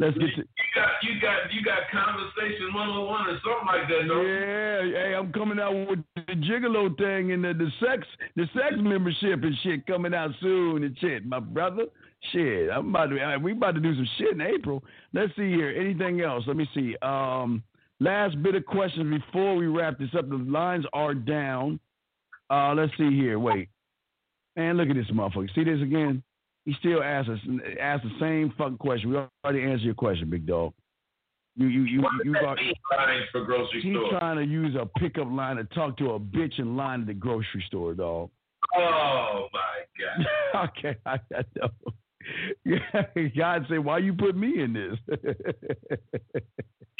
Let's 0.00 0.16
get 0.16 0.34
to 0.34 0.36
You 0.36 0.46
got 0.74 0.90
you 1.02 1.20
got 1.20 1.52
you 1.52 1.62
got 1.62 1.78
conversation 1.92 2.72
one 2.72 2.88
on 2.88 3.06
one 3.06 3.26
or 3.26 3.38
something 3.44 3.66
like 3.66 3.88
that, 3.88 4.06
no? 4.06 4.22
Yeah, 4.22 5.08
hey, 5.08 5.14
I'm 5.14 5.30
coming 5.30 5.60
out 5.60 5.74
with 5.74 5.98
the 6.16 6.32
gigolo 6.32 6.96
thing 6.96 7.32
and 7.32 7.44
the, 7.44 7.52
the 7.52 7.68
sex 7.84 8.06
the 8.34 8.46
sex 8.54 8.76
membership 8.78 9.42
and 9.42 9.54
shit 9.62 9.86
coming 9.86 10.14
out 10.14 10.30
soon 10.40 10.84
and 10.84 10.96
shit, 10.98 11.26
my 11.26 11.38
brother. 11.38 11.84
Shit, 12.32 12.70
I'm 12.70 12.88
about 12.88 13.06
to 13.06 13.36
we 13.42 13.52
about 13.52 13.74
to 13.74 13.80
do 13.80 13.94
some 13.94 14.08
shit 14.16 14.32
in 14.32 14.40
April. 14.40 14.82
Let's 15.12 15.34
see 15.36 15.50
here. 15.50 15.70
Anything 15.70 16.22
else? 16.22 16.44
Let 16.46 16.56
me 16.56 16.68
see. 16.74 16.96
Um, 17.02 17.62
last 17.98 18.42
bit 18.42 18.54
of 18.54 18.64
questions 18.64 19.22
before 19.22 19.54
we 19.54 19.66
wrap 19.66 19.98
this 19.98 20.10
up. 20.16 20.30
The 20.30 20.36
lines 20.36 20.86
are 20.94 21.14
down. 21.14 21.78
Uh, 22.50 22.74
let's 22.74 22.92
see 22.98 23.10
here. 23.14 23.38
Wait, 23.38 23.68
man, 24.56 24.76
look 24.76 24.88
at 24.88 24.96
this 24.96 25.06
motherfucker. 25.12 25.54
See 25.54 25.64
this 25.64 25.80
again? 25.80 26.22
He 26.64 26.74
still 26.78 27.02
asks 27.02 27.30
us 27.30 27.38
ask 27.80 28.02
the 28.02 28.10
same 28.20 28.52
fucking 28.58 28.78
question. 28.78 29.10
We 29.10 29.16
already 29.44 29.62
answered 29.62 29.84
your 29.84 29.94
question, 29.94 30.28
big 30.28 30.46
dog. 30.46 30.72
You 31.56 31.66
you 31.68 31.82
you 31.84 32.00
What 32.02 32.12
you 32.24 32.32
does 32.34 32.42
got. 32.42 32.56
that 32.56 32.62
mean, 32.62 32.74
lines 32.96 33.24
for 33.32 33.44
grocery 33.44 33.82
He's 33.82 33.92
store? 33.94 34.18
trying 34.18 34.36
to 34.36 34.44
use 34.44 34.74
a 34.76 34.86
pickup 34.98 35.30
line 35.30 35.56
to 35.56 35.64
talk 35.64 35.96
to 35.98 36.10
a 36.12 36.20
bitch 36.20 36.58
in 36.58 36.76
line 36.76 37.00
at 37.02 37.06
the 37.06 37.14
grocery 37.14 37.64
store, 37.66 37.94
dog. 37.94 38.30
Oh 38.76 39.48
my 39.52 39.84
God. 40.54 40.68
okay, 40.78 40.96
I, 41.06 41.18
I 41.34 41.44
know. 41.56 41.70
God 43.36 43.66
said, 43.68 43.78
"Why 43.84 43.98
you 43.98 44.12
put 44.14 44.36
me 44.36 44.62
in 44.62 44.72
this?" 44.72 44.98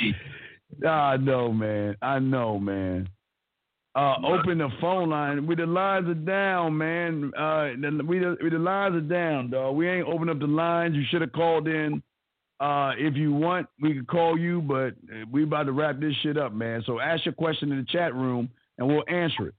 I 0.87 1.17
know, 1.19 1.53
man. 1.53 1.97
I 2.01 2.19
know, 2.19 2.59
man. 2.59 3.09
Uh, 3.97 4.15
open 4.25 4.59
the 4.59 4.69
phone 4.81 5.11
line. 5.11 5.47
We 5.47 5.57
the 5.57 5.67
lines 5.67 6.09
are 6.09 6.15
down, 6.15 6.79
man. 6.79 7.33
Uh, 7.37 7.71
the, 7.81 8.05
we 8.07 8.21
the, 8.21 8.37
we 8.43 8.49
the 8.49 8.59
lines 8.59 8.95
are 8.95 9.01
down, 9.01 9.51
dog. 9.51 9.75
We 9.75 9.89
ain't 9.89 10.07
opened 10.07 10.31
up 10.31 10.39
the 10.39 10.47
lines. 10.47 10.95
You 10.95 11.03
should 11.11 11.23
have 11.23 11.33
called 11.33 11.67
in. 11.67 12.01
Uh, 12.61 12.93
if 12.99 13.17
you 13.17 13.33
want, 13.33 13.67
we 13.81 13.95
could 13.95 14.07
call 14.07 14.39
you, 14.39 14.61
but 14.61 14.95
we 15.33 15.43
about 15.43 15.65
to 15.65 15.73
wrap 15.73 15.99
this 15.99 16.15
shit 16.23 16.37
up, 16.37 16.53
man. 16.53 16.85
So 16.87 17.01
ask 17.01 17.25
your 17.25 17.35
question 17.35 17.73
in 17.73 17.79
the 17.79 17.87
chat 17.91 18.15
room, 18.15 18.51
and 18.79 18.87
we'll 18.87 19.03
answer 19.09 19.49
it. 19.49 19.55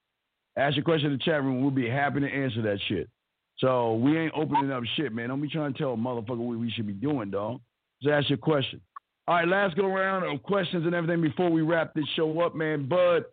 Ask 0.56 0.76
your 0.76 0.84
question 0.84 1.10
in 1.10 1.18
the 1.18 1.24
chat 1.24 1.42
room. 1.42 1.60
We'll 1.60 1.70
be 1.70 1.88
happy 1.88 2.20
to 2.20 2.28
answer 2.28 2.62
that 2.62 2.78
shit. 2.88 3.10
So 3.58 3.94
we 3.94 4.16
ain't 4.16 4.32
opening 4.34 4.72
up 4.72 4.84
shit, 4.96 5.12
man. 5.12 5.28
Don't 5.28 5.42
be 5.42 5.48
trying 5.48 5.72
to 5.72 5.78
tell 5.78 5.92
a 5.92 5.96
motherfucker 5.96 6.38
what 6.38 6.58
we 6.58 6.70
should 6.70 6.86
be 6.86 6.92
doing, 6.92 7.30
dog. 7.30 7.60
Just 8.02 8.12
ask 8.12 8.28
your 8.28 8.38
question. 8.38 8.80
All 9.28 9.36
right, 9.36 9.46
last 9.46 9.76
go 9.76 9.86
round 9.86 10.24
of 10.24 10.42
questions 10.42 10.84
and 10.84 10.94
everything 10.94 11.20
before 11.20 11.50
we 11.50 11.62
wrap 11.62 11.94
this 11.94 12.04
show 12.16 12.40
up, 12.40 12.54
man. 12.54 12.88
Bud, 12.88 13.24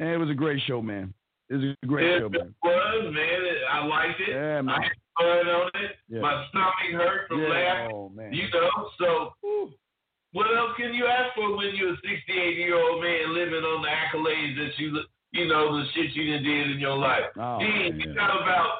and 0.00 0.08
it 0.08 0.16
was 0.16 0.30
a 0.30 0.34
great 0.34 0.60
show, 0.66 0.82
man. 0.82 1.14
It 1.48 1.54
was 1.56 1.64
a 1.82 1.86
great 1.86 2.06
It 2.10 2.20
show, 2.20 2.28
man. 2.28 2.48
It 2.50 2.54
was, 2.64 3.14
man. 3.14 3.40
I 3.70 3.84
liked 3.86 4.20
it. 4.20 4.28
Yeah, 4.30 4.60
man. 4.62 4.74
I 4.74 4.82
had 4.82 4.92
fun 5.18 5.46
on 5.54 5.70
it. 5.84 5.92
Yeah. 6.08 6.20
My 6.20 6.46
stomach 6.48 6.90
hurt 6.94 7.28
from 7.28 7.40
Yeah, 7.42 7.48
laughing. 7.48 7.90
oh, 7.94 8.08
man. 8.08 8.32
You 8.32 8.44
know, 8.50 8.90
so 8.98 9.70
what 10.32 10.46
else 10.56 10.70
can 10.76 10.94
you 10.94 11.06
ask 11.06 11.34
for 11.34 11.56
when 11.56 11.74
you're 11.74 11.94
a 11.94 11.96
68 12.02 12.56
year 12.56 12.74
old 12.78 13.02
man 13.02 13.34
living 13.34 13.62
on 13.66 13.82
the 13.82 13.88
accolades 13.88 14.56
that 14.58 14.78
you, 14.78 14.98
you 15.32 15.46
know, 15.48 15.76
the 15.76 15.84
shit 15.94 16.14
you 16.14 16.32
done 16.32 16.42
did 16.44 16.70
in 16.72 16.78
your 16.78 16.96
life? 16.96 17.24
Oh, 17.36 17.58
Gee, 17.60 17.66
man, 17.66 18.00
you 18.00 18.08
yeah. 18.10 18.14
got 18.14 18.30
about, 18.40 18.78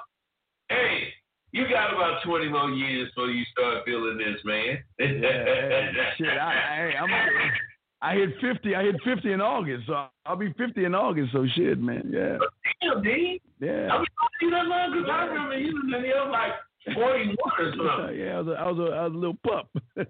hey, 0.68 1.08
you 1.52 1.68
got 1.68 1.92
about 1.92 2.22
20 2.22 2.48
more 2.48 2.70
years 2.70 3.08
before 3.08 3.30
you 3.30 3.44
start 3.50 3.84
feeling 3.84 4.16
this, 4.18 4.38
man. 4.44 4.78
Yeah, 5.00 5.06
hey, 5.44 5.90
shit, 6.16 6.28
I, 6.28 6.94
I, 6.94 7.02
I'm, 7.02 7.10
I 8.02 8.14
hit 8.14 8.30
50. 8.40 8.74
I 8.74 8.82
hit 8.84 8.96
50 9.04 9.32
in 9.32 9.40
August, 9.40 9.86
so 9.86 10.06
I'll 10.24 10.36
be 10.36 10.52
50 10.54 10.84
in 10.84 10.94
August. 10.94 11.32
So 11.32 11.46
shit, 11.54 11.78
man. 11.80 12.10
Yeah, 12.12 12.38
Damn, 12.82 13.02
D. 13.02 13.40
yeah. 13.60 13.88
I 13.92 13.98
mean, 13.98 14.06
you 14.40 14.50
that 14.50 14.66
long 14.66 14.92
because 14.92 15.08
I 15.10 15.24
remember 15.24 15.58
you 15.58 15.74
was 15.74 16.30
like 16.32 16.52
41 16.94 17.36
or 17.58 17.72
something. 17.76 18.16
yeah, 18.18 18.36
I 18.36 18.40
was, 18.40 18.48
a, 18.48 18.52
I 18.52 18.70
was, 18.70 18.78
a, 18.78 18.92
I 18.94 19.02
was 19.04 19.12
a 19.12 19.16
little 19.16 19.36
pup. 19.46 19.68
man, 19.96 20.06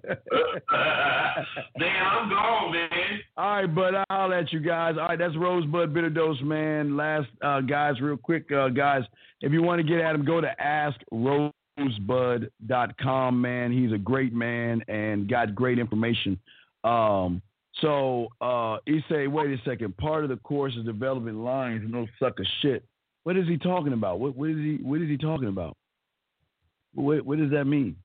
I'm 2.07 2.29
gone, 2.31 2.73
man. 2.73 3.21
All 3.37 3.51
right, 3.51 3.67
but 3.67 3.95
I'll 4.09 4.29
let 4.29 4.53
you 4.53 4.61
guys. 4.61 4.95
All 4.97 5.09
right, 5.09 5.19
that's 5.19 5.37
Rosebud 5.37 5.93
Bitter 5.93 6.11
Dose, 6.11 6.41
man. 6.43 6.97
Last 6.97 7.27
uh, 7.43 7.61
guys, 7.61 8.01
real 8.01 8.17
quick, 8.17 8.51
uh, 8.53 8.69
guys, 8.69 9.03
if 9.41 9.51
you 9.53 9.63
want 9.63 9.81
to 9.81 9.87
get 9.89 10.01
at 10.01 10.15
him, 10.15 10.25
go 10.25 10.41
to 10.41 10.55
askrosebud.com, 11.79 13.41
man. 13.41 13.73
He's 13.73 13.91
a 13.93 13.99
great 13.99 14.33
man 14.33 14.81
and 14.87 15.29
got 15.29 15.57
great 15.57 15.81
information. 15.81 16.39
Um, 16.85 17.43
so 17.81 18.29
uh, 18.41 18.79
he 18.87 19.01
say, 19.09 19.27
wait 19.27 19.51
a 19.51 19.63
second, 19.65 19.97
part 19.97 20.25
of 20.25 20.31
the 20.31 20.37
course 20.37 20.75
is 20.77 20.85
developing 20.85 21.43
lines, 21.43 21.83
no 21.87 22.07
sucker 22.19 22.47
shit. 22.63 22.85
What 23.23 23.37
is 23.37 23.47
he 23.47 23.59
talking 23.59 23.93
about? 23.93 24.19
What, 24.19 24.37
what 24.37 24.51
is 24.51 24.57
he? 24.57 24.79
What 24.83 25.01
is 25.01 25.09
he 25.09 25.17
talking 25.17 25.49
about? 25.49 25.77
What, 26.95 27.25
what 27.25 27.39
does 27.39 27.51
that 27.51 27.67
mean? 27.67 27.97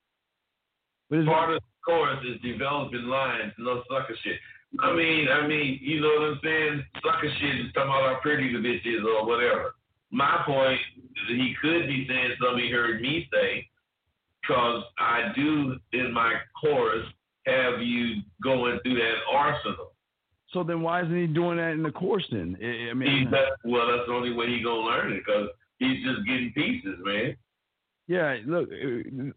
What 1.08 1.22
is 1.22 1.26
Part 1.26 1.56
of 1.56 1.62
the 1.62 1.92
course 1.92 2.20
is 2.26 2.42
developing 2.42 3.04
lines, 3.04 3.54
no 3.58 3.82
sucker 3.90 4.16
shit. 4.24 4.38
I 4.80 4.94
mean, 4.94 5.28
I 5.30 5.48
mean, 5.48 5.80
you 5.82 6.02
know 6.02 6.10
what 6.20 6.30
I'm 6.32 6.40
saying? 6.44 6.84
Sucker 7.04 7.32
shit 7.40 7.66
is 7.66 7.74
talking 7.74 7.90
about 7.90 8.16
how 8.16 8.20
pretty 8.22 8.52
the 8.52 8.60
bitch 8.60 8.86
is 8.86 9.04
or 9.06 9.26
whatever. 9.26 9.76
My 10.12 10.44
point 10.46 10.80
is 11.00 11.28
that 11.30 11.36
he 11.36 11.56
could 11.62 11.88
be 11.88 12.06
saying 12.08 12.32
something 12.42 12.64
he 12.64 12.72
heard 12.72 13.02
me 13.02 13.28
say, 13.34 13.68
because 14.42 14.84
I 15.00 15.32
do 15.36 15.78
in 15.94 16.14
my 16.14 16.34
course 16.60 17.06
have 17.46 17.82
you 17.82 18.22
going 18.44 18.80
through 18.84 18.96
that 18.96 19.16
arsenal. 19.32 19.92
So 20.52 20.64
then 20.64 20.82
why 20.82 21.02
isn't 21.02 21.16
he 21.16 21.28
doing 21.28 21.58
that 21.58 21.72
in 21.72 21.84
the 21.84 21.92
course 21.92 22.26
then? 22.32 22.56
I, 22.62 22.94
mean, 22.94 23.30
well, 23.66 23.88
that's 23.88 24.08
the 24.08 24.14
only 24.14 24.32
way 24.32 24.48
he 24.48 24.64
gonna 24.64 24.82
learn 24.82 25.12
it, 25.12 25.24
because 25.26 25.50
he's 25.80 26.04
just 26.04 26.26
getting 26.26 26.54
pieces, 26.54 26.98
man. 27.04 27.36
yeah. 28.08 28.38
Look, 28.46 28.70
uh, 28.70 29.32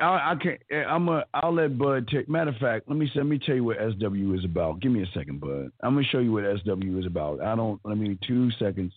I, 0.00 0.32
I 0.32 0.34
can't. 0.36 0.60
I'm 0.88 1.08
a. 1.08 1.24
I'll 1.34 1.54
let 1.54 1.76
Bud 1.76 2.08
take. 2.08 2.28
Matter 2.28 2.50
of 2.50 2.56
fact, 2.56 2.88
let 2.88 2.96
me 2.96 3.10
let 3.14 3.26
me 3.26 3.38
tell 3.38 3.56
you 3.56 3.64
what 3.64 3.76
SW 3.76 4.34
is 4.34 4.44
about. 4.44 4.80
Give 4.80 4.92
me 4.92 5.02
a 5.02 5.18
second, 5.18 5.40
Bud. 5.40 5.70
I'm 5.82 5.94
gonna 5.94 6.04
show 6.04 6.20
you 6.20 6.32
what 6.32 6.44
SW 6.60 6.98
is 6.98 7.06
about. 7.06 7.40
I 7.40 7.54
don't. 7.54 7.80
Let 7.84 7.98
me 7.98 8.16
two 8.26 8.50
seconds, 8.52 8.92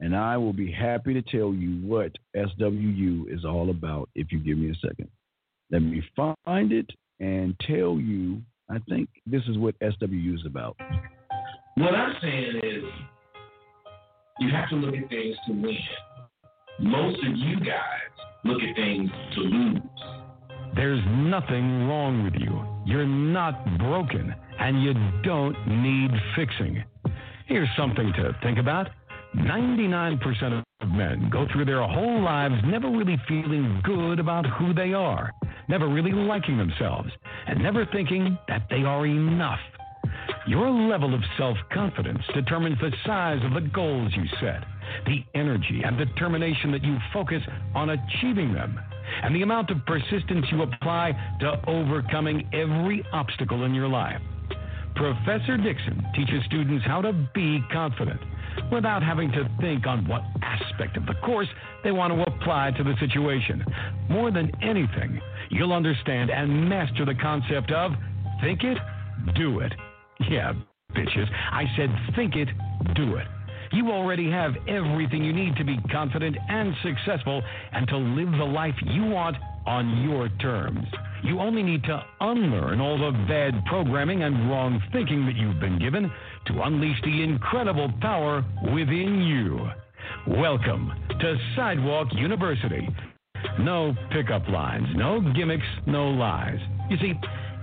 and 0.00 0.14
I 0.14 0.36
will 0.36 0.52
be 0.52 0.70
happy 0.70 1.14
to 1.14 1.22
tell 1.22 1.54
you 1.54 1.86
what 1.86 2.12
SWU 2.36 3.34
is 3.34 3.44
all 3.44 3.70
about 3.70 4.10
if 4.14 4.30
you 4.32 4.38
give 4.38 4.58
me 4.58 4.70
a 4.70 4.86
second. 4.86 5.08
Let 5.70 5.82
me 5.82 6.02
find 6.14 6.72
it 6.72 6.90
and 7.20 7.54
tell 7.60 7.98
you. 7.98 8.40
I 8.70 8.78
think 8.88 9.08
this 9.26 9.42
is 9.46 9.58
what 9.58 9.78
SWU 9.80 10.34
is 10.34 10.46
about. 10.46 10.76
What 11.76 11.94
I'm 11.94 12.14
saying 12.22 12.60
is, 12.62 12.84
you 14.40 14.50
have 14.50 14.68
to 14.70 14.76
look 14.76 14.94
at 14.94 15.08
things 15.10 15.36
to 15.46 15.52
win. 15.52 15.76
Most 16.80 17.18
of 17.24 17.36
you 17.36 17.60
guys 17.60 18.10
look 18.44 18.62
at 18.62 18.74
things 18.74 19.10
to 19.34 19.40
lose. 19.40 19.82
There's 20.74 21.04
nothing 21.08 21.86
wrong 21.86 22.24
with 22.24 22.34
you. 22.40 22.64
You're 22.84 23.06
not 23.06 23.78
broken, 23.78 24.34
and 24.58 24.82
you 24.82 24.94
don't 25.22 25.56
need 25.68 26.10
fixing. 26.34 26.82
Here's 27.46 27.68
something 27.76 28.12
to 28.14 28.36
think 28.42 28.58
about 28.58 28.88
99% 29.36 30.64
of 30.80 30.88
men 30.88 31.28
go 31.30 31.46
through 31.52 31.64
their 31.64 31.82
whole 31.82 32.22
lives 32.22 32.54
never 32.64 32.90
really 32.90 33.20
feeling 33.28 33.80
good 33.84 34.18
about 34.18 34.46
who 34.46 34.74
they 34.74 34.92
are, 34.92 35.32
never 35.68 35.88
really 35.88 36.12
liking 36.12 36.58
themselves, 36.58 37.10
and 37.46 37.62
never 37.62 37.86
thinking 37.86 38.38
that 38.48 38.66
they 38.70 38.82
are 38.82 39.06
enough. 39.06 39.60
Your 40.46 40.70
level 40.70 41.14
of 41.14 41.20
self 41.38 41.56
confidence 41.72 42.22
determines 42.34 42.78
the 42.78 42.92
size 43.06 43.40
of 43.44 43.54
the 43.54 43.68
goals 43.68 44.12
you 44.14 44.24
set, 44.40 44.64
the 45.06 45.24
energy 45.34 45.82
and 45.84 45.96
determination 45.96 46.70
that 46.72 46.84
you 46.84 46.98
focus 47.12 47.42
on 47.74 47.90
achieving 47.90 48.52
them, 48.52 48.78
and 49.22 49.34
the 49.34 49.42
amount 49.42 49.70
of 49.70 49.78
persistence 49.86 50.46
you 50.50 50.62
apply 50.62 51.12
to 51.40 51.60
overcoming 51.66 52.48
every 52.52 53.04
obstacle 53.12 53.64
in 53.64 53.74
your 53.74 53.88
life. 53.88 54.20
Professor 54.96 55.56
Dixon 55.56 56.04
teaches 56.14 56.44
students 56.46 56.84
how 56.86 57.00
to 57.00 57.12
be 57.34 57.60
confident 57.72 58.20
without 58.70 59.02
having 59.02 59.30
to 59.32 59.48
think 59.60 59.86
on 59.86 60.06
what 60.06 60.22
aspect 60.42 60.96
of 60.96 61.06
the 61.06 61.14
course 61.24 61.48
they 61.82 61.90
want 61.90 62.12
to 62.12 62.32
apply 62.32 62.70
to 62.76 62.84
the 62.84 62.94
situation. 63.00 63.64
More 64.08 64.30
than 64.30 64.52
anything, 64.62 65.20
you'll 65.50 65.72
understand 65.72 66.30
and 66.30 66.68
master 66.68 67.04
the 67.04 67.14
concept 67.14 67.70
of 67.72 67.92
think 68.40 68.62
it, 68.64 68.78
do 69.34 69.60
it. 69.60 69.72
Yeah, 70.28 70.52
bitches, 70.94 71.26
I 71.52 71.64
said 71.76 71.90
think 72.14 72.36
it, 72.36 72.48
do 72.94 73.16
it. 73.16 73.26
You 73.72 73.90
already 73.90 74.30
have 74.30 74.52
everything 74.68 75.24
you 75.24 75.32
need 75.32 75.56
to 75.56 75.64
be 75.64 75.78
confident 75.90 76.36
and 76.48 76.74
successful 76.82 77.42
and 77.72 77.88
to 77.88 77.96
live 77.96 78.30
the 78.30 78.44
life 78.44 78.74
you 78.84 79.04
want 79.04 79.36
on 79.66 80.02
your 80.02 80.28
terms. 80.40 80.86
You 81.24 81.40
only 81.40 81.62
need 81.62 81.82
to 81.84 82.04
unlearn 82.20 82.80
all 82.80 82.98
the 82.98 83.16
bad 83.26 83.64
programming 83.64 84.22
and 84.22 84.50
wrong 84.50 84.80
thinking 84.92 85.24
that 85.26 85.36
you've 85.36 85.58
been 85.58 85.78
given 85.78 86.12
to 86.46 86.62
unleash 86.62 87.00
the 87.02 87.22
incredible 87.22 87.90
power 88.00 88.44
within 88.74 89.22
you. 89.22 89.68
Welcome 90.26 90.92
to 91.20 91.36
Sidewalk 91.56 92.08
University. 92.12 92.88
No 93.58 93.94
pickup 94.10 94.48
lines, 94.48 94.86
no 94.94 95.20
gimmicks, 95.34 95.66
no 95.86 96.08
lies. 96.08 96.58
You 96.90 96.96
see, 96.98 97.14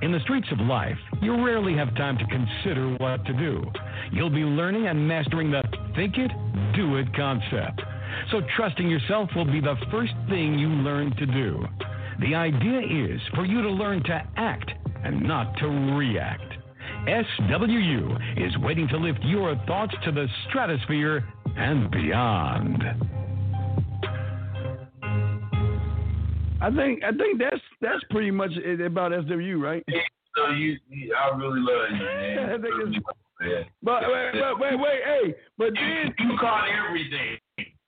in 0.01 0.11
the 0.11 0.19
streets 0.21 0.47
of 0.51 0.59
life, 0.59 0.97
you 1.21 1.45
rarely 1.45 1.75
have 1.75 1.95
time 1.95 2.17
to 2.17 2.25
consider 2.25 2.95
what 2.97 3.23
to 3.25 3.33
do. 3.33 3.63
You'll 4.11 4.29
be 4.29 4.43
learning 4.43 4.87
and 4.87 5.07
mastering 5.07 5.51
the 5.51 5.63
think 5.95 6.17
it, 6.17 6.31
do 6.75 6.97
it 6.97 7.13
concept. 7.15 7.81
So, 8.31 8.41
trusting 8.55 8.89
yourself 8.89 9.29
will 9.35 9.45
be 9.45 9.61
the 9.61 9.75
first 9.91 10.13
thing 10.29 10.57
you 10.57 10.69
learn 10.69 11.15
to 11.17 11.25
do. 11.25 11.65
The 12.19 12.35
idea 12.35 12.79
is 13.15 13.21
for 13.35 13.45
you 13.45 13.61
to 13.61 13.69
learn 13.69 14.03
to 14.03 14.21
act 14.37 14.71
and 15.03 15.21
not 15.21 15.55
to 15.57 15.67
react. 15.67 16.53
SWU 17.07 18.45
is 18.45 18.57
waiting 18.59 18.87
to 18.89 18.97
lift 18.97 19.19
your 19.23 19.55
thoughts 19.65 19.93
to 20.03 20.11
the 20.11 20.27
stratosphere 20.49 21.23
and 21.57 21.89
beyond. 21.89 22.83
I 26.61 26.69
think. 26.75 27.03
I 27.03 27.11
think 27.11 27.39
that's 27.39 27.61
that's 27.81 28.03
pretty 28.09 28.31
much 28.31 28.51
it 28.55 28.81
about 28.81 29.11
SWU, 29.11 29.59
right? 29.61 29.83
So 30.35 30.49
you, 30.51 30.77
you 30.89 31.13
I 31.15 31.35
really 31.35 31.59
love 31.59 31.89
you, 31.91 32.05
man. 32.05 32.49
I 32.49 32.53
think 32.53 32.73
it's- 32.87 33.03
Yeah. 33.41 33.63
But 33.83 34.03
wait, 34.03 34.31
wait, 34.35 34.59
wait, 34.59 34.79
wait, 34.79 34.99
hey, 35.03 35.35
but 35.57 35.71
then 35.73 36.13
You 36.19 36.37
caught 36.39 36.67
everything. 36.87 37.37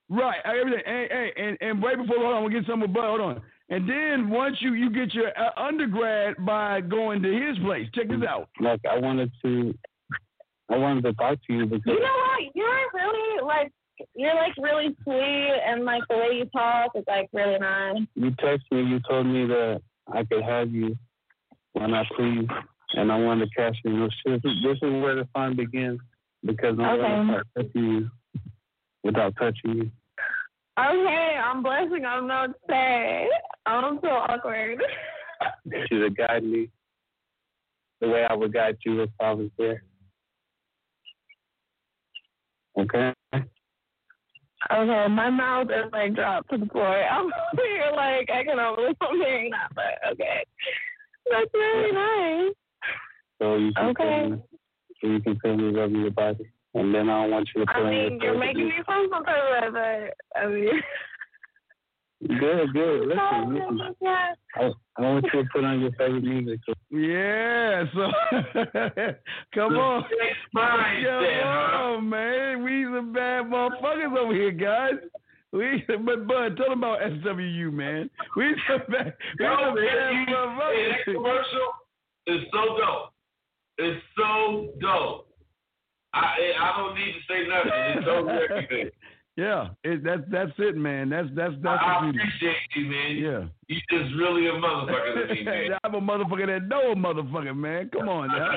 right, 0.09 0.39
everything, 0.43 0.81
hey, 0.85 1.07
hey, 1.09 1.31
and 1.37 1.57
and 1.61 1.83
right 1.83 1.95
before, 1.97 2.17
hold 2.17 2.33
on, 2.33 2.43
we 2.43 2.51
get 2.51 2.65
some 2.65 2.79
more, 2.79 2.87
but 2.87 3.03
hold 3.03 3.21
on. 3.21 3.41
and 3.69 3.87
then 3.87 4.29
once 4.29 4.57
you 4.61 4.73
you 4.73 4.89
get 4.89 5.13
your 5.13 5.29
uh, 5.39 5.51
undergrad 5.55 6.43
by 6.45 6.81
going 6.81 7.21
to 7.21 7.31
his 7.31 7.57
place. 7.59 7.87
Check 7.93 8.09
this 8.09 8.23
out. 8.27 8.49
Like 8.59 8.81
I 8.89 8.97
wanted 8.97 9.31
to, 9.43 9.73
I 10.69 10.77
wanted 10.77 11.03
to 11.03 11.13
talk 11.13 11.37
to 11.47 11.53
you 11.53 11.65
because 11.67 11.83
You 11.85 11.99
know 11.99 12.17
what? 12.25 12.41
You're 12.55 12.87
really 12.93 13.43
like 13.45 13.71
you're 14.15 14.35
like 14.35 14.53
really 14.57 14.95
sweet 15.03 15.59
and 15.65 15.85
like 15.85 16.03
the 16.09 16.17
way 16.17 16.29
you 16.37 16.45
talk 16.45 16.91
is 16.95 17.03
like 17.07 17.29
really 17.33 17.57
nice. 17.59 18.01
you 18.15 18.31
text 18.39 18.65
me. 18.71 18.83
You 18.83 18.99
told 19.07 19.25
me 19.27 19.45
that 19.47 19.81
I 20.11 20.23
could 20.23 20.43
have 20.43 20.71
you 20.71 20.97
when 21.73 21.93
I 21.93 22.03
please, 22.15 22.47
and 22.93 23.11
I 23.11 23.17
wanted 23.17 23.49
to 23.49 23.55
cash 23.55 23.75
in 23.85 23.99
those 23.99 24.15
shit. 24.25 24.41
This 24.43 24.77
is 24.81 24.81
where 24.81 25.15
the 25.15 25.27
fun 25.33 25.55
begins 25.55 25.99
because 26.45 26.77
I'm 26.79 26.99
Okay. 26.99 27.01
gonna 27.01 27.25
start 27.25 27.47
touching 27.57 27.83
you 27.91 28.11
without 29.03 29.35
touching 29.37 29.77
you. 29.77 29.91
Okay, 30.79 31.37
I'm 31.43 31.61
blushing. 31.61 32.05
I 32.05 32.15
don't 32.15 32.27
know 32.27 32.41
what 32.41 32.47
to 32.47 32.59
say. 32.67 33.29
I'm 33.65 33.99
so 34.01 34.09
awkward. 34.09 34.81
You 35.65 35.99
to 35.99 36.09
guide 36.09 36.43
me 36.43 36.69
the 37.99 38.07
way 38.07 38.25
I 38.29 38.33
would 38.33 38.53
guide 38.53 38.77
you 38.85 39.01
if 39.01 39.09
I 39.19 39.31
was 39.31 39.49
there. 39.57 39.83
Okay. 42.77 43.13
Okay, 44.71 45.07
my 45.09 45.29
mouth 45.29 45.67
is 45.69 45.91
like 45.91 46.15
dropped 46.15 46.49
to 46.51 46.57
the 46.57 46.65
floor. 46.67 47.03
I'm 47.11 47.25
over 47.25 47.61
here 47.67 47.91
like 47.95 48.29
I 48.29 48.43
can 48.43 48.59
only 48.59 48.95
I'm 49.01 49.15
hearing 49.17 49.51
that, 49.51 49.69
but 49.75 50.11
okay. 50.13 50.45
That's 51.29 51.53
really 51.53 51.91
nice. 51.91 52.53
So 53.39 53.55
you 53.55 53.73
can 53.73 53.89
Okay. 53.89 54.29
me, 54.29 54.37
so 55.01 55.07
you 55.07 55.19
can 55.21 55.39
feel 55.39 55.57
me 55.57 55.77
rubbing 55.77 56.01
your 56.01 56.11
body, 56.11 56.49
and 56.73 56.93
then 56.93 57.09
I 57.09 57.21
don't 57.21 57.31
want 57.31 57.49
you 57.55 57.65
to 57.65 57.71
I 57.71 57.79
your 57.79 57.89
mean, 57.89 58.19
you're 58.21 58.37
making 58.37 58.67
me 58.67 58.81
feel 58.85 59.07
some 59.11 59.13
of 59.13 59.25
way, 59.25 60.11
but 60.33 60.39
I 60.39 60.47
mean. 60.47 60.69
Good, 62.27 62.73
good. 62.73 63.07
Listen, 63.07 63.53
listen. 63.53 63.95
Yeah. 64.01 64.33
I, 64.55 64.71
I 64.97 65.01
want 65.01 65.25
you 65.33 65.43
to 65.43 65.49
put 65.51 65.63
on 65.63 65.81
your 65.81 65.91
favorite 65.93 66.23
music. 66.23 66.59
Yeah, 66.91 67.85
so 67.93 68.11
come 69.53 69.73
on. 69.77 70.05
mindset, 70.55 71.41
Come 71.41 71.81
on, 71.81 72.09
man. 72.09 72.63
We 72.63 72.83
some 72.85 73.11
bad 73.13 73.45
motherfuckers 73.45 74.17
over 74.17 74.33
here, 74.33 74.51
guys. 74.51 74.93
We 75.51 75.83
but 75.87 76.27
Bud, 76.27 76.57
tell 76.57 76.69
them 76.69 76.79
about 76.83 76.99
SWU, 77.01 77.71
man. 77.73 78.09
We 78.35 78.55
some 78.67 78.81
bad, 78.89 79.13
we 79.39 79.45
Yo, 79.45 79.55
some 79.59 79.75
man, 79.75 79.85
bad 79.85 80.29
you- 80.29 80.59
hey, 80.71 80.89
that 80.89 81.13
commercial 81.13 81.67
is 82.27 82.41
so 82.51 82.77
dope. 82.77 83.13
It's 83.79 84.03
so 84.15 84.69
dope. 84.79 85.27
I 86.13 86.53
I 86.59 86.77
don't 86.77 86.95
need 86.95 87.13
to 87.13 87.19
say 87.27 87.47
nothing. 87.47 87.71
It's 87.73 88.05
so 88.05 88.27
everything. 88.49 88.89
Yeah, 89.35 89.69
it, 89.83 90.03
that's 90.03 90.21
that's 90.31 90.51
it, 90.59 90.77
man. 90.77 91.09
That's 91.09 91.27
that's 91.35 91.55
that's 91.63 91.81
I 91.83 92.07
appreciate 92.07 92.55
you, 92.75 92.85
man. 92.85 93.17
Yeah. 93.17 93.43
You 93.67 93.79
just 93.89 94.13
really 94.15 94.47
a 94.47 94.51
motherfucker 94.51 95.27
to 95.27 95.33
me, 95.33 95.43
man. 95.43 95.71
I'm 95.83 95.95
a 95.95 96.01
motherfucker 96.01 96.45
that 96.45 96.67
know 96.67 96.91
a 96.91 96.95
motherfucker, 96.95 97.55
man. 97.55 97.89
Come 97.91 98.09
on 98.09 98.27
now. 98.27 98.51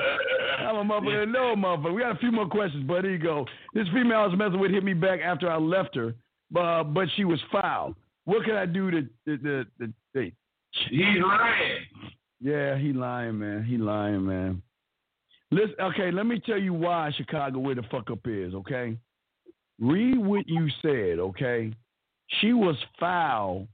I'm 0.69 0.75
a 0.75 0.83
motherfucker 0.83 1.25
that 1.25 1.31
know 1.31 1.53
a 1.53 1.55
motherfucker. 1.55 1.95
We 1.95 2.01
got 2.01 2.15
a 2.15 2.19
few 2.19 2.31
more 2.31 2.47
questions, 2.47 2.83
but 2.87 3.03
here 3.03 3.13
you 3.13 3.17
go. 3.17 3.45
This 3.73 3.87
female 3.87 4.19
I 4.19 4.27
was 4.27 4.37
messing 4.37 4.59
with 4.59 4.69
hit 4.69 4.83
me 4.83 4.93
back 4.93 5.19
after 5.21 5.49
I 5.49 5.57
left 5.57 5.95
her, 5.95 6.13
uh, 6.55 6.83
but 6.83 7.07
she 7.15 7.25
was 7.25 7.39
foul. 7.51 7.95
What 8.25 8.45
can 8.45 8.55
I 8.55 8.67
do 8.67 8.91
to 8.91 9.01
the 9.25 9.37
the, 9.37 9.65
the, 9.79 9.93
the 10.13 10.31
He's 10.89 10.99
lying. 11.23 11.85
Yeah, 12.39 12.77
he 12.77 12.93
lying, 12.93 13.39
man. 13.39 13.63
He 13.63 13.77
lying, 13.77 14.25
man. 14.25 14.61
Listen, 15.49 15.75
okay, 15.81 16.11
let 16.11 16.25
me 16.25 16.39
tell 16.39 16.57
you 16.57 16.73
why 16.73 17.11
Chicago 17.17 17.59
where 17.59 17.73
the 17.73 17.83
fuck 17.89 18.11
up 18.11 18.19
is, 18.25 18.53
okay? 18.53 18.97
Read 19.79 20.17
what 20.17 20.47
you 20.47 20.67
said, 20.81 21.19
okay? 21.19 21.73
She 22.41 22.53
was 22.53 22.75
foul 22.99 23.67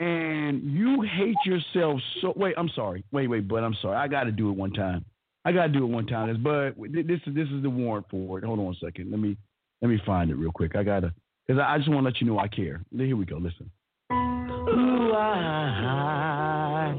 and 0.00 0.62
you 0.62 1.02
hate 1.02 1.36
yourself 1.44 2.00
so 2.20 2.32
wait, 2.36 2.54
I'm 2.56 2.70
sorry. 2.74 3.04
Wait, 3.12 3.28
wait, 3.28 3.46
but 3.48 3.62
I'm 3.62 3.76
sorry. 3.80 3.96
I 3.96 4.08
gotta 4.08 4.32
do 4.32 4.50
it 4.50 4.56
one 4.56 4.72
time. 4.72 5.04
I 5.44 5.52
gotta 5.52 5.72
do 5.72 5.84
it 5.84 5.88
one 5.88 6.06
time. 6.06 6.42
But 6.42 6.74
this 6.92 7.20
is 7.26 7.34
this 7.34 7.48
is 7.48 7.62
the 7.62 7.70
warrant 7.70 8.06
for 8.10 8.38
it. 8.38 8.44
Hold 8.44 8.58
on 8.60 8.74
a 8.74 8.84
second. 8.84 9.10
Let 9.10 9.20
me 9.20 9.36
let 9.82 9.88
me 9.88 10.00
find 10.06 10.30
it 10.30 10.36
real 10.36 10.52
quick. 10.52 10.76
I 10.76 10.82
gotta 10.82 11.12
because 11.46 11.60
I 11.60 11.74
I 11.74 11.78
just 11.78 11.88
want 11.90 12.00
to 12.00 12.04
let 12.04 12.20
you 12.20 12.26
know 12.26 12.38
I 12.38 12.48
care. 12.48 12.82
Here 12.96 13.16
we 13.16 13.24
go. 13.24 13.36
Listen. 13.36 13.70
Ooh, 14.12 15.12
I, 15.12 16.94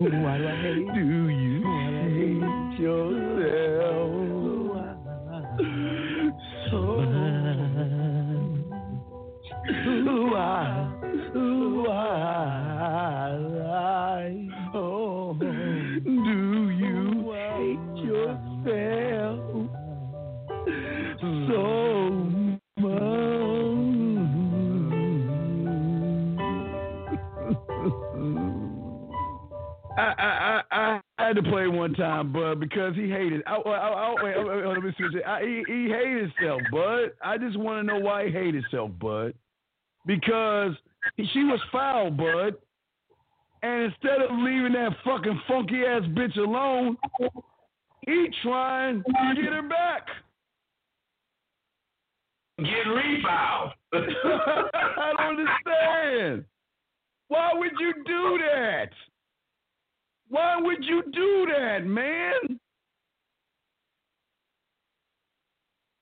Why 0.00 0.38
do 0.94 1.28
you 1.28 1.62
hate 2.02 2.80
yourself 2.80 3.37
I, 31.28 31.30
I 31.30 31.34
had 31.34 31.44
to 31.44 31.50
play 31.50 31.66
one 31.68 31.94
time, 31.94 32.32
Bud, 32.32 32.60
because 32.60 32.94
he 32.94 33.08
hated. 33.10 33.42
I, 33.46 33.56
I, 33.56 33.88
I, 33.88 34.14
wait, 34.22 34.66
let 34.66 34.82
me 34.82 34.92
switch 34.96 35.14
it. 35.14 35.24
I, 35.26 35.40
he, 35.42 35.64
he 35.66 35.88
hated 35.88 36.32
himself, 36.32 36.60
Bud. 36.72 37.10
I 37.22 37.38
just 37.38 37.58
want 37.58 37.86
to 37.86 37.92
know 37.92 38.00
why 38.00 38.26
he 38.26 38.32
hated 38.32 38.64
himself, 38.64 38.90
Bud. 38.98 39.34
Because 40.06 40.72
she 41.16 41.44
was 41.44 41.60
foul, 41.70 42.10
Bud. 42.10 42.54
And 43.62 43.84
instead 43.84 44.22
of 44.22 44.38
leaving 44.38 44.72
that 44.72 44.92
fucking 45.04 45.40
funky 45.48 45.84
ass 45.84 46.02
bitch 46.10 46.36
alone, 46.36 46.96
he 48.06 48.28
trying 48.42 49.02
to 49.02 49.42
get 49.42 49.52
her 49.52 49.68
back. 49.68 50.06
Get 52.58 52.86
refouled. 52.88 53.72
I 53.92 55.12
don't 55.16 55.38
understand. 55.38 56.44
Why 57.28 57.50
would 57.54 57.72
you 57.78 57.92
do 58.06 58.38
that? 58.38 58.90
Why 60.28 60.56
would 60.60 60.84
you 60.84 61.02
do 61.12 61.46
that, 61.56 61.86
man? 61.86 62.58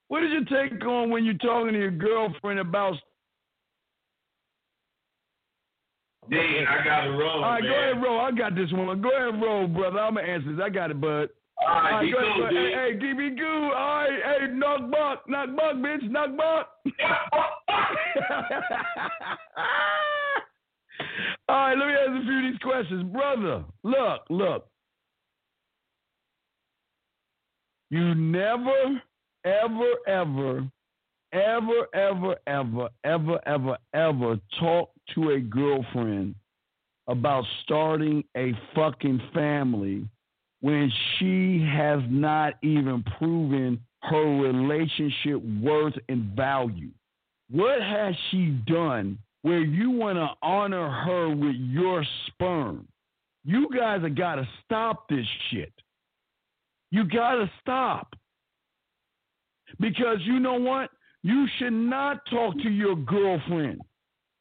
What 0.08 0.22
is 0.22 0.30
your 0.30 0.44
take 0.44 0.84
on 0.84 1.10
when 1.10 1.24
you're 1.24 1.34
talking 1.34 1.72
to 1.72 1.78
your 1.78 1.90
girlfriend 1.90 2.60
about? 2.60 2.94
Dean, 6.28 6.66
I 6.68 6.82
got 6.84 7.06
it 7.06 7.10
wrong, 7.10 7.44
All 7.44 7.50
right, 7.50 7.62
man. 7.62 7.72
go 7.72 7.78
ahead, 7.78 8.02
roll. 8.02 8.20
I 8.20 8.30
got 8.32 8.54
this 8.56 8.72
one. 8.72 9.00
Go 9.00 9.10
ahead, 9.10 9.40
roll, 9.40 9.68
brother. 9.68 10.00
I'm 10.00 10.14
gonna 10.16 10.26
answer 10.26 10.50
this. 10.52 10.60
I 10.64 10.68
got 10.70 10.90
it, 10.90 11.00
bud. 11.00 11.28
All 11.58 11.68
right, 11.68 12.02
be 12.02 12.10
go 12.12 12.18
cool, 12.18 12.42
ahead, 12.42 12.50
dude. 12.52 12.72
Hey, 12.72 12.92
hey, 12.92 12.98
give 12.98 13.16
me 13.16 13.30
goo. 13.30 13.70
All 13.76 14.04
right, 14.04 14.20
hey, 14.40 14.46
knock 14.52 14.90
buck, 14.90 15.22
knock 15.28 15.54
buck, 15.56 15.76
bitch, 15.76 16.10
knock 16.10 16.36
buck. 16.36 16.68
All 21.48 21.56
right, 21.56 21.78
let 21.78 21.86
me 21.86 21.94
ask 21.94 22.22
a 22.22 22.26
few 22.26 22.36
of 22.38 22.52
these 22.52 22.60
questions, 22.62 23.12
brother. 23.12 23.64
Look, 23.82 24.22
look. 24.30 24.66
You 27.90 28.14
never, 28.14 29.00
ever, 29.44 29.92
ever, 30.08 30.68
ever, 31.32 31.86
ever, 31.94 32.36
ever, 32.46 32.88
ever, 33.04 33.38
ever, 33.46 33.78
ever 33.94 34.40
talk 34.58 34.90
to 35.14 35.30
a 35.30 35.40
girlfriend 35.40 36.34
about 37.08 37.44
starting 37.62 38.24
a 38.36 38.52
fucking 38.74 39.20
family 39.32 40.08
when 40.60 40.90
she 41.18 41.64
has 41.64 42.00
not 42.08 42.54
even 42.62 43.04
proven 43.18 43.80
her 44.02 44.40
relationship 44.40 45.40
worth 45.62 45.94
and 46.08 46.34
value. 46.34 46.90
What 47.50 47.80
has 47.80 48.14
she 48.30 48.46
done 48.66 49.18
where 49.46 49.60
you 49.60 49.92
want 49.92 50.16
to 50.16 50.28
honor 50.42 50.90
her 50.90 51.28
with 51.28 51.54
your 51.54 52.04
sperm? 52.26 52.84
You 53.44 53.68
guys 53.72 54.02
have 54.02 54.16
got 54.16 54.34
to 54.34 54.48
stop 54.64 55.08
this 55.08 55.24
shit. 55.48 55.72
You 56.90 57.04
got 57.04 57.36
to 57.36 57.48
stop. 57.60 58.16
Because 59.78 60.16
you 60.22 60.40
know 60.40 60.54
what? 60.54 60.90
You 61.22 61.46
should 61.58 61.74
not 61.74 62.26
talk 62.28 62.54
to 62.54 62.68
your 62.68 62.96
girlfriend. 62.96 63.82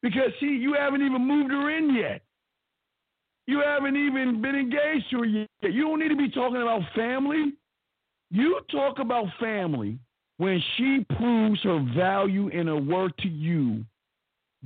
Because, 0.02 0.32
see, 0.40 0.46
you 0.46 0.74
haven't 0.76 1.02
even 1.02 1.24
moved 1.24 1.52
her 1.52 1.70
in 1.70 1.94
yet. 1.94 2.22
You 3.46 3.62
haven't 3.64 3.96
even 3.96 4.42
been 4.42 4.56
engaged 4.56 5.08
to 5.12 5.18
her 5.18 5.24
yet. 5.24 5.48
You 5.62 5.82
don't 5.82 6.00
need 6.00 6.08
to 6.08 6.16
be 6.16 6.30
talking 6.30 6.62
about 6.62 6.82
family. 6.96 7.52
You 8.32 8.58
talk 8.72 8.98
about 8.98 9.26
family 9.38 10.00
when 10.38 10.60
she 10.76 11.06
proves 11.16 11.62
her 11.62 11.86
value 11.94 12.50
and 12.52 12.66
her 12.66 12.76
worth 12.76 13.16
to 13.18 13.28
you 13.28 13.84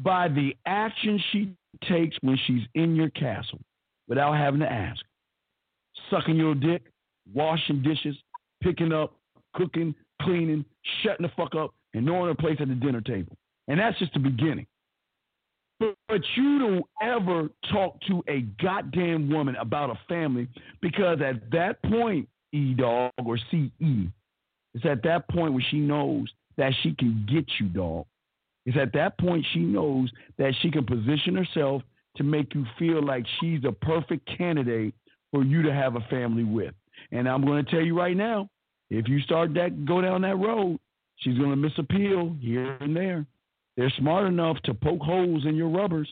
by 0.02 0.28
the 0.28 0.54
action 0.66 1.22
she 1.32 1.54
takes 1.88 2.16
when 2.22 2.38
she's 2.46 2.62
in 2.74 2.96
your 2.96 3.10
castle 3.10 3.60
without 4.08 4.36
having 4.36 4.60
to 4.60 4.70
ask. 4.70 5.00
Sucking 6.10 6.36
your 6.36 6.54
dick, 6.54 6.82
washing 7.32 7.82
dishes, 7.82 8.16
picking 8.62 8.92
up, 8.92 9.14
cooking, 9.54 9.94
cleaning, 10.22 10.64
shutting 11.02 11.26
the 11.26 11.32
fuck 11.36 11.54
up, 11.54 11.74
and 11.94 12.04
knowing 12.04 12.28
her 12.28 12.34
place 12.34 12.56
at 12.60 12.68
the 12.68 12.74
dinner 12.74 13.00
table. 13.00 13.36
And 13.68 13.78
that's 13.78 13.98
just 13.98 14.12
the 14.12 14.20
beginning. 14.20 14.66
But, 15.78 15.94
but 16.08 16.20
you 16.36 16.58
don't 16.58 16.84
ever 17.02 17.48
talk 17.72 17.98
to 18.08 18.22
a 18.28 18.42
goddamn 18.62 19.30
woman 19.30 19.56
about 19.56 19.90
a 19.90 19.98
family 20.08 20.48
because 20.82 21.20
at 21.22 21.50
that 21.52 21.82
point, 21.84 22.28
E 22.52 22.74
dog 22.74 23.12
or 23.24 23.38
CE, 23.38 24.10
it's 24.74 24.84
at 24.84 25.02
that 25.04 25.28
point 25.28 25.52
where 25.52 25.64
she 25.70 25.78
knows 25.78 26.28
that 26.56 26.72
she 26.82 26.94
can 26.94 27.26
get 27.30 27.46
you, 27.58 27.68
dog. 27.68 28.04
It's 28.70 28.78
at 28.78 28.92
that 28.92 29.18
point 29.18 29.44
she 29.52 29.58
knows 29.58 30.12
that 30.38 30.54
she 30.62 30.70
can 30.70 30.86
position 30.86 31.34
herself 31.34 31.82
to 32.16 32.22
make 32.22 32.54
you 32.54 32.64
feel 32.78 33.04
like 33.04 33.26
she's 33.40 33.64
a 33.64 33.72
perfect 33.72 34.30
candidate 34.38 34.94
for 35.32 35.42
you 35.42 35.62
to 35.62 35.74
have 35.74 35.96
a 35.96 36.00
family 36.02 36.44
with. 36.44 36.72
And 37.10 37.28
I'm 37.28 37.44
going 37.44 37.64
to 37.64 37.68
tell 37.68 37.80
you 37.80 37.98
right 37.98 38.16
now, 38.16 38.48
if 38.88 39.08
you 39.08 39.18
start 39.22 39.54
that 39.54 39.86
go 39.86 40.00
down 40.00 40.22
that 40.22 40.36
road, 40.36 40.78
she's 41.16 41.36
going 41.36 41.50
to 41.50 41.56
miss 41.56 41.72
appeal 41.78 42.36
here 42.40 42.76
and 42.80 42.94
there. 42.94 43.26
They're 43.76 43.92
smart 43.98 44.28
enough 44.28 44.58
to 44.66 44.74
poke 44.74 45.02
holes 45.02 45.46
in 45.46 45.56
your 45.56 45.70
rubbers 45.70 46.08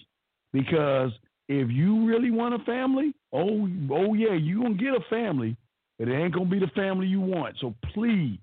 because 0.53 1.12
if 1.49 1.70
you 1.70 2.09
really 2.09 2.33
want 2.33 2.61
a 2.61 2.65
family, 2.65 3.15
oh 3.33 3.69
oh 3.93 4.15
yeah, 4.15 4.35
you're 4.35 4.65
gonna 4.65 4.75
get 4.75 4.95
a 4.95 5.05
family, 5.09 5.57
but 5.97 6.09
it 6.09 6.20
ain't 6.20 6.35
gonna 6.35 6.51
be 6.51 6.59
the 6.59 6.67
family 6.75 7.07
you 7.07 7.20
want. 7.20 7.57
So 7.61 7.77
please 7.95 8.41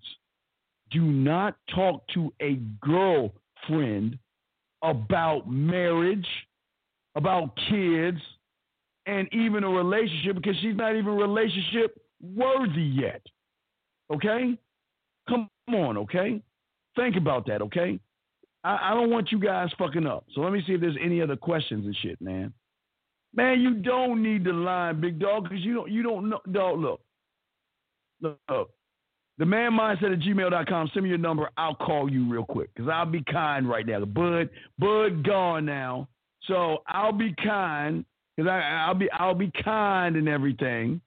do 0.92 1.02
not 1.02 1.58
talk 1.74 2.08
to 2.14 2.32
a 2.42 2.56
girlfriend 3.68 4.18
about 4.82 5.50
marriage, 5.50 6.28
about 7.16 7.58
kids, 7.70 8.20
and 9.06 9.28
even 9.34 9.64
a 9.64 9.70
relationship 9.70 10.36
because 10.36 10.56
she's 10.62 10.76
not 10.76 10.96
even 10.96 11.16
relationship 11.16 12.00
worthy 12.36 12.82
yet. 12.82 13.22
Okay? 14.12 14.58
Come 15.30 15.50
on, 15.70 15.98
okay? 15.98 16.42
Think 16.96 17.16
about 17.16 17.46
that, 17.48 17.62
okay? 17.62 18.00
I, 18.64 18.92
I 18.92 18.94
don't 18.94 19.10
want 19.10 19.32
you 19.32 19.40
guys 19.40 19.70
fucking 19.78 20.08
up. 20.08 20.26
So 20.34 20.42
let 20.42 20.52
me 20.52 20.64
see 20.66 20.74
if 20.74 20.82
there's 20.82 20.98
any 21.02 21.22
other 21.22 21.36
questions 21.36 21.86
and 21.86 21.96
shit, 22.02 22.20
man. 22.22 22.54
Man, 23.34 23.60
you 23.60 23.76
don't 23.76 24.24
need 24.24 24.46
to 24.46 24.54
lie, 24.54 24.94
big 24.94 25.20
dog, 25.20 25.44
because 25.44 25.60
you 25.60 25.74
don't 25.74 25.92
you 25.92 26.02
don't 26.04 26.30
know 26.30 26.40
dog, 26.52 26.80
look. 26.80 27.02
Look. 28.22 28.70
The 29.38 29.46
man 29.46 29.72
mindset 29.74 30.14
at 30.14 30.20
gmail.com. 30.20 30.92
Send 30.94 31.04
me 31.04 31.10
your 31.10 31.18
number. 31.18 31.50
I'll 31.58 31.76
call 31.76 32.10
you 32.10 32.30
real 32.30 32.46
quick. 32.46 32.70
Because 32.74 32.90
I'll 32.90 33.06
be 33.06 33.24
kind 33.24 33.68
right 33.68 33.86
now. 33.86 34.04
Bud, 34.06 34.50
Bud 34.80 35.26
gone 35.26 35.66
now. 35.66 36.08
So 36.48 36.84
I'll 36.88 37.12
be 37.12 37.34
kind. 37.44 38.06
Because 38.36 38.50
I'll 38.50 38.96
be 38.96 39.10
I'll 39.12 39.34
be 39.34 39.52
kind 39.64 40.16
and 40.16 40.28
everything. 40.28 41.02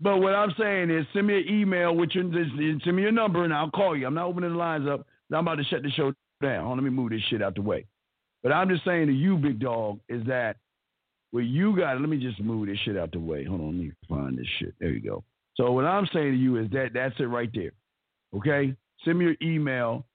But 0.00 0.18
what 0.18 0.34
I'm 0.34 0.54
saying 0.58 0.90
is 0.90 1.06
send 1.12 1.26
me 1.26 1.38
an 1.38 1.48
email 1.48 1.94
with 1.94 2.10
your 2.12 2.24
send 2.32 2.96
me 2.96 3.02
your 3.02 3.12
number 3.12 3.44
and 3.44 3.52
I'll 3.52 3.70
call 3.70 3.96
you. 3.96 4.06
I'm 4.06 4.14
not 4.14 4.26
opening 4.26 4.52
the 4.52 4.56
lines 4.56 4.86
up. 4.88 5.06
I'm 5.32 5.40
about 5.40 5.56
to 5.56 5.64
shut 5.64 5.82
the 5.82 5.90
show 5.90 6.12
down. 6.42 6.64
Hold 6.64 6.78
on, 6.78 6.84
Let 6.84 6.84
me 6.84 6.90
move 6.90 7.10
this 7.10 7.22
shit 7.28 7.42
out 7.42 7.54
the 7.54 7.62
way. 7.62 7.84
But 8.42 8.52
I'm 8.52 8.68
just 8.68 8.84
saying 8.84 9.08
to 9.08 9.12
you, 9.12 9.36
big 9.36 9.58
dog, 9.58 9.98
is 10.08 10.24
that 10.26 10.56
what 11.30 11.40
you 11.40 11.76
got, 11.76 12.00
let 12.00 12.08
me 12.08 12.18
just 12.18 12.40
move 12.40 12.68
this 12.68 12.78
shit 12.84 12.96
out 12.96 13.12
the 13.12 13.18
way. 13.18 13.44
Hold 13.44 13.60
on, 13.60 13.78
let 13.78 13.86
me 13.86 13.92
find 14.08 14.38
this 14.38 14.46
shit. 14.58 14.74
There 14.80 14.90
you 14.90 15.00
go. 15.00 15.24
So 15.58 15.72
what 15.72 15.84
I'm 15.84 16.08
saying 16.12 16.32
to 16.32 16.38
you 16.38 16.56
is 16.56 16.70
that 16.70 16.90
that's 16.94 17.14
it 17.18 17.24
right 17.24 17.50
there. 17.52 17.72
Okay? 18.34 18.74
Send 19.04 19.18
me 19.18 19.26
your 19.26 19.36
email 19.42 20.06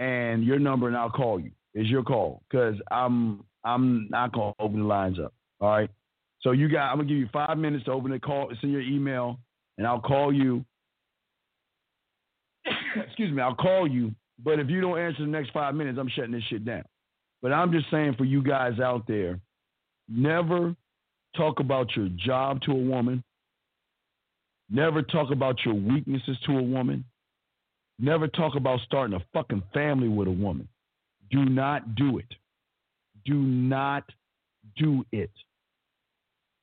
and 0.00 0.42
your 0.42 0.58
number 0.58 0.88
and 0.88 0.96
I'll 0.96 1.10
call 1.10 1.38
you. 1.38 1.52
It's 1.74 1.88
your 1.88 2.02
call. 2.02 2.42
Cause 2.50 2.74
I'm 2.90 3.44
I'm 3.64 4.08
not 4.10 4.32
gonna 4.32 4.54
open 4.58 4.80
the 4.80 4.86
lines 4.86 5.18
up. 5.18 5.32
All 5.60 5.68
right. 5.68 5.90
So 6.40 6.50
you 6.52 6.68
got 6.68 6.90
I'm 6.90 6.98
gonna 6.98 7.08
give 7.08 7.18
you 7.18 7.28
five 7.32 7.56
minutes 7.58 7.84
to 7.84 7.92
open 7.92 8.10
the 8.10 8.18
call, 8.18 8.50
send 8.60 8.72
your 8.72 8.82
email, 8.82 9.38
and 9.76 9.86
I'll 9.86 10.00
call 10.00 10.32
you. 10.32 10.64
Excuse 13.06 13.32
me, 13.32 13.40
I'll 13.42 13.54
call 13.54 13.88
you 13.88 14.12
but 14.42 14.60
if 14.60 14.68
you 14.68 14.80
don't 14.80 14.98
answer 14.98 15.22
the 15.22 15.30
next 15.30 15.50
five 15.50 15.74
minutes, 15.74 15.98
I'm 16.00 16.08
shutting 16.08 16.32
this 16.32 16.44
shit 16.48 16.64
down. 16.64 16.84
But 17.42 17.52
I'm 17.52 17.72
just 17.72 17.90
saying 17.90 18.14
for 18.16 18.24
you 18.24 18.42
guys 18.42 18.78
out 18.80 19.06
there, 19.06 19.40
never 20.08 20.74
talk 21.36 21.60
about 21.60 21.94
your 21.96 22.08
job 22.24 22.62
to 22.62 22.72
a 22.72 22.74
woman. 22.74 23.22
Never 24.70 25.02
talk 25.02 25.30
about 25.30 25.64
your 25.64 25.74
weaknesses 25.74 26.36
to 26.46 26.58
a 26.58 26.62
woman. 26.62 27.04
Never 27.98 28.28
talk 28.28 28.54
about 28.54 28.80
starting 28.86 29.16
a 29.16 29.24
fucking 29.32 29.62
family 29.72 30.08
with 30.08 30.28
a 30.28 30.32
woman. 30.32 30.68
Do 31.30 31.44
not 31.44 31.94
do 31.94 32.18
it. 32.18 32.32
Do 33.24 33.34
not 33.34 34.04
do 34.76 35.04
it. 35.12 35.30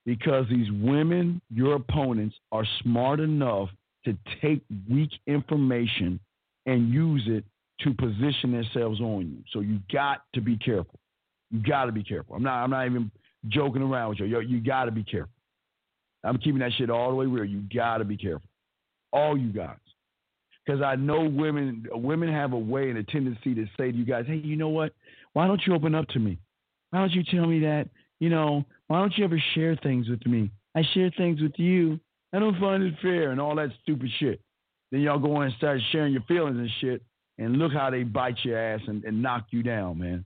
Because 0.06 0.46
these 0.50 0.72
women, 0.72 1.42
your 1.50 1.76
opponents, 1.76 2.36
are 2.52 2.66
smart 2.84 3.20
enough 3.20 3.70
to 4.06 4.16
take 4.42 4.62
weak 4.90 5.10
information 5.26 6.20
and 6.68 6.94
use 6.94 7.24
it 7.28 7.44
to 7.82 7.94
position 7.94 8.52
themselves 8.52 9.02
on 9.02 9.22
you. 9.22 9.44
So 9.52 9.60
you 9.60 9.80
got 9.92 10.22
to 10.34 10.42
be 10.42 10.58
careful. 10.58 11.00
You 11.52 11.62
got 11.62 11.86
to 11.86 11.92
be 11.92 12.04
careful. 12.04 12.36
I'm 12.36 12.44
not. 12.44 12.64
I'm 12.64 12.70
not 12.70 12.86
even 12.86 13.12
joking 13.48 13.82
around 13.82 14.10
with 14.10 14.20
you. 14.20 14.26
Yo, 14.26 14.40
you 14.40 14.62
got 14.62 14.86
to 14.86 14.92
be 14.92 15.04
careful. 15.04 15.35
I'm 16.26 16.38
keeping 16.38 16.60
that 16.60 16.74
shit 16.78 16.90
all 16.90 17.10
the 17.10 17.16
way 17.16 17.26
real. 17.26 17.46
You 17.46 17.62
got 17.74 18.00
to 18.00 18.06
be 18.06 18.18
careful. 18.18 18.50
All 19.14 19.38
you 19.38 19.50
guys, 19.50 19.78
because 20.66 20.82
I 20.82 20.96
know 20.96 21.24
women. 21.24 21.86
Women 21.92 22.32
have 22.32 22.54
a 22.54 22.58
way 22.58 22.90
and 22.90 22.98
a 22.98 23.04
tendency 23.04 23.54
to 23.56 23.66
say 23.78 23.92
to 23.92 23.98
you 23.98 24.06
guys, 24.06 24.26
"Hey, 24.28 24.36
you 24.36 24.56
know 24.56 24.70
what? 24.70 24.94
Why 25.34 25.48
don't 25.48 25.62
you 25.66 25.74
open 25.74 25.96
up 25.96 26.08
to 26.10 26.20
me? 26.20 26.38
Why 26.90 27.00
don't 27.00 27.12
you 27.12 27.24
tell 27.24 27.46
me 27.46 27.60
that? 27.62 27.90
You 28.20 28.30
know, 28.30 28.66
why 28.88 29.00
don't 29.00 29.18
you 29.18 29.24
ever 29.24 29.42
share 29.54 29.76
things 29.76 30.10
with 30.10 30.26
me? 30.26 30.50
I 30.76 30.84
share 30.94 31.12
things 31.18 31.42
with 31.42 31.58
you. 31.58 32.00
I 32.34 32.40
don't 32.40 32.60
find 32.60 32.84
it 32.84 32.96
fair 33.02 33.32
and 33.32 33.40
all 33.40 33.56
that 33.56 33.70
stupid 33.82 34.10
shit. 34.20 34.42
Then 34.92 35.02
y'all 35.02 35.20
go 35.20 35.42
in 35.42 35.48
and 35.48 35.58
start 35.58 35.80
sharing 35.92 36.14
your 36.14 36.24
feelings 36.24 36.58
and 36.58 36.70
shit 36.82 37.02
and 37.38 37.58
look 37.58 37.74
how 37.74 37.90
they 37.90 38.04
bite 38.04 38.38
your 38.44 38.58
ass 38.58 38.82
and, 38.88 39.04
and 39.04 39.22
knock 39.22 39.48
you 39.52 39.64
down, 39.64 40.00
man. 40.00 40.26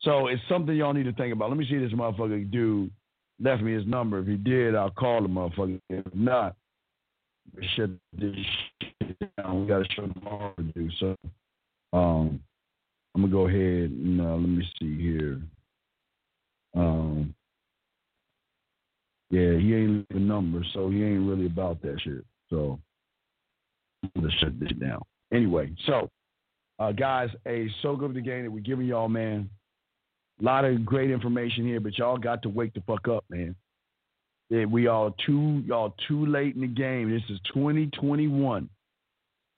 So 0.00 0.28
it's 0.28 0.42
something 0.48 0.74
y'all 0.76 0.92
need 0.92 1.04
to 1.04 1.12
think 1.12 1.32
about. 1.32 1.50
Let 1.50 1.58
me 1.58 1.66
see 1.68 1.78
this 1.78 1.92
motherfucker 1.92 2.50
dude 2.50 2.90
left 3.40 3.62
me 3.62 3.74
his 3.74 3.86
number. 3.86 4.18
If 4.18 4.26
he 4.26 4.36
did, 4.36 4.74
I'll 4.74 4.90
call 4.90 5.22
the 5.22 5.28
motherfucker. 5.28 5.80
If 5.90 6.04
not, 6.14 6.56
we 7.54 7.68
shut 7.76 7.90
this 8.16 8.34
shit 8.82 9.16
down. 9.36 9.62
We 9.62 9.68
got 9.68 9.82
a 9.82 9.92
show 9.94 10.06
tomorrow 10.06 10.54
to 10.56 10.62
do. 10.62 10.88
So 10.98 11.16
um, 11.92 12.40
I'm 13.14 13.22
gonna 13.22 13.32
go 13.32 13.48
ahead 13.48 13.90
and 13.90 14.20
uh, 14.20 14.34
let 14.36 14.48
me 14.48 14.68
see 14.78 15.00
here. 15.00 15.40
Um, 16.76 17.34
yeah, 19.30 19.58
he 19.58 19.74
ain't 19.74 20.06
leaving 20.10 20.28
number, 20.28 20.62
so 20.72 20.90
he 20.90 21.02
ain't 21.04 21.28
really 21.28 21.46
about 21.46 21.82
that 21.82 22.00
shit. 22.02 22.24
So 22.50 22.78
I'm 24.02 24.10
gonna 24.16 24.32
shut 24.40 24.58
this 24.60 24.72
down. 24.80 25.02
Anyway, 25.32 25.70
so 25.86 26.08
uh, 26.78 26.92
guys, 26.92 27.28
a 27.46 27.68
so 27.82 27.96
good 27.96 28.10
of 28.10 28.14
the 28.14 28.20
game 28.20 28.44
that 28.44 28.50
we're 28.50 28.60
giving 28.60 28.86
y'all, 28.86 29.08
man. 29.08 29.50
A 30.40 30.44
lot 30.44 30.64
of 30.64 30.84
great 30.84 31.10
information 31.10 31.66
here, 31.66 31.80
but 31.80 31.98
y'all 31.98 32.16
got 32.16 32.42
to 32.42 32.48
wake 32.48 32.74
the 32.74 32.82
fuck 32.86 33.08
up, 33.08 33.24
man. 33.28 33.56
We 34.50 34.86
all 34.86 35.14
too 35.26 35.62
y'all 35.66 35.94
too 36.08 36.24
late 36.26 36.54
in 36.54 36.62
the 36.62 36.68
game. 36.68 37.10
This 37.10 37.22
is 37.28 37.38
2021. 37.52 38.68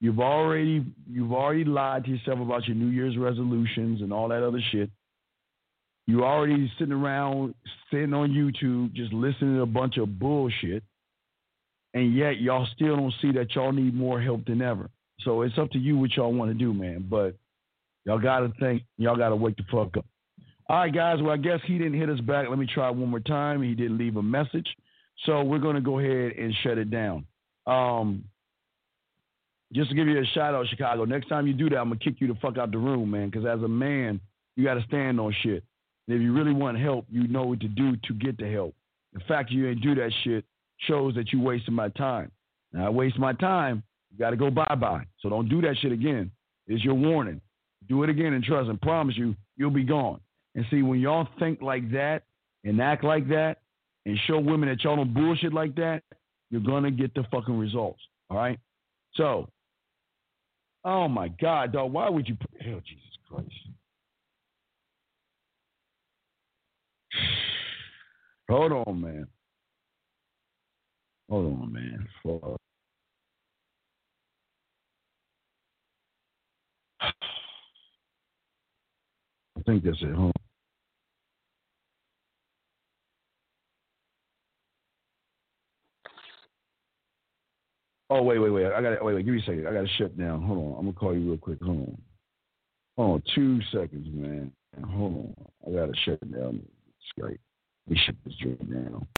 You've 0.00 0.18
already 0.18 0.84
you've 1.08 1.32
already 1.32 1.64
lied 1.64 2.04
to 2.04 2.10
yourself 2.10 2.40
about 2.40 2.66
your 2.66 2.76
New 2.76 2.88
Year's 2.88 3.16
resolutions 3.16 4.00
and 4.00 4.12
all 4.12 4.28
that 4.28 4.42
other 4.42 4.60
shit. 4.72 4.90
You 6.06 6.24
already 6.24 6.72
sitting 6.78 6.94
around 6.94 7.54
sitting 7.90 8.14
on 8.14 8.30
YouTube 8.30 8.94
just 8.94 9.12
listening 9.12 9.56
to 9.56 9.62
a 9.62 9.66
bunch 9.66 9.96
of 9.98 10.18
bullshit. 10.18 10.82
And 11.92 12.16
yet 12.16 12.40
y'all 12.40 12.66
still 12.74 12.96
don't 12.96 13.14
see 13.20 13.32
that 13.32 13.54
y'all 13.54 13.72
need 13.72 13.94
more 13.94 14.20
help 14.20 14.44
than 14.46 14.62
ever. 14.62 14.88
So 15.20 15.42
it's 15.42 15.58
up 15.58 15.70
to 15.72 15.78
you 15.78 15.98
what 15.98 16.16
y'all 16.16 16.32
want 16.32 16.50
to 16.50 16.54
do, 16.56 16.72
man. 16.72 17.06
But 17.08 17.36
y'all 18.04 18.18
got 18.18 18.40
to 18.40 18.52
think, 18.58 18.82
y'all 18.96 19.16
got 19.16 19.28
to 19.28 19.36
wake 19.36 19.56
the 19.56 19.64
fuck 19.70 19.96
up. 19.96 20.06
All 20.70 20.76
right, 20.76 20.94
guys. 20.94 21.20
Well, 21.20 21.32
I 21.32 21.36
guess 21.36 21.58
he 21.66 21.78
didn't 21.78 21.98
hit 21.98 22.08
us 22.08 22.20
back. 22.20 22.48
Let 22.48 22.56
me 22.56 22.64
try 22.72 22.88
one 22.90 23.10
more 23.10 23.18
time. 23.18 23.60
He 23.60 23.74
didn't 23.74 23.98
leave 23.98 24.14
a 24.14 24.22
message. 24.22 24.68
So 25.26 25.42
we're 25.42 25.58
going 25.58 25.74
to 25.74 25.80
go 25.80 25.98
ahead 25.98 26.38
and 26.38 26.54
shut 26.62 26.78
it 26.78 26.92
down. 26.92 27.26
Um, 27.66 28.22
just 29.72 29.90
to 29.90 29.96
give 29.96 30.06
you 30.06 30.20
a 30.20 30.24
shout 30.26 30.54
out, 30.54 30.68
Chicago. 30.68 31.04
Next 31.04 31.28
time 31.28 31.48
you 31.48 31.54
do 31.54 31.68
that, 31.70 31.76
I'm 31.76 31.88
going 31.88 31.98
to 31.98 32.04
kick 32.04 32.20
you 32.20 32.28
the 32.28 32.38
fuck 32.40 32.56
out 32.56 32.70
the 32.70 32.78
room, 32.78 33.10
man. 33.10 33.30
Because 33.30 33.46
as 33.46 33.60
a 33.64 33.68
man, 33.68 34.20
you 34.54 34.62
got 34.62 34.74
to 34.74 34.84
stand 34.84 35.18
on 35.18 35.34
shit. 35.42 35.64
And 36.06 36.16
if 36.16 36.22
you 36.22 36.32
really 36.32 36.54
want 36.54 36.78
help, 36.78 37.04
you 37.10 37.26
know 37.26 37.46
what 37.46 37.58
to 37.62 37.68
do 37.68 37.96
to 37.96 38.14
get 38.14 38.38
the 38.38 38.48
help. 38.48 38.76
The 39.12 39.18
fact 39.26 39.50
you 39.50 39.68
ain't 39.68 39.82
do 39.82 39.96
that 39.96 40.12
shit 40.22 40.44
shows 40.86 41.16
that 41.16 41.32
you 41.32 41.40
wasting 41.40 41.74
my 41.74 41.88
time. 41.88 42.30
Now, 42.72 42.86
I 42.86 42.90
waste 42.90 43.18
my 43.18 43.32
time 43.32 43.82
you 44.12 44.18
got 44.18 44.30
to 44.30 44.36
go 44.36 44.50
bye 44.50 44.76
bye. 44.78 45.04
So 45.18 45.28
don't 45.28 45.48
do 45.48 45.60
that 45.62 45.78
shit 45.82 45.90
again. 45.90 46.30
It's 46.68 46.84
your 46.84 46.94
warning. 46.94 47.40
Do 47.88 48.04
it 48.04 48.10
again 48.10 48.34
and 48.34 48.44
trust 48.44 48.68
and 48.70 48.80
promise 48.80 49.16
you, 49.16 49.34
you'll 49.56 49.70
be 49.70 49.82
gone. 49.82 50.20
And 50.60 50.68
see, 50.70 50.82
when 50.82 51.00
y'all 51.00 51.26
think 51.38 51.62
like 51.62 51.90
that 51.92 52.24
and 52.64 52.82
act 52.82 53.02
like 53.02 53.26
that 53.28 53.62
and 54.04 54.18
show 54.26 54.38
women 54.38 54.68
that 54.68 54.84
y'all 54.84 54.96
don't 54.96 55.14
bullshit 55.14 55.54
like 55.54 55.74
that, 55.76 56.02
you're 56.50 56.60
going 56.60 56.82
to 56.84 56.90
get 56.90 57.14
the 57.14 57.24
fucking 57.32 57.58
results. 57.58 58.02
All 58.28 58.36
right? 58.36 58.58
So, 59.14 59.48
oh 60.84 61.08
my 61.08 61.28
God, 61.28 61.72
dog, 61.72 61.94
why 61.94 62.10
would 62.10 62.28
you? 62.28 62.36
Oh, 62.42 62.80
Jesus 62.86 63.16
Christ. 63.26 63.48
Hold 68.50 68.72
on, 68.72 69.00
man. 69.00 69.26
Hold 71.30 71.58
on, 71.58 71.72
man. 71.72 72.06
Fuck. 72.22 72.60
I 79.58 79.62
think 79.64 79.84
that's 79.84 80.02
it, 80.02 80.14
huh? 80.14 80.32
Oh 88.10 88.22
wait, 88.22 88.38
wait, 88.38 88.50
wait. 88.50 88.66
I 88.66 88.82
got 88.82 89.04
wait, 89.04 89.14
wait. 89.14 89.24
Give 89.24 89.34
me 89.34 89.40
a 89.40 89.44
second. 89.44 89.68
I 89.68 89.72
got 89.72 89.82
to 89.82 89.88
shut 89.96 90.18
down. 90.18 90.42
Hold 90.42 90.58
on. 90.58 90.78
I'm 90.78 90.86
gonna 90.86 90.92
call 90.92 91.14
you 91.14 91.28
real 91.28 91.38
quick. 91.38 91.62
Hold 91.62 91.78
on. 91.78 92.02
Hold 92.96 93.10
on. 93.14 93.22
Two 93.34 93.60
seconds, 93.72 94.08
man. 94.12 94.52
Hold 94.92 95.14
on. 95.14 95.34
I 95.66 95.70
gotta 95.78 95.92
shut 96.04 96.32
down. 96.32 96.60
Skype. 97.16 97.38
Me 97.88 97.96
shut 98.04 98.16
this 98.24 98.34
joint 98.34 98.70
down. 98.70 99.06